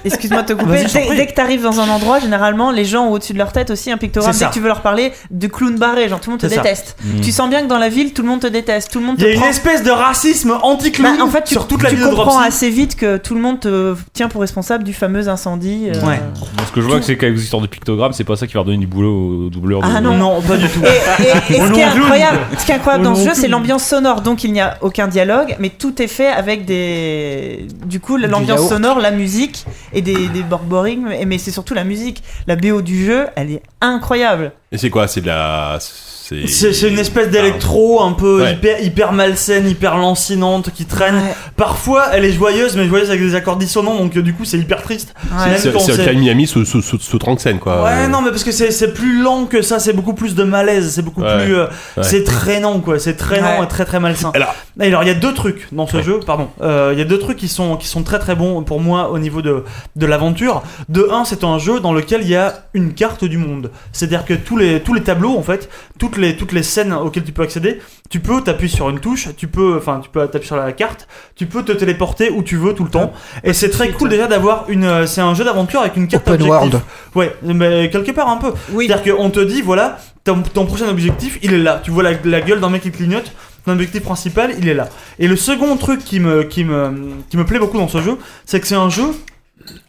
excuse-moi 0.04 0.42
de 0.42 0.48
te 0.48 0.52
couper, 0.54 0.84
dès, 0.92 1.16
dès 1.16 1.26
que 1.26 1.34
t'arrives 1.34 1.62
dans 1.62 1.80
un 1.80 1.88
endroit, 1.88 2.18
généralement, 2.20 2.70
les 2.70 2.84
gens 2.84 3.06
ont 3.06 3.12
au-dessus 3.12 3.32
de 3.32 3.38
leur 3.38 3.52
tête 3.52 3.70
aussi 3.70 3.90
un 3.90 3.96
pictogramme. 3.96 4.32
Dès 4.32 4.38
ça. 4.38 4.46
que 4.48 4.54
tu 4.54 4.60
veux 4.60 4.68
leur 4.68 4.80
parler 4.82 5.12
de 5.30 5.46
clown 5.46 5.76
barré, 5.76 6.08
genre 6.08 6.20
tout 6.20 6.30
le 6.30 6.34
monde 6.36 6.40
te 6.40 6.46
déteste. 6.46 6.96
Tu 7.22 7.32
sens 7.32 7.48
bien 7.48 7.62
que 7.62 7.68
dans 7.68 7.78
la 7.78 7.88
ville, 7.88 8.12
tout 8.12 8.22
le 8.22 8.28
monde 8.28 8.40
te 8.40 8.46
déteste, 8.46 8.90
tout 8.92 8.98
le 9.00 9.06
monde 9.06 9.16
Il 9.18 9.24
te 9.24 9.28
y 9.28 9.32
a 9.32 9.34
une 9.36 9.42
espèce 9.44 9.82
de 9.82 9.90
racisme 9.90 10.56
anti-clown 10.62 11.16
Bah, 11.18 11.24
en 11.24 11.28
fait, 11.28 11.44
tu, 11.44 11.54
sur 11.54 11.66
toute 11.68 11.82
la 11.82 11.90
tu 11.90 11.96
ville 11.96 12.04
de 12.04 12.10
comprends 12.10 12.32
Dropsy. 12.32 12.48
assez 12.48 12.70
vite 12.70 12.96
que 12.96 13.16
tout 13.18 13.34
le 13.34 13.40
monde 13.40 13.60
te 13.60 13.94
tient 14.12 14.28
pour 14.28 14.40
responsable 14.40 14.84
du 14.84 14.92
fameux 14.94 15.28
incendie. 15.28 15.88
euh, 15.88 16.06
Ouais. 16.06 16.20
Ce 16.66 16.72
que 16.72 16.80
je 16.80 16.86
vois, 16.86 17.00
c'est 17.02 17.16
qu'avec 17.16 17.36
les 17.36 17.42
histoires 17.42 17.62
de 17.62 17.66
pictogrammes, 17.66 18.12
c'est 18.12 18.24
pas 18.24 18.36
ça 18.36 18.46
qui 18.46 18.54
va 18.54 18.60
redonner 18.60 18.78
du 18.78 18.86
boulot 18.86 19.46
au 19.46 19.50
doubleur 19.50 19.80
de. 19.80 19.86
Ah 19.94 20.00
non. 20.00 20.23
Non, 20.24 20.40
pas 20.40 20.56
du 20.56 20.68
tout. 20.68 20.80
Et, 20.84 21.22
et- 21.22 21.54
et 21.56 21.60
ce, 21.60 21.72
qui 21.72 21.80
est 21.80 21.84
incroyable, 21.84 22.38
ce 22.58 22.64
qui 22.64 22.72
est 22.72 22.74
incroyable 22.74 23.04
dans 23.04 23.14
ce 23.14 23.24
jeu, 23.24 23.34
c'est 23.34 23.48
l'ambiance 23.48 23.84
sonore. 23.84 24.20
Donc 24.22 24.44
il 24.44 24.52
n'y 24.52 24.60
a 24.60 24.76
aucun 24.80 25.06
dialogue, 25.08 25.54
mais 25.58 25.68
tout 25.68 26.00
est 26.00 26.06
fait 26.08 26.28
avec 26.28 26.64
des. 26.64 27.66
Du 27.86 28.00
coup, 28.00 28.16
l'ambiance 28.28 28.60
sonore, 28.68 28.98
la 29.00 29.10
musique 29.10 29.64
et 29.92 30.00
des, 30.02 30.28
des 30.28 30.42
borborings. 30.42 31.04
Mais, 31.06 31.24
mais 31.26 31.38
c'est 31.38 31.50
surtout 31.50 31.74
la 31.74 31.84
musique. 31.84 32.22
La 32.46 32.56
BO 32.56 32.80
du 32.82 33.04
jeu, 33.04 33.26
elle 33.36 33.50
est 33.52 33.62
incroyable. 33.80 34.52
Et 34.72 34.78
c'est 34.78 34.90
quoi? 34.90 35.06
C'est 35.08 35.20
de 35.20 35.26
la. 35.26 35.78
C'est 36.26 36.46
C'est 36.46 36.72
c'est 36.72 36.88
une 36.88 36.98
espèce 36.98 37.28
d'électro 37.28 38.02
un 38.02 38.12
peu 38.12 38.40
Ouais. 38.40 38.54
hyper, 38.54 38.82
hyper 38.82 39.12
malsaine, 39.12 39.68
hyper 39.68 39.98
lancinante 39.98 40.70
qui 40.74 40.86
traîne. 40.86 41.16
Ouais. 41.16 41.34
Parfois, 41.54 42.06
elle 42.14 42.24
est 42.24 42.32
joyeuse, 42.32 42.76
mais 42.78 42.86
joyeuse 42.88 43.10
avec 43.10 43.20
des 43.20 43.34
accords 43.34 43.56
dissonants, 43.58 43.96
donc 43.96 44.16
euh, 44.16 44.22
du 44.22 44.32
coup, 44.32 44.46
c'est 44.46 44.56
hyper 44.58 44.80
triste. 44.82 45.14
Ouais. 45.30 45.58
C'est 45.58 45.70
c'est 45.78 45.78
c'est- 45.92 46.04
Camille 46.06 46.24
Miami 46.24 46.46
sous, 46.46 46.64
sous, 46.64 46.80
sous, 46.80 46.98
sous 46.98 47.18
quoi. 47.18 47.82
Ouais, 47.84 47.90
Euh, 47.92 48.08
non, 48.08 48.22
mais 48.22 48.30
parce 48.30 48.42
que 48.42 48.52
c'est 48.52 48.70
c'est 48.70 48.94
plus 48.94 49.20
lent 49.20 49.44
que 49.44 49.60
ça, 49.60 49.78
c'est 49.78 49.92
beaucoup 49.92 50.14
plus 50.14 50.34
de 50.34 50.44
malaise, 50.44 50.92
c'est 50.94 51.02
beaucoup 51.02 51.20
Ouais. 51.20 51.44
plus. 51.44 51.56
euh, 51.56 51.66
Ouais. 51.98 52.02
C'est 52.02 52.24
traînant, 52.24 52.80
quoi, 52.80 52.98
c'est 52.98 53.16
traînant 53.16 53.58
Ouais. 53.58 53.64
et 53.64 53.68
très 53.68 53.84
très 53.84 54.00
malsain. 54.00 54.32
Alors- 54.34 54.54
il 54.80 55.06
y 55.06 55.10
a 55.10 55.14
deux 55.14 55.34
trucs 55.34 55.68
dans 55.72 55.86
ce 55.86 56.00
jeu, 56.00 56.20
pardon. 56.26 56.48
Euh, 56.62 56.92
Il 56.94 56.98
y 56.98 57.02
a 57.02 57.04
deux 57.04 57.18
trucs 57.18 57.36
qui 57.36 57.48
sont, 57.48 57.76
qui 57.76 57.86
sont 57.86 58.02
très 58.02 58.18
très 58.18 58.34
bons 58.34 58.62
pour 58.62 58.80
moi 58.80 59.10
au 59.10 59.18
niveau 59.18 59.42
de, 59.42 59.64
de 59.96 60.06
l'aventure. 60.06 60.62
De 60.88 61.06
un, 61.12 61.24
c'est 61.26 61.44
un 61.44 61.58
jeu 61.58 61.80
dans 61.80 61.92
lequel 61.92 62.22
il 62.22 62.28
y 62.30 62.36
a 62.36 62.64
une 62.72 62.94
carte 62.94 63.24
du 63.26 63.36
monde. 63.36 63.70
C'est-à-dire 63.92 64.24
que 64.24 64.32
tous 64.34 64.56
les, 64.56 64.80
tous 64.80 64.94
les 64.94 65.02
tableaux, 65.02 65.36
en 65.36 65.42
fait, 65.42 65.68
toutes 65.98 66.13
les, 66.18 66.36
toutes 66.36 66.52
les 66.52 66.62
scènes 66.62 66.92
auxquelles 66.92 67.24
tu 67.24 67.32
peux 67.32 67.42
accéder, 67.42 67.80
tu 68.10 68.20
peux 68.20 68.40
t'appuyer 68.42 68.74
sur 68.74 68.88
une 68.90 69.00
touche, 69.00 69.28
tu 69.36 69.46
peux, 69.48 69.76
enfin, 69.76 70.00
tu 70.02 70.08
peux 70.10 70.20
t'appuyer 70.20 70.46
sur 70.46 70.56
la 70.56 70.72
carte, 70.72 71.06
tu 71.36 71.46
peux 71.46 71.62
te 71.62 71.72
téléporter 71.72 72.30
où 72.30 72.42
tu 72.42 72.56
veux 72.56 72.74
tout 72.74 72.84
le 72.84 72.90
temps. 72.90 73.12
Et 73.42 73.52
c'est 73.52 73.70
très 73.70 73.90
cool 73.90 74.08
déjà 74.08 74.26
d'avoir 74.26 74.64
une. 74.68 74.84
euh, 74.84 75.06
C'est 75.06 75.20
un 75.20 75.34
jeu 75.34 75.44
d'aventure 75.44 75.80
avec 75.80 75.96
une 75.96 76.08
carte 76.08 76.28
Open 76.28 76.42
objectif. 76.42 76.50
world. 76.72 76.80
Ouais, 77.14 77.34
mais 77.42 77.90
quelque 77.90 78.10
part 78.12 78.28
un 78.28 78.36
peu. 78.36 78.52
Oui. 78.72 78.86
C'est-à-dire 78.88 79.16
qu'on 79.16 79.30
te 79.30 79.40
dit, 79.40 79.62
voilà, 79.62 79.98
ton, 80.24 80.42
ton 80.42 80.66
prochain 80.66 80.88
objectif, 80.88 81.38
il 81.42 81.52
est 81.54 81.58
là. 81.58 81.80
Tu 81.82 81.90
vois 81.90 82.02
la, 82.02 82.12
la 82.24 82.40
gueule 82.40 82.60
d'un 82.60 82.70
mec 82.70 82.82
qui 82.82 82.90
clignote, 82.90 83.32
ton 83.64 83.72
objectif 83.72 84.02
principal, 84.02 84.54
il 84.58 84.68
est 84.68 84.74
là. 84.74 84.88
Et 85.18 85.26
le 85.28 85.36
second 85.36 85.76
truc 85.76 86.04
qui 86.04 86.20
me, 86.20 86.42
qui 86.44 86.64
me, 86.64 86.92
qui 87.30 87.36
me 87.36 87.44
plaît 87.44 87.58
beaucoup 87.58 87.78
dans 87.78 87.88
ce 87.88 88.00
jeu, 88.02 88.16
c'est 88.44 88.60
que 88.60 88.66
c'est 88.66 88.74
un 88.74 88.90
jeu 88.90 89.04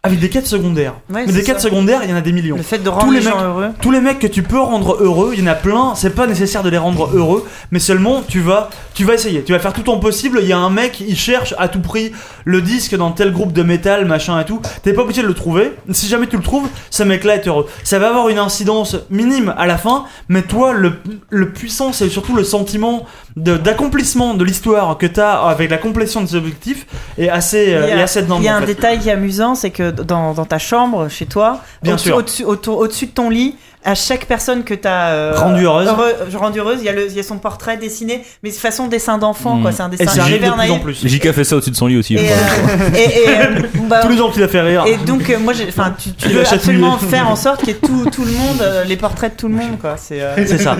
avec 0.03 0.19
des 0.19 0.29
quêtes 0.29 0.45
secondaires. 0.47 0.93
Ouais, 1.11 1.23
Mais 1.25 1.33
des 1.33 1.43
quêtes 1.43 1.55
ça. 1.59 1.63
secondaires, 1.69 2.01
il 2.03 2.09
y 2.09 2.13
en 2.13 2.15
a 2.17 2.21
des 2.21 2.31
millions. 2.31 2.57
Le 2.57 2.61
fait 2.63 2.77
de 2.77 2.89
rendre 2.89 3.05
Tous 3.05 3.11
les, 3.11 3.19
les 3.19 3.25
gens 3.25 3.35
mecs- 3.37 3.45
heureux. 3.45 3.67
Tous 3.81 3.91
les 3.91 4.01
mecs 4.01 4.19
que 4.19 4.27
tu 4.27 4.43
peux 4.43 4.59
rendre 4.59 4.97
heureux, 5.01 5.31
il 5.33 5.39
y 5.39 5.43
en 5.43 5.47
a 5.51 5.55
plein, 5.55 5.93
c'est 5.95 6.11
pas 6.11 6.27
nécessaire 6.27 6.61
de 6.63 6.69
les 6.69 6.77
rendre 6.77 7.09
heureux, 7.13 7.45
mais 7.71 7.79
seulement 7.79 8.21
tu 8.27 8.39
vas, 8.39 8.69
tu 8.93 9.03
vas 9.03 9.15
essayer, 9.15 9.43
tu 9.43 9.51
vas 9.53 9.59
faire 9.59 9.73
tout 9.73 9.81
ton 9.81 9.99
possible. 9.99 10.39
Il 10.41 10.47
y 10.47 10.53
a 10.53 10.57
un 10.57 10.69
mec, 10.69 10.99
il 11.01 11.17
cherche 11.17 11.55
à 11.57 11.67
tout 11.69 11.79
prix 11.81 12.11
le 12.45 12.61
disque 12.61 12.95
dans 12.95 13.11
tel 13.11 13.31
groupe 13.31 13.51
de 13.51 13.63
métal, 13.63 14.05
machin 14.05 14.39
et 14.39 14.45
tout. 14.45 14.61
T'es 14.83 14.93
pas 14.93 15.01
obligé 15.01 15.21
de 15.23 15.27
le 15.27 15.33
trouver. 15.33 15.73
Si 15.91 16.07
jamais 16.07 16.27
tu 16.27 16.37
le 16.37 16.43
trouves, 16.43 16.67
ce 16.91 17.01
mec-là 17.03 17.35
est 17.35 17.47
heureux. 17.47 17.65
Ça 17.83 17.97
va 17.97 18.09
avoir 18.09 18.29
une 18.29 18.39
incidence 18.39 18.95
minime 19.09 19.55
à 19.57 19.65
la 19.65 19.77
fin, 19.77 20.05
mais 20.29 20.43
toi, 20.43 20.71
le, 20.73 20.93
le 21.29 21.49
puissant, 21.49 21.91
c'est 21.93 22.09
surtout 22.09 22.35
le 22.35 22.43
sentiment 22.43 23.05
d'accomplissement 23.35 24.33
de, 24.33 24.43
l'histoire 24.45 24.97
que 24.97 25.05
t'as 25.07 25.33
avec 25.47 25.69
la 25.69 25.77
complétion 25.77 26.21
de 26.21 26.27
ces 26.27 26.35
objectifs 26.35 26.85
est 27.17 27.29
assez, 27.29 27.73
euh, 27.73 27.81
Il 27.83 27.89
y 27.89 27.91
est 27.97 27.99
a, 27.99 28.03
assez 28.03 28.21
il 28.21 28.43
y 28.43 28.47
a 28.47 28.53
en 28.53 28.57
un 28.57 28.61
fait. 28.61 28.67
détail 28.67 28.99
qui 28.99 29.09
est 29.09 29.13
amusant, 29.13 29.55
c'est 29.65 29.71
que 29.71 29.89
dans, 29.89 30.33
dans 30.33 30.45
ta 30.45 30.59
chambre, 30.59 31.09
chez 31.09 31.25
toi, 31.25 31.61
Bien 31.81 31.97
sûr. 31.97 32.15
au-dessus 32.17 33.05
de 33.07 33.11
ton 33.11 33.31
lit, 33.31 33.55
à 33.85 33.95
chaque 33.95 34.25
personne 34.25 34.63
que 34.63 34.73
tu 34.73 34.87
as 34.87 35.33
Rendue 35.35 35.65
heureuse. 35.65 35.87
rendue 36.35 36.59
heureuse, 36.59 36.77
il 36.81 36.85
y, 36.85 36.89
a 36.89 36.93
le- 36.93 37.07
il 37.07 37.15
y 37.15 37.19
a 37.19 37.23
son 37.23 37.37
portrait 37.37 37.77
dessiné, 37.77 38.23
mais 38.43 38.49
de 38.49 38.55
façon 38.55 38.87
dessin 38.87 39.17
d'enfant, 39.17 39.55
Mm. 39.55 39.61
quoi. 39.61 39.71
C'est 39.71 39.83
un 39.83 39.91
Et 39.91 39.97
dessin 39.97 40.19
arrive 40.21 40.35
de 40.35 40.39
plus 40.41 40.49
en 40.49 40.55
naïf. 40.57 40.81
plus. 40.81 41.07
JK 41.07 41.31
fait 41.31 41.43
ça 41.43 41.55
au-dessus 41.55 41.71
de 41.71 41.75
son 41.75 41.87
lit 41.87 41.97
aussi. 41.97 42.15
Et, 42.15 42.25
crois. 42.25 42.35
euh, 42.35 42.89
et, 42.95 42.99
et, 43.01 43.29
euh, 43.29 43.61
bah, 43.89 43.99
Tous 44.01 44.09
les 44.09 44.17
gens 44.17 44.29
qui 44.29 44.39
l'a 44.39 44.47
fait 44.47 44.61
rire. 44.61 44.83
et 44.87 44.97
donc, 44.97 45.29
euh, 45.29 45.37
moi, 45.39 45.53
j'ai- 45.53 45.67
enfin, 45.69 45.93
tu, 45.97 46.11
tu 46.13 46.29
veux 46.29 46.41
absolument 46.41 46.97
faire 46.97 47.29
en 47.29 47.35
sorte 47.35 47.59
qu'il 47.59 47.69
y 47.69 47.71
ait 47.71 47.75
tout, 47.75 48.05
tout 48.11 48.25
le 48.25 48.31
monde, 48.31 48.61
euh, 48.61 48.83
les 48.83 48.97
portraits 48.97 49.33
de 49.35 49.37
tout 49.39 49.47
le 49.47 49.55
monde, 49.55 49.77
quoi. 49.79 49.95
C'est 49.97 50.21
euh, 50.21 50.35
C'est 50.45 50.57
ça. 50.57 50.77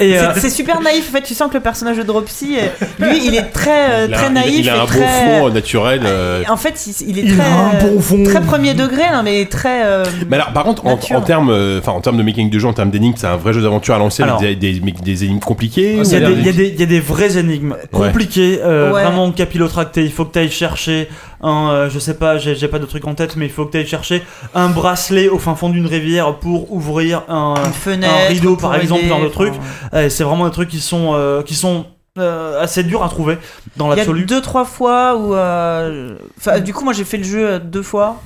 Et 0.00 0.18
euh, 0.18 0.32
c'est- 0.36 0.50
super 0.50 0.80
naïf. 0.80 1.08
En 1.08 1.12
fait, 1.16 1.22
tu 1.22 1.34
sens 1.34 1.48
que 1.48 1.54
le 1.54 1.60
personnage 1.62 1.96
de 1.96 2.02
Dropsy, 2.02 2.56
euh, 2.58 2.84
lui, 3.06 3.20
il 3.26 3.34
est 3.34 3.50
très, 3.52 3.90
euh, 3.90 4.06
Il 4.08 4.14
a, 4.14 4.16
très 4.18 4.26
il 4.26 4.28
a- 4.28 4.30
naïf 4.40 4.54
il 4.58 4.70
a 4.70 4.76
et 4.76 4.80
un 4.80 4.86
très. 4.86 5.00
bon 5.00 5.06
fond 5.06 5.46
euh, 5.46 5.50
naturel. 5.50 6.00
euh, 6.04 6.42
En 6.48 6.56
fait, 6.56 6.86
il, 6.86 7.08
il 7.10 7.18
est 7.18 7.22
Il 7.22 7.36
très, 7.36 7.44
a 7.44 7.54
un 7.54 7.80
bon 7.80 7.96
euh, 7.96 8.00
fond. 8.00 8.22
très 8.24 8.40
premier 8.42 8.74
degré, 8.74 9.04
hein, 9.04 9.22
mais 9.24 9.46
très. 9.46 9.84
euh, 9.84 10.04
Mais 10.28 10.36
alors, 10.36 10.52
par 10.52 10.64
contre, 10.64 10.84
en, 10.86 10.96
termes, 11.22 11.50
euh, 11.50 11.78
enfin, 11.78 11.92
en 11.92 12.00
termes 12.00 12.16
de 12.18 12.22
making 12.22 12.41
de 12.50 12.58
jeu, 12.58 12.66
en 12.68 12.72
termes 12.72 12.90
d'énigmes, 12.90 13.14
c'est 13.16 13.26
un 13.26 13.36
vrai 13.36 13.52
jeu 13.52 13.60
d'aventure 13.62 13.94
à 13.94 13.98
lancer 13.98 14.22
Alors. 14.22 14.38
avec 14.40 14.58
des, 14.58 14.72
des, 14.80 14.90
des 14.92 15.24
énigmes 15.24 15.40
compliquées. 15.40 15.92
Il 15.96 16.06
y, 16.06 16.14
a 16.16 16.20
des- 16.20 16.26
des, 16.26 16.40
il 16.40 16.46
y 16.46 16.48
a 16.48 16.52
des- 16.52 16.68
il 16.68 16.80
y 16.80 16.82
a 16.82 16.86
des 16.86 17.00
vraies 17.00 17.36
énigmes 17.38 17.76
compliquées, 17.92 18.60
euh, 18.62 18.92
Ouais. 18.92 19.02
vraiment 19.02 19.30
capillotractées. 19.32 20.04
Il 20.04 20.12
faut 20.12 20.24
que 20.24 20.32
tu 20.32 20.38
ailles 20.40 20.50
chercher 20.50 21.08
un, 21.42 21.70
euh, 21.70 21.90
je 21.90 21.98
sais 21.98 22.14
pas, 22.14 22.38
j'ai 22.38 22.54
j'ai 22.54 22.68
pas 22.68 22.78
de 22.78 22.86
truc 22.86 23.06
en 23.06 23.14
tête, 23.14 23.36
mais 23.36 23.46
il 23.46 23.50
faut 23.52 23.64
que 23.66 23.72
tu 23.72 23.78
ailles 23.78 23.86
chercher 23.86 24.22
un 24.54 24.68
bracelet 24.68 25.28
au 25.28 25.38
fin 25.38 25.54
fond 25.54 25.68
d'une 25.70 25.86
rivière 25.86 26.34
pour 26.36 26.72
ouvrir 26.72 27.22
un, 27.28 27.54
une 27.66 27.72
fenêtre, 27.72 28.12
un 28.14 28.28
rideau, 28.28 28.56
pour 28.56 28.70
par 28.70 28.80
exemple, 28.80 29.00
aider, 29.00 29.08
genre 29.08 29.20
de 29.20 29.26
enfin, 29.26 29.32
truc. 29.34 29.54
Ouais, 29.92 30.10
C'est 30.10 30.24
vraiment 30.24 30.44
des 30.46 30.52
trucs 30.52 30.68
qui 30.68 30.80
sont, 30.80 31.12
euh, 31.14 31.42
qui 31.42 31.54
sont 31.54 31.86
euh, 32.18 32.60
assez 32.62 32.82
durs 32.84 33.02
à 33.02 33.08
trouver 33.08 33.38
dans 33.78 33.86
Il 33.86 33.90
y 33.90 33.92
a 33.92 33.96
l'absolu. 33.96 34.24
deux 34.26 34.42
trois 34.42 34.64
fois 34.66 35.16
où, 35.16 35.34
euh, 35.34 36.14
enfin, 36.38 36.60
du 36.60 36.74
coup, 36.74 36.84
moi 36.84 36.92
j'ai 36.92 37.04
fait 37.04 37.16
le 37.16 37.24
jeu 37.24 37.46
euh, 37.52 37.58
deux 37.58 37.82
fois. 37.82 38.20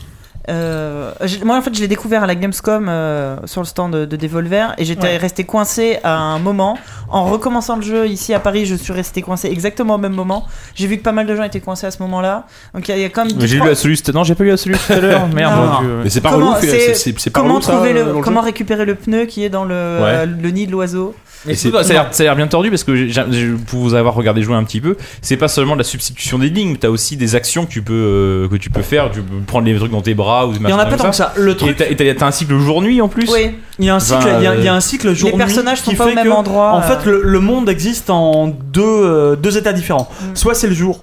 Euh, 0.48 1.10
j'ai- 1.24 1.42
moi 1.44 1.56
en 1.56 1.62
fait 1.62 1.74
je 1.74 1.80
l'ai 1.80 1.88
découvert 1.88 2.22
à 2.22 2.26
la 2.28 2.36
Gamescom 2.36 2.86
euh, 2.88 3.36
sur 3.46 3.60
le 3.62 3.66
stand 3.66 3.92
de, 3.92 4.04
de 4.04 4.16
Devolver 4.16 4.74
et 4.78 4.84
j'étais 4.84 5.08
Ouais. 5.08 5.16
resté 5.16 5.42
coincé 5.42 5.98
à 6.04 6.14
un 6.16 6.38
moment 6.38 6.78
en 7.08 7.24
recommençant 7.24 7.74
le 7.74 7.82
jeu 7.82 8.06
ici 8.06 8.32
à 8.32 8.38
Paris 8.38 8.64
je 8.64 8.76
suis 8.76 8.92
resté 8.92 9.22
coincé 9.22 9.48
exactement 9.48 9.96
au 9.96 9.98
même 9.98 10.12
moment 10.14 10.46
j'ai 10.76 10.86
vu 10.86 10.98
que 10.98 11.02
pas 11.02 11.10
mal 11.10 11.26
de 11.26 11.34
gens 11.34 11.42
étaient 11.42 11.58
coincés 11.58 11.86
à 11.86 11.90
ce 11.90 12.00
moment 12.00 12.20
là 12.20 12.46
donc 12.74 12.86
il 12.86 12.92
y 12.92 12.94
a- 12.94 12.96
il 12.98 13.02
y, 13.02 13.04
a 13.04 13.08
quand 13.08 13.24
même 13.24 13.40
J'ai 13.40 13.46
lu 13.54 13.56
trois- 13.58 13.70
la 13.70 13.74
solution. 13.74 14.12
Non, 14.14 14.22
j'ai 14.22 14.36
pas 14.36 14.44
lu 14.44 14.56
solution 14.56 14.86
tout 14.86 14.92
à 14.92 15.00
l'heure. 15.02 15.26
Merde. 15.34 15.52
Non. 15.56 15.66
mon 15.66 15.80
Dieu. 15.80 16.00
Mais 16.04 16.10
c'est 16.10 16.20
pas 16.20 16.30
Comment- 16.30 16.50
relou, 16.52 16.60
c'est- 16.60 16.68
c'est- 16.70 16.94
c'est 16.94 17.18
c'est 17.18 17.30
pas 17.30 17.40
comment 17.40 17.54
relou, 17.54 17.64
ça, 17.64 17.72
trouver 17.72 17.92
dans 17.94 18.06
le 18.06 18.12
le 18.14 18.20
comment 18.20 18.40
récupérer 18.40 18.84
le 18.84 18.94
pneu 18.94 19.24
qui 19.24 19.42
est 19.44 19.48
dans 19.50 19.64
le, 19.64 19.98
Ouais. 20.02 20.26
le 20.26 20.50
nid 20.50 20.66
de 20.68 20.72
l'oiseau? 20.72 21.14
C'est- 21.54 21.70
ça 21.70 21.78
a 21.78 21.82
l'air- 21.92 22.08
ça 22.10 22.22
a 22.22 22.26
l'air 22.26 22.36
bien 22.36 22.46
tordu 22.46 22.70
parce 22.70 22.84
que 22.84 22.94
j'ai- 22.96 23.10
j'ai- 23.30 23.48
pour 23.66 23.80
vous 23.80 23.94
avoir 23.94 24.14
regardé 24.14 24.42
jouer 24.42 24.56
un 24.56 24.64
petit 24.64 24.80
peu, 24.80 24.96
c'est 25.22 25.36
pas 25.36 25.48
seulement 25.48 25.74
de 25.74 25.78
la 25.80 25.84
substitution 25.84 26.38
d'énigmes, 26.38 26.76
t'as 26.76 26.88
aussi 26.88 27.16
des 27.16 27.34
actions 27.34 27.64
que 27.66 27.70
tu 27.70 27.82
peux 27.82 27.92
euh, 27.94 28.48
que 28.48 28.56
tu 28.56 28.70
peux 28.70 28.82
faire, 28.82 29.10
tu 29.10 29.20
peux 29.20 29.40
prendre 29.46 29.66
les 29.66 29.76
trucs 29.76 29.92
dans 29.92 30.02
tes 30.02 30.14
bras 30.14 30.46
ou 30.46 30.52
des 30.52 30.58
Il 30.60 30.68
y 30.68 30.72
en 30.72 30.78
a 30.78 30.86
pas 30.86 30.96
tant 30.96 31.10
que 31.10 31.16
ça. 31.16 31.32
Le 31.36 31.52
Et 31.52 31.56
truc, 31.56 31.76
t'as- 31.76 31.86
et 31.88 31.96
t'as 31.96 32.14
t'as 32.14 32.26
un 32.26 32.30
cycle 32.30 32.58
jour-nuit 32.58 33.00
en 33.00 33.08
plus. 33.08 33.30
oui 33.32 33.50
il 33.78 33.84
y 33.84 33.90
a 33.90 33.94
un 33.96 34.00
cycle, 34.00 34.18
Enfin, 34.18 34.38
il 34.38 34.44
y 34.44 34.46
a- 34.46 34.54
il 34.56 34.64
y 34.64 34.68
a 34.68 34.72
euh, 34.72 34.76
un 34.76 34.80
cycle 34.80 35.12
jour 35.14 35.30
les 35.30 35.36
personnages 35.36 35.82
sont 35.82 35.90
qui 35.90 35.96
pas 35.96 36.06
fait 36.06 36.12
au 36.12 36.14
même 36.14 36.24
que, 36.26 36.30
endroit 36.30 36.72
En 36.72 36.78
euh. 36.78 36.82
fait, 36.82 37.04
le, 37.04 37.20
le 37.22 37.40
monde 37.40 37.68
existe 37.68 38.08
en 38.08 38.46
deux, 38.46 38.82
euh, 38.82 39.36
deux 39.36 39.58
états 39.58 39.74
différents. 39.74 40.08
Mm. 40.10 40.24
Soit 40.34 40.54
c'est 40.54 40.66
le 40.66 40.74
jour. 40.74 41.00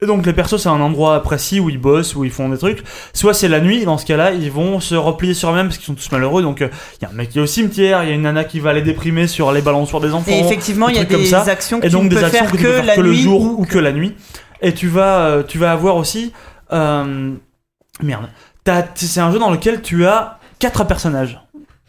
Et 0.00 0.06
donc 0.06 0.24
les 0.26 0.32
persos 0.32 0.58
c'est 0.62 0.68
un 0.68 0.80
endroit 0.80 1.20
précis 1.22 1.58
où 1.58 1.70
ils 1.70 1.78
bossent, 1.78 2.14
où 2.14 2.24
ils 2.24 2.30
font 2.30 2.48
des 2.48 2.58
trucs. 2.58 2.84
Soit 3.12 3.34
c'est 3.34 3.48
la 3.48 3.60
nuit, 3.60 3.84
dans 3.84 3.98
ce 3.98 4.06
cas-là 4.06 4.32
ils 4.32 4.50
vont 4.50 4.78
se 4.78 4.94
replier 4.94 5.34
sur 5.34 5.50
eux-mêmes 5.50 5.66
parce 5.66 5.78
qu'ils 5.78 5.86
sont 5.86 5.94
tous 5.94 6.12
malheureux. 6.12 6.42
Donc 6.42 6.60
il 6.60 7.02
y 7.02 7.04
a 7.04 7.10
un 7.10 7.14
mec 7.14 7.30
qui 7.30 7.38
est 7.38 7.42
au 7.42 7.46
cimetière, 7.46 8.04
il 8.04 8.08
y 8.08 8.12
a 8.12 8.14
une 8.14 8.22
nana 8.22 8.44
qui 8.44 8.60
va 8.60 8.72
les 8.72 8.82
déprimer 8.82 9.26
sur 9.26 9.50
les 9.50 9.60
balançoires 9.60 10.00
des 10.00 10.14
enfants. 10.14 10.30
et 10.30 10.38
effectivement 10.38 10.88
il 10.88 10.96
y 10.96 10.98
a 11.00 11.04
des 11.04 11.34
actions 11.34 11.80
que 11.80 11.86
et 11.86 11.88
tu 11.88 11.94
donc 11.96 12.04
ne 12.04 12.08
des 12.10 12.16
peux 12.16 12.24
actions 12.24 12.44
faire 12.44 12.52
que 12.52 12.56
tu 12.56 12.62
peux 12.62 12.68
que 12.68 12.74
faire 12.76 12.84
la 12.84 12.96
que 12.96 13.00
le 13.00 13.12
jour 13.12 13.42
ou 13.42 13.62
ou 13.62 13.64
que 13.64 13.78
la 13.78 13.92
nuit. 13.92 14.14
Et 14.60 14.72
tu 14.72 14.88
vas, 14.88 15.20
euh, 15.20 15.42
tu 15.42 15.58
vas 15.58 15.72
avoir 15.72 15.96
aussi... 15.96 16.32
euh, 16.72 17.32
merde. 18.02 18.28
C'est 18.94 19.20
un 19.20 19.32
jeu 19.32 19.38
dans 19.38 19.50
lequel 19.50 19.82
tu 19.82 20.04
as 20.06 20.38
quatre 20.58 20.84
personnages. 20.84 21.40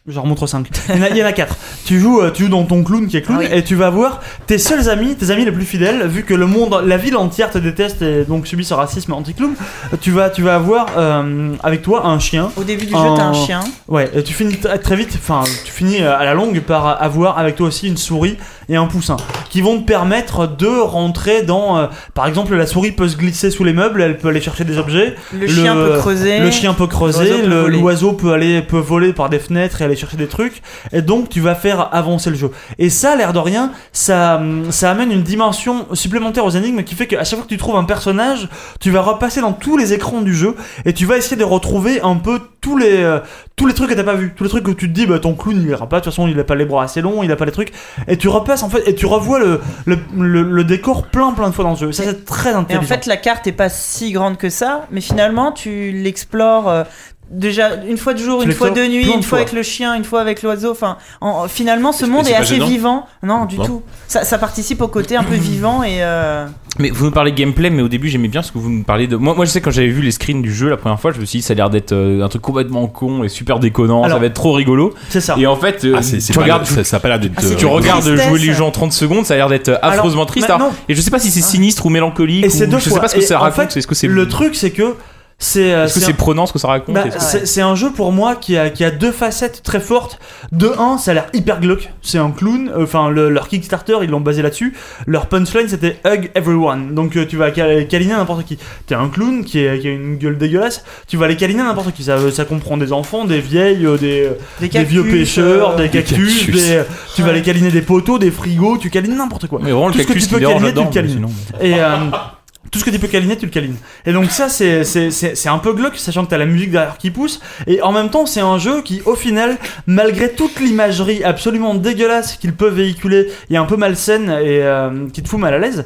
J'en 0.08 0.24
remonte 0.24 0.48
5. 0.48 0.68
Il 0.90 0.96
y 0.96 1.00
en 1.00 1.04
a, 1.04 1.10
il 1.10 1.18
y 1.18 1.24
en 1.24 1.26
a 1.26 1.34
4. 1.34 1.56
Tu 1.86 2.00
joues, 2.00 2.22
euh, 2.22 2.32
tu 2.32 2.44
joues 2.44 2.50
dans 2.50 2.64
ton 2.64 2.84
clown 2.84 3.08
qui 3.08 3.18
est 3.18 3.22
clown 3.22 3.40
Ah 3.42 3.48
oui. 3.52 3.58
et 3.58 3.64
tu 3.64 3.76
vas 3.76 3.90
voir 3.90 4.22
tes 4.48 4.58
seuls 4.58 4.90
amis, 4.90 5.16
tes 5.16 5.30
amis 5.30 5.46
les 5.46 5.52
plus 5.52 5.66
fidèles, 5.66 6.08
vu 6.08 6.24
que 6.24 6.34
le 6.34 6.48
monde, 6.48 6.82
la 6.86 6.98
ville 6.98 7.16
entière 7.16 7.52
te 7.52 7.58
déteste 7.58 8.02
et 8.02 8.24
donc 8.24 8.48
subit 8.48 8.64
ce 8.66 8.74
racisme 8.74 9.14
anti-clown. 9.14 9.54
Tu 10.02 10.12
vas, 10.12 10.30
tu 10.30 10.42
vas 10.42 10.56
avoir 10.56 10.88
euh, 10.98 11.54
avec 11.62 11.82
toi 11.82 12.08
un 12.08 12.18
chien. 12.18 12.50
Au 12.56 12.64
début 12.64 12.86
du 12.86 12.92
jeu, 12.92 12.98
En- 12.98 13.16
t'as 13.16 13.24
un 13.26 13.34
chien. 13.34 13.60
Ouais, 13.88 14.10
et 14.16 14.24
tu 14.24 14.34
finis 14.34 14.58
très 14.58 14.96
vite, 14.96 15.12
enfin, 15.16 15.44
tu 15.66 15.72
finis 15.72 16.02
euh, 16.02 16.18
à 16.18 16.24
la 16.26 16.34
longue 16.34 16.60
par 16.62 17.02
avoir 17.02 17.38
avec 17.38 17.56
toi 17.56 17.68
aussi 17.68 17.88
une 17.88 17.98
souris 17.98 18.38
et 18.70 18.76
un 18.76 18.86
poussin 18.86 19.18
qui 19.50 19.62
vont 19.62 19.80
te 19.80 19.86
permettre 19.86 20.48
de 20.48 20.68
rentrer 20.68 21.44
dans. 21.44 21.78
euh, 21.78 21.88
par 22.14 22.26
exemple, 22.28 22.56
la 22.56 22.68
souris 22.68 22.92
peut 22.92 23.08
se 23.08 23.18
glisser 23.18 23.52
sous 23.52 23.64
les 23.64 23.74
meubles, 23.74 24.02
elle 24.02 24.18
peut 24.18 24.30
aller 24.30 24.42
chercher 24.42 24.64
des 24.64 24.78
objets. 24.78 25.16
Le, 25.34 25.48
chien 25.48 25.76
peut 25.76 25.98
creuser. 25.98 26.40
Le 26.40 26.52
chien 26.52 26.74
peut 26.74 26.88
creuser, 26.88 27.44
L'oiseau 27.44 28.14
peut 28.14 28.20
peut 28.20 28.34
aller 28.34 28.62
peut 28.62 28.80
voler 28.80 29.14
par 29.14 29.30
des 29.30 29.40
fenêtres 29.40 29.82
et 29.82 29.86
aller 29.90 29.98
chercher 30.00 30.18
des 30.18 30.28
trucs 30.28 30.62
et 30.92 31.02
donc 31.02 31.30
tu 31.30 31.42
vas 31.42 31.56
faire 31.56 31.94
avancer 31.94 32.30
le 32.30 32.36
jeu. 32.36 32.52
Et 32.78 32.90
ça 32.90 33.16
l'air 33.16 33.34
de 33.34 33.40
rien, 33.40 33.72
ça 33.92 34.42
ça 34.70 34.92
amène 34.92 35.12
une 35.12 35.24
dimension 35.24 35.88
supplémentaire 35.94 36.46
aux 36.46 36.50
énigmes 36.52 36.84
qui 36.84 36.96
fait 36.96 37.08
qu'à 37.08 37.24
chaque 37.24 37.38
fois 37.40 37.44
que 37.44 37.50
tu 37.54 37.58
trouves 37.58 37.76
un 37.76 37.84
personnage, 37.84 38.48
tu 38.80 38.92
vas 38.92 39.02
repasser 39.02 39.42
dans 39.42 39.54
tous 39.54 39.78
les 39.78 39.94
écrans 39.94 40.22
du 40.22 40.34
jeu 40.34 40.56
et 40.86 40.94
tu 40.94 41.06
vas 41.06 41.18
essayer 41.18 41.38
de 41.38 41.44
retrouver 41.44 42.02
un 42.02 42.16
peu 42.16 42.40
tous 42.62 42.78
les 42.78 43.04
euh, 43.04 43.20
tous 43.56 43.66
les 43.68 43.74
trucs 43.74 43.90
que 43.90 43.96
t'as 43.96 44.04
pas 44.04 44.16
vu, 44.16 44.34
tous 44.36 44.44
les 44.44 44.50
trucs 44.50 44.64
que 44.66 44.72
tu 44.72 44.88
te 44.90 44.94
dis 44.94 45.06
bah 45.06 45.20
ton 45.20 45.34
clown 45.34 45.60
il 45.62 45.70
ira 45.70 45.88
pas 45.88 46.00
de 46.00 46.04
toute 46.06 46.14
façon, 46.14 46.28
il 46.28 46.40
a 46.40 46.44
pas 46.44 46.56
les 46.56 46.66
bras 46.66 46.84
assez 46.84 47.02
longs, 47.02 47.24
il 47.24 47.32
a 47.32 47.36
pas 47.36 47.46
les 47.46 47.52
trucs 47.52 47.72
et 48.08 48.18
tu 48.18 48.28
repasses 48.28 48.64
en 48.64 48.70
fait 48.70 48.88
et 48.88 48.96
tu 48.96 49.06
revois 49.06 49.40
le 49.40 49.62
le, 49.86 49.98
le, 50.18 50.44
le 50.44 50.64
décor 50.64 51.08
plein 51.08 51.32
plein 51.34 51.50
de 51.50 51.54
fois 51.56 51.64
dans 51.64 51.72
le 51.72 51.78
jeu. 51.78 51.92
Ça 51.92 52.04
c'est 52.04 52.26
très 52.26 52.52
Et 52.52 52.54
intelligent. 52.54 52.84
en 52.84 52.86
fait, 52.88 53.06
la 53.06 53.18
carte 53.18 53.48
est 53.48 53.52
pas 53.54 53.70
si 53.70 54.12
grande 54.12 54.38
que 54.38 54.50
ça, 54.50 54.88
mais 54.92 55.02
finalement, 55.02 55.52
tu 55.52 55.92
l'explores. 55.92 56.86
Déjà 57.32 57.76
une 57.88 57.98
fois 57.98 58.16
de 58.16 58.20
jour, 58.20 58.42
une 58.42 58.52
fois 58.54 58.72
de 58.72 58.82
nuit, 58.88 59.06
une 59.06 59.22
fois 59.22 59.22
fois. 59.22 59.38
avec 59.40 59.54
le 59.54 59.62
chien, 59.62 59.94
une 59.94 60.04
fois 60.04 60.20
avec 60.22 60.42
l'oiseau. 60.42 60.72
Enfin, 60.72 60.98
en- 61.22 61.48
finalement, 61.48 61.92
ce 61.92 62.06
monde 62.06 62.28
est 62.28 62.34
assez 62.34 62.56
gênant 62.56 62.66
vivant. 62.66 63.06
Non, 63.22 63.46
du 63.46 63.58
Non. 63.60 63.66
tout. 63.66 63.82
Ça, 64.08 64.24
ça 64.24 64.40
participe 64.40 64.82
au 64.82 64.88
côté 64.88 65.16
un 65.16 65.24
peu 65.24 65.36
vivant 65.36 65.84
et. 65.84 65.98
euh, 66.02 66.48
Mais 66.80 66.90
vous 66.90 67.06
nous 67.06 67.12
parlez 67.12 67.32
gameplay, 67.32 67.70
mais 67.70 67.84
au 67.84 67.88
début 67.88 68.10
j'aimais 68.10 68.30
bien 68.30 68.42
ce 68.42 68.52
que 68.52 68.58
vous 68.58 68.70
nous 68.72 68.84
parlez 68.84 69.06
de. 69.06 69.16
Moi, 69.16 69.36
moi 69.36 69.46
je 69.46 69.52
sais 69.52 69.62
quand 69.62 69.70
j'avais 69.70 69.90
vu 69.90 70.02
les 70.02 70.12
screens 70.12 70.42
du 70.42 70.52
jeu 70.54 70.70
la 70.70 70.78
première 70.78 71.00
fois, 71.00 71.12
je 71.12 71.20
me 71.20 71.26
suis 71.26 71.40
dit 71.40 71.44
ça 71.44 71.54
a 71.54 71.56
l'air 71.56 71.70
d'être 71.70 71.92
euh, 71.92 72.24
un 72.24 72.30
truc 72.30 72.42
complètement 72.42 72.88
con 72.88 73.24
et 73.24 73.30
super 73.30 73.60
déconnant, 73.60 74.04
Alors- 74.04 74.18
ça 74.18 74.22
va 74.22 74.26
être 74.28 74.34
trop 74.34 74.54
rigolo. 74.54 74.96
c'est 75.10 75.22
ça. 75.22 75.36
Et 75.38 75.46
en 75.46 75.56
fait, 75.56 75.86
euh, 75.86 75.96
Ah, 75.98 76.02
tu 76.02 76.34
pas- 76.34 76.42
regardes, 76.42 76.66
ça, 76.66 76.84
ça 76.84 76.98
a 76.98 77.00
pas 77.00 77.10
l'air 77.10 77.20
d'être. 77.20 77.34
Ah, 77.38 77.42
c'est 77.44 77.56
tu 77.58 77.66
regardes 77.68 78.06
jouer 78.06 78.40
les 78.40 78.54
gens 78.54 78.72
30 78.72 78.92
secondes, 78.94 79.26
ça 79.26 79.36
a 79.36 79.38
l'air 79.38 79.50
d'être 79.50 79.78
affreusement 79.84 80.26
triste. 80.26 80.52
et 80.88 80.96
je 80.96 81.02
sais 81.02 81.12
pas 81.12 81.20
si 81.20 81.30
c'est 81.30 81.42
sinistre 81.42 81.86
ou 81.86 81.90
mélancolique. 81.90 82.44
Et 82.46 82.50
c'est 82.50 82.68
je 82.72 82.90
sais 82.90 83.00
pas 83.00 83.08
ce 83.08 83.16
que 83.18 83.22
ça 83.22 83.38
raconte. 83.38 83.78
Est-ce 83.78 83.86
que 83.86 83.94
c'est 83.94 84.08
le 84.08 84.28
truc 84.28 84.56
c'est 84.56 84.72
que 84.72 84.96
C'est 85.42 85.74
euh, 85.74 85.86
Est-ce 85.86 85.94
que 85.94 86.00
c'est 86.02 86.12
un- 86.12 86.16
prenant 86.16 86.46
ce 86.46 86.52
que 86.52 86.60
ça 86.60 86.68
raconte 86.68 86.96
bah, 86.96 87.04
tout 87.04 87.18
c'est 87.46 87.62
un 87.62 87.74
jeu 87.74 87.92
pour 87.92 88.12
moi 88.12 88.36
qui 88.36 88.58
a, 88.58 88.70
qui 88.70 88.84
a 88.84 88.92
deux 88.92 89.14
facettes 89.14 89.64
très 89.64 89.80
fortes. 89.80 90.20
De 90.52 90.70
un, 90.78 90.98
ça 90.98 91.12
a 91.12 91.14
l'air 91.14 91.28
hyper 91.34 91.62
glauque. 91.62 91.90
C'est 92.02 92.18
un 92.18 92.32
clown. 92.32 92.70
euh, 92.76 92.84
Enfin, 92.84 93.10
le- 93.10 93.30
leur 93.30 93.48
Kickstarter, 93.48 93.96
ils 94.04 94.10
l'ont 94.10 94.20
basé 94.20 94.42
là-dessus. 94.42 94.74
Leur 95.08 95.28
punchline, 95.28 95.70
c'était 95.70 95.98
Hug 96.06 96.30
Everyone. 96.36 96.94
Donc, 96.94 97.16
euh, 97.16 97.26
tu 97.26 97.38
vas 97.38 97.52
câliner 97.52 98.14
n'importe 98.16 98.44
qui. 98.46 98.58
T'es 98.86 98.96
un 98.96 99.08
clown 99.08 99.46
qui, 99.46 99.60
est- 99.60 99.80
qui 99.80 99.88
a 99.88 99.92
une 99.92 100.18
gueule 100.18 100.38
dégueulasse. 100.38 100.84
Tu 101.08 101.16
vas 101.16 101.26
aller 101.26 101.38
câliner 101.38 101.64
n'importe 101.64 101.94
qui. 101.94 102.04
Ça, 102.04 102.18
ça 102.32 102.44
comprend 102.44 102.76
des 102.76 102.92
enfants, 102.92 103.24
des 103.24 103.40
vieilles, 103.40 103.86
euh, 103.86 103.98
des, 103.98 104.30
Des, 104.60 104.68
des 104.68 104.84
vieux 104.84 105.04
cactus, 105.04 105.20
pêcheurs, 105.20 105.70
euh, 105.72 105.78
des 105.78 105.88
cactus. 105.90 106.38
cactus. 106.40 106.54
des- 106.56 106.82
tu 107.16 107.22
vas 107.22 107.30
aller 107.30 107.42
câliner 107.44 107.72
des 107.72 107.82
poteaux, 107.82 108.20
des 108.20 108.32
frigos. 108.32 108.78
Tu 108.78 108.90
câlines 108.90 109.16
n'importe 109.16 109.48
quoi. 109.48 109.60
Mais 109.64 109.72
vraiment, 109.72 109.88
le 109.88 109.94
tout 109.94 110.00
ce 110.00 110.04
que 110.04 110.08
cactus 110.10 110.28
tu 110.28 110.34
peux 110.36 110.42
câliner, 110.42 110.74
tu 110.74 110.80
le 110.84 110.90
câlines. 110.90 111.12
sinon- 111.14 111.32
Et 111.62 111.76
euh, 111.82 111.96
tout 112.72 112.80
ce 112.80 112.86
que 112.86 112.90
tu 112.90 113.00
peux 113.00 113.08
câliner, 113.08 113.38
tu 113.38 113.46
le 113.46 113.52
câlines. 113.52 113.78
Et 114.06 114.14
donc 114.14 114.30
ça, 114.32 114.50
c'est 114.50 114.84
c'est- 114.84 115.12
c'est- 115.12 115.50
un 115.50 115.58
peu 115.58 115.74
glauque, 115.74 115.96
sachant 115.98 116.24
que 116.26 116.30
t'as 116.30 116.38
la 116.38 116.46
musique 116.46 116.72
derrière 116.72 116.98
qui 116.98 117.10
pousse. 117.12 117.40
Et 117.68 117.82
en 117.82 117.92
même 117.92 118.10
temps, 118.10 118.26
c'est 118.26 118.42
un 118.42 118.58
jeu 118.60 118.82
qui, 118.84 119.02
au 119.06 119.16
final, 119.16 119.58
malgré 119.88 120.32
toute 120.32 120.60
l'imagerie 120.60 121.24
absolument 121.24 121.74
dégueulasse 121.76 122.38
qu'il 122.38 122.54
peut 122.54 122.70
véhiculer, 122.70 123.28
et 123.50 123.58
un 123.58 123.66
peu 123.66 123.76
malsaine 123.78 124.30
et 124.30 124.62
euh, 124.64 125.08
qui 125.12 125.24
te 125.24 125.28
fout 125.30 125.40
mal 125.40 125.54
à 125.54 125.58
l'aise, 125.60 125.86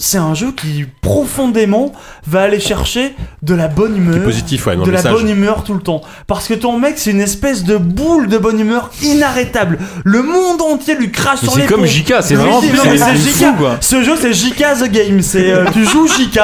c'est 0.00 0.18
un 0.18 0.32
jeu 0.32 0.50
qui 0.52 0.86
profondément 1.02 1.92
va 2.26 2.40
aller 2.42 2.58
chercher 2.58 3.14
de 3.42 3.54
la 3.54 3.68
bonne 3.68 3.96
humeur 3.96 4.24
positif, 4.24 4.66
ouais, 4.66 4.74
dans 4.74 4.82
de 4.82 4.90
la 4.90 5.02
bonne 5.02 5.28
humeur 5.28 5.62
tout 5.62 5.74
le 5.74 5.82
temps. 5.82 6.00
Parce 6.26 6.48
que 6.48 6.54
ton 6.54 6.78
mec, 6.78 6.94
c'est 6.96 7.10
une 7.10 7.20
espèce 7.20 7.64
de 7.64 7.76
boule 7.76 8.26
de 8.28 8.38
bonne 8.38 8.58
humeur 8.58 8.90
inarrêtable. 9.02 9.78
Le 10.04 10.22
monde 10.22 10.62
entier 10.62 10.94
lui 10.94 11.12
crache 11.12 11.40
Mais 11.42 11.48
sur 11.48 11.52
c'est 11.52 11.60
les 11.60 11.66
comme 11.66 11.80
ponts. 11.80 11.86
JK, 11.86 12.14
c'est 12.22 12.34
vraiment 12.34 12.62
c'est 12.62 12.96
c'est 12.96 13.30
c'est. 13.30 13.46
Ce 13.82 14.02
jeu, 14.02 14.14
c'est 14.18 14.32
JK 14.32 14.64
the 14.82 14.90
Game. 14.90 15.20
C'est 15.20 15.52
euh, 15.52 15.66
tu 15.70 15.84
joues 15.84 16.08
JK. 16.08 16.40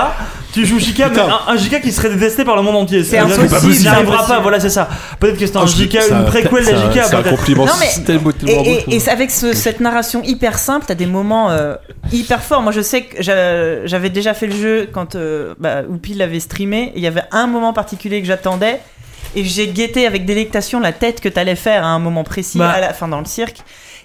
Tu 0.57 0.65
joues 0.65 0.79
JK, 0.79 0.99
mais 1.13 1.21
un, 1.21 1.41
un 1.49 1.57
JK 1.57 1.83
qui 1.83 1.93
serait 1.93 2.09
détesté 2.09 2.43
par 2.45 2.57
le 2.57 2.63
monde 2.63 2.77
entier. 2.77 3.05
C'est 3.05 3.19
impossible, 3.19 3.75
Il 3.75 3.85
n'arrivera 3.85 4.27
pas, 4.27 4.41
voilà, 4.41 4.59
c'est 4.59 4.71
ça. 4.71 4.89
Peut-être 5.21 5.39
que 5.39 5.47
c'est 5.47 5.57
un 5.57 5.67
JK, 5.67 6.01
ça- 6.01 6.19
une 6.21 6.25
préquelle 6.25 6.51
de 6.61 6.65
c'est 6.65 6.73
un- 6.75 6.91
JK. 6.93 7.01
C'est 7.05 7.15
un 7.15 7.23
peut-être. 7.23 7.37
compliment. 7.37 7.67
Non, 7.67 7.73
mais- 7.79 7.87
c'est 7.87 8.05
tellement- 8.05 8.33
tellement 8.33 8.63
Et, 8.65 8.85
et, 8.89 8.97
et 8.97 9.09
avec 9.11 9.31
ce- 9.31 9.53
cette 9.53 9.81
narration 9.81 10.23
hyper 10.23 10.59
simple, 10.59 10.87
t'as 10.89 10.95
des 10.95 11.05
moments 11.05 11.51
euh, 11.51 11.75
hyper 12.11 12.43
forts. 12.43 12.63
Moi, 12.63 12.73
je 12.73 12.81
sais 12.81 13.03
que 13.03 13.23
j'a- 13.23 13.85
j'avais 13.87 14.09
déjà 14.09 14.33
fait 14.33 14.47
le 14.47 14.57
jeu 14.57 14.89
quand 14.91 15.15
euh, 15.15 15.55
bah, 15.61 15.83
Oupi 15.89 16.15
l'avait 16.15 16.41
streamé. 16.41 16.85
et 16.95 16.99
Il 16.99 17.03
y 17.03 17.07
avait 17.07 17.25
un 17.33 17.47
moment 17.47 17.75
particulier 17.75 18.23
que 18.23 18.27
j'attendais. 18.27 18.81
Et 19.35 19.45
j'ai 19.45 19.69
guetté 19.69 20.07
avec 20.07 20.25
délectation 20.25 20.81
la 20.81 20.93
tête 20.93 21.21
que 21.21 21.29
t'allais 21.29 21.57
faire 21.57 21.85
à 21.85 21.89
un 21.89 21.99
moment 21.99 22.25
précis, 22.25 22.57
Bah. 22.57 22.71
à 22.71 22.81
la 22.81 22.95
fin 22.95 23.09
dans 23.09 23.19
le 23.19 23.27
cirque. 23.27 23.59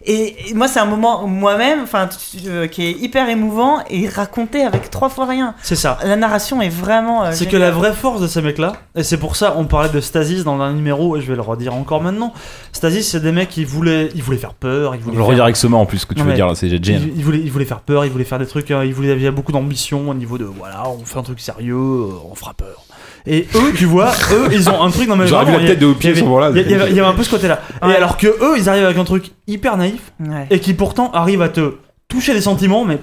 Et, 0.03 0.49
et 0.49 0.53
moi, 0.53 0.68
c'est 0.68 0.80
un 0.80 0.86
moment 0.86 1.28
moi-même, 1.28 1.82
enfin, 1.84 2.10
euh, 2.48 2.68
qui 2.68 2.86
est 2.86 2.91
hyper 2.91 3.30
émouvant 3.30 3.80
et 3.90 4.07
raconté 4.07 4.64
avec 4.64 4.90
trois 4.90 5.10
fois 5.10 5.26
rien. 5.28 5.53
C'est 5.61 5.76
ça. 5.76 5.98
La 6.03 6.15
narration 6.15 6.61
est 6.61 6.69
vraiment. 6.69 7.23
euh, 7.23 7.32
C'est 7.34 7.45
que 7.48 7.57
la 7.57 7.69
vraie 7.72 7.94
force 7.94 8.19
de 8.22 8.28
ces 8.28 8.41
mecs-là, 8.41 8.73
et 8.95 9.03
c'est 9.03 9.18
pour 9.18 9.36
ça 9.36 9.53
on 9.57 9.65
parlait 9.65 9.90
de 9.90 9.99
Stasis 10.02 10.44
dans 10.44 10.60
un 10.60 10.73
numéro, 10.73 11.18
et 11.18 11.22
je 11.22 11.28
vais 11.28 11.36
le 11.36 11.41
redire 11.41 11.76
encore 11.76 12.02
maintenant. 12.02 12.34
Stasis, 12.72 13.10
c'est 13.11 13.19
des 13.19 13.32
mecs 13.32 13.49
qui 13.49 13.64
voulaient, 13.64 14.10
ils 14.15 14.23
voulaient 14.23 14.38
faire 14.38 14.53
peur, 14.56 14.95
ils 14.95 14.99
Je 14.99 15.03
voulaient 15.03 15.18
le 15.18 15.22
faire- 15.22 15.30
redire 15.30 15.44
avec 15.44 15.56
ce 15.57 15.68
en 15.68 15.86
plus, 15.86 15.99
ce 15.99 16.06
que 16.07 16.14
tu 16.15 16.22
Non, 16.22 16.26
veux 16.26 16.34
dire 16.34 16.48
là, 16.48 16.56
c'est 16.56 16.68
génial. 16.69 17.02
Ils, 17.03 17.18
ils 17.18 17.23
voulaient, 17.23 17.40
ils 17.40 17.52
voulaient 17.52 17.65
faire 17.65 17.82
peur, 17.82 18.03
ils 18.06 18.11
voulaient 18.11 18.23
faire 18.23 18.40
des 18.40 18.48
trucs, 18.48 18.72
euh, 18.72 18.86
ils 18.86 18.94
voulaient, 18.94 19.10
il 19.14 19.22
y 19.22 19.28
avait 19.28 19.36
beaucoup 19.36 19.52
d'ambition 19.52 20.10
au 20.10 20.14
niveau 20.14 20.38
de 20.38 20.45
voilà, 20.45 20.90
on 20.90 21.06
fait 21.06 21.19
un 21.19 21.23
truc 21.23 21.40
sérieux, 21.40 21.76
euh, 21.76 22.10
on 22.30 22.36
fera 22.36 22.53
peur. 22.53 22.84
Et 23.27 23.48
eux, 23.56 23.73
tu 23.77 23.85
vois, 23.85 24.11
eux, 24.34 24.49
ils 24.52 24.69
ont 24.69 24.81
un 24.81 24.89
truc 24.89 25.07
dans 25.07 25.15
mes 25.15 25.27
J'aurais 25.27 25.45
vu 25.45 25.52
la 25.52 25.60
tête 25.60 25.80
de 25.80 25.85
Hopi 25.85 26.07
il 26.07 26.10
y 26.10 26.11
à 26.11 26.15
ce 26.15 26.19
avait- 26.19 26.27
moment-là. 26.27 26.49
Il 26.56 26.69
y, 26.69 26.73
avait- 26.73 26.89
il 26.89 26.95
y 26.95 26.99
avait 26.99 27.10
un 27.10 27.14
peu 27.14 27.23
ce 27.23 27.30
côté-là. 27.30 27.61
Et 27.88 27.93
alors 27.95 28.18
que 28.18 28.27
eux, 28.27 28.56
ils 28.57 28.68
arrivent 28.69 28.85
avec 28.85 28.98
un 28.98 29.03
truc 29.03 29.31
hyper 29.48 29.77
naïf 29.77 30.11
Ouais. 30.19 30.48
et 30.49 30.60
qui 30.60 30.73
pourtant 30.73 31.11
arrive 31.11 31.41
à 31.41 31.49
te 31.49 31.76
toucher 32.07 32.34
les 32.34 32.41
sentiments, 32.41 32.84
mais 32.84 32.98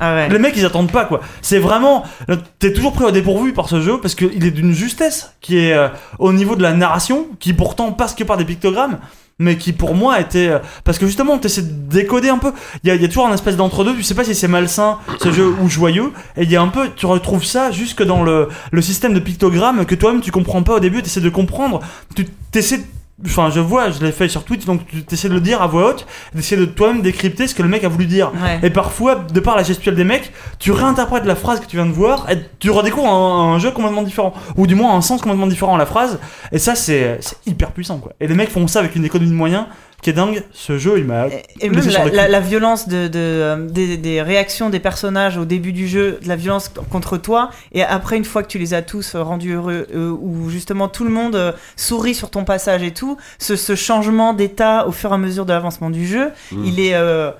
Ah 0.00 0.14
ouais. 0.14 0.28
les 0.28 0.38
mecs 0.38 0.56
ils 0.56 0.64
attendent 0.64 0.92
pas 0.92 1.04
quoi. 1.04 1.20
C'est 1.42 1.58
vraiment. 1.58 2.04
T'es 2.58 2.72
toujours 2.72 2.92
pris 2.92 3.04
au 3.04 3.10
dépourvu 3.10 3.52
par 3.52 3.68
ce 3.68 3.80
jeu 3.80 3.98
parce 4.00 4.14
qu'il 4.14 4.44
est 4.44 4.50
d'une 4.50 4.72
justesse 4.72 5.32
qui 5.40 5.58
est 5.58 5.72
euh, 5.72 5.88
au 6.18 6.32
niveau 6.32 6.54
de 6.56 6.62
la 6.62 6.72
narration, 6.72 7.26
qui 7.40 7.52
pourtant 7.52 7.92
passe 7.92 8.14
que 8.14 8.22
par 8.24 8.36
des 8.36 8.44
pictogrammes, 8.44 8.98
mais 9.38 9.56
qui 9.58 9.72
pour 9.72 9.94
moi 9.94 10.20
était. 10.20 10.48
euh, 10.48 10.58
parce 10.84 10.98
que 10.98 11.06
justement, 11.06 11.38
t'essaies 11.38 11.62
de 11.62 11.68
décoder 11.90 12.28
un 12.30 12.38
peu. 12.38 12.52
Il 12.84 12.88
y 12.88 12.90
a, 12.90 12.94
y 12.96 13.04
a 13.04 13.08
toujours 13.08 13.26
un 13.26 13.34
espèce 13.34 13.56
d'entre-deux, 13.56 13.94
tu 13.94 14.02
sais 14.02 14.14
pas 14.14 14.24
si 14.24 14.34
c'est 14.34 14.48
malsain 14.48 14.98
ce 15.22 15.30
jeu 15.32 15.54
ou 15.60 15.68
joyeux, 15.68 16.12
et 16.36 16.42
il 16.44 16.50
y 16.50 16.56
a 16.56 16.62
un 16.62 16.68
peu. 16.68 16.88
Tu 16.96 17.06
retrouves 17.06 17.44
ça 17.44 17.70
jusque 17.70 18.02
dans 18.02 18.22
le, 18.22 18.48
le 18.70 18.82
système 18.82 19.12
de 19.14 19.20
pictogrammes 19.20 19.84
que 19.86 19.94
toi-même 19.94 20.20
tu 20.22 20.30
comprends 20.30 20.62
pas 20.62 20.74
au 20.74 20.80
début, 20.80 21.02
t'essaies 21.02 21.20
de 21.20 21.28
comprendre, 21.30 21.80
tu 22.14 22.26
t'essaies. 22.50 22.80
Enfin, 23.24 23.48
je 23.48 23.60
vois, 23.60 23.90
je 23.90 24.04
l'ai 24.04 24.12
fait 24.12 24.28
sur 24.28 24.44
Twitch, 24.44 24.66
donc 24.66 24.86
tu 24.86 25.02
essaies 25.10 25.30
de 25.30 25.34
le 25.34 25.40
dire 25.40 25.62
à 25.62 25.66
voix 25.66 25.88
haute, 25.88 26.06
d'essayer 26.34 26.60
de 26.60 26.66
toi-même 26.66 27.00
décrypter 27.00 27.46
ce 27.46 27.54
que 27.54 27.62
le 27.62 27.68
mec 27.68 27.82
a 27.82 27.88
voulu 27.88 28.04
dire. 28.04 28.30
Ouais. 28.34 28.60
Et 28.62 28.68
parfois, 28.68 29.14
de 29.14 29.40
par 29.40 29.56
la 29.56 29.62
gestuelle 29.62 29.94
des 29.94 30.04
mecs, 30.04 30.32
tu 30.58 30.70
réinterprètes 30.70 31.24
la 31.24 31.34
phrase 31.34 31.60
que 31.60 31.66
tu 31.66 31.76
viens 31.76 31.86
de 31.86 31.92
voir 31.92 32.30
et 32.30 32.38
tu 32.58 32.68
redécouvres 32.70 33.08
un, 33.08 33.54
un 33.54 33.58
jeu 33.58 33.70
complètement 33.70 34.02
différent. 34.02 34.34
Ou 34.56 34.66
du 34.66 34.74
moins 34.74 34.94
un 34.94 35.00
sens 35.00 35.22
complètement 35.22 35.46
différent 35.46 35.76
à 35.76 35.78
la 35.78 35.86
phrase. 35.86 36.18
Et 36.52 36.58
ça, 36.58 36.74
c'est 36.74 37.16
c'est 37.20 37.38
hyper 37.46 37.72
puissant, 37.72 37.98
quoi. 37.98 38.12
Et 38.20 38.26
les 38.26 38.34
mecs 38.34 38.50
font 38.50 38.66
ça 38.66 38.80
avec 38.80 38.94
une 38.96 39.04
économie 39.06 39.30
de 39.30 39.36
moyens 39.36 39.64
qui 40.06 40.10
est 40.10 40.12
dingue. 40.12 40.44
Ce 40.52 40.78
jeu, 40.78 40.98
il 40.98 41.04
m'a. 41.04 41.26
Et, 41.26 41.42
et 41.62 41.68
laissé 41.68 41.98
même 41.98 42.12
la, 42.14 42.38
violence 42.38 42.86
de, 42.86 43.08
de, 43.08 43.18
euh, 43.18 43.56
des, 43.68 43.96
des 43.96 44.22
réactions 44.22 44.70
des 44.70 44.78
personnages 44.78 45.36
au 45.36 45.44
début 45.44 45.72
du 45.72 45.88
jeu, 45.88 46.20
de 46.22 46.28
la 46.28 46.36
violence 46.36 46.70
contre 46.90 47.16
toi, 47.18 47.50
et 47.72 47.82
après, 47.82 48.16
une 48.16 48.24
fois 48.24 48.44
que 48.44 48.46
tu 48.46 48.58
les 48.58 48.72
as 48.72 48.82
tous 48.82 49.16
euh, 49.16 49.22
rendus 49.24 49.54
heureux, 49.54 49.88
euh, 49.92 50.10
où 50.10 50.48
justement 50.48 50.86
tout 50.86 51.02
le 51.02 51.10
monde 51.10 51.34
euh, 51.34 51.50
sourit 51.74 52.14
sur 52.14 52.30
ton 52.30 52.44
passage 52.44 52.84
et 52.84 52.92
tout, 52.92 53.16
ce, 53.40 53.56
ce 53.56 53.74
changement 53.74 54.32
d'état 54.32 54.86
au 54.86 54.92
fur 54.92 55.10
et 55.10 55.14
à 55.14 55.18
mesure 55.18 55.44
de 55.44 55.52
l'avancement 55.52 55.90
du 55.90 56.06
jeu, 56.06 56.28
Mm. 56.52 56.64
il 56.64 56.78
est. 56.78 56.94
euh, 56.94 57.32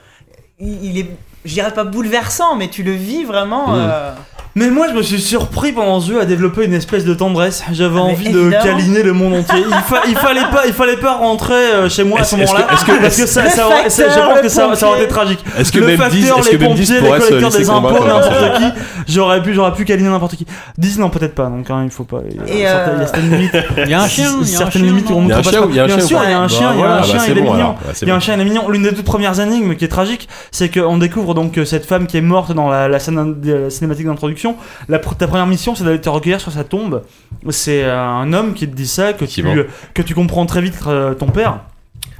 il 0.59 0.85
il 0.87 0.99
est. 0.99 1.07
Je 1.45 1.53
dirais 1.53 1.73
pas 1.73 1.85
bouleversant, 1.85 2.57
mais 2.57 2.67
tu 2.67 2.83
le 2.83 2.91
vis 2.91 3.23
vraiment. 3.23 3.77
Mm. 3.77 4.15
Euh, 4.57 4.61
Mais 4.61 4.71
moi, 4.71 4.87
je 4.89 4.95
me 4.95 5.03
suis 5.03 5.21
surpris 5.21 5.73
pendant 5.73 6.01
ce 6.01 6.13
jeu 6.13 6.21
à 6.21 6.25
développer 6.25 6.65
une 6.65 6.73
espèce 6.75 7.05
de 7.05 7.15
tendresse. 7.15 7.63
J'avais 7.73 7.99
Ah, 7.99 8.03
envie 8.03 8.31
de 8.31 8.51
câliner 8.51 9.03
le 9.03 9.13
monde 9.13 9.35
entier. 9.35 9.63
Il, 9.67 9.75
fa- 9.75 10.03
il 10.09 10.17
fallait 10.17 10.41
pas, 10.53 10.67
il 10.67 10.73
fallait 10.73 10.97
pas 10.97 11.15
rentrer 11.17 11.55
euh, 11.55 11.89
chez 11.89 12.05
moi 12.05 12.21
à 12.21 12.25
ce 12.25 12.37
moment-là. 12.37 12.63
que- 12.63 12.75
est-ce 12.75 12.85
que- 12.85 13.01
parce 13.03 13.17
que 13.21 13.27
ça, 13.27 13.43
Le 13.45 13.51
ça 13.51 13.67
aurait- 13.67 13.91
ça- 13.91 14.05
je 14.05 14.09
facteur, 14.09 14.29
pense 14.31 14.41
que 14.41 14.49
ça, 14.49 14.75
ça 14.75 14.89
aurait 14.89 14.99
été 15.03 15.09
tragique. 15.09 15.45
Est-ce 15.59 15.71
que 15.73 15.79
le 15.81 15.87
même 15.89 15.97
10 15.97 16.03
facteur, 16.23 16.39
est-ce 16.39 16.47
que 16.49 16.53
les 16.53 16.59
même 16.59 16.69
pompiers, 16.69 16.85
10 16.85 16.93
les 16.93 17.01
collecteurs 17.09 17.51
des 17.51 17.71
impôts, 17.71 18.05
n'importe 18.07 18.57
qui. 18.59 19.13
J'aurais 19.13 19.43
pu, 19.43 19.55
j'aurais 19.55 19.73
pu 19.73 19.85
câliner 19.85 20.09
n'importe 20.09 20.37
qui. 20.37 20.47
10 20.79 20.99
non, 20.99 21.11
peut-être 21.11 21.35
pas. 21.35 21.47
Donc 21.47 21.71
hein, 21.71 21.83
il 21.85 21.91
faut 21.91 22.05
pas. 22.05 22.19
Il 22.31 22.37
y 22.37 22.41
a, 22.41 22.45
Et, 22.45 22.63
certaines- 22.63 22.95
il 22.97 23.01
y 23.01 23.03
a 23.03 23.03
euh, 23.03 23.07
certaines 23.07 23.31
limites. 23.31 23.57
Il 23.85 23.91
y 23.91 23.95
a 23.95 24.01
un 24.03 24.09
chien, 24.09 24.31
il 24.43 24.49
y 24.51 24.55
a 24.55 24.59
certaines 24.59 24.83
limites 24.87 25.11
où 25.11 25.15
on 25.15 25.23
ne 25.23 25.27
Il 25.27 25.31
y 25.31 25.33
a 25.33 25.37
un 25.37 25.39
dépasse 25.41 25.53
chien 25.53 25.61
pas. 25.63 25.69
il 25.71 25.77
y 25.77 25.81
a 25.81 25.85
un 25.85 25.87
Bien 25.87 25.97
chien 25.99 26.07
sûr, 26.07 26.19
ou 26.19 26.23
il 26.25 26.31
y 26.31 26.33
a 26.33 26.39
un 26.39 26.43
pas 26.43 26.49
chien, 26.49 26.59
il 26.61 26.65
y 26.65 26.67
a 26.67 26.73
Voilà, 26.77 26.95
un 26.95 27.01
bah, 27.01 27.03
chien, 27.07 27.19
c'est 27.21 27.31
il 27.33 27.39
est 27.39 27.43
mignon. 27.43 27.57
Bah, 27.57 27.93
Il 28.03 28.09
y 28.09 28.11
a 28.11 28.15
un 28.15 28.21
chien, 28.21 28.35
il 28.35 28.41
est 28.41 28.45
mignon. 28.45 28.69
L'une 28.71 28.83
des 28.83 28.95
toutes 28.95 29.05
premières 29.05 29.39
énigmes 29.41 29.75
qui 29.77 29.85
est 29.85 29.89
tragique, 29.89 30.29
c'est 30.51 30.69
qu'on 30.71 30.97
découvre 30.99 31.35
donc 31.35 31.59
euh, 31.59 31.65
cette 31.65 31.85
femme 31.87 32.07
qui 32.07 32.17
est 32.17 32.21
morte 32.23 32.53
dans 32.53 32.71
la, 32.71 32.99
scène 32.99 33.37
cinématique 33.71 34.07
d'introduction. 34.07 34.46
La, 34.89 34.99
ta 34.99 35.27
première 35.27 35.47
mission, 35.47 35.75
c'est 35.75 35.85
d'aller 35.85 36.01
te 36.01 36.09
recueillir 36.09 36.41
sur 36.41 36.53
sa 36.53 36.65
tombe. 36.65 37.03
C'est 37.51 37.85
euh, 37.85 37.99
un 37.99 38.33
homme 38.33 38.55
qui 38.55 38.69
te 38.69 38.75
dit 38.75 38.87
ça, 38.87 39.13
que 39.13 39.25
tu, 39.25 39.41
Effectivement. 39.41 39.65
que 39.95 40.03
tu 40.03 40.15
comprends 40.15 40.47
très 40.47 40.61
vite 40.61 40.79
euh, 40.87 41.15
ton 41.15 41.27
père. 41.27 41.61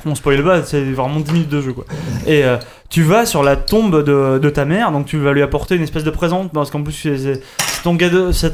On 0.09 0.15
spoil 0.15 0.43
pas, 0.45 0.63
c'est 0.63 0.83
vraiment 0.83 1.19
10 1.19 1.33
minutes 1.33 1.49
de 1.49 1.61
jeu 1.61 1.73
quoi. 1.73 1.85
Et 2.27 2.45
euh, 2.45 2.59
tu 2.89 3.03
vas 3.03 3.27
sur 3.27 3.43
la 3.43 3.57
tombe 3.57 4.03
de, 4.05 4.39
de 4.39 4.51
ta 4.51 4.65
mère, 4.65 4.93
donc 4.93 5.07
tu 5.07 5.19
vas 5.19 5.33
lui 5.33 5.43
apporter 5.43 5.75
une 5.77 5.83
espèce 5.83 6.05
de 6.05 6.11
présent, 6.11 6.49
parce 6.53 6.71
qu'en 6.71 6.83
plus 6.83 6.93
c'est 6.93 7.41
ton, 7.83 7.97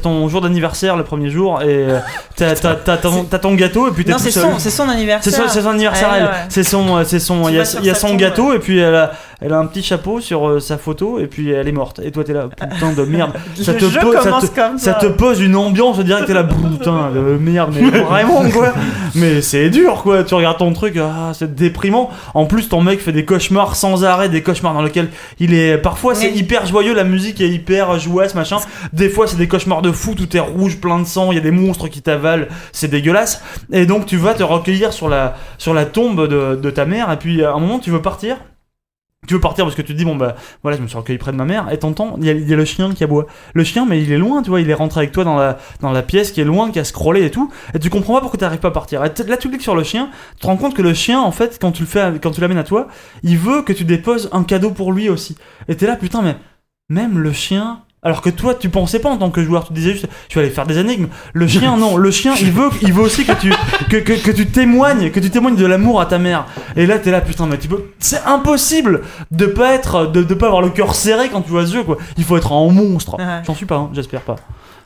ton 0.01 0.29
jour 0.29 0.41
d'anniversaire 0.41 0.95
le 0.95 1.03
premier 1.03 1.29
jour, 1.29 1.61
et 1.61 1.65
euh, 1.67 1.99
t'as 2.35 2.97
ton, 2.97 3.23
ton 3.25 3.53
gâteau, 3.55 3.87
et 3.87 3.91
puis 3.91 4.05
t'es 4.05 4.11
Non, 4.11 4.17
c'est 4.17 4.31
son, 4.31 4.87
anniversaire. 4.89 5.49
c'est 5.49 5.61
son 5.61 5.69
anniversaire, 5.69 6.09
Ouais, 6.11 6.17
elle. 6.19 6.23
ouais. 6.25 6.29
C'est 6.49 6.63
son, 6.63 6.97
euh, 6.97 7.03
c'est 7.05 7.19
son. 7.19 7.47
Il 7.49 7.55
y 7.55 7.59
a, 7.59 7.63
y 7.63 7.95
son 7.95 8.07
tombe, 8.09 8.17
gâteau 8.17 8.53
et 8.53 8.59
puis 8.59 8.79
elle 8.79 8.95
a, 8.95 9.11
elle 9.41 9.53
a 9.53 9.57
un 9.59 9.65
petit 9.65 9.81
chapeau 9.83 10.19
sur 10.19 10.47
euh, 10.47 10.59
sa 10.59 10.77
photo 10.77 11.19
et 11.19 11.27
puis 11.27 11.51
elle 11.51 11.67
est 11.67 11.71
morte. 11.73 11.99
Et 12.03 12.11
toi 12.11 12.23
t'es 12.23 12.33
là, 12.33 12.47
putain 12.47 12.91
de 12.93 13.03
merde. 13.03 13.31
ça 13.61 13.73
te 13.73 13.85
pose, 13.85 14.13
ça 14.15 14.23
commence 14.23 14.49
te, 14.51 14.55
comme 14.59 14.77
ça 14.77 14.93
ça. 14.93 14.99
te 14.99 15.05
pose 15.07 15.41
une 15.41 15.55
ambiance. 15.55 15.97
Je 15.97 16.03
dirais 16.03 16.21
que 16.21 16.27
t'es 16.27 16.33
là, 16.33 16.43
putain 16.43 17.11
de 17.15 17.19
merde, 17.19 17.73
mais 17.73 17.89
vraiment 18.01 18.49
quoi. 18.49 18.73
Mais 19.15 19.41
c'est 19.41 19.69
dur 19.69 20.01
quoi. 20.03 20.23
Tu 20.23 20.33
regardes 20.33 20.57
ton 20.57 20.71
truc, 20.73 20.97
ah, 20.97 21.31
c'est 21.33 21.53
déprimant. 21.55 22.09
En 22.33 22.45
plus 22.45 22.69
ton 22.69 22.81
mec 22.81 22.99
fait 23.01 23.11
des 23.11 23.25
cauchemars 23.25 23.75
sans 23.75 24.03
arrêt, 24.03 24.22
des 24.29 24.41
cauchemars 24.41 24.73
dans 24.73 24.81
lesquels 24.81 25.09
il 25.39 25.53
est. 25.53 25.77
Parfois 25.77 26.15
c'est 26.15 26.31
hyper 26.31 26.65
joyeux, 26.65 26.93
la 26.93 27.03
musique 27.03 27.41
est 27.41 27.49
hyper 27.49 27.99
jouasse 27.99 28.35
machin. 28.35 28.57
Des 28.91 29.09
fois 29.09 29.27
c'est 29.27 29.37
des 29.37 29.47
cauchemars 29.47 29.81
de 29.81 29.91
fou, 29.91 30.15
tout 30.15 30.35
est 30.35 30.39
rouge, 30.39 30.77
plein 30.77 30.99
de 30.99 31.05
sang, 31.05 31.31
il 31.31 31.35
y 31.35 31.37
a 31.37 31.43
des 31.43 31.51
monstres 31.51 31.87
qui 31.87 32.01
t'avalent, 32.01 32.45
c'est 32.71 32.89
dégueulasse. 32.89 33.41
Et 33.71 33.85
donc 33.85 34.05
tu 34.05 34.17
vas 34.17 34.33
te 34.33 34.43
recueillir 34.43 34.93
sur 34.93 35.09
la, 35.09 35.35
sur 35.57 35.73
la 35.73 35.85
tombe 35.85 36.27
de, 36.27 36.55
de 36.55 36.69
ta 36.69 36.85
mère, 36.85 37.11
et 37.11 37.17
puis 37.17 37.43
à 37.43 37.53
un 37.53 37.59
moment 37.59 37.79
tu 37.79 37.91
veux 37.91 38.01
partir. 38.01 38.37
Tu 39.27 39.33
veux 39.33 39.39
partir 39.39 39.65
parce 39.65 39.75
que 39.75 39.81
tu 39.81 39.93
te 39.93 39.97
dis, 39.97 40.05
bon 40.05 40.15
bah 40.15 40.35
voilà, 40.61 40.77
je 40.77 40.81
me 40.81 40.87
suis 40.87 40.97
recueilli 40.97 41.17
près 41.17 41.31
de 41.31 41.37
ma 41.37 41.45
mère, 41.45 41.71
et 41.71 41.79
t'entends, 41.79 42.15
il 42.19 42.25
y, 42.25 42.53
a- 42.53 42.55
le 42.55 42.65
chien 42.65 42.93
qui 42.93 43.03
aboie. 43.03 43.25
Le 43.53 43.63
chien, 43.63 43.85
mais 43.85 44.01
il 44.01 44.11
est 44.11 44.17
loin, 44.17 44.41
tu 44.41 44.49
vois, 44.49 44.61
il 44.61 44.69
est 44.69 44.73
rentré 44.73 44.99
avec 45.01 45.11
toi 45.11 45.23
dans 45.23 45.37
la, 45.37 46.01
pièce 46.01 46.31
qui 46.31 46.41
est 46.41 46.45
loin, 46.45 46.71
qui 46.71 46.79
a 46.79 46.83
scrollé 46.83 47.23
et 47.25 47.31
tout, 47.31 47.51
et 47.73 47.79
tu 47.79 47.89
comprends 47.89 48.13
pas 48.15 48.21
pourquoi 48.21 48.39
t'arrives 48.39 48.59
pas 48.59 48.67
à 48.67 48.71
partir. 48.71 49.01
Là 49.01 49.09
tu 49.09 49.49
cliques 49.49 49.61
sur 49.61 49.75
le 49.75 49.83
chien, 49.83 50.09
tu 50.35 50.41
te 50.41 50.47
rends 50.47 50.57
compte 50.57 50.73
que 50.75 50.81
le 50.81 50.93
chien, 50.93 51.21
en 51.21 51.31
fait, 51.31 51.57
quand 51.59 51.71
tu 51.71 51.83
le 51.83 51.87
fais, 51.87 52.13
quand 52.21 52.31
tu 52.31 52.41
l'amènes 52.41 52.57
à 52.57 52.63
toi, 52.63 52.87
il 53.23 53.37
veut 53.37 53.61
que 53.61 53.73
tu 53.73 53.85
déposes 53.85 54.29
un 54.31 54.43
cadeau 54.43 54.71
pour 54.71 54.91
lui 54.91 55.09
aussi. 55.09 55.37
Et 55.67 55.75
t'es 55.75 55.87
là, 55.87 55.95
putain, 55.95 56.21
mais 56.21 56.35
même 56.89 57.19
le 57.19 57.31
chien. 57.31 57.81
Alors 58.03 58.21
que 58.21 58.29
toi, 58.29 58.53
tu 58.53 58.69
pensais 58.69 58.99
pas 58.99 59.09
en 59.09 59.17
tant 59.17 59.29
que 59.29 59.41
joueur, 59.43 59.65
tu 59.65 59.73
disais 59.73 59.93
juste, 59.93 60.07
je 60.29 60.35
vais 60.35 60.41
aller 60.45 60.49
faire 60.53 60.65
des 60.65 60.77
énigmes. 60.77 61.07
Le 61.33 61.47
chien, 61.47 61.77
non, 61.77 61.95
le 61.97 62.11
chien, 62.11 62.33
il 62.39 62.51
veut, 62.51 62.69
il 62.81 62.91
veut 62.93 63.01
aussi 63.01 63.25
que 63.25 63.31
tu, 63.33 63.53
que, 63.89 63.97
que, 63.97 64.13
que 64.13 64.31
tu 64.31 64.47
témoignes, 64.47 65.09
que 65.11 65.19
tu 65.19 65.29
témoignes 65.29 65.55
de 65.55 65.65
l'amour 65.65 66.01
à 66.01 66.05
ta 66.05 66.17
mère. 66.19 66.45
Et 66.75 66.85
là, 66.85 66.99
t'es 66.99 67.11
là, 67.11 67.21
putain, 67.21 67.45
mais 67.45 67.57
tu 67.57 67.67
peux, 67.67 67.91
c'est 67.99 68.21
impossible 68.25 69.01
de 69.31 69.45
pas 69.45 69.73
être, 69.73 70.07
de, 70.07 70.23
de 70.23 70.33
pas 70.33 70.47
avoir 70.47 70.61
le 70.61 70.69
cœur 70.69 70.95
serré 70.95 71.29
quand 71.29 71.41
tu 71.41 71.51
vois 71.51 71.65
ce 71.65 71.73
jeu, 71.73 71.83
quoi. 71.83 71.97
Il 72.17 72.23
faut 72.23 72.35
être 72.37 72.51
un 72.51 72.69
monstre. 72.69 73.17
Ouais. 73.17 73.41
J'en 73.45 73.55
suis 73.55 73.65
pas, 73.65 73.75
hein, 73.75 73.89
j'espère 73.93 74.21
pas. 74.21 74.35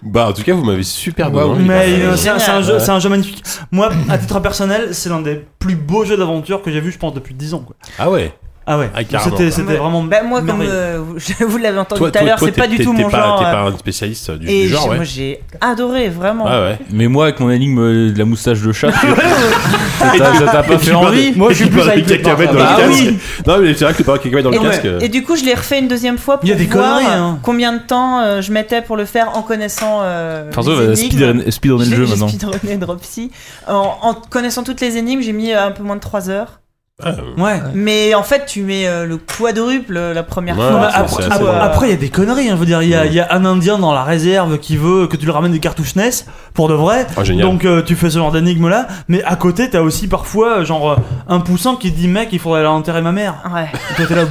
Bah, 0.04 0.28
en 0.30 0.34
tout 0.34 0.44
cas, 0.44 0.54
vous 0.54 0.64
m'avez 0.64 0.84
super. 0.84 1.32
Mais 1.32 1.68
Bah, 1.68 1.74
euh, 1.74 2.16
c'est 2.16 2.30
un, 2.30 2.62
jeu, 2.62 2.78
c'est 2.80 2.92
un 2.92 3.00
jeu 3.00 3.10
magnifique. 3.10 3.44
Moi, 3.72 3.90
à 4.10 4.18
titre 4.18 4.40
personnel, 4.40 4.90
c'est 4.92 5.10
l'un 5.10 5.22
des 5.22 5.44
plus 5.58 5.76
beaux 5.76 6.06
jeux 6.06 6.18
d'aventure 6.18 6.62
que 6.62 6.72
j'ai 6.72 6.82
vu, 6.82 6.92
je 6.92 7.00
pense, 7.00 7.14
depuis 7.14 7.34
10 7.34 7.56
ans. 7.56 7.64
Quoi. 7.66 7.76
Ah 7.98 8.12
ouais. 8.12 8.32
Ah 8.70 8.78
ouais, 8.78 8.90
Ah, 8.94 9.00
c'était 9.24 9.50
c'était 9.50 9.70
Ouais. 9.72 9.78
vraiment. 9.78 10.04
Bah, 10.04 10.24
moi, 10.24 10.42
comme 10.42 10.62
euh, 10.62 11.00
vous- 11.40 11.58
l'avez 11.58 11.80
entendu 11.80 12.00
Toi, 12.00 12.12
tout 12.12 12.18
à 12.18 12.22
l'heure, 12.24 12.38
c'est 12.38 12.52
pas 12.52 12.68
du 12.68 12.78
tout 12.78 12.92
mon 12.92 13.10
pas- 13.10 13.18
genre. 13.18 13.40
T'es 13.40 13.46
pas 13.46 13.62
un 13.62 13.78
spécialiste 13.78 14.32
du, 14.32 14.50
Et 14.50 14.64
du 14.64 14.68
genre, 14.70 14.84
j'ai- 14.84 14.90
ouais. 14.90 14.96
moi, 14.98 15.06
j'ai 15.06 15.40
adoré, 15.62 16.10
vraiment. 16.10 16.44
Ah 16.46 16.62
ouais. 16.64 16.80
Mais 16.92 17.08
moi, 17.08 17.26
avec 17.28 17.40
mon 17.40 17.50
énigme 17.50 17.80
euh, 17.80 18.12
de 18.12 18.20
la 18.20 18.26
moustache 18.26 18.60
de 18.62 18.72
chat, 18.74 18.92
ça 20.00 20.12
t'a 20.18 20.34
ça 20.34 20.46
t'a 20.52 20.64
pas 20.64 20.78
fait 20.78 20.94
envie 20.94 21.32
Moi, 21.36 21.52
je 21.52 21.56
suis 21.64 21.70
plus 21.70 21.82
avec 21.82 22.06
cacahuètes 22.08 22.52
dans 22.52 22.60
ça. 22.60 22.64
le 22.64 22.70
Ah 22.70 22.76
casque. 22.90 23.04
oui. 23.04 23.18
Non, 23.48 23.58
mais 23.60 23.74
c'est 23.74 23.86
vrai 23.86 23.94
que 23.94 24.04
parler 24.04 24.22
cacahuètes 24.22 24.44
dans 24.44 24.52
Et, 24.52 24.60
le 24.60 24.70
casque. 24.70 24.88
Et 25.02 25.10
du 25.10 25.24
coup, 25.24 25.36
je 25.38 25.46
l'ai 25.46 25.54
refait 25.54 25.80
une 25.80 25.88
deuxième 25.88 26.18
fois 26.18 26.38
pour 26.40 26.50
voir 26.50 27.00
hein. 27.10 27.40
combien 27.44 27.72
de 27.74 27.80
temps 27.80 28.20
euh, 28.22 28.42
je 28.42 28.52
mettais 28.52 28.82
pour 28.82 28.98
le 28.98 29.06
faire 29.06 29.38
en 29.38 29.44
connaissant 29.44 30.02
les 30.04 30.96
speedrun- 30.96 31.50
speedrunner 31.52 31.86
le 31.96 31.96
jeu 31.96 32.06
maintenant. 32.08 32.28
speedrunné 32.28 32.78
Dropsy. 32.78 33.32
En, 33.68 34.14
connaissant 34.30 34.64
toutes 34.64 34.82
les 34.82 34.98
énigmes, 34.98 35.22
j'ai 35.22 35.34
mis 35.34 35.54
un 35.54 35.72
peu 35.72 35.84
moins 35.84 35.96
de 35.96 36.02
3 36.02 36.30
heures. 36.30 36.60
Ah, 37.04 37.12
Ouais. 37.38 37.62
Mais 37.76 38.16
en 38.16 38.24
fait, 38.24 38.46
tu 38.48 38.64
mets 38.64 38.88
euh, 38.88 39.06
le 39.06 39.18
quadruple 39.18 39.96
euh, 39.98 40.14
la 40.14 40.24
première 40.24 40.58
Ouais, 40.58 40.68
fois. 40.68 40.90
c'est 40.92 40.98
après, 40.98 41.24
assez- 41.26 41.32
après- 41.34 41.46
euh, 41.46 41.62
après, 41.62 41.88
il 41.88 41.90
y 41.92 41.94
a 41.94 41.98
des 41.98 42.10
conneries. 42.10 42.50
hein. 42.50 42.54
Je 42.56 42.60
veux 42.60 42.66
dire, 42.66 42.82
il 42.82 42.90
y, 42.90 42.96
a- 42.96 43.02
Ouais. 43.02 43.08
il 43.08 43.14
y 43.14 43.20
a 43.20 43.28
un 43.34 43.46
Indien 43.46 43.78
dans 43.78 43.94
la 43.94 44.04
réserve 44.04 44.58
qui 44.58 44.78
veut 44.78 45.08
que 45.08 45.16
tu 45.16 45.26
lui 45.26 45.32
ramènes 45.32 45.52
des 45.52 45.60
cartouches 45.60 45.96
NES 45.96 46.10
pour 46.54 46.68
de 46.70 46.74
vrai. 46.74 47.06
Ah, 47.16 47.24
génial. 47.24 47.46
Donc 47.46 47.66
euh, 47.66 47.82
tu 47.84 47.96
fais 47.96 48.10
ce 48.10 48.18
genre 48.18 48.32
d'énigme 48.32 48.68
là. 48.68 48.88
Mais 49.08 49.24
à 49.24 49.36
côté, 49.36 49.70
t'as 49.70 49.82
aussi 49.82 50.08
parfois 50.08 50.60
euh, 50.60 50.66
genre 50.66 50.92
euh, 50.92 50.96
un 51.28 51.40
poussant 51.40 51.76
qui 51.76 51.92
dit 51.92 52.08
mec, 52.08 52.30
il 52.32 52.40
faudrait 52.40 52.60
aller 52.62 52.70
enterrer 52.70 53.02
ma 53.02 53.12
mère. 53.12 53.36
Ouais. 53.54 53.68
Et 53.92 53.96
toi, 53.96 54.06
t'es 54.08 54.16
là. 54.16 54.24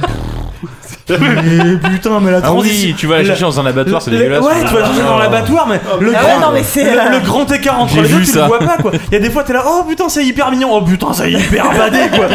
Mais 1.09 1.89
putain, 1.91 2.19
mais 2.19 2.31
la 2.31 2.37
Ah 2.37 2.41
transition. 2.41 2.87
oui, 2.89 2.95
tu 2.97 3.07
vas 3.07 3.17
la 3.19 3.23
chercher 3.25 3.43
dans 3.43 3.59
un 3.59 3.65
abattoir, 3.65 4.01
c'est 4.01 4.11
dégueulasse. 4.11 4.43
Ouais, 4.43 4.51
tu 4.67 4.73
vas 4.73 4.85
chercher 4.85 5.01
dans 5.03 5.17
l'abattoir, 5.17 5.67
mais 5.67 5.79
le, 6.01 6.13
Ah 6.15 6.21
grand, 6.23 6.39
non, 6.47 6.53
mais 6.53 6.63
c'est, 6.63 6.83
le, 6.83 6.99
euh, 6.99 7.09
le 7.11 7.19
grand 7.25 7.51
écart 7.51 7.79
entre 7.79 7.93
J'ai 7.95 8.01
les 8.01 8.09
deux, 8.09 8.15
vu 8.17 8.25
tu 8.25 8.31
ça. 8.31 8.41
le 8.41 8.45
vois 8.47 8.59
pas 8.59 8.77
quoi. 8.81 8.91
Il 9.11 9.13
y 9.13 9.15
a 9.15 9.19
des 9.19 9.29
fois, 9.29 9.43
t'es 9.43 9.53
là, 9.53 9.63
oh 9.65 9.83
putain, 9.87 10.09
c'est 10.09 10.25
hyper 10.25 10.51
mignon, 10.51 10.69
oh 10.73 10.81
putain, 10.81 11.13
c'est 11.13 11.31
hyper 11.31 11.69
badé 11.77 11.99
quoi. 12.15 12.25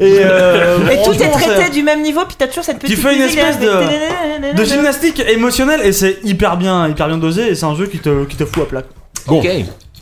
Et, 0.00 0.18
euh, 0.24 0.78
Et 0.90 1.02
tout 1.02 1.12
est 1.12 1.16
franchement, 1.24 1.30
traité 1.32 1.62
c'est- 1.66 1.70
du 1.70 1.82
même 1.82 2.02
niveau, 2.02 2.20
puis 2.26 2.36
t'as 2.38 2.46
toujours 2.46 2.64
cette 2.64 2.78
petite 2.78 2.96
Tu 2.96 3.00
fais 3.02 3.14
une 3.14 3.22
musique 3.22 3.38
espèce 3.38 3.68
avec- 3.68 4.54
de 4.56 4.64
gymnastique 4.64 5.22
émotionnelle 5.28 5.80
et 5.84 5.92
c'est 5.92 6.18
hyper 6.24 6.56
bien, 6.56 6.88
hyper 6.88 7.08
bien 7.08 7.18
dosé 7.18 7.48
et 7.50 7.54
c'est 7.54 7.66
un 7.66 7.74
jeu 7.74 7.86
qui 7.86 7.98
te, 7.98 8.24
qui 8.24 8.36
te 8.36 8.44
fout 8.44 8.62
à 8.62 8.66
plat. 8.66 8.82
Bon. 9.26 9.40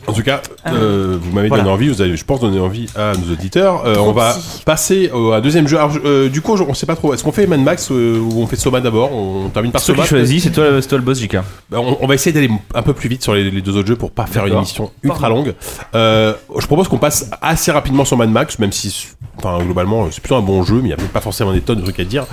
En 0.07 0.13
tout 0.13 0.23
cas, 0.23 0.41
euh, 0.67 1.17
vous 1.21 1.31
m'avez 1.31 1.47
Voilà. 1.47 1.63
donné 1.63 1.73
envie, 1.73 1.87
vous 1.89 2.01
avez, 2.01 2.17
je 2.17 2.25
pense, 2.25 2.39
donné 2.41 2.59
envie 2.59 2.87
à 2.95 3.13
nos 3.13 3.31
auditeurs. 3.33 3.83
Euh, 3.85 3.95
on 3.99 4.11
va 4.13 4.35
passer 4.65 5.09
au, 5.13 5.31
à 5.31 5.41
deuxième 5.41 5.67
jeu. 5.67 5.77
Alors, 5.77 5.91
je- 5.91 5.99
euh, 6.03 6.29
du 6.29 6.41
coup, 6.41 6.57
je- 6.57 6.63
on 6.63 6.73
sait 6.73 6.85
pas 6.85 6.95
trop. 6.95 7.13
Est-ce 7.13 7.23
qu'on 7.23 7.31
fait 7.31 7.45
Mad 7.47 7.61
Max 7.61 7.89
euh, 7.91 8.17
ou 8.19 8.41
on 8.41 8.47
fait 8.47 8.55
Soma 8.55 8.81
d'abord 8.81 9.13
On 9.13 9.49
termine 9.49 9.71
par 9.71 9.81
Soma 9.81 10.03
choisis, 10.05 10.43
c'est 10.43 10.49
toi, 10.51 10.65
c'est 10.81 10.87
toi 10.87 10.97
le 10.97 11.03
boss, 11.03 11.19
JK. 11.19 11.35
Bah, 11.69 11.77
on, 11.79 11.97
on 12.01 12.07
va 12.07 12.15
essayer 12.15 12.33
d'aller 12.33 12.49
un 12.73 12.81
peu 12.81 12.93
plus 12.93 13.09
vite 13.09 13.21
sur 13.23 13.33
les, 13.35 13.49
les 13.51 13.61
deux 13.61 13.77
autres 13.77 13.87
jeux 13.87 13.95
pour 13.95 14.11
pas 14.11 14.25
faire 14.25 14.45
une 14.47 14.53
émission 14.53 14.91
ultra 15.03 15.29
longue. 15.29 15.53
Euh, 15.95 16.33
je 16.59 16.65
propose 16.65 16.87
qu'on 16.87 16.97
passe 16.97 17.29
assez 17.41 17.71
rapidement 17.71 18.03
sur 18.05 18.17
Mad 18.17 18.29
Max, 18.31 18.57
même 18.59 18.71
si, 18.71 19.07
enfin, 19.37 19.59
globalement, 19.63 20.07
c'est 20.11 20.21
plutôt 20.21 20.35
un 20.35 20.41
bon 20.41 20.63
jeu, 20.63 20.75
mais 20.75 20.87
il 20.87 20.89
y 20.89 20.93
a 20.93 20.97
peut-être 20.97 21.11
pas 21.11 21.21
forcément 21.21 21.53
des 21.53 21.61
tonnes 21.61 21.77
de 21.79 21.83
trucs 21.83 21.99
à 21.99 22.03
dire. 22.05 22.25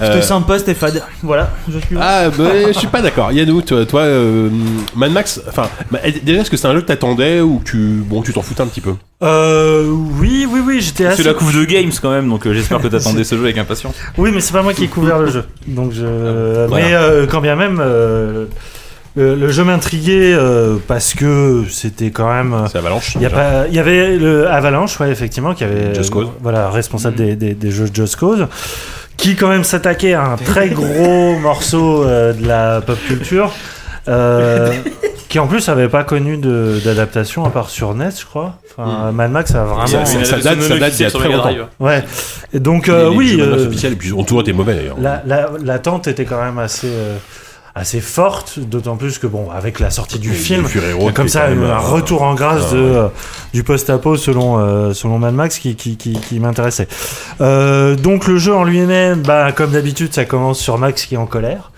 Euh, 0.00 0.12
C'était 0.12 0.22
sympa, 0.26 0.58
c'était 0.58 0.74
fade. 0.74 1.02
Voilà, 1.22 1.50
je 1.68 1.78
suis. 1.78 1.96
ah, 2.00 2.28
bah, 2.30 2.44
je 2.72 2.78
suis 2.78 2.88
pas 2.88 3.00
d'accord. 3.02 3.30
Yannou, 3.32 3.62
toi, 3.62 3.86
toi 3.86 4.00
euh, 4.02 4.50
Mad 4.96 5.12
Max, 5.12 5.40
enfin, 5.48 5.68
bah, 5.90 6.00
déjà, 6.22 6.40
est-ce 6.40 6.50
que 6.50 6.56
c'est 6.56 6.66
un 6.66 6.74
jeu 6.74 6.80
que 6.82 6.86
t'attendais 7.16 7.40
ou 7.40 7.60
tu, 7.64 7.76
bon, 7.76 8.22
tu 8.22 8.32
t'en 8.32 8.42
foutais 8.42 8.60
un 8.62 8.66
petit 8.66 8.80
peu 8.80 8.94
Euh, 9.22 9.86
oui, 10.20 10.46
oui, 10.50 10.60
oui, 10.66 10.80
j'étais 10.80 11.04
C'est 11.04 11.10
assez. 11.10 11.22
la 11.22 11.34
couve 11.34 11.54
de 11.56 11.64
Games 11.64 11.90
quand 12.00 12.10
même, 12.10 12.28
donc 12.28 12.46
euh, 12.46 12.52
j'espère 12.54 12.80
que 12.80 12.88
t'attendais 12.88 13.24
ce 13.24 13.34
jeu 13.36 13.42
avec 13.44 13.58
impatience. 13.58 13.94
Oui, 14.18 14.30
mais 14.34 14.40
c'est 14.40 14.52
pas 14.52 14.62
moi 14.62 14.72
qui 14.74 14.84
ai 14.84 14.88
couvert 14.88 15.18
le 15.18 15.30
jeu. 15.30 15.44
Donc 15.66 15.92
je. 15.92 16.66
Voilà. 16.68 16.86
Mais 16.86 16.94
euh, 16.94 17.26
quand 17.26 17.40
bien 17.40 17.56
même, 17.56 17.78
euh, 17.80 18.46
le, 19.14 19.34
le 19.34 19.48
jeu 19.52 19.62
m'intriguait 19.64 20.32
euh, 20.34 20.76
parce 20.88 21.14
que 21.14 21.64
c'était 21.70 22.10
quand 22.10 22.32
même. 22.32 22.52
euh, 22.54 22.66
C'est 22.70 22.78
Avalanche. 22.78 23.12
Il 23.16 23.22
y, 23.22 23.26
a 23.26 23.28
déjà. 23.28 23.40
pas, 23.40 23.68
il 23.68 23.74
y 23.74 23.78
avait 23.78 24.16
le 24.16 24.48
Avalanche, 24.48 24.98
ouais, 25.00 25.10
effectivement, 25.10 25.54
qui 25.54 25.64
avait 25.64 25.94
Just 25.94 26.10
Cause. 26.10 26.28
voilà 26.40 26.70
responsable 26.70 27.16
des, 27.16 27.36
des, 27.36 27.54
des 27.54 27.70
jeux 27.70 27.88
Just 27.92 28.16
Cause, 28.16 28.46
qui 29.18 29.36
quand 29.36 29.48
même 29.48 29.64
s'attaquait 29.64 30.14
à 30.14 30.24
un 30.32 30.36
très 30.44 30.70
gros 30.70 31.38
morceau 31.38 32.04
euh, 32.04 32.32
de 32.32 32.46
la 32.46 32.80
pop 32.80 32.98
culture, 33.06 33.52
euh, 34.08 34.72
qui 35.28 35.38
en 35.38 35.46
plus 35.46 35.68
avait 35.68 35.88
pas 35.88 36.04
connu 36.04 36.36
de- 36.36 36.80
d'adaptation 36.84 37.44
à 37.44 37.50
part 37.50 37.70
sur 37.70 37.94
NES, 37.94 38.10
je 38.20 38.24
crois. 38.26 38.56
Enfin, 38.76 39.12
Mad 39.12 39.30
Max 39.30 39.54
a 39.54 39.64
vraiment. 39.64 39.86
Ça- 39.86 40.04
ça- 40.04 40.38
date, 40.38 40.62
ça 40.62 40.78
date 40.78 40.92
d'il 40.94 41.02
y 41.02 41.06
a 41.06 41.10
très 41.10 41.28
longtemps. 41.28 41.50
Ouais. 41.80 42.02
Et 42.52 42.60
donc 42.60 42.88
euh, 42.88 43.10
les 43.10 43.16
oui. 43.16 43.36
euh, 43.40 43.66
officiels, 43.68 43.96
puis 43.96 44.08
ils 44.08 44.14
ont 44.14 44.24
toujours 44.24 44.40
été 44.42 44.52
mauvais 44.52 44.74
d'ailleurs. 44.74 44.96
la, 45.00 45.22
la, 45.26 45.50
l'attente 45.62 46.08
était 46.08 46.24
quand 46.24 46.42
même 46.42 46.58
assez, 46.58 46.88
euh, 46.88 47.16
assez 47.74 48.00
forte, 48.00 48.58
d'autant 48.58 48.96
plus 48.96 49.18
que, 49.18 49.26
bon, 49.26 49.50
avec 49.50 49.80
la 49.80 49.90
sortie 49.90 50.18
du 50.18 50.30
film, 50.32 50.66
il 50.74 50.80
y 50.90 50.92
Road, 50.92 51.10
a 51.10 51.12
comme 51.12 51.28
ça 51.28 51.46
un 51.46 51.56
euh, 51.56 51.78
retour 51.78 52.22
en 52.22 52.34
grâce 52.34 52.64
ah, 52.70 52.74
de, 52.74 52.80
ouais. 52.80 52.96
euh, 52.96 53.08
du 53.54 53.62
post-apo 53.64 54.16
selon, 54.16 54.58
euh, 54.58 54.92
selon 54.92 55.18
Mad 55.18 55.34
Max 55.34 55.58
qui, 55.58 55.74
qui, 55.76 55.96
qui, 55.96 56.12
qui 56.12 56.40
m'intéressait. 56.40 56.88
Euh, 57.40 57.94
donc 57.96 58.26
le 58.26 58.36
jeu 58.36 58.54
en 58.54 58.64
lui-même, 58.64 59.22
bah, 59.22 59.52
comme 59.52 59.70
d'habitude, 59.70 60.12
ça 60.12 60.24
commence 60.26 60.58
sur 60.58 60.76
Max 60.78 61.06
qui 61.06 61.14
est 61.14 61.18
en 61.18 61.26
colère. 61.26 61.70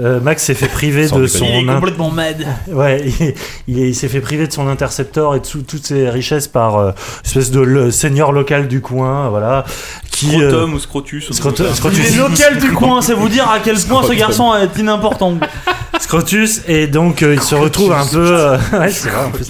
Euh, 0.00 0.18
Max 0.20 0.42
s'est 0.42 0.54
fait 0.54 0.66
priver 0.66 1.06
Sans 1.06 1.18
de 1.20 1.26
déconner. 1.26 1.38
son 1.52 1.58
Il 1.60 1.70
est 1.70 1.72
complètement 1.74 2.10
mad. 2.10 2.44
ouais 2.68 3.04
il, 3.20 3.34
il, 3.68 3.78
est- 3.80 3.88
il 3.90 3.94
s'est 3.94 4.08
fait 4.08 4.20
priver 4.20 4.48
de 4.48 4.52
son 4.52 4.66
intercepteur 4.66 5.36
et 5.36 5.38
de 5.40 5.44
tout- 5.46 5.62
toutes 5.62 5.86
ses 5.86 6.10
richesses 6.10 6.48
par 6.48 6.78
euh, 6.78 6.90
espèce 7.24 7.52
de 7.52 7.60
le, 7.60 7.92
seigneur 7.92 8.32
local 8.32 8.66
du 8.66 8.80
coin 8.80 9.28
voilà 9.28 9.64
qui 10.10 10.34
euh, 10.42 10.48
Scrotum 10.50 10.74
ou 10.74 10.78
Scrotus. 10.80 11.30
ou 11.30 11.32
Scrot- 11.32 11.52
comme 11.56 11.66
ça. 11.68 11.74
Scrotus. 11.76 11.98
Il 12.10 12.14
est 12.14 12.18
local 12.18 12.58
du 12.58 12.72
coin, 12.72 13.02
c'est 13.02 13.14
vous 13.14 13.28
dire 13.28 13.48
à 13.48 13.60
quel 13.60 13.76
point 13.78 14.02
ce 14.02 14.12
garçon 14.14 14.52
est 14.56 14.76
inimportant. 14.80 15.34
Scrotus 16.00 16.62
et 16.66 16.88
donc 16.88 17.22
euh, 17.22 17.34
il 17.34 17.40
se 17.42 17.54
retrouve 17.54 17.92
un 17.92 18.04
peu 18.06 18.18
euh, 18.36 18.56
ouais, 18.72 18.90
c'est 18.90 19.10
vrai, 19.10 19.26
en 19.26 19.30
plus. 19.30 19.48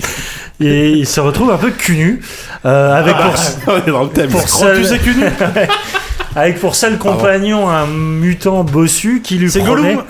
et 0.60 0.90
il 0.90 1.06
se 1.06 1.20
retrouve 1.20 1.52
un 1.52 1.56
peu 1.58 1.70
cul 1.70 1.96
nu 1.96 2.20
euh, 2.66 2.92
avec 3.00 3.16
pour, 3.16 3.34
On 3.74 3.76
est 3.78 3.90
dans 3.90 4.02
le 4.04 4.10
thème. 4.10 4.28
pour 4.28 4.46
seul 4.46 4.84
avec 6.36 6.58
pour 6.60 6.74
seul 6.74 6.98
compagnon 6.98 7.70
un 7.70 7.86
mutant 7.86 8.64
bossu 8.64 9.20
qui 9.22 9.36
lui 9.38 9.50
C'est 9.50 9.60
promet 9.60 9.94
Gollum. 9.94 10.04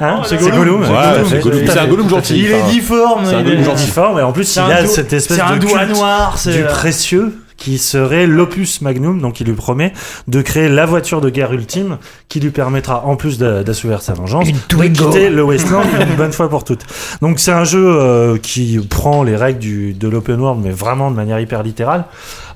Hein, 0.00 0.20
C'est 0.24 0.38
c'est 0.38 0.50
Gollum. 0.50 0.80
Gollum, 0.80 0.80
Ouais, 0.82 1.22
tout 1.22 1.28
c'est 1.30 1.38
Gollum. 1.40 1.60
C'est 1.66 1.78
un 1.78 1.86
Gollum 1.86 2.08
gentil. 2.08 2.38
Il 2.38 2.50
est 2.50 2.62
difforme. 2.70 3.24
c'est 3.26 3.34
un 3.34 3.38
il 3.40 3.44
Gollum 3.44 3.60
est- 3.60 3.64
gentil. 3.64 3.84
difforme 3.84 4.18
et 4.18 4.22
en 4.22 4.32
plus 4.32 4.56
il 4.56 4.60
a 4.72 4.86
cette 4.86 5.12
espèce 5.12 5.36
C'est 5.36 5.42
un 5.42 5.56
de 5.56 5.60
doigt 5.60 5.80
culte 5.84 5.96
noir. 5.96 6.38
C'est 6.38 6.52
du 6.52 6.62
euh, 6.64 6.68
précieux 6.68 7.34
qui 7.56 7.76
serait 7.76 8.26
l'opus 8.26 8.80
magnum, 8.80 9.20
donc 9.20 9.40
il 9.42 9.46
lui 9.46 9.52
promet 9.52 9.92
de 10.28 10.40
créer 10.40 10.70
la 10.70 10.86
voiture 10.86 11.20
de 11.20 11.28
guerre 11.28 11.52
ultime 11.52 11.98
qui 12.30 12.40
lui 12.40 12.48
permettra, 12.48 13.04
en 13.04 13.16
plus 13.16 13.36
d'assouvir 13.38 14.00
sa 14.00 14.14
vengeance, 14.14 14.46
de 14.48 14.86
quitter 14.88 15.28
le 15.28 15.42
Westland 15.44 15.84
une 16.10 16.16
bonne 16.16 16.32
fois 16.32 16.48
pour 16.48 16.64
toutes. 16.64 16.80
Donc 17.20 17.38
c'est 17.38 17.52
un 17.52 17.64
jeu 17.64 17.84
euh, 17.86 18.38
qui 18.38 18.78
prend 18.88 19.22
les 19.24 19.36
règles 19.36 19.58
du, 19.58 19.92
de 19.92 20.08
l'open 20.08 20.40
world, 20.40 20.62
mais 20.64 20.70
vraiment 20.70 21.10
de 21.10 21.16
manière 21.16 21.38
hyper 21.38 21.62
littérale. 21.62 22.04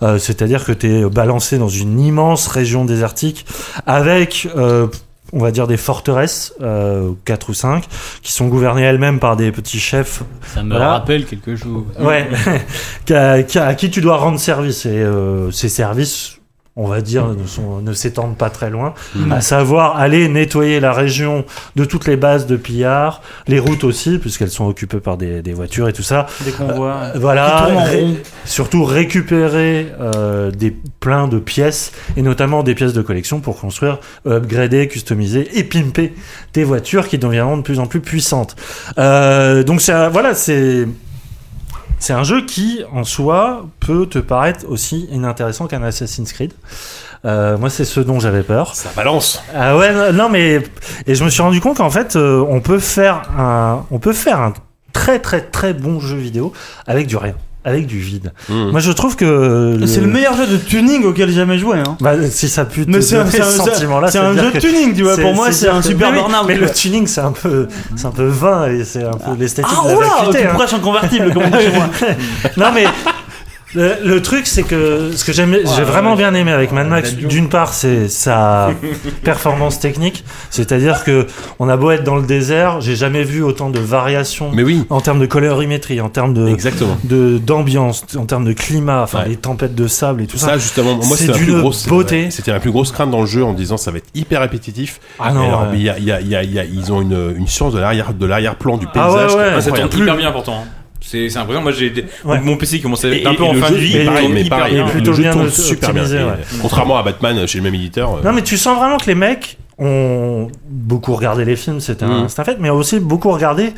Euh, 0.02 0.16
C'est-à-dire 0.16 0.64
que 0.64 0.72
tu 0.72 0.86
es 0.90 1.04
balancé 1.04 1.58
dans 1.58 1.68
une 1.68 2.00
immense 2.00 2.46
région 2.46 2.86
désertique 2.86 3.44
avec... 3.86 4.48
euh, 4.56 4.86
on 5.34 5.40
va 5.40 5.50
dire 5.50 5.66
des 5.66 5.76
forteresses, 5.76 6.54
euh, 6.62 7.10
4 7.24 7.50
ou 7.50 7.54
5, 7.54 7.84
qui 8.22 8.32
sont 8.32 8.46
gouvernées 8.46 8.82
elles-mêmes 8.82 9.18
par 9.18 9.36
des 9.36 9.50
petits 9.52 9.80
chefs 9.80 10.22
Ça 10.54 10.62
me 10.62 10.70
Voilà. 10.70 10.92
rappelle 10.92 11.26
quelque 11.26 11.56
chose. 11.56 11.84
Ouais, 11.98 12.28
à 13.14 13.74
qui 13.74 13.90
tu 13.90 14.00
dois 14.00 14.16
rendre 14.16 14.38
service. 14.38 14.86
Et 14.86 14.90
euh, 14.90 15.50
ces 15.50 15.68
services, 15.68 16.38
on 16.76 16.88
va 16.88 17.00
dire, 17.02 17.26
ne, 17.28 17.46
sont- 17.46 17.80
ne 17.80 17.92
s'étendent 17.92 18.36
pas 18.36 18.50
très 18.50 18.68
loin. 18.68 18.94
À 19.30 19.40
savoir 19.40 19.96
aller 19.96 20.28
nettoyer 20.28 20.80
la 20.80 20.92
région 20.92 21.44
de 21.76 21.84
toutes 21.84 22.08
les 22.08 22.16
bases 22.16 22.46
de 22.48 22.56
pillards, 22.56 23.22
les 23.46 23.60
routes 23.60 23.84
aussi, 23.84 24.18
puisqu'elles 24.18 24.50
sont 24.50 24.66
occupées 24.66 24.98
par 24.98 25.16
des, 25.16 25.40
des 25.40 25.52
voitures 25.52 25.88
et 25.88 25.92
tout 25.92 26.02
ça. 26.02 26.26
des 26.44 26.50
convois. 26.50 26.94
Euh, 26.94 27.12
Voilà, 27.14 27.66
ré- 27.84 28.22
surtout 28.44 28.84
récupérer 28.84 29.86
euh, 30.00 30.50
des 30.50 30.74
plein 30.98 31.28
de 31.28 31.38
pièces 31.38 31.92
et 32.16 32.22
notamment 32.22 32.62
des 32.64 32.74
pièces 32.74 32.92
de 32.92 33.02
collection 33.02 33.38
pour 33.40 33.60
construire, 33.60 33.98
upgrader, 34.26 34.88
customiser 34.88 35.48
et 35.58 35.62
pimper 35.64 36.12
tes 36.52 36.64
voitures 36.64 37.06
qui 37.08 37.18
deviendront 37.18 37.56
de 37.58 37.62
plus 37.62 37.78
en 37.78 37.86
plus 37.86 38.00
puissantes. 38.00 38.56
Euh, 38.98 39.62
donc 39.62 39.80
c'est 39.80 39.92
un- 39.92 40.08
voilà, 40.08 40.34
c'est 40.34 40.88
c'est 42.04 42.12
un 42.12 42.22
jeu 42.22 42.44
qui 42.44 42.82
en 42.92 43.02
soi 43.02 43.64
peut 43.80 44.04
te 44.04 44.18
paraître 44.18 44.66
aussi 44.68 45.08
inintéressant 45.10 45.66
qu'un 45.68 45.82
Assassin's 45.82 46.34
Creed. 46.34 46.52
Euh, 47.24 47.56
moi, 47.56 47.70
c'est 47.70 47.86
ce 47.86 47.98
dont 47.98 48.20
j'avais 48.20 48.42
peur. 48.42 48.74
Ça 48.74 48.90
balance. 48.94 49.42
Ah 49.54 49.74
ouais, 49.78 50.12
non, 50.12 50.28
mais 50.28 50.60
et 51.06 51.14
je 51.14 51.24
me 51.24 51.30
suis 51.30 51.40
rendu 51.40 51.62
compte 51.62 51.78
qu'en 51.78 51.88
fait, 51.88 52.16
euh, 52.16 52.44
on 52.46 52.60
peut 52.60 52.78
faire 52.78 53.22
un, 53.38 53.86
on 53.90 53.98
peut 53.98 54.12
faire 54.12 54.38
un 54.38 54.52
très 54.92 55.18
très 55.18 55.40
très 55.40 55.72
bon 55.72 55.98
jeu 55.98 56.18
vidéo 56.18 56.52
avec 56.86 57.06
du 57.06 57.16
rien, 57.16 57.36
avec 57.64 57.86
du 57.86 57.98
vide. 57.98 58.32
Mmh. 58.48 58.70
Moi, 58.70 58.80
je 58.80 58.92
trouve 58.92 59.16
que 59.16 59.78
C'est 59.86 60.00
le 60.00 60.06
meilleur 60.06 60.36
jeu 60.36 60.46
de 60.46 60.56
tuning 60.56 61.04
auquel 61.04 61.28
j'ai 61.30 61.36
jamais 61.36 61.58
joué. 61.58 61.78
Hein. 61.78 61.96
Bah, 62.00 62.14
si 62.30 62.48
ça 62.48 62.64
pue 62.64 62.84
te 62.84 62.90
Mais 62.90 63.00
c'est 63.00 63.16
un, 63.16 63.26
ce 63.30 63.42
sentiment-là, 63.42 64.08
c'est 64.10 64.18
ça 64.18 64.26
un 64.28 64.36
jeu 64.36 64.52
de 64.52 64.58
tuning, 64.58 64.94
tu 64.94 65.02
vois. 65.02 65.16
Pour 65.16 65.34
moi, 65.34 65.50
c'est 65.50 65.68
un 65.68 65.82
super 65.82 66.10
oui, 66.10 66.18
burn-out. 66.18 66.44
Mais 66.46 66.56
le 66.56 66.70
tuning, 66.70 67.06
c'est 67.06 67.22
un 67.22 67.32
peu, 67.32 67.66
c'est 67.96 68.06
un 68.06 68.10
peu 68.10 68.26
vain 68.26 68.68
et 68.68 68.84
c'est 68.84 69.04
un 69.04 69.12
peu 69.12 69.34
l'esthétique 69.38 69.74
Ah, 69.76 69.88
de 69.88 69.92
la 69.92 70.06
vacuité. 70.06 70.40
tu 70.40 70.46
hein. 70.46 70.54
prêches 70.54 70.74
en 70.74 70.80
convertible, 70.80 71.32
comme 71.32 71.44
on 71.44 71.50
dit 71.56 71.64
chez 71.64 71.72
moi. 71.72 71.88
Non 72.56 72.66
mais 72.74 72.84
Le, 73.74 73.94
le 74.04 74.22
truc, 74.22 74.46
c'est 74.46 74.62
que 74.62 75.10
ce 75.16 75.24
que 75.24 75.32
j'ai 75.32 75.44
vraiment 75.82 76.14
bien 76.16 76.32
aimé 76.34 76.52
avec 76.52 76.70
Mad 76.72 76.86
Max, 76.88 77.14
d'une 77.14 77.48
part, 77.48 77.74
c'est 77.74 78.08
sa 78.08 78.70
performance 79.24 79.80
technique, 79.80 80.24
c'est-à-dire 80.50 81.02
que 81.04 81.26
on 81.58 81.68
a 81.68 81.76
beau 81.76 81.90
être 81.90 82.04
dans 82.04 82.16
le 82.16 82.22
désert, 82.26 82.80
j'ai 82.80 82.94
jamais 82.96 83.24
vu 83.24 83.42
autant 83.42 83.70
de 83.70 83.78
variations 83.80 84.50
Mais 84.52 84.62
oui, 84.62 84.84
en 84.90 85.00
termes 85.00 85.18
de 85.20 85.26
colorimétrie, 85.26 86.00
en 86.00 86.08
termes 86.08 86.34
de 86.34 86.46
exactement. 86.48 86.96
de 87.04 87.38
d'ambiance, 87.38 88.04
en 88.16 88.26
termes 88.26 88.44
de 88.44 88.52
climat, 88.52 89.02
enfin 89.02 89.22
Ouais. 89.22 89.28
les 89.30 89.36
tempêtes 89.36 89.74
de 89.74 89.86
sable 89.88 90.22
et 90.22 90.26
tout 90.26 90.38
ça. 90.38 90.46
Ça, 90.48 90.58
justement, 90.58 90.94
moi, 90.96 91.04
c'est 91.16 91.26
c'était 91.26 91.32
la 91.32 91.36
plus 91.38 91.46
d'une 91.46 91.60
grosse 91.60 91.86
beauté. 91.88 92.24
ouais, 92.24 92.30
C'était 92.30 92.52
la 92.52 92.60
plus 92.60 92.70
grosse 92.70 92.92
crainte 92.92 93.10
dans 93.10 93.20
le 93.20 93.26
jeu 93.26 93.44
en 93.44 93.52
disant 93.54 93.76
ça 93.76 93.90
va 93.90 93.98
être 93.98 94.08
hyper 94.14 94.40
répétitif. 94.40 95.00
Ah 95.18 95.32
non, 95.32 95.46
alors, 95.48 95.62
ouais. 95.62 95.66
mais 95.72 95.78
il 95.78 95.84
y 95.84 95.90
a, 95.90 95.98
il 95.98 96.04
y 96.04 96.12
a, 96.12 96.20
il 96.20 96.28
y 96.28 96.36
a, 96.36 96.42
il 96.42 96.52
y 96.52 96.58
a- 96.58 96.64
ils 96.64 96.92
ont 96.92 97.00
une, 97.00 97.34
une 97.36 97.46
science 97.48 97.72
de 97.74 97.78
l'arrière, 97.78 98.12
de 98.14 98.26
l'arrière-plan 98.26 98.76
du 98.76 98.86
Ah 98.88 98.92
paysage. 98.92 99.14
ouais, 99.14 99.26
qui 99.28 99.34
est 99.34 99.36
ouais. 99.48 99.52
Ah, 99.56 99.60
ça 99.60 99.70
tourne 99.72 100.02
hyper 100.02 100.16
bien 100.16 100.32
pourtant. 100.32 100.64
C'est 101.06 101.28
c'est 101.28 101.38
impressionnant. 101.38 101.62
Moi, 101.62 101.72
j'ai 101.72 101.92
Ouais. 102.24 102.40
mon 102.40 102.56
PC 102.56 102.76
qui 102.78 102.82
commençait 102.82 103.08
à 103.08 103.14
Et- 103.14 103.20
être 103.20 103.26
un 103.30 103.34
peu 103.34 103.44
en 103.44 103.54
fin 103.54 103.68
jeu- 103.68 103.74
de 103.74 103.78
vie. 103.80 103.96
mais 104.32 104.40
il 104.42 104.48
pareil. 104.48 104.78
Et 104.78 104.84
plutôt 104.90 105.10
le 105.10 105.16
jeu 105.16 105.22
bien 105.22 105.32
tourne 105.32 105.50
super 105.50 105.92
bien. 105.92 106.04
ouais. 106.04 106.32
Contrairement 106.62 106.96
à 106.98 107.02
Batman 107.02 107.46
chez 107.46 107.58
le 107.58 107.64
même 107.64 107.74
éditeur. 107.74 108.14
euh, 108.16 108.22
Non, 108.24 108.32
mais 108.32 108.42
tu 108.42 108.56
sens 108.56 108.76
vraiment 108.78 108.96
que 108.96 109.06
les 109.06 109.14
mecs 109.14 109.58
ont 109.76 110.48
beaucoup 110.68 111.14
regardé 111.14 111.44
les 111.44 111.56
films, 111.56 111.80
c'est 111.80 112.02
un, 112.04 112.28
c'est 112.28 112.38
un 112.40 112.44
fait, 112.44 112.58
mais 112.60 112.70
ont 112.70 112.76
aussi 112.76 113.00
beaucoup 113.00 113.32
regardé 113.32 113.72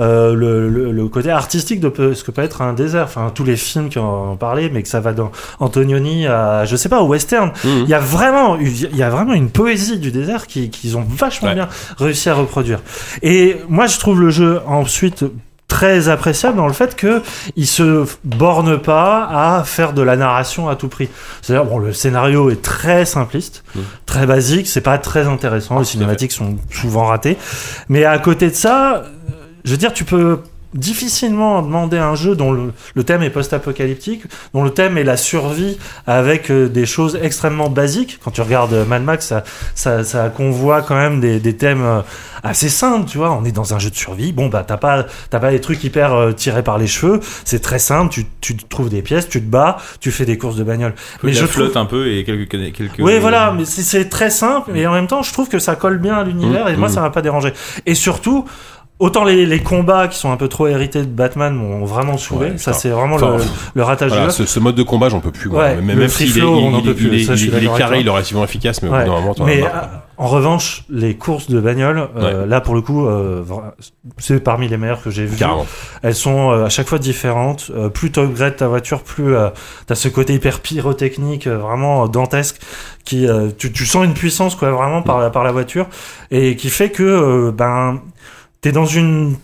euh, 0.00 0.34
le, 0.34 0.70
le, 0.70 0.90
le 0.92 1.08
côté 1.08 1.28
artistique 1.30 1.78
de 1.78 2.14
ce 2.14 2.24
que 2.24 2.30
peut 2.30 2.40
être 2.42 2.62
un 2.62 2.72
désert. 2.72 3.04
Enfin, 3.04 3.30
tous 3.34 3.44
les 3.44 3.56
films 3.56 3.90
qui 3.90 3.98
en 3.98 4.32
ont 4.32 4.36
parlé, 4.36 4.70
mais 4.70 4.82
que 4.82 4.88
ça 4.88 5.00
va 5.00 5.12
dans 5.12 5.30
Antonioni 5.60 6.26
à, 6.26 6.64
je 6.64 6.74
sais 6.76 6.88
pas, 6.88 7.02
au 7.02 7.06
western. 7.08 7.52
Mhm. 7.64 7.82
Il 7.84 7.88
y 7.90 7.94
a 7.94 7.98
vraiment, 7.98 8.56
il 8.56 8.96
y 8.96 9.02
a 9.02 9.10
vraiment 9.10 9.34
une 9.34 9.50
poésie 9.50 9.98
du 9.98 10.10
désert 10.10 10.46
qui- 10.46 10.70
qu'ils 10.70 10.96
ont 10.96 11.04
vachement 11.06 11.48
Ouais. 11.48 11.54
bien 11.54 11.68
réussi 11.98 12.30
à 12.30 12.34
reproduire. 12.34 12.80
Et 13.22 13.56
moi, 13.68 13.86
je 13.86 13.98
trouve 13.98 14.20
le 14.20 14.30
jeu 14.30 14.60
ensuite 14.66 15.24
très 15.72 16.08
appréciable 16.10 16.58
dans 16.58 16.66
le 16.66 16.74
fait 16.74 16.94
que 16.94 17.22
il 17.56 17.66
se 17.66 18.04
borne 18.24 18.78
pas 18.78 19.26
à 19.58 19.64
faire 19.64 19.94
de 19.94 20.02
la 20.02 20.16
narration 20.16 20.68
à 20.68 20.76
tout 20.76 20.88
prix. 20.88 21.08
C'est-à-dire 21.40 21.64
bon 21.64 21.78
le 21.78 21.94
scénario 21.94 22.50
est 22.50 22.60
très 22.62 23.06
simpliste, 23.06 23.64
Mm. 23.74 23.80
très 24.04 24.26
basique, 24.26 24.68
c'est 24.68 24.82
pas 24.82 24.98
très 24.98 25.26
intéressant, 25.26 25.78
les 25.78 25.86
cinématiques 25.86 26.32
sont 26.32 26.58
souvent 26.70 27.06
ratées. 27.06 27.38
Mais 27.88 28.04
à 28.04 28.18
côté 28.18 28.50
de 28.50 28.54
ça, 28.54 28.96
euh, 28.96 29.02
je 29.64 29.70
veux 29.70 29.78
dire 29.78 29.94
tu 29.94 30.04
peux 30.04 30.40
difficilement 30.74 31.62
demander 31.62 31.98
un 31.98 32.14
jeu 32.14 32.34
dont 32.34 32.52
le, 32.52 32.72
le 32.94 33.04
thème 33.04 33.22
est 33.22 33.30
post-apocalyptique, 33.30 34.24
dont 34.54 34.64
le 34.64 34.70
thème 34.70 34.98
est 34.98 35.04
la 35.04 35.16
survie 35.16 35.78
avec 36.06 36.50
euh, 36.50 36.68
des 36.68 36.86
choses 36.86 37.18
extrêmement 37.22 37.68
basiques. 37.68 38.18
Quand 38.24 38.30
tu 38.30 38.40
regardes 38.40 38.72
euh, 38.72 38.84
Mad 38.84 39.02
Max, 39.02 39.26
ça, 39.26 39.44
ça, 39.74 40.04
ça 40.04 40.28
convoit 40.28 40.82
quand 40.82 40.96
même 40.96 41.20
des, 41.20 41.40
des 41.40 41.56
thèmes 41.56 41.82
euh, 41.82 42.00
assez 42.42 42.68
simples, 42.68 43.08
tu 43.08 43.18
vois. 43.18 43.32
On 43.32 43.44
est 43.44 43.52
dans 43.52 43.74
un 43.74 43.78
jeu 43.78 43.90
de 43.90 43.94
survie. 43.96 44.32
Bon, 44.32 44.48
bah, 44.48 44.64
t'as 44.66 44.76
pas, 44.76 45.06
t'as 45.30 45.38
pas 45.40 45.50
des 45.50 45.60
trucs 45.60 45.82
hyper 45.84 46.34
tirés 46.36 46.62
par 46.62 46.78
les 46.78 46.86
cheveux. 46.86 47.20
C'est 47.44 47.60
très 47.62 47.78
simple. 47.78 48.12
Tu, 48.12 48.26
tu 48.40 48.56
trouves 48.56 48.88
des 48.88 49.02
pièces, 49.02 49.28
tu 49.28 49.40
te 49.40 49.46
bats, 49.48 49.76
tu 50.00 50.10
fais 50.10 50.24
des 50.24 50.38
courses 50.38 50.56
de 50.56 50.64
bagnole. 50.64 50.94
Mais 51.22 51.32
je 51.32 51.40
je 51.40 51.44
trouve- 51.44 51.54
flotte 51.64 51.76
un 51.76 51.84
peu 51.86 52.10
et 52.12 52.24
quelques 52.24 52.48
quelques. 52.48 52.98
oui, 52.98 53.18
voilà, 53.18 53.52
mais 53.56 53.64
c'est- 53.64 54.02
très 54.12 54.30
simple 54.30 54.76
et 54.76 54.86
en 54.86 54.92
même 54.92 55.06
temps, 55.06 55.22
je 55.22 55.32
trouve 55.32 55.48
que 55.48 55.58
ça 55.58 55.76
colle 55.76 55.98
bien 55.98 56.16
à 56.16 56.24
l'univers 56.24 56.68
et 56.68 56.76
moi, 56.76 56.88
mmh. 56.88 56.92
ça 56.92 57.00
m'a 57.02 57.10
pas 57.10 57.22
dérangé. 57.22 57.52
Et 57.86 57.94
surtout, 57.94 58.44
autant 59.02 59.24
les, 59.24 59.46
les 59.46 59.60
combats 59.60 60.08
qui 60.08 60.16
sont 60.18 60.30
un 60.30 60.36
peu 60.36 60.48
trop 60.48 60.66
hérités 60.68 61.00
de 61.00 61.06
Batman 61.06 61.54
m'ont 61.54 61.84
vraiment 61.84 62.16
saoulé. 62.16 62.50
Ouais, 62.52 62.58
ça, 62.58 62.72
c'est 62.72 62.88
vraiment 62.90 63.16
Enfin, 63.16 63.36
le, 63.36 63.42
le 63.74 63.82
ratage 63.82 64.10
Voilà, 64.12 64.30
ce, 64.30 64.46
ce 64.46 64.60
mode 64.60 64.74
de 64.76 64.82
combat, 64.82 65.08
j'en 65.08 65.20
peux 65.20 65.32
plus. 65.32 65.48
quoi. 65.50 65.58
Ouais, 65.60 65.76
même 65.76 65.98
même 65.98 66.08
s'il 66.08 66.28
est, 66.28 66.40
il, 66.40 66.44
on 66.44 66.70
n'en 66.70 66.78
il- 66.78 66.84
peut 66.84 66.94
plus, 66.94 67.08
il 67.08 67.14
est, 67.14 67.24
ça, 67.24 67.34
il 67.34 67.70
carré, 67.76 68.00
il 68.00 68.06
est 68.06 68.10
relativement 68.10 68.44
efficace, 68.44 68.82
mais 68.82 68.88
au 68.88 68.92
Ouais. 68.92 69.04
bout 69.04 69.10
d'un 69.10 69.20
moment, 69.20 69.32
as 69.32 69.44
Mais 69.44 69.62
euh, 69.62 69.68
en 70.18 70.28
revanche, 70.28 70.84
les 70.88 71.14
courses 71.16 71.50
de 71.50 71.58
bagnole, 71.58 72.08
euh, 72.16 72.46
là 72.46 72.60
pour 72.60 72.74
le 72.76 72.80
coup, 72.80 73.06
euh, 73.06 73.42
c'est 74.18 74.38
parmi 74.38 74.68
les 74.68 74.76
meilleures 74.76 75.02
que 75.02 75.10
j'ai 75.10 75.24
vues. 75.26 75.36
Carrément. 75.36 75.66
Elles 76.02 76.14
sont 76.14 76.52
euh, 76.52 76.66
à 76.66 76.68
chaque 76.68 76.86
fois 76.88 76.98
différentes. 76.98 77.72
Plus 77.94 78.12
tu 78.12 78.20
upgrades 78.20 78.56
ta 78.56 78.68
voiture, 78.68 79.02
plus 79.02 79.34
euh, 79.34 79.48
t'as 79.86 79.96
ce 79.96 80.08
côté 80.08 80.34
hyper 80.34 80.60
pyrotechnique, 80.60 81.48
vraiment 81.48 82.06
dantesque, 82.06 82.60
qui 83.04 83.26
tu, 83.58 83.72
tu 83.72 83.84
sens 83.84 84.04
une 84.04 84.14
puissance 84.14 84.54
quoi, 84.54 84.70
vraiment 84.70 85.02
par 85.02 85.18
la, 85.18 85.30
par 85.30 85.42
la 85.42 85.50
voiture, 85.50 85.86
et 86.30 86.54
qui 86.54 86.68
fait 86.70 86.90
que 86.90 87.50
ben 87.50 88.00
t'es 88.62 88.72
dans 88.72 88.86
une 88.86 89.36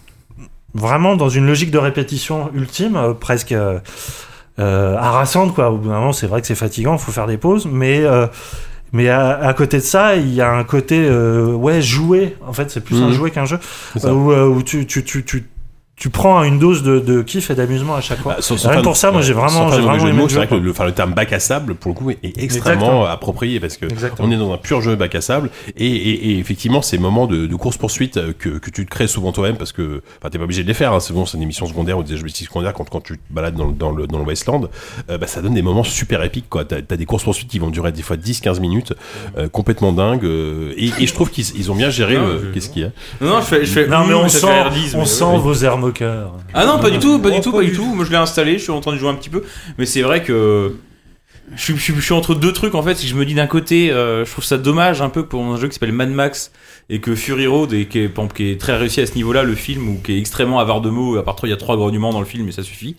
vraiment 0.74 1.16
dans 1.16 1.28
une 1.28 1.47
logique 1.47 1.70
de 1.70 1.78
répétition 1.78 2.51
ultime, 2.55 2.97
euh, 2.97 3.12
presque 3.15 3.53
euh, 3.53 3.78
euh, 4.59 4.97
harassante 4.97 5.55
quoi. 5.55 5.70
Au 5.70 5.77
bout 5.77 5.89
d'un 5.89 5.99
moment, 5.99 6.12
c'est 6.12 6.27
vrai 6.27 6.40
que 6.40 6.47
c'est 6.47 6.55
fatigant, 6.55 6.97
faut 6.99 7.12
faire 7.12 7.27
des 7.27 7.36
pauses, 7.36 7.66
mais 7.70 8.01
euh, 8.05 8.27
mais 8.93 9.09
à, 9.11 9.36
à 9.39 9.53
côté 9.53 9.77
de 9.78 9.82
ça, 9.82 10.16
il 10.16 10.32
y 10.32 10.40
a 10.40 10.51
un 10.51 10.65
côté 10.65 10.99
euh, 11.07 11.53
ouais 11.53 11.82
jouer. 11.82 12.36
En 12.47 12.53
fait, 12.55 12.70
c'est 12.70 12.81
plus 12.82 13.03
un 13.03 13.09
Mhm. 13.09 13.12
jouet 13.12 13.31
qu'un 13.31 13.45
jeu 13.45 13.59
où, 14.15 14.32
euh, 14.32 14.47
où 14.49 14.62
tu, 14.62 14.86
tu, 14.86 15.05
tu, 15.05 15.24
tu, 15.24 15.45
tu 15.99 16.11
prends 16.11 16.43
une 16.45 16.59
dose 16.61 16.83
de, 16.85 17.01
de 17.01 17.23
kiff 17.23 17.51
et 17.51 17.55
d'amusement 17.57 17.95
à 17.97 18.01
chaque 18.01 18.20
fois. 18.20 18.35
Bah, 18.37 18.41
sans- 18.43 18.55
Rien 18.55 18.62
sans 18.62 18.70
faire 18.70 18.83
pour 18.83 18.97
ça, 18.97 19.11
moi, 19.11 19.20
j'ai 19.20 19.33
vraiment- 19.33 19.70
j'ai 19.73 19.81
vraiment 19.81 20.07
aimé 20.07 20.23
le 20.23 20.29
jeu, 20.29 20.37
vrai 20.37 20.47
que 20.47 20.55
le, 20.55 20.70
enfin, 20.70 20.85
le 20.85 20.93
terme 20.93 21.12
bac 21.12 21.33
à 21.33 21.41
sable, 21.41 21.75
pour 21.75 21.91
le 21.91 21.95
coup, 21.97 22.11
est 22.11 22.19
extrêmement 22.23 22.45
Exactement. 22.45 23.05
approprié 23.07 23.59
parce 23.61 23.77
que 23.77 23.87
Exactement. 23.87 24.29
on 24.29 24.31
est 24.33 24.37
dans 24.37 24.53
un 24.53 24.59
pur 24.59 24.81
jeu 24.81 24.95
bac 24.97 25.15
à 25.16 25.20
sable 25.20 25.51
et, 25.77 25.87
et, 25.87 26.31
et 26.31 26.39
effectivement, 26.39 26.83
ces 26.83 26.99
moments 26.99 27.27
de, 27.27 27.47
de 27.47 27.55
course 27.57 27.77
poursuite 27.77 28.15
que, 28.39 28.49
que 28.49 28.70
tu 28.70 28.85
te 28.87 28.91
crées 28.91 29.09
souvent 29.09 29.33
toi-même 29.33 29.57
parce 29.57 29.73
que, 29.73 30.03
enfin, 30.20 30.31
t'es 30.31 30.39
pas 30.39 30.45
obligé 30.45 30.62
de 30.62 30.69
les 30.69 30.75
faire. 30.75 30.93
Hein, 30.93 31.01
c'est 31.01 31.12
bon, 31.12 31.27
c'est 31.27 31.37
une 31.37 31.43
émission 31.43 31.66
secondaire 31.66 31.99
ou 31.99 32.03
des 32.05 32.15
objectifs 32.20 32.47
secondaires 32.49 32.73
quand, 32.75 32.89
quand 32.89 33.01
tu 33.01 33.15
te 33.19 33.23
balades 33.33 33.57
dans, 33.57 33.66
le- 33.66 33.73
dans 33.73 33.91
le 33.91 34.07
dans 34.07 34.19
le 34.19 34.25
Wasteland, 34.25 34.69
euh, 35.11 35.19
bah, 35.19 35.27
ça 35.27 35.43
donne 35.43 35.55
des 35.55 35.62
moments 35.62 35.83
super 35.85 36.23
épiques. 36.23 36.49
Quoi, 36.49 36.65
t'as 36.65 36.77
as 36.77 36.97
des 36.97 37.07
courses 37.07 37.25
poursuites 37.25 37.49
qui 37.51 37.59
vont 37.59 37.70
durer 37.70 37.91
des 37.93 38.03
fois 38.03 38.16
10-15 38.16 38.61
minutes, 38.61 38.93
euh, 39.37 39.49
complètement 39.49 39.93
dingues. 39.93 40.25
euh, 40.25 40.73
et, 40.77 40.91
et 41.01 41.07
je 41.07 41.12
trouve 41.15 41.31
qu'ils 41.31 41.45
ils 41.57 41.73
ont 41.73 41.75
bien 41.75 41.91
géré. 41.91 42.15
Je- 42.15 42.53
Qu'est-ce 42.53 42.69
qu'il 42.70 42.83
y 42.83 42.85
a 42.85 42.91
Non, 43.20 43.31
non, 43.35 43.41
je 43.41 43.47
fais. 43.47 43.65
Je 43.65 43.73
fais 43.73 43.87
Non, 43.89 44.05
mais 44.07 44.15
on 44.15 44.29
sent, 44.29 44.47
on 44.95 45.05
sent 45.05 45.39
vos 45.39 45.55
airs 45.65 45.79
Ah 46.55 46.66
non, 46.66 46.78
pas 46.78 46.90
du 46.90 46.98
tout, 46.98 47.19
pas 47.19 47.31
du 47.31 47.40
tout, 47.40 47.52
pas 47.52 47.62
du 47.62 47.73
tout. 47.73 47.85
Moi, 47.85 48.05
je 48.05 48.10
l'ai 48.10 48.16
installé, 48.16 48.59
je 48.59 48.62
suis 48.65 48.73
en 48.73 48.81
train 48.81 48.93
de 48.93 48.98
jouer 48.98 49.10
un 49.10 49.15
petit 49.15 49.31
peu, 49.31 49.43
mais 49.78 49.86
c'est 49.86 50.02
vrai 50.02 50.23
que 50.23 50.77
je 51.56 51.62
suis, 51.62 51.77
je, 51.77 51.81
suis, 51.81 51.94
je 51.94 52.01
suis 52.01 52.12
entre 52.12 52.35
deux 52.35 52.52
trucs 52.52 52.74
en 52.74 52.82
fait. 52.82 52.94
Si 52.94 53.06
je 53.06 53.15
me 53.15 53.24
dis 53.24 53.35
d'un 53.35 53.47
côté, 53.47 53.90
euh, 53.90 54.24
je 54.24 54.31
trouve 54.31 54.44
ça 54.44 54.59
dommage 54.59 55.01
un 55.01 55.09
peu 55.09 55.27
pour 55.27 55.43
un 55.44 55.56
jeu 55.56 55.69
qui 55.69 55.74
s'appelle 55.74 55.93
Mad 55.93 56.10
Max 56.10 56.52
et 56.90 57.01
que 57.01 57.15
Fury 57.15 57.47
Road 57.47 57.73
et 57.73 57.86
qui 57.86 58.01
est, 58.01 58.35
qui 58.35 58.56
très 58.59 58.77
réussi 58.77 59.01
à 59.01 59.06
ce 59.06 59.15
niveau-là, 59.15 59.43
le 59.43 59.55
film, 59.55 59.89
ou 59.89 60.01
qui 60.02 60.12
est 60.12 60.19
extrêmement 60.19 60.59
avare 60.59 60.81
de 60.81 60.90
mots. 60.90 61.16
À 61.16 61.24
part 61.24 61.36
trois, 61.36 61.48
il 61.48 61.52
y 61.52 61.55
a 61.55 61.59
trois 61.59 61.77
grognements 61.77 62.12
dans 62.12 62.20
le 62.20 62.27
film 62.27 62.48
et 62.48 62.52
ça 62.52 62.62
suffit. 62.62 62.97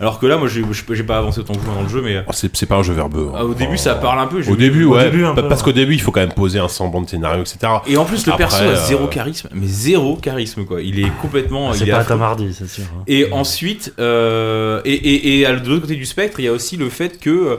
Alors 0.00 0.18
que 0.20 0.26
là, 0.26 0.36
moi, 0.36 0.48
j'ai 0.48 1.02
pas 1.02 1.18
avancé 1.18 1.40
autant 1.40 1.54
que 1.54 1.58
vous 1.60 1.74
dans 1.74 1.82
le 1.82 1.88
jeu, 1.88 2.02
mais 2.02 2.22
Oh, 2.26 2.30
c'est 2.32 2.54
c'est 2.56 2.66
pas 2.66 2.76
un 2.76 2.82
jeu 2.82 2.92
verbeux. 2.94 3.28
hein. 3.30 3.36
ah, 3.38 3.44
au 3.44 3.54
début, 3.54 3.76
ça 3.78 3.94
parle 3.96 4.20
un 4.20 4.26
peu. 4.26 4.40
j'ai 4.42 4.50
Au 4.50 4.54
vu- 4.54 4.58
début, 4.60 4.84
Au 4.84 4.94
ouais. 4.94 5.04
début, 5.04 5.24
peu, 5.34 5.48
parce 5.48 5.60
ouais. 5.60 5.64
qu'au 5.66 5.72
début, 5.72 5.94
il 5.94 6.00
faut 6.00 6.10
quand 6.12 6.20
même 6.20 6.32
poser 6.32 6.58
un 6.58 6.68
semblant 6.68 7.02
de 7.02 7.08
scénario, 7.08 7.40
etc. 7.42 7.58
Et 7.86 7.96
en 7.96 8.04
plus, 8.04 8.24
le 8.26 8.32
Après, 8.32 8.44
perso 8.44 8.62
a 8.64 8.74
zéro 8.76 9.04
euh, 9.04 9.08
charisme, 9.08 9.48
mais 9.52 9.66
zéro 9.66 10.16
charisme 10.16 10.64
quoi. 10.64 10.80
Il 10.82 11.00
est 11.00 11.10
complètement. 11.20 11.72
C'est 11.72 11.84
il 11.84 11.88
est 11.88 11.92
pas. 11.92 12.04
Tom 12.04 12.22
Hardy, 12.22 12.54
c'est 12.54 12.68
sûr. 12.68 12.84
hein. 12.96 13.02
Et 13.06 13.28
ensuite, 13.32 13.92
euh, 13.98 14.80
et, 14.84 14.92
et, 14.94 15.38
et 15.40 15.46
à 15.46 15.54
de 15.56 15.68
l'autre 15.68 15.82
côté 15.82 15.96
du 15.96 16.06
spectre, 16.06 16.38
il 16.40 16.44
y 16.44 16.48
a 16.48 16.52
aussi 16.52 16.76
le 16.76 16.88
fait 16.88 17.18
que, 17.20 17.58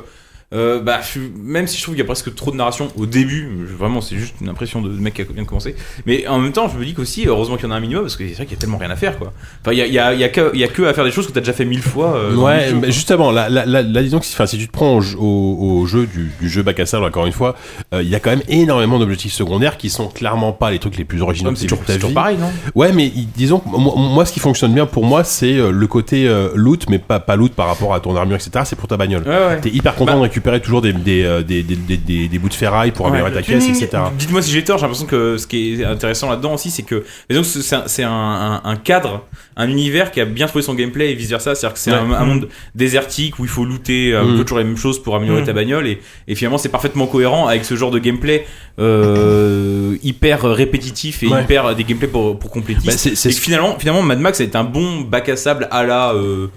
euh, 0.53 0.81
bah, 0.81 0.99
je- 1.01 1.19
même 1.43 1.67
si 1.67 1.77
je 1.77 1.83
trouve 1.83 1.93
qu'il 1.93 1.99
y 2.01 2.03
a 2.03 2.05
presque 2.07 2.33
trop 2.33 2.49
de 2.49 2.55
narration 2.55 2.87
au 2.97 3.05
début, 3.05 3.47
je- 3.69 3.75
vraiment 3.75 4.01
c'est 4.01 4.15
juste 4.17 4.33
une 4.41 4.49
impression 4.49 4.81
de 4.81 4.89
mec 4.89 5.13
qui 5.13 5.21
a 5.21 5.25
bien 5.25 5.45
commencé, 5.45 5.75
mais 6.07 6.25
en 6.27 6.39
même 6.39 6.51
temps 6.53 6.67
je 6.67 6.77
me 6.77 6.83
dis 6.83 6.93
qu'aussi, 6.95 7.25
heureusement 7.27 7.55
qu'il 7.55 7.65
y 7.65 7.69
en 7.69 7.71
a 7.71 7.75
un 7.77 7.79
minimum, 7.79 8.03
parce 8.03 8.15
que 8.15 8.27
c'est 8.27 8.33
vrai 8.33 8.45
qu'il 8.45 8.55
y 8.55 8.57
a 8.57 8.59
tellement 8.59 8.77
rien 8.79 8.89
à 8.89 8.95
faire 8.95 9.19
quoi. 9.19 9.31
Enfin, 9.61 9.73
il 9.73 9.77
y 9.77 9.81
a, 9.81 9.85
y, 9.87 9.99
a, 9.99 10.13
y, 10.15 10.23
a 10.23 10.29
que, 10.29 10.55
y 10.57 10.63
a 10.63 10.67
que 10.67 10.81
à 10.83 10.93
faire 10.95 11.03
des 11.05 11.11
choses 11.11 11.27
que 11.27 11.31
t'as 11.31 11.41
déjà 11.41 11.53
fait 11.53 11.65
mille 11.65 11.83
fois. 11.83 12.15
euh, 12.15 12.35
Ouais, 12.35 12.73
mais 12.73 12.91
justement, 12.91 13.29
là, 13.31 13.47
là, 13.49 13.65
là, 13.67 13.83
là, 13.83 14.01
disons 14.01 14.19
que 14.19 14.25
si, 14.25 14.35
si 14.47 14.57
tu 14.57 14.67
te 14.67 14.71
prends 14.71 14.95
au, 14.97 15.01
jeu- 15.01 15.17
au, 15.19 15.79
au 15.81 15.85
jeu 15.85 16.07
du, 16.07 16.31
du 16.41 16.49
jeu 16.49 16.63
bac 16.63 16.79
à 16.79 16.85
sable, 16.87 17.05
encore 17.05 17.27
une 17.27 17.31
fois, 17.33 17.55
euh, 17.93 18.01
il 18.01 18.09
y 18.09 18.15
a 18.15 18.19
quand 18.19 18.31
même 18.31 18.41
énormément 18.47 18.97
d'objectifs 18.97 19.33
secondaires 19.33 19.77
qui 19.77 19.89
sont 19.91 20.07
clairement 20.07 20.51
pas 20.51 20.71
les 20.71 20.79
trucs 20.79 20.97
les 20.97 21.05
plus 21.05 21.21
originaux 21.21 21.51
c'est 21.55 21.67
toujours, 21.99 22.13
pareil, 22.13 22.37
non? 22.39 22.49
Ouais, 22.73 22.91
mais 22.91 23.11
disons, 23.35 23.59
que 23.59 23.69
moi, 23.69 23.93
moi, 23.95 24.25
ce 24.25 24.33
qui 24.33 24.39
fonctionne 24.39 24.73
bien 24.73 24.87
pour 24.87 25.05
moi, 25.05 25.23
c'est 25.23 25.53
euh, 25.57 25.69
le 25.71 25.85
côté 25.87 26.27
loot, 26.55 26.85
mais 26.89 26.97
pas, 26.97 27.19
pas 27.19 27.35
loot 27.35 27.53
par 27.53 27.67
rapport 27.67 27.93
à 27.93 27.99
ton 27.99 28.15
armure, 28.15 28.37
etc. 28.37 28.49
C'est 28.65 28.75
pour 28.77 28.87
ta 28.87 28.97
bagnole. 28.97 29.21
Ouais, 29.27 29.29
ouais. 29.29 29.61
T'es 29.61 29.69
hyper 29.69 29.93
content 29.93 30.13
Bah- 30.13 30.17
de 30.17 30.21
récupérer 30.23 30.38
toujours 30.61 30.81
des, 30.81 30.93
des, 30.93 31.23
euh, 31.23 31.41
des, 31.43 31.63
des, 31.63 31.75
des, 31.75 31.97
des- 31.97 32.27
des 32.27 32.39
bouts 32.39 32.49
de 32.49 32.53
ferraille 32.53 32.91
pour 32.91 33.05
Ouais, 33.05 33.11
améliorer 33.11 33.33
ta 33.33 33.41
caisse, 33.41 33.67
etc. 33.67 33.89
Dites-moi 34.17 34.41
si 34.41 34.51
j'ai 34.51 34.63
tort, 34.63 34.77
j'ai 34.77 34.83
l'impression 34.83 35.05
que 35.05 35.37
ce 35.37 35.47
qui 35.47 35.81
est 35.81 35.85
intéressant 35.85 36.29
là-dedans 36.29 36.53
aussi, 36.55 36.69
c'est 36.71 36.83
que 36.83 37.03
c'est 37.29 38.03
un, 38.03 38.75
cadre, 38.83 39.25
un 39.57 39.69
univers 39.69 40.11
qui 40.11 40.21
a 40.21 40.25
bien 40.25 40.47
trouvé 40.47 40.61
son 40.63 40.73
gameplay 40.73 41.11
et 41.11 41.15
vice 41.15 41.29
versa. 41.29 41.55
C'est-à-dire 41.55 41.73
que 41.73 41.79
c'est 41.79 41.91
Ouais. 41.91 41.97
un, 41.97 42.11
un 42.11 42.25
monde 42.25 42.47
désertique 42.75 43.39
où 43.39 43.43
il 43.43 43.49
faut 43.49 43.65
looter 43.65 44.13
euh, 44.13 44.21
un 44.21 44.25
Mm. 44.25 44.37
peu 44.37 44.43
toujours 44.43 44.59
les 44.59 44.63
mêmes 44.63 44.77
choses 44.77 45.01
pour 45.01 45.15
améliorer 45.15 45.41
Mm. 45.41 45.45
ta 45.45 45.53
bagnole 45.53 45.87
et, 45.87 45.99
et 46.27 46.35
finalement 46.35 46.57
c'est 46.57 46.69
parfaitement 46.69 47.07
cohérent 47.07 47.47
avec 47.47 47.65
ce 47.65 47.75
genre 47.75 47.91
de 47.91 47.99
gameplay 47.99 48.45
euh, 48.79 49.97
hyper 50.03 50.41
répétitif 50.43 51.23
et 51.23 51.27
Ouais. 51.27 51.43
hyper 51.43 51.75
des 51.75 51.83
gameplays 51.83 52.07
pour, 52.07 52.37
pour 52.39 52.49
complétistes. 52.51 52.85
Bah, 53.07 53.29
et 53.29 53.33
finalement, 53.33 53.77
finalement 53.77 54.01
Mad 54.01 54.19
Max 54.19 54.39
est 54.39 54.55
un 54.55 54.63
bon 54.63 55.01
bac 55.01 55.29
à 55.29 55.35
sable 55.35 55.67
à 55.71 55.83
la 55.83 56.13
euh, 56.13 56.47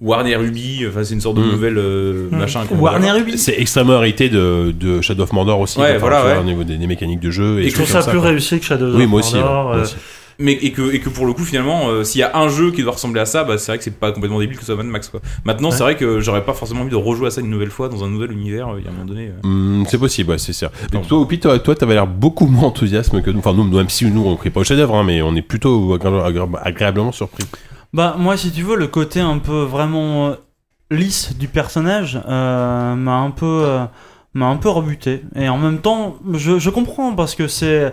Warner 0.00 0.36
Ruby. 0.36 0.84
Enfin, 0.88 1.04
c'est 1.04 1.14
une 1.14 1.20
sorte 1.20 1.36
de 1.36 1.42
Mm. 1.42 1.50
nouvelle 1.50 1.78
euh, 1.78 2.28
Mm. 2.30 2.36
machin. 2.38 2.60
Warner 2.78 3.10
Ruby. 3.12 3.38
C'est 3.38 3.58
extrêmement 3.60 3.94
hérité 3.98 4.28
de, 4.28 4.72
de 4.78 5.00
Shadow 5.00 5.24
of 5.24 5.32
Mordor 5.32 5.60
aussi. 5.60 5.78
Ouais, 5.78 5.90
enfin, 5.90 5.98
voilà, 5.98 6.24
ouais. 6.24 6.38
au 6.40 6.44
niveau 6.44 6.64
des, 6.64 6.76
des 6.76 6.86
mécaniques 6.86 7.20
de 7.20 7.30
jeu. 7.30 7.60
Et, 7.60 7.66
Et 7.66 7.68
je 7.70 7.74
trouve 7.74 7.86
ça 7.86 8.00
comme 8.02 8.10
plus 8.12 8.20
quoi. 8.20 8.28
réussi 8.30 8.58
que 8.58 8.64
Shadow 8.64 8.94
Oui, 8.96 9.04
of 9.04 9.10
moi 9.10 9.20
aussi. 9.20 9.34
ouais, 9.34 9.40
Mordor, 9.40 9.64
moi 9.64 9.76
euh, 9.76 9.82
aussi. 9.82 9.96
mais 10.38 10.52
et 10.54 10.72
que 10.72 10.92
et 10.94 10.98
que 10.98 11.10
pour 11.10 11.26
le 11.26 11.34
coup 11.34 11.44
finalement 11.44 11.88
euh, 11.90 12.04
s'il 12.04 12.20
y 12.20 12.24
a 12.24 12.36
un 12.36 12.48
jeu 12.48 12.70
qui 12.72 12.82
doit 12.82 12.92
ressembler 12.92 13.20
à 13.20 13.26
ça 13.26 13.44
bah 13.44 13.58
c'est 13.58 13.70
vrai 13.70 13.78
que 13.78 13.84
c'est 13.84 13.94
pas 13.96 14.12
complètement 14.12 14.40
débile 14.40 14.56
que 14.56 14.62
ce 14.62 14.72
soit 14.72 14.76
Mad 14.82 14.86
Max 14.86 15.08
quoi 15.08 15.20
maintenant 15.44 15.68
Ouais. 15.68 15.76
c'est 15.76 15.82
vrai 15.82 15.94
que 15.96 16.20
j'aurais 16.20 16.42
pas 16.42 16.54
forcément 16.54 16.80
envie 16.80 16.90
de 16.90 16.96
rejouer 16.96 17.26
à 17.26 17.30
ça 17.30 17.42
une 17.42 17.50
nouvelle 17.50 17.70
fois 17.70 17.90
dans 17.90 18.02
un 18.02 18.08
nouvel 18.08 18.32
univers 18.32 18.68
euh, 18.70 18.78
il 18.78 18.84
y 18.84 18.88
a 18.88 18.90
un 18.90 18.94
moment 18.94 19.04
donné 19.04 19.28
euh. 19.28 19.46
Hmm, 19.46 19.84
c'est 19.86 19.98
possible, 19.98 20.30
ouais, 20.30 20.38
c'est 20.38 20.54
sûr. 20.54 20.70
Mais 20.94 21.02
toi, 21.02 21.18
Oupi, 21.20 21.38
toi, 21.38 21.58
toi, 21.58 21.74
t'avais 21.76 21.94
l'air 21.94 22.06
beaucoup 22.06 22.46
moins 22.46 22.64
enthousiasme 22.68 23.20
que 23.20 23.30
nous. 23.30 23.40
Enfin, 23.40 23.52
nous, 23.52 23.64
même 23.64 23.90
si 23.90 24.06
nous, 24.06 24.24
on 24.26 24.36
crie 24.36 24.50
pas 24.50 24.60
au 24.60 24.64
chef-d'œuvre, 24.64 24.94
hein, 24.96 25.04
mais 25.04 25.20
on 25.22 25.36
est 25.36 25.42
plutôt 25.42 25.94
agré- 25.96 26.24
agré- 26.32 26.58
agréablement 26.62 27.12
surpris. 27.12 27.44
Bah 27.92 28.16
moi 28.18 28.38
si 28.38 28.50
tu 28.50 28.62
veux 28.62 28.76
le 28.76 28.86
côté 28.86 29.20
un 29.20 29.38
peu 29.38 29.64
vraiment 29.64 30.28
euh, 30.28 30.34
lisse 30.90 31.36
du 31.36 31.46
personnage 31.46 32.18
euh, 32.26 32.94
m'a 32.94 33.16
un 33.16 33.30
peu 33.30 33.64
euh, 33.66 33.84
m'a 34.32 34.46
un 34.46 34.56
peu 34.56 34.70
rebuté. 34.70 35.22
Et 35.36 35.48
en 35.50 35.58
même 35.58 35.78
temps 35.78 36.16
je, 36.32 36.58
je 36.58 36.70
comprends 36.70 37.14
parce 37.14 37.34
que 37.34 37.48
c'est 37.48 37.92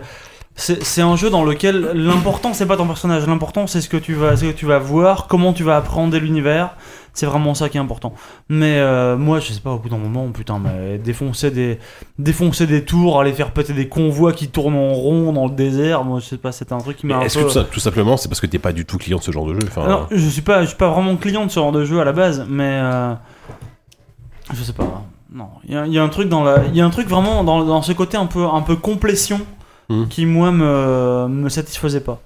c'est 0.56 1.02
un 1.02 1.16
jeu 1.16 1.28
dans 1.28 1.44
lequel 1.44 1.90
l'important 1.94 2.54
c'est 2.54 2.66
pas 2.66 2.78
ton 2.78 2.86
personnage. 2.86 3.26
L'important 3.26 3.66
c'est 3.66 3.82
ce 3.82 3.90
que 3.90 3.98
tu 3.98 4.14
vas 4.14 4.36
ce 4.36 4.46
que 4.46 4.52
tu 4.52 4.64
vas 4.64 4.78
voir 4.78 5.26
comment 5.26 5.52
tu 5.52 5.64
vas 5.64 5.76
appréhender 5.76 6.18
l'univers 6.18 6.76
c'est 7.12 7.26
vraiment 7.26 7.54
ça 7.54 7.68
qui 7.68 7.76
est 7.76 7.80
important 7.80 8.14
mais 8.48 8.76
euh, 8.78 9.16
moi 9.16 9.40
je 9.40 9.52
sais 9.52 9.60
pas 9.60 9.70
au 9.72 9.78
bout 9.78 9.88
d'un 9.88 9.98
moment 9.98 10.28
putain 10.30 10.58
mais 10.58 10.98
défoncer 11.04 11.50
des 11.50 11.78
défoncer 12.18 12.66
des 12.66 12.84
tours 12.84 13.20
aller 13.20 13.32
faire 13.32 13.52
péter 13.52 13.72
des 13.72 13.88
convois 13.88 14.32
qui 14.32 14.48
tournent 14.48 14.76
en 14.76 14.92
rond 14.92 15.32
dans 15.32 15.46
le 15.46 15.54
désert 15.54 16.04
moi 16.04 16.20
je 16.20 16.26
sais 16.26 16.38
pas 16.38 16.52
c'est 16.52 16.72
un 16.72 16.78
truc 16.78 16.96
qui 16.98 17.06
m'a 17.06 17.16
un 17.16 17.20
est-ce 17.22 17.38
peu 17.38 17.44
que 17.44 17.48
tout, 17.48 17.54
ça- 17.54 17.64
tout 17.64 17.80
simplement 17.80 18.16
c'est 18.16 18.28
parce 18.28 18.40
que 18.40 18.46
t'es 18.46 18.58
pas 18.58 18.72
du 18.72 18.84
tout 18.86 18.98
client 18.98 19.18
de 19.18 19.22
ce 19.22 19.30
genre 19.32 19.46
de 19.46 19.54
jeu 19.54 19.60
enfin, 19.66 19.88
non, 19.88 20.06
je 20.10 20.28
suis 20.28 20.42
pas, 20.42 20.62
je 20.62 20.68
suis 20.68 20.76
pas 20.76 20.90
vraiment 20.90 21.16
client 21.16 21.44
de 21.46 21.50
ce 21.50 21.56
genre 21.60 21.72
de 21.72 21.84
jeu 21.84 22.00
à 22.00 22.04
la 22.04 22.12
base, 22.12 22.46
mais 22.48 22.78
euh, 22.82 23.14
je 24.52 24.62
sais 24.62 24.72
pas. 24.72 25.02
Non, 25.32 25.48
il 25.64 25.74
y, 25.74 25.76
a- 25.76 25.86
il 25.86 25.92
y 25.92 25.98
a 25.98 26.02
un 26.02 26.08
truc 26.08 26.28
dans 26.28 26.42
la, 26.42 26.64
il 26.66 26.76
y 26.76 26.80
a 26.80 26.84
un 26.84 26.90
truc 26.90 27.06
vraiment 27.08 27.44
dans, 27.44 27.64
dans 27.64 27.82
ce 27.82 27.92
côté 27.92 28.16
un 28.16 28.26
peu, 28.26 28.44
un 28.46 28.62
peu 28.62 28.76
complétion 28.76 29.40
Hmm. 29.88 30.06
qui 30.06 30.24
moi 30.24 30.52
me, 30.52 31.26
me 31.28 31.48
satisfaisait 31.48 32.00
pas. 32.00 32.20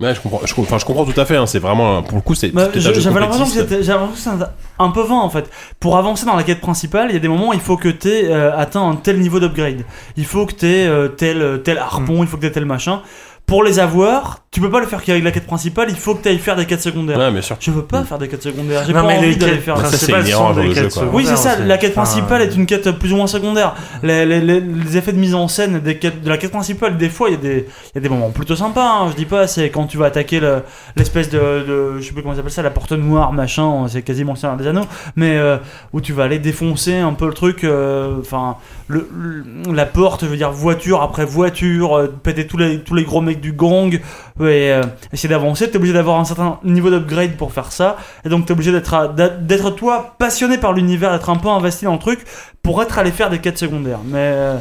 Ouais, 0.00 0.14
je 0.14 0.20
comprends, 0.20 0.40
je, 0.44 0.54
enfin, 0.60 0.78
je 0.78 0.84
comprends 0.84 1.04
tout 1.04 1.20
à 1.20 1.24
fait. 1.24 1.36
hein, 1.36 1.46
c'est 1.46 1.58
vraiment, 1.58 1.98
un- 1.98 2.02
pour 2.02 2.16
le 2.16 2.22
coup, 2.22 2.34
c'est. 2.36 2.50
Bah, 2.50 2.68
un 2.72 2.78
J'avais 2.78 3.18
l'impression 3.20 3.44
que 3.46 3.50
c'était, 3.50 3.82
j'avais 3.82 3.98
l'impression 4.00 4.32
que 4.32 4.38
c'était 4.38 4.50
un 4.78 4.90
peu 4.90 5.02
vain 5.02 5.16
en 5.18 5.28
fait. 5.28 5.50
Pour 5.80 5.96
avancer 5.98 6.24
dans 6.24 6.36
la 6.36 6.44
quête 6.44 6.60
principale, 6.60 7.08
il 7.10 7.14
y 7.14 7.16
a 7.16 7.20
des 7.20 7.26
moments 7.26 7.48
où 7.48 7.52
il 7.52 7.58
faut 7.60 7.76
que 7.76 7.88
tu 7.88 8.08
aies 8.08 8.32
atteint 8.32 8.88
un 8.88 8.94
tel 8.94 9.18
niveau 9.18 9.40
d'upgrade. 9.40 9.82
Il 10.16 10.24
faut 10.24 10.46
que 10.46 10.54
tu 10.54 10.66
aies 10.66 10.88
tel, 11.16 11.62
tel 11.64 11.78
harpon, 11.78 12.22
il 12.22 12.28
faut 12.28 12.36
que 12.36 12.42
tu 12.42 12.46
aies 12.46 12.52
tel 12.52 12.64
machin. 12.64 13.02
Pour 13.46 13.64
les 13.64 13.78
avoir, 13.80 14.40
tu 14.50 14.60
peux 14.62 14.70
pas 14.70 14.80
le 14.80 14.86
faire 14.86 15.02
qu'avec 15.02 15.22
la 15.22 15.30
quête 15.30 15.46
principale, 15.46 15.88
il 15.90 15.96
faut 15.96 16.14
que 16.14 16.22
tu 16.22 16.28
ailles 16.30 16.38
faire 16.38 16.56
des 16.56 16.64
quêtes 16.64 16.80
secondaires. 16.80 17.18
Ouais, 17.18 17.30
bien 17.30 17.42
sûr. 17.42 17.56
Je 17.60 17.70
veux 17.70 17.82
pas 17.84 18.02
faire 18.04 18.18
des 18.18 18.28
quêtes 18.28 18.42
secondaires, 18.42 18.82
j'ai 18.86 18.94
pas 18.94 19.02
mais 19.02 19.18
envie 19.18 19.36
d'aller 19.36 19.58
faire 19.58 19.76
Ça, 19.86 19.96
c'est 19.96 20.10
inhérent 20.10 20.54
des 20.54 20.68
de 20.68 20.74
jeu, 20.74 20.82
quêtes 20.84 20.94
quoi. 20.94 21.04
Oui, 21.12 21.24
c'est 21.26 21.36
ça, 21.36 21.58
la 21.58 21.76
quête 21.76 21.92
Enfin, 21.92 22.02
principale 22.02 22.42
est 22.42 22.54
une 22.56 22.64
quête 22.64 22.90
plus 22.92 23.12
ou 23.12 23.16
moins 23.16 23.26
secondaire. 23.26 23.74
Les, 24.02 24.24
les- 24.24 24.40
les- 24.40 24.60
les 24.60 24.96
effets 24.96 25.12
de 25.12 25.18
mise 25.18 25.34
en 25.34 25.48
scène 25.48 25.80
des 25.80 25.98
quêtes, 25.98 26.22
de 26.22 26.28
la 26.30 26.38
quête 26.38 26.50
principale, 26.50 26.96
des 26.96 27.10
fois, 27.10 27.28
il 27.28 27.32
y, 27.32 27.34
a 27.36 27.40
des- 27.40 27.66
il 27.68 27.94
y 27.94 27.98
a 27.98 28.00
des 28.00 28.08
moments 28.08 28.30
plutôt 28.30 28.56
sympas. 28.56 28.88
hein, 29.02 29.08
je 29.10 29.16
dis 29.16 29.26
pas, 29.26 29.46
c'est 29.46 29.68
quand 29.68 29.84
tu 29.86 29.98
vas 29.98 30.06
attaquer 30.06 30.40
le- 30.40 30.62
l'espèce 30.96 31.28
de, 31.28 31.38
de- 31.38 31.98
Je 32.00 32.06
sais 32.06 32.12
plus 32.12 32.22
comment 32.22 32.32
ça 32.34 32.38
s'appelle 32.38 32.52
ça, 32.52 32.62
la 32.62 32.70
porte 32.70 32.92
noire, 32.92 33.32
machin, 33.34 33.86
c'est 33.88 34.00
quasiment 34.02 34.32
le 34.32 34.38
Seigneur 34.38 34.56
des 34.56 34.66
Anneaux, 34.66 34.86
mais 35.14 35.36
euh, 35.36 35.58
où 35.92 36.00
tu 36.00 36.12
vas 36.14 36.24
aller 36.24 36.38
défoncer 36.38 36.96
un 36.96 37.12
peu 37.12 37.26
le 37.26 37.34
truc, 37.34 37.64
euh, 37.64 38.16
enfin, 38.20 38.56
le, 38.88 39.08
le- 39.14 39.72
la 39.74 39.84
porte, 39.84 40.24
je 40.24 40.30
veux 40.30 40.36
dire, 40.38 40.50
voiture 40.52 41.02
après 41.02 41.26
voiture, 41.26 41.96
euh, 41.98 42.06
péter 42.22 42.46
tous 42.46 42.56
les, 42.56 42.80
tous 42.80 42.94
les 42.94 43.04
gros 43.04 43.20
mecs 43.20 43.40
du 43.40 43.52
gang, 43.52 43.98
et 44.46 44.72
euh, 44.72 44.82
essayer 45.12 45.28
d'avancer. 45.28 45.70
T'es 45.70 45.76
obligé 45.76 45.92
d'avoir 45.94 46.18
un 46.20 46.24
certain 46.24 46.58
niveau 46.64 46.90
d'upgrade 46.90 47.36
pour 47.36 47.52
faire 47.52 47.72
ça. 47.72 47.96
Et 48.24 48.28
donc 48.28 48.46
t'es 48.46 48.52
obligé 48.52 48.72
d'être 48.72 49.14
d'être 49.40 49.70
toi 49.70 50.14
passionné 50.18 50.58
par 50.58 50.72
l'univers, 50.72 51.12
d'être 51.12 51.30
un 51.30 51.36
peu 51.36 51.48
investi 51.48 51.84
dans 51.84 51.92
le 51.94 51.98
truc 51.98 52.20
pour 52.62 52.82
être 52.82 52.98
allé 52.98 53.10
faire 53.10 53.30
des 53.30 53.38
quêtes 53.38 53.58
secondaires. 53.58 54.00
Mais 54.04 54.16
euh, 54.18 54.56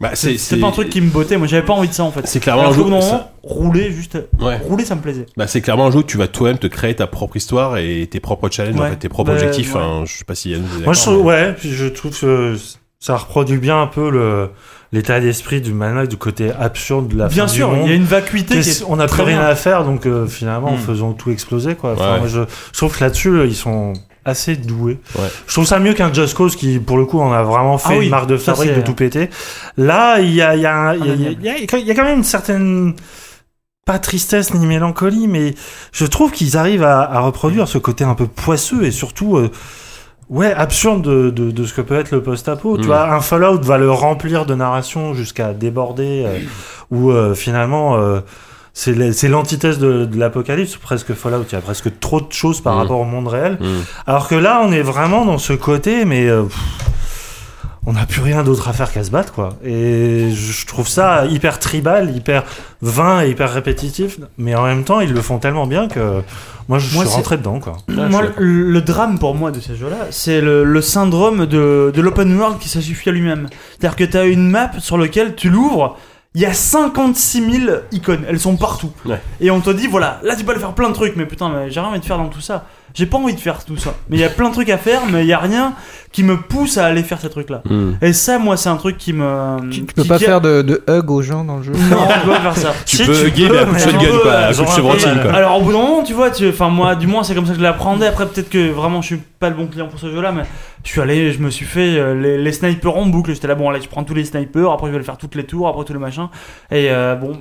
Bah, 0.00 0.10
c'est 0.14 0.36
pas 0.60 0.66
un 0.66 0.70
truc 0.72 0.88
qui 0.90 1.00
me 1.00 1.10
bottait. 1.10 1.36
Moi 1.36 1.46
j'avais 1.46 1.64
pas 1.64 1.72
envie 1.72 1.88
de 1.88 1.94
ça 1.94 2.02
en 2.04 2.10
fait. 2.10 2.26
C'est 2.26 2.40
clairement 2.40 2.68
un 2.68 2.72
jeu. 2.72 2.84
d'un 2.84 3.00
ça- 3.00 3.30
rouler 3.42 3.92
juste, 3.92 4.18
Ouais. 4.40 4.56
rouler 4.58 4.84
ça 4.84 4.94
me 4.94 5.00
plaisait. 5.00 5.26
Bah, 5.36 5.46
c'est 5.46 5.60
clairement 5.60 5.86
un 5.86 5.90
jeu 5.90 5.98
où 5.98 6.02
tu 6.02 6.16
vas 6.18 6.26
toi-même 6.28 6.58
te 6.58 6.66
créer 6.66 6.94
ta 6.96 7.06
propre 7.06 7.36
histoire 7.36 7.76
et 7.78 8.06
tes 8.10 8.20
propres 8.20 8.48
challenges, 8.50 8.76
en 8.76 8.82
Ouais. 8.82 8.90
fait, 8.90 8.96
tes 8.96 9.08
propres 9.08 9.30
Bah, 9.30 9.36
objectifs. 9.36 9.74
ouais. 9.74 9.80
hein, 9.80 10.02
je 10.06 10.18
sais 10.18 10.24
pas 10.24 10.34
si 10.34 10.50
Yann 10.50 10.62
Moi, 10.84 10.92
je 10.94 11.00
trouve, 11.00 11.18
mais- 11.18 11.24
ouais, 11.24 11.54
je 11.62 11.86
trouve 11.86 12.18
que 12.18 12.56
ça 13.00 13.16
reproduit 13.16 13.58
bien 13.58 13.80
un 13.82 13.86
peu 13.86 14.10
le 14.10 14.50
l'état 14.94 15.20
d'esprit 15.20 15.60
du 15.60 15.72
Mad 15.74 16.08
du 16.08 16.16
côté 16.16 16.50
absurde 16.58 17.08
de 17.08 17.18
la 17.18 17.26
Bien 17.28 17.46
fin 17.46 17.52
sûr, 17.52 17.68
du 17.70 17.74
monde. 17.76 17.84
il 17.86 17.90
y 17.90 17.92
a 17.92 17.96
une 17.96 18.04
vacuité. 18.04 18.54
qui 18.60 18.64
Qu'est-ce- 18.64 18.82
est 18.82 18.86
on 18.88 18.96
n'a 18.96 19.06
plus 19.06 19.22
rien 19.22 19.40
à 19.40 19.54
faire, 19.54 19.84
donc 19.84 20.06
euh, 20.06 20.26
finalement, 20.26 20.72
Mm. 20.72 20.78
faisons 20.78 21.12
tout 21.12 21.30
exploser, 21.30 21.74
quoi. 21.74 21.92
Enfin, 21.94 22.12
Ouais. 22.14 22.18
moi, 22.20 22.28
je, 22.28 22.40
je 22.72 22.78
trouve 22.78 22.96
que 22.96 23.02
là-dessus, 23.02 23.28
euh, 23.30 23.46
ils 23.46 23.56
sont 23.56 23.92
assez 24.24 24.56
doués. 24.56 24.98
Ouais. 25.16 25.28
Je 25.46 25.52
trouve 25.52 25.66
ça 25.66 25.78
mieux 25.78 25.92
qu'un 25.92 26.12
Just 26.12 26.34
Cause 26.34 26.56
qui, 26.56 26.78
pour 26.78 26.96
le 26.96 27.04
coup, 27.04 27.20
en 27.20 27.32
a 27.32 27.42
vraiment 27.42 27.76
fait 27.76 27.94
Ah 27.94 27.98
oui, 27.98 28.04
une 28.06 28.10
marque 28.10 28.26
de 28.28 28.36
fabrique 28.38 28.74
de 28.74 28.80
tout 28.80 28.94
péter. 28.94 29.28
Là, 29.76 30.20
il 30.20 30.32
y 30.32 30.40
a, 30.40 30.54
il 30.56 30.62
y, 30.62 30.66
a 30.66 30.94
il 30.96 31.04
y, 31.20 31.36
il 31.42 31.88
y, 31.90 31.94
quand 31.94 32.04
même 32.04 32.18
une 32.18 32.24
certaine 32.24 32.94
pas 33.84 33.98
tristesse 33.98 34.54
ni 34.54 34.64
mélancolie, 34.64 35.28
mais 35.28 35.54
je 35.92 36.06
trouve 36.06 36.30
qu'ils 36.32 36.56
arrivent 36.56 36.84
à, 36.84 37.02
à 37.02 37.20
reproduire 37.20 37.68
ce 37.68 37.76
côté 37.76 38.02
un 38.04 38.14
peu 38.14 38.26
poisseux 38.26 38.84
et 38.84 38.90
surtout, 38.90 39.36
euh, 39.36 39.50
ouais, 40.30 40.52
absurde 40.52 41.02
de, 41.02 41.30
de, 41.30 41.50
de 41.50 41.64
ce 41.64 41.74
que 41.74 41.80
peut 41.80 41.94
être 41.96 42.10
le 42.10 42.22
post-apo. 42.22 42.76
Tu 42.76 42.84
Mm. 42.84 42.86
vois, 42.86 43.12
un 43.12 43.20
Fallout 43.20 43.60
va 43.62 43.78
le 43.78 43.90
remplir 43.90 44.46
de 44.46 44.54
narration 44.54 45.14
jusqu'à 45.14 45.52
déborder, 45.52 46.24
euh, 46.26 46.38
où 46.90 47.10
euh, 47.10 47.34
finalement, 47.34 47.96
euh, 47.96 48.20
c'est 48.72 48.94
la- 48.94 49.12
c'est 49.12 49.28
l'antithèse 49.28 49.78
de, 49.78 50.04
de 50.04 50.18
l'apocalypse, 50.18 50.76
presque 50.76 51.14
Fallout. 51.14 51.44
Il 51.50 51.54
y 51.54 51.58
a 51.58 51.60
presque 51.60 51.98
trop 52.00 52.20
de 52.20 52.32
choses 52.32 52.60
par 52.60 52.74
Mm. 52.74 52.78
rapport 52.78 53.00
au 53.00 53.04
monde 53.04 53.28
réel. 53.28 53.58
Mm. 53.60 53.66
Alors 54.06 54.28
que 54.28 54.34
là, 54.34 54.62
on 54.64 54.72
est 54.72 54.82
vraiment 54.82 55.24
dans 55.24 55.38
ce 55.38 55.52
côté, 55.52 56.04
mais 56.04 56.26
euh, 56.28 56.42
pff, 56.44 56.58
on 57.86 57.92
n'a 57.92 58.06
plus 58.06 58.20
rien 58.22 58.42
d'autre 58.42 58.68
à 58.68 58.72
faire 58.72 58.90
qu'à 58.92 59.04
se 59.04 59.10
battre, 59.10 59.32
quoi. 59.32 59.50
Et 59.64 60.30
je 60.32 60.66
trouve 60.66 60.88
ça 60.88 61.26
hyper 61.26 61.58
tribal, 61.58 62.16
hyper 62.16 62.44
vain 62.80 63.22
et 63.22 63.30
hyper 63.30 63.52
répétitif. 63.52 64.18
Mais 64.38 64.54
en 64.54 64.64
même 64.64 64.84
temps, 64.84 65.00
ils 65.00 65.12
le 65.12 65.20
font 65.20 65.38
tellement 65.38 65.66
bien 65.66 65.88
que 65.88 66.22
moi, 66.68 66.78
je 66.78 66.94
Moi, 66.94 67.04
suis 67.04 67.14
rentré 67.14 67.36
dedans, 67.36 67.60
quoi. 67.60 67.76
Moi, 67.88 68.22
le, 68.38 68.70
le 68.70 68.80
drame 68.80 69.18
pour 69.18 69.34
moi 69.34 69.50
de 69.50 69.60
ces 69.60 69.76
jeux-là, 69.76 70.06
c'est 70.10 70.40
le, 70.40 70.64
le 70.64 70.80
syndrome 70.80 71.44
de, 71.46 71.92
de 71.94 72.00
l'open 72.00 72.34
world 72.38 72.58
qui 72.58 72.70
se 72.70 72.80
suffit 72.80 73.10
à 73.10 73.12
lui-même. 73.12 73.48
C'est-à-dire 73.78 73.96
que 73.96 74.04
tu 74.04 74.16
as 74.16 74.24
une 74.24 74.48
map 74.48 74.70
sur 74.78 74.96
laquelle 74.96 75.34
tu 75.34 75.50
l'ouvres, 75.50 75.98
il 76.34 76.40
y 76.40 76.46
a 76.46 76.54
56 76.54 77.60
000 77.66 77.72
icônes, 77.92 78.24
elles 78.28 78.40
sont 78.40 78.56
partout. 78.56 78.90
Ouais. 79.04 79.20
Et 79.40 79.50
on 79.50 79.60
te 79.60 79.70
dit, 79.70 79.86
voilà, 79.86 80.20
là 80.24 80.34
tu 80.36 80.44
peux 80.44 80.52
aller 80.52 80.60
faire 80.60 80.72
plein 80.72 80.88
de 80.88 80.94
trucs, 80.94 81.16
mais 81.16 81.26
putain, 81.26 81.48
mais 81.50 81.70
j'ai 81.70 81.80
rien 81.80 81.90
envie 81.90 82.00
de 82.00 82.04
faire 82.04 82.18
dans 82.18 82.28
tout 82.28 82.40
ça. 82.40 82.64
J'ai 82.94 83.06
pas 83.06 83.18
envie 83.18 83.34
de 83.34 83.40
faire 83.40 83.64
tout 83.64 83.76
ça. 83.76 83.94
Mais 84.08 84.16
il 84.18 84.20
y 84.20 84.24
a 84.24 84.28
plein 84.28 84.48
de 84.48 84.54
trucs 84.54 84.70
à 84.70 84.78
faire, 84.78 85.00
mais 85.10 85.22
il 85.24 85.26
y 85.26 85.32
a 85.32 85.38
rien 85.38 85.72
qui 86.12 86.22
me 86.22 86.36
pousse 86.40 86.78
à 86.78 86.86
aller 86.86 87.02
faire 87.02 87.20
ces 87.20 87.28
trucs-là. 87.28 87.60
Mm. 87.68 87.90
Et 88.00 88.12
ça, 88.12 88.38
moi, 88.38 88.56
c'est 88.56 88.68
un 88.68 88.76
truc 88.76 88.96
qui 88.98 89.12
me. 89.12 89.58
Tu, 89.68 89.84
tu 89.84 89.94
peux 89.94 90.02
qui- 90.02 90.08
pas 90.08 90.18
qui- 90.18 90.24
faire 90.24 90.40
de, 90.40 90.62
de 90.62 90.80
hug 90.88 91.10
aux 91.10 91.20
gens 91.20 91.42
dans 91.42 91.56
le 91.56 91.64
jeu. 91.64 91.72
Non, 91.72 92.06
tu 92.06 92.20
peux 92.20 92.30
pas 92.30 92.40
faire 92.40 92.56
ça. 92.56 92.72
Tu 92.86 92.96
Si, 92.98 93.04
peux 93.04 93.26
hugger, 93.26 93.48
mais 93.50 93.58
à 93.58 93.64
coup 93.66 93.74
de 93.74 93.78
shotgun, 93.80 94.18
quoi, 94.22 94.32
à 94.32 94.54
coup 94.54 94.62
de 94.62 94.68
chevrotine, 94.68 95.20
quoi. 95.22 95.32
Alors 95.34 95.58
au 95.58 95.62
bout 95.62 95.72
d'un 95.72 95.78
moment, 95.78 96.02
tu 96.04 96.12
vois, 96.12 96.30
tu, 96.30 96.48
enfin 96.48 96.68
moi, 96.68 96.94
du 96.94 97.08
moins 97.08 97.24
c'est 97.24 97.34
comme 97.34 97.46
ça 97.46 97.52
que 97.52 97.58
je 97.58 97.62
l'appréhendais. 97.64 98.06
Après 98.06 98.26
peut-être 98.26 98.48
que 98.48 98.70
vraiment 98.70 99.02
je 99.02 99.06
suis 99.08 99.20
pas 99.40 99.48
le 99.48 99.56
bon 99.56 99.66
client 99.66 99.88
pour 99.88 99.98
ce 99.98 100.10
jeu-là, 100.12 100.30
mais 100.30 100.42
je 100.84 100.90
suis 100.90 101.00
allé, 101.00 101.32
je 101.32 101.38
me 101.40 101.50
suis 101.50 101.64
fait 101.64 101.96
euh, 101.98 102.14
les, 102.14 102.38
les 102.38 102.52
snipers 102.52 102.96
en 102.96 103.06
boucle. 103.06 103.32
J'étais 103.34 103.48
là, 103.48 103.54
bon 103.54 103.68
allez, 103.70 103.80
je 103.80 103.88
prends 103.88 104.04
tous 104.04 104.14
les 104.14 104.24
snipers, 104.24 104.70
après 104.70 104.88
je 104.88 104.92
vais 104.92 104.98
le 104.98 105.04
faire 105.04 105.16
toutes 105.18 105.34
les 105.34 105.44
tours, 105.44 105.66
après 105.66 105.84
tout 105.84 105.92
le 105.94 105.98
machin. 105.98 106.28
Et 106.70 106.90
euh, 106.90 107.14
bon, 107.16 107.36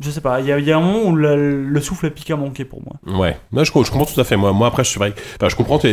je 0.00 0.10
sais 0.10 0.20
pas, 0.20 0.40
il 0.40 0.46
y, 0.46 0.52
a- 0.52 0.58
y 0.58 0.70
a 0.72 0.76
un 0.76 0.80
moment 0.80 1.02
où 1.10 1.14
le, 1.16 1.64
le 1.64 1.80
souffle 1.80 2.10
pique 2.10 2.30
à 2.30 2.36
manquer 2.36 2.64
pour 2.64 2.80
moi. 2.82 3.18
Ouais, 3.20 3.36
moi 3.52 3.64
je, 3.64 3.70
je 3.72 3.90
comprends 3.90 4.04
tout 4.06 4.20
à 4.20 4.24
fait. 4.24 4.36
Moi, 4.36 4.52
moi 4.52 4.68
après, 4.68 4.84
je 4.84 4.90
suis 4.90 4.98
vrai. 4.98 5.12
Enfin, 5.36 5.48
je 5.48 5.56
comprends 5.56 5.78
tout 5.78 5.88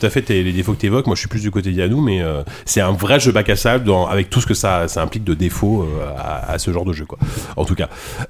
à 0.00 0.10
fait 0.10 0.22
tes- 0.22 0.42
les 0.42 0.52
défauts 0.52 0.72
que 0.74 0.80
tu 0.80 0.86
évoques. 0.86 1.06
Moi, 1.06 1.16
je 1.16 1.20
suis 1.20 1.28
plus 1.28 1.42
du 1.42 1.50
côté 1.50 1.70
d'Yanou, 1.72 2.00
mais 2.00 2.22
euh, 2.22 2.42
c'est 2.64 2.80
un 2.80 2.92
vrai 2.92 3.18
jeu 3.20 3.32
bac 3.32 3.48
à 3.50 3.56
sable 3.56 3.84
dans, 3.84 4.06
avec 4.06 4.30
tout 4.30 4.40
ce 4.40 4.46
que 4.46 4.54
ça, 4.54 4.86
ça 4.88 5.02
implique 5.02 5.24
de 5.24 5.34
défauts 5.34 5.82
euh, 5.82 6.12
à, 6.16 6.52
à 6.52 6.58
ce 6.58 6.72
genre 6.72 6.84
de 6.84 6.92
jeu, 6.92 7.04
quoi. 7.04 7.18
En 7.56 7.64
tout 7.64 7.74
cas, 7.74 7.88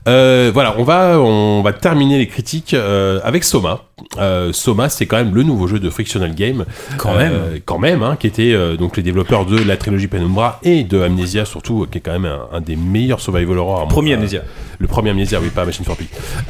euh, 0.09 0.51
voilà, 0.53 0.75
on 0.79 0.83
va, 0.85 1.21
on 1.21 1.63
va 1.63 1.73
terminer 1.73 2.19
les 2.19 2.27
critiques 2.27 2.73
euh, 2.75 3.21
avec 3.23 3.45
Soma. 3.45 3.83
Euh, 4.19 4.53
Soma, 4.53 4.89
c'est 4.89 5.07
quand 5.07 5.17
même 5.17 5.35
le 5.35 5.43
nouveau 5.43 5.67
jeu 5.67 5.79
de 5.79 5.91
Frictional 5.91 6.35
Game, 6.35 6.65
Quand 6.97 7.15
Euh, 7.15 7.19
même. 7.19 7.61
quand 7.65 7.79
même, 7.79 7.98
hein, 8.03 8.17
qui 8.17 8.27
était 8.27 8.53
euh, 8.53 8.77
donc 8.77 8.97
les 8.97 9.03
développeurs 9.03 9.47
de 9.47 9.59
la 9.59 9.77
trilogie 9.77 10.07
Penumbra 10.09 10.59
et 10.63 10.85
de 10.85 11.01
Amnesia 11.01 11.45
surtout, 11.45 11.87
qui 11.91 11.99
est 11.99 12.01
quand 12.01 12.13
même 12.13 12.25
un, 12.27 12.49
un 12.53 12.61
des 12.61 12.77
meilleurs 12.77 13.21
survival 13.21 13.59
horror. 13.59 13.81
mon- 13.81 13.87
Premier 13.89 14.13
à- 14.15 14.17
Amnesia. 14.17 14.43
le 14.79 14.87
premier 14.87 15.11
Amnesia, 15.11 15.41
oui, 15.41 15.49
pas 15.51 15.65
Machine 15.65 15.85
for 15.85 15.97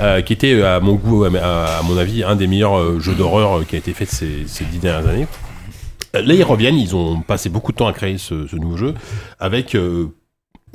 euh, 0.01 0.21
qui 0.23 0.33
était 0.33 0.53
euh, 0.55 0.77
à 0.77 0.81
mon 0.81 0.95
goût, 0.95 1.25
à, 1.25 1.29
à- 1.39 1.79
à 1.79 1.83
mon 1.83 1.97
avis, 1.99 2.23
un 2.25 2.37
des 2.37 2.47
meilleurs 2.47 2.79
euh, 2.79 3.01
jeux 3.01 3.15
d'horreur 3.15 3.59
euh, 3.59 3.65
qui 3.69 3.75
a 3.77 3.79
été 3.79 3.93
fait 3.93 4.07
ces, 4.07 4.45
ces 4.47 4.65
dix 4.65 4.79
dernières 4.79 5.09
années. 5.09 5.27
Euh, 6.17 6.23
Là, 6.23 6.35
ils 6.35 6.43
reviennent, 6.43 6.77
ils 6.79 6.97
ont 6.97 7.21
passé 7.21 7.49
beaucoup 7.51 7.73
de 7.73 7.77
temps 7.77 7.87
à 7.87 7.93
créer 7.93 8.17
ce, 8.19 8.47
ce 8.47 8.57
nouveau 8.57 8.77
jeu, 8.77 8.95
avec 9.39 9.75
euh, 9.75 10.09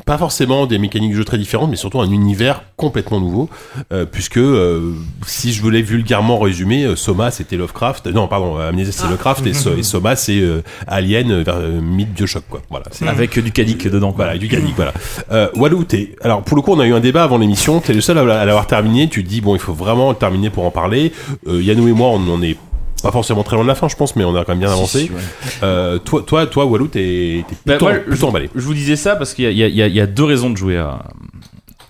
pas 0.06 0.18
forcément 0.18 0.66
des 0.66 0.80
mécaniques 0.80 1.12
de 1.12 1.18
jeu 1.18 1.24
très 1.24 1.38
différentes, 1.38 1.70
mais 1.70 1.76
surtout 1.76 2.02
un 2.02 2.10
univers 2.10 2.64
complètement 2.78 3.20
nouveau, 3.20 3.50
euh, 3.94 4.06
puisque 4.06 4.38
euh, 4.38 4.92
si 5.26 5.54
je 5.54 5.62
voulais 5.62 5.82
vulgairement 5.82 6.40
résumer, 6.40 6.84
euh, 6.84 6.96
Soma 6.96 7.32
c'était 7.32 7.56
Lovecraft, 7.58 8.08
non 8.08 8.28
pardon, 8.28 8.58
Amnesia 8.58 8.92
c'est 8.92 9.08
Lovecraft 9.08 9.46
et, 9.48 9.54
So- 9.54 9.78
et 9.78 9.84
Soma 9.84 10.16
c'est 10.16 10.40
euh, 10.40 10.62
Alien 10.88 11.32
euh, 11.32 11.44
vers 11.44 11.58
euh, 11.58 11.80
mythe 11.80 12.12
Bioshock 12.14 12.44
quoi. 12.50 12.62
Voilà, 12.70 12.86
Avec 13.08 13.38
du 13.40 13.52
cadic 13.52 13.88
dedans. 13.88 14.12
quoi. 14.12 14.26
voilà, 14.26 14.38
du 14.38 14.48
Yannick, 14.48 14.76
voilà. 14.76 14.94
Euh, 15.32 15.48
Walou, 15.56 15.84
t'es, 15.84 16.16
alors 16.22 16.42
pour 16.42 16.58
le 16.58 16.64
coup, 16.64 16.72
on 16.74 16.80
a 16.80 16.86
eu 16.88 16.94
un 16.94 17.00
débat 17.00 17.24
avant 17.24 17.38
l'émission, 17.38 17.80
t'es 17.80 17.94
le 17.94 18.02
seul 18.02 18.18
à, 18.18 18.46
l'avoir 18.46 18.68
terminé, 18.68 19.08
tu 19.08 19.24
te 19.24 19.30
dis, 19.30 19.42
bon, 19.42 19.56
il 19.56 19.60
faut 19.60 19.74
vraiment 19.74 20.10
le 20.10 20.16
terminer 20.16 20.50
pour 20.50 20.66
en 20.66 20.72
parler. 20.72 21.14
Euh, 21.48 21.62
Yannou 21.62 21.88
et 21.88 21.94
moi, 21.94 22.10
on 22.10 22.28
en 22.34 22.42
est 22.42 22.58
pas 23.04 23.12
forcément 23.12 23.44
très 23.44 23.56
loin 23.56 23.64
de 23.66 23.70
la 23.70 23.76
fin, 23.76 23.88
je 23.88 23.96
pense, 23.96 24.16
mais 24.16 24.24
on 24.24 24.36
a 24.36 24.44
quand 24.46 24.54
même 24.54 24.60
bien 24.60 24.72
avancé. 24.72 25.00
si, 25.02 25.12
ouais. 25.12 25.20
Euh, 25.62 26.00
toi, 26.00 26.24
toi, 26.26 26.48
toi, 26.48 26.66
Walou, 26.66 26.88
t'es, 26.88 27.44
Bah, 27.66 27.74
plutôt, 27.74 27.86
moi, 27.86 28.00
plutôt 28.00 28.28
emballé. 28.28 28.50
Je 28.56 28.62
vous 28.62 28.74
disais 28.74 28.96
ça 28.96 29.16
parce 29.16 29.34
qu'il 29.34 29.52
y 29.52 30.02
a 30.02 30.08
deux 30.08 30.24
raisons 30.24 30.50
de 30.50 30.58
jouer 30.58 30.78
à, 30.78 31.04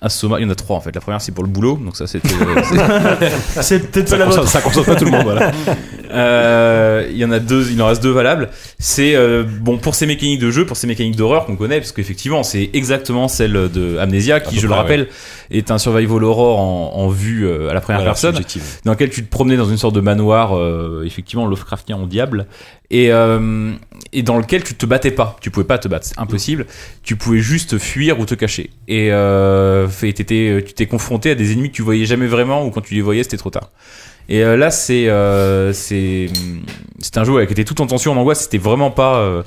à 0.03 0.09
Soma. 0.09 0.39
Il 0.39 0.43
y 0.43 0.45
en 0.45 0.49
a 0.51 0.55
trois 0.55 0.75
en 0.77 0.81
fait. 0.81 0.93
La 0.93 1.01
première 1.01 1.21
c'est 1.21 1.31
pour 1.31 1.43
le 1.43 1.49
boulot, 1.49 1.79
donc 1.83 1.95
ça 1.95 2.05
c'était. 2.07 2.27
euh, 2.33 2.61
c'est- 2.63 3.61
C'est 3.63 3.91
peut-être 3.91 4.09
pas 4.11 4.17
la 4.17 4.25
vôtre. 4.25 4.47
ça 4.47 4.61
consomme 4.61 4.85
pas 4.85 4.95
tout 4.95 5.05
le 5.05 5.11
monde, 5.11 5.23
voilà. 5.23 5.51
Euh, 6.13 7.07
il 7.09 7.17
y 7.17 7.25
en 7.25 7.31
a 7.31 7.39
deux, 7.39 7.71
il 7.71 7.81
en 7.81 7.87
reste 7.87 8.03
deux 8.03 8.11
valables. 8.11 8.49
C'est 8.77 9.15
euh, 9.15 9.43
bon 9.43 9.79
pour 9.79 9.95
ces 9.95 10.05
mécaniques 10.05 10.39
de 10.39 10.51
jeu, 10.51 10.63
pour 10.63 10.77
ces 10.77 10.85
mécaniques 10.85 11.15
d'horreur 11.15 11.45
qu'on 11.47 11.55
connaît, 11.55 11.79
parce 11.79 11.91
qu'effectivement 11.91 12.43
c'est 12.43 12.69
exactement 12.73 13.27
celle 13.27 13.53
de 13.71 13.97
Amnesia, 13.97 14.39
qui 14.39 14.59
je 14.59 14.67
le 14.67 14.73
rappelle 14.73 15.07
est 15.49 15.71
un 15.71 15.79
survival 15.79 16.23
horror 16.23 16.59
en, 16.59 16.91
en 17.01 17.07
vue 17.07 17.47
euh, 17.47 17.69
à 17.69 17.73
la 17.73 17.81
première 17.81 18.01
Voilà, 18.01 18.11
personne, 18.11 18.35
subjective. 18.35 18.61
dans 18.85 18.91
lequel 18.91 19.09
tu 19.09 19.23
te 19.23 19.29
promenais 19.31 19.57
dans 19.57 19.65
une 19.65 19.77
sorte 19.77 19.95
de 19.95 20.01
manoir, 20.01 20.55
euh, 20.55 21.03
effectivement 21.03 21.47
Lovecraftien 21.47 21.95
en 21.97 22.05
diable, 22.05 22.45
et 22.91 23.11
euh, 23.11 23.71
et 24.13 24.23
dans 24.23 24.37
lequel 24.37 24.63
tu 24.63 24.75
te 24.75 24.85
battais 24.85 25.11
pas, 25.11 25.35
tu 25.41 25.51
pouvais 25.51 25.65
pas 25.65 25.77
te 25.77 25.87
battre, 25.87 26.05
c'est 26.05 26.19
impossible. 26.19 26.65
Tu 27.03 27.15
pouvais 27.15 27.39
juste 27.39 27.77
fuir 27.77 28.19
ou 28.19 28.25
te 28.25 28.35
cacher. 28.35 28.69
Et 28.87 29.09
euh, 29.11 29.87
t'étais- 29.99 30.63
tu 30.65 30.73
t'es 30.73 30.85
confronté 30.85 31.31
à 31.31 31.35
des 31.35 31.51
ennemis 31.51 31.69
que 31.71 31.75
tu 31.75 31.81
voyais 31.81 32.05
jamais 32.05 32.27
vraiment, 32.27 32.65
ou 32.65 32.69
quand 32.71 32.81
tu 32.81 32.93
les 32.93 33.01
voyais 33.01 33.23
c'était 33.23 33.37
trop 33.37 33.49
tard. 33.49 33.69
Et 34.29 34.41
euh, 34.43 34.55
là, 34.55 34.71
c'est 34.71 35.09
euh, 35.09 35.73
c'est 35.73 36.29
un 37.17 37.23
jeu 37.25 37.45
qui 37.45 37.51
était 37.51 37.65
tout 37.65 37.81
en 37.81 37.87
tension, 37.87 38.13
en 38.13 38.17
angoisse. 38.17 38.43
C'était 38.43 38.57
vraiment 38.57 38.89
pas. 38.91 39.17
euh, 39.17 39.43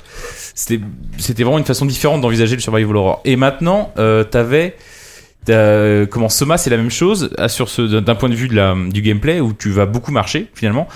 c'était 0.53 0.79
c'était 1.17 1.43
vraiment 1.43 1.57
une 1.57 1.65
façon 1.65 1.85
différente 1.87 2.21
d'envisager 2.21 2.55
le 2.55 2.61
survival 2.61 2.95
horror. 2.95 3.21
Et 3.25 3.35
maintenant, 3.37 3.91
euh, 3.97 4.23
t'avais 4.23 4.75
t'as- 5.47 6.05
comment 6.05 6.29
Soma, 6.29 6.57
c'est 6.57 6.69
la 6.69 6.77
même 6.77 6.91
chose 6.91 7.29
sur 7.47 7.69
ce 7.69 7.81
d'un 7.81 8.15
point 8.15 8.29
de 8.29 8.35
vue 8.35 8.47
du 8.47 9.01
gameplay 9.01 9.39
où 9.39 9.53
tu 9.53 9.71
vas 9.71 9.85
beaucoup 9.85 10.11
marcher 10.11 10.47
finalement. 10.53 10.87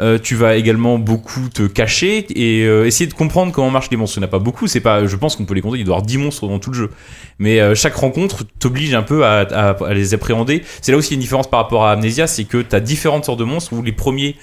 Euh, 0.00 0.18
tu 0.20 0.34
vas 0.34 0.56
également 0.56 0.98
beaucoup 0.98 1.48
te 1.48 1.68
cacher 1.68 2.26
et 2.34 2.64
euh, 2.66 2.84
essayer 2.84 3.06
de 3.06 3.14
comprendre 3.14 3.52
comment 3.52 3.70
marchent 3.70 3.90
les 3.90 3.96
monstres. 3.96 4.18
Il 4.18 4.20
n'y 4.20 4.24
en 4.24 4.28
a 4.28 4.30
pas 4.30 4.40
beaucoup, 4.40 4.66
c'est 4.66 4.80
pas, 4.80 5.06
je 5.06 5.14
pense 5.14 5.36
qu'on 5.36 5.44
peut 5.44 5.54
les 5.54 5.60
compter, 5.60 5.78
il 5.78 5.84
doit 5.84 5.94
y 5.94 5.96
avoir 5.96 6.06
10 6.06 6.18
monstres 6.18 6.48
dans 6.48 6.58
tout 6.58 6.70
le 6.70 6.76
jeu. 6.76 6.90
Mais 7.38 7.60
euh, 7.60 7.76
chaque 7.76 7.94
rencontre 7.94 8.42
t'oblige 8.58 8.92
un 8.94 9.04
peu 9.04 9.24
à, 9.24 9.76
les 9.92 10.12
appréhender. 10.12 10.62
C'est 10.82 10.90
là 10.90 10.98
aussi 10.98 11.14
une 11.14 11.20
différence 11.20 11.48
par 11.48 11.60
rapport 11.60 11.84
à 11.84 11.92
Amnesia, 11.92 12.26
c'est 12.26 12.44
que 12.44 12.58
tu 12.58 12.74
as 12.74 12.80
différentes 12.80 13.24
sortes 13.24 13.38
de 13.38 13.44
monstres 13.44 13.72
où 13.72 13.82
les 13.82 13.92
premiers 13.92 14.34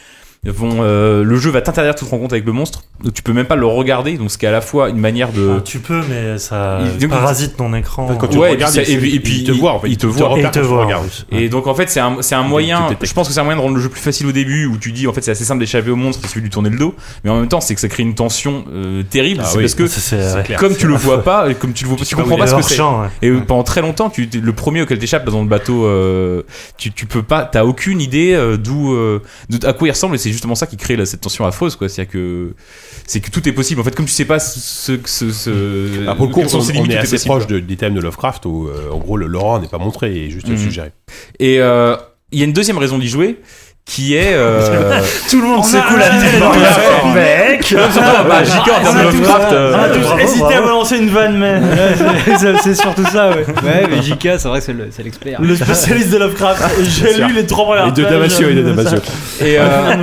vont 0.50 0.78
euh, 0.82 1.24
le 1.24 1.38
jeu 1.38 1.52
va 1.52 1.62
t'interdire 1.62 1.94
toute 1.94 2.10
rencontre 2.10 2.34
avec 2.34 2.46
le 2.48 2.52
monstre 2.52 2.82
donc 3.04 3.14
tu 3.14 3.22
peux 3.22 3.32
même 3.32 3.46
pas 3.46 3.56
le 3.56 3.68
regarder 3.68 4.18
donc 4.18 4.32
ce 4.32 4.40
qui 4.40 4.46
est 4.46 4.50
à 4.50 4.52
la 4.52 4.62
fois 4.62 4.90
une 4.90 4.98
manière 4.98 5.32
de 5.32 5.58
Ah, 5.58 5.62
tu 5.64 5.78
peux, 5.80 6.02
mais 6.10 6.40
ça 6.40 6.80
Il- 7.00 7.08
parasite 7.10 7.58
ton 7.58 7.74
écran. 7.76 8.08
Quand 8.20 8.28
tu 8.28 8.38
Ouais, 8.40 8.48
le 8.50 8.54
regardes, 8.56 8.76
et 8.78 8.82
puis 8.84 8.92
il, 8.92 8.96
et 8.96 9.00
puis- 9.00 9.16
et 9.16 9.20
puis 9.20 9.34
il 9.40 9.44
te 9.44 9.52
voit 9.52 9.74
en 9.74 9.80
fait. 9.80 9.90
il 9.90 9.98
te 9.98 10.08
voit. 10.08 10.40
Et 10.40 10.50
te 10.52 10.60
voit. 10.60 10.88
Et 11.32 11.48
donc 11.50 11.68
en 11.68 11.76
fait 11.76 11.90
c'est 11.90 12.00
un, 12.00 12.18
c'est 12.22 12.34
un 12.36 12.42
moyen, 12.44 12.88
je 13.02 13.14
pense 13.14 13.28
que 13.28 13.34
c'est 13.36 13.40
un 13.40 13.44
moyen 13.44 13.58
de 13.58 13.62
rendre 13.62 13.76
le 13.76 13.82
jeu 13.82 13.90
plus 13.90 14.02
facile 14.02 14.26
au 14.28 14.32
début 14.32 14.66
où 14.66 14.78
tu 14.78 14.92
dis 14.92 15.08
en 15.08 15.14
fait 15.14 15.22
c'est 15.22 15.32
assez 15.32 15.44
simple 15.46 15.60
d'échapper 15.60 15.92
au 15.92 15.96
monstre, 15.96 16.22
il 16.24 16.28
suffit 16.28 16.40
de 16.40 16.46
lui 16.46 16.50
tourner 16.52 16.70
le 16.72 16.78
dos, 16.78 16.96
mais 17.24 17.30
en 17.30 17.38
même 17.40 17.48
temps 17.48 17.62
c'est 17.62 17.76
que 17.76 17.82
ça 17.82 17.88
crée 17.88 18.02
une 18.04 18.16
tension 18.16 18.66
euh, 18.74 19.04
terrible, 19.04 19.42
Ah 19.44 19.48
c'est 19.48 19.58
oui, 19.58 19.64
parce 19.64 19.76
que 19.76 20.42
clair. 20.44 20.60
comme 20.60 20.76
tu 20.76 20.88
le 20.88 20.96
vois 20.96 21.24
pas, 21.24 21.50
et 21.50 21.56
comme 21.56 21.74
tu 21.74 21.84
le 21.86 21.90
vois, 21.92 22.00
tu 22.04 22.16
comprends 22.16 22.38
pas 22.38 22.48
ce 22.48 22.56
que 22.56 22.62
c'est. 22.64 22.80
Et 23.22 23.30
euh, 23.30 23.42
pendant 23.42 23.64
très 23.64 23.82
longtemps, 23.82 24.10
tu, 24.10 24.28
le 24.32 24.54
premier 24.54 24.82
auquel 24.82 24.98
t'échappes 24.98 25.26
dans 25.30 25.42
le 25.42 25.48
bateau, 25.48 25.86
euh, 25.86 26.42
tu, 26.78 26.92
tu 26.92 27.06
peux 27.06 27.24
pas, 27.24 27.46
t'as 27.46 27.64
aucune 27.64 28.02
idée 28.02 28.34
euh, 28.34 28.58
d'où, 28.58 28.94
euh, 28.94 29.22
de- 29.50 29.66
à 29.68 29.74
quoi 29.74 29.88
il 29.88 29.92
ressemble, 29.92 30.16
et 30.16 30.18
c'est 30.18 30.31
justement 30.32 30.56
ça 30.56 30.68
qui 30.68 30.78
crée 30.78 30.96
là, 30.96 31.06
cette 31.06 31.22
tension 31.22 31.46
affreuse, 31.46 31.76
quoi. 31.76 31.90
C'est 31.90 32.06
que, 32.06 32.54
c'est 33.08 33.20
que 33.20 33.30
tout 33.32 33.48
est 33.48 33.52
possible. 33.54 33.82
En 33.82 33.84
fait, 33.84 33.96
comme 33.96 34.06
tu 34.06 34.12
sais 34.12 34.26
pas 34.26 34.40
ce, 34.40 34.98
ce, 35.06 35.32
ce, 35.32 36.08
Ah, 36.08 36.16
pour 36.16 36.28
le 36.28 36.34
coup, 36.34 36.42
on, 36.42 36.48
ses 36.48 36.56
on 36.72 36.74
limites, 36.84 36.92
est 36.92 36.98
assez 36.98 37.20
proche 37.20 37.48
de- 37.48 37.60
des 37.60 37.76
thèmes 37.78 37.94
de 37.94 38.02
Lovecraft 38.02 38.46
où, 38.46 38.68
euh, 38.68 38.90
en 38.92 38.98
gros, 38.98 39.18
le 39.18 39.28
l'horreur 39.28 39.62
n'est 39.62 39.68
pas 39.68 39.78
montré 39.78 40.16
et 40.16 40.30
juste 40.30 40.48
Mhm. 40.48 40.58
suggéré. 40.58 40.92
Et 41.40 41.60
euh, 41.60 41.96
il 42.32 42.40
y 42.40 42.42
a 42.42 42.46
une 42.46 42.54
deuxième 42.54 42.78
raison 42.78 42.98
d'y 42.98 43.08
jouer, 43.10 43.38
qui 43.94 44.16
est, 44.16 44.32
euh, 44.34 45.02
Tout 45.30 45.42
le 45.42 45.48
monde 45.48 45.66
secoue 45.66 45.98
la 45.98 46.08
tête. 46.08 47.14
Mec 47.14 47.68
JK 47.68 47.76
en 47.76 48.82
termes 48.84 48.98
de 48.98 49.04
Lovecraft, 49.04 49.52
euh, 49.52 49.76
On 49.78 49.84
a 49.84 49.90
tous 49.90 50.00
bravo, 50.00 50.20
hésité 50.22 50.44
à 50.44 50.48
bravo. 50.48 50.64
balancer 50.66 50.98
une 50.98 51.10
vanne, 51.10 51.38
mais 51.38 51.60
c'est 52.40 52.58
c'est 52.64 52.76
surtout 52.76 53.04
ça, 53.06 53.30
ouais. 53.32 53.46
Ouais, 53.64 53.88
mais 53.90 54.02
JK, 54.02 54.40
c'est 54.40 54.48
vrai 54.48 54.60
que 54.60 54.66
c'est 54.66 54.74
le- 54.74 54.88
c'est 54.92 55.04
l'expert. 55.04 55.42
le 55.42 55.56
spécialiste 55.56 56.10
de 56.12 56.18
Lovecraft, 56.20 56.64
j'ai 56.84 57.22
lu 57.24 57.34
les 57.34 57.46
trois 57.46 57.66
premières 57.66 57.88
Et 57.88 57.92
de 57.92 58.04
Damasio 58.04 58.50
et 58.50 58.54
de 58.54 58.62
euh, 58.62 58.74
Damasio. 58.74 58.98
et, 59.42 59.58
euh, 59.60 59.96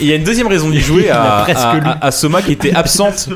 il 0.00 0.06
y 0.08 0.12
a 0.12 0.16
une 0.16 0.24
deuxième 0.24 0.46
raison 0.48 0.68
d'y 0.68 0.80
jouer 0.80 1.08
à, 1.10 1.46
à, 1.46 2.06
à- 2.06 2.10
Soma 2.10 2.42
qui 2.42 2.52
était 2.52 2.74
absente, 2.74 3.28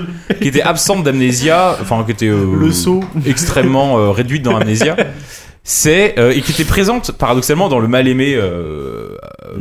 qui 0.42 0.48
était 0.48 0.62
absente 0.62 1.04
d'Amnesia, 1.04 1.76
enfin 1.80 2.02
qui 2.04 2.12
était 2.12 2.26
euh, 2.28 2.44
Le 2.58 2.70
saut. 2.72 3.02
extrêmement 3.26 3.98
euh, 3.98 4.10
réduite 4.10 4.42
dans 4.42 4.56
Amnesia. 4.56 4.94
C'est 5.68 6.16
euh, 6.20 6.30
et 6.30 6.42
qui 6.42 6.52
était 6.52 6.64
présente 6.64 7.10
paradoxalement 7.10 7.68
dans 7.68 7.80
le 7.80 7.88
mal 7.88 8.06
aimé 8.06 8.34
euh, 8.36 9.16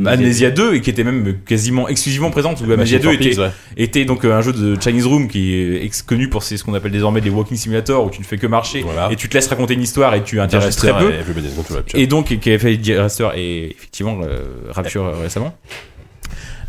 Amnesia 0.06 0.52
2 0.52 0.74
et 0.74 0.80
qui 0.80 0.88
était 0.88 1.02
même 1.02 1.34
quasiment 1.44 1.88
exclusivement 1.88 2.30
présente 2.30 2.60
où 2.60 2.70
Amnesia 2.70 3.00
2 3.00 3.12
était, 3.14 3.36
ouais. 3.40 3.50
était 3.76 4.04
donc 4.04 4.24
euh, 4.24 4.32
un 4.32 4.40
jeu 4.40 4.52
de 4.52 4.80
Chinese 4.80 5.04
Room 5.04 5.26
qui 5.26 5.52
est 5.54 6.06
connu 6.06 6.28
pour 6.30 6.44
ces- 6.44 6.58
ce 6.58 6.62
qu'on 6.64 6.74
appelle 6.74 6.92
désormais 6.92 7.20
des 7.20 7.28
walking 7.30 7.56
simulators 7.56 8.04
où 8.04 8.10
tu 8.10 8.20
ne 8.20 8.24
fais 8.24 8.38
que 8.38 8.46
marcher 8.46 8.82
Voilà. 8.82 9.08
et 9.10 9.16
tu 9.16 9.28
te 9.28 9.34
laisses 9.34 9.48
raconter 9.48 9.74
une 9.74 9.82
histoire 9.82 10.14
et 10.14 10.22
tu 10.22 10.38
interagis 10.38 10.76
très 10.76 10.92
peu 11.00 11.10
et 12.00 12.06
donc 12.06 12.38
qui 12.38 12.48
avait 12.50 12.58
fait 12.60 12.76
Disaster 12.76 13.30
et 13.34 13.70
effectivement 13.72 14.20
euh, 14.22 14.44
Rapture 14.70 15.06
euh, 15.06 15.20
récemment. 15.22 15.56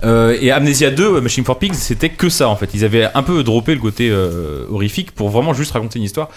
Euh, 0.03 0.37
et 0.39 0.51
Amnesia 0.51 0.91
2, 0.91 1.03
euh, 1.15 1.21
Machine 1.21 1.43
for 1.43 1.57
Pigs, 1.57 1.73
c'était 1.73 2.09
que 2.09 2.29
ça 2.29 2.49
en 2.49 2.55
fait. 2.55 2.69
Ils 2.75 2.85
avaient 2.85 3.07
un 3.15 3.23
peu 3.23 3.41
droppé 3.43 3.73
le 3.73 3.81
côté 3.81 4.09
euh, 4.11 4.63
horrifique 4.69 5.11
pour 5.11 5.29
vraiment 5.29 5.55
juste 5.55 5.71
raconter 5.71 5.97
une 5.97 6.05
histoire. 6.05 6.29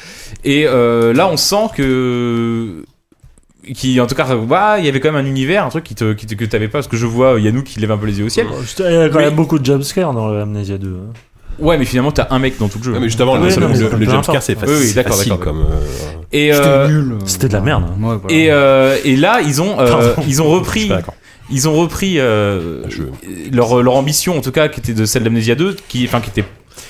Et 0.44 0.64
euh, 0.66 1.12
là, 1.12 1.28
on 1.30 1.36
sent 1.36 1.66
que 1.76 2.84
qui 3.74 4.00
en 4.00 4.06
tout 4.06 4.14
cas 4.14 4.26
bah, 4.36 4.76
il 4.78 4.84
y 4.84 4.88
avait 4.88 5.00
quand 5.00 5.12
même 5.12 5.24
un 5.24 5.28
univers 5.28 5.64
un 5.66 5.68
truc 5.68 5.84
qui 5.84 5.94
te, 5.94 6.12
qui 6.14 6.26
te- 6.26 6.34
que 6.34 6.44
t'avais 6.44 6.68
pas 6.68 6.78
parce 6.78 6.88
que 6.88 6.96
je 6.96 7.06
vois 7.06 7.38
Yannou 7.40 7.62
qui 7.62 7.78
lève 7.80 7.90
un 7.92 7.98
peu 7.98 8.06
les 8.06 8.18
yeux 8.18 8.24
au 8.24 8.28
ciel 8.28 8.46
Il 8.78 8.84
y 8.84 8.96
a 8.96 9.08
quand 9.08 9.18
Mais- 9.18 9.26
même 9.26 9.34
beaucoup 9.34 9.58
de 9.58 9.64
jumpscares 9.64 10.12
dans 10.14 10.28
le 10.28 10.40
Amnesia 10.40 10.78
2. 10.78 10.88
hein. 10.88 11.12
ouais 11.58 11.76
mais 11.76 11.84
finalement 11.84 12.10
t'as 12.12 12.26
un 12.30 12.38
mec 12.38 12.58
dans 12.58 12.68
tout 12.68 12.78
le 12.78 12.84
jeu 12.84 12.92
mais 12.92 13.00
le, 13.00 13.24
non, 13.24 13.38
mais 13.38 13.50
le, 13.50 13.54
peu 13.54 13.96
le 13.96 14.02
importe. 14.08 14.10
jumpscare, 14.10 14.42
c'est 14.42 14.54
facile, 14.58 14.76
oui, 14.80 14.92
d'accord, 14.94 15.16
facile 15.16 15.30
d'accord, 15.32 15.44
comme. 15.44 15.60
euh, 15.60 16.22
et 16.32 16.52
C'était 16.52 16.66
euh, 16.68 16.88
nul. 16.88 17.18
C'était 17.26 17.48
de 17.48 17.52
la 17.52 17.60
merde. 17.60 17.84
hein. 17.86 18.02
Ouais, 18.02 18.16
voilà. 18.22 18.36
et, 18.36 18.50
euh, 18.50 18.96
et 19.04 19.16
là 19.16 19.40
ils 19.42 19.60
ont 19.60 19.78
euh, 19.78 20.14
ils 20.26 20.40
ont 20.40 20.48
repris 20.48 20.90
ils 21.52 21.68
ont 21.68 21.74
repris 21.74 22.18
euh, 22.20 22.84
Je- 22.88 23.02
leur, 23.52 23.82
leur 23.82 23.96
ambition 23.96 24.38
en 24.38 24.40
tout 24.40 24.52
cas 24.52 24.68
qui 24.68 24.80
était 24.80 24.94
de 24.94 25.04
celle 25.04 25.24
d'Amnesia 25.24 25.54
2 25.54 25.76
qui 25.88 26.04
enfin 26.06 26.20
qui 26.20 26.30
était 26.30 26.44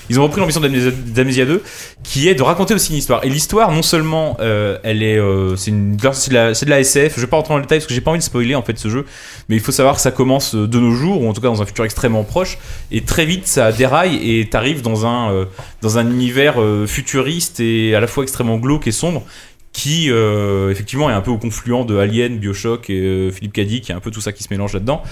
ils 0.09 0.19
ont 0.19 0.25
repris 0.25 0.41
l'ambition 0.41 0.61
d'Amnesia 0.61 0.91
d'Amnesia 0.91 1.47
2 1.47 1.63
qui 2.03 2.29
est 2.29 2.35
de 2.35 2.43
raconter 2.43 2.75
aussi 2.75 2.93
une 2.93 2.99
histoire. 2.99 3.25
Et 3.25 3.29
l'histoire 3.29 3.73
non 3.73 3.83
seulement 3.83 4.37
euh, 4.41 4.79
elle 4.83 5.03
est 5.03 5.19
euh, 5.19 5.57
c'est 5.57 5.71
de, 5.71 6.71
la, 6.71 6.81
SF 6.81 7.15
je 7.17 7.21
vais 7.21 7.27
pas 7.27 7.37
rentrer 7.37 7.55
dans 7.55 7.59
le 7.59 7.63
détail 7.63 7.79
parce 7.79 7.87
que 7.87 7.95
j'ai 7.95 8.01
pas 8.01 8.11
envie 8.11 8.19
de 8.19 8.25
spoiler 8.25 8.55
en 8.55 8.63
fait 8.63 8.79
ce 8.79 8.89
jeu 8.89 9.05
mais 9.49 9.57
il 9.57 9.61
faut 9.61 9.73
savoir 9.73 9.97
que 9.97 10.01
ça 10.01 10.11
commence 10.11 10.55
euh, 10.55 10.67
de 10.67 10.79
nos 10.79 10.93
jours 10.93 11.23
ou 11.23 11.29
en 11.29 11.33
tout 11.33 11.41
cas 11.41 11.49
dans 11.49 11.63
un 11.63 11.67
futur 11.67 11.85
extrêmement 11.85 12.25
proche 12.25 12.59
et 12.91 13.03
très 13.03 13.25
vite 13.25 13.47
ça 13.47 13.73
déraille 13.73 14.39
et 14.39 14.49
t'arrives 14.49 14.83
dans 14.83 15.07
un 15.07 15.47
dans 15.83 15.99
un 15.99 16.11
univers 16.11 16.57
futuriste 16.87 17.61
et 17.61 17.95
à 17.95 18.01
la 18.01 18.07
fois 18.07 18.23
extrêmement 18.23 18.57
glauque 18.57 18.87
et 18.87 18.93
sombre 18.93 19.25
qui 19.73 20.11
euh, 20.11 20.71
effectivement 20.71 21.09
est 21.11 21.13
un 21.13 21.21
peu 21.21 21.31
au 21.31 21.39
confluent 21.39 21.85
de 21.87 21.97
Alien, 21.97 22.39
Bioshock 22.39 22.91
et 22.91 22.99
euh, 23.01 23.31
Philippe 23.31 23.53
Cadic, 23.53 23.87
il 23.89 23.91
y 23.91 23.93
a 23.93 23.97
un 23.97 24.01
peu 24.01 24.11
tout 24.11 24.21
ça 24.21 24.33
qui 24.33 24.43
se 24.43 24.49
mélange 24.51 24.73
là-dedans. 24.75 25.03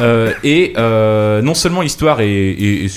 Euh, 0.00 0.32
et 0.42 0.72
euh, 0.78 1.42
non 1.42 1.52
seulement 1.54 1.82
l'histoire 1.82 2.20
est, 2.22 2.28
est- 2.30 2.84
est- 2.86 2.88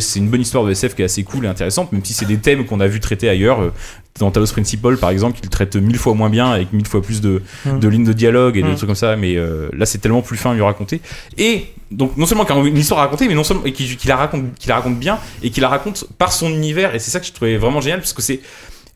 c'est 0.00 0.18
une, 0.18 0.28
bonne 0.28 0.40
histoire 0.40 0.64
de 0.64 0.70
SF 0.70 0.94
qui 0.94 1.02
est 1.02 1.04
assez 1.04 1.24
cool 1.24 1.44
et 1.44 1.48
intéressante, 1.48 1.92
même 1.92 2.02
si 2.04 2.14
c'est 2.14 2.24
des 2.24 2.38
thèmes 2.38 2.64
qu'on 2.64 2.80
a 2.80 2.86
vu 2.86 3.00
traiter 3.00 3.28
ailleurs. 3.28 3.60
euh, 3.60 3.70
Dans 4.18 4.30
Talos 4.30 4.46
Principle, 4.52 4.96
par 4.96 5.10
exemple, 5.10 5.38
il 5.42 5.48
traite 5.50 5.74
mille 5.76 5.98
fois 5.98 6.14
moins 6.14 6.30
bien, 6.30 6.50
avec 6.50 6.72
mille 6.72 6.86
fois 6.86 7.02
plus 7.02 7.20
de, 7.20 7.42
Mm. 7.66 7.78
de 7.80 7.88
lignes 7.88 8.04
de 8.04 8.12
dialogue 8.12 8.56
et 8.56 8.62
de 8.62 8.68
Mm. 8.68 8.76
trucs 8.76 8.86
comme 8.86 8.94
ça, 8.94 9.16
mais 9.16 9.36
là 9.72 9.84
c'est 9.86 9.98
tellement 9.98 10.22
plus 10.22 10.36
fin 10.38 10.52
à 10.52 10.54
lui 10.54 10.62
raconter. 10.62 11.00
Et 11.36 11.66
donc 11.90 12.16
non 12.16 12.24
seulement 12.24 12.44
qu'il 12.46 12.56
a 12.56 12.60
une 12.60 12.78
histoire 12.78 13.00
à 13.00 13.02
raconter, 13.04 13.28
mais 13.28 13.34
non 13.34 13.44
seulement 13.44 13.62
qu'il 13.64 13.96
la 14.08 14.16
raconte, 14.16 14.54
qu'il 14.58 14.68
la 14.70 14.76
raconte 14.76 14.98
bien 14.98 15.18
et 15.42 15.50
qu'il 15.50 15.60
la 15.62 15.68
raconte 15.68 16.06
par 16.16 16.32
son 16.32 16.48
univers. 16.48 16.94
Et 16.94 16.98
c'est 16.98 17.10
ça 17.10 17.20
que 17.20 17.26
je 17.26 17.32
trouvais 17.32 17.56
vraiment 17.58 17.80
génial, 17.82 17.98
parce 18.00 18.12
que 18.14 18.22
c'est 18.22 18.40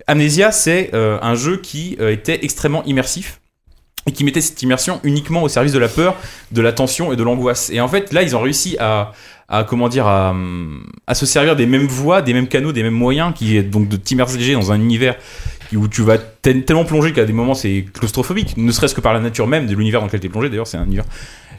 Amnesia, 0.09 0.51
c'est 0.53 0.91
euh, 0.95 1.19
un 1.21 1.35
jeu 1.35 1.59
qui 1.59 1.97
euh, 2.01 2.11
était 2.11 2.43
extrêmement 2.43 2.83
immersif 2.85 3.41
et 4.07 4.13
qui 4.13 4.25
mettait 4.25 4.41
cette 4.41 4.63
immersion 4.63 5.01
uniquement 5.05 5.43
au 5.43 5.49
service 5.49 5.73
de 5.73 5.79
la 5.79 5.89
peur, 5.89 6.17
de 6.51 6.63
la 6.63 6.73
tension 6.73 7.13
et 7.13 7.17
de 7.17 7.23
l'angoisse. 7.23 7.69
Et 7.71 7.81
en 7.81 7.89
fait, 7.89 8.11
là, 8.13 8.23
ils 8.23 8.35
ont 8.35 8.41
réussi 8.41 8.79
à, 8.81 9.13
à 9.49 9.65
comment 9.65 9.91
dire, 9.91 10.07
à, 10.07 10.35
se 11.13 11.27
servir 11.27 11.57
des 11.57 11.67
mêmes 11.67 11.87
voies, 11.87 12.23
des 12.23 12.33
mêmes 12.33 12.49
canaux, 12.49 12.73
des 12.73 12.83
mêmes 12.83 12.95
moyens, 12.95 13.35
qui 13.35 13.59
est 13.59 13.63
donc 13.63 13.87
de 13.89 13.97
t'immerger 13.97 14.55
dans 14.55 14.73
un 14.73 14.81
univers 14.81 15.17
où 15.77 15.89
tu 15.89 16.03
vas 16.03 16.19
tel- 16.19 16.65
tellement 16.65 16.85
plonger 16.85 17.13
qu'à 17.13 17.25
des 17.25 17.33
moments 17.33 17.55
c'est 17.55 17.85
claustrophobique, 17.93 18.57
ne 18.57 18.73
serait-ce 18.73 18.95
que 18.95 19.01
par 19.01 19.13
la 19.13 19.21
nature 19.21 19.47
même 19.47 19.67
de 19.67 19.75
l'univers 19.75 20.01
dans 20.01 20.07
lequel 20.07 20.21
tu 20.21 20.27
es 20.27 20.31
plongé. 20.31 20.49
D'ailleurs, 20.49 20.67
c'est 20.67 20.79
un 20.79 20.85
univers 20.85 21.05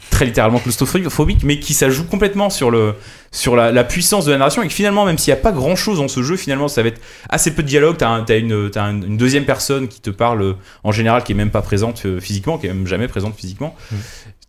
très 0.09 0.25
littéralement 0.25 0.57
claustrophobique, 0.59 1.43
mais 1.43 1.59
qui 1.59 1.75
ça 1.75 1.89
joue 1.91 2.03
complètement 2.03 2.49
sur 2.49 2.71
le 2.71 2.95
sur 3.31 3.55
la, 3.55 3.71
la 3.71 3.83
puissance 3.83 4.25
de 4.25 4.31
la 4.31 4.39
narration 4.39 4.63
et 4.63 4.67
que 4.67 4.73
finalement, 4.73 5.05
même 5.05 5.19
s'il 5.19 5.31
n'y 5.31 5.39
a 5.39 5.43
pas 5.43 5.51
grand-chose 5.51 5.99
dans 5.99 6.07
ce 6.07 6.23
jeu, 6.23 6.35
finalement, 6.35 6.67
ça 6.67 6.81
va 6.81 6.87
être 6.87 6.99
assez 7.29 7.53
peu 7.53 7.61
de 7.61 7.67
dialogue. 7.67 8.01
Un- 8.03 8.23
t'as 8.23 8.39
une 8.39 9.17
deuxième 9.17 9.45
personne 9.45 9.87
qui 9.87 10.01
te 10.01 10.09
parle 10.09 10.41
euh, 10.41 10.53
en 10.83 10.91
général, 10.91 11.23
qui 11.23 11.33
est 11.33 11.35
même 11.35 11.51
pas 11.51 11.61
présente 11.61 12.01
euh, 12.07 12.19
physiquement, 12.19 12.57
qui 12.57 12.65
est 12.65 12.73
même 12.73 12.87
jamais 12.87 13.07
présente 13.07 13.35
physiquement. 13.35 13.75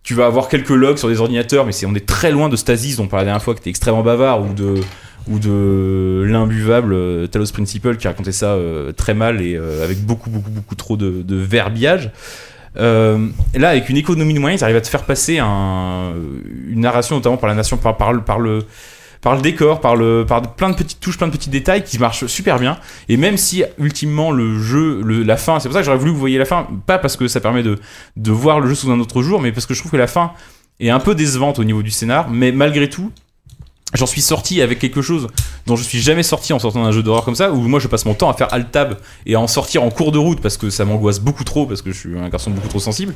Tu 0.03 0.15
vas 0.15 0.25
avoir 0.25 0.49
quelques 0.49 0.71
logs 0.71 0.97
sur 0.97 1.09
des 1.09 1.21
ordinateurs, 1.21 1.67
mais 1.67 1.73
c'est 1.73 1.85
on 1.85 1.95
est 1.95 2.07
très 2.07 2.31
loin 2.31 2.49
de 2.49 2.57
Stasis, 2.57 2.97
dont 2.97 3.05
on 3.05 3.09
parlait 3.09 3.27
la 3.27 3.33
dernière 3.33 3.43
fois, 3.45 3.53
qui 3.55 3.61
était 3.61 3.71
extrêmement 3.71 4.03
bavard, 4.03 4.41
ou 4.41 4.55
de 4.55 4.77
ou 5.29 5.39
de 5.39 6.25
l'imbuvable 6.27 6.93
euh, 6.93 7.27
Talos 7.27 7.53
Principle 7.53 7.97
qui 7.97 8.09
racontait 8.09 8.33
ça 8.33 8.53
euh, 8.55 8.93
très 8.93 9.15
mal 9.15 9.41
et 9.41 9.57
euh, 9.57 9.85
avec 9.85 10.05
beaucoup 10.05 10.31
beaucoup 10.31 10.51
beaucoup 10.51 10.75
trop 10.75 10.97
de, 10.97 11.25
verbiage. 11.37 12.11
Euh, 12.77 13.27
là, 13.55 13.71
avec 13.71 13.89
une 13.89 13.97
économie 13.97 14.35
de 14.35 14.39
moyens, 14.39 14.61
ils 14.61 14.65
arrivent 14.65 14.77
à 14.77 14.81
te 14.81 14.89
faire 14.89 15.05
passer 15.05 15.39
un, 15.39 16.13
une 16.69 16.81
narration, 16.81 17.17
notamment 17.17 17.37
par 17.37 17.49
la 17.49 17.57
nation, 17.57 17.77
par, 17.77 18.13
le, 18.13 18.21
par 18.21 18.39
le 18.39 18.61
par 19.21 19.35
le 19.35 19.43
décor, 19.43 19.81
par 19.81 19.97
le, 19.97 20.25
par 20.27 20.55
plein 20.55 20.71
de 20.71 20.77
petites 20.77 21.01
touches, 21.01 21.19
plein 21.19 21.27
de 21.27 21.33
petits 21.33 21.51
détails 21.51 21.85
qui 21.85 21.99
marchent 21.99 22.27
super 22.27 22.59
bien. 22.59 22.79
Et 23.09 23.17
même 23.17 23.37
si 23.37 23.65
ultimement 23.79 24.31
le 24.31 24.59
jeu, 24.59 25.03
la 25.03 25.37
fin, 25.37 25.61
c'est 25.61 25.69
pour 25.69 25.75
ça 25.75 25.81
que 25.81 25.87
j'aurais 25.87 25.99
voulu 25.99 26.13
que 26.13 26.15
vous 26.15 26.21
voyez 26.21 26.39
la 26.39 26.47
fin, 26.47 26.67
pas 26.87 26.99
parce 26.99 27.17
que 27.17 27.29
ça 27.29 27.41
permet 27.41 27.63
de 27.63 28.33
voir 28.33 28.61
le 28.61 28.69
jeu 28.69 28.75
sous 28.75 28.91
un 28.91 28.99
autre 28.99 29.21
jour, 29.21 29.41
mais 29.41 29.53
parce 29.53 29.67
que 29.67 29.75
je 29.75 29.81
trouve 29.81 29.91
que 29.93 29.97
la 29.97 30.07
fin 30.07 30.33
est 30.79 30.91
un 30.91 31.01
peu 31.01 31.15
décevante 31.15 31.59
au 31.59 31.65
niveau 31.65 31.83
du 31.83 31.91
scénar, 31.91 32.31
mais 32.31 32.53
malgré 32.53 32.89
tout, 32.89 33.13
j'en 33.95 34.07
suis 34.07 34.21
sorti 34.21 34.63
avec 34.63 34.79
quelque 34.79 35.03
chose 35.03 35.27
dont 35.67 35.75
je 35.77 35.83
suis 35.83 36.01
jamais 36.01 36.23
sorti 36.23 36.53
en 36.53 36.59
sortant 36.59 36.85
d'un 36.85 36.93
jeu 36.93 37.03
d'horreur 37.03 37.25
comme 37.25 37.35
ça 37.35 37.51
où 37.51 37.57
moi 37.63 37.81
je 37.81 37.89
passe 37.89 38.05
mon 38.05 38.15
temps 38.15 38.31
à 38.31 38.35
faire 38.35 38.53
alt 38.55 38.71
tab 38.71 38.97
et 39.27 39.35
à 39.35 39.41
en 39.41 39.47
sortir 39.49 39.83
en 39.83 39.91
cours 39.91 40.13
de 40.13 40.19
route 40.19 40.41
parce 40.41 40.57
que 40.57 40.71
ça 40.71 40.85
m'angoisse 40.85 41.19
beaucoup 41.21 41.45
trop 41.45 41.67
parce 41.67 41.83
que 41.83 41.91
je 41.93 41.99
suis 41.99 42.19
un 42.19 42.29
garçon 42.29 42.51
beaucoup 42.51 42.69
trop 42.69 42.79
sensible. 42.81 43.15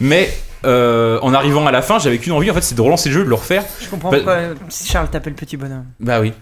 Mais 0.00 0.30
euh, 0.64 1.18
en 1.20 1.34
arrivant 1.34 1.66
à 1.66 1.72
la 1.72 1.82
fin 1.82 1.98
j'avais 1.98 2.18
qu'une 2.18 2.32
envie 2.32 2.50
en 2.50 2.54
fait 2.54 2.62
c'est 2.62 2.74
de 2.74 2.80
relancer 2.80 3.10
le 3.10 3.14
jeu 3.16 3.24
de 3.24 3.28
le 3.28 3.34
refaire. 3.34 3.64
Je 3.82 3.88
comprends 3.88 4.10
Bah- 4.10 4.16
pourquoi 4.18 4.34
euh, 4.34 4.54
Charles 4.70 5.10
t'appelle 5.10 5.34
petit 5.34 5.56
bonhomme. 5.58 5.84
bah 6.00 6.20
oui. 6.20 6.32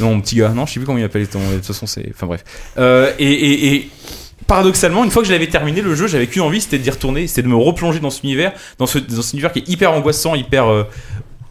Non 0.00 0.14
mon 0.14 0.20
petit 0.22 0.36
gars. 0.36 0.48
Non 0.50 0.64
je 0.66 0.72
sais 0.72 0.80
plus 0.80 0.86
comment 0.86 0.98
il 0.98 1.04
appelle 1.04 1.28
ton 1.28 1.40
de 1.50 1.56
toute 1.56 1.66
façon 1.66 1.86
c'est 1.86 2.08
enfin 2.14 2.26
bref. 2.26 2.42
Euh, 2.78 3.12
et, 3.18 3.30
et, 3.32 3.74
et 3.74 3.90
paradoxalement 4.46 5.02
une 5.04 5.10
fois 5.10 5.22
que 5.22 5.28
je 5.28 5.32
l'avais 5.32 5.48
terminé 5.48 5.80
le 5.82 5.94
jeu 5.94 6.06
j'avais 6.06 6.26
qu'une 6.28 6.42
envie 6.42 6.60
c'était 6.60 6.78
d'y 6.78 6.88
retourner 6.90 7.26
c'était 7.26 7.42
de 7.42 7.48
me 7.48 7.56
replonger 7.56 7.98
dans 7.98 8.10
cet 8.10 8.22
univers 8.22 8.52
dans 8.78 8.86
ce 8.86 8.98
dans 8.98 9.20
cet 9.22 9.32
univers 9.32 9.50
qui 9.52 9.58
est 9.58 9.68
hyper 9.68 9.92
angoissant 9.92 10.34
hyper 10.36 10.68
euh, 10.70 10.84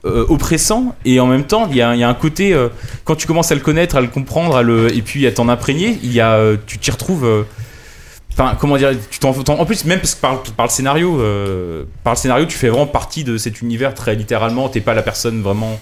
euh, 0.06 0.24
oppressant 0.30 0.96
et 1.04 1.20
en 1.20 1.26
même 1.26 1.46
temps 1.46 1.68
il 1.72 1.78
y 1.78 1.82
a, 1.82 1.90
un 1.90 2.14
côté 2.14 2.54
euh, 2.54 2.70
quand 3.06 3.16
tu 3.16 3.26
commences 3.26 3.52
à 3.52 3.56
le 3.56 3.62
connaître 3.62 3.96
à 3.96 4.02
le 4.02 4.08
comprendre 4.08 4.64
et 4.94 5.02
puis 5.02 5.26
à 5.26 5.32
t'en 5.32 5.50
imprégner 5.50 6.00
euh, 6.18 6.58
tu 6.68 6.78
t'y 6.78 6.92
retrouves 6.92 7.46
comment 8.60 8.78
dire, 8.78 8.92
tu 9.10 9.26
en 9.26 9.66
plus, 9.66 9.86
même 9.86 10.00
parce 10.00 10.14
que 10.14 10.22
par, 10.22 10.44
par 10.44 10.66
le 10.68 10.72
scénario, 10.72 11.22
par 12.04 12.14
le 12.14 12.18
scénario, 12.18 12.46
tu 12.46 12.58
fais 12.58 12.68
vraiment 12.68 12.86
partie 12.86 13.24
de 13.24 13.38
cet 13.38 13.62
univers 13.62 13.94
très 13.94 14.14
littéralement. 14.14 14.68
T'es 14.68 14.82
pas 14.82 14.94
la 14.94 15.02
personne 15.02 15.42
vraiment 15.42 15.80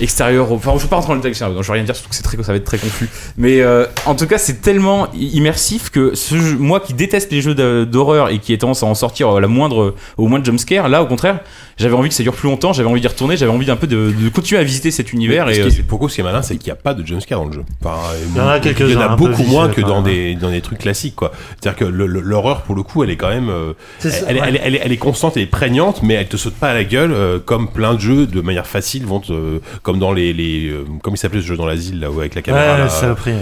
extérieure. 0.00 0.50
au- 0.50 0.56
Enfin, 0.56 0.72
je 0.76 0.82
veux 0.82 0.88
pas 0.88 0.96
rentrer 0.96 1.10
dans 1.10 1.16
le 1.16 1.20
texte, 1.20 1.42
donc 1.42 1.62
je 1.62 1.66
vais 1.66 1.72
rien 1.74 1.84
dire, 1.84 1.94
surtout 1.94 2.10
que 2.10 2.16
c'est 2.16 2.22
très, 2.22 2.36
ça 2.42 2.52
va 2.52 2.56
être 2.56 2.64
très 2.64 2.78
confus. 2.78 3.08
Mais 3.36 3.60
euh, 3.60 3.86
en 4.06 4.14
tout 4.14 4.26
cas, 4.26 4.38
c'est 4.38 4.60
tellement 4.62 5.08
immersif 5.14 5.90
que 5.90 6.14
ce 6.14 6.36
jeu- 6.36 6.56
moi 6.58 6.80
qui 6.80 6.94
déteste 6.94 7.30
les 7.32 7.40
jeux 7.42 7.54
d'horreur 7.86 8.30
et 8.30 8.38
qui 8.38 8.52
ai 8.52 8.58
tendance 8.58 8.82
à 8.82 8.86
en 8.86 8.94
sortir 8.94 9.30
à 9.30 9.40
la 9.40 9.48
moindre, 9.48 9.94
au 10.16 10.26
moins 10.28 10.38
de 10.38 10.44
jumpscare, 10.44 10.88
là, 10.88 11.02
au 11.02 11.06
contraire, 11.06 11.40
j'avais 11.78 11.94
envie 11.94 12.08
que 12.10 12.14
ça 12.14 12.22
dure 12.22 12.34
plus 12.34 12.48
longtemps. 12.48 12.72
J'avais 12.72 12.88
envie 12.88 13.00
d'y 13.00 13.08
retourner. 13.08 13.36
J'avais 13.36 13.50
envie 13.50 13.66
d'un 13.66 13.76
peu 13.76 13.86
de, 13.86 14.12
de 14.16 14.28
continuer 14.28 14.60
à 14.60 14.64
visiter 14.64 14.90
cet 14.90 15.12
univers. 15.12 15.46
Ce 15.46 15.50
Et 15.52 15.54
qui 15.54 15.60
euh, 15.62 15.66
est- 15.68 15.82
pour 15.82 15.98
coup, 15.98 16.08
ce 16.08 16.14
qui 16.16 16.20
est 16.20 16.24
malin, 16.24 16.42
c'est 16.42 16.56
qu'il 16.56 16.66
n'y 16.66 16.72
a 16.78 16.80
pas 16.80 16.94
de 16.94 17.04
jumpscare 17.04 17.40
dans 17.40 17.46
le 17.46 17.52
jeu. 17.52 17.64
Enfin, 17.84 17.96
Il 18.30 18.36
y 18.36 18.40
en 18.40 18.48
a 18.48 18.60
quelques-uns, 18.60 18.86
Il 18.86 18.92
y 18.92 18.96
en 18.96 19.00
a 19.00 19.16
beaucoup 19.16 19.42
moins 19.44 19.68
que 19.68 19.80
dans 19.80 20.02
des, 20.02 20.34
dans 20.34 20.50
des 20.50 20.60
trucs 20.60 20.78
classiques, 20.78 21.16
quoi. 21.16 21.32
C'est-à-dire 21.60 21.78
que 21.78 21.84
l'horreur, 21.84 22.62
pour 22.62 22.74
le 22.74 22.82
coup, 22.82 23.02
elle 23.02 23.10
est 23.10 23.16
quand 23.16 23.30
même, 23.30 23.48
euh, 23.48 23.72
C'est 23.98 24.10
ça, 24.10 24.26
elle, 24.28 24.36
ouais. 24.36 24.42
elle, 24.48 24.60
elle, 24.62 24.80
elle 24.82 24.92
est 24.92 24.96
constante 24.96 25.36
et 25.36 25.46
prégnante, 25.46 26.02
mais 26.02 26.14
elle 26.14 26.28
te 26.28 26.36
saute 26.36 26.54
pas 26.54 26.68
à 26.70 26.74
la 26.74 26.84
gueule, 26.84 27.12
euh, 27.12 27.38
comme 27.44 27.68
plein 27.68 27.94
de 27.94 28.00
jeux 28.00 28.26
de 28.26 28.40
manière 28.40 28.66
facile 28.66 29.04
vont 29.06 29.20
te, 29.20 29.60
comme 29.82 29.98
dans 29.98 30.12
les, 30.12 30.32
les 30.32 30.68
euh, 30.70 30.84
comme 31.02 31.14
il 31.14 31.18
s'appelait 31.18 31.40
ce 31.40 31.46
jeu 31.46 31.56
dans 31.56 31.66
l'asile, 31.66 32.00
là, 32.00 32.10
où 32.10 32.20
avec 32.20 32.34
la 32.34 32.42
caméra, 32.42 32.72
Ouais, 32.72 32.78
là, 32.78 32.88
ça 32.88 33.10
a 33.10 33.14
pris. 33.14 33.32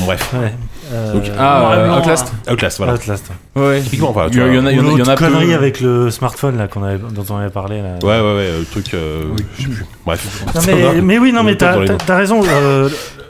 bref. 0.00 0.32
Ouais. 0.34 0.52
Euh, 0.92 1.12
Donc, 1.14 1.22
ah, 1.38 1.72
euh, 1.74 1.98
Outlast. 1.98 2.32
Outlast, 2.50 2.78
voilà. 2.78 2.94
Outlast. 2.94 3.30
Ouais. 3.56 3.80
Typiquement, 3.80 4.12
voilà, 4.12 4.30
tu 4.30 4.38
Il 4.38 4.54
y, 4.54 4.58
en 4.58 4.66
a, 4.66 4.72
il 4.72 4.76
y 4.78 4.80
en 4.80 4.86
a, 4.86 4.92
il 4.92 4.98
y 4.98 5.02
en 5.02 5.04
a 5.04 5.08
L'autre 5.10 5.14
peu. 5.16 5.24
connerie 5.26 5.54
avec 5.54 5.80
le 5.80 6.10
smartphone 6.10 6.58
là 6.58 6.68
qu'on 6.68 6.82
avait, 6.82 6.98
dont 6.98 7.24
on 7.30 7.36
avait 7.36 7.50
parlé 7.50 7.80
là. 7.82 7.94
Ouais, 8.02 8.20
ouais, 8.20 8.34
ouais, 8.36 8.50
le 8.58 8.64
truc, 8.64 8.92
euh, 8.94 9.24
je 9.58 9.62
sais 9.62 9.68
plus. 9.68 9.86
Bref. 10.04 10.44
Non, 10.54 10.60
mais, 10.66 11.00
mais 11.02 11.18
oui, 11.18 11.32
non, 11.32 11.40
On 11.40 11.44
mais 11.44 11.56
t'as 11.56 12.16
raison. 12.16 12.42
euh, 12.46 12.88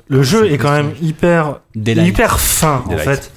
le 0.09 0.23
jeu 0.23 0.51
est 0.53 0.59
quand 0.59 0.73
même 0.73 0.91
hyper, 1.01 1.61
hyper 1.77 2.41
fin 2.41 2.83
en 2.91 2.97
fait. 2.99 3.31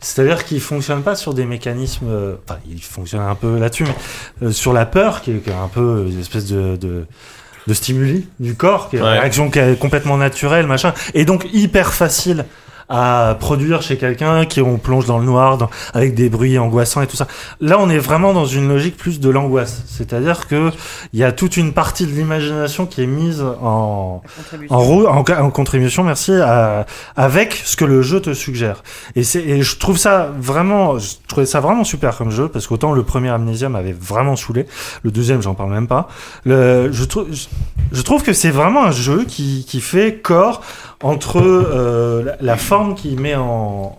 C'est-à-dire 0.00 0.44
qu'il 0.44 0.60
fonctionne 0.60 1.00
pas 1.02 1.14
sur 1.14 1.32
des 1.32 1.46
mécanismes. 1.46 2.06
euh, 2.10 2.34
Enfin, 2.46 2.58
il 2.70 2.82
fonctionne 2.82 3.22
un 3.22 3.34
peu 3.34 3.58
là-dessus, 3.58 3.84
mais 3.84 4.48
euh, 4.48 4.52
sur 4.52 4.74
la 4.74 4.84
peur, 4.84 5.22
qui 5.22 5.30
est, 5.30 5.38
qui 5.38 5.48
est 5.48 5.54
un 5.54 5.68
peu 5.68 6.06
une 6.10 6.20
espèce 6.20 6.44
de, 6.46 6.76
de, 6.76 7.06
de 7.66 7.74
stimuli 7.74 8.26
du 8.40 8.54
corps, 8.54 8.90
qui 8.90 8.96
est 8.96 8.98
une 8.98 9.04
Ouais. 9.04 9.18
réaction 9.18 9.50
qui 9.50 9.58
est 9.58 9.78
complètement 9.78 10.16
naturelle, 10.16 10.66
machin, 10.66 10.92
et 11.14 11.24
donc 11.24 11.46
hyper 11.52 11.94
facile 11.94 12.44
à 12.88 13.36
produire 13.38 13.82
chez 13.82 13.96
quelqu'un 13.96 14.44
qui 14.44 14.60
on 14.60 14.78
plonge 14.78 15.06
dans 15.06 15.18
le 15.18 15.24
noir 15.24 15.58
dans- 15.58 15.70
avec 15.94 16.14
des 16.14 16.28
bruits 16.28 16.58
angoissants 16.58 17.02
et 17.02 17.06
tout 17.06 17.16
ça. 17.16 17.26
Là, 17.60 17.78
on 17.80 17.88
est 17.88 17.98
vraiment 17.98 18.32
dans 18.32 18.46
une 18.46 18.68
logique 18.68 18.96
plus 18.96 19.20
de 19.20 19.28
l'angoisse, 19.30 19.82
c'est-à-dire 19.86 20.46
que 20.46 20.70
il 21.12 21.18
y 21.20 21.24
a 21.24 21.32
toute 21.32 21.56
une 21.56 21.72
partie 21.72 22.06
de 22.06 22.12
l'imagination 22.12 22.86
qui 22.86 23.02
est 23.02 23.06
mise 23.06 23.42
en 23.62 24.22
en, 24.70 24.80
en, 25.06 25.24
en 25.44 25.50
contribution, 25.50 26.04
merci, 26.04 26.32
à- 26.32 26.86
avec 27.16 27.54
ce 27.64 27.76
que 27.76 27.84
le 27.84 28.02
jeu 28.02 28.20
te 28.20 28.32
suggère. 28.34 28.82
Et, 29.16 29.22
c'est, 29.24 29.40
et 29.42 29.62
je 29.62 29.76
trouve 29.78 29.96
ça 29.98 30.30
vraiment, 30.38 30.98
je 30.98 31.14
trouvais 31.28 31.46
ça 31.46 31.60
vraiment 31.60 31.84
super 31.84 32.16
comme 32.16 32.30
jeu, 32.30 32.48
parce 32.48 32.66
qu'autant 32.66 32.92
le 32.92 33.02
premier 33.02 33.30
Amnesia 33.30 33.68
m'avait 33.68 33.92
vraiment 33.98 34.36
saoulé, 34.36 34.66
le 35.02 35.10
deuxième, 35.10 35.42
j'en 35.42 35.54
parle 35.54 35.70
même 35.70 35.86
pas. 35.88 36.08
Le, 36.44 36.90
je, 36.92 37.04
trouve, 37.04 37.26
je, 37.32 37.46
je 37.92 38.02
trouve 38.02 38.22
que 38.22 38.32
c'est 38.32 38.50
vraiment 38.50 38.84
un 38.84 38.90
jeu 38.92 39.24
qui, 39.26 39.64
qui 39.66 39.80
fait 39.80 40.16
corps 40.22 40.60
entre 41.02 41.40
euh, 41.42 42.22
la, 42.24 42.36
la 42.40 42.56
forme 42.56 42.94
qu'il 42.94 43.18
met 43.20 43.34
en, 43.34 43.42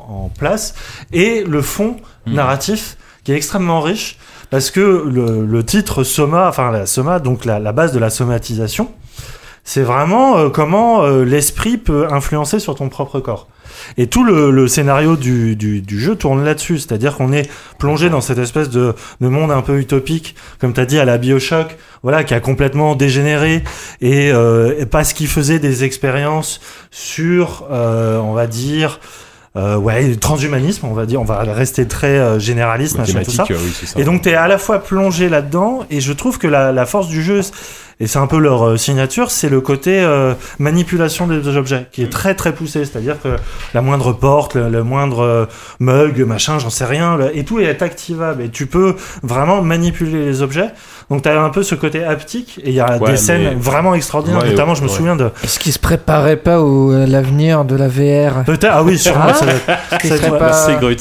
en 0.09 0.31
place 0.37 0.73
et 1.13 1.43
le 1.43 1.61
fond 1.61 1.97
Mhm. 2.27 2.33
narratif 2.33 2.97
qui 3.23 3.31
est 3.31 3.35
extrêmement 3.35 3.81
riche 3.81 4.17
parce 4.49 4.71
que 4.71 4.79
le, 5.07 5.45
le 5.45 5.63
titre 5.63 6.03
soma, 6.03 6.47
enfin 6.49 6.71
la 6.71 6.85
soma, 6.87 7.19
donc 7.19 7.45
la, 7.45 7.59
la 7.59 7.71
base 7.71 7.91
de 7.91 7.99
la 7.99 8.09
somatisation, 8.09 8.89
c'est 9.63 9.81
vraiment 9.83 10.37
euh, 10.37 10.49
comment 10.49 11.03
euh, 11.03 11.23
l'esprit 11.23 11.77
peut 11.77 12.07
influencer 12.11 12.59
sur 12.59 12.75
ton 12.75 12.89
propre 12.89 13.19
corps. 13.19 13.47
Et 13.97 14.07
tout 14.07 14.23
le, 14.23 14.51
le 14.51 14.67
scénario 14.67 15.15
du, 15.15 15.55
du, 15.55 15.81
du 15.81 15.99
jeu 15.99 16.15
tourne 16.15 16.43
là-dessus, 16.43 16.79
c'est-à-dire 16.79 17.15
qu'on 17.15 17.31
est 17.33 17.49
plongé 17.79 18.09
dans 18.09 18.21
cette 18.21 18.37
espèce 18.37 18.69
de, 18.69 18.93
de 19.21 19.27
monde 19.27 19.51
un 19.51 19.61
peu 19.61 19.77
utopique, 19.79 20.35
comme 20.59 20.73
tu 20.73 20.79
as 20.81 20.85
dit 20.85 20.99
à 20.99 21.05
la 21.05 21.17
Bioshock, 21.17 21.77
voilà, 22.03 22.23
qui 22.23 22.33
a 22.33 22.39
complètement 22.39 22.95
dégénéré 22.95 23.63
et, 24.01 24.31
euh, 24.31 24.75
et 24.79 24.85
parce 24.85 25.13
qu'il 25.13 25.27
faisait 25.27 25.59
des 25.59 25.83
expériences 25.83 26.61
sur, 26.91 27.67
euh, 27.71 28.17
on 28.19 28.33
va 28.33 28.47
dire, 28.47 28.99
euh, 29.57 29.77
ouais, 29.77 30.05
le 30.07 30.17
transhumanisme, 30.17 30.85
on 30.85 30.93
va 30.93 31.05
dire, 31.05 31.21
on 31.21 31.25
va 31.25 31.39
rester 31.43 31.87
très 31.87 32.07
euh, 32.19 32.39
généraliste, 32.39 32.97
machin, 32.97 33.21
tout 33.23 33.31
ça. 33.31 33.45
euh, 33.49 33.55
oui, 33.63 33.71
ça. 33.87 33.99
Et 33.99 34.03
donc 34.03 34.21
t'es 34.21 34.33
à 34.35 34.47
la 34.49 34.57
fois 34.57 34.79
plongé 34.79 35.29
là-dedans, 35.29 35.85
et 35.89 36.01
je 36.01 36.11
trouve 36.11 36.37
que 36.37 36.47
la, 36.47 36.73
la 36.73 36.85
force 36.85 37.07
du 37.07 37.23
jeu, 37.23 37.39
et 37.99 38.07
c'est 38.07 38.19
un 38.19 38.27
peu 38.27 38.37
leur 38.39 38.63
euh, 38.65 38.77
signature, 38.77 39.31
c'est 39.31 39.49
le 39.49 39.61
côté 39.61 39.99
euh, 40.01 40.33
manipulation 40.59 41.27
des 41.27 41.47
objets, 41.55 41.87
qui 41.91 42.03
est 42.03 42.11
très 42.11 42.35
très 42.35 42.53
poussé. 42.53 42.83
C'est-à-dire 42.85 43.15
que 43.21 43.29
la 43.73 43.81
moindre 43.81 44.11
porte, 44.13 44.55
le, 44.55 44.69
le 44.69 44.83
moindre 44.83 45.19
euh, 45.21 45.45
mug, 45.79 46.19
machin, 46.25 46.59
j'en 46.59 46.69
sais 46.69 46.85
rien, 46.85 47.15
le- 47.17 47.35
et 47.37 47.45
tout 47.45 47.59
est 47.59 47.81
activable, 47.81 48.41
et 48.43 48.49
tu 48.49 48.65
peux 48.65 48.95
vraiment 49.23 49.61
manipuler 49.61 50.25
les 50.25 50.41
objets. 50.41 50.69
Donc 51.09 51.21
t'as 51.21 51.39
un 51.39 51.49
peu 51.49 51.63
ce 51.63 51.75
côté 51.75 52.03
haptique, 52.03 52.59
et 52.63 52.69
il 52.69 52.75
y 52.75 52.79
a 52.79 52.97
Ouais, 52.97 53.11
des 53.11 53.17
scènes 53.17 53.43
mais- 53.43 53.55
vraiment 53.55 53.93
extraordinaires. 53.95 54.41
Ouais, 54.43 54.49
Notamment, 54.49 54.75
je 54.75 54.83
me 54.83 54.87
ouais. 54.89 54.93
souviens 54.93 55.15
de 55.15 55.29
Est-ce 55.43 55.59
qu'il 55.59 55.71
se 55.73 55.79
préparait 55.79 56.37
pas 56.37 56.61
au 56.61 56.91
à 56.91 57.05
l'avenir 57.05 57.63
de 57.65 57.75
la 57.75 57.87
VR 57.87 58.43
peut-être, 58.45 58.67
ah 58.71 58.83
oui, 58.83 58.97
sûrement, 58.97 59.25
Ah, 59.29 59.33
ça 59.33 59.45
ça 60.01 60.17
serait 60.17 60.29
doit- 60.29 60.39
pas- 60.39 60.75
Grut. 60.81 60.97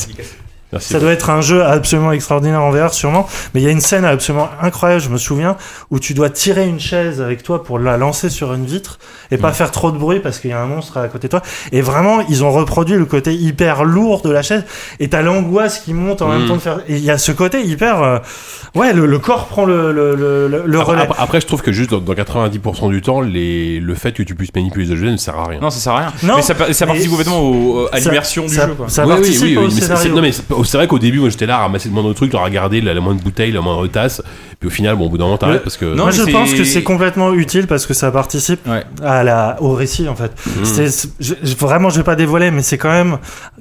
Merci. 0.74 0.92
Ça 0.92 1.00
doit 1.00 1.12
être 1.12 1.30
un 1.30 1.40
jeu 1.40 1.64
absolument 1.64 2.12
extraordinaire 2.12 2.62
en 2.62 2.70
VR, 2.70 2.92
sûrement. 2.92 3.26
Mais 3.54 3.60
il 3.62 3.64
y 3.64 3.68
a 3.68 3.70
une 3.70 3.80
scène 3.80 4.04
absolument 4.04 4.48
incroyable, 4.60 5.00
je 5.02 5.08
me 5.08 5.16
souviens, 5.18 5.56
où 5.90 5.98
tu 5.98 6.14
dois 6.14 6.30
tirer 6.30 6.66
une 6.68 6.80
chaise 6.80 7.20
avec 7.20 7.42
toi 7.42 7.62
pour 7.64 7.78
la 7.78 7.96
lancer 7.96 8.28
sur 8.28 8.52
une 8.54 8.66
vitre 8.66 8.98
et 9.30 9.36
pas 9.38 9.50
Mm. 9.50 9.54
faire 9.54 9.70
trop 9.70 9.90
de 9.90 9.98
bruit 9.98 10.20
parce 10.20 10.38
qu'il 10.38 10.50
y 10.50 10.52
a 10.52 10.60
un 10.60 10.66
monstre 10.66 10.98
à 10.98 11.08
côté 11.08 11.28
de 11.28 11.30
toi. 11.30 11.42
Et 11.72 11.80
vraiment, 11.80 12.20
ils 12.28 12.44
ont 12.44 12.50
reproduit 12.52 12.96
le 12.96 13.04
côté 13.06 13.34
hyper 13.34 13.84
lourd 13.84 14.22
de 14.22 14.30
la 14.30 14.42
chaise 14.42 14.64
et 15.00 15.08
t'as 15.08 15.22
l'angoisse 15.22 15.78
qui 15.80 15.94
monte 15.94 16.20
en 16.22 16.28
même 16.28 16.44
Mm. 16.44 16.48
temps 16.48 16.56
de 16.56 16.60
faire. 16.60 16.78
Et 16.88 16.94
il 16.96 17.04
y 17.04 17.10
a 17.10 17.18
ce 17.18 17.32
côté 17.32 17.62
hyper. 17.64 18.02
euh, 18.02 18.18
Ouais, 18.74 18.92
le, 18.92 19.06
le 19.06 19.18
corps 19.20 19.46
prend 19.46 19.64
le, 19.66 19.92
le, 19.92 20.16
le, 20.16 20.48
le- 20.48 20.62
le 20.66 20.80
Après, 20.80 20.92
relais. 20.92 21.02
après- 21.04 21.22
après, 21.22 21.40
je 21.40 21.46
trouve 21.46 21.62
que 21.62 21.70
juste 21.70 21.90
dans, 21.90 22.00
dans 22.00 22.12
90% 22.14 22.88
du 22.90 23.02
temps, 23.02 23.20
les, 23.20 23.78
le 23.78 23.94
fait 23.94 24.10
que 24.10 24.24
tu 24.24 24.34
puisses 24.34 24.52
manipuler 24.52 24.86
les 24.86 24.90
objets 24.92 25.10
ne 25.12 25.16
sert 25.16 25.38
à 25.38 25.46
rien. 25.46 25.60
Non, 25.60 25.70
ça 25.70 25.78
sert 25.78 25.92
à 25.92 25.98
rien. 25.98 26.12
Non, 26.24 26.34
mais 26.36 26.42
ça, 26.42 26.54
ça 26.72 26.86
participe 26.86 27.10
complètement 27.10 27.38
au- 27.40 27.86
à 27.92 28.00
Ça- 28.00 28.08
l'immersion 28.10 28.46
du 28.46 28.54
ça, 28.54 28.66
jeu. 28.66 28.74
Quoi. 28.74 28.88
Ça 28.88 29.04
Oui, 29.04 29.10
oui, 29.12 29.14
participe 29.20 29.42
oui, 29.44 29.56
au 29.56 29.60
oui, 29.60 29.66
mais 29.66 29.70
c'est- 29.70 29.80
c'est- 29.80 29.86
scénario. 29.86 30.14
non, 30.16 30.22
mais 30.22 30.32
c'est 30.32 30.42
c'est 30.66 30.76
vrai 30.76 30.86
qu'au 30.86 30.98
début, 30.98 31.20
moi 31.20 31.28
j'étais 31.30 31.46
là 31.46 31.56
à 31.56 31.60
ramasser 31.60 31.88
le 31.88 31.94
moindre 31.94 32.12
truc, 32.12 32.34
à 32.34 32.38
regarder 32.38 32.80
la, 32.80 32.94
la 32.94 33.00
moindre 33.00 33.22
bouteille, 33.22 33.52
la 33.52 33.60
moindre 33.60 33.86
tasse, 33.88 34.22
puis 34.60 34.68
au 34.68 34.70
final, 34.70 34.96
bon, 34.96 35.06
au 35.06 35.08
bout 35.08 35.18
d'un 35.18 35.24
moment, 35.24 35.36
t'arrêtes 35.38 35.56
Le- 35.56 35.62
parce 35.62 35.76
que. 35.76 35.84
Non, 35.84 36.04
Moi, 36.04 36.10
je 36.10 36.22
pense 36.22 36.54
que 36.54 36.64
c'est 36.64 36.82
complètement 36.82 37.32
utile 37.34 37.66
parce 37.66 37.86
que 37.86 37.94
ça 37.94 38.10
participe 38.10 38.66
Ouais. 38.66 38.84
à 39.02 39.22
la, 39.24 39.56
au 39.60 39.72
récit, 39.72 40.08
en 40.08 40.14
fait. 40.16 40.32
Mm. 40.46 40.64
C'est- 40.64 41.08
je- 41.20 41.34
je- 41.42 41.54
vraiment, 41.56 41.90
je 41.90 41.98
vais 41.98 42.04
pas 42.04 42.16
dévoiler, 42.16 42.50
mais 42.50 42.62
c'est 42.62 42.78
quand 42.78 42.90
même, 42.92 43.18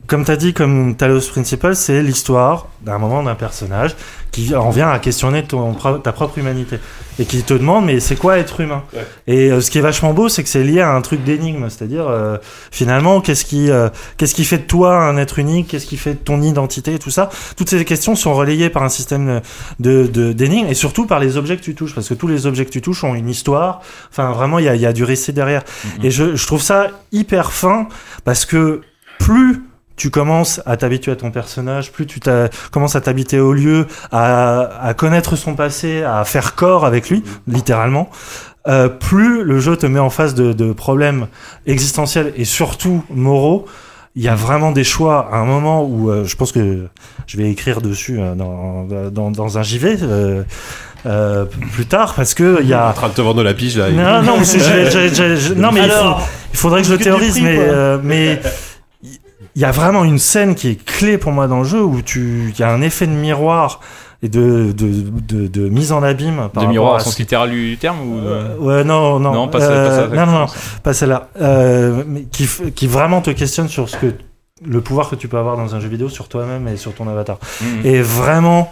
comme 0.07 0.23
t'as 0.25 0.35
dit, 0.35 0.53
comme 0.53 0.95
Talos 0.95 1.21
Principal, 1.31 1.75
c'est 1.75 2.01
l'histoire 2.01 2.67
d'un 2.81 2.97
moment 2.97 3.23
d'un 3.23 3.35
personnage 3.35 3.95
qui 4.33 4.53
en 4.55 4.71
vient 4.71 4.89
à 4.89 4.99
questionner 4.99 5.43
ton, 5.43 5.73
ta 5.73 6.11
propre 6.11 6.37
humanité 6.39 6.79
et 7.19 7.25
qui 7.25 7.43
te 7.43 7.53
demande, 7.53 7.85
mais 7.85 7.99
c'est 7.99 8.15
quoi 8.15 8.39
être 8.39 8.59
humain 8.59 8.83
Ouais. 8.93 9.05
Et 9.27 9.51
euh, 9.51 9.61
ce 9.61 9.69
qui 9.69 9.77
est 9.77 9.81
vachement 9.81 10.13
beau, 10.13 10.27
c'est 10.29 10.41
que 10.43 10.49
c'est 10.49 10.63
lié 10.63 10.81
à 10.81 10.91
un 10.93 11.01
truc 11.01 11.23
d'énigme, 11.23 11.69
c'est-à-dire 11.69 12.07
euh, 12.09 12.37
finalement, 12.71 13.21
qu'est-ce 13.21 13.45
qui, 13.45 13.69
euh, 13.69 13.89
qu'est-ce 14.17 14.33
qui 14.33 14.43
fait 14.43 14.57
de 14.57 14.63
toi 14.63 14.97
un 14.97 15.15
être 15.17 15.37
unique, 15.39 15.67
qu'est-ce 15.67 15.85
qui 15.85 15.95
fait 15.97 16.15
de 16.15 16.19
ton 16.19 16.41
identité, 16.41 16.95
et 16.95 16.99
tout 16.99 17.11
ça. 17.11 17.29
Toutes 17.55 17.69
ces 17.69 17.85
questions 17.85 18.15
sont 18.15 18.33
relayées 18.33 18.69
par 18.71 18.81
un 18.83 18.89
système 18.89 19.41
de 19.79 20.07
de- 20.07 20.33
d'énigmes 20.33 20.67
et 20.67 20.73
surtout 20.73 21.05
par 21.05 21.19
les 21.19 21.37
objets 21.37 21.55
que 21.55 21.61
tu 21.61 21.75
touches, 21.75 21.93
parce 21.93 22.09
que 22.09 22.15
tous 22.15 22.27
les 22.27 22.47
objets 22.47 22.65
que 22.65 22.71
tu 22.71 22.81
touches 22.81 23.03
ont 23.03 23.13
une 23.13 23.29
histoire. 23.29 23.81
Enfin, 24.09 24.31
vraiment, 24.31 24.57
il 24.57 24.65
y 24.65 24.69
a, 24.69 24.75
y 24.75 24.85
a 24.87 24.93
du 24.93 25.03
récit 25.03 25.31
derrière. 25.33 25.61
Mhm. 25.99 26.05
Et 26.05 26.09
je, 26.11 26.35
je 26.35 26.47
trouve 26.47 26.61
ça 26.61 26.87
hyper 27.11 27.51
fin 27.51 27.87
parce 28.25 28.45
que 28.45 28.81
plus 29.19 29.61
tu 29.95 30.09
commences 30.09 30.59
à 30.65 30.75
t'habituer 30.77 31.11
à 31.11 31.15
ton 31.15 31.29
personnage, 31.31 31.91
plus 31.91 32.05
tu 32.07 32.19
t'as- 32.19 32.49
commences 32.71 32.95
à 32.95 33.01
t'habiter 33.01 33.39
au 33.39 33.53
lieu, 33.53 33.85
à, 34.11 34.61
à 34.85 34.93
connaître 34.93 35.35
son 35.35 35.55
passé, 35.55 36.03
à 36.03 36.23
faire 36.25 36.55
corps 36.55 36.85
avec 36.85 37.09
lui, 37.09 37.23
littéralement, 37.47 38.09
euh, 38.67 38.87
plus 38.89 39.43
le 39.43 39.59
jeu 39.59 39.75
te 39.77 39.85
met 39.85 39.99
en 39.99 40.09
face 40.09 40.33
de, 40.35 40.53
de 40.53 40.71
problèmes 40.73 41.27
existentiels 41.67 42.33
et 42.37 42.45
surtout 42.45 43.03
moraux. 43.09 43.65
Il 44.15 44.21
y 44.23 44.27
a 44.27 44.35
vraiment 44.35 44.71
des 44.71 44.83
choix 44.83 45.27
à 45.31 45.37
un 45.37 45.45
moment 45.45 45.83
où 45.83 46.09
euh, 46.11 46.23
je 46.25 46.35
pense 46.35 46.51
que 46.51 46.85
je 47.25 47.37
vais 47.37 47.49
écrire 47.49 47.81
dessus 47.81 48.19
euh, 48.19 48.35
dans, 48.35 48.85
dans, 49.11 49.31
dans 49.31 49.57
un 49.57 49.63
JV 49.63 49.97
euh, 50.03 50.43
euh, 51.07 51.45
plus 51.73 51.85
tard 51.87 52.13
parce 52.13 52.33
que 52.35 52.59
il 52.61 52.69
y 52.69 52.75
En 52.75 52.87
a 52.89 52.93
train 52.93 53.09
de 53.09 53.13
te 53.15 53.21
vendre 53.21 53.43
la 53.43 53.53
pige 53.55 53.77
là. 53.77 53.89
non 53.89 54.21
non 54.21 54.37
mais, 54.37 54.45
c'est- 54.45 54.59
j'ai- 54.59 54.89
j'ai- 54.91 55.13
j'ai- 55.13 55.35
j'ai- 55.37 55.55
non, 55.55 55.71
mais 55.71 55.81
il 55.81 55.89
faut, 55.89 55.97
Alors, 55.97 56.27
il 56.53 56.57
faudrait 56.57 56.81
que 56.83 56.87
je 56.87 56.93
le 56.93 56.99
théorise 56.99 57.31
prix, 57.33 57.41
mais 57.43 57.57
euh, 57.59 57.97
mais 58.03 58.39
il 59.55 59.61
y 59.61 59.65
a 59.65 59.71
vraiment 59.71 60.03
une 60.03 60.19
scène 60.19 60.55
qui 60.55 60.69
est 60.69 60.83
clé 60.83 61.17
pour 61.17 61.31
moi 61.31 61.47
dans 61.47 61.59
le 61.59 61.63
jeu 61.65 61.83
où 61.83 62.01
tu 62.01 62.51
il 62.53 62.59
y 62.59 62.63
a 62.63 62.71
un 62.71 62.81
effet 62.81 63.07
de 63.07 63.11
miroir 63.11 63.79
et 64.21 64.29
de 64.29 64.71
de, 64.71 65.03
de, 65.27 65.47
de 65.47 65.69
mise 65.69 65.91
en 65.91 66.01
abîme 66.01 66.49
par 66.53 66.63
De 66.63 66.69
miroir 66.69 66.95
à 66.95 66.99
sens 67.01 67.19
littéral 67.19 67.51
du 67.51 67.77
terme 67.77 67.99
ou 68.01 68.19
euh, 68.19 68.57
ouais, 68.57 68.83
non, 68.83 69.19
non. 69.19 69.33
Non, 69.33 69.47
pas 69.47 69.61
euh, 69.61 70.07
pas 70.07 70.15
non, 70.15 70.31
non, 70.31 70.39
non, 70.39 70.45
pas 70.81 70.93
celle-là. 70.93 71.29
Euh, 71.41 72.03
qui, 72.31 72.47
qui 72.73 72.87
vraiment 72.87 73.21
te 73.21 73.29
questionne 73.29 73.67
sur 73.67 73.89
ce 73.89 73.97
que 73.97 74.13
le 74.65 74.81
pouvoir 74.81 75.09
que 75.09 75.15
tu 75.15 75.27
peux 75.27 75.37
avoir 75.37 75.57
dans 75.57 75.75
un 75.75 75.79
jeu 75.79 75.89
vidéo 75.89 76.09
sur 76.09 76.29
toi-même 76.29 76.67
et 76.67 76.77
sur 76.77 76.93
ton 76.93 77.07
avatar. 77.07 77.37
Mhm. 77.61 77.85
Et 77.85 78.01
vraiment, 78.01 78.71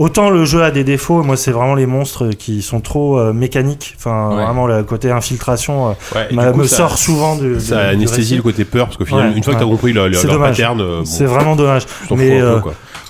autant 0.00 0.30
le 0.30 0.44
jeu 0.44 0.62
a 0.64 0.70
des 0.72 0.82
défauts, 0.82 1.22
moi 1.22 1.36
c'est 1.36 1.50
vraiment 1.52 1.74
les 1.76 1.86
monstres 1.86 2.30
qui 2.30 2.62
sont 2.62 2.80
trop 2.80 3.18
euh, 3.18 3.32
mécaniques. 3.32 3.94
Enfin, 3.98 4.30
Ouais. 4.34 4.44
vraiment 4.44 4.66
le 4.66 4.82
côté 4.82 5.10
infiltration 5.10 5.90
euh, 5.90 5.92
Ouais, 6.14 6.28
coup, 6.52 6.58
me 6.58 6.66
ça- 6.66 6.76
sort 6.78 6.98
souvent 6.98 7.36
du. 7.36 7.60
Ça 7.60 7.76
du 7.90 7.96
anesthésie 7.96 8.36
le 8.36 8.42
côté 8.42 8.64
peur 8.64 8.86
parce 8.86 8.96
qu'au 8.96 9.04
final, 9.04 9.30
Ouais, 9.30 9.36
une 9.36 9.44
fois 9.44 9.54
que 9.54 9.58
t'as 9.58 9.64
ouais. 9.66 9.70
compris 9.70 9.92
leur 9.92 10.06
C'est 10.06 10.26
leur 10.26 10.36
dommage. 10.36 10.56
pattern, 10.56 10.80
euh, 10.80 10.98
bon, 11.00 11.04
C'est 11.04 11.26
vraiment 11.26 11.54
dommage. 11.54 11.84
tu 12.08 12.14
mais, 12.14 12.40
peu. 12.40 12.60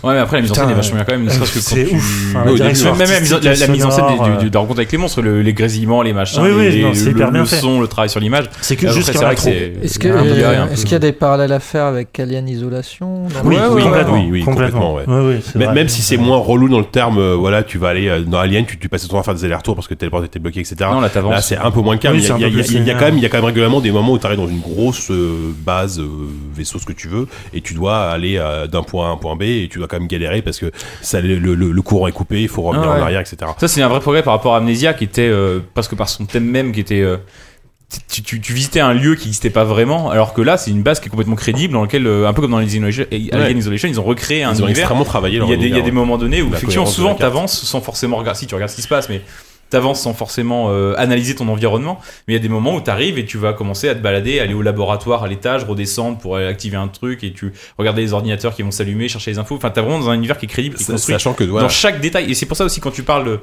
Ouais, 0.02 0.14
mais 0.14 0.20
après 0.20 0.36
la 0.38 0.42
mise 0.42 0.52
en 0.52 0.54
scène 0.54 0.70
est 0.70 0.74
vachement 0.74 0.96
bien 0.96 1.04
quand 1.04 1.18
même. 1.18 1.28
C'est 1.30 1.86
tu- 1.86 1.94
ouf. 1.94 2.34
Direction 2.54 2.86
début, 2.92 2.98
même 2.98 3.10
la, 3.10 3.20
mise 3.20 3.34
en- 3.34 3.40
la- 3.42 3.54
la 3.54 3.66
mise 3.68 3.84
en 3.84 3.90
scène 3.90 4.04
de 4.04 4.50
la 4.54 4.60
rencontre 4.60 4.78
avec 4.80 4.92
les 4.92 4.98
monstres, 4.98 5.22
le- 5.22 5.42
les 5.42 5.52
grésillements, 5.52 6.02
les 6.02 6.12
machins, 6.12 6.42
Oui, 6.42 6.50
oui, 6.56 6.70
les- 6.70 6.82
non, 6.82 6.94
c'est 6.94 7.12
le, 7.12 7.46
son, 7.46 7.80
le 7.80 7.86
travail 7.86 8.08
sur 8.08 8.20
l'image. 8.20 8.44
C'est 8.60 8.76
que 8.76 8.88
juste 8.88 9.10
Est-ce 9.10 9.98
euh, 10.06 10.66
qu'il 10.76 10.92
y 10.92 10.94
a 10.94 10.98
des 10.98 11.12
parallèles 11.12 11.52
à 11.52 11.60
faire 11.60 11.84
avec 11.84 12.18
Alien 12.18 12.48
Isolation 12.48 13.24
Oui, 13.44 13.56
oui, 14.30 14.42
complètement. 14.42 14.98
Même 15.54 15.88
si 15.88 16.02
c'est 16.02 16.16
moins 16.16 16.38
relou 16.38 16.68
dans 16.68 16.78
le 16.78 16.84
terme, 16.84 17.18
euh, 17.18 17.34
voilà, 17.34 17.62
tu 17.62 17.78
vas 17.78 17.88
aller 17.88 18.08
euh, 18.08 18.20
dans 18.20 18.38
Alien, 18.38 18.64
tu, 18.66 18.88
passes 18.88 19.02
ton 19.02 19.08
temps 19.08 19.20
à 19.20 19.22
faire 19.22 19.34
des 19.34 19.44
allers-retours 19.44 19.74
parce 19.74 19.86
que 19.88 19.94
tes 19.94 20.08
portes 20.10 20.24
étaient 20.24 20.38
bloquées, 20.38 20.60
etc. 20.60 20.76
Non, 20.92 21.00
là 21.00 21.08
t'avances. 21.08 21.32
Là, 21.32 21.40
c'est 21.42 21.56
un 21.58 21.70
peu 21.70 21.80
moins 21.80 21.94
le 21.94 22.00
mais 22.12 22.18
il 22.18 22.22
y, 22.22 22.90
a- 22.90 22.94
quand 22.94 23.04
même, 23.06 23.16
il 23.16 23.22
y 23.22 23.26
a 23.26 23.28
quand 23.28 23.36
même 23.38 23.44
régulièrement 23.44 23.80
des 23.80 23.90
moments 23.92 24.12
où 24.12 24.18
tu 24.18 24.26
arrives 24.26 24.38
dans 24.38 24.48
une 24.48 24.60
grosse 24.60 25.10
base, 25.64 26.00
vaisseau, 26.54 26.78
ce 26.78 26.86
que 26.86 26.92
tu 26.92 27.08
veux, 27.08 27.26
et 27.54 27.60
tu 27.60 27.74
dois 27.74 28.10
aller 28.10 28.40
d'un 28.70 28.82
point 28.82 29.06
A 29.06 29.10
à 29.10 29.12
un 29.12 29.16
point 29.16 29.36
B, 29.36 29.42
et 29.42 29.68
tu 29.70 29.78
dois 29.78 29.88
quand 29.90 29.98
même 29.98 30.08
galérer 30.08 30.40
parce 30.42 30.58
que 30.58 30.70
ça, 31.02 31.20
le, 31.20 31.36
le- 31.38 31.54
le 31.72 31.82
courant 31.82 32.06
est 32.06 32.12
coupé, 32.12 32.40
il 32.42 32.48
faut 32.48 32.62
revenir 32.62 32.88
Ah 32.88 32.94
ouais. 32.94 33.00
en 33.00 33.02
arrière, 33.02 33.20
etc. 33.20 33.36
Ça, 33.58 33.68
c'est 33.68 33.82
un 33.82 33.88
vrai 33.88 34.00
progrès 34.00 34.22
par 34.22 34.32
rapport 34.34 34.54
à 34.54 34.58
Amnesia 34.58 34.94
qui 34.94 35.04
était, 35.04 35.28
euh, 35.28 35.58
parce 35.74 35.88
que 35.88 35.94
par 35.96 36.08
son 36.08 36.24
thème 36.26 36.44
même, 36.44 36.72
qui 36.72 36.80
était. 36.80 37.00
euh, 37.00 37.16
tu, 38.08 38.22
tu- 38.22 38.40
tu 38.40 38.52
visitais 38.52 38.78
un 38.78 38.92
lieu 38.92 39.16
qui 39.16 39.24
n'existait 39.26 39.50
pas 39.50 39.64
vraiment, 39.64 40.10
alors 40.10 40.32
que 40.32 40.40
là, 40.42 40.56
c'est 40.56 40.70
une 40.70 40.82
base 40.84 41.00
qui 41.00 41.08
est 41.08 41.10
complètement 41.10 41.34
crédible, 41.34 41.72
dans 41.74 41.82
lequel, 41.82 42.06
euh, 42.06 42.28
un 42.28 42.32
peu 42.32 42.40
comme 42.40 42.52
dans 42.52 42.58
Alien 42.58 42.68
Isolation, 42.88 43.04
Alien 43.32 43.58
Isolation, 43.58 43.88
ils 43.88 43.98
ont 43.98 44.04
recréé 44.04 44.44
un 44.44 44.52
Ils 44.54 44.62
ont 44.62 44.66
univers. 44.66 44.82
extrêmement 44.84 45.04
travaillé 45.04 45.38
Il 45.42 45.48
y, 45.48 45.52
a 45.52 45.56
des, 45.56 45.66
il 45.66 45.70
y 45.70 45.72
a 45.72 45.80
des 45.80 45.86
ouais. 45.86 45.90
moments 45.90 46.16
donnés 46.16 46.40
où, 46.40 46.54
effectivement, 46.54 46.86
souvent, 46.86 47.16
t'avances 47.16 47.60
sans 47.64 47.80
forcément 47.80 48.16
regarder. 48.18 48.38
Si 48.38 48.46
tu 48.46 48.54
regardes 48.54 48.70
ce 48.70 48.76
qui 48.76 48.82
se 48.82 48.88
passe, 48.88 49.08
mais 49.08 49.22
t'avances 49.70 50.02
sans 50.02 50.12
forcément 50.14 50.66
euh, 50.70 50.94
analyser 50.98 51.34
ton 51.34 51.48
environnement. 51.48 52.00
Mais 52.28 52.34
il 52.34 52.36
y 52.36 52.40
a 52.40 52.42
des 52.42 52.48
moments 52.48 52.74
où 52.74 52.80
t'arrives 52.80 53.18
et 53.18 53.24
tu 53.24 53.38
vas 53.38 53.52
commencer 53.52 53.88
à 53.88 53.94
te 53.94 54.00
balader, 54.00 54.40
aller 54.40 54.54
au 54.54 54.62
laboratoire, 54.62 55.24
à 55.24 55.28
l'étage, 55.28 55.64
redescendre 55.64 56.18
pour 56.18 56.36
activer 56.36 56.76
un 56.76 56.88
truc 56.88 57.24
et 57.24 57.32
tu 57.32 57.52
regarder 57.78 58.02
les 58.02 58.12
ordinateurs 58.12 58.54
qui 58.54 58.62
vont 58.62 58.70
s'allumer, 58.70 59.08
chercher 59.08 59.30
les 59.30 59.38
infos. 59.38 59.56
Enfin, 59.56 59.70
t'as 59.70 59.80
vraiment 59.82 59.98
dans 60.00 60.10
un 60.10 60.14
univers 60.14 60.36
qui 60.38 60.46
est 60.46 60.48
crédible 60.48 60.76
Sa- 60.78 60.92
construit 60.92 61.14
Sachant 61.14 61.32
que, 61.34 61.44
voilà, 61.44 61.66
dans 61.66 61.72
chaque 61.72 62.00
détail. 62.00 62.30
Et 62.30 62.34
c'est 62.34 62.46
pour 62.46 62.56
ça 62.56 62.64
aussi 62.64 62.80
quand 62.80 62.90
tu 62.90 63.02
parles 63.02 63.24
de- 63.26 63.40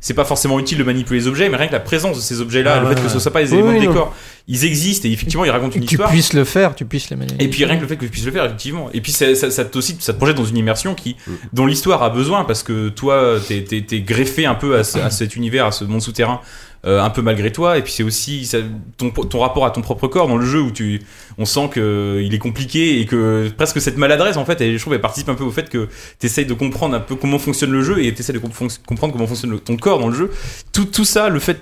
c'est 0.00 0.14
pas 0.14 0.24
forcément 0.24 0.58
utile 0.60 0.78
de 0.78 0.84
manipuler 0.84 1.20
les 1.20 1.26
objets, 1.26 1.48
mais 1.48 1.56
rien 1.56 1.66
que 1.68 1.72
la 1.72 1.80
présence 1.80 2.16
de 2.16 2.22
ces 2.22 2.40
objets-là, 2.40 2.74
Ah 2.76 2.80
le 2.80 2.88
ouais, 2.88 2.94
fait 2.96 3.02
que 3.02 3.08
ce 3.08 3.18
soit 3.18 3.32
pas 3.32 3.42
des 3.42 3.54
éléments 3.54 3.70
oui, 3.70 3.80
de 3.80 3.84
non. 3.86 3.90
décor, 3.92 4.14
ils 4.48 4.64
existent 4.64 5.08
et 5.08 5.12
effectivement 5.12 5.44
ils 5.44 5.50
racontent 5.50 5.74
une 5.74 5.84
tu 5.84 5.92
histoire. 5.92 6.10
puisses 6.10 6.32
le 6.32 6.44
faire, 6.44 6.74
tu 6.74 6.84
puisses 6.84 7.10
les 7.10 7.16
manipuler. 7.16 7.44
Et 7.44 7.48
puis 7.48 7.64
rien 7.64 7.76
que 7.76 7.82
le 7.82 7.88
fait 7.88 7.96
que 7.96 8.04
tu 8.04 8.10
puisses 8.10 8.26
le 8.26 8.32
faire, 8.32 8.44
effectivement. 8.44 8.88
Et 8.94 9.00
puis 9.00 9.12
ça, 9.12 9.34
ça, 9.34 9.50
ça 9.50 9.64
te 9.64 9.76
aussi, 9.78 9.96
ça 9.98 10.12
te 10.12 10.18
projette 10.18 10.36
dans 10.36 10.44
une 10.44 10.56
immersion 10.56 10.94
qui, 10.94 11.16
Mm. 11.26 11.32
dont 11.52 11.66
l'histoire 11.66 12.02
a 12.02 12.10
besoin 12.10 12.44
parce 12.44 12.62
que 12.62 12.88
toi, 12.90 13.38
t'es, 13.46 14.00
greffé 14.00 14.46
un 14.46 14.54
peu 14.54 14.76
à, 14.78 14.84
ce- 14.84 14.98
à 14.98 15.10
cet 15.10 15.34
univers, 15.36 15.66
à 15.66 15.72
ce 15.72 15.84
monde 15.84 16.02
souterrain, 16.02 16.40
euh, 16.84 17.00
un 17.02 17.10
peu 17.10 17.22
malgré 17.22 17.50
toi. 17.52 17.78
Et 17.78 17.82
puis 17.82 17.92
c'est 17.92 18.02
aussi 18.02 18.44
ça- 18.46 18.58
ton, 18.98 19.10
ton 19.10 19.38
rapport 19.40 19.64
à 19.64 19.70
ton 19.70 19.80
propre 19.80 20.08
corps 20.08 20.28
dans 20.28 20.36
le 20.36 20.44
jeu 20.46 20.60
où 20.60 20.70
tu, 20.70 21.00
on 21.38 21.44
sent 21.44 21.68
que 21.72 22.20
il 22.22 22.34
est 22.34 22.38
compliqué 22.38 23.00
et 23.00 23.06
que 23.06 23.48
presque 23.56 23.80
cette 23.80 23.96
maladresse 23.96 24.36
en 24.36 24.44
fait, 24.44 24.60
et 24.60 24.76
je 24.76 24.80
trouve, 24.80 24.94
elle 24.94 25.00
participe 25.00 25.28
un 25.28 25.34
peu 25.34 25.44
au 25.44 25.50
fait 25.50 25.68
que 25.70 25.88
t'essayes 26.18 26.46
de 26.46 26.54
comprendre 26.54 26.94
un 26.94 27.00
peu 27.00 27.14
comment 27.16 27.38
fonctionne 27.38 27.70
le 27.72 27.82
jeu 27.82 28.02
et 28.04 28.12
t'essayes 28.12 28.34
de 28.34 28.40
com- 28.40 28.50
comprendre 28.86 29.12
comment 29.12 29.26
fonctionne 29.26 29.50
le- 29.52 29.58
ton 29.60 29.76
corps 29.76 29.98
dans 30.00 30.08
le 30.08 30.14
jeu. 30.16 30.30
Tout, 30.72 30.84
tout 30.84 31.04
ça, 31.04 31.28
le 31.28 31.38
fait, 31.38 31.58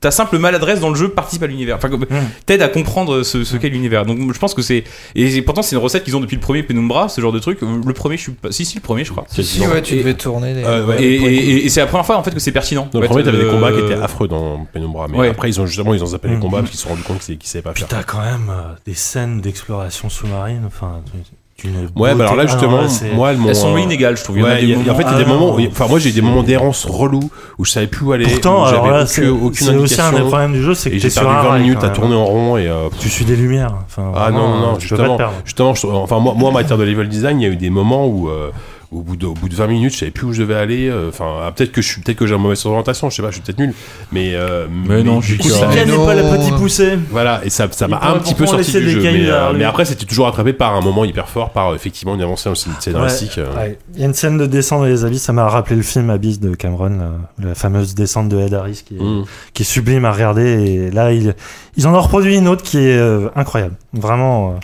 ta, 0.00 0.10
simple 0.10 0.38
maladresse 0.38 0.80
dans 0.80 0.90
le 0.90 0.96
jeu 0.96 1.08
participe 1.08 1.42
à 1.42 1.46
l'univers. 1.46 1.76
Enfin, 1.76 1.88
comme- 1.88 2.06
t'aide 2.46 2.62
à 2.62 2.68
comprendre 2.68 3.22
ce, 3.22 3.44
ce 3.44 3.56
qu'est 3.56 3.68
l'univers. 3.68 4.04
Donc 4.06 4.32
je 4.32 4.38
pense 4.38 4.54
que 4.54 4.62
c'est 4.62 4.84
et 5.14 5.42
pourtant 5.42 5.62
c'est 5.62 5.76
une 5.76 5.82
recette 5.82 6.04
qu'ils 6.04 6.16
ont 6.16 6.20
depuis 6.20 6.36
le 6.36 6.40
premier 6.40 6.62
Penumbra, 6.62 7.08
ce 7.08 7.20
genre 7.20 7.32
de 7.32 7.38
truc. 7.38 7.58
Le 7.62 7.92
premier, 7.92 8.16
je 8.16 8.22
suis 8.22 8.32
pas, 8.32 8.50
si 8.52 8.64
si 8.64 8.76
le 8.76 8.80
premier, 8.82 9.04
je 9.04 9.10
crois. 9.10 9.24
Si, 9.28 9.42
si, 9.44 9.60
ouais, 9.66 9.82
tu 9.82 9.94
Et- 9.94 9.98
devais 9.98 10.14
tourner 10.14 10.54
les. 10.54 10.64
Euh, 10.64 10.86
ouais. 10.86 11.02
Et, 11.02 11.14
et- 11.14 11.34
et- 11.50 11.66
et 11.66 11.68
c'est 11.68 11.80
la 11.80 11.86
première 11.86 12.06
fois 12.06 12.16
en 12.16 12.22
fait 12.22 12.32
que 12.32 12.40
c'est 12.40 12.52
pertinent. 12.52 12.88
Dans 12.92 13.00
le 13.00 13.06
fait, 13.06 13.08
premier, 13.10 13.24
t'avais 13.24 13.38
des 13.38 13.44
combats 13.74 13.86
qui 13.86 13.92
étaient 13.92 14.02
affreux 14.02 14.28
dans 14.28 14.66
Penumbra, 14.72 15.06
mais 15.08 15.18
Ouais. 15.18 15.28
après, 15.30 15.48
ils 15.48 15.60
ont 15.60 15.66
justement, 15.66 15.94
ils 15.94 16.02
ont 16.02 16.06
zappé 16.06 16.28
les 16.28 16.34
Mhm. 16.36 16.40
combats 16.40 16.58
parce 16.58 16.70
qu'ils 16.70 16.78
se 16.78 16.84
sont 16.84 16.90
rendus 16.90 17.02
compte 17.02 17.18
qu'ils 17.20 17.38
qu'ils 17.38 17.48
savaient 17.48 17.62
pas 17.62 17.72
Puis 17.72 17.84
faire. 17.84 17.88
t'as 17.98 18.02
quand 18.04 18.20
même 18.20 18.48
euh, 18.50 18.74
des 18.86 18.94
scènes 18.94 19.40
d'exploration 19.40 20.08
sous-marine, 20.08 20.62
enfin, 20.66 21.00
Ouais, 21.94 22.12
bah 22.14 22.24
alors 22.24 22.34
là, 22.34 22.42
beauté- 22.44 22.48
justement, 22.54 22.78
Ah 22.80 22.86
non, 22.88 23.08
là, 23.10 23.14
moi, 23.14 23.30
elles 23.32 23.38
Elles 23.50 23.54
sont 23.54 23.76
euh, 23.76 23.78
inégales, 23.80 24.16
je 24.16 24.24
trouve. 24.24 24.36
Il 24.38 24.40
y 24.40 24.42
en 24.42 24.46
a 24.46 24.54
Ouais, 24.54 24.64
y 24.64 24.74
a- 24.74 24.78
en 24.78 24.96
fait, 24.96 25.02
il 25.02 25.12
y 25.12 25.14
a 25.14 25.18
des 25.18 25.24
Ah, 25.24 25.28
moments, 25.28 25.54
où- 25.54 25.60
enfin, 25.68 25.86
moi, 25.86 26.00
j'ai 26.00 26.08
eu 26.08 26.12
des 26.12 26.20
moments 26.22 26.42
d'errance 26.42 26.86
relous 26.86 27.30
où 27.56 27.64
je 27.64 27.70
savais 27.70 27.86
plus 27.86 28.04
où 28.04 28.10
aller, 28.12 28.26
Pourtant, 28.26 28.64
alors 28.64 28.88
là, 28.90 29.02
aucune, 29.04 29.52
c'est 29.54 29.76
aussi 29.76 30.00
un 30.00 30.10
des 30.12 30.22
problèmes 30.22 30.54
du 30.54 30.62
jeu, 30.62 30.74
c'est 30.74 30.90
que 30.90 30.98
j'ai 30.98 31.08
perdu 31.08 31.28
un 31.28 31.42
20 31.42 31.48
rail, 31.50 31.62
minutes 31.62 31.84
à 31.84 31.90
tourner 31.90 32.16
en 32.16 32.24
rond 32.24 32.56
et 32.56 32.66
euh, 32.66 32.88
Tu 32.98 33.08
suis 33.08 33.24
des 33.24 33.36
lumières. 33.36 33.74
Enfin, 33.86 34.10
Ah 34.16 34.30
vraiment, 34.30 34.48
non, 34.48 34.72
non, 34.72 34.78
justement, 34.80 35.18
justement, 35.44 35.74
enfin 36.02 36.18
moi, 36.18 36.34
moi 36.36 36.48
en 36.48 36.52
matière 36.52 36.78
de 36.78 36.84
level 36.84 37.08
design, 37.08 37.40
il 37.40 37.44
y 37.44 37.46
a 37.46 37.52
eu 37.52 37.56
des 37.56 37.70
moments 37.70 38.08
où, 38.08 38.28
euh, 38.28 38.50
au 38.92 39.00
bout 39.02 39.16
de, 39.16 39.26
au 39.26 39.34
bout 39.34 39.48
de 39.48 39.54
20 39.54 39.66
minutes, 39.68 39.92
je 39.94 39.98
savais 40.00 40.10
plus 40.10 40.26
où 40.26 40.32
je 40.32 40.42
devais 40.42 40.54
aller. 40.54 40.88
euh, 40.88 41.08
Enfin, 41.08 41.40
ah, 41.42 41.50
peut-être 41.52 41.72
que 41.72 41.80
je 41.82 41.88
suis, 41.88 42.00
peut-être 42.02 42.18
que 42.18 42.26
j'ai 42.26 42.34
une 42.34 42.42
mauvaise 42.42 42.64
orientation, 42.66 43.08
je 43.10 43.16
sais 43.16 43.22
pas, 43.22 43.28
je 43.30 43.34
suis 43.34 43.42
peut-être 43.42 43.58
nul, 43.58 43.72
mais 44.12 44.32
euh, 44.34 44.66
Mais 44.70 45.02
non, 45.02 45.20
je 45.20 45.36
coup, 45.36 45.42
suis 45.44 45.50
ça- 45.52 45.66
Ken 45.72 45.88
n'est 45.88 45.96
pas 45.96 46.14
le 46.14 46.22
petit 46.36 46.50
poussé. 46.52 46.98
voilà, 47.10 47.40
et 47.44 47.50
ça, 47.50 47.66
ça 47.70 47.86
Il 47.86 47.90
m'a 47.90 48.00
un 48.02 48.18
petit 48.18 48.34
peu 48.34 48.46
sorti 48.46 48.70
du 48.72 48.90
jeu, 48.90 49.00
mais, 49.02 49.26
euh, 49.28 49.52
mais 49.56 49.64
après 49.64 49.84
c'était 49.84 50.04
toujours 50.04 50.26
attrapé 50.28 50.52
par 50.52 50.74
un 50.74 50.80
moment 50.80 51.04
hyper 51.04 51.28
fort, 51.28 51.50
par 51.50 51.74
effectivement 51.74 52.14
une 52.14 52.22
avancée 52.22 52.50
scénaristique. 52.80 53.38
euh. 53.38 53.54
Ouais. 53.56 53.78
Il 53.94 54.00
y 54.00 54.02
a 54.04 54.06
une 54.06 54.14
scène 54.14 54.36
de 54.38 54.46
descente 54.46 54.80
dans 54.80 54.86
les 54.86 55.04
abysses, 55.04 55.22
ça 55.22 55.32
m'a 55.32 55.48
rappelé 55.48 55.76
le 55.76 55.82
film 55.82 56.10
Abyss 56.10 56.38
de 56.40 56.54
Cameron, 56.54 56.98
la, 57.38 57.48
la 57.48 57.54
fameuse 57.54 57.94
descente 57.94 58.28
de 58.28 58.38
Ed 58.38 58.54
Harris 58.54 58.82
qui 58.86 58.96
est, 58.96 59.00
Mm. 59.02 59.24
qui 59.54 59.62
est 59.62 59.66
sublime 59.66 60.04
à 60.04 60.12
regarder. 60.12 60.42
Et 60.42 60.90
là, 60.90 61.12
ils, 61.12 61.34
ils 61.76 61.86
en 61.86 61.94
ont 61.94 62.00
reproduit 62.00 62.36
une 62.36 62.48
autre 62.48 62.62
qui 62.62 62.78
est 62.78 62.96
euh, 62.98 63.28
incroyable. 63.36 63.74
Vraiment, 63.94 64.50
euh, 64.50 64.54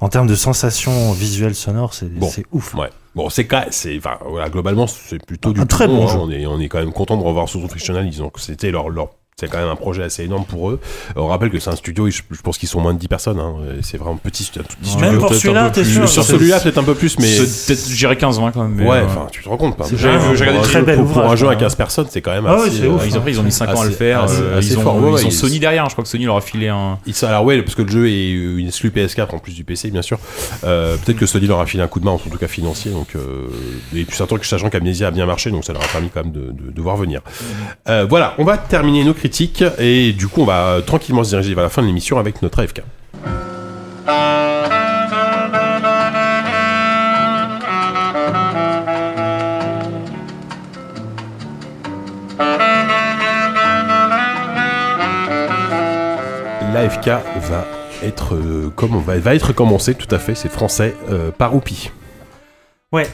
en 0.00 0.08
termes 0.08 0.26
de 0.26 0.34
sensations 0.34 1.12
visuelles 1.12 1.54
sonores, 1.54 1.94
c'est 1.94 2.12
Bon. 2.12 2.28
c'est 2.28 2.44
ouf. 2.52 2.74
Ouais. 2.74 2.88
Bon, 3.14 3.28
c'est 3.28 3.46
c'est, 3.70 3.98
enfin, 3.98 4.18
voilà, 4.24 4.48
globalement, 4.48 4.86
c'est 4.86 5.24
plutôt 5.24 5.50
Un 5.50 5.52
du 5.52 5.66
très 5.66 5.86
bon 5.86 6.06
jeu. 6.06 6.18
On 6.18 6.30
est, 6.30 6.46
on 6.46 6.58
est 6.60 6.68
quand 6.68 6.78
même 6.78 6.92
content 6.92 7.16
de 7.16 7.22
revoir 7.22 7.48
Source 7.48 7.68
Frictional. 7.68 8.06
Ils 8.06 8.22
ont, 8.22 8.30
c'était 8.36 8.70
leur, 8.70 8.88
leur, 8.88 9.10
c'est 9.36 9.48
quand 9.48 9.58
même 9.58 9.68
un 9.68 9.76
projet 9.76 10.02
assez 10.02 10.24
énorme 10.24 10.44
pour 10.44 10.70
eux. 10.70 10.80
On 11.16 11.26
rappelle 11.26 11.50
que 11.50 11.58
c'est 11.58 11.70
un 11.70 11.76
studio, 11.76 12.08
je, 12.10 12.20
pense 12.42 12.58
qu'ils 12.58 12.68
sont 12.68 12.80
moins 12.80 12.94
de 12.94 12.98
10 12.98 13.08
personnes, 13.08 13.40
hein. 13.40 13.54
C'est 13.82 13.96
vraiment 13.98 14.16
petit, 14.16 14.50
un 14.58 14.62
tout 14.62 14.76
petit 14.80 14.96
Même 14.96 15.04
studio. 15.04 15.18
pour 15.20 15.28
Peut-être 15.30 15.40
celui-là, 15.40 15.70
t'es 15.70 15.84
sûr 15.84 16.08
Sur 16.08 16.22
celui-là, 16.24 16.60
peut-être 16.60 16.78
un 16.78 16.84
peu 16.84 16.94
plus, 16.94 17.18
mais. 17.18 17.28
J'irais 17.88 18.14
15-20 18.14 18.52
quand 18.52 18.62
même. 18.62 18.74
mais, 18.76 18.86
Ouais, 18.86 18.98
euh, 18.98 19.06
enfin, 19.06 19.26
tu 19.30 19.42
te 19.42 19.48
rends 19.48 19.56
compte, 19.56 19.76
pas 19.76 19.84
C'est 19.84 19.96
J'ai 19.96 20.08
regardé 20.08 20.60
très 20.60 20.78
pour, 20.80 20.86
bel 20.86 20.96
pour 20.96 21.04
ouvrage, 21.06 21.32
un 21.32 21.36
jeu 21.36 21.48
à 21.48 21.54
quand 21.54 21.60
15 21.60 21.74
personnes, 21.76 22.06
c'est 22.10 22.20
quand 22.20 22.32
même 22.32 22.44
Ah 22.46 22.56
ouais, 22.56 22.68
assez, 22.68 22.78
c'est 22.80 22.86
ouf, 22.86 23.02
euh, 23.02 23.06
ils 23.06 23.18
ont, 23.18 23.22
ils 23.26 23.40
ont 23.40 23.42
mis 23.42 23.52
5 23.52 23.70
ans 23.70 23.80
à 23.80 23.84
le 23.86 23.90
faire. 23.90 24.24
assez- 24.24 24.40
euh, 24.40 24.58
assez 24.58 24.72
ils 24.72 24.78
ont, 24.78 24.82
fort. 24.82 24.96
Ouais, 24.96 25.10
ouais, 25.10 25.20
ils 25.22 25.26
ont 25.26 25.28
ils- 25.28 25.32
Sony 25.32 25.58
derrière. 25.58 25.86
Je 25.88 25.92
crois 25.94 26.04
que 26.04 26.10
Sony 26.10 26.24
leur 26.24 26.36
a 26.36 26.40
filé 26.40 26.68
un. 26.68 26.98
Alors 27.22 27.44
ouais, 27.44 27.62
parce 27.62 27.74
que 27.74 27.82
le 27.82 27.90
jeu 27.90 28.08
est 28.08 28.30
une 28.30 28.66
exclu 28.68 28.90
PS4 28.90 29.34
en 29.34 29.38
plus 29.38 29.54
du 29.54 29.64
PC, 29.64 29.90
bien 29.90 30.02
sûr. 30.02 30.18
Euh, 30.64 30.96
peut-être 30.96 31.18
que 31.18 31.26
Sony 31.26 31.46
leur 31.46 31.60
a 31.60 31.66
filé 31.66 31.82
un 31.82 31.88
coup 31.88 32.00
de 32.00 32.04
main, 32.04 32.12
en 32.12 32.18
tout 32.18 32.30
cas 32.30 32.48
financier. 32.48 32.90
Donc, 32.90 33.08
euh, 33.16 33.48
et 33.94 34.04
puis 34.04 34.16
sachant 34.42 34.68
qu'Amnesia 34.70 35.08
a 35.08 35.10
bien 35.10 35.26
marché, 35.26 35.50
donc 35.50 35.64
ça 35.64 35.72
leur 35.72 35.82
a 35.82 35.86
permis 35.86 36.10
quand 36.12 36.22
même 36.24 36.32
de, 36.32 36.82
voir 36.82 36.96
venir. 36.96 37.20
Euh, 37.88 38.06
voilà, 38.08 38.34
on 38.38 38.44
va 38.44 38.58
terminer 38.58 39.04
nos 39.04 39.14
critiques 39.22 39.62
et 39.78 40.12
du 40.12 40.26
coup, 40.26 40.40
on 40.40 40.44
va 40.44 40.80
tranquillement 40.84 41.22
se 41.22 41.28
diriger 41.28 41.54
vers 41.54 41.62
la 41.62 41.70
fin 41.70 41.80
de 41.80 41.86
l'émission 41.86 42.18
avec 42.18 42.42
notre 42.42 42.58
AFK. 42.58 42.82
L'AFK 56.74 57.06
va 57.06 57.64
être 58.02 58.34
euh, 58.34 58.72
comme 58.74 59.00
va, 59.00 59.16
va 59.20 59.36
être 59.36 59.52
commencé 59.52 59.94
tout 59.94 60.12
à 60.12 60.18
fait, 60.18 60.34
c'est 60.34 60.50
français 60.50 60.96
euh, 61.10 61.30
par 61.30 61.54
Oupi. 61.54 61.92
Ouais. 62.90 63.06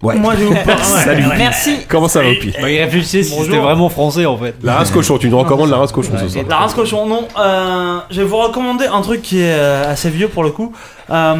Ouais. 0.00 0.14
Moi, 0.16 0.34
je 0.38 0.44
vous 0.44 0.54
parle. 0.64 0.78
Salut. 0.80 1.24
Merci. 1.36 1.78
Comment 1.88 2.06
ça 2.06 2.22
va 2.22 2.30
Oupi 2.30 2.52
Bah, 2.62 2.70
il 2.70 2.78
réfléchissait 2.80 3.24
si 3.24 3.30
Bonjour. 3.30 3.46
c'était 3.46 3.58
vraiment 3.58 3.88
français 3.88 4.26
en 4.26 4.36
fait. 4.38 4.54
La 4.62 4.74
race 4.76 4.90
cochon, 4.92 5.18
tu 5.18 5.28
nous 5.28 5.38
recommandes 5.38 5.70
la 5.70 5.78
race 5.78 5.90
cochon 5.90 6.12
ce 6.16 6.28
soir. 6.28 6.44
La 6.48 6.56
race 6.58 6.74
cochon, 6.74 7.06
non. 7.06 7.26
euh, 7.40 7.98
je 8.10 8.20
vais 8.20 8.26
vous 8.26 8.36
recommander 8.36 8.86
un 8.86 9.00
truc 9.00 9.22
qui 9.22 9.40
est 9.40 9.52
euh, 9.52 9.90
assez 9.90 10.08
vieux 10.10 10.28
pour 10.28 10.44
le 10.44 10.50
coup. 10.50 10.72
Euh, 11.10 11.34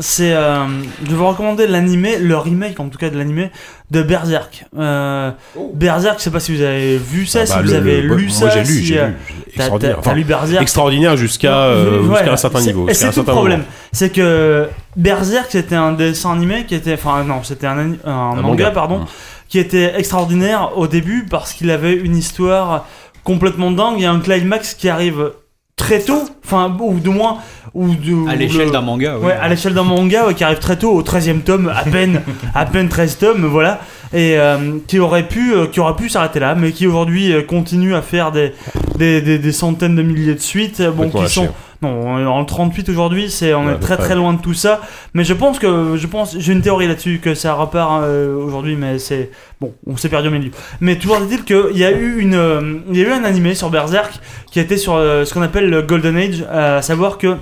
c'est, 0.00 0.32
euh, 0.32 0.64
je 1.04 1.10
vais 1.10 1.16
vous 1.16 1.26
recommander 1.28 1.66
l'animé, 1.66 2.16
le 2.18 2.36
remake 2.38 2.80
en 2.80 2.88
tout 2.88 2.96
cas 2.98 3.10
de 3.10 3.18
l'animé 3.18 3.50
de 3.90 4.02
Berserk. 4.02 4.64
Euh, 4.78 5.30
Berserk, 5.74 6.18
je 6.18 6.24
sais 6.24 6.30
pas 6.30 6.40
si 6.40 6.54
vous 6.56 6.62
avez 6.62 6.96
vu 6.96 7.26
ça, 7.26 7.40
Ah 7.42 7.46
si 7.46 7.52
vous 7.58 7.62
le- 7.64 7.74
avez 7.74 8.00
le- 8.00 8.14
lu 8.16 8.24
moi, 8.28 8.32
ça. 8.32 8.50
j'ai 8.50 8.60
lu, 8.60 8.66
si, 8.80 8.86
j'ai 8.86 9.00
euh, 9.00 9.06
lu. 9.08 9.14
T'as 9.28 9.37
Extraordinaire. 9.64 9.96
t'as- 10.02 10.10
t'as 10.10 10.14
lu 10.16 10.24
Berserk 10.24 10.62
Extraordinaire 10.62 11.16
jusqu'à 11.16 11.54
euh, 11.64 12.00
Ouais, 12.02 12.16
jusqu'à 12.16 12.32
un 12.32 12.36
certain 12.36 12.58
c'est- 12.60 12.66
niveau. 12.66 12.86
C'est 12.92 13.06
un 13.06 13.10
tout 13.12 13.20
le 13.20 13.24
problème. 13.26 13.58
moment. 13.60 13.70
C'est 13.92 14.10
que 14.10 14.68
Berserk, 14.96 15.46
c'était 15.50 15.74
un 15.76 15.92
dessin 15.92 16.32
animé 16.32 16.64
qui 16.66 16.74
était. 16.74 16.94
Enfin, 16.94 17.24
non, 17.24 17.42
c'était 17.42 17.66
un, 17.66 17.74
manga, 18.04 18.42
manga. 18.42 18.70
pardon, 18.70 18.98
Mm. 19.00 19.06
qui 19.48 19.58
était 19.58 19.94
extraordinaire 19.98 20.70
au 20.76 20.86
début 20.86 21.26
parce 21.30 21.52
qu'il 21.52 21.70
avait 21.70 21.94
une 21.94 22.16
histoire 22.16 22.86
complètement 23.24 23.70
dingue 23.70 24.00
et 24.02 24.06
un 24.06 24.20
climax 24.20 24.74
qui 24.74 24.88
arrive 24.88 25.32
très 25.76 26.00
tôt. 26.00 26.22
Enfin, 26.44 26.74
ou 26.80 26.98
du 26.98 27.10
moins. 27.10 27.38
Ou 27.74 27.88
de, 27.94 28.28
À 28.28 28.34
l'échelle 28.34 28.66
le- 28.66 28.70
d'un 28.72 28.80
manga, 28.80 29.16
oui. 29.20 29.26
Ouais, 29.26 29.34
à 29.40 29.46
l'échelle 29.46 29.74
d'un 29.74 29.82
manga 29.82 30.26
ouais, 30.26 30.34
qui 30.34 30.42
arrive 30.42 30.58
très 30.58 30.76
tôt, 30.76 30.90
au 30.90 31.02
13e 31.02 31.42
tome, 31.42 31.68
à 31.74 31.82
peine, 31.84 32.22
à 32.54 32.64
peine 32.64 32.88
13 32.88 33.18
tomes, 33.18 33.44
voilà. 33.44 33.80
Et 34.14 34.38
euh, 34.38 34.78
qui 34.86 34.98
aurait 34.98 35.28
pu, 35.28 35.52
euh, 35.54 35.66
qui 35.66 35.80
aurait 35.80 35.94
pu 35.96 36.08
s'arrêter 36.08 36.40
là, 36.40 36.54
mais 36.54 36.72
qui 36.72 36.86
aujourd'hui 36.86 37.32
euh, 37.32 37.42
continue 37.42 37.94
à 37.94 38.00
faire 38.02 38.32
des, 38.32 38.52
des, 38.96 39.20
des, 39.20 39.38
des 39.38 39.52
centaines 39.52 39.94
de 39.96 40.02
milliers 40.02 40.34
de 40.34 40.40
suites. 40.40 40.80
euh, 40.80 40.90
Bon, 40.90 41.10
qui 41.10 41.28
sont. 41.28 41.48
Non, 41.80 42.26
en 42.26 42.44
38 42.44 42.88
aujourd'hui, 42.88 43.30
c'est 43.30 43.54
on 43.54 43.66
Ouais, 43.66 43.74
est 43.74 43.78
très 43.78 43.96
très 43.96 44.16
loin 44.16 44.32
de 44.32 44.40
tout 44.40 44.54
ça. 44.54 44.80
Mais 45.14 45.22
je 45.22 45.32
pense 45.34 45.60
que 45.60 45.94
je 45.96 46.06
pense 46.08 46.36
j'ai 46.36 46.52
une 46.52 46.60
théorie 46.62 46.88
là-dessus 46.88 47.20
que 47.22 47.34
ça 47.34 47.52
repart 47.54 48.02
euh, 48.02 48.34
aujourd'hui, 48.34 48.74
mais 48.74 48.98
c'est 48.98 49.30
bon, 49.60 49.72
on 49.86 49.96
s'est 49.96 50.08
perdu 50.08 50.26
au 50.26 50.30
milieu. 50.32 50.50
Mais 50.80 50.96
toujours 50.96 51.18
est-il 51.18 51.44
qu'il 51.44 51.76
y 51.78 51.84
a 51.84 51.92
eu 51.92 52.18
une, 52.18 52.34
euh, 52.34 52.78
il 52.90 52.96
y 52.98 53.04
a 53.04 53.08
eu 53.08 53.12
un 53.12 53.22
animé 53.22 53.54
sur 53.54 53.70
Berserk 53.70 54.18
qui 54.50 54.58
était 54.58 54.76
sur 54.76 54.94
euh, 54.94 55.24
ce 55.24 55.32
qu'on 55.34 55.42
appelle 55.42 55.70
le 55.70 55.82
Golden 55.82 56.16
Age, 56.16 56.44
à 56.50 56.82
savoir 56.82 57.16
que 57.18 57.36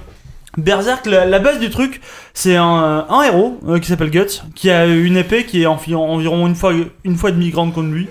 Berserk, 0.57 1.07
la, 1.07 1.27
la 1.27 1.39
base 1.39 1.59
du 1.59 1.71
truc, 1.71 2.01
c'est 2.35 2.57
un, 2.57 3.07
un 3.09 3.23
héros 3.23 3.59
euh, 3.69 3.79
qui 3.79 3.89
s'appelle 3.89 4.11
Guts, 4.11 4.43
qui 4.55 4.71
a 4.71 4.87
une 4.87 5.17
épée 5.17 5.45
qui 5.45 5.63
est 5.63 5.67
environ, 5.67 6.11
environ 6.11 6.47
une 6.47 6.55
fois 6.55 6.73
une 7.05 7.17
fois 7.17 7.31
et 7.31 7.33
demie 7.33 7.51
grande 7.51 7.75
comme 7.75 7.93
lui. 7.95 8.09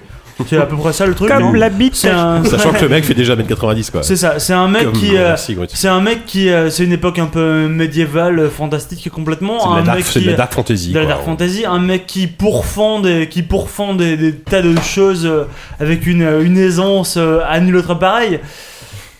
C'est 0.50 0.58
à 0.58 0.66
peu 0.66 0.76
près 0.76 0.92
ça 0.92 1.06
le 1.06 1.16
truc. 1.16 1.32
non 1.32 1.54
la 1.54 1.70
bite. 1.70 1.96
C'est 1.96 2.10
un, 2.10 2.44
Sachant 2.44 2.74
que 2.74 2.82
le 2.82 2.90
mec 2.90 3.06
fait 3.06 3.14
déjà 3.14 3.38
1m90 3.38 3.90
quoi. 3.90 4.04
c'est 4.04 4.18
ça, 4.18 4.38
c'est 4.38 4.52
un 4.52 4.68
mec 4.68 4.84
Comme- 4.84 4.92
qui, 4.92 5.16
euh, 5.16 5.34
c'est 5.70 5.88
un 5.88 6.02
mec 6.02 6.26
qui, 6.26 6.50
euh, 6.50 6.70
c'est 6.70 6.84
une 6.84 6.92
époque 6.92 7.20
un 7.20 7.28
peu 7.28 7.70
médiévale, 7.70 8.40
euh, 8.40 8.50
fantastique 8.50 9.10
complètement. 9.10 9.60
C'est 9.62 9.68
de 9.70 9.74
un 9.74 9.78
la 9.78 9.82
dark, 9.84 9.98
mec 10.00 10.06
c'est 10.06 10.20
de 10.20 10.24
qui, 10.26 10.30
la 10.32 10.36
dark 10.36 10.54
fantasy. 10.54 10.90
de 10.92 10.96
la 11.00 11.06
quoi. 11.06 11.14
dark 11.14 11.24
fantasy, 11.26 11.66
un 11.66 11.80
mec 11.80 12.06
qui 12.06 12.28
pourfend 12.28 13.00
des, 13.00 13.30
qui 13.30 13.44
pourfend 13.44 13.94
des, 13.94 14.18
des 14.18 14.34
tas 14.36 14.62
de 14.62 14.76
choses 14.82 15.26
euh, 15.26 15.46
avec 15.80 16.06
une, 16.06 16.28
une 16.44 16.58
aisance 16.58 17.16
euh, 17.16 17.40
à 17.48 17.62
nul 17.62 17.78
autre 17.78 17.94
pareil, 17.96 18.42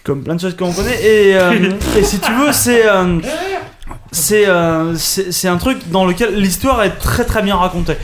comme 0.06 0.24
plein 0.24 0.36
de 0.36 0.40
choses 0.40 0.56
qu'on 0.56 0.72
connaît. 0.72 1.02
Et, 1.04 1.36
euh, 1.36 1.72
et 1.98 2.04
si 2.04 2.20
tu 2.20 2.32
veux, 2.32 2.52
c'est 2.54 2.88
euh, 2.88 3.20
c'est 4.12 4.48
euh, 4.48 4.96
c'est 4.96 5.48
un 5.48 5.58
truc 5.58 5.90
dans 5.90 6.06
lequel 6.06 6.36
l'histoire 6.40 6.82
est 6.84 6.92
très 6.92 7.26
très 7.26 7.42
bien 7.42 7.56
racontée. 7.56 7.98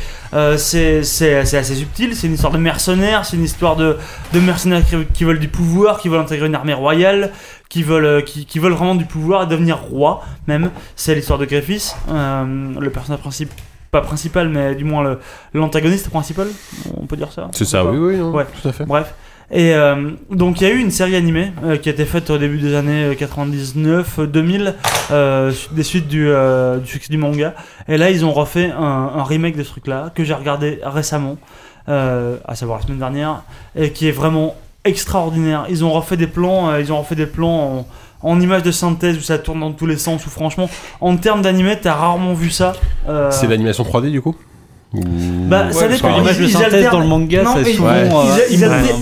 C'est 0.58 1.00
assez 1.40 1.76
subtil, 1.76 2.16
c'est 2.16 2.28
une 2.28 2.34
histoire 2.34 2.52
de 2.52 2.58
mercenaires, 2.58 3.26
c'est 3.26 3.38
une 3.38 3.44
histoire 3.44 3.76
de, 3.76 3.98
de 4.34 4.40
mercenaires 4.40 4.84
qui, 4.86 4.96
qui 5.14 5.24
veulent 5.24 5.40
du 5.40 5.48
pouvoir, 5.48 6.00
qui 6.00 6.10
veulent 6.10 6.22
intégrer 6.22 6.48
une 6.48 6.56
armée 6.56 6.74
royale, 6.74 7.32
qui 7.70 7.84
veulent, 7.84 8.24
qui, 8.24 8.46
qui 8.46 8.60
veulent 8.60 8.74
vraiment 8.74 8.96
du 8.96 9.06
pouvoir 9.06 9.44
et 9.44 9.48
devenir 9.48 9.78
roi 9.78 10.24
même. 10.48 10.72
C'est 10.96 11.16
l'histoire 11.16 11.38
de 11.40 11.46
Griffiths, 11.46 11.96
le 12.10 12.90
personnage 12.90 13.22
principal, 13.22 13.56
pas 13.92 14.02
principal, 14.02 14.50
mais 14.50 14.74
du 14.74 14.86
moins 14.86 15.18
l'antagoniste 15.54 16.10
principal, 16.10 16.48
on 17.00 17.06
peut 17.06 17.18
dire 17.18 17.32
ça. 17.32 17.50
C'est 17.54 17.66
ça, 17.66 17.86
oui, 17.86 17.98
oui, 17.98 18.18
non, 18.18 18.32
Ouais. 18.32 18.46
tout 18.62 18.70
à 18.70 18.72
fait. 18.72 18.86
Bref. 18.86 19.14
Et 19.52 19.74
euh, 19.74 20.12
donc 20.30 20.62
il 20.62 20.68
y 20.68 20.72
a 20.72 20.74
eu 20.74 20.80
une 20.80 20.92
série 20.92 21.16
animée 21.16 21.52
euh, 21.64 21.76
qui 21.76 21.90
a 21.90 21.92
été 21.92 22.06
faite 22.06 22.30
au 22.30 22.38
début 22.38 22.60
des 22.60 22.74
années 22.74 23.14
99-2000, 23.14 24.74
euh, 25.12 25.52
des 25.74 25.84
suites 25.84 26.08
du, 26.08 26.32
succès 26.86 27.12
du 27.12 27.18
manga. 27.18 27.54
Et 27.90 27.98
là 27.98 28.10
ils 28.10 28.24
ont 28.24 28.32
refait 28.32 28.72
un, 28.72 29.24
remake 29.24 29.58
de 29.58 29.64
ce 29.64 29.70
truc-là 29.70 30.12
que 30.16 30.24
j'ai 30.24 30.34
regardé 30.34 30.80
récemment, 30.84 31.38
à 31.88 32.56
savoir 32.56 32.80
la 32.80 32.86
semaine 32.86 33.00
dernière, 33.00 33.44
et 33.76 33.92
qui 33.92 34.08
est 34.08 34.12
vraiment 34.12 34.56
extraordinaire. 34.86 35.66
Ils 35.70 35.84
ont 35.84 35.92
refait 35.92 36.18
des 36.18 36.28
plans, 36.28 36.76
ils 36.78 36.94
ont 36.94 37.00
refait 37.00 37.16
des 37.16 37.26
plans 37.26 37.86
en, 38.24 38.40
images 38.40 38.64
de 38.64 38.72
synthèse 38.72 39.18
où 39.18 39.22
ça 39.22 39.38
tourne 39.38 39.60
dans 39.60 39.74
tous 39.74 39.86
les 39.86 39.98
sens. 39.98 40.26
Où 40.26 40.30
franchement, 40.30 40.70
en 41.02 41.18
termes 41.18 41.42
d'animé, 41.42 41.78
t'as 41.82 41.94
rarement 41.94 42.34
vu 42.34 42.52
ça. 42.52 42.74
C'est 43.32 43.48
l'animation 43.48 43.84
3D 43.84 44.12
du 44.12 44.22
coup? 44.22 44.36
Ou- 44.94 45.02
bah, 45.48 45.72
ça 45.72 45.88
dépend. 45.88 46.14
que 46.14 46.20
l'image 46.20 46.38
de 46.38 46.44
Ils- 46.44 46.48
ils 46.50 46.52
synthèse 46.52 46.74
alternent- 46.74 46.92
dans 46.94 47.00
le 47.00 47.08
manga, 47.08 47.44
Non, 47.44 47.52
c'est 47.64 47.72
ils- 47.72 47.76
souvent. 47.78 47.90
Ouais. 47.90 48.10
euh, 48.10 48.38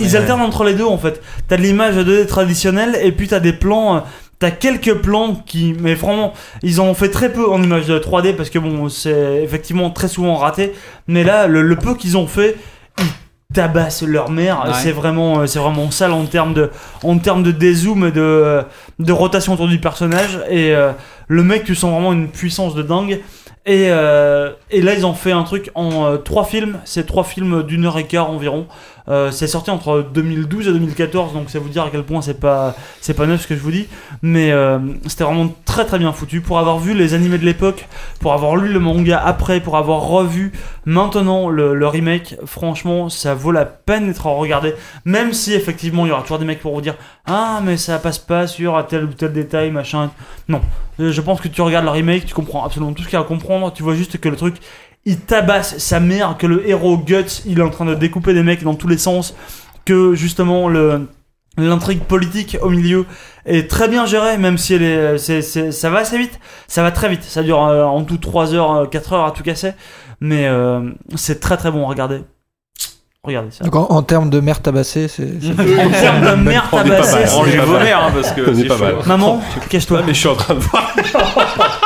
ils, 0.01 0.15
alternent 0.15 0.41
entre 0.41 0.63
les 0.63 0.73
deux 0.73 0.85
en 0.85 0.97
fait. 0.99 1.21
T'as 1.47 1.57
de 1.57 1.61
l'image 1.63 1.95
2D 1.95 2.27
traditionnelle 2.27 2.97
et 3.01 3.11
puis 3.11 3.27
t'as 3.27 3.39
des 3.39 3.53
plans. 3.53 3.97
euh, 3.97 3.99
T'as 4.37 4.51
quelques 4.51 4.93
plans 4.93 5.35
qui, 5.45 5.75
mais 5.81 5.95
vraiment, 5.95 6.31
ils 6.63 6.79
en 6.79 6.85
ont 6.85 6.93
fait 6.93 7.09
très 7.09 7.33
peu 7.33 7.49
en 7.51 7.61
image 7.61 7.87
de 7.87 7.99
3D 7.99 8.31
parce 8.31 8.49
que 8.49 8.57
bon, 8.57 8.87
c'est 8.87 9.41
effectivement 9.43 9.89
très 9.89 10.07
souvent 10.07 10.35
raté. 10.37 10.71
Mais 11.09 11.25
là, 11.25 11.45
le, 11.47 11.61
le 11.61 11.75
peu 11.75 11.93
qu'ils 11.93 12.15
ont 12.15 12.25
fait, 12.25 12.55
ils 12.99 13.05
tabassent 13.53 14.01
leur 14.03 14.29
mère. 14.29 14.63
Ouais. 14.65 14.71
C'est 14.81 14.93
vraiment, 14.93 15.39
euh, 15.39 15.45
c'est 15.45 15.59
vraiment 15.59 15.91
sale 15.91 16.13
en 16.13 16.23
termes 16.25 16.53
de, 16.53 16.69
en 17.03 17.17
termes 17.17 17.43
de 17.43 17.51
dézoom, 17.51 18.05
et 18.07 18.11
de, 18.11 18.61
de 18.99 19.11
rotation 19.11 19.55
autour 19.55 19.67
du 19.67 19.77
personnage. 19.79 20.39
Et 20.49 20.73
euh, 20.73 20.91
le 21.27 21.43
mec, 21.43 21.65
tu 21.65 21.75
sens 21.75 21.91
vraiment 21.91 22.13
une 22.13 22.29
puissance 22.29 22.75
de 22.75 22.81
dingue. 22.81 23.19
Et, 23.65 23.87
euh, 23.91 24.51
et 24.71 24.81
là, 24.81 24.93
ils 24.93 25.05
ont 25.05 25.13
fait 25.13 25.31
un 25.31 25.43
truc 25.43 25.69
en 25.75 26.05
euh, 26.05 26.17
trois 26.17 26.45
films. 26.45 26.79
C'est 26.85 27.05
trois 27.05 27.23
films 27.23 27.63
d'une 27.63 27.85
heure 27.85 27.97
et 27.97 28.07
quart 28.07 28.29
environ. 28.29 28.67
Euh, 29.09 29.31
c'est 29.31 29.47
sorti 29.47 29.71
entre 29.71 30.05
2012 30.13 30.67
et 30.67 30.71
2014, 30.71 31.33
donc 31.33 31.49
ça 31.49 31.59
vous 31.59 31.69
dire 31.69 31.83
à 31.83 31.89
quel 31.89 32.03
point 32.03 32.21
c'est 32.21 32.39
pas 32.39 32.75
c'est 33.01 33.13
pas 33.13 33.25
neuf 33.25 33.41
ce 33.41 33.47
que 33.47 33.55
je 33.55 33.61
vous 33.61 33.71
dis. 33.71 33.87
Mais 34.21 34.51
euh, 34.51 34.79
c'était 35.07 35.23
vraiment 35.23 35.53
très 35.65 35.85
très 35.85 35.97
bien 35.99 36.11
foutu. 36.11 36.41
Pour 36.41 36.59
avoir 36.59 36.79
vu 36.79 36.93
les 36.93 37.13
animés 37.13 37.37
de 37.37 37.45
l'époque, 37.45 37.87
pour 38.19 38.33
avoir 38.33 38.55
lu 38.55 38.71
le 38.71 38.79
manga 38.79 39.19
après, 39.23 39.59
pour 39.59 39.77
avoir 39.77 40.01
revu 40.01 40.51
maintenant 40.85 41.49
le, 41.49 41.73
le 41.73 41.87
remake, 41.87 42.35
franchement, 42.45 43.09
ça 43.09 43.33
vaut 43.33 43.51
la 43.51 43.65
peine 43.65 44.07
d'être 44.07 44.25
regardé. 44.27 44.73
Même 45.05 45.33
si 45.33 45.53
effectivement 45.53 46.05
il 46.05 46.09
y 46.09 46.11
aura 46.11 46.21
toujours 46.21 46.39
des 46.39 46.45
mecs 46.45 46.61
pour 46.61 46.73
vous 46.73 46.81
dire 46.81 46.95
ah 47.25 47.61
mais 47.63 47.77
ça 47.77 47.99
passe 47.99 48.19
pas 48.19 48.47
sur 48.47 48.85
tel 48.87 49.05
ou 49.05 49.13
tel 49.13 49.33
détail 49.33 49.71
machin. 49.71 50.11
Non, 50.47 50.61
Euh, 50.99 51.11
je 51.11 51.21
pense 51.21 51.39
que 51.39 51.47
tu 51.47 51.61
regardes 51.61 51.85
le 51.85 51.91
remake, 51.91 52.25
tu 52.25 52.33
comprends 52.33 52.65
absolument 52.65 52.93
tout 52.93 53.03
ce 53.03 53.07
qu'il 53.07 53.13
y 53.17 53.21
a 53.21 53.21
à 53.21 53.27
comprendre. 53.27 53.71
Tu 53.73 53.83
vois 53.83 53.95
juste 53.95 54.19
que 54.19 54.27
le 54.29 54.35
truc 54.35 54.55
il 55.05 55.19
tabasse 55.19 55.77
sa 55.77 55.99
mère, 55.99 56.35
que 56.37 56.47
le 56.47 56.67
héros 56.69 56.97
Guts, 56.97 57.41
il 57.45 57.59
est 57.59 57.63
en 57.63 57.69
train 57.69 57.85
de 57.85 57.95
découper 57.95 58.33
des 58.33 58.43
mecs 58.43 58.63
dans 58.63 58.75
tous 58.75 58.87
les 58.87 58.97
sens, 58.97 59.35
que 59.85 60.13
justement 60.13 60.67
le 60.69 61.07
l'intrigue 61.57 61.99
politique 62.03 62.57
au 62.61 62.69
milieu 62.69 63.05
est 63.45 63.69
très 63.69 63.89
bien 63.89 64.05
gérée, 64.05 64.37
même 64.37 64.57
si 64.57 64.75
elle 64.75 64.83
est, 64.83 65.17
c'est, 65.17 65.41
c'est- 65.41 65.71
ça 65.73 65.89
va 65.89 65.99
assez 65.99 66.17
vite, 66.17 66.39
ça 66.67 66.83
va 66.83 66.91
très 66.91 67.09
vite, 67.09 67.23
ça 67.23 67.43
dure 67.43 67.61
euh, 67.65 67.83
en 67.83 68.03
tout 68.03 68.17
3 68.17 68.53
heures, 68.53 68.71
euh, 68.75 68.85
4 68.85 69.13
heures 69.13 69.25
à 69.25 69.31
tout 69.31 69.43
casser, 69.43 69.71
mais 70.21 70.47
euh, 70.47 70.89
c'est 71.15 71.39
très 71.41 71.57
très 71.57 71.69
bon, 71.71 71.85
regardez. 71.85 72.21
Regardez 73.25 73.51
ça. 73.51 73.65
Donc 73.65 73.75
en, 73.75 73.87
en 73.89 74.01
termes 74.03 74.29
de 74.29 74.39
mère 74.39 74.61
tabassée, 74.61 75.09
c'est. 75.09 75.27
c'est- 75.41 75.51
En 75.51 75.89
termes 75.89 76.21
de 76.21 76.53
pas 76.71 76.83
tabassée, 76.83 77.25
c'est- 77.25 77.35
Rangez 77.35 77.57
vos 77.57 77.73
mères, 77.79 78.03
hein, 78.05 78.11
parce 78.13 78.31
que 78.31 78.53
c'est 78.53 78.65
pas 78.65 78.77
mal. 78.77 78.95
Maman, 79.05 79.41
cache-toi. 79.69 79.99
Ah, 80.01 80.03
mais 80.07 80.13
je 80.13 80.19
suis 80.19 80.29
en 80.29 80.35
train 80.35 80.53
de 80.55 80.59
voir. 80.59 80.95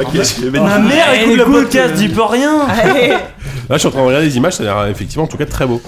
ok, 0.00 0.06
je 0.12 0.42
vais 0.44 0.50
mettre- 0.50 0.64
Ma 0.64 0.78
mère 0.78 1.14
écoute 1.20 1.36
le 1.36 1.44
podcast, 1.44 1.94
dis 1.94 2.08
pas 2.08 2.28
rien. 2.28 2.60
Allez. 2.68 3.08
Là, 3.08 3.18
je 3.72 3.78
suis 3.78 3.88
en 3.88 3.90
train 3.90 4.02
de 4.02 4.06
regarder 4.06 4.26
les 4.26 4.36
images, 4.36 4.54
ça 4.54 4.62
a 4.62 4.66
l'air 4.66 4.86
effectivement 4.90 5.24
en 5.24 5.28
tout 5.28 5.36
cas 5.36 5.46
très 5.46 5.66
beau. 5.66 5.80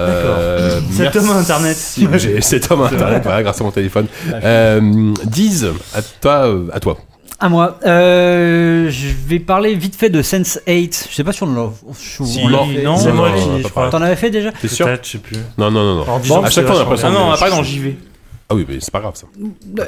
Euh, 0.00 0.80
Cet 0.90 0.98
merci. 1.14 1.18
homme 1.18 1.30
internet. 1.36 1.76
J'ai 2.18 2.40
cet 2.40 2.70
homme 2.70 2.82
internet, 2.82 3.22
voilà, 3.22 3.42
grâce 3.42 3.60
à 3.60 3.64
mon 3.64 3.70
téléphone. 3.70 4.06
Euh, 4.42 5.12
Diz, 5.24 5.66
à 5.94 6.02
toi, 6.20 6.46
euh, 6.46 6.68
à 6.72 6.80
toi. 6.80 6.96
À 7.42 7.48
moi. 7.48 7.78
Euh, 7.86 8.90
je 8.90 9.06
vais 9.26 9.38
parler 9.38 9.74
vite 9.74 9.94
fait 9.96 10.10
de 10.10 10.20
Sense 10.20 10.58
8. 10.66 11.06
Je 11.10 11.14
sais 11.14 11.24
pas 11.24 11.32
si 11.32 11.42
on 11.42 11.54
l'a. 11.54 11.70
Si, 11.94 12.44
Non, 12.46 12.66
non, 12.84 12.96
c'est 12.98 13.12
moi 13.12 13.30
non, 13.30 13.34
qui- 13.36 13.58
je 13.58 13.62
pas 13.62 13.68
crois. 13.70 13.82
parlé. 13.84 13.90
T'en 13.90 14.02
avais 14.02 14.16
fait 14.16 14.30
déjà 14.30 14.52
T'es 14.52 14.68
sûr 14.68 14.86
Peut-être, 14.86 15.06
je 15.06 15.12
sais 15.12 15.18
plus. 15.18 15.36
Non, 15.56 15.70
non, 15.70 15.82
non, 15.82 16.04
non. 16.04 16.12
En 16.12 16.18
disant 16.18 16.42
à 16.42 16.48
que 16.48 16.52
chaque 16.54 16.66
c'est 16.66 16.70
fois, 16.70 16.76
on 16.76 16.80
a 16.80 16.84
vachement 16.84 16.90
l'impression 16.90 17.08
Ah 17.08 17.12
non, 17.12 17.24
on 17.26 17.30
de- 17.30 17.34
a 17.34 17.38
parlé 17.38 17.54
dans 17.54 17.62
JV. 17.62 17.96
Ah 18.50 18.54
oui, 18.56 18.66
mais 18.68 18.78
c'est 18.80 18.90
pas 18.90 19.00
grave 19.00 19.14
ça. 19.14 19.26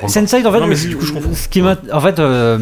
Sense 0.09 0.31
8, 0.33 0.47
en 0.47 0.53
fait, 0.53 0.61
Non, 0.61 0.67
mais 0.69 0.77
je- 0.77 0.89
du 0.89 0.97
coup, 0.97 1.05
je 1.05 1.13
confonds. 1.13 1.35
ce 1.35 1.49
qui 1.49 1.61
en 1.63 2.01
fait, 2.01 2.19
euh, 2.21 2.59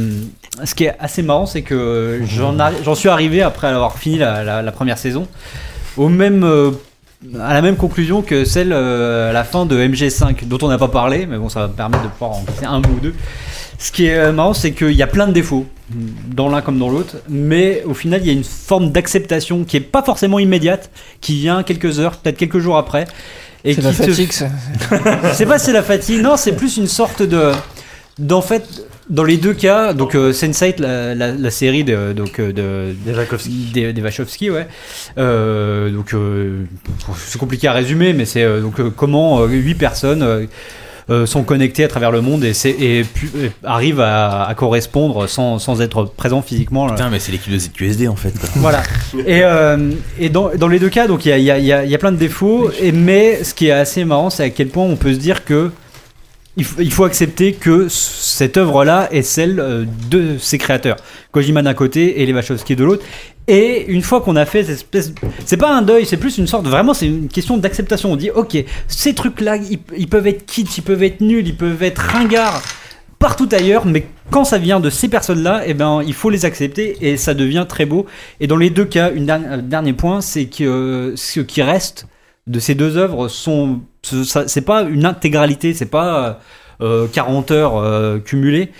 ce 0.65 0.75
qui 0.75 0.85
est 0.85 0.95
assez 0.99 1.23
marrant, 1.23 1.47
c'est 1.47 1.63
que 1.63 2.21
j'en 2.25 2.57
arri- 2.57 2.95
suis 2.97 3.09
arrivé 3.11 3.43
après 3.43 3.67
avoir 3.69 3.99
fini 3.99 4.17
la, 4.19 4.43
la- 4.43 4.63
la 4.63 4.73
première 4.73 4.97
saison 4.99 5.29
au 5.99 6.09
même, 6.09 6.43
euh, 6.43 6.71
à 7.39 7.53
la 7.53 7.61
même 7.61 7.77
conclusion 7.77 8.23
que 8.23 8.45
celle 8.47 8.73
euh, 8.73 9.29
à 9.31 9.33
la 9.35 9.45
fin 9.45 9.67
de 9.67 9.77
MG5, 9.77 10.47
dont 10.47 10.59
on 10.63 10.69
n'a 10.69 10.79
pas 10.79 10.89
parlé, 10.89 11.27
mais 11.27 11.37
bon, 11.37 11.51
ça 11.51 11.61
va 11.61 11.69
me 11.69 11.75
permettre 11.75 12.05
de 12.05 12.09
pouvoir 12.09 12.31
en 12.33 12.43
glisser 12.45 12.65
un 12.65 12.81
mot 12.81 12.89
ou 12.97 13.01
deux. 13.01 13.15
Ce 13.79 13.93
qui 13.93 14.07
est 14.07 14.17
euh, 14.17 14.33
marrant, 14.33 14.55
c'est 14.55 14.73
qu'il 14.73 14.93
y 14.93 15.03
a 15.03 15.07
plein 15.07 15.27
de 15.27 15.33
défauts, 15.33 15.67
dans 16.35 16.49
l'un 16.49 16.63
comme 16.63 16.79
dans 16.79 16.89
l'autre, 16.89 17.17
mais 17.29 17.83
au 17.85 17.93
final, 17.95 18.21
il 18.23 18.27
y 18.27 18.31
a 18.31 18.33
une 18.33 18.45
forme 18.45 18.91
d'acceptation 18.91 19.65
qui 19.65 19.77
est 19.77 19.81
pas 19.81 20.03
forcément 20.03 20.39
immédiate, 20.39 20.91
qui 21.21 21.35
vient 21.41 21.63
quelques 21.63 21.99
heures, 21.99 22.17
peut-être 22.17 22.39
quelques 22.39 22.59
jours 22.59 22.79
après. 22.79 23.07
Et 23.65 23.75
C'est 23.75 23.83
la 23.83 23.91
qui 23.91 23.97
te 23.99 24.03
fatigue, 24.07 24.33
ça. 24.33 24.49
c'est 25.35 25.47
pas 25.47 25.59
si 25.59 25.67
c'est 25.67 25.73
la 25.73 25.83
fatigue, 25.83 26.23
non, 26.23 26.37
c'est 26.37 26.53
plus 26.53 26.77
une 26.77 26.87
sorte 26.87 27.23
de. 27.23 27.53
D'en 28.19 28.43
fait, 28.43 28.65
dans 29.09 29.25
les 29.25 29.39
deux 29.39 29.55
cas, 29.55 29.93
donc 29.93 30.15
euh, 30.15 30.33
Sense8, 30.33 30.81
la, 30.81 31.15
la, 31.15 31.33
la 31.33 31.51
série 31.51 31.85
de, 31.85 32.13
donc, 32.13 32.39
euh, 32.39 32.53
de, 32.53 32.95
Des 33.05 33.17
Wachowski. 33.17 33.71
des, 33.73 33.93
des 33.93 34.03
Wachowski, 34.03 34.51
ouais. 34.51 34.67
Euh, 35.19 35.91
donc, 35.91 36.15
euh, 36.15 36.65
c'est 37.17 37.39
compliqué 37.39 37.67
à 37.67 37.73
résumer, 37.73 38.13
mais 38.13 38.25
c'est 38.25 38.43
euh, 38.45 38.61
donc 38.61 38.79
euh, 38.79 38.91
comment 38.95 39.41
euh, 39.41 39.47
huit 39.47 39.75
personnes 39.75 40.47
euh, 41.11 41.23
euh, 41.23 41.27
sont 41.27 41.43
connectés 41.43 41.85
à 41.85 41.89
travers 41.89 42.11
le 42.13 42.21
monde 42.21 42.45
et, 42.45 42.55
c'est- 42.55 42.71
et 42.71 43.05
pu- 43.05 43.31
et 43.43 43.51
arrivent 43.65 44.01
à, 44.01 44.45
à 44.45 44.55
correspondre 44.55 45.29
sans, 45.29 45.59
sans 45.59 45.81
être 45.83 46.05
présents 46.05 46.43
physiquement. 46.43 46.87
là. 46.87 46.93
Putain, 46.95 47.11
mais 47.11 47.19
c'est 47.19 47.33
l'équipe 47.33 47.53
de 47.53 47.59
ZQSD 47.59 48.09
en 48.09 48.17
fait. 48.17 48.31
quoi. 48.39 48.49
Voilà. 48.57 48.83
Et, 49.27 49.41
euh, 49.43 49.91
et 50.19 50.29
dans, 50.29 50.51
dans 50.57 50.69
les 50.69 50.79
deux 50.79 50.89
cas, 50.89 51.07
donc 51.09 51.27
il 51.27 51.31
y 51.31 51.33
a, 51.33 51.39
y 51.59 51.73
a- 51.73 51.85
y 51.85 51.95
a 51.95 51.99
plein 51.99 52.13
de 52.13 52.17
défauts. 52.17 52.71
Et, 52.81 52.93
mais 52.93 53.43
ce 53.45 53.55
qui 53.55 53.67
est 53.67 53.73
assez 53.73 54.05
marrant, 54.05 54.31
c'est 54.31 54.45
à 54.45 54.51
quel 54.51 54.69
point 54.69 54.85
on 54.85 54.97
peut 54.97 55.13
se 55.13 55.19
dire 55.19 55.45
que 55.45 55.71
il 56.79 56.93
faut, 56.93 57.05
accepter 57.05 57.53
que 57.53 57.89
cette 57.89 58.57
œuvre-là 58.57 59.09
est 59.11 59.23
celle 59.23 59.61
euh, 59.61 59.85
de 60.11 60.39
ses 60.39 60.59
créateurs. 60.59 60.97
Kojima 61.33 61.63
d'un 61.63 61.75
côté 61.75 62.21
et 62.21 62.27
les 62.27 62.33
Wachowski 62.33 62.77
de 62.77 62.85
l'autre. 62.85 63.05
Et 63.47 63.87
une 63.89 64.03
fois 64.03 64.21
qu'on 64.21 64.37
a 64.37 64.47
fait 64.47 64.63
cette 64.63 64.77
espèce, 64.77 65.13
c'est 65.45 65.57
pas 65.57 65.75
un 65.75 65.83
deuil, 65.83 66.07
c'est 66.07 66.17
plus 66.17 66.39
une 66.39 66.47
sorte, 66.47 66.67
vraiment, 66.67 66.95
c'est 66.95 67.07
une 67.07 67.29
question 67.29 67.57
d'acceptation. 67.57 68.13
On 68.13 68.17
dit, 68.17 68.31
ok, 68.31 68.57
ces 68.87 69.15
trucs-là, 69.15 69.57
ils, 69.57 70.09
peuvent 70.09 70.27
être 70.27 70.47
kitsch, 70.47 70.79
ils 70.79 70.83
peuvent 70.83 71.03
être 71.03 71.21
nuls, 71.21 71.47
ils 71.47 71.57
peuvent 71.57 71.83
être 71.83 71.99
ringards 71.99 72.63
partout 73.19 73.49
ailleurs, 73.53 73.87
mais 73.87 74.07
quand 74.31 74.45
ça 74.45 74.57
vient 74.57 74.81
de 74.81 74.89
ces 74.89 75.09
personnes-là, 75.09 75.63
eh 75.67 75.75
ben, 75.75 76.01
il 76.07 76.15
faut 76.15 76.31
les 76.31 76.47
accepter 76.47 76.97
et 77.03 77.17
ça 77.17 77.35
devient 77.35 77.67
très 77.69 77.87
beau. 77.87 78.07
Et 78.41 78.47
dans 78.47 78.57
les 78.57 78.71
deux 78.71 78.87
cas, 78.87 79.11
un 79.11 79.59
dernier 79.59 79.93
point, 79.93 80.21
c'est 80.21 80.47
que 80.47 80.65
euh, 80.65 81.17
ce 81.17 81.41
qui 81.41 81.61
reste 81.61 82.07
de 82.47 82.59
ces 82.59 82.75
deux 82.75 82.97
œuvres 82.97 83.29
sont, 83.29 83.81
c'est 84.03 84.65
pas 84.65 84.83
une 84.83 85.05
intégralité, 85.05 85.75
c'est 85.75 85.87
pas 85.87 86.41
euh, 86.81 87.07
40 87.13 87.51
heures 87.51 87.77
euh, 87.77 88.19
cumulées. 88.19 88.71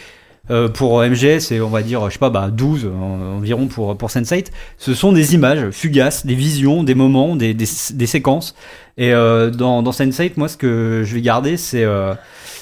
Euh, 0.51 0.69
pour 0.69 1.01
MGS 1.01 1.53
et 1.53 1.61
on 1.61 1.69
va 1.69 1.81
dire 1.83 2.09
je 2.09 2.15
sais 2.15 2.19
pas 2.19 2.31
bah 2.31 2.49
12 2.51 2.87
en- 2.87 3.37
environ 3.37 3.69
pour 3.69 3.97
pour 3.97 4.09
Sense8 4.09 4.47
ce 4.79 4.95
sont 4.95 5.13
des 5.13 5.35
images 5.35 5.71
fugaces 5.71 6.27
des 6.27 6.35
visions 6.35 6.83
des 6.83 6.97
moments 6.97 7.37
des, 7.37 7.55
séquences 8.07 8.57
et 8.97 9.13
euh, 9.13 9.51
dans 9.51 9.83
dans 9.83 9.93
Sense8 9.93 10.33
moi 10.39 10.49
ce 10.49 10.57
que 10.57 11.03
je 11.05 11.15
vais 11.15 11.21
garder 11.21 11.57
c'est 11.57 11.85
euh, 11.85 12.15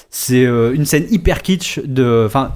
c'est 0.09 0.45
euh, 0.45 0.73
une 0.73 0.85
scène 0.85 1.05
hyper 1.11 1.41
kitsch 1.41 1.79
de 1.85 2.23
enfin 2.25 2.51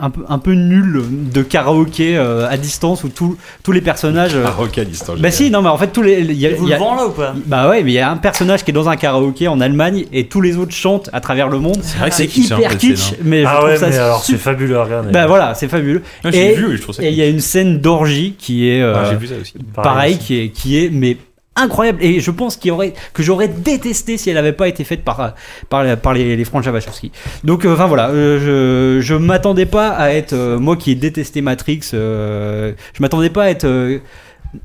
un 0.00 0.10
peu 0.10 0.22
un 0.28 0.38
peu 0.40 0.54
nulle 0.54 1.04
de 1.32 1.40
karaoké 1.42 2.16
euh, 2.16 2.48
à 2.48 2.56
distance 2.56 3.04
où 3.04 3.08
tous 3.10 3.36
tous 3.62 3.70
les 3.70 3.80
personnages 3.80 4.34
euh, 4.34 4.42
Ah, 4.44 4.50
rock 4.50 4.76
à 4.78 4.84
distance. 4.84 5.20
bah 5.20 5.30
si 5.30 5.50
non 5.50 5.62
mais 5.62 5.68
en 5.68 5.78
fait 5.78 5.88
tous 5.92 6.02
les 6.02 6.20
il 6.20 6.32
y 6.32 6.46
a- 6.48 6.54
Vous 6.54 6.66
y 6.66 6.70
le 6.70 6.74
a- 6.74 6.78
vend 6.78 6.96
là 6.96 7.06
ou 7.06 7.10
pas? 7.10 7.32
Bah 7.46 7.68
ouais 7.68 7.84
mais 7.84 7.92
il 7.92 7.94
y 7.94 8.00
a 8.00 8.10
un 8.10 8.16
personnage 8.16 8.64
qui 8.64 8.72
est 8.72 8.74
dans 8.74 8.88
un 8.88 8.96
karaoké 8.96 9.46
en 9.46 9.60
Allemagne 9.60 10.06
et 10.12 10.26
tous 10.26 10.40
les 10.40 10.56
autres 10.56 10.72
chantent 10.72 11.10
à 11.12 11.20
travers 11.20 11.48
le 11.48 11.60
monde 11.60 11.78
C'est 11.82 11.98
vrai 11.98 12.10
que 12.10 12.16
c'est 12.16 12.24
hein, 12.24 12.56
hyper 12.56 12.76
kitsch 12.76 13.14
mais 13.22 13.42
je 13.42 13.46
Ah 13.46 13.54
trouve 13.58 13.68
ouais, 13.68 13.76
ça 13.76 13.88
mais 13.88 13.98
alors 13.98 14.24
c'est 14.24 14.36
fabuleux 14.36 14.78
à 14.78 14.84
regarder. 14.84 15.12
bah 15.12 15.26
voilà 15.28 15.54
c'est 15.54 15.68
fabuleux 15.68 16.02
Ah, 16.24 16.30
j'ai 16.32 16.52
et 16.52 16.56
vu 16.56 16.72
et 16.72 16.76
je 16.76 16.82
trouve 16.82 16.94
ça 16.96 17.04
et 17.04 17.10
il 17.10 17.14
y 17.14 17.22
a 17.22 17.28
une 17.28 17.40
scène 17.40 17.78
d'orgie 17.78 18.34
qui 18.36 18.68
est 18.68 18.82
euh, 18.82 18.94
Ah, 18.96 19.04
j'ai 19.08 19.16
vu 19.16 19.28
ça 19.28 19.34
aussi. 19.40 19.52
pareil, 19.74 20.14
aussi. 20.16 20.24
qui 20.24 20.40
est 20.40 20.48
qui 20.48 20.78
est 20.78 20.90
mais 20.92 21.16
incroyable 21.58 22.02
et 22.02 22.20
je 22.20 22.30
pense 22.30 22.56
qu'il 22.56 22.72
aurait 22.72 22.94
que 23.12 23.22
j'aurais 23.22 23.48
détesté 23.48 24.16
si 24.16 24.30
elle 24.30 24.36
n'avait 24.36 24.52
pas 24.52 24.68
été 24.68 24.84
faite 24.84 25.04
par 25.04 25.34
par, 25.68 25.96
par 25.98 26.14
les, 26.14 26.36
les 26.36 26.44
frangins 26.44 26.72
Wachowski. 26.72 27.12
Donc 27.44 27.64
euh, 27.64 27.74
enfin 27.74 27.86
voilà, 27.86 28.08
euh, 28.10 28.98
je 29.00 29.06
je 29.06 29.14
m'attendais 29.14 29.66
pas 29.66 29.88
à 29.90 30.10
être 30.10 30.32
euh, 30.32 30.58
moi 30.58 30.76
qui 30.76 30.90
ai 30.92 30.94
détesté 30.94 31.40
Matrix, 31.42 31.80
je 31.92 32.72
m'attendais 33.00 33.30
pas 33.30 33.44
à 33.44 33.48
être 33.50 34.00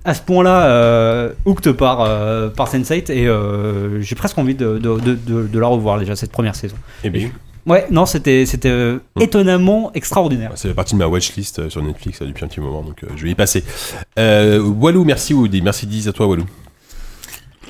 à 0.05 0.13
ce 0.13 0.21
point-là 0.21 1.29
hooked 1.45 1.71
par 1.73 1.97
par 2.53 2.71
Sense8 2.73 3.11
et 3.11 3.27
j'ai 4.01 4.15
presque 4.15 4.37
envie 4.37 4.55
de 4.55 4.77
de, 4.77 4.97
de, 5.47 5.59
la 5.59 5.67
revoir 5.67 5.99
déjà 5.99 6.15
cette 6.15 6.31
première 6.31 6.55
saison. 6.55 6.75
Eh 7.03 7.09
bien, 7.09 7.29
Ouais, 7.65 7.85
non, 7.91 8.05
c'était 8.05 8.45
c'était 8.45 8.69
euh, 8.69 8.99
Mm. 9.15 9.21
étonnamment 9.21 9.91
extraordinaire. 9.93 10.51
c'est 10.55 10.67
la 10.67 10.73
partie 10.73 10.95
de 10.95 10.99
ma 10.99 11.07
watchlist 11.07 11.69
sur 11.69 11.81
Netflix 11.81 12.21
depuis 12.21 12.43
un 12.43 12.47
petit 12.49 12.59
moment, 12.59 12.81
donc 12.83 13.03
euh, 13.03 13.07
je 13.15 13.23
vais 13.23 13.29
y 13.31 13.35
passer. 13.35 13.63
Euh, 14.19 14.59
Walou, 14.59 15.05
merci 15.05 15.33
Woody, 15.33 15.61
merci 15.61 15.87
Diz 15.87 16.07
à 16.09 16.11
toi 16.13 16.27
Walou. 16.27 16.45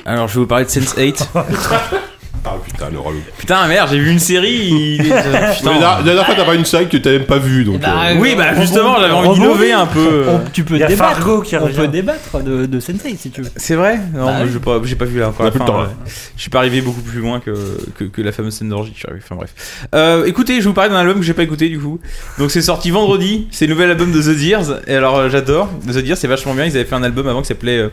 Alors 0.05 0.27
je 0.27 0.33
vais 0.35 0.39
vous 0.41 0.47
parler 0.47 0.65
de 0.65 0.69
Sense8. 0.69 1.25
Ah 2.45 2.55
putain, 2.61 2.89
le 2.91 2.99
relou. 2.99 3.19
Putain, 3.37 3.65
merde, 3.67 3.87
j'ai 3.89 3.99
vu 3.99 4.11
une 4.11 4.19
série. 4.19 4.49
il- 4.67 5.01
Mais 5.03 5.09
Putain. 5.57 5.79
La, 5.79 5.97
la 5.99 6.03
dernière 6.03 6.25
fois, 6.25 6.35
t'as 6.35 6.43
pas 6.43 6.55
une 6.55 6.65
série 6.65 6.89
que 6.89 6.97
t'as 6.97 7.11
même 7.11 7.23
pas 7.23 7.37
vue, 7.37 7.63
donc. 7.63 7.79
Bah, 7.79 8.07
euh, 8.09 8.15
Oui, 8.19 8.35
bah 8.37 8.53
justement, 8.59 8.97
j'avais 8.99 9.13
envie 9.13 9.39
d'innover 9.39 9.71
un 9.71 9.85
peu. 9.85 10.25
On- 10.27 10.41
tu 10.51 10.65
peux 10.65 10.73
Il 10.73 10.81
y 10.81 10.83
a 10.83 10.87
débattre. 10.87 11.13
Fargo 11.19 11.41
qui 11.41 11.55
on 11.55 11.63
revient. 11.63 11.77
peut 11.77 11.87
débattre 11.87 12.43
de, 12.43 12.65
de 12.65 12.79
Sensei 12.81 13.15
si 13.17 13.29
tu 13.31 13.43
veux. 13.43 13.49
C'est 13.55 13.75
vrai? 13.75 13.95
Non, 14.13 14.25
Bah 14.25 14.31
moi, 14.33 14.41
oui. 14.43 14.49
j'ai 14.51 14.59
pas, 14.59 14.81
j'ai 14.83 14.95
pas 14.97 15.05
vu 15.05 15.19
là 15.19 15.29
encore 15.29 15.39
On 15.39 15.43
a 15.43 15.45
la 15.45 15.51
plus 15.51 15.59
le 15.61 15.65
temps, 15.65 15.77
ouais. 15.79 15.85
là. 15.85 15.91
Je 16.35 16.41
suis 16.41 16.49
pas 16.49 16.57
arrivé 16.59 16.81
beaucoup 16.81 16.99
plus 16.99 17.21
loin 17.21 17.39
que, 17.39 17.53
que, 17.97 18.03
que 18.03 18.21
la 18.21 18.33
fameuse 18.33 18.55
scène 18.55 18.67
d'orgie. 18.67 18.91
je 18.93 18.99
suis 18.99 19.07
arrivé- 19.07 19.23
Enfin 19.23 19.35
bref. 19.37 19.87
Euh, 19.95 20.25
écoutez, 20.25 20.55
je 20.55 20.59
vais 20.63 20.67
vous 20.67 20.73
parler 20.73 20.89
d'un 20.89 20.97
album 20.97 21.19
que 21.19 21.23
j'ai 21.25 21.33
pas 21.33 21.43
écouté 21.43 21.69
du 21.69 21.79
coup. 21.79 22.01
Donc 22.39 22.51
c'est 22.51 22.61
sorti 22.61 22.91
vendredi. 22.91 23.47
C'est 23.51 23.67
le 23.67 23.73
nouvel 23.73 23.89
album 23.89 24.11
de 24.11 24.21
The 24.21 24.35
Deers. 24.37 24.81
Et 24.87 24.95
alors 24.95 25.15
euh, 25.17 25.29
j'adore. 25.29 25.69
The 25.87 25.99
Deers, 25.99 26.17
c'est 26.17 26.27
vachement 26.27 26.53
bien. 26.55 26.65
Ils 26.65 26.75
avaient 26.75 26.83
fait 26.83 26.95
un 26.95 27.03
album 27.03 27.25
avant 27.29 27.39
qui 27.41 27.47
s'appelait. 27.47 27.77
euh, 27.77 27.89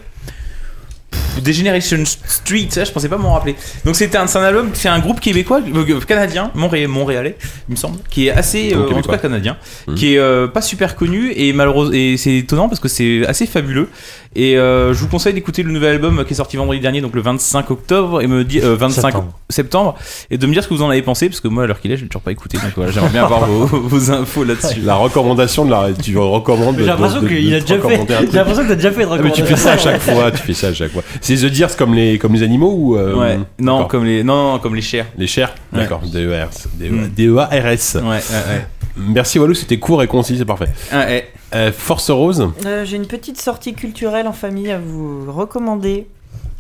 Degeneration 1.41 1.99
Street, 2.05 2.69
ça 2.71 2.85
je 2.85 2.93
pensais 2.93 3.09
pas 3.09 3.17
m'en 3.19 3.33
rappeler. 3.35 3.55
Donc 3.85 3.97
c'était 3.97 4.19
un, 4.19 4.27
c'est 4.27 4.39
un 4.39 4.43
album, 4.43 4.71
c'est 4.75 4.89
un 4.89 4.99
groupe 4.99 5.21
québécois, 5.21 5.61
euh, 5.75 6.01
canadien, 6.07 6.51
Montré- 6.57 6.87
montréalais, 6.87 7.37
il 7.69 7.73
me 7.73 7.77
semble, 7.77 7.99
qui 8.11 8.29
est 8.29 8.31
assez, 8.31 8.73
euh, 8.75 8.91
en 8.95 9.01
tout 9.03 9.09
cas 9.11 9.19
canadien, 9.19 9.57
Mhm. 9.89 9.95
qui 9.95 10.15
est 10.15 10.19
euh, 10.19 10.47
pas 10.49 10.63
super 10.63 10.97
connu 10.97 11.33
et 11.35 11.53
malheureusement 11.53 11.93
et 11.95 12.17
c'est 12.17 12.35
étonnant 12.37 12.69
parce 12.69 12.81
que 12.81 12.89
c'est 12.89 13.27
assez 13.27 13.47
fabuleux. 13.47 13.89
Et 14.37 14.57
euh, 14.57 14.95
je 14.95 15.01
vous 15.01 15.09
conseille 15.09 15.35
d'écouter 15.35 15.65
le 15.65 15.73
nouvel 15.73 15.95
album 15.95 16.25
qui 16.25 16.35
est 16.35 16.37
sorti 16.37 16.57
vendredi 16.57 16.79
dernier, 16.79 17.01
donc 17.01 17.17
le 17.17 17.21
25 17.21 17.69
octobre, 17.73 18.23
et 18.23 18.29
me 18.29 18.45
dire 18.45 18.63
euh, 18.65 18.77
25 18.77 19.03
Septembre. 19.03 19.33
septembre, 19.49 19.95
et 20.31 20.39
de 20.39 20.47
me 20.47 20.53
dire 20.53 20.63
ce 20.63 20.69
que 20.69 20.75
vous 20.75 20.83
en 20.83 20.89
avez 20.91 21.03
pensé, 21.03 21.29
parce 21.29 21.41
que 21.41 21.49
moi 21.49 21.65
à 21.65 21.67
l'heure 21.67 21.81
qu'il 21.81 21.91
est, 21.91 21.97
je 21.97 22.03
l'ai 22.03 22.09
toujours 22.09 22.23
pas 22.23 22.31
écouté, 22.31 22.57
donc 22.59 22.71
voilà, 22.77 22.93
j'aimerais 22.93 23.11
bien 23.11 23.25
avoir 23.25 23.47
vos, 23.47 23.67
vos 23.89 24.11
infos 24.13 24.45
là-dessus. 24.45 24.83
La 24.85 24.95
recommandation 24.95 25.65
de 25.65 25.73
la. 25.73 25.89
Tu 26.01 26.17
recommandes. 26.17 26.77
J'ai 26.79 26.85
l'impression 26.85 27.21
qu'il 27.27 27.53
a 27.55 27.59
déjà 27.61 27.79
fait. 27.81 28.01
J'ai 28.31 28.39
l'impression 28.39 28.63
que 28.63 28.69
t'as 28.69 28.75
déjà 28.77 28.93
fait 28.93 29.05
de 29.05 29.09
Ah, 29.11 29.19
mais 29.21 29.33
tu 29.33 29.43
fais 29.43 29.57
ça 29.57 29.73
à 29.73 29.79
chaque 29.79 30.01
fois, 30.01 30.31
tu 30.31 30.39
fais 30.39 30.55
ça 30.55 30.69
à 30.69 30.75
chaque 30.75 30.93
fois. 30.93 31.03
C'est 31.37 31.47
The 31.49 31.53
Deers 31.53 31.77
comme 31.79 31.95
les, 31.95 32.19
comme 32.19 32.33
les 32.35 32.43
animaux 32.43 32.73
ou. 32.77 32.97
euh, 32.97 33.15
Ouais, 33.15 33.39
non, 33.59 33.85
comme 33.87 34.05
les, 34.05 34.25
non, 34.25 34.53
non, 34.53 34.59
comme 34.59 34.75
les 34.75 34.83
chairs. 34.83 35.07
Les 35.17 35.27
chairs 35.27 35.55
Ouais. 35.73 35.81
D'accord, 35.81 36.01
D-E-R-S. 36.01 36.69
Mm. 36.79 37.07
D-E-A-R-S. 37.09 37.95
Ouais, 38.01 38.03
ouais, 38.09 38.15
ouais. 38.17 38.67
Merci 38.97 39.39
Walou, 39.39 39.55
c'était 39.55 39.79
court 39.79 40.03
et 40.03 40.07
concis, 40.09 40.37
c'est 40.37 40.45
parfait. 40.45 40.69
Ah, 40.91 41.07
ouais. 41.07 41.29
Euh, 41.55 41.71
Force 41.73 42.11
Rose 42.11 42.49
Euh, 42.67 42.85
J'ai 42.85 42.97
une 42.97 43.07
petite 43.07 43.41
sortie 43.41 43.75
culturelle 43.75 44.27
en 44.27 44.33
famille 44.33 44.71
à 44.71 44.79
vous 44.79 45.31
recommander. 45.31 46.07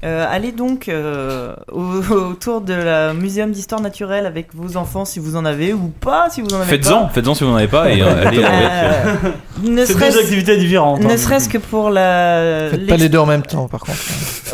Euh, 0.03 0.27
allez 0.31 0.53
donc 0.53 0.89
euh, 0.89 1.55
au- 1.70 2.01
autour 2.31 2.62
de 2.62 2.73
la 2.73 3.12
muséum 3.12 3.51
d'histoire 3.53 3.83
naturelle 3.83 4.25
avec 4.25 4.55
vos 4.55 4.79
enfants 4.79 5.05
si 5.05 5.19
vous 5.20 5.37
en 5.37 5.45
avez 5.45 5.75
ou 5.75 5.89
pas 6.01 6.31
si 6.31 6.41
vous 6.41 6.49
en 6.55 6.61
avez 6.62 6.65
Faites-en, 6.79 7.09
faites-en 7.11 7.35
si 7.35 7.45
vous 7.45 7.51
n'en 7.51 7.57
avez 7.57 7.69
pas, 7.69 7.91
et 7.91 8.01
euh, 8.03 8.27
allez 8.27 8.43
avec. 8.43 9.35
ne 9.62 9.85
C'est 9.85 9.93
deux 9.93 9.99
serait-ce 10.01 10.19
activités 10.20 10.57
différentes. 10.57 11.01
ne 11.01 11.11
hein. 11.12 11.17
serait-ce 11.19 11.51
que 11.51 11.59
pour 11.59 11.91
la 11.91 12.69
Faites 12.70 12.87
pas 12.87 12.97
les 12.97 13.11
deux 13.11 13.19
en 13.19 13.27
même 13.27 13.43
temps, 13.43 13.69
par 13.69 13.81
contre. 13.81 13.99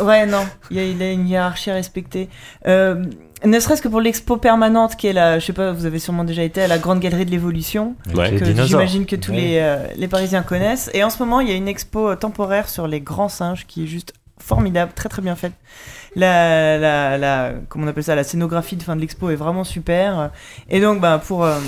Ouais, 0.03 0.25
non, 0.25 0.41
il 0.69 0.77
y, 0.77 0.79
a- 0.81 0.83
il 0.83 0.97
y 0.97 1.03
a 1.03 1.11
une 1.11 1.27
hiérarchie 1.27 1.71
à 1.71 1.75
respecter. 1.75 2.27
Euh, 2.67 3.03
ne 3.45 3.59
serait-ce 3.59 3.81
que 3.81 3.87
pour 3.87 4.01
l'expo 4.01 4.35
permanente 4.37 4.95
qui 4.97 5.07
est 5.07 5.13
la, 5.13 5.39
je 5.39 5.45
sais 5.45 5.53
pas, 5.53 5.71
vous 5.71 5.85
avez 5.85 5.99
sûrement 5.99 6.23
déjà 6.25 6.43
été 6.43 6.61
à 6.61 6.67
la 6.67 6.77
Grande 6.77 6.99
Galerie 6.99 7.25
de 7.25 7.31
l'Évolution, 7.31 7.95
Ouais. 8.13 8.31
Les 8.31 8.37
que 8.37 8.43
dinosaures. 8.43 8.67
j'imagine 8.67 9.05
que 9.05 9.15
tous 9.15 9.31
Ouais. 9.31 9.37
les, 9.37 9.57
euh, 9.61 9.77
les 9.95 10.07
Parisiens 10.09 10.41
connaissent. 10.43 10.89
Et 10.93 11.03
en 11.05 11.09
ce 11.09 11.19
moment, 11.23 11.39
il 11.39 11.47
y 11.47 11.51
a 11.51 11.55
une 11.55 11.67
expo 11.69 12.09
euh, 12.09 12.15
temporaire 12.17 12.67
sur 12.67 12.85
les 12.87 12.99
grands 12.99 13.29
singes 13.29 13.65
qui 13.65 13.83
est 13.83 13.87
juste 13.87 14.13
formidable, 14.47 14.93
très 14.95 15.09
très 15.09 15.21
bien 15.21 15.35
faite. 15.35 15.53
La, 16.15 16.77
la, 17.17 17.53
comment 17.69 17.85
on 17.85 17.87
appelle 17.89 18.03
ça, 18.03 18.15
la 18.15 18.23
scénographie 18.23 18.77
de 18.77 18.83
fin 18.83 18.95
de 18.95 19.01
l'expo 19.01 19.29
est 19.29 19.35
vraiment 19.35 19.63
super. 19.63 20.31
Et 20.69 20.79
donc, 20.79 21.01
bah, 21.01 21.21
pour 21.23 21.43
euh, 21.43 21.59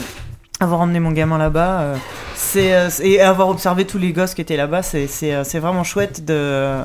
avoir 0.60 0.82
emmené 0.82 1.00
mon 1.00 1.12
gamin 1.12 1.38
là-bas, 1.38 1.82
euh, 1.82 1.96
c'est 2.36 2.74
euh, 2.74 2.90
et 3.04 3.22
avoir 3.22 3.50
observé 3.50 3.86
tous 3.86 3.98
les 3.98 4.14
gosses 4.14 4.34
qui 4.34 4.42
étaient 4.42 4.58
là-bas, 4.58 4.82
c'est 4.82 5.60
vraiment 5.60 5.84
chouette 5.84 6.26
de 6.26 6.82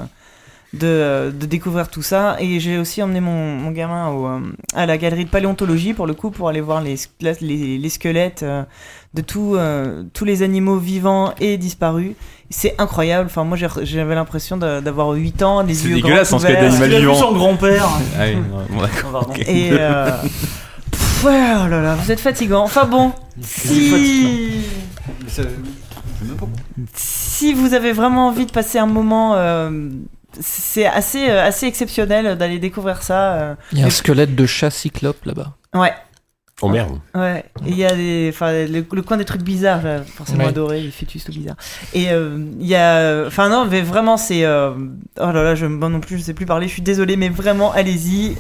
de, 0.79 1.33
de 1.39 1.47
découvrir 1.47 1.89
tout 1.89 2.03
ça. 2.03 2.37
Et 2.41 2.61
j'ai 2.61 2.79
aussi 2.79 3.03
emmené 3.03 3.21
mon, 3.21 3.57
mon 3.57 3.71
gamin 3.71 4.09
au, 4.09 4.27
euh, 4.27 4.41
à 4.75 4.87
la 4.87 4.99
galerie 4.99 5.25
de 5.25 5.31
paléontologie, 5.31 5.95
pour 5.95 6.07
le 6.07 6.15
coup, 6.15 6.31
pour 6.31 6.49
aller 6.49 6.61
voir 6.61 6.81
les, 6.81 6.97
squelettes- 6.97 7.41
les, 7.41 7.79
les 7.79 7.89
squelettes 7.89 8.43
euh, 8.43 8.63
de 9.15 9.23
tout, 9.23 9.55
euh, 9.57 10.03
tous 10.13 10.25
les 10.25 10.43
animaux 10.43 10.77
vivants 10.79 11.33
et 11.41 11.57
disparus. 11.57 12.13
C'est 12.51 12.75
incroyable. 12.79 13.27
Enfin, 13.31 13.45
moi, 13.45 13.57
j'ai- 13.57 13.67
j'avais 13.83 14.15
l'impression 14.15 14.57
d'avoir 14.57 15.11
8 15.11 15.43
ans, 15.43 15.63
les 15.63 15.75
C'est 15.75 15.89
yeux 15.89 15.95
dégueulasse, 15.97 16.29
grands 16.31 16.39
ouverts. 16.39 16.61
d'animal 16.61 16.89
Tu 16.89 16.93
l'as 16.93 17.01
vu 17.01 17.07
vivant. 17.07 17.15
son 17.15 17.33
grand-père. 17.33 17.89
Ah 18.19 18.25
oui, 18.27 18.37
bon. 18.71 18.83
Pardon. 19.13 19.33
Et 19.47 19.71
euh, 19.73 20.11
pff, 20.91 21.25
ouais, 21.25 21.41
oh 21.65 21.69
là 21.69 21.81
là, 21.81 21.95
vous 21.95 22.11
êtes 22.13 22.21
fatigant. 22.21 22.63
Enfin 22.65 22.85
bon, 22.85 23.13
si 23.41 24.63
si 26.95 27.53
vous 27.53 27.75
avez 27.75 27.93
vraiment 27.93 28.29
envie 28.29 28.47
de 28.47 28.51
passer 28.53 28.79
un 28.79 28.87
moment, 28.87 29.35
euh, 29.37 29.89
c'est 30.41 30.87
assez 30.87 31.29
euh, 31.31 31.45
assez 31.47 31.67
exceptionnel 31.67 32.37
d'aller 32.37 32.59
découvrir 32.59 33.03
ça. 33.03 33.35
euh. 33.35 33.55
Il 33.73 33.79
y 33.79 33.83
a 33.83 33.87
un 33.87 33.91
squelette 33.91 34.35
de 34.35 34.47
chat 34.47 34.71
cyclope 34.71 35.25
là-bas. 35.25 35.55
Ouais, 35.75 35.93
Oh 36.63 36.69
merde. 36.69 36.99
ouais. 37.17 37.45
Il 37.67 37.77
y 37.77 37.85
a 37.85 37.95
des, 37.95 38.31
enfin, 38.33 38.53
le, 38.53 38.85
le 38.91 39.03
coin 39.03 39.17
des 39.17 39.25
trucs 39.25 39.43
bizarres, 39.43 39.81
j'ai 39.83 39.99
forcément 40.13 40.45
Ouais. 40.45 40.51
adoré 40.51 40.81
les 40.83 40.91
fœtus 40.91 41.25
tout 41.25 41.33
bizarres. 41.33 41.57
Et 41.95 42.11
euh, 42.11 42.39
il 42.61 42.67
y 42.67 42.77
a, 42.77 43.25
enfin 43.27 43.49
non, 43.49 43.67
mais 43.69 43.81
vraiment 43.83 44.17
c'est, 44.17 44.45
euh, 44.45 44.71
oh 45.19 45.33
là 45.33 45.43
là, 45.43 45.55
je, 45.57 45.67
moi 45.67 45.89
non 45.89 45.99
plus, 46.01 46.19
je 46.19 46.23
sais 46.23 46.35
plus 46.35 46.47
parler. 46.47 46.69
Je 46.69 46.73
suis 46.73 46.83
désolée, 46.83 47.17
mais 47.17 47.29
vraiment, 47.29 47.73
allez-y. 47.73 48.37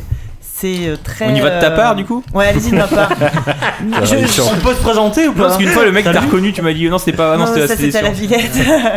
C'est 0.56 0.86
euh, 0.86 0.96
très. 1.02 1.26
On 1.26 1.34
y 1.34 1.40
va 1.40 1.56
de 1.56 1.60
ta 1.60 1.72
euh, 1.72 1.76
part, 1.76 1.96
du 1.96 2.04
coup 2.04 2.22
Ouais, 2.32 2.46
allez-y 2.46 2.70
de 2.70 2.76
ma 2.76 2.86
part. 2.86 3.10
je, 4.04 4.06
je- 4.26 4.40
On 4.42 4.56
peut 4.60 4.72
se 4.74 4.80
présenter 4.80 5.26
ou 5.26 5.32
pas 5.32 5.44
parce 5.48 5.56
qu'une 5.56 5.68
fois 5.68 5.84
le 5.84 5.90
mec 5.90 6.04
t'a 6.04 6.20
reconnu, 6.20 6.52
tu 6.52 6.62
m'as 6.62 6.72
dit 6.72 6.88
non, 6.88 6.98
c'était 6.98 7.16
pas. 7.16 7.36
Non, 7.36 7.46
non, 7.46 7.52
c'était 7.54 7.66
ça 7.66 7.76
c'était 7.76 8.02
la. 8.02 8.10
Villette. 8.10 8.52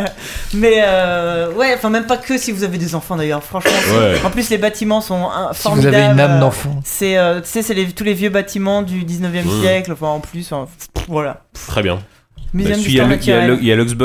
Mais 0.54 0.84
euh, 0.86 1.52
ouais, 1.54 1.74
enfin 1.76 1.90
même 1.90 2.06
pas 2.06 2.18
que 2.18 2.38
si 2.38 2.52
vous 2.52 2.64
avez 2.64 2.78
des 2.78 2.94
enfants 2.94 3.16
d'ailleurs. 3.16 3.44
Franchement, 3.44 3.72
Ouais. 4.00 4.16
en 4.24 4.30
plus 4.30 4.50
les 4.52 4.60
bâtiments 4.60 5.02
sont 5.02 5.30
Si 5.32 5.48
vous 5.50 5.54
formidables. 5.64 5.96
avez 5.96 6.14
une 6.14 6.20
âme 6.20 6.40
d'enfant. 6.40 6.80
C'est, 6.86 7.18
euh, 7.18 7.42
tu 7.42 7.48
sais, 7.50 7.62
c'est 7.64 7.74
les- 7.74 7.88
tous 7.92 8.04
les 8.04 8.14
vieux 8.14 8.30
bâtiments 8.30 8.84
du 8.84 9.04
19e 9.04 9.46
Mmh. 9.46 9.62
siècle. 9.62 9.92
Enfin, 9.94 10.08
en 10.08 10.20
plus, 10.20 10.52
enfin, 10.52 10.68
voilà. 11.08 11.42
Très 11.68 11.82
bien. 11.82 11.96
Bah, 12.54 12.62
Il 12.64 12.70
y 12.70 12.72
a 12.72 12.76
a 12.76 12.78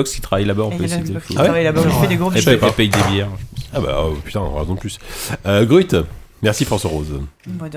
qui 0.03 0.21
travaille 0.21 0.45
là-bas, 0.47 0.63
on 0.65 0.71
Et 0.73 0.77
peut 0.77 0.85
il 0.85 0.91
y 0.91 0.93
a 0.93 0.97
essayer 0.97 1.03
de. 1.03 1.15
Luxbox 1.15 1.27
qui 1.27 1.35
Ah 1.37 1.41
ouais 1.41 1.45
travaille 1.45 1.65
là-bas, 1.65 1.81
qui 1.83 2.01
fait 2.01 2.07
des 2.09 2.17
gros 2.17 2.31
bisous. 2.31 2.51
paye, 2.77 2.89
des 2.89 2.99
bières. 3.11 3.29
Ah 3.75 3.81
bah 3.81 4.03
oh, 4.05 4.15
putain, 4.25 4.41
raison 4.59 4.75
de 4.75 4.79
plus. 4.81 4.99
Euh, 5.47 5.65
Grut, 5.65 5.95
merci 6.43 6.65
François 6.65 6.91
Rose. 6.91 7.21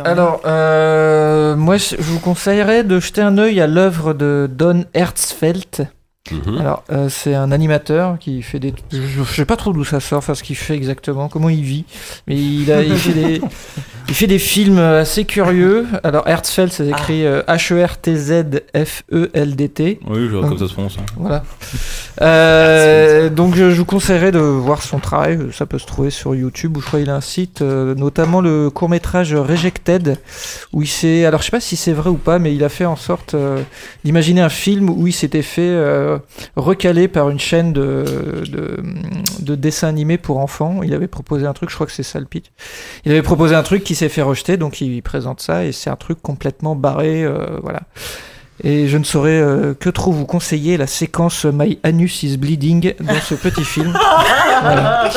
Alors, 0.04 0.42
euh, 0.46 1.56
moi, 1.56 1.78
je 1.78 1.96
je 1.98 2.02
vous 2.02 2.20
conseillerais 2.20 2.84
de 2.84 3.00
jeter 3.00 3.22
un 3.22 3.38
œil 3.38 3.62
à 3.62 3.68
l'œuvre 3.68 4.14
de 4.14 4.50
Don 4.52 4.86
Hertzfeld. 4.94 5.88
Mhm. 6.32 6.58
Alors, 6.58 6.84
euh, 6.92 7.08
c'est 7.08 7.36
un 7.36 7.52
animateur 7.52 8.18
qui 8.18 8.42
fait 8.42 8.58
des. 8.60 8.74
Je, 8.92 8.98
je 9.00 9.24
sais 9.24 9.46
pas 9.46 9.58
trop 9.58 9.74
d'où 9.74 9.86
ça 9.86 10.00
sort, 10.00 10.18
enfin 10.18 10.34
ce 10.34 10.42
qu'il 10.42 10.56
fait 10.56 10.74
exactement, 10.76 11.30
comment 11.30 11.50
il 11.50 11.62
vit. 11.62 11.86
Mais 12.28 12.36
il, 12.36 12.72
a, 12.72 12.82
il, 12.82 12.98
fait 12.98 13.14
des, 13.14 13.42
il 14.10 14.16
fait 14.16 14.26
des 14.28 14.40
films 14.40 14.80
assez 14.80 15.26
curieux. 15.26 15.86
Alors, 16.04 16.28
Hertzfeld, 16.28 16.72
c'est 16.72 16.88
écrit 16.88 17.24
euh, 17.26 17.44
H-E-R-T-Z-F-E-L-D-T. 17.48 20.00
Oui, 20.08 20.28
je 20.30 20.36
vois 20.36 20.48
comme 20.50 20.58
ça 20.58 20.68
se 20.68 20.74
prononce. 20.74 20.98
hein. 21.00 21.06
Voilà. 21.18 21.44
Euh, 22.22 23.30
donc 23.30 23.56
je, 23.56 23.72
je 23.72 23.76
vous 23.76 23.84
conseillerais 23.84 24.32
de 24.32 24.40
voir 24.40 24.82
son 24.82 25.00
travail. 25.00 25.38
Ça 25.52 25.66
peut 25.66 25.78
se 25.80 25.86
trouver 25.86 26.12
sur 26.12 26.34
YouTube 26.34 26.78
ou 26.78 26.80
je 26.80 26.86
crois 26.86 27.02
qu'il 27.02 27.10
a 27.10 27.16
un 27.16 27.20
site, 27.20 27.62
euh, 27.62 27.94
notamment 27.94 28.40
le 28.40 28.70
court 28.70 28.88
métrage 28.88 29.36
Rejected, 29.36 30.18
où 30.72 30.82
il 30.82 30.88
s'est. 30.88 31.26
Alors 31.26 31.42
je 31.42 31.48
sais 31.48 31.52
pas 31.52 31.60
si 31.60 31.76
c'est 31.76 31.92
vrai 31.92 32.10
ou 32.10 32.16
pas, 32.16 32.40
mais 32.40 32.56
il 32.56 32.64
a 32.64 32.70
fait 32.70 32.86
en 32.86 32.96
sorte 32.96 33.34
euh, 33.34 33.60
d'imaginer 34.06 34.40
un 34.40 34.48
film 34.48 34.90
où 34.90 35.08
il 35.08 35.12
s'était 35.12 35.42
fait 35.42 35.76
recaler 36.56 37.08
par 37.08 37.30
une 37.30 37.40
chaîne 37.40 37.74
de 37.74 38.46
dessins 39.40 39.88
animés 39.88 40.18
pour 40.18 40.40
enfants. 40.40 40.82
Il 40.84 40.94
avait 40.94 41.08
proposé 41.08 41.46
un 41.46 41.54
truc, 41.54 41.70
je 41.70 41.76
crois 41.76 41.88
que 41.88 41.94
c'est 41.94 42.04
ça 42.04 42.20
le 42.20 42.26
pitch. 42.26 42.46
Il 43.06 43.12
avait 43.12 43.22
proposé 43.22 43.56
un 43.56 43.64
truc 43.64 43.84
qui 43.84 43.96
s'est 43.96 44.10
fait 44.10 44.22
rejeter, 44.22 44.58
donc 44.58 44.82
il 44.82 45.02
présente 45.02 45.42
ça 45.42 45.66
et 45.66 45.72
c'est 45.72 45.90
un 45.90 45.96
truc 45.96 46.22
complètement 46.22 46.76
barré, 46.76 47.24
euh, 47.24 47.60
voilà. 47.62 47.82
Et 48.64 48.88
je 48.88 48.98
ne 48.98 49.04
saurais 49.04 49.32
euh, 49.40 49.74
que 49.78 49.90
trop 49.90 50.12
vous 50.14 50.26
conseiller 50.26 50.78
la 50.78 50.88
séquence 50.88 51.44
My 51.46 51.78
Anus 51.84 52.24
is 52.24 52.38
Bleeding 52.38 52.94
dans 53.02 53.20
ce 53.22 53.36
petit 53.36 53.64
film. 53.66 53.94
Voilà. 54.62 55.10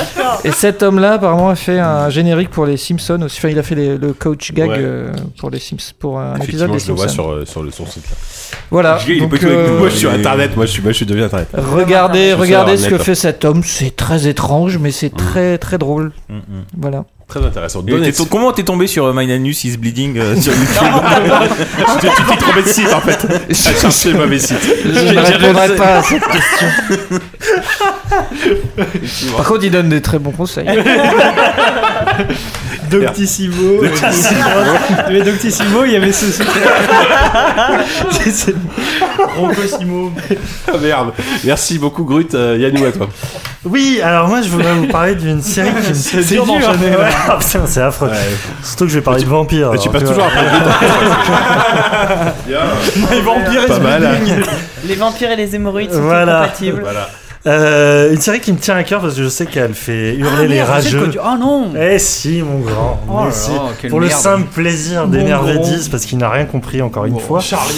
Et 0.45 0.51
cet 0.51 0.83
homme-là, 0.83 1.13
apparemment, 1.15 1.49
a 1.49 1.55
fait 1.55 1.79
un 1.79 2.11
générique 2.11 2.51
pour 2.51 2.67
les 2.67 2.77
Simpsons 2.77 3.23
aussi. 3.23 3.39
Enfin, 3.39 3.49
il 3.51 3.59
a 3.59 3.63
fait 3.63 3.77
les- 3.77 3.97
le 3.97 4.13
coach 4.13 4.53
gag 4.53 4.69
Ouais. 4.71 4.77
euh, 4.81 5.13
pour 5.39 5.49
les 5.51 5.61
Sims, 5.61 5.93
pour 5.99 6.19
un 6.19 6.35
épisode 6.37 6.71
Effectivement, 6.71 6.75
des 6.75 6.79
je 6.81 6.89
le 6.89 6.95
vois 6.95 7.09
Simpsons. 7.09 7.15
sur, 7.23 7.31
euh, 7.31 7.45
sur 7.47 7.63
le 7.63 7.71
son 7.71 7.87
site 7.87 8.05
là. 8.11 8.17
Voilà. 8.71 8.99
Il 9.07 9.17
est 9.17 9.21
Donc, 9.21 9.39
pas 9.41 9.47
euh, 9.47 9.79
Moi 9.79 9.89
je 9.89 9.95
suis 9.95 10.09
internet, 10.09 10.57
moi 10.57 10.67
je 10.67 10.73
suis, 10.73 10.83
moi, 10.83 10.91
je 10.91 10.97
suis 10.97 11.07
devenu 11.07 11.23
internet. 11.23 11.49
regardez, 11.55 12.19
Je 12.31 12.35
suis 12.35 12.35
regardez 12.35 12.77
sur 12.77 12.87
ce 12.91 12.91
que 12.97 12.99
fait 12.99 13.15
cet 13.15 13.45
homme. 13.45 13.63
C'est 13.65 13.95
très 13.95 14.27
étrange, 14.27 14.77
mais 14.79 14.91
c'est 14.91 15.15
très 15.15 15.57
très 15.59 15.79
drôle. 15.79 16.11
Mm, 16.29 16.35
mm. 16.37 16.41
Voilà. 16.77 17.05
Très 17.29 17.45
intéressant. 17.45 17.85
Comment 18.31 18.53
t'es 18.53 18.63
tombé 18.63 18.87
sur 18.87 19.05
euh, 19.05 19.13
My 19.15 19.31
Anus 19.31 19.63
is 19.65 19.77
Bleeding 19.77 20.17
euh, 20.17 20.35
sur 20.41 20.51
YouTube? 20.55 20.79
Tu 22.01 22.07
t'es 22.07 22.37
trompé 22.39 22.63
de 22.63 22.69
site 22.69 22.91
en 22.93 23.01
fait. 23.03 23.27
J'ai 23.51 23.75
cherché 23.79 24.13
le 24.13 24.19
mauvais 24.19 24.39
site. 24.39 24.57
Je 24.83 24.89
ne 24.89 25.21
répondrai 25.21 25.77
pas 25.77 25.97
à 25.97 26.03
cette 26.05 26.25
question. 26.25 26.67
Par 29.37 29.47
contre, 29.47 29.65
il 29.65 29.71
donne 29.71 29.91
des 29.91 30.01
très 30.01 30.19
bons 30.19 30.31
conseils. 30.31 30.67
Doctissimo. 33.01 33.83
Il 33.83 35.17
y 35.17 35.21
avait 35.21 35.23
Doctissimo, 35.31 35.85
il 35.85 35.93
y 35.93 35.97
avait 35.97 36.13
ce 36.13 36.27
C'est- 36.33 36.45
c'est- 38.31 38.55
Roncosimo. 39.37 40.13
Ah 40.69 40.77
merde. 40.81 41.13
Merci 41.45 41.79
beaucoup 41.79 42.05
Grut. 42.05 42.35
Euh, 42.35 42.57
Yannou 42.59 42.85
à 42.87 42.93
toi. 42.93 43.09
Oui, 43.65 44.01
alors 44.03 44.29
moi 44.29 44.41
je 44.43 44.49
voudrais 44.49 44.73
vous 44.75 44.87
parler 44.87 45.15
d'une 45.15 45.43
série 45.43 45.71
qui 45.85 45.95
C'est 45.95 46.23
dur 46.25 46.47
d'enchaîner. 46.47 46.91
Ouais, 46.91 47.09
ah, 47.29 47.37
putain, 47.39 47.67
c'est 47.67 47.83
affreux. 47.83 48.11
Surtout 48.63 48.85
que 48.85 48.91
je 48.91 48.95
vais 48.97 49.03
parler 49.05 49.23
de 49.25 49.29
vampires. 49.29 49.71
Mais 49.73 49.79
tu 49.79 49.89
passes 49.91 50.05
toujours 50.05 50.25
après 50.25 50.45
Grut. 50.47 50.63
Les 53.13 53.21
vampires 53.21 53.67
Pas 53.69 53.79
mal. 53.79 54.09
Les 54.87 54.95
vampires 54.95 55.31
et 55.33 55.37
les 55.37 55.55
hémorroïdes 55.55 55.93
sont 55.93 56.01
Voilà. 56.03 56.43
compatibles. 56.43 56.81
Voilà. 56.83 57.09
Euh, 57.47 58.13
une 58.13 58.21
série 58.21 58.41
qui 58.41 58.53
me 58.53 58.59
tient 58.59 58.77
à 58.77 58.83
cœur 58.83 59.01
parce 59.01 59.15
que 59.15 59.23
je 59.23 59.29
sais 59.29 59.47
qu'elle 59.47 59.75
fait 59.75 60.15
hurler 60.17 60.49
les 60.49 60.63
rageux. 60.63 61.11
Ah 61.23 61.37
non 61.39 61.73
Eh 61.81 61.99
si, 61.99 62.43
mon 62.43 62.59
grand. 62.59 63.01
Oh 63.09 63.21
mais 63.27 63.31
si. 63.33 63.89
Pour 63.89 64.01
le 64.01 64.09
simple 64.11 64.47
plaisir 64.53 65.07
d'énerver 65.07 65.55
grand. 65.55 65.63
10 65.65 65.89
parce 65.89 66.05
qu'il 66.05 66.19
n'a 66.19 66.29
rien 66.31 66.45
compris 66.47 66.83
encore 66.83 67.05
une 67.07 67.19
fois. 67.19 67.41
Charlie. 67.41 67.75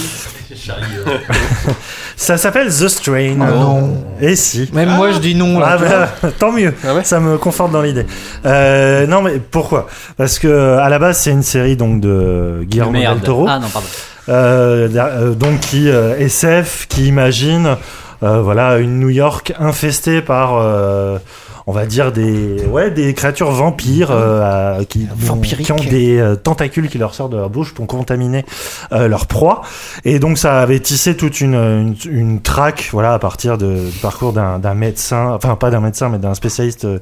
Ça 2.16 2.36
s'appelle 2.36 2.68
The 2.68 2.88
Strain. 2.88 3.36
Ah 3.40 3.50
non. 3.52 4.04
Et 4.20 4.34
si. 4.36 4.68
Même 4.72 4.90
moi, 4.90 5.12
je 5.12 5.18
dis 5.18 5.34
non. 5.34 5.58
Là, 5.58 5.76
Ah 5.78 5.78
tu 5.78 5.84
bah, 6.26 6.32
tant 6.38 6.52
mieux, 6.52 6.74
Ah 6.86 6.94
ouais 6.94 7.04
ça 7.04 7.20
me 7.20 7.38
conforte 7.38 7.72
dans 7.72 7.82
l'idée. 7.82 8.06
Euh, 8.44 9.06
non 9.06 9.22
mais 9.22 9.38
pourquoi? 9.38 9.86
Parce 10.16 10.38
que 10.38 10.76
à 10.78 10.88
la 10.88 10.98
base 10.98 11.18
c'est 11.18 11.30
une 11.30 11.42
série 11.42 11.76
donc 11.76 12.00
de 12.00 12.60
Guillermo 12.64 12.92
del. 12.98 13.20
Toro, 13.24 13.46
Ah 13.48 13.58
non, 13.58 13.68
pardon. 13.68 13.86
euh, 14.28 14.88
euh, 14.94 15.30
donc 15.34 15.60
qui 15.60 15.88
euh, 15.88 16.16
SF, 16.18 16.86
qui 16.88 17.06
imagine 17.06 17.76
voilà 18.22 18.78
une 18.78 18.98
New 19.00 19.08
York 19.10 19.52
infestée 19.58 20.22
par 20.22 20.56
euh, 20.56 21.18
on 21.66 21.72
va 21.72 21.86
dire 21.86 22.10
des 22.10 22.64
ouais 22.66 22.90
des 22.90 23.14
créatures 23.14 23.50
vampires 23.50 24.10
euh, 24.10 24.82
qui, 24.84 25.06
Vampiriques. 25.14 25.66
qui 25.66 25.72
ont 25.72 25.76
des 25.76 26.18
euh, 26.18 26.34
tentacules 26.34 26.88
qui 26.88 26.98
leur 26.98 27.14
sortent 27.14 27.32
de 27.32 27.36
la 27.38 27.48
bouche 27.48 27.74
pour 27.74 27.86
contaminer 27.86 28.44
euh, 28.92 29.08
leur 29.08 29.26
proie. 29.26 29.62
Et 30.04 30.18
donc 30.18 30.38
ça 30.38 30.60
avait 30.60 30.80
tissé 30.80 31.16
toute 31.16 31.40
une 31.40 31.54
une, 31.54 31.94
une 32.10 32.40
traque 32.42 32.88
voilà 32.92 33.12
à 33.14 33.18
partir 33.18 33.56
de, 33.58 33.90
du 33.90 33.98
parcours 34.00 34.32
d'un 34.32 34.58
d'un 34.58 34.74
médecin 34.74 35.32
enfin 35.32 35.54
pas 35.56 35.70
d'un 35.70 35.80
médecin 35.80 36.08
mais 36.08 36.18
d'un 36.18 36.34
spécialiste 36.34 36.84
euh, 36.86 36.98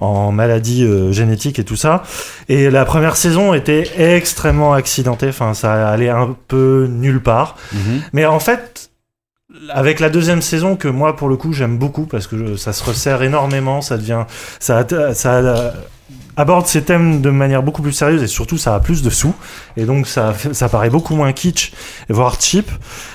en 0.00 0.32
maladies 0.32 0.82
euh, 0.84 1.12
génétiques 1.12 1.58
et 1.58 1.64
tout 1.64 1.76
ça. 1.76 2.02
Et 2.48 2.70
la 2.70 2.86
première 2.86 3.16
saison 3.16 3.52
était 3.52 3.84
extrêmement 3.98 4.72
accidentée. 4.72 5.28
Enfin 5.28 5.52
ça 5.52 5.88
allait 5.88 6.08
un 6.08 6.34
peu 6.48 6.86
nulle 6.90 7.20
part. 7.20 7.56
Mais 8.14 8.24
en 8.24 8.40
fait, 8.40 8.79
avec 9.70 10.00
la 10.00 10.10
deuxième 10.10 10.42
saison 10.42 10.76
que 10.76 10.88
moi 10.88 11.16
pour 11.16 11.28
le 11.28 11.36
coup 11.36 11.52
j'aime 11.52 11.78
beaucoup 11.78 12.06
parce 12.06 12.26
que 12.26 12.56
ça 12.56 12.72
se 12.72 12.84
resserre 12.84 13.22
énormément, 13.22 13.80
ça 13.80 13.96
devient, 13.96 14.24
ça, 14.58 14.86
ça 15.14 15.72
aborde 16.40 16.66
ces 16.66 16.82
thèmes 16.82 17.20
de 17.20 17.30
manière 17.30 17.62
beaucoup 17.62 17.82
plus 17.82 17.92
sérieuse 17.92 18.22
et 18.22 18.26
surtout 18.26 18.58
ça 18.58 18.74
a 18.74 18.80
plus 18.80 19.02
de 19.02 19.10
sous 19.10 19.34
et 19.76 19.84
donc 19.84 20.06
ça, 20.06 20.34
ça 20.52 20.68
paraît 20.68 20.90
beaucoup 20.90 21.14
moins 21.14 21.32
kitsch 21.32 21.72
voire 22.08 22.36
cheap. 22.40 22.68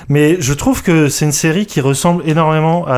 Mais 0.08 0.36
je 0.40 0.52
trouve 0.52 0.82
que 0.82 1.08
c'est 1.08 1.24
une 1.24 1.32
série 1.32 1.66
qui 1.66 1.80
ressemble 1.80 2.22
énormément 2.26 2.86
à, 2.86 2.96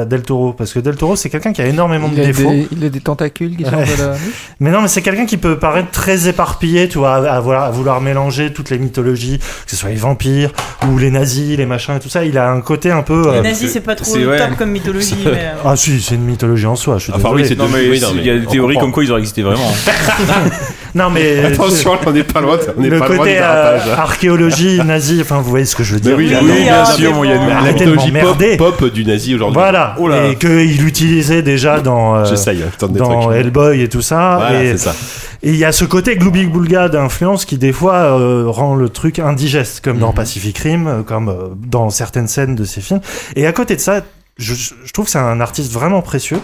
à 0.00 0.04
Del 0.04 0.22
Toro 0.22 0.52
parce 0.52 0.72
que 0.72 0.78
Del 0.78 0.96
Toro 0.96 1.16
c'est 1.16 1.28
quelqu'un 1.30 1.52
qui 1.52 1.60
a 1.62 1.66
énormément 1.66 2.08
de 2.08 2.14
Il 2.14 2.20
a, 2.20 2.26
défauts. 2.26 2.50
des, 2.50 2.68
il 2.72 2.84
a 2.84 2.88
des 2.88 3.00
tentacules 3.00 3.56
qui 3.56 3.64
sortent 3.64 3.76
Ouais. 3.76 3.84
de 3.96 4.02
la. 4.02 4.14
Mais 4.60 4.70
non, 4.70 4.80
mais 4.80 4.88
c'est 4.88 5.02
quelqu'un 5.02 5.26
qui 5.26 5.36
peut 5.36 5.58
paraître 5.58 5.90
très 5.90 6.28
éparpillé, 6.28 6.88
tu 6.88 6.98
vois, 6.98 7.16
à, 7.16 7.36
à 7.36 7.40
vouloir, 7.40 7.64
à 7.64 7.70
vouloir 7.70 8.00
mélanger 8.00 8.52
toutes 8.52 8.70
les 8.70 8.78
mythologies, 8.78 9.38
que 9.38 9.70
ce 9.70 9.76
soit 9.76 9.90
les 9.90 9.96
vampires 9.96 10.50
ou 10.88 10.96
les 10.98 11.10
nazis, 11.10 11.56
les 11.58 11.66
machins 11.66 11.96
et 11.96 12.00
tout 12.00 12.08
ça. 12.08 12.24
Il 12.24 12.38
a 12.38 12.50
un 12.50 12.60
côté 12.60 12.90
un 12.90 13.02
peu. 13.02 13.22
Les 13.32 13.38
euh, 13.38 13.42
nazis, 13.42 13.70
c'est 13.70 13.80
pas 13.80 13.94
trop 13.96 14.14
ouais. 14.16 14.38
top 14.38 14.56
comme 14.56 14.70
mythologie. 14.70 15.16
mais, 15.24 15.30
euh, 15.34 15.54
Ah 15.64 15.76
si, 15.76 16.00
c'est 16.00 16.14
une 16.14 16.24
mythologie 16.24 16.66
en 16.66 16.76
soi. 16.76 16.98
Je 16.98 17.04
suis 17.04 17.12
Enfin, 17.12 17.34
désolé. 17.34 17.42
oui, 17.42 17.48
c'est 17.48 17.56
Non 17.58 17.68
mais 17.68 17.88
Oui, 17.90 18.00
non, 18.00 18.08
il 18.16 18.24
y 18.26 18.30
a 18.30 18.38
des 18.38 18.46
théories 18.46 18.74
comprend. 18.74 18.80
comme 18.86 18.92
quoi 18.92 19.04
ils 19.04 19.10
auraient 19.10 19.20
existé 19.20 19.42
vraiment. 19.42 19.55
Hein. 19.60 20.50
Non 20.94 21.10
mais 21.10 21.44
Attention, 21.44 21.98
on 22.06 22.10
n'est 22.10 22.24
pas 22.24 22.40
loin. 22.40 22.56
On 22.74 22.80
n'est 22.80 22.88
le 22.88 22.98
pas 22.98 23.06
loin 23.08 23.16
du 23.16 23.18
côté 23.18 23.32
dérapage. 23.34 23.82
euh, 23.86 23.96
archéologie 23.96 24.80
nazie. 24.86 25.18
Enfin, 25.20 25.40
vous 25.42 25.50
voyez 25.50 25.66
ce 25.66 25.76
que 25.76 25.82
je 25.84 25.94
veux 25.96 26.00
Mais 26.02 26.24
dire. 26.24 26.40
oui, 26.42 26.50
Oui, 26.50 26.62
bien 26.62 26.84
ah, 26.86 26.86
sûr, 26.86 27.12
mais 27.20 27.26
il 27.28 27.30
y 27.30 27.32
a 27.34 27.60
la 27.62 27.72
mythologie 27.72 28.12
m'emmerder. 28.12 28.56
pop, 28.56 28.78
pop 28.78 28.90
du 28.90 29.04
nazi 29.04 29.34
aujourd'hui. 29.34 29.54
Voilà. 29.58 29.94
Oh. 29.98 30.10
Et 30.10 30.36
qu'il 30.36 30.86
utilisait 30.86 31.42
déjà 31.42 31.80
dans. 31.80 32.16
euh, 32.16 32.24
J'essaye, 32.24 32.62
hein, 32.62 32.86
dans. 32.88 33.30
Hellboy 33.30 33.82
et 33.82 33.88
tout 33.90 34.00
ça. 34.00 34.36
Voilà, 34.40 34.64
et 34.64 34.68
c'est 34.70 34.78
ça. 34.90 34.94
Et 35.42 35.50
il 35.50 35.56
y 35.56 35.66
a 35.66 35.72
ce 35.72 35.84
côté 35.84 36.16
gloubi-boulga 36.16 36.88
d'influence 36.88 37.44
qui 37.44 37.58
des 37.58 37.72
fois 37.74 38.18
euh, 38.18 38.44
rend 38.46 38.74
le 38.74 38.88
truc 38.88 39.18
indigeste, 39.18 39.84
comme 39.84 39.98
dans 39.98 40.08
Mhm. 40.08 40.14
Pacific 40.14 40.56
Rim, 40.58 40.86
euh, 40.86 41.02
comme 41.02 41.28
euh, 41.28 41.34
dans 41.58 41.90
certaines 41.90 42.26
scènes 42.28 42.54
de 42.54 42.64
ces 42.64 42.80
films. 42.80 43.00
Et 43.36 43.46
à 43.46 43.52
côté 43.52 43.76
de 43.76 43.80
ça, 43.82 44.00
je, 44.38 44.54
je 44.54 44.92
trouve 44.94 45.04
que 45.04 45.10
c'est 45.10 45.18
un 45.18 45.40
artiste 45.42 45.70
vraiment 45.72 46.00
précieux. 46.00 46.38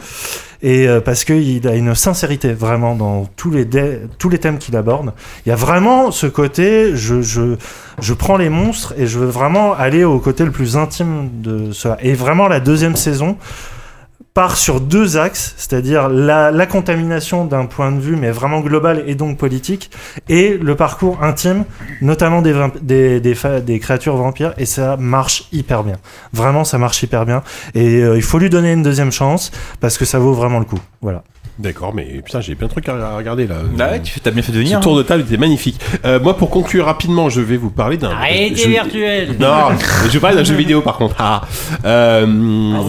Et 0.62 0.86
euh, 0.86 1.00
parce 1.00 1.24
qu'il 1.24 1.66
a 1.66 1.74
une 1.74 1.94
sincérité 1.94 2.52
vraiment 2.52 2.94
dans 2.94 3.24
tous 3.36 3.50
les, 3.50 3.68
tous 4.18 4.28
les 4.28 4.39
thèmes 4.39 4.58
qu'il 4.58 4.76
aborde. 4.76 5.12
Il 5.44 5.49
y 5.49 5.52
a 5.52 5.57
vraiment 5.57 6.10
ce 6.12 6.26
côté, 6.26 6.94
je, 6.94 7.20
je, 7.20 7.57
je 8.00 8.15
prends 8.15 8.36
les 8.36 8.49
monstres 8.49 8.94
et 8.97 9.07
je 9.07 9.18
veux 9.18 9.26
vraiment 9.26 9.74
aller 9.74 10.05
au 10.05 10.20
côté 10.20 10.44
le 10.44 10.52
plus 10.52 10.76
intime 10.76 11.28
de 11.42 11.73
cela. 11.73 11.99
Et 12.00 12.15
vraiment 12.15 12.47
la 12.47 12.60
deuxième 12.60 12.94
saison 12.94 13.36
part 14.35 14.57
sur 14.57 14.81
deux 14.81 15.19
axes, 15.19 15.55
c'est-à-dire 15.59 16.09
la, 16.09 16.51
la 16.51 16.67
contamination 16.67 17.44
d'un 17.44 17.67
point 17.67 17.93
de 17.93 18.01
vue 18.01 18.17
mais 18.17 18.31
vraiment 18.31 18.61
global 18.61 19.05
et 19.07 19.15
donc 19.15 19.36
politique, 19.39 19.91
et 20.28 20.57
le 20.57 20.75
parcours 20.75 21.23
intime, 21.23 21.65
notamment 22.01 22.41
des, 22.43 23.78
créatures 23.81 24.17
vampires, 24.17 24.55
et 24.57 24.67
ça 24.67 24.97
marche 24.97 25.49
hyper 25.52 25.85
bien. 25.85 25.97
Vraiment, 26.33 26.65
ça 26.65 26.78
marche 26.78 27.02
hyper 27.02 27.27
bien. 27.27 27.43
Et 27.75 28.02
euh, 28.02 28.17
il 28.17 28.23
faut 28.23 28.39
lui 28.39 28.51
donner 28.51 28.73
une 28.73 28.83
deuxième 28.83 29.12
chance, 29.12 29.51
parce 29.81 29.99
que 29.99 30.05
ça 30.05 30.19
vaut 30.19 30.33
vraiment 30.33 30.59
le 30.59 30.65
coup. 30.65 30.81
Voilà. 31.02 31.25
D'accord, 31.59 31.93
mais 31.95 32.05
putain, 32.25 32.41
j'ai 32.41 32.55
plein 32.55 32.67
de 32.67 32.73
trucs 32.73 32.89
à 32.89 33.17
regarder 33.17 33.47
là. 33.47 33.57
Bah 33.77 33.91
ouais, 33.93 34.01
tu 34.01 34.19
t'as 34.21 34.31
bien 34.31 34.43
fait 34.43 34.53
de 34.53 34.57
Ce 34.57 34.63
venir. 34.63 34.81
tour 34.81 34.97
de 34.97 35.03
table 35.03 35.23
était 35.23 35.37
magnifique. 35.37 35.79
Euh, 36.05 36.19
moi, 36.19 36.37
pour 36.37 36.49
conclure 36.51 36.87
rapidement, 36.87 37.29
je 37.29 37.41
vais 37.43 37.59
vous 37.59 37.69
parler 37.71 37.99
d'un. 37.99 38.11
Arrêtez 38.11 38.57
je- 38.57 38.69
virtuel. 38.69 39.37
Non, 39.39 39.69
je 40.07 40.09
vais 40.11 40.19
parler 40.19 40.37
d'un 40.37 40.45
jeu 40.45 40.55
vidéo 40.55 40.81
par 40.81 40.97
contre. 40.97 41.15
Ah. 41.19 41.43
Euh, 41.85 42.27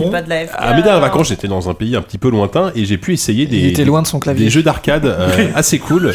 C'est 0.01 0.11
pas 0.11 0.21
de 0.21 0.29
la 0.29 0.45
FK. 0.47 0.53
à 0.57 0.73
mes 0.75 0.81
dernières 0.81 1.01
vacances, 1.01 1.27
j'étais 1.27 1.47
dans 1.49 1.69
un 1.69 1.73
pays 1.73 1.95
un 1.97 2.01
petit 2.01 2.17
peu 2.17 2.29
lointain 2.29 2.71
et 2.73 2.85
j'ai 2.85 2.97
pu 2.97 3.13
essayer 3.13 3.45
des, 3.47 3.57
Il 3.57 3.65
était 3.67 3.85
loin 3.85 4.01
de 4.01 4.07
son 4.07 4.19
clavier. 4.19 4.45
des 4.45 4.49
jeux 4.51 4.63
d'arcade 4.63 5.05
euh, 5.05 5.29
assez 5.55 5.79
cool. 5.79 6.13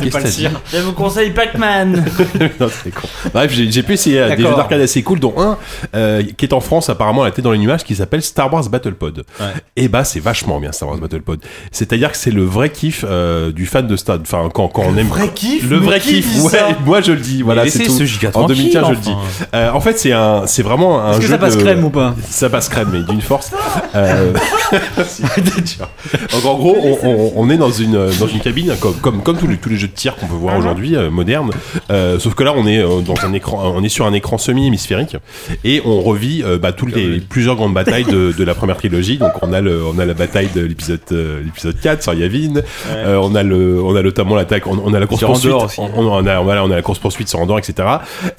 Que 0.00 0.08
t'as 0.08 0.22
dit 0.22 0.48
Je 0.72 0.78
vous 0.78 0.92
conseille 0.92 1.30
Pac-Man. 1.30 2.04
Non, 2.60 2.68
c'est 2.82 2.90
con. 2.92 3.06
Bref, 3.32 3.52
j'ai 3.52 3.70
j'ai 3.70 3.82
pu 3.82 3.94
essayer 3.94 4.18
euh, 4.20 4.34
des 4.36 4.42
jeux 4.42 4.54
d'arcade 4.56 4.80
assez 4.80 5.02
cool, 5.02 5.18
dont 5.20 5.34
un 5.38 5.56
euh, 5.94 6.22
qui 6.36 6.44
est 6.44 6.52
en 6.52 6.60
France 6.60 6.88
apparemment 6.90 7.22
à 7.22 7.26
la 7.26 7.30
tête 7.30 7.44
dans 7.44 7.52
les 7.52 7.58
nuages, 7.58 7.84
qui 7.84 7.94
s'appelle 7.94 8.22
Star 8.22 8.52
Wars 8.52 8.68
Battle 8.68 8.94
Pod. 8.94 9.24
Et 9.76 9.88
bah, 9.88 10.04
c'est 10.04 10.20
vachement 10.20 10.60
bien 10.60 10.72
Star 10.72 10.88
Wars 10.88 10.98
Battle 10.98 11.22
Pod. 11.22 11.40
C'est-à-dire 11.72 12.10
que 12.12 12.16
c'est 12.16 12.30
le 12.30 12.44
vrai 12.44 12.70
kiff 12.70 13.04
euh, 13.08 13.52
du 13.52 13.66
fan 13.66 13.86
de 13.86 13.96
Star. 13.96 14.18
Enfin, 14.20 14.48
quand, 14.52 14.68
quand 14.68 14.82
on 14.86 14.96
aime. 14.96 15.06
Vrai 15.08 15.28
kiff? 15.34 15.68
Le 15.68 15.76
vrai 15.78 16.00
kiff, 16.00 16.42
ouais, 16.44 16.58
moi 16.84 17.00
je 17.00 17.12
le 17.12 17.18
dis, 17.20 17.42
voilà, 17.42 17.68
c'est 17.68 17.84
tout. 17.84 17.92
ce 17.92 18.38
En 18.38 18.46
2015, 18.46 18.84
je 18.86 18.90
le 18.90 18.96
dis. 18.96 19.12
Euh, 19.54 19.70
en 19.70 19.80
fait, 19.80 19.98
c'est 19.98 20.12
un, 20.12 20.46
c'est 20.46 20.62
vraiment 20.62 21.02
un 21.02 21.10
Est-ce 21.12 21.18
que 21.20 21.26
jeu 21.26 21.32
ça 21.32 21.38
passe 21.38 21.56
de- 21.56 21.62
crème 21.62 21.84
ou 21.84 21.90
pas? 21.90 22.14
Ça 22.28 22.48
passe 22.50 22.68
crème, 22.68 22.88
mais 22.92 23.02
d'une 23.02 23.22
force. 23.22 23.50
Euh... 23.94 24.32
Donc 26.32 26.44
en 26.44 26.54
gros, 26.56 26.76
on, 26.82 26.98
on- 27.08 27.32
on 27.36 27.50
est 27.50 27.56
dans 27.56 27.70
une 27.70 27.92
dans 28.18 28.26
une 28.26 28.40
cabine 28.40 28.74
comme 28.80 28.94
comme, 28.94 29.22
comme 29.22 29.38
tous 29.38 29.46
les 29.46 29.56
tous 29.56 29.68
les 29.68 29.76
jeux 29.76 29.83
de 29.86 29.92
tir 29.92 30.16
qu'on 30.16 30.26
peut 30.26 30.34
voir 30.34 30.56
aujourd'hui 30.56 30.96
euh, 30.96 31.10
modernes. 31.10 31.50
Euh, 31.90 32.18
sauf 32.18 32.34
que 32.34 32.42
là, 32.44 32.52
on 32.56 32.66
est 32.66 32.78
euh, 32.80 33.00
dans 33.00 33.14
un 33.24 33.32
écran, 33.32 33.72
on 33.76 33.82
est 33.82 33.88
sur 33.88 34.06
un 34.06 34.12
écran 34.12 34.38
semi-hémisphérique 34.38 35.16
et 35.64 35.82
on 35.84 36.00
revit 36.00 36.42
euh, 36.44 36.58
bah, 36.58 36.72
toutes 36.72 36.94
les 36.94 37.20
plusieurs 37.20 37.56
grandes 37.56 37.74
batailles 37.80 38.04
de, 38.04 38.32
de 38.32 38.44
la 38.44 38.54
première 38.54 38.76
trilogie. 38.76 39.18
Donc 39.18 39.32
on 39.42 39.52
a 39.52 39.60
le 39.60 39.84
on 39.84 39.98
a 39.98 40.04
la 40.04 40.14
bataille 40.14 40.48
de 40.54 40.60
l'épisode 40.62 41.00
euh, 41.12 41.42
l'épisode 41.44 41.78
4 41.80 42.02
sur 42.02 42.14
Yavin. 42.14 42.60
Euh, 42.88 43.16
on 43.22 43.34
a 43.34 43.42
le 43.42 43.82
on 43.82 43.94
a 43.96 44.02
notamment 44.02 44.34
l'attaque. 44.34 44.66
On, 44.66 44.80
on 44.84 44.94
a 44.94 45.00
la 45.00 45.06
course 45.06 45.20
Sur 45.20 45.28
poursuite. 45.28 45.52
Aussi. 45.52 45.80
On, 45.80 46.06
on 46.06 46.26
a 46.26 46.40
voilà, 46.40 46.64
on 46.64 46.70
a 46.70 46.76
la 46.76 46.82
course 46.82 46.98
poursuite 46.98 47.28
sur 47.28 47.38
Andorre, 47.40 47.58
etc. 47.58 47.88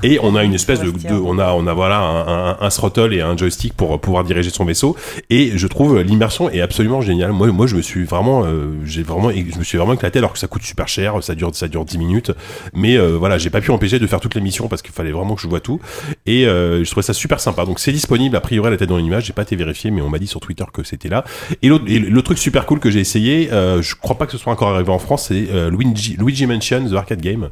Et 0.04 0.20
on 0.22 0.36
a 0.36 0.44
une 0.44 0.54
espèce 0.54 0.80
de, 0.82 0.92
de- 0.92 1.14
on 1.14 1.38
a 1.40 1.54
on 1.54 1.68
a 1.68 1.74
voilà 1.74 2.00
un, 2.00 2.50
un, 2.52 2.58
un 2.62 2.70
throttle 2.70 3.14
et 3.14 3.22
un 3.22 3.36
joystick 3.38 3.74
pour 3.74 4.00
pouvoir 4.00 4.24
diriger 4.24 4.50
son 4.50 4.66
vaisseau. 4.66 4.96
Et 5.30 5.52
je 5.56 5.68
trouve 5.68 6.00
l'immersion 6.02 6.50
est 6.50 6.62
absolument 6.62 7.02
géniale. 7.02 7.32
Moi 7.32 7.48
moi 7.52 7.68
je 7.68 7.76
me 7.76 7.82
suis 7.82 8.04
vraiment 8.06 8.44
euh, 8.46 8.68
j'ai 8.86 9.04
vraiment 9.04 9.30
je 9.32 9.60
me 9.60 9.64
suis 9.64 9.78
vraiment 9.78 9.94
éclaté 9.94 10.20
alors 10.20 10.34
que 10.34 10.40
ça 10.40 10.48
coûte 10.48 10.64
super 10.64 10.88
cher. 10.88 11.14
Ça 11.22 11.35
dure 11.36 11.52
ça 11.54 11.68
dure 11.68 11.86
10 11.86 11.98
minutes. 11.98 12.32
Mais 12.74 12.98
euh, 12.98 13.18
voilà 13.18 13.38
j'ai 13.38 13.50
pas 13.50 13.62
pu 13.62 13.72
empêcher 13.72 14.00
de 14.00 14.08
faire 14.08 14.20
toutes 14.20 14.36
les 14.36 14.42
missions 14.42 14.68
parce 14.68 14.82
qu'il 14.82 14.94
fallait 14.94 15.12
vraiment 15.12 15.36
que 15.36 15.42
je 15.42 15.48
vois 15.48 15.60
tout. 15.60 15.80
Et 16.26 16.48
euh, 16.48 16.84
je 16.84 16.90
trouvais 16.92 17.06
ça 17.06 17.14
super 17.14 17.40
sympa. 17.40 17.66
Donc 17.66 17.80
c'est 17.80 17.92
disponible 17.92 18.36
a 18.36 18.42
priori 18.42 18.70
la 18.72 18.78
tête 18.78 18.90
dans 18.90 18.98
l'image. 18.98 19.26
J'ai 19.26 19.34
pas 19.34 19.44
été 19.44 19.56
vérifié 19.56 19.92
mais 19.92 20.02
on 20.02 20.10
m'a 20.10 20.20
dit 20.20 20.28
sur 20.28 20.40
Twitter 20.40 20.66
que 20.74 20.84
c'était 20.84 21.10
là. 21.10 21.24
Et 21.62 21.70
le 21.70 22.22
truc 22.22 22.38
super 22.38 22.66
cool 22.66 22.80
que 22.80 22.90
j'ai 22.90 23.00
essayé, 23.00 23.50
euh, 23.52 23.82
je 23.82 23.96
crois 23.96 24.18
pas 24.18 24.26
que 24.26 24.32
ce 24.32 24.38
soit 24.38 24.52
encore 24.54 24.70
arrivé 24.70 24.90
en 24.92 25.00
France, 25.00 25.26
c'est 25.28 25.48
Luigi, 25.70 26.16
Luigi 26.18 26.46
Mansion 26.48 26.88
The 26.90 26.94
Arcade 26.94 27.22
Game, 27.22 27.50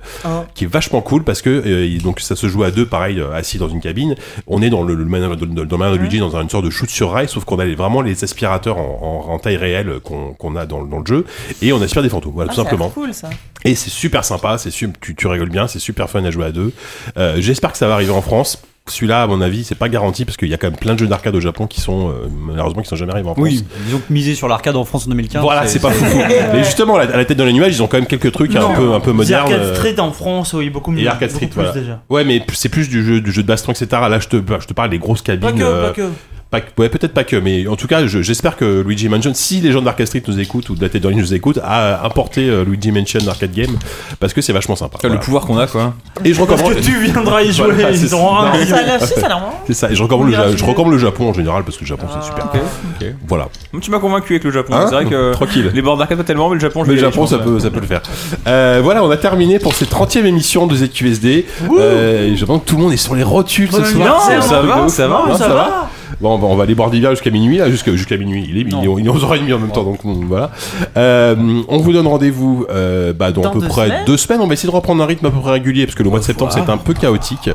qui 0.55 0.63
est 0.63 0.67
vachement 0.67 1.01
cool 1.01 1.23
parce 1.23 1.41
que 1.41 1.97
donc 2.01 2.19
ça 2.19 2.35
se 2.35 2.47
joue 2.47 2.63
à 2.63 2.71
deux, 2.71 2.85
pareil, 2.85 3.21
assis 3.33 3.57
dans 3.57 3.69
une 3.69 3.81
cabine. 3.81 4.15
On 4.47 4.61
est 4.61 4.69
dans 4.69 4.83
le, 4.83 4.95
le 4.95 5.03
de, 5.35 5.63
dans 5.65 5.93
Luigi 5.95 6.19
dans 6.19 6.39
une 6.39 6.49
sorte 6.49 6.65
de 6.65 6.69
shoot 6.69 6.89
sur 6.89 7.11
rail, 7.11 7.27
sauf 7.27 7.43
qu'on 7.45 7.59
a 7.59 7.65
les- 7.65 7.75
vraiment 7.75 8.01
les 8.01 8.23
aspirateurs 8.23 8.77
en, 8.77 9.25
en- 9.27 9.33
en 9.33 9.39
taille 9.39 9.57
réelle 9.57 9.99
qu'on 10.03 10.33
qu'on 10.33 10.55
a 10.55 10.65
dans, 10.65 10.81
le- 10.81 10.87
dans 10.89 10.99
le 10.99 11.05
jeu 11.05 11.25
et 11.61 11.73
on 11.73 11.81
aspire 11.81 12.01
des 12.03 12.09
fantômes, 12.09 12.33
voilà 12.33 12.51
Ah, 12.51 12.55
tout 12.55 12.61
simplement. 12.61 12.89
cool 12.89 13.13
ça. 13.13 13.29
Et 13.65 13.72
c'est 13.75 13.89
super 13.89 14.25
sympa, 14.25 14.57
c'est 14.57 14.69
tu, 14.69 14.91
tu 15.15 15.27
rigoles 15.27 15.49
bien, 15.49 15.67
c'est 15.67 15.79
super 15.79 16.09
fun 16.09 16.23
à 16.23 16.31
jouer 16.31 16.45
à 16.45 16.51
deux. 16.51 16.71
Euh, 17.17 17.35
J'espère 17.39 17.71
que 17.71 17.77
ça 17.77 17.87
va 17.87 17.93
arriver 17.95 18.11
en 18.11 18.21
France. 18.21 18.61
Celui-là, 18.89 19.23
à 19.23 19.27
mon 19.27 19.39
avis, 19.39 19.63
c'est 19.63 19.75
pas 19.75 19.87
garanti 19.87 20.25
parce 20.25 20.35
qu'il 20.35 20.49
y 20.49 20.53
a 20.53 20.57
quand 20.57 20.67
même 20.67 20.77
plein 20.77 20.93
de 20.93 20.99
jeux 20.99 21.07
d'arcade 21.07 21.33
au 21.33 21.39
Japon 21.39 21.67
qui 21.67 21.79
sont 21.79 22.09
euh, 22.09 22.27
malheureusement 22.29 22.81
qui 22.81 22.89
sont 22.89 22.97
jamais 22.97 23.13
arrivés 23.13 23.29
en 23.29 23.33
France. 23.33 23.45
Oui, 23.45 23.63
disons 23.85 23.99
que 24.05 24.11
miser 24.11 24.35
sur 24.35 24.49
l'arcade 24.49 24.75
en 24.75 24.83
France 24.83 25.07
en 25.07 25.11
2015. 25.11 25.41
Voilà, 25.41 25.65
c'est 25.67 25.79
pas 25.79 25.89
fou. 25.91 26.03
Mais 26.53 26.65
justement, 26.65 26.97
à 26.97 27.05
la, 27.05 27.23
tête 27.23 27.37
dans 27.37 27.45
les 27.45 27.53
nuages, 27.53 27.73
ils 27.73 27.81
ont 27.81 27.87
quand 27.87 27.95
même 27.97 28.07
quelques 28.07 28.33
trucs 28.33 28.53
un 28.57 28.59
Non. 28.59 28.73
peu 28.73 28.93
un 28.93 28.99
peu 28.99 29.13
modernes. 29.13 29.43
Arcade 29.43 29.61
euh, 29.61 29.75
Street 29.75 29.99
en 30.01 30.11
France, 30.11 30.51
oui, 30.51 30.69
beaucoup 30.69 30.91
mieux. 30.91 31.03
et 31.03 31.07
Arcade 31.07 31.31
Street, 31.31 31.49
voilà. 31.53 31.71
déjà. 31.71 32.01
Ouais, 32.09 32.25
mais 32.25 32.45
c'est 32.51 32.67
plus 32.67 32.89
du 32.89 33.05
jeu, 33.05 33.21
du 33.21 33.31
jeu 33.31 33.41
de 33.41 33.47
baston, 33.47 33.71
etc. 33.71 33.87
Là, 33.91 34.19
je 34.19 34.27
te, 34.27 34.35
je 34.59 34.67
te 34.67 34.73
parle 34.73 34.89
des 34.89 34.99
grosses 34.99 35.21
cabines. 35.21 35.49
Pas 35.49 35.53
que, 35.57 35.81
pas 35.87 35.91
que. 35.91 36.09
Pas 36.61 36.81
ouais, 36.81 36.89
peut-être 36.89 37.13
pas 37.13 37.23
que, 37.23 37.35
mais 37.35 37.67
en 37.67 37.75
tout 37.75 37.87
cas, 37.87 38.05
je- 38.07 38.21
j'espère 38.21 38.55
que 38.57 38.81
Luigi 38.85 39.09
Mansion, 39.09 39.31
si 39.33 39.59
les 39.59 39.71
gens 39.71 39.81
d'Arcade 39.81 40.07
Street 40.07 40.23
nous 40.27 40.39
écoutent 40.39 40.69
ou 40.69 40.75
de 40.75 40.81
la 40.81 40.89
tête 40.89 41.03
nous 41.03 41.33
écoutent, 41.33 41.59
a 41.63 42.05
importé 42.05 42.47
euh, 42.47 42.63
Luigi 42.63 42.91
Mansion 42.91 43.19
d'Arcade 43.23 43.51
Game 43.53 43.75
parce 44.19 44.33
que 44.33 44.41
c'est 44.41 44.53
vachement 44.53 44.75
sympa. 44.75 44.97
Le 45.07 45.19
pouvoir 45.19 45.45
qu'on 45.45 45.57
a, 45.57 45.67
quoi. 45.67 45.93
Et 46.23 46.33
je 46.33 46.39
Parce 46.39 46.51
recommande. 46.61 46.75
que 46.79 46.85
tu 46.85 46.97
viendras 46.99 47.41
y 47.41 47.51
jouer, 47.51 47.71
Voilà, 47.71 47.91
ils 47.91 48.13
auront 48.13 48.37
un 48.37 48.51
Non. 48.53 48.53
C'est 49.67 49.73
ça. 49.73 49.91
Et 49.91 49.95
je 49.95 50.03
recommande, 50.03 50.29
le, 50.31 50.57
je 50.57 50.63
recommande 50.63 50.97
Japon 50.97 51.29
en 51.29 51.33
général 51.33 51.63
parce 51.63 51.77
que 51.77 51.81
le 51.83 51.87
Japon 51.87 52.07
c'est 52.13 52.25
super. 52.25 52.47
Voilà. 53.27 53.47
Tu 53.81 53.91
m'as 53.91 53.99
convaincu 53.99 54.33
avec 54.33 54.43
le 54.43 54.51
Japon. 54.51 54.73
Hein 54.75 54.85
c'est 54.87 54.95
vrai 54.95 55.05
que 55.05 55.33
Tranquille. 55.33 55.71
les 55.73 55.81
bords 55.81 55.97
d'arcade 55.97 56.17
pas 56.17 56.23
tellement, 56.23 56.49
mais 56.49 56.55
le 56.55 56.61
Japon, 56.61 56.83
je 56.83 56.89
Mais 56.89 56.95
le 56.95 57.01
Japon, 57.01 57.25
ça 57.27 57.39
peut, 57.39 57.59
ça 57.59 57.69
peut 57.69 57.79
le 57.79 57.87
faire. 57.87 58.01
Euh, 58.47 58.79
voilà, 58.83 59.03
on 59.03 59.09
a 59.09 59.17
terminé 59.17 59.59
pour 59.59 59.73
cette 59.73 59.89
30e 59.91 60.25
émission 60.25 60.67
de 60.67 60.75
ZQSD. 60.75 61.45
Euh, 61.79 62.33
je 62.35 62.45
pense 62.45 62.61
que 62.61 62.65
tout 62.67 62.75
le 62.77 62.83
monde 62.83 62.93
est 62.93 62.97
sur 62.97 63.15
les 63.15 63.23
rotules 63.23 63.71
ce 63.71 63.83
soir. 63.83 64.27
un 64.29 64.41
ça 64.41 64.61
va, 64.61 64.83
de 64.85 64.89
ça 64.89 65.07
va, 65.07 65.23
Non, 65.27 65.37
ça 65.37 65.47
va. 65.49 65.89
Bon, 66.21 66.37
bah, 66.39 66.47
on 66.49 66.55
va 66.55 66.63
aller 66.63 66.75
boire 66.75 66.89
des 66.89 66.99
bières 66.99 67.11
jusqu'à 67.11 67.29
minuit, 67.31 67.57
là, 67.57 67.69
jusqu'à 67.69 67.91
jusqu'à 67.95 68.17
minuit. 68.17 68.45
Il 68.49 68.57
est, 68.57 68.61
il 68.61 68.67
est, 68.75 68.79
il 68.99 69.07
est 69.07 69.09
11h30 69.09 69.53
en 69.53 69.59
même 69.59 69.71
temps, 69.71 69.83
donc 69.83 69.99
on- 70.05 70.13
voilà. 70.25 70.51
Euh, 70.97 71.35
on 71.67 71.77
vous 71.77 71.91
donne 71.93 72.07
rendez-vous 72.07 72.65
euh, 72.69 73.13
bah, 73.13 73.31
dans, 73.31 73.41
Dans 73.41 73.49
à 73.49 73.53
peu 73.53 73.59
deux 73.61 73.67
près 73.67 73.85
semaines. 73.87 74.05
deux 74.05 74.17
semaines. 74.17 74.41
On 74.41 74.47
va 74.47 74.53
essayer 74.53 74.69
de 74.69 74.75
reprendre 74.75 75.03
un 75.03 75.05
rythme 75.05 75.25
à 75.25 75.31
peu 75.31 75.39
près 75.39 75.51
régulier 75.51 75.85
parce 75.85 75.95
que 75.95 76.03
le 76.03 76.09
mois 76.09 76.19
de 76.19 76.23
septembre 76.23 76.51
c'était 76.53 76.69
un 76.69 76.77
peu 76.77 76.93
chaotique. 76.93 77.49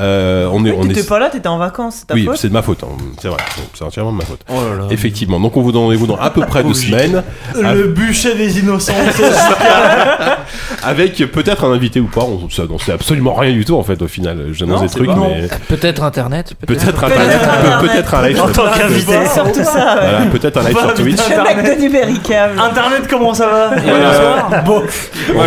Euh, 0.00 0.48
on 0.52 0.64
est, 0.64 0.72
on 0.72 0.82
T'étais 0.86 1.00
est. 1.00 1.08
pas 1.08 1.18
là, 1.18 1.30
t'étais 1.30 1.48
en 1.48 1.58
vacances, 1.58 1.96
c'est 2.00 2.06
ta 2.06 2.14
Oui, 2.14 2.24
faute. 2.24 2.36
c'est 2.36 2.48
de 2.48 2.52
ma 2.52 2.62
faute. 2.62 2.82
hein. 2.84 2.88
C'est 3.20 3.28
vrai, 3.28 3.38
c'est 3.74 3.84
entièrement 3.84 4.12
de 4.12 4.18
ma 4.18 4.24
faute. 4.24 4.40
Oh 4.48 4.54
là 4.54 4.76
là. 4.82 4.86
Effectivement. 4.90 5.40
Donc 5.40 5.56
on 5.56 5.62
vous 5.62 5.72
donne 5.72 5.82
rendez-vous 5.84 6.06
dans 6.06 6.16
à 6.16 6.30
peu 6.30 6.42
près 6.42 6.62
deux 6.64 6.74
semaines. 6.74 7.22
Le 7.56 7.88
bûcher 7.88 8.34
des 8.34 8.58
innocents. 8.58 8.92
Avec 10.82 11.16
peut-être 11.32 11.64
un 11.64 11.72
invité 11.72 12.00
ou 12.00 12.06
pas, 12.06 12.22
on 12.22 12.48
ça- 12.50 12.64
on 12.70 12.78
sait 12.78 12.92
absolument 12.92 13.34
rien 13.34 13.52
du 13.52 13.64
tout 13.64 13.76
en 13.76 13.82
fait 13.82 14.00
au 14.02 14.08
final. 14.08 14.48
J'annonce 14.52 14.76
Non, 14.76 14.82
des 14.82 14.88
c'est 14.88 14.96
trucs, 14.96 15.08
mais 15.16 15.48
Peut-être 15.68 16.02
Internet. 16.02 16.54
peut-être- 16.60 16.80
peut-être 16.84 17.04
internet, 17.04 17.40
peut- 17.80 17.86
peut-être 17.86 18.03
un 18.12 18.28
live 18.28 18.40
En 18.40 18.48
tant 18.48 18.64
qu'invité. 18.76 19.14
Surtout 19.32 19.64
ça. 19.64 19.96
ouais. 19.96 20.10
voilà, 20.10 20.26
peut-être 20.30 20.58
un 20.58 20.62
live 20.68 20.78
sur 20.78 20.94
Twitch. 20.94 21.20
Le 21.28 21.62
mec 21.62 21.76
de 21.76 21.80
Numéricable. 21.80 22.60
Internet, 22.60 23.02
comment 23.08 23.34
ça 23.34 23.46
va. 23.46 23.70
Bon, 24.64 24.82
Moi, 25.34 25.44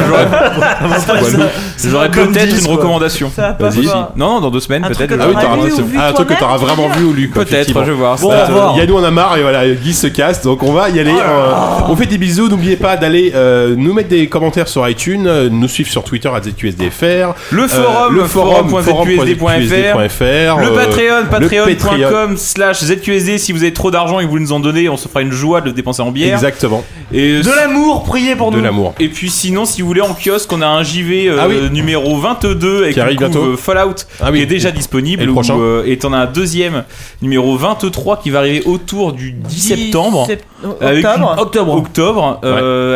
j'aurais, 1.83 2.09
peut-être 2.09 2.59
une 2.59 2.67
recommandation. 2.67 3.31
Vas-y. 3.59 3.85
Non, 3.85 4.07
non, 4.15 4.39
dans 4.41 4.49
deux 4.49 4.59
semaines, 4.59 4.83
peut-être. 4.87 5.15
Ah 5.19 5.25
oui, 5.27 5.35
T'auras 5.39 5.57
ah, 5.99 6.09
un 6.09 6.13
truc 6.13 6.29
que 6.29 6.33
t'auras 6.39 6.57
vraiment 6.57 6.87
vu 6.89 7.05
ou 7.05 7.13
lu. 7.13 7.29
Peut-être, 7.29 7.69
je 7.69 7.91
vais 7.91 7.91
voir. 7.91 8.17
Bon. 8.17 8.31
Yannou 8.75 8.97
en 8.97 9.03
a 9.03 9.11
marre 9.11 9.37
et 9.37 9.41
voilà, 9.41 9.67
Guy 9.67 9.93
se 9.93 10.07
casse. 10.07 10.41
Donc 10.41 10.63
on 10.63 10.71
va 10.71 10.89
y 10.89 10.99
aller. 10.99 11.11
euh, 11.11 11.53
on 11.87 11.95
fait 11.95 12.05
des 12.05 12.17
bisous. 12.17 12.49
N'oubliez 12.49 12.75
pas 12.75 12.97
d'aller 12.97 13.31
euh, 13.35 13.75
nous 13.77 13.93
mettre 13.93 14.09
des 14.09 14.27
commentaires 14.27 14.67
sur 14.67 14.87
iTunes, 14.87 15.27
euh, 15.27 15.49
nous 15.49 15.67
suivre 15.67 15.89
sur 15.89 16.03
Twitter 16.03 16.29
à 16.29 16.41
ZQSDFR. 16.41 17.33
Le 17.51 17.67
forum, 17.67 18.15
le 18.15 18.23
forum, 18.25 18.69
forum.zqsd.fr. 18.69 20.59
Le 20.59 20.73
Patreon. 20.75 21.25
patreon.com 21.29 22.36
slash 22.37 22.79
ZQSD. 22.83 23.37
Si 23.37 23.51
vous 23.51 23.63
avez 23.63 23.73
trop 23.73 23.91
d'argent 23.91 24.19
et 24.19 24.25
que 24.25 24.29
vous 24.29 24.39
nous 24.39 24.51
en 24.51 24.59
donnez, 24.59 24.89
on 24.89 24.97
se 24.97 25.07
fera 25.07 25.21
une 25.21 25.31
joie 25.31 25.61
de 25.61 25.67
le 25.67 25.71
dépenser 25.73 26.01
en 26.01 26.11
bière. 26.11 26.33
Exactement. 26.33 26.83
Et 27.13 27.39
de 27.41 27.55
l'amour, 27.55 28.03
priez 28.03 28.35
pour 28.35 28.51
De 28.51 28.57
nous. 28.57 28.63
l'amour. 28.63 28.93
Et 28.99 29.09
puis 29.09 29.29
sinon, 29.29 29.65
si 29.65 29.81
vous 29.81 29.87
voulez 29.87 30.01
en 30.01 30.13
kiosque, 30.13 30.51
on 30.53 30.61
a 30.61 30.67
un 30.67 30.83
JV 30.83 31.27
euh, 31.29 31.37
Ah 31.41 31.47
oui. 31.47 31.55
numéro 31.71 32.17
22 32.17 32.83
avec 32.83 32.93
Qui 32.93 32.99
arrive 33.01 33.17
coup, 33.17 33.23
bientôt. 33.25 33.43
euh, 33.43 33.57
Fallout 33.57 33.95
Ah 34.21 34.29
oui. 34.31 34.37
qui 34.39 34.43
est 34.43 34.47
déjà 34.47 34.71
disponible. 34.71 35.21
Et 35.23 35.25
le 35.25 35.31
où, 35.31 35.35
prochain 35.35 35.57
euh, 35.59 35.83
et 35.85 35.97
t'en 35.97 36.13
as 36.13 36.17
un 36.17 36.25
deuxième 36.25 36.83
numéro 37.21 37.55
23 37.57 38.17
qui 38.21 38.29
va 38.29 38.39
arriver 38.39 38.63
autour 38.65 39.13
du 39.13 39.31
10 39.31 39.59
septembre. 39.59 40.25
sept- 40.27 40.43
Avec 40.81 41.03
une- 41.05 41.23
Octobre. 41.23 41.35
Octobre. 41.37 41.73
Octobre, 41.77 42.39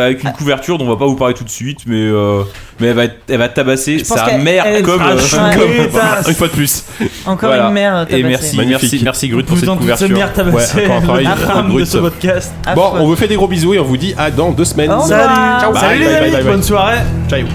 avec 0.02 0.22
une 0.24 0.32
couverture 0.32 0.78
dont 0.78 0.84
on 0.86 0.88
va 0.90 0.96
pas 0.96 1.06
vous 1.06 1.16
parler 1.16 1.34
tout 1.34 1.44
de 1.44 1.48
suite, 1.50 1.80
mais 1.86 1.96
euh, 1.96 2.42
mais 2.80 2.88
elle 2.88 2.94
va 2.96 3.04
être- 3.04 3.18
elle 3.28 3.38
va 3.38 3.48
tabasser 3.48 3.98
Je 4.00 4.04
sa 4.04 4.36
mère 4.38 4.64
elle 4.66 4.82
comme, 4.82 5.00
euh, 5.00 5.18
chouette. 5.18 5.40
comme- 5.58 6.28
Une 6.28 6.34
fois 6.34 6.48
de 6.48 6.52
plus. 6.52 6.84
Encore 7.24 7.48
Voilà. 7.50 7.68
une 7.68 7.74
mère 7.74 8.02
et 8.02 8.06
tabassée. 8.06 8.22
merci 8.24 8.56
Magnifique. 8.56 8.80
merci 8.82 9.00
merci 9.04 9.28
Grut 9.32 9.44
pour 9.46 9.56
cette 9.58 9.66
toute 9.68 9.78
cette 9.96 10.12
couverture. 10.12 10.16
merde. 10.16 10.54
Ouais, 10.54 10.86
encore 10.96 11.16
un 11.16 11.34
travail 11.36 11.74
de- 11.78 11.84
ce 11.84 11.98
podcast. 11.98 12.52
Bon, 12.74 12.92
on 13.00 13.06
vous 13.06 13.16
fait 13.16 13.28
des 13.28 13.36
gros 13.36 13.48
bisous 13.48 13.74
et 13.74 13.78
on 13.78 13.84
vous 13.84 13.96
dit 13.96 14.14
à 14.16 14.30
dans 14.30 14.50
deux 14.52 14.64
semaines. 14.64 14.90
Salut. 15.06 15.34
Ciao. 15.60 15.74
Salut 15.74 15.98
les 16.00 16.04
bye, 16.06 16.14
amis, 16.16 16.30
bye, 16.30 16.42
bye. 16.42 16.52
bonne 16.52 16.62
soirée. 16.62 16.98
Chayo. 17.30 17.46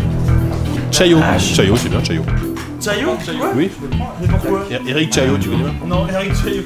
Chayo. 0.91 1.17
Chayo, 1.39 1.75
c'est 1.75 1.89
bien, 1.89 2.03
Chayo. 2.03 2.21
Chaillot 2.83 3.17
Oui. 3.55 3.69
Mais 4.21 4.27
pourquoi 4.27 4.65
Eric 4.87 5.13
Chayo, 5.13 5.37
tu 5.39 5.49
connais 5.49 5.63
pas 5.63 5.69
Non, 5.87 6.05
Eric 6.13 6.31
Chaillot. 6.35 6.63